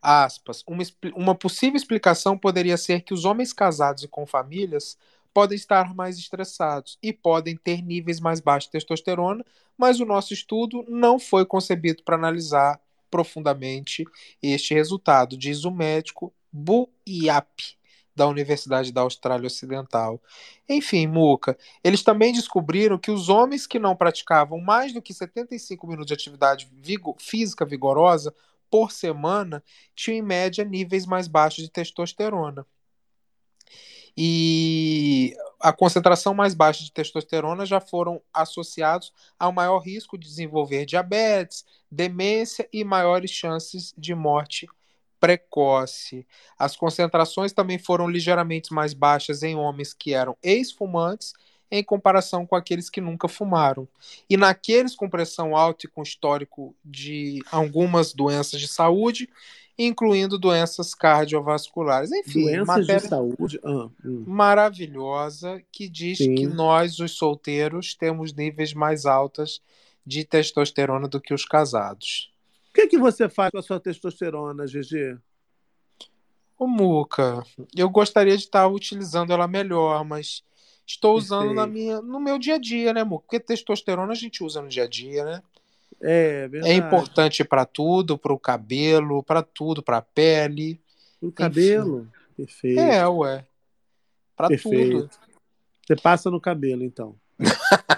Aspas. 0.00 0.62
Uma, 0.66 0.84
uma 1.14 1.34
possível 1.34 1.76
explicação 1.76 2.38
poderia 2.38 2.76
ser 2.76 3.02
que 3.02 3.14
os 3.14 3.24
homens 3.24 3.52
casados 3.52 4.04
e 4.04 4.08
com 4.08 4.26
famílias 4.26 4.96
podem 5.32 5.56
estar 5.56 5.94
mais 5.94 6.18
estressados 6.18 6.98
e 7.02 7.12
podem 7.12 7.56
ter 7.56 7.82
níveis 7.82 8.20
mais 8.20 8.40
baixos 8.40 8.68
de 8.68 8.72
testosterona, 8.72 9.44
mas 9.76 10.00
o 10.00 10.04
nosso 10.04 10.32
estudo 10.32 10.84
não 10.88 11.18
foi 11.18 11.44
concebido 11.44 12.02
para 12.02 12.16
analisar 12.16 12.80
profundamente 13.10 14.04
este 14.42 14.74
resultado, 14.74 15.36
diz 15.36 15.64
o 15.64 15.70
médico 15.70 16.32
Buiap, 16.52 17.77
da 18.18 18.26
Universidade 18.26 18.92
da 18.92 19.00
Austrália 19.00 19.46
Ocidental. 19.46 20.20
Enfim, 20.68 21.06
Muca, 21.06 21.56
eles 21.82 22.02
também 22.02 22.32
descobriram 22.32 22.98
que 22.98 23.10
os 23.10 23.30
homens 23.30 23.66
que 23.66 23.78
não 23.78 23.96
praticavam 23.96 24.60
mais 24.60 24.92
do 24.92 25.00
que 25.00 25.14
75 25.14 25.86
minutos 25.86 26.08
de 26.08 26.14
atividade 26.14 26.68
vigo 26.70 27.16
física 27.18 27.64
vigorosa 27.64 28.34
por 28.70 28.92
semana 28.92 29.64
tinham, 29.94 30.18
em 30.18 30.22
média, 30.22 30.64
níveis 30.64 31.06
mais 31.06 31.26
baixos 31.26 31.64
de 31.64 31.70
testosterona. 31.70 32.66
E 34.20 35.32
a 35.60 35.72
concentração 35.72 36.34
mais 36.34 36.52
baixa 36.52 36.82
de 36.82 36.90
testosterona 36.90 37.64
já 37.64 37.80
foram 37.80 38.20
associados 38.34 39.12
ao 39.38 39.52
maior 39.52 39.78
risco 39.78 40.18
de 40.18 40.26
desenvolver 40.26 40.84
diabetes, 40.84 41.64
demência 41.88 42.68
e 42.72 42.82
maiores 42.82 43.30
chances 43.30 43.94
de 43.96 44.16
morte 44.16 44.66
precoce. 45.20 46.26
As 46.58 46.76
concentrações 46.76 47.52
também 47.52 47.78
foram 47.78 48.08
ligeiramente 48.08 48.72
mais 48.72 48.94
baixas 48.94 49.42
em 49.42 49.56
homens 49.56 49.92
que 49.92 50.14
eram 50.14 50.36
ex-fumantes 50.42 51.32
em 51.70 51.84
comparação 51.84 52.46
com 52.46 52.56
aqueles 52.56 52.88
que 52.88 53.00
nunca 53.00 53.28
fumaram. 53.28 53.86
E 54.28 54.36
naqueles 54.36 54.94
com 54.94 55.08
pressão 55.08 55.54
alta 55.56 55.86
e 55.86 55.88
com 55.88 56.02
histórico 56.02 56.74
de 56.84 57.40
algumas 57.50 58.14
doenças 58.14 58.60
de 58.60 58.68
saúde, 58.68 59.28
incluindo 59.78 60.38
doenças 60.38 60.94
cardiovasculares. 60.94 62.10
Enfim, 62.10 62.44
Doenças 62.44 62.66
matéria 62.66 62.96
de 62.96 63.08
saúde. 63.08 63.60
Ah, 63.62 63.88
hum. 64.04 64.24
maravilhosa 64.26 65.62
que 65.70 65.88
diz 65.88 66.18
Sim. 66.18 66.34
que 66.34 66.46
nós, 66.46 66.98
os 66.98 67.12
solteiros, 67.12 67.94
temos 67.94 68.32
níveis 68.32 68.72
mais 68.72 69.06
altos 69.06 69.62
de 70.04 70.24
testosterona 70.24 71.06
do 71.06 71.20
que 71.20 71.34
os 71.34 71.44
casados. 71.44 72.32
O 72.70 72.72
que, 72.74 72.86
que 72.86 72.98
você 72.98 73.28
faz 73.28 73.50
com 73.50 73.58
a 73.58 73.62
sua 73.62 73.80
testosterona, 73.80 74.66
GG? 74.66 75.18
Ô, 76.58 76.66
Muca, 76.66 77.42
eu 77.76 77.88
gostaria 77.88 78.36
de 78.36 78.44
estar 78.44 78.66
utilizando 78.68 79.32
ela 79.32 79.46
melhor, 79.46 80.04
mas 80.04 80.42
estou 80.86 81.16
usando 81.16 81.54
na 81.54 81.66
minha, 81.66 82.00
no 82.00 82.20
meu 82.20 82.38
dia 82.38 82.56
a 82.56 82.58
dia, 82.58 82.92
né, 82.92 83.04
Muca? 83.04 83.24
Porque 83.24 83.40
testosterona 83.40 84.12
a 84.12 84.16
gente 84.16 84.42
usa 84.42 84.60
no 84.60 84.68
dia 84.68 84.84
a 84.84 84.88
dia, 84.88 85.24
né? 85.24 85.42
É, 86.00 86.44
É 86.44 86.48
verdade. 86.48 86.74
importante 86.74 87.44
para 87.44 87.64
tudo, 87.64 88.16
para 88.18 88.32
o 88.32 88.38
cabelo, 88.38 89.22
para 89.22 89.42
tudo, 89.42 89.82
para 89.82 89.98
a 89.98 90.02
pele. 90.02 90.80
O 91.20 91.32
cabelo? 91.32 92.08
Perfeito. 92.36 92.80
É, 92.80 93.06
ué. 93.08 93.44
Para 94.36 94.48
Perfeito. 94.48 95.02
tudo. 95.02 95.10
Você 95.86 95.96
passa 95.96 96.30
no 96.30 96.40
cabelo, 96.40 96.84
então. 96.84 97.16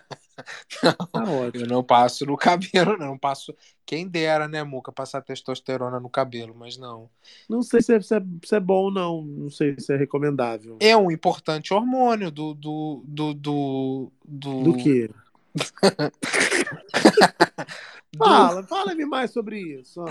Tá 0.81 0.97
Eu 1.55 1.67
não 1.67 1.83
passo 1.83 2.25
no 2.26 2.36
cabelo, 2.36 2.97
não. 2.97 3.18
Passo. 3.18 3.55
Quem 3.84 4.07
dera, 4.07 4.49
né, 4.49 4.62
Muca, 4.62 4.92
passar 4.92 5.20
testosterona 5.20 5.99
no 5.99 6.09
cabelo, 6.09 6.55
mas 6.57 6.76
não. 6.76 7.10
Não 7.49 7.62
sei 7.62 7.83
se 7.83 7.94
é, 7.94 8.00
se 8.00 8.17
é- 8.17 8.23
se 8.44 8.55
é 8.55 8.60
bom, 8.60 8.91
não. 8.91 9.23
Não 9.23 9.50
sei 9.50 9.78
se 9.78 9.92
é 9.92 9.97
recomendável. 9.97 10.76
É 10.81 10.97
um 10.97 11.10
importante 11.10 11.75
hormônio 11.75 12.31
do. 12.31 12.55
Do, 12.55 13.02
do, 13.05 13.34
do, 13.34 14.12
do... 14.25 14.62
Do 14.62 14.76
quê? 14.76 15.10
Fala, 18.18 18.65
fala-me 18.65 19.07
mais 19.07 19.31
sobre 19.31 19.60
isso. 19.60 20.05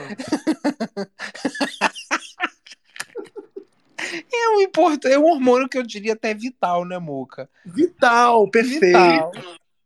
É 4.12 4.50
um, 4.56 4.62
import... 4.62 5.06
é 5.06 5.20
um 5.20 5.26
hormônio 5.26 5.70
que 5.70 5.78
eu 5.78 5.84
diria 5.84 6.14
até 6.14 6.34
vital, 6.34 6.84
né, 6.84 6.98
Muca? 6.98 7.48
Vital, 7.66 8.50
perfeito. 8.50 8.86
Vital. 8.86 9.32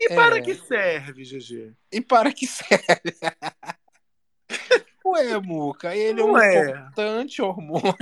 E 0.03 0.09
para 0.15 0.37
É. 0.37 0.41
que 0.41 0.55
serve, 0.55 1.23
GG? 1.23 1.73
E 1.91 2.01
para 2.01 2.31
que 2.33 2.47
serve? 2.47 3.15
Ué, 5.05 5.37
Muca, 5.39 5.95
ele 5.95 6.21
é 6.21 6.23
um 6.23 6.31
Ué. 6.33 6.69
importante 6.69 7.41
hormônio. 7.41 7.93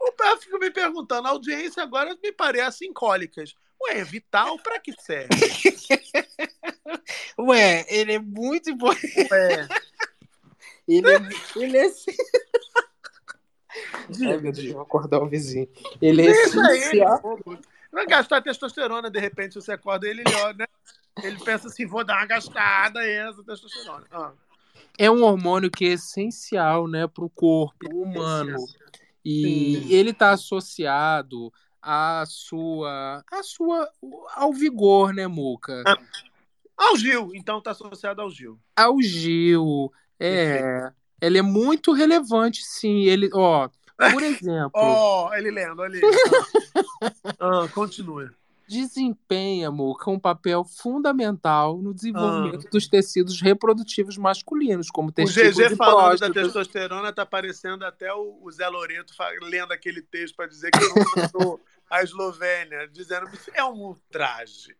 O 0.00 0.12
Pé 0.12 0.36
fica 0.38 0.58
me 0.58 0.70
perguntando, 0.70 1.28
a 1.28 1.30
audiência 1.30 1.82
agora 1.82 2.16
me 2.22 2.32
parece 2.32 2.90
cólicas. 2.92 3.54
Ué, 3.82 4.04
vital 4.04 4.58
para 4.58 4.78
que 4.78 4.92
serve? 5.00 5.28
Ué, 7.38 7.84
ele 7.88 8.12
é 8.14 8.18
muito 8.18 8.70
importante. 8.70 9.28
Ué. 9.30 9.68
Ele 10.86 11.10
é, 11.10 11.18
ele 11.56 11.78
é 11.78 11.88
Diga, 14.08 14.32
Ai, 14.34 14.38
meu 14.38 14.52
Deus, 14.52 14.72
vou 14.72 14.82
acordar 14.82 15.18
o 15.20 15.28
vizinho. 15.28 15.68
Ele 16.00 16.22
é 16.22 16.26
Deixa 16.26 16.58
ele, 16.58 16.78
essencial. 16.78 17.20
pô. 17.20 17.58
Vai 17.94 18.06
gastar 18.06 18.42
testosterona, 18.42 19.08
de 19.08 19.20
repente 19.20 19.54
você 19.54 19.70
acorda 19.70 20.08
ele, 20.08 20.22
ele 20.22 20.34
olha, 20.34 20.56
né? 20.58 20.66
Ele 21.22 21.38
pensa 21.38 21.68
assim, 21.68 21.86
vou 21.86 22.04
dar 22.04 22.16
uma 22.16 22.26
gastada 22.26 23.06
essa 23.06 23.40
testosterona. 23.44 24.04
Ah. 24.10 24.32
É 24.98 25.08
um 25.08 25.22
hormônio 25.22 25.70
que 25.70 25.84
é 25.84 25.92
essencial, 25.92 26.88
né, 26.88 27.06
para 27.06 27.24
o 27.24 27.30
corpo 27.30 27.88
humano. 27.88 28.56
E 29.24 29.80
Sim. 29.80 29.92
ele 29.94 30.10
está 30.10 30.32
associado 30.32 31.52
à 31.80 32.24
sua, 32.26 33.24
à 33.30 33.42
sua, 33.44 33.88
ao 34.34 34.52
vigor, 34.52 35.14
né, 35.14 35.28
Muca? 35.28 35.84
Ao 36.76 36.96
Gil, 36.96 37.30
então 37.32 37.60
tá 37.60 37.70
associado 37.70 38.20
ao 38.20 38.28
Gil. 38.28 38.58
Ao 38.74 39.00
Gil, 39.00 39.92
é, 40.18 40.90
ele 41.20 41.38
é 41.38 41.42
muito 41.42 41.92
relevante, 41.92 42.64
sim. 42.64 43.04
Ele, 43.04 43.30
ó, 43.32 43.68
por 44.12 44.22
exemplo, 44.22 44.70
Ó, 44.74 45.34
ele 45.34 45.50
lendo 45.50 45.82
ali. 45.82 46.00
Ah, 47.38 47.64
ah, 47.64 47.68
continua. 47.68 48.30
desempenha, 48.66 49.70
Muca, 49.70 50.10
um 50.10 50.18
papel 50.18 50.64
fundamental 50.64 51.78
no 51.82 51.90
Ah. 51.90 51.94
desenvolvimento 51.94 52.68
dos 52.70 52.88
tecidos 52.88 53.40
reprodutivos 53.40 54.16
masculinos, 54.16 54.90
como 54.90 55.08
O 55.10 55.12
testículos 55.12 55.56
GG 55.56 55.72
e 55.72 55.76
falando 55.76 56.18
da 56.18 56.30
testosterona 56.30 57.12
tá 57.12 57.26
parecendo 57.26 57.84
até 57.84 58.12
o, 58.14 58.38
o 58.42 58.50
Zé 58.50 58.66
Loreto 58.68 59.12
lendo 59.42 59.72
aquele 59.72 60.00
texto 60.00 60.34
para 60.34 60.46
dizer 60.46 60.70
que 60.70 60.80
não 60.80 60.94
matou 61.22 61.60
a 61.90 62.02
Eslovênia, 62.02 62.88
dizendo 62.88 63.26
que 63.30 63.38
é 63.54 63.64
um 63.64 63.74
ultraje. 63.80 64.76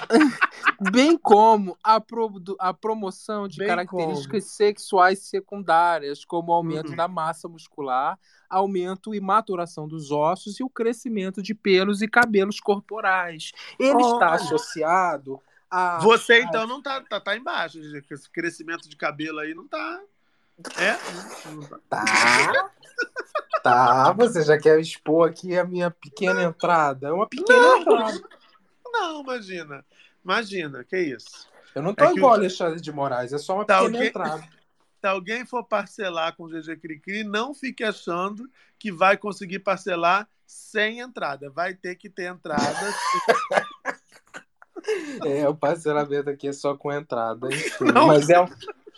bem 0.92 1.16
como 1.18 1.76
a, 1.84 2.00
produ- 2.00 2.56
a 2.58 2.72
promoção 2.72 3.46
de 3.46 3.58
Bem 3.58 3.68
características 3.68 4.44
sexuais 4.44 5.18
secundárias, 5.28 6.24
como 6.24 6.50
o 6.50 6.54
aumento 6.54 6.90
Uhum. 6.90 6.96
da 6.96 7.06
massa 7.08 7.48
muscular, 7.48 8.18
aumento 8.48 9.14
e 9.14 9.20
maturação 9.20 9.86
dos 9.86 10.10
ossos 10.10 10.58
e 10.58 10.62
o 10.64 10.70
crescimento 10.70 11.42
de 11.42 11.54
pelos 11.54 12.00
e 12.02 12.08
cabelos 12.08 12.58
corporais. 12.60 13.52
Ele 13.78 14.00
está 14.02 14.26
Olha. 14.28 14.34
associado 14.36 15.40
a. 15.70 15.98
Você 15.98 16.42
então 16.42 16.66
não 16.66 16.80
tá, 16.82 17.00
tá, 17.02 17.20
tá 17.20 17.36
embaixo, 17.36 17.78
esse 18.10 18.30
crescimento 18.30 18.88
de 18.88 18.96
cabelo 18.96 19.38
aí 19.40 19.54
não 19.54 19.68
tá. 19.68 20.00
É? 20.78 20.96
Não 21.50 21.62
tá. 21.88 22.04
Tá. 23.62 24.12
Você 24.12 24.42
já 24.42 24.58
quer 24.58 24.78
expor 24.80 25.28
aqui 25.28 25.58
a 25.58 25.64
minha 25.64 25.90
pequena 25.90 26.42
entrada? 26.42 27.08
É 27.08 27.12
uma 27.12 27.26
pequena 27.28 27.78
entrada. 27.78 28.20
Não, 28.92 29.22
imagina. 29.22 29.84
Imagina, 30.24 30.84
que 30.84 30.98
isso. 30.98 31.48
Eu 31.74 31.82
não 31.82 31.94
tô 31.94 32.04
É 32.04 32.12
igual 32.12 32.32
o- 32.32 32.34
Alexandre 32.34 32.80
de 32.80 32.92
Moraes, 32.92 33.32
é 33.32 33.38
só 33.38 33.54
uma 33.54 33.64
Tá 33.64 33.78
pequena 33.78 33.96
alguém- 33.96 34.08
entrada. 34.08 34.42
Se 35.00 35.06
alguém 35.06 35.46
for 35.46 35.64
parcelar 35.64 36.36
com 36.36 36.44
o 36.44 36.48
GG 36.48 36.76
Cricri, 36.76 37.24
não 37.24 37.54
fique 37.54 37.82
achando 37.82 38.50
que 38.78 38.92
vai 38.92 39.16
conseguir 39.16 39.60
parcelar 39.60 40.28
sem 40.46 41.00
entrada. 41.00 41.48
Vai 41.48 41.72
ter 41.74 41.94
que 41.94 42.10
ter 42.10 42.24
entrada. 42.24 42.60
É, 45.26 45.46
o 45.46 45.54
parcelamento 45.54 46.30
aqui 46.30 46.48
é 46.48 46.52
só 46.54 46.74
com 46.74 46.90
entrada, 46.90 47.48
enfim. 47.48 47.84
Não. 47.92 48.06
Mas, 48.06 48.30
é 48.30 48.40
um, 48.40 48.46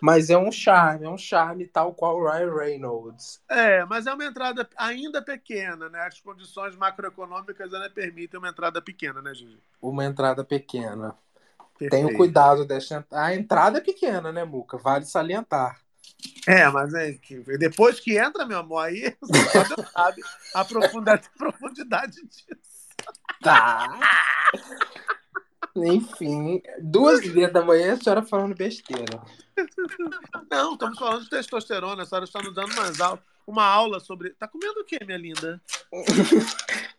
mas 0.02 0.30
é 0.30 0.36
um 0.36 0.50
charme, 0.50 1.06
é 1.06 1.08
um 1.08 1.16
charme 1.16 1.64
tal 1.64 1.94
qual 1.94 2.16
o 2.16 2.28
Ryan 2.28 2.52
Reynolds. 2.52 3.40
É, 3.48 3.84
mas 3.84 4.04
é 4.04 4.12
uma 4.12 4.24
entrada 4.24 4.68
ainda 4.76 5.22
pequena, 5.22 5.88
né? 5.88 6.00
As 6.00 6.18
condições 6.18 6.74
macroeconômicas 6.74 7.72
ainda 7.72 7.88
permitem 7.88 8.40
uma 8.40 8.48
entrada 8.48 8.82
pequena, 8.82 9.22
né, 9.22 9.32
Gigi? 9.32 9.62
Uma 9.80 10.04
entrada 10.04 10.44
pequena. 10.44 11.16
Perfeito. 11.78 11.90
Tenha 12.04 12.16
cuidado 12.16 12.64
desta 12.64 12.96
entrada. 12.96 13.24
A 13.24 13.32
entrada 13.32 13.78
é 13.78 13.80
pequena, 13.80 14.32
né, 14.32 14.42
Muca? 14.44 14.76
Vale 14.76 15.04
salientar. 15.04 15.80
É, 16.48 16.68
mas 16.68 16.92
é 16.94 17.12
que 17.12 17.38
depois 17.56 18.00
que 18.00 18.18
entra, 18.18 18.44
meu 18.44 18.58
amor, 18.58 18.80
aí 18.80 19.16
você 19.22 19.86
sabe 19.92 20.20
a 20.52 20.64
profundidade, 20.64 21.30
a 21.32 21.38
profundidade 21.38 22.26
disso. 22.26 22.50
Tá. 23.40 24.00
Enfim, 25.74 26.62
duas 26.80 27.24
e 27.24 27.30
meia 27.30 27.50
da 27.50 27.62
manhã 27.62 27.94
a 27.94 27.96
senhora 27.96 28.22
falando 28.22 28.54
besteira. 28.54 29.22
Não, 30.50 30.74
estamos 30.74 30.98
falando 30.98 31.22
de 31.24 31.30
testosterona. 31.30 32.02
A 32.02 32.06
senhora 32.06 32.24
está 32.24 32.42
nos 32.42 32.54
dando 32.54 32.72
umas 32.72 33.00
aulas, 33.00 33.24
uma 33.46 33.64
aula 33.64 33.98
sobre. 33.98 34.30
Tá 34.30 34.46
comendo 34.46 34.80
o 34.80 34.84
quê, 34.84 34.98
minha 35.04 35.18
linda? 35.18 35.60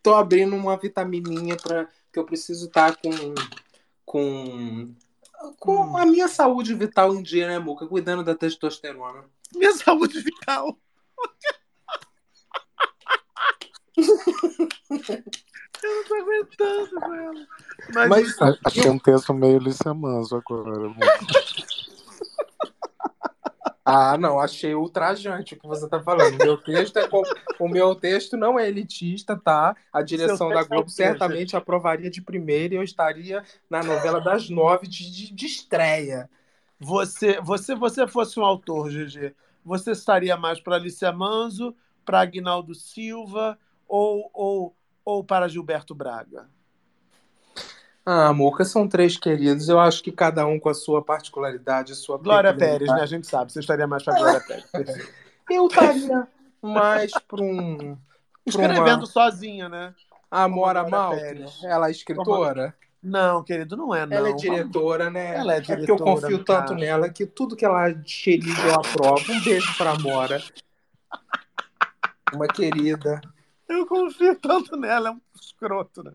Tô 0.01 0.15
abrindo 0.15 0.55
uma 0.55 0.75
vitamininha 0.77 1.55
para 1.55 1.87
que 2.11 2.17
eu 2.17 2.25
preciso 2.25 2.65
estar 2.67 2.95
com 2.97 3.11
com 4.05 4.93
com 5.59 5.97
a 5.97 6.05
minha 6.05 6.27
saúde 6.27 6.73
vital 6.73 7.13
em 7.13 7.21
dia, 7.21 7.47
né, 7.47 7.59
Muca? 7.59 7.85
Cuidando 7.85 8.23
da 8.23 8.33
testosterona. 8.33 9.25
Minha 9.55 9.73
saúde 9.73 10.19
vital. 10.19 10.77
Eu 15.81 15.95
não 15.95 16.03
tô 16.05 16.15
aguentando 16.15 17.01
com 17.01 17.13
ela. 17.13 17.47
Mas, 17.93 18.09
Mas- 18.09 18.41
A- 18.41 18.57
Achei 18.65 18.89
um 18.89 18.99
texto 18.99 19.33
meio 19.33 19.57
Lícia 19.59 19.93
Manso 19.93 20.35
agora. 20.35 20.93
Ah, 23.85 24.17
não, 24.17 24.39
achei 24.39 24.73
ultrajante 24.73 25.55
o 25.55 25.59
que 25.59 25.67
você 25.67 25.89
tá 25.89 26.01
falando. 26.01 26.37
Meu 26.37 26.55
texto 26.57 26.97
é 26.97 27.07
com- 27.07 27.21
o 27.59 27.67
meu 27.67 27.93
texto 27.93 28.37
não 28.37 28.57
é 28.57 28.65
elitista, 28.69 29.35
tá? 29.35 29.75
A 29.91 30.01
direção 30.01 30.47
da 30.47 30.61
é 30.61 30.63
Globo 30.63 30.85
quê, 30.85 30.91
certamente 30.93 31.57
aprovaria 31.57 32.09
de 32.09 32.21
primeira 32.21 32.73
e 32.73 32.77
eu 32.77 32.83
estaria 32.83 33.43
na 33.69 33.83
novela 33.83 34.21
das 34.21 34.49
nove 34.49 34.87
de, 34.87 35.11
de, 35.11 35.33
de 35.33 35.45
estreia. 35.45 36.29
você, 36.79 37.41
você, 37.41 37.75
você 37.75 38.07
fosse 38.07 38.39
um 38.39 38.45
autor, 38.45 38.89
GG, 38.89 39.35
você 39.65 39.91
estaria 39.91 40.37
mais 40.37 40.61
para 40.61 40.75
Alicia 40.77 41.11
Manso, 41.11 41.75
para 42.05 42.21
Agnaldo 42.21 42.73
Silva 42.73 43.59
ou, 43.85 44.29
ou, 44.33 44.75
ou 45.05 45.23
para 45.23 45.47
Gilberto 45.47 45.93
Braga? 45.93 46.47
Ah, 48.05 48.33
Muca, 48.33 48.65
são 48.65 48.87
três 48.87 49.17
queridos. 49.17 49.69
Eu 49.69 49.79
acho 49.79 50.03
que 50.03 50.11
cada 50.11 50.45
um 50.45 50.59
com 50.59 50.69
a 50.69 50.73
sua 50.73 51.01
particularidade, 51.01 51.93
a 51.93 51.95
sua 51.95 52.17
Glória. 52.17 52.53
Pérez, 52.53 52.89
né? 52.89 53.01
A 53.01 53.05
gente 53.05 53.27
sabe. 53.27 53.51
Você 53.51 53.61
estaria 53.61 53.87
mais 53.87 54.03
para 54.03 54.17
Glória 54.17 54.41
Pérez. 54.41 54.69
Eu 55.49 55.67
estaria 55.67 56.27
mais 56.61 57.11
para 57.27 57.41
um. 57.41 57.97
Escrevendo 58.45 58.99
uma... 58.99 59.05
sozinha, 59.05 59.69
né? 59.69 59.93
Glória 60.29 60.83
Maltner. 60.83 61.21
Pérez. 61.21 61.63
Ela 61.63 61.87
é 61.87 61.91
escritora? 61.91 62.75
Não, 63.01 63.43
querido, 63.43 63.75
não 63.75 63.93
é, 63.93 64.05
não. 64.05 64.15
Ela 64.15 64.29
é 64.29 64.33
diretora, 64.33 65.09
né? 65.09 65.35
Ela 65.35 65.55
é 65.55 65.57
porque 65.57 65.73
eu 65.73 65.75
diretora, 65.75 66.03
confio 66.03 66.43
tanto 66.43 66.69
tá? 66.69 66.75
nela 66.75 67.09
que 67.09 67.25
tudo 67.25 67.55
que 67.55 67.65
ela 67.65 67.93
xeriga 68.05 68.61
eu 68.61 68.75
aprovo. 68.75 69.31
Um 69.31 69.43
beijo 69.43 69.77
pra 69.77 69.91
Amora. 69.91 70.41
Uma 72.33 72.47
querida. 72.47 73.21
Eu 73.67 73.85
confio 73.87 74.35
tanto 74.39 74.75
nela, 74.75 75.09
é 75.09 75.11
um 75.11 75.21
escroto, 75.41 76.03
né? 76.03 76.13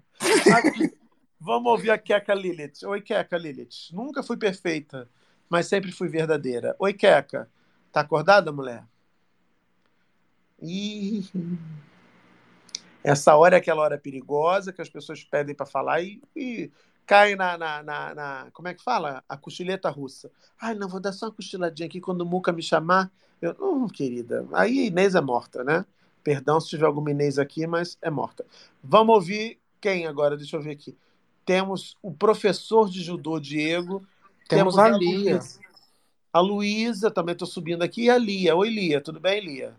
Aqui, 0.54 0.92
vamos 1.40 1.70
ouvir 1.72 1.90
a 1.90 1.98
Keka 1.98 2.34
Lilith. 2.34 2.84
Oi, 2.84 3.00
Keka 3.00 3.36
Lilith. 3.38 3.90
Nunca 3.92 4.22
fui 4.22 4.36
perfeita, 4.36 5.08
mas 5.48 5.66
sempre 5.66 5.90
fui 5.92 6.08
verdadeira. 6.08 6.76
Oi, 6.78 6.92
Keka. 6.92 7.48
Tá 7.90 8.00
acordada, 8.00 8.52
mulher? 8.52 8.84
Ih. 10.60 11.24
Essa 13.02 13.34
hora 13.36 13.56
é 13.56 13.58
aquela 13.58 13.82
hora 13.82 13.96
perigosa 13.98 14.72
que 14.72 14.82
as 14.82 14.88
pessoas 14.88 15.22
pedem 15.24 15.54
para 15.54 15.64
falar 15.64 16.02
e, 16.02 16.20
e 16.36 16.70
cai 17.06 17.34
na, 17.36 17.56
na, 17.56 17.82
na, 17.82 18.14
na- 18.14 18.48
Como 18.52 18.68
é 18.68 18.74
que 18.74 18.82
fala? 18.82 19.24
A 19.28 19.36
cochileta 19.36 19.88
russa. 19.88 20.30
Ai, 20.60 20.74
não, 20.74 20.88
vou 20.88 21.00
dar 21.00 21.12
só 21.12 21.26
uma 21.26 21.32
cochiladinha 21.32 21.86
aqui 21.86 22.00
quando 22.00 22.20
o 22.22 22.26
Muca 22.26 22.52
me 22.52 22.62
chamar. 22.62 23.10
Eu, 23.40 23.56
hum, 23.60 23.86
querida, 23.88 24.46
aí 24.52 24.88
Inês 24.88 25.14
é 25.14 25.20
morta, 25.20 25.62
né? 25.62 25.86
Perdão 26.28 26.60
se 26.60 26.68
tiver 26.68 26.84
alguma 26.84 27.10
Inês 27.10 27.38
aqui, 27.38 27.66
mas 27.66 27.96
é 28.02 28.10
morta. 28.10 28.44
Vamos 28.84 29.14
ouvir 29.14 29.58
quem 29.80 30.06
agora? 30.06 30.36
Deixa 30.36 30.58
eu 30.58 30.60
ver 30.60 30.72
aqui. 30.72 30.94
Temos 31.42 31.96
o 32.02 32.12
professor 32.12 32.90
de 32.90 33.02
judô, 33.02 33.40
Diego. 33.40 34.06
Temos 34.46 34.78
a 34.78 34.90
Lia. 34.90 35.36
Luísa. 35.36 35.60
A 36.30 36.40
Luísa, 36.40 37.10
também 37.10 37.32
estou 37.32 37.48
subindo 37.48 37.82
aqui. 37.82 38.02
E 38.02 38.10
a 38.10 38.18
Lia. 38.18 38.54
Oi, 38.54 38.68
Lia. 38.68 39.00
Tudo 39.00 39.18
bem, 39.18 39.40
Lia? 39.40 39.74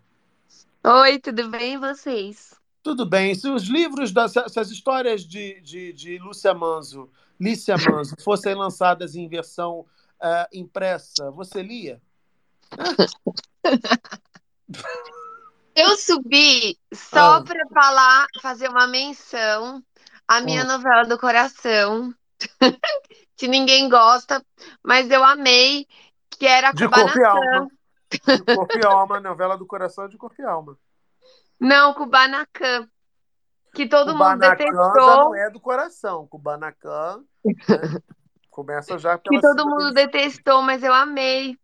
Oi, 0.84 1.20
tudo 1.20 1.50
bem 1.50 1.76
e 1.76 1.78
vocês? 1.78 2.56
Tudo 2.82 3.06
bem. 3.06 3.36
Se 3.36 3.48
os 3.48 3.68
livros, 3.68 4.12
das, 4.12 4.32
se 4.32 4.60
as 4.60 4.72
histórias 4.72 5.22
de, 5.22 5.62
de, 5.62 5.94
de 5.94 6.18
Lúcia 6.18 6.52
Manso, 6.52 7.12
Lícia 7.40 7.76
Manso, 7.78 8.16
fossem 8.26 8.56
lançadas 8.56 9.16
em 9.16 9.28
versão 9.28 9.86
ah, 10.20 10.50
impressa, 10.52 11.30
você 11.30 11.62
lia? 11.62 12.02
Eu 15.76 15.96
subi 15.98 16.78
só 16.94 17.36
Ah. 17.36 17.44
para 17.44 17.66
falar, 17.74 18.28
fazer 18.42 18.70
uma 18.70 18.88
menção 18.88 19.84
à 20.28 20.42
minha 20.42 20.62
Ah. 20.64 20.66
novela 20.66 21.06
do 21.06 21.18
coração, 21.18 22.14
que 23.38 23.48
ninguém 23.48 23.88
gosta, 23.90 24.44
mas 24.84 25.10
eu 25.10 25.24
amei, 25.24 25.88
que 26.30 26.46
era 26.46 26.72
De 26.72 26.88
corpo 26.88 27.18
e 27.20 27.24
alma. 27.26 27.68
De 28.10 28.56
corpo 28.56 28.78
e 28.78 28.86
alma, 28.86 29.20
novela 29.20 29.58
do 29.58 29.66
coração 29.66 30.06
é 30.06 30.08
de 30.08 30.18
corpo 30.18 30.42
e 30.42 30.46
alma. 30.46 30.78
Não, 31.60 31.94
Kubanacan, 31.94 32.88
que 33.74 33.88
todo 33.88 34.14
mundo 34.14 34.18
Kubanacan 34.20 34.48
já 34.48 34.56
detestou, 34.56 35.16
não 35.18 35.36
é 35.36 35.50
do 35.50 35.60
coração. 35.60 36.28
Kubanacan 36.28 37.24
né, 37.46 38.00
começa 38.50 38.98
já 38.98 39.18
que 39.18 39.30
pela 39.30 39.42
todo 39.42 39.58
segunda 39.60 39.84
mundo 39.84 39.94
detestou, 39.94 40.62
mas 40.62 40.84
eu 40.84 40.94
amei. 40.94 41.58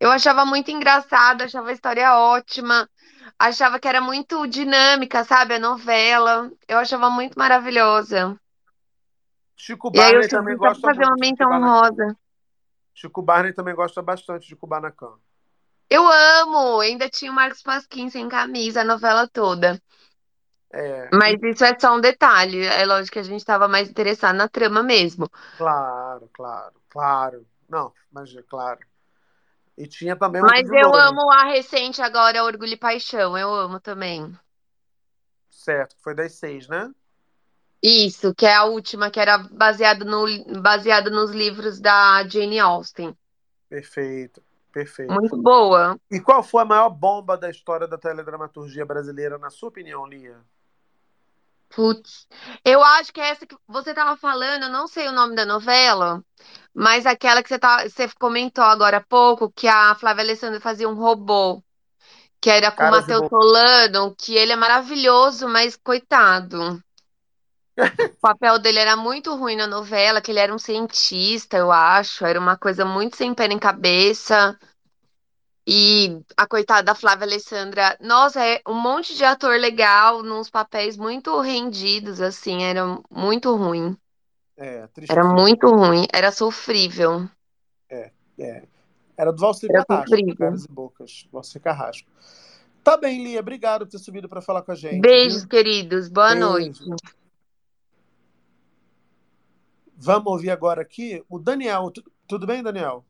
Eu 0.00 0.10
achava 0.10 0.46
muito 0.46 0.70
engraçado, 0.70 1.42
achava 1.42 1.68
a 1.68 1.72
história 1.72 2.16
ótima. 2.16 2.88
achava 3.38 3.78
que 3.78 3.86
era 3.86 4.00
muito 4.00 4.46
dinâmica, 4.46 5.22
sabe? 5.24 5.54
A 5.54 5.58
novela. 5.58 6.50
Eu 6.66 6.78
achava 6.78 7.10
muito 7.10 7.38
maravilhosa. 7.38 8.40
Chico 9.54 9.90
Barney 9.90 10.26
também 10.26 10.56
gosta 10.56 10.80
fazer 10.80 11.04
uma 11.04 11.16
menção 11.16 11.52
honrosa. 11.52 12.16
Chico 12.94 13.20
Barney 13.20 13.52
também 13.52 13.74
gosta 13.74 14.00
bastante 14.00 14.48
de 14.48 14.56
Kubanacan. 14.56 15.12
Eu 15.90 16.06
amo! 16.06 16.80
Ainda 16.80 17.08
tinha 17.08 17.30
o 17.30 17.34
Marcos 17.34 17.62
Pasquim 17.62 18.08
sem 18.08 18.26
camisa, 18.26 18.80
a 18.80 18.84
novela 18.84 19.28
toda. 19.28 19.78
É, 20.72 21.10
Mas 21.12 21.36
isso 21.42 21.64
é 21.64 21.78
só 21.78 21.94
um 21.94 22.00
detalhe. 22.00 22.64
É 22.64 22.86
lógico 22.86 23.14
que 23.14 23.18
a 23.18 23.24
gente 23.24 23.40
estava 23.40 23.68
mais 23.68 23.90
interessado 23.90 24.36
na 24.36 24.48
trama 24.48 24.82
mesmo. 24.82 25.28
claro, 25.58 26.30
claro, 26.32 26.74
claro. 26.88 27.46
Não, 27.68 27.92
mas 28.10 28.34
é 28.34 28.42
claro. 28.42 28.80
E 29.80 29.86
tinha 29.86 30.14
também 30.14 30.42
Mas 30.42 30.68
eu 30.68 30.94
amo 30.94 31.32
a 31.32 31.44
recente 31.44 32.02
agora, 32.02 32.44
Orgulho 32.44 32.74
e 32.74 32.76
Paixão. 32.76 33.36
Eu 33.38 33.48
amo 33.54 33.80
também. 33.80 34.30
certo? 35.48 35.96
Foi 36.02 36.14
das 36.14 36.34
seis, 36.34 36.68
né? 36.68 36.92
Isso, 37.82 38.34
que 38.34 38.44
é 38.44 38.54
a 38.54 38.64
última, 38.64 39.10
que 39.10 39.18
era 39.18 39.38
baseado 39.38 40.04
no, 40.04 40.60
baseado 40.60 41.10
nos 41.10 41.30
livros 41.30 41.80
da 41.80 42.22
Jane 42.28 42.58
Austen. 42.58 43.16
Perfeito, 43.70 44.42
perfeito. 44.70 45.14
Muito 45.14 45.38
boa. 45.38 45.98
E 46.10 46.20
qual 46.20 46.42
foi 46.42 46.60
a 46.60 46.66
maior 46.66 46.90
bomba 46.90 47.38
da 47.38 47.48
história 47.48 47.88
da 47.88 47.96
teledramaturgia 47.96 48.84
brasileira, 48.84 49.38
na 49.38 49.48
sua 49.48 49.70
opinião, 49.70 50.04
Lia? 50.04 50.36
Putz, 51.70 52.26
eu 52.64 52.82
acho 52.82 53.12
que 53.12 53.20
é 53.20 53.30
essa 53.30 53.46
que 53.46 53.56
você 53.66 53.94
tava 53.94 54.16
falando, 54.16 54.64
eu 54.64 54.68
não 54.70 54.86
sei 54.88 55.06
o 55.08 55.12
nome 55.12 55.36
da 55.36 55.44
novela, 55.46 56.24
mas 56.74 57.06
aquela 57.06 57.42
que 57.42 57.48
você, 57.48 57.58
tá, 57.58 57.88
você 57.88 58.08
comentou 58.18 58.64
agora 58.64 58.96
há 58.98 59.00
pouco, 59.04 59.50
que 59.52 59.68
a 59.68 59.94
Flávia 59.94 60.24
Alessandra 60.24 60.60
fazia 60.60 60.88
um 60.88 60.94
robô, 60.94 61.62
que 62.40 62.50
era 62.50 62.72
com 62.72 62.84
o 62.86 62.88
Caras 62.88 62.90
Matheus 62.90 63.22
Bo- 63.22 63.30
Solano, 63.30 64.14
que 64.16 64.36
ele 64.36 64.52
é 64.52 64.56
maravilhoso, 64.56 65.48
mas 65.48 65.76
coitado. 65.76 66.82
O 68.18 68.20
papel 68.20 68.58
dele 68.58 68.78
era 68.78 68.96
muito 68.96 69.34
ruim 69.34 69.56
na 69.56 69.66
novela, 69.66 70.20
que 70.20 70.30
ele 70.30 70.38
era 70.40 70.54
um 70.54 70.58
cientista, 70.58 71.56
eu 71.56 71.72
acho, 71.72 72.24
era 72.24 72.38
uma 72.38 72.56
coisa 72.56 72.84
muito 72.84 73.16
sem 73.16 73.34
pé 73.34 73.48
nem 73.48 73.58
cabeça. 73.58 74.58
E 75.66 76.20
a 76.36 76.46
coitada 76.46 76.82
da 76.82 76.94
Flávia 76.94 77.26
Alessandra, 77.26 77.96
nossa, 78.00 78.44
é 78.44 78.60
um 78.66 78.74
monte 78.74 79.14
de 79.14 79.24
ator 79.24 79.58
legal, 79.58 80.22
nos 80.22 80.48
papéis 80.50 80.96
muito 80.96 81.38
rendidos, 81.40 82.20
assim, 82.20 82.62
era 82.64 82.98
muito 83.10 83.54
ruim. 83.54 83.96
É, 84.56 84.86
triste. 84.88 85.12
Era 85.12 85.24
muito 85.24 85.66
ruim, 85.68 86.06
era 86.12 86.32
sofrível. 86.32 87.28
É, 87.88 88.10
é. 88.38 88.62
Era 89.16 89.32
do 89.32 89.40
Valcir 89.40 89.70
Era 89.70 89.84
Carrasco, 89.84 90.06
sofrível. 90.06 90.36
Caras 90.36 90.64
e 90.64 90.72
Bocas. 90.72 91.28
Valcir 91.32 91.60
Carrasco. 91.60 92.08
Tá 92.82 92.96
bem, 92.96 93.22
Lia, 93.22 93.40
obrigado 93.40 93.84
por 93.84 93.90
ter 93.90 93.98
subido 93.98 94.28
para 94.28 94.40
falar 94.40 94.62
com 94.62 94.72
a 94.72 94.74
gente. 94.74 95.02
Beijos, 95.02 95.40
viu? 95.40 95.48
queridos, 95.48 96.08
boa 96.08 96.34
Beijo. 96.34 96.40
noite. 96.40 96.84
Vamos 99.96 100.32
ouvir 100.32 100.50
agora 100.50 100.80
aqui 100.80 101.22
o 101.28 101.38
Daniel. 101.38 101.90
Tu- 101.90 102.02
Tudo 102.26 102.46
bem, 102.46 102.62
Daniel? 102.62 103.04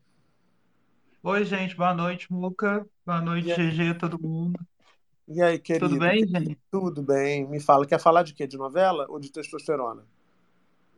Oi, 1.23 1.45
gente, 1.47 1.75
boa 1.77 1.95
noite, 1.95 2.31
Muca. 2.33 2.87
Boa 3.07 3.21
noite, 3.21 3.49
E 3.49 3.53
aí? 3.53 3.61
GG, 3.71 3.95
todo 3.99 4.19
mundo. 4.21 4.59
E 5.29 5.41
aí, 5.43 5.59
querido? 5.59 5.79
Tudo 5.79 5.97
bem, 5.99 6.27
gente? 6.29 6.57
Tudo 6.71 7.03
bem. 7.03 7.47
Me 7.49 7.61
fala, 7.61 7.87
quer 7.87 8.01
falar 8.01 8.23
de 8.25 8.35
quê? 8.35 8.47
De 8.47 8.57
novela 8.59 9.07
ou 9.11 9.21
de 9.21 9.31
testosterona? 9.33 10.07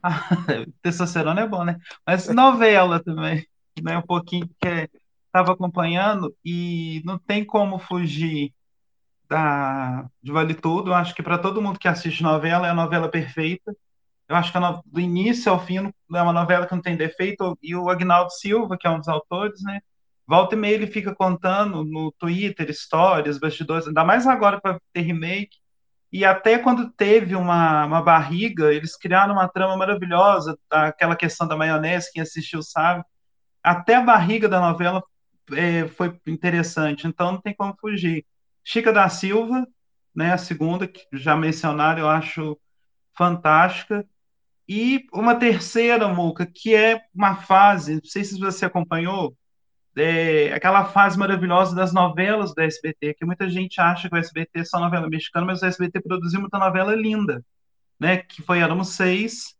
Testosterona 0.82 1.42
é 1.42 1.46
bom, 1.48 1.64
né? 1.64 1.78
Mas 2.06 2.28
novela 2.28 3.02
também, 3.02 3.46
né? 3.82 3.98
Um 3.98 4.02
pouquinho 4.02 4.48
que 4.60 4.88
estava 5.26 5.52
acompanhando 5.52 6.34
e 6.44 7.02
não 7.04 7.18
tem 7.18 7.44
como 7.44 7.78
fugir 7.78 8.52
da 9.28 10.08
de 10.22 10.32
Vale 10.32 10.54
Tudo. 10.54 10.90
Eu 10.90 10.94
acho 10.94 11.14
que 11.14 11.22
para 11.22 11.38
todo 11.38 11.62
mundo 11.62 11.78
que 11.78 11.88
assiste 11.88 12.22
novela 12.22 12.66
é 12.68 12.70
a 12.70 12.74
novela 12.74 13.10
perfeita. 13.10 13.74
Eu 14.28 14.36
acho 14.36 14.52
que 14.52 14.58
a 14.58 14.60
no- 14.60 14.82
do 14.86 15.00
início 15.00 15.52
ao 15.52 15.60
fim 15.64 15.78
é 15.78 16.22
uma 16.22 16.32
novela 16.32 16.66
que 16.66 16.74
não 16.74 16.82
tem 16.82 16.96
defeito. 16.96 17.58
E 17.62 17.76
o 17.76 17.90
Agnaldo 17.90 18.32
Silva, 18.32 18.76
que 18.78 18.86
é 18.86 18.90
um 18.90 18.98
dos 19.00 19.08
autores, 19.08 19.62
né? 19.62 19.80
Volta 20.26 20.54
e 20.54 20.58
meia 20.58 20.74
ele 20.74 20.86
fica 20.86 21.14
contando 21.14 21.84
no 21.84 22.12
Twitter 22.12 22.70
histórias, 22.70 23.38
bastidores, 23.38 23.86
ainda 23.86 24.04
mais 24.04 24.26
agora 24.26 24.60
para 24.60 24.80
ter 24.92 25.00
remake. 25.02 25.58
E 26.12 26.24
até 26.24 26.58
quando 26.58 26.90
teve 26.90 27.34
uma, 27.34 27.86
uma 27.86 28.02
barriga, 28.02 28.72
eles 28.72 28.96
criaram 28.96 29.34
uma 29.34 29.48
trama 29.48 29.76
maravilhosa, 29.76 30.58
aquela 30.70 31.16
questão 31.16 31.48
da 31.48 31.56
maionese, 31.56 32.12
quem 32.12 32.22
assistiu 32.22 32.62
sabe. 32.62 33.02
Até 33.62 33.96
a 33.96 34.02
barriga 34.02 34.48
da 34.48 34.60
novela 34.60 35.02
é, 35.52 35.88
foi 35.88 36.18
interessante, 36.26 37.06
então 37.06 37.32
não 37.32 37.40
tem 37.40 37.54
como 37.54 37.74
fugir. 37.80 38.24
Chica 38.64 38.92
da 38.92 39.08
Silva, 39.08 39.66
né, 40.14 40.32
a 40.32 40.38
segunda, 40.38 40.86
que 40.86 41.06
já 41.12 41.36
mencionaram, 41.36 42.00
eu 42.00 42.08
acho 42.08 42.58
fantástica. 43.16 44.06
E 44.68 45.06
uma 45.12 45.34
terceira, 45.34 46.08
Muca, 46.08 46.46
que 46.46 46.74
é 46.74 47.02
uma 47.14 47.36
fase, 47.36 47.94
não 47.94 48.04
sei 48.04 48.24
se 48.24 48.38
você 48.38 48.64
acompanhou, 48.66 49.36
é, 49.96 50.52
aquela 50.54 50.84
fase 50.86 51.18
maravilhosa 51.18 51.74
das 51.74 51.92
novelas 51.92 52.54
do 52.54 52.60
SBT, 52.62 53.14
que 53.14 53.24
muita 53.24 53.48
gente 53.48 53.80
acha 53.80 54.08
que 54.08 54.14
o 54.14 54.18
SBT 54.18 54.60
é 54.60 54.64
só 54.64 54.80
novela 54.80 55.08
mexicana, 55.08 55.46
mas 55.46 55.62
o 55.62 55.66
SBT 55.66 56.00
produziu 56.00 56.40
muita 56.40 56.58
novela 56.58 56.94
linda, 56.94 57.44
né? 58.00 58.18
Que 58.18 58.42
foi 58.42 58.60
Éramos 58.60 58.90
Seis, 58.90 59.54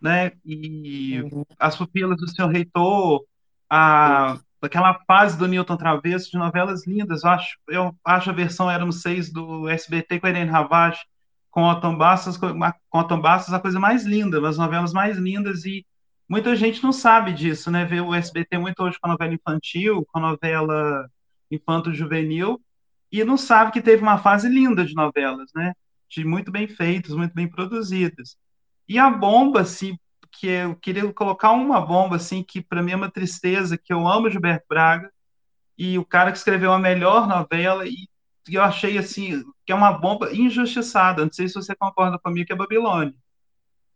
né? 0.00 0.32
E 0.44 1.22
As 1.58 1.76
Pupilas 1.76 2.16
do 2.16 2.28
Senhor 2.28 2.48
Reitor, 2.48 3.24
a, 3.68 4.38
aquela 4.60 4.94
fase 5.06 5.38
do 5.38 5.46
Newton 5.46 5.76
Travesso 5.76 6.30
de 6.30 6.38
novelas 6.38 6.86
lindas. 6.86 7.22
Eu 7.22 7.30
acho, 7.30 7.58
eu 7.68 7.96
acho 8.04 8.30
a 8.30 8.34
versão 8.34 8.70
Éramos 8.70 9.02
Seis 9.02 9.32
do 9.32 9.68
SBT 9.68 10.18
com 10.18 10.26
a 10.26 10.30
Irene 10.30 10.50
Ravache, 10.50 11.04
com 11.50 11.62
Otton 11.62 11.96
Bastos, 11.96 12.36
com 12.36 12.58
Otton 12.92 13.20
Bastos 13.20 13.54
a 13.54 13.60
coisa 13.60 13.78
mais 13.78 14.04
linda, 14.04 14.46
as 14.48 14.58
novelas 14.58 14.92
mais 14.92 15.16
lindas 15.16 15.64
e 15.64 15.86
muita 16.30 16.54
gente 16.54 16.80
não 16.80 16.92
sabe 16.92 17.32
disso, 17.32 17.72
né? 17.72 17.84
Vê 17.84 18.00
o 18.00 18.14
SBT 18.14 18.56
muito 18.56 18.80
hoje 18.84 18.96
com 19.00 19.08
a 19.08 19.10
novela 19.10 19.34
infantil, 19.34 20.06
com 20.06 20.20
a 20.20 20.30
novela 20.30 21.10
infanto-juvenil, 21.50 22.62
e 23.10 23.24
não 23.24 23.36
sabe 23.36 23.72
que 23.72 23.82
teve 23.82 24.00
uma 24.00 24.16
fase 24.16 24.48
linda 24.48 24.84
de 24.84 24.94
novelas, 24.94 25.50
né? 25.52 25.74
De 26.08 26.24
muito 26.24 26.52
bem 26.52 26.68
feitas, 26.68 27.16
muito 27.16 27.34
bem 27.34 27.48
produzidas. 27.48 28.36
E 28.88 28.96
a 28.96 29.10
bomba, 29.10 29.62
assim, 29.62 29.98
que 30.30 30.46
eu 30.46 30.76
queria 30.76 31.12
colocar 31.12 31.50
uma 31.50 31.80
bomba, 31.80 32.14
assim, 32.14 32.44
que 32.44 32.62
para 32.62 32.80
mim 32.80 32.92
é 32.92 32.96
uma 32.96 33.10
tristeza, 33.10 33.76
que 33.76 33.92
eu 33.92 34.06
amo 34.06 34.30
Gilberto 34.30 34.64
Braga, 34.68 35.12
e 35.76 35.98
o 35.98 36.04
cara 36.04 36.30
que 36.30 36.38
escreveu 36.38 36.72
a 36.72 36.78
melhor 36.78 37.26
novela, 37.26 37.88
e 37.88 38.08
eu 38.48 38.62
achei, 38.62 38.96
assim, 38.98 39.42
que 39.66 39.72
é 39.72 39.74
uma 39.74 39.92
bomba 39.92 40.32
injustiçada, 40.32 41.24
não 41.24 41.32
sei 41.32 41.48
se 41.48 41.54
você 41.54 41.74
concorda 41.74 42.20
comigo, 42.20 42.46
que 42.46 42.52
é 42.52 42.56
Babilônia, 42.56 43.14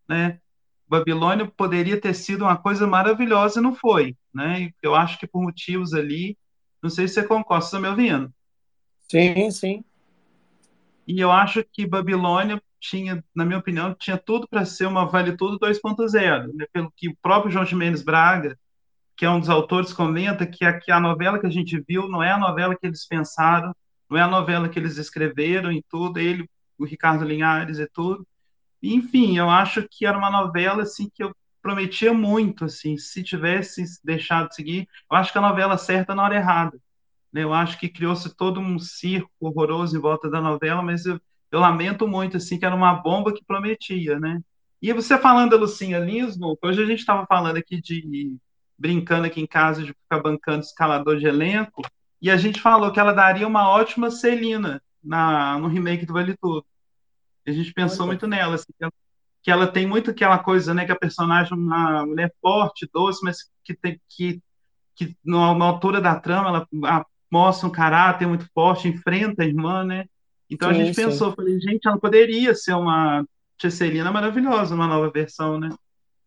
né? 0.09 0.41
Babilônia 0.87 1.51
poderia 1.57 2.01
ter 2.01 2.15
sido 2.15 2.43
uma 2.43 2.57
coisa 2.57 2.87
maravilhosa 2.87 3.59
e 3.59 3.63
não 3.63 3.75
foi, 3.75 4.17
né? 4.33 4.71
Eu 4.83 4.95
acho 4.95 5.19
que 5.19 5.27
por 5.27 5.43
motivos 5.43 5.95
ali, 5.95 6.37
não 6.83 6.91
sei 6.91 7.09
se 7.09 7.15
você 7.15 7.25
concorda, 7.25 7.65
você 7.65 7.77
está 7.77 7.81
me 7.81 7.89
ouvindo? 7.89 8.33
Sim, 9.09 9.51
sim. 9.51 9.85
E 11.07 11.21
eu 11.21 11.31
acho 11.31 11.65
que 11.73 11.87
Babilônia 11.87 12.63
tinha, 12.81 13.25
na 13.35 13.45
minha 13.45 13.59
opinião, 13.59 13.95
tinha 13.95 14.19
tudo 14.19 14.47
para 14.47 14.65
ser 14.67 14.87
uma 14.87 15.07
Vale 15.07 15.37
Tudo 15.37 15.59
2.0, 15.59 16.53
né? 16.55 16.67
Pelo 16.73 16.93
que 16.95 17.09
o 17.09 17.17
próprio 17.23 17.51
João 17.51 17.65
Jimenez 17.65 18.03
Braga, 18.03 18.59
que 19.17 19.25
é 19.25 19.31
um 19.31 19.41
dos 19.41 19.49
autores, 19.49 19.93
comenta 19.93 20.47
que 20.47 20.65
a, 20.65 20.79
que 20.79 20.93
a 20.93 21.01
novela 21.01 21.39
que 21.39 21.47
a 21.47 21.51
gente 21.51 21.83
viu 21.87 22.09
não 22.09 22.23
é 22.23 22.31
a 22.31 22.39
novela 22.39 22.77
que 22.77 22.87
eles 22.87 23.07
pensaram, 23.07 23.75
não 24.11 24.19
é 24.19 24.23
a 24.23 24.29
novela 24.29 24.69
que 24.69 24.79
eles 24.79 24.99
escreveram 24.99 25.73
e 25.73 25.83
tudo, 25.89 26.19
ele, 26.19 26.49
o 26.79 26.85
Ricardo 26.85 27.25
Linhares 27.25 27.79
e 27.79 27.87
tudo. 27.87 28.27
Enfim, 28.93 29.39
eu 29.39 29.49
acho 29.49 29.87
que 29.89 30.07
era 30.07 30.17
uma 30.17 30.31
novela 30.31 30.83
assim 30.83 31.11
que 31.13 31.23
eu 31.23 31.35
prometia 31.63 32.13
muito, 32.13 32.67
assim, 32.67 32.99
se 32.99 33.23
tivesse 33.23 33.85
deixado 34.05 34.51
de 34.51 34.55
seguir, 34.55 34.89
eu 35.11 35.17
acho 35.17 35.33
que 35.33 35.39
a 35.39 35.41
novela 35.41 35.79
certa 35.79 36.15
na 36.15 36.23
hora 36.23 36.37
errada. 36.37 36.79
Né? 37.33 37.43
Eu 37.43 37.55
acho 37.55 37.79
que 37.79 37.89
criou-se 37.89 38.37
todo 38.37 38.61
um 38.61 38.79
circo 38.79 39.31
horroroso 39.41 39.97
em 39.97 40.01
volta 40.01 40.29
da 40.29 40.43
novela, 40.43 40.83
mas 40.83 41.07
eu, 41.07 41.19
eu 41.51 41.61
lamento 41.61 42.07
muito, 42.07 42.37
assim, 42.37 42.59
que 42.59 42.67
era 42.67 42.75
uma 42.75 42.95
bomba 42.95 43.33
que 43.33 43.45
prometia, 43.45 44.21
né? 44.21 44.41
E 44.83 44.93
você 44.93 45.17
falando 45.17 45.53
da 45.53 45.57
Lucinha 45.57 45.99
Lismo, 45.99 46.59
hoje 46.63 46.83
a 46.83 46.87
gente 46.87 46.99
estava 46.99 47.25
falando 47.27 47.57
aqui 47.57 47.81
de 47.81 48.37
brincando 48.79 49.27
aqui 49.27 49.41
em 49.41 49.47
casa 49.47 49.83
de 49.83 49.95
ficar 49.95 50.21
bancando 50.21 50.61
escalador 50.61 51.17
de 51.17 51.27
elenco, 51.27 51.81
e 52.21 52.31
a 52.31 52.37
gente 52.37 52.61
falou 52.61 52.93
que 52.93 53.01
ela 53.01 53.13
daria 53.13 53.47
uma 53.47 53.69
ótima 53.71 54.11
Celina 54.11 54.83
na, 55.03 55.59
no 55.59 55.69
remake 55.69 56.05
do 56.05 56.13
Vale 56.13 56.37
Tudo. 56.37 56.67
A 57.47 57.53
gente 57.53 57.73
pensou 57.73 58.07
muito 58.07 58.27
nela, 58.27 58.55
assim, 58.55 58.73
que 59.43 59.51
ela- 59.51 59.67
tem 59.67 59.87
muito 59.87 60.11
aquela 60.11 60.39
coisa, 60.39 60.73
né, 60.75 60.87
que 60.87 60.93
a 60.93 60.97
personagem 60.99 61.53
é 61.53 61.57
uma 61.57 62.07
mulher 62.07 62.33
forte, 62.41 62.89
doce, 62.93 63.21
mas 63.25 63.39
que 63.63 63.75
tem 63.75 64.01
que 64.09 64.43
que 64.97 65.17
na, 65.25 65.49
altura 65.67 66.01
da 66.01 66.19
trama 66.21 66.49
ela 66.49 66.69
a- 66.89 67.05
mostra 67.31 67.69
um 67.69 67.73
caráter 67.73 68.29
muito 68.29 68.49
forte, 68.55 68.89
enfrenta 68.89 69.43
a 69.43 69.47
irmã, 69.47 69.85
né? 69.85 70.07
Então 70.49 70.69
a 70.69 70.73
Sim, 70.73 70.85
gente 70.85 70.95
sim. 70.95 71.05
pensou, 71.05 71.33
falei, 71.35 71.61
gente, 71.61 71.87
ela 71.89 71.99
poderia 71.99 72.55
ser 72.55 72.75
uma 72.75 73.27
Tesselina 73.59 74.13
maravilhosa, 74.13 74.75
uma 74.75 74.87
nova 74.87 75.11
versão, 75.11 75.59
né? 75.59 75.69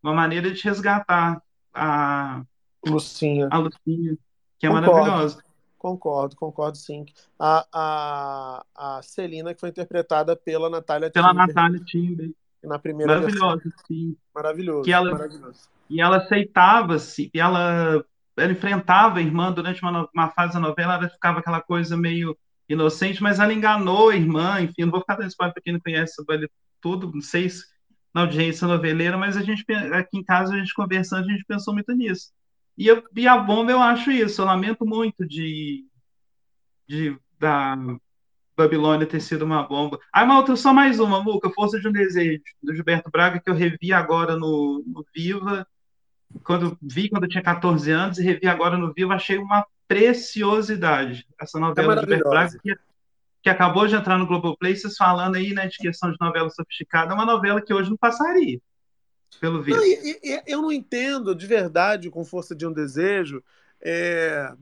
Uma 0.03 0.13
maneira 0.13 0.51
de 0.51 0.61
resgatar 0.63 1.41
a 1.73 2.41
Lucinha. 2.85 3.47
a 3.51 3.57
Lucinha, 3.57 4.17
que 4.59 4.65
é 4.65 4.69
Concordo. 4.69 4.91
maravilhosa. 4.91 5.43
Concordo, 5.77 6.35
concordo 6.35 6.77
sim. 6.77 7.05
A, 7.39 7.67
a, 7.71 8.97
a 8.97 9.01
Celina, 9.03 9.53
que 9.53 9.59
foi 9.59 9.69
interpretada 9.69 10.35
pela 10.35 10.69
Natália 10.69 11.11
Pela 11.11 11.33
Timber, 11.33 11.47
Natália 11.47 11.79
Timber. 11.85 12.31
na 12.63 12.79
primeira 12.79 13.15
versão. 13.15 13.49
Maravilhosa, 13.49 13.73
sim. 13.87 14.17
Maravilhoso, 14.33 14.83
Que 14.83 14.91
ela, 14.91 15.11
maravilhoso. 15.11 15.69
e 15.89 16.01
ela 16.01 16.17
aceitava-se, 16.17 17.29
e 17.33 17.39
ela, 17.39 18.03
ela 18.37 18.51
enfrentava 18.51 19.19
a 19.19 19.21
irmã 19.21 19.51
durante 19.51 19.81
uma, 19.81 20.09
uma 20.13 20.29
fase 20.31 20.53
da 20.53 20.59
novela, 20.59 20.95
ela 20.95 21.09
ficava 21.09 21.39
aquela 21.39 21.61
coisa 21.61 21.95
meio 21.95 22.37
inocente, 22.69 23.21
mas 23.23 23.39
ela 23.39 23.53
enganou 23.53 24.09
a 24.09 24.15
irmã, 24.15 24.59
enfim, 24.61 24.83
não 24.83 24.91
vou 24.91 25.01
ficar 25.01 25.15
dando 25.15 25.29
spoiler 25.29 25.53
para 25.53 25.63
quem 25.63 25.73
não 25.73 25.79
conhece 25.79 26.23
vale 26.25 26.49
tudo, 26.81 27.11
não 27.13 27.21
sei 27.21 27.49
se 27.49 27.63
na 28.13 28.21
audiência 28.21 28.67
noveleira, 28.67 29.17
mas 29.17 29.37
a 29.37 29.41
gente, 29.43 29.63
aqui 29.93 30.17
em 30.17 30.23
casa, 30.23 30.53
a 30.53 30.57
gente 30.57 30.73
conversando, 30.73 31.29
a 31.29 31.31
gente 31.31 31.45
pensou 31.45 31.73
muito 31.73 31.91
nisso. 31.93 32.31
E, 32.77 32.87
eu, 32.87 33.03
e 33.15 33.27
a 33.27 33.37
bomba, 33.37 33.71
eu 33.71 33.81
acho 33.81 34.11
isso, 34.11 34.41
eu 34.41 34.45
lamento 34.45 34.85
muito 34.85 35.27
de, 35.27 35.85
de 36.87 37.17
da 37.39 37.75
Babilônia 38.55 39.07
ter 39.07 39.19
sido 39.19 39.45
uma 39.45 39.63
bomba. 39.63 39.99
Ah, 40.11 40.25
mas 40.25 40.37
outra, 40.37 40.55
só 40.55 40.73
mais 40.73 40.99
uma, 40.99 41.23
Muca, 41.23 41.49
Força 41.49 41.79
de 41.79 41.87
um 41.87 41.91
Desejo, 41.91 42.41
do 42.61 42.73
Gilberto 42.73 43.09
Braga, 43.09 43.39
que 43.39 43.49
eu 43.49 43.55
revi 43.55 43.93
agora 43.93 44.35
no, 44.35 44.83
no 44.85 45.05
Viva, 45.15 45.65
quando 46.43 46.77
vi 46.81 47.09
quando 47.09 47.23
eu 47.23 47.29
tinha 47.29 47.43
14 47.43 47.89
anos 47.91 48.17
e 48.17 48.23
revi 48.23 48.47
agora 48.47 48.77
no 48.77 48.93
Vivo, 48.93 49.13
achei 49.13 49.37
uma 49.37 49.65
preciosidade 49.87 51.25
essa 51.39 51.59
novela 51.59 51.95
do 51.95 52.01
Gilberto 52.01 52.29
Braga, 52.29 52.59
que, 52.61 52.75
que 53.41 53.49
acabou 53.49 53.87
de 53.87 53.95
entrar 53.95 54.17
no 54.17 54.27
Globoplay, 54.27 54.75
vocês 54.75 54.97
falando 54.97 55.35
aí, 55.35 55.53
né, 55.53 55.67
de 55.67 55.77
questão 55.77 56.11
de 56.11 56.17
novela 56.19 56.49
sofisticada, 56.49 57.11
é 57.11 57.15
uma 57.15 57.25
novela 57.25 57.61
que 57.61 57.73
hoje 57.73 57.89
não 57.89 57.97
passaria, 57.97 58.59
pelo 59.39 59.61
visto. 59.61 59.77
Não, 59.77 59.85
e- 59.85 60.19
e- 60.23 60.33
e 60.35 60.43
eu 60.47 60.61
não 60.61 60.71
entendo 60.71 61.35
de 61.35 61.45
verdade, 61.45 62.09
com 62.09 62.23
Força 62.25 62.55
de 62.55 62.65
um 62.65 62.73
Desejo. 62.73 63.43
é, 63.81 64.53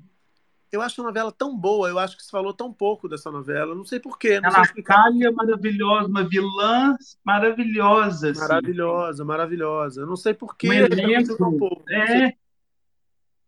Eu 0.72 0.82
acho 0.82 1.00
a 1.00 1.06
novela 1.06 1.32
tão 1.32 1.56
boa, 1.58 1.88
eu 1.88 1.98
acho 1.98 2.18
que 2.18 2.24
se 2.24 2.30
falou 2.30 2.53
tão 2.53 2.74
pouco 2.74 3.08
dessa 3.08 3.32
novela. 3.32 3.74
Não 3.74 3.85
sei 3.85 3.98
porquê, 3.98 4.42
não 4.42 4.50
A 4.50 4.52
sei 4.52 4.61
explicar. 4.64 4.98
Natália 4.98 5.27
é 5.30 5.32
maravilhosa, 5.32 6.08
uma 6.10 6.24
vilã 6.27 6.98
maravilhosa, 7.24 8.32
assim. 8.32 8.42
Maravilhosa, 8.42 9.24
maravilhosa. 9.24 10.02
Eu 10.02 10.08
não 10.08 10.18
sei 10.18 10.34
porquê, 10.34 10.68
Um 10.68 11.38
tão 11.38 11.58
pouco. 11.58 11.84
É, 11.90 12.35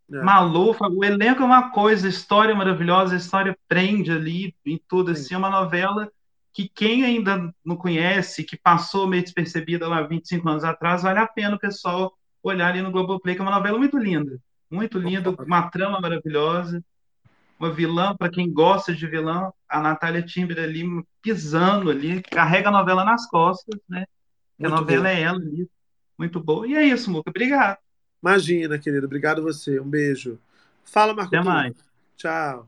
Malufa, 0.10 0.88
o 0.88 1.04
elenco 1.04 1.42
é 1.42 1.46
uma 1.46 1.70
coisa, 1.70 2.08
a 2.08 2.10
história 2.10 2.54
é 2.54 2.56
maravilhosa, 2.56 3.14
a 3.16 3.18
história 3.18 3.58
prende 3.68 4.10
ali 4.10 4.56
em 4.66 4.78
tudo, 4.88 5.12
assim, 5.12 5.36
é 5.36 5.38
uma 5.38 5.50
novela 5.50 6.10
que 6.58 6.68
quem 6.68 7.06
ainda 7.06 7.54
não 7.64 7.76
conhece, 7.76 8.44
que 8.44 8.58
passou 8.58 9.06
meio 9.06 9.22
despercebida 9.22 9.88
lá 9.88 10.02
25 10.02 10.50
anos 10.50 10.64
atrás, 10.64 11.04
vale 11.04 11.20
a 11.20 11.28
pena 11.28 11.56
o 11.56 11.60
pessoal 11.60 12.18
olhar 12.42 12.70
ali 12.72 12.82
no 12.82 12.90
Globoplay, 12.92 13.36
que 13.36 13.42
é 13.42 13.44
uma 13.44 13.52
novela 13.54 13.78
muito 13.78 13.96
linda, 13.96 14.40
muito 14.68 14.98
linda, 14.98 15.30
uma 15.30 15.70
trama 15.70 16.02
maravilhosa, 16.02 16.84
uma 17.60 17.72
vilã, 17.72 18.16
para 18.18 18.32
quem 18.32 18.52
gosta 18.52 18.92
de 18.92 19.06
vilã, 19.06 19.52
a 19.70 19.80
Natália 19.80 20.24
Timber 20.24 20.58
ali 20.58 20.84
pisando 21.22 21.92
ali, 21.92 22.24
carrega 22.24 22.70
a 22.70 22.72
novela 22.72 23.06
nas 23.06 23.30
costas, 23.30 23.80
né? 23.88 24.08
Que 24.60 24.66
a 24.66 24.70
Muito 24.70 24.82
novela 24.82 25.04
boa. 25.04 25.14
é 25.14 25.22
ela 25.22 25.38
ali, 25.38 25.70
muito 26.18 26.40
boa. 26.40 26.68
E 26.68 26.74
é 26.74 26.84
isso, 26.84 27.12
Muca, 27.12 27.30
obrigado. 27.30 27.78
Imagina, 28.20 28.80
querido. 28.80 29.06
Obrigado 29.06 29.44
você. 29.44 29.80
Um 29.80 29.88
beijo. 29.88 30.40
Fala, 30.84 31.14
Marco. 31.14 31.36
Até 31.36 31.46
mais. 31.46 31.76
Tchau. 32.18 32.68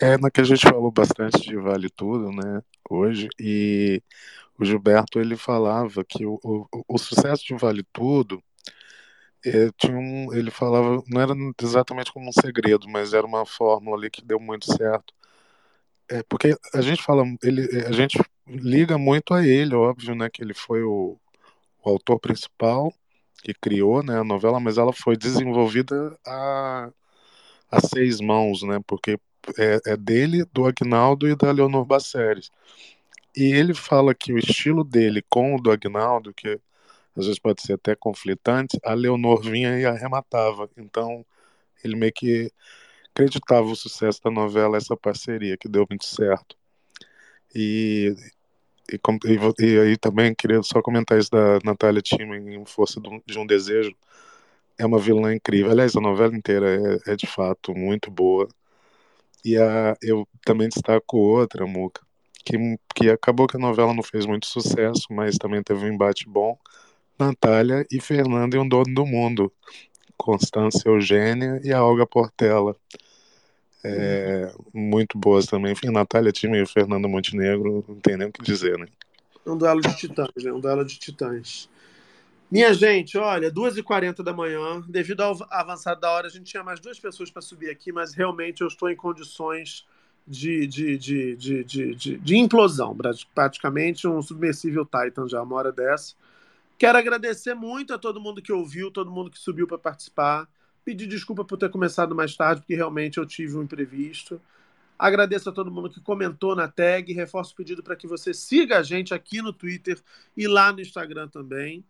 É, 0.00 0.18
na 0.18 0.30
que 0.30 0.40
a 0.40 0.44
gente 0.44 0.62
falou 0.68 0.90
bastante 0.90 1.40
de 1.40 1.56
Vale 1.56 1.88
Tudo, 1.90 2.30
né, 2.30 2.62
hoje, 2.90 3.28
e 3.38 4.02
o 4.58 4.64
Gilberto, 4.64 5.20
ele 5.20 5.36
falava 5.36 6.04
que 6.04 6.26
o, 6.26 6.38
o, 6.42 6.66
o 6.88 6.98
sucesso 6.98 7.44
de 7.44 7.54
Vale 7.54 7.84
Tudo, 7.92 8.42
é, 9.44 9.70
tinha 9.76 9.96
um, 9.96 10.32
ele 10.34 10.50
falava, 10.50 11.02
não 11.06 11.20
era 11.20 11.34
exatamente 11.62 12.12
como 12.12 12.28
um 12.28 12.32
segredo, 12.32 12.88
mas 12.88 13.12
era 13.12 13.26
uma 13.26 13.44
fórmula 13.46 13.96
ali 13.96 14.10
que 14.10 14.24
deu 14.24 14.40
muito 14.40 14.66
certo. 14.74 15.12
É, 16.08 16.22
porque 16.24 16.56
a 16.74 16.80
gente 16.82 17.02
fala, 17.02 17.24
ele, 17.42 17.62
a 17.86 17.92
gente 17.92 18.18
liga 18.46 18.98
muito 18.98 19.32
a 19.34 19.46
ele, 19.46 19.74
óbvio, 19.74 20.14
né, 20.14 20.28
que 20.30 20.42
ele 20.42 20.54
foi 20.54 20.82
o, 20.82 21.18
o 21.84 21.90
autor 21.90 22.18
principal 22.20 22.92
que 23.42 23.54
criou, 23.54 24.02
né, 24.02 24.18
a 24.20 24.24
novela, 24.24 24.60
mas 24.60 24.78
ela 24.78 24.92
foi 24.92 25.16
desenvolvida 25.16 26.18
a, 26.26 26.90
a 27.70 27.80
seis 27.80 28.20
mãos, 28.20 28.62
né, 28.62 28.80
porque 28.86 29.18
é, 29.58 29.92
é 29.92 29.96
dele, 29.96 30.44
do 30.52 30.66
Agnaldo 30.66 31.28
e 31.28 31.36
da 31.36 31.50
Leonor 31.50 31.84
Baceres. 31.84 32.50
E 33.36 33.44
ele 33.52 33.74
fala 33.74 34.14
que 34.14 34.32
o 34.32 34.38
estilo 34.38 34.84
dele 34.84 35.22
com 35.28 35.56
o 35.56 35.60
do 35.60 35.70
Agnaldo, 35.70 36.32
que 36.32 36.60
às 37.16 37.26
vezes 37.26 37.38
pode 37.38 37.62
ser 37.62 37.74
até 37.74 37.94
conflitante, 37.94 38.78
a 38.84 38.94
Leonor 38.94 39.40
vinha 39.42 39.78
e 39.78 39.86
arrematava. 39.86 40.68
Então, 40.76 41.24
ele 41.82 41.96
meio 41.96 42.12
que 42.12 42.50
acreditava 43.12 43.66
o 43.66 43.76
sucesso 43.76 44.20
da 44.24 44.30
novela, 44.30 44.76
essa 44.76 44.96
parceria, 44.96 45.56
que 45.56 45.68
deu 45.68 45.86
muito 45.88 46.04
certo. 46.06 46.56
E, 47.54 48.14
e, 48.92 48.96
e 48.96 49.66
e 49.66 49.78
aí 49.78 49.96
também 49.96 50.34
queria 50.34 50.62
só 50.62 50.82
comentar 50.82 51.18
isso 51.18 51.30
da 51.30 51.58
Natália 51.64 52.02
Timman 52.02 52.54
em 52.54 52.64
Força 52.66 53.00
de 53.26 53.38
um 53.38 53.46
Desejo. 53.46 53.94
É 54.78 54.84
uma 54.84 54.98
vilã 54.98 55.32
incrível. 55.34 55.70
Aliás, 55.70 55.94
a 55.96 56.00
novela 56.00 56.36
inteira 56.36 57.00
é, 57.06 57.12
é 57.12 57.16
de 57.16 57.26
fato 57.26 57.72
muito 57.74 58.10
boa. 58.10 58.48
E 59.44 59.58
a, 59.58 59.96
eu 60.02 60.26
também 60.44 60.68
destaco 60.68 61.18
outra, 61.18 61.66
Muca, 61.66 62.00
que, 62.44 62.56
que 62.94 63.10
acabou 63.10 63.46
que 63.46 63.56
a 63.56 63.60
novela 63.60 63.92
não 63.92 64.02
fez 64.02 64.24
muito 64.24 64.46
sucesso, 64.46 65.06
mas 65.10 65.36
também 65.36 65.62
teve 65.62 65.84
um 65.84 65.92
embate 65.92 66.28
bom. 66.28 66.58
Natália 67.18 67.86
e 67.90 68.00
Fernanda 68.00 68.56
e 68.56 68.60
um 68.60 68.68
Dono 68.68 68.94
do 68.94 69.06
Mundo. 69.06 69.52
Constância 70.16 70.88
Eugênia 70.88 71.60
e 71.62 71.72
a 71.72 71.84
Olga 71.84 72.06
Portela. 72.06 72.74
É, 73.84 74.50
muito 74.72 75.18
boas 75.18 75.44
também. 75.44 75.72
Enfim, 75.72 75.90
Natália 75.90 76.32
Timmy 76.32 76.62
e 76.62 76.66
Fernanda 76.66 77.06
Montenegro, 77.06 77.84
não 77.86 77.96
tem 77.96 78.16
nem 78.16 78.28
o 78.28 78.32
que 78.32 78.42
dizer, 78.42 78.78
né? 78.78 78.86
Um 79.46 79.58
duelo 79.58 79.82
de 79.82 79.94
titãs, 79.94 80.30
né? 80.42 80.52
Um 80.52 80.60
duelo 80.60 80.84
de 80.84 80.98
titãs. 80.98 81.68
Minha 82.54 82.72
gente, 82.72 83.18
olha, 83.18 83.50
2h40 83.50 84.22
da 84.22 84.32
manhã, 84.32 84.80
devido 84.88 85.22
ao 85.22 85.36
avançado 85.50 86.00
da 86.00 86.08
hora, 86.08 86.28
a 86.28 86.30
gente 86.30 86.44
tinha 86.44 86.62
mais 86.62 86.78
duas 86.78 87.00
pessoas 87.00 87.28
para 87.28 87.42
subir 87.42 87.68
aqui, 87.68 87.90
mas 87.90 88.14
realmente 88.14 88.60
eu 88.60 88.68
estou 88.68 88.88
em 88.88 88.94
condições 88.94 89.84
de, 90.24 90.64
de, 90.68 90.96
de, 90.96 91.34
de, 91.34 91.64
de, 91.64 91.94
de, 91.96 92.16
de 92.16 92.36
implosão, 92.36 92.96
praticamente 93.34 94.06
um 94.06 94.22
submersível 94.22 94.86
Titan 94.86 95.28
já, 95.28 95.42
uma 95.42 95.56
hora 95.56 95.72
dessa. 95.72 96.14
Quero 96.78 96.96
agradecer 96.96 97.54
muito 97.54 97.92
a 97.92 97.98
todo 97.98 98.20
mundo 98.20 98.40
que 98.40 98.52
ouviu, 98.52 98.88
todo 98.88 99.10
mundo 99.10 99.32
que 99.32 99.38
subiu 99.40 99.66
para 99.66 99.76
participar. 99.76 100.48
Pedir 100.84 101.08
desculpa 101.08 101.44
por 101.44 101.58
ter 101.58 101.70
começado 101.70 102.14
mais 102.14 102.36
tarde, 102.36 102.60
porque 102.60 102.76
realmente 102.76 103.18
eu 103.18 103.26
tive 103.26 103.56
um 103.56 103.64
imprevisto. 103.64 104.40
Agradeço 104.96 105.50
a 105.50 105.52
todo 105.52 105.72
mundo 105.72 105.90
que 105.90 106.00
comentou 106.00 106.54
na 106.54 106.68
tag. 106.68 107.12
Reforço 107.12 107.52
o 107.52 107.56
pedido 107.56 107.82
para 107.82 107.96
que 107.96 108.06
você 108.06 108.32
siga 108.32 108.78
a 108.78 108.82
gente 108.84 109.12
aqui 109.12 109.42
no 109.42 109.52
Twitter 109.52 110.00
e 110.36 110.46
lá 110.46 110.70
no 110.70 110.80
Instagram 110.80 111.26
também. 111.26 111.84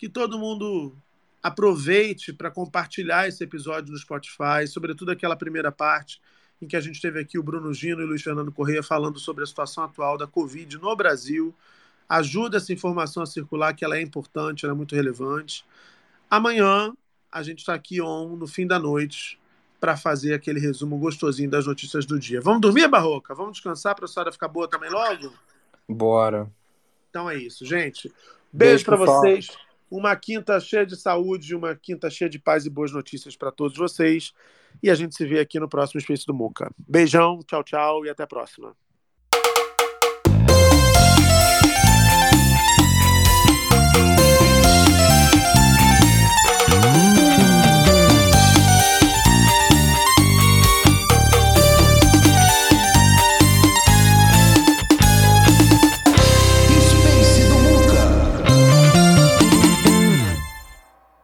Que 0.00 0.08
todo 0.08 0.38
mundo 0.38 0.96
aproveite 1.42 2.32
para 2.32 2.50
compartilhar 2.50 3.28
esse 3.28 3.44
episódio 3.44 3.92
no 3.92 3.98
Spotify, 3.98 4.66
sobretudo 4.66 5.10
aquela 5.10 5.36
primeira 5.36 5.70
parte 5.70 6.22
em 6.60 6.66
que 6.66 6.74
a 6.74 6.80
gente 6.80 7.02
teve 7.02 7.20
aqui 7.20 7.38
o 7.38 7.42
Bruno 7.42 7.70
Gino 7.74 8.00
e 8.00 8.04
o 8.04 8.06
Luiz 8.06 8.22
Fernando 8.22 8.50
Correia 8.50 8.82
falando 8.82 9.18
sobre 9.18 9.44
a 9.44 9.46
situação 9.46 9.84
atual 9.84 10.16
da 10.16 10.26
Covid 10.26 10.78
no 10.78 10.96
Brasil. 10.96 11.54
Ajuda 12.08 12.56
essa 12.56 12.72
informação 12.72 13.22
a 13.22 13.26
circular, 13.26 13.74
que 13.74 13.84
ela 13.84 13.98
é 13.98 14.00
importante, 14.00 14.64
ela 14.64 14.72
é 14.72 14.76
muito 14.76 14.96
relevante. 14.96 15.66
Amanhã 16.30 16.94
a 17.30 17.42
gente 17.42 17.58
está 17.58 17.74
aqui 17.74 18.00
on, 18.00 18.36
no 18.36 18.46
fim 18.46 18.66
da 18.66 18.78
noite, 18.78 19.38
para 19.78 19.98
fazer 19.98 20.32
aquele 20.32 20.60
resumo 20.60 20.96
gostosinho 20.96 21.50
das 21.50 21.66
notícias 21.66 22.06
do 22.06 22.18
dia. 22.18 22.40
Vamos 22.40 22.62
dormir, 22.62 22.88
Barroca? 22.88 23.34
Vamos 23.34 23.52
descansar 23.52 23.94
para 23.94 24.06
a 24.06 24.08
história 24.08 24.32
ficar 24.32 24.48
boa 24.48 24.66
também 24.66 24.88
logo? 24.88 25.30
Bora. 25.86 26.50
Então 27.10 27.28
é 27.28 27.36
isso, 27.36 27.66
gente. 27.66 28.08
Beijo 28.50 28.82
Beijo, 28.82 28.84
para 28.86 28.96
vocês. 28.96 29.48
Uma 29.90 30.14
quinta 30.14 30.58
cheia 30.60 30.86
de 30.86 30.96
saúde, 30.96 31.54
uma 31.54 31.74
quinta 31.74 32.08
cheia 32.08 32.30
de 32.30 32.38
paz 32.38 32.64
e 32.64 32.70
boas 32.70 32.92
notícias 32.92 33.36
para 33.36 33.50
todos 33.50 33.76
vocês. 33.76 34.32
E 34.82 34.88
a 34.88 34.94
gente 34.94 35.14
se 35.14 35.26
vê 35.26 35.40
aqui 35.40 35.58
no 35.58 35.68
próximo 35.68 36.00
Space 36.00 36.24
do 36.24 36.32
Muca. 36.32 36.70
Beijão, 36.78 37.40
tchau, 37.46 37.64
tchau 37.64 38.06
e 38.06 38.10
até 38.10 38.22
a 38.22 38.26
próxima. 38.26 38.76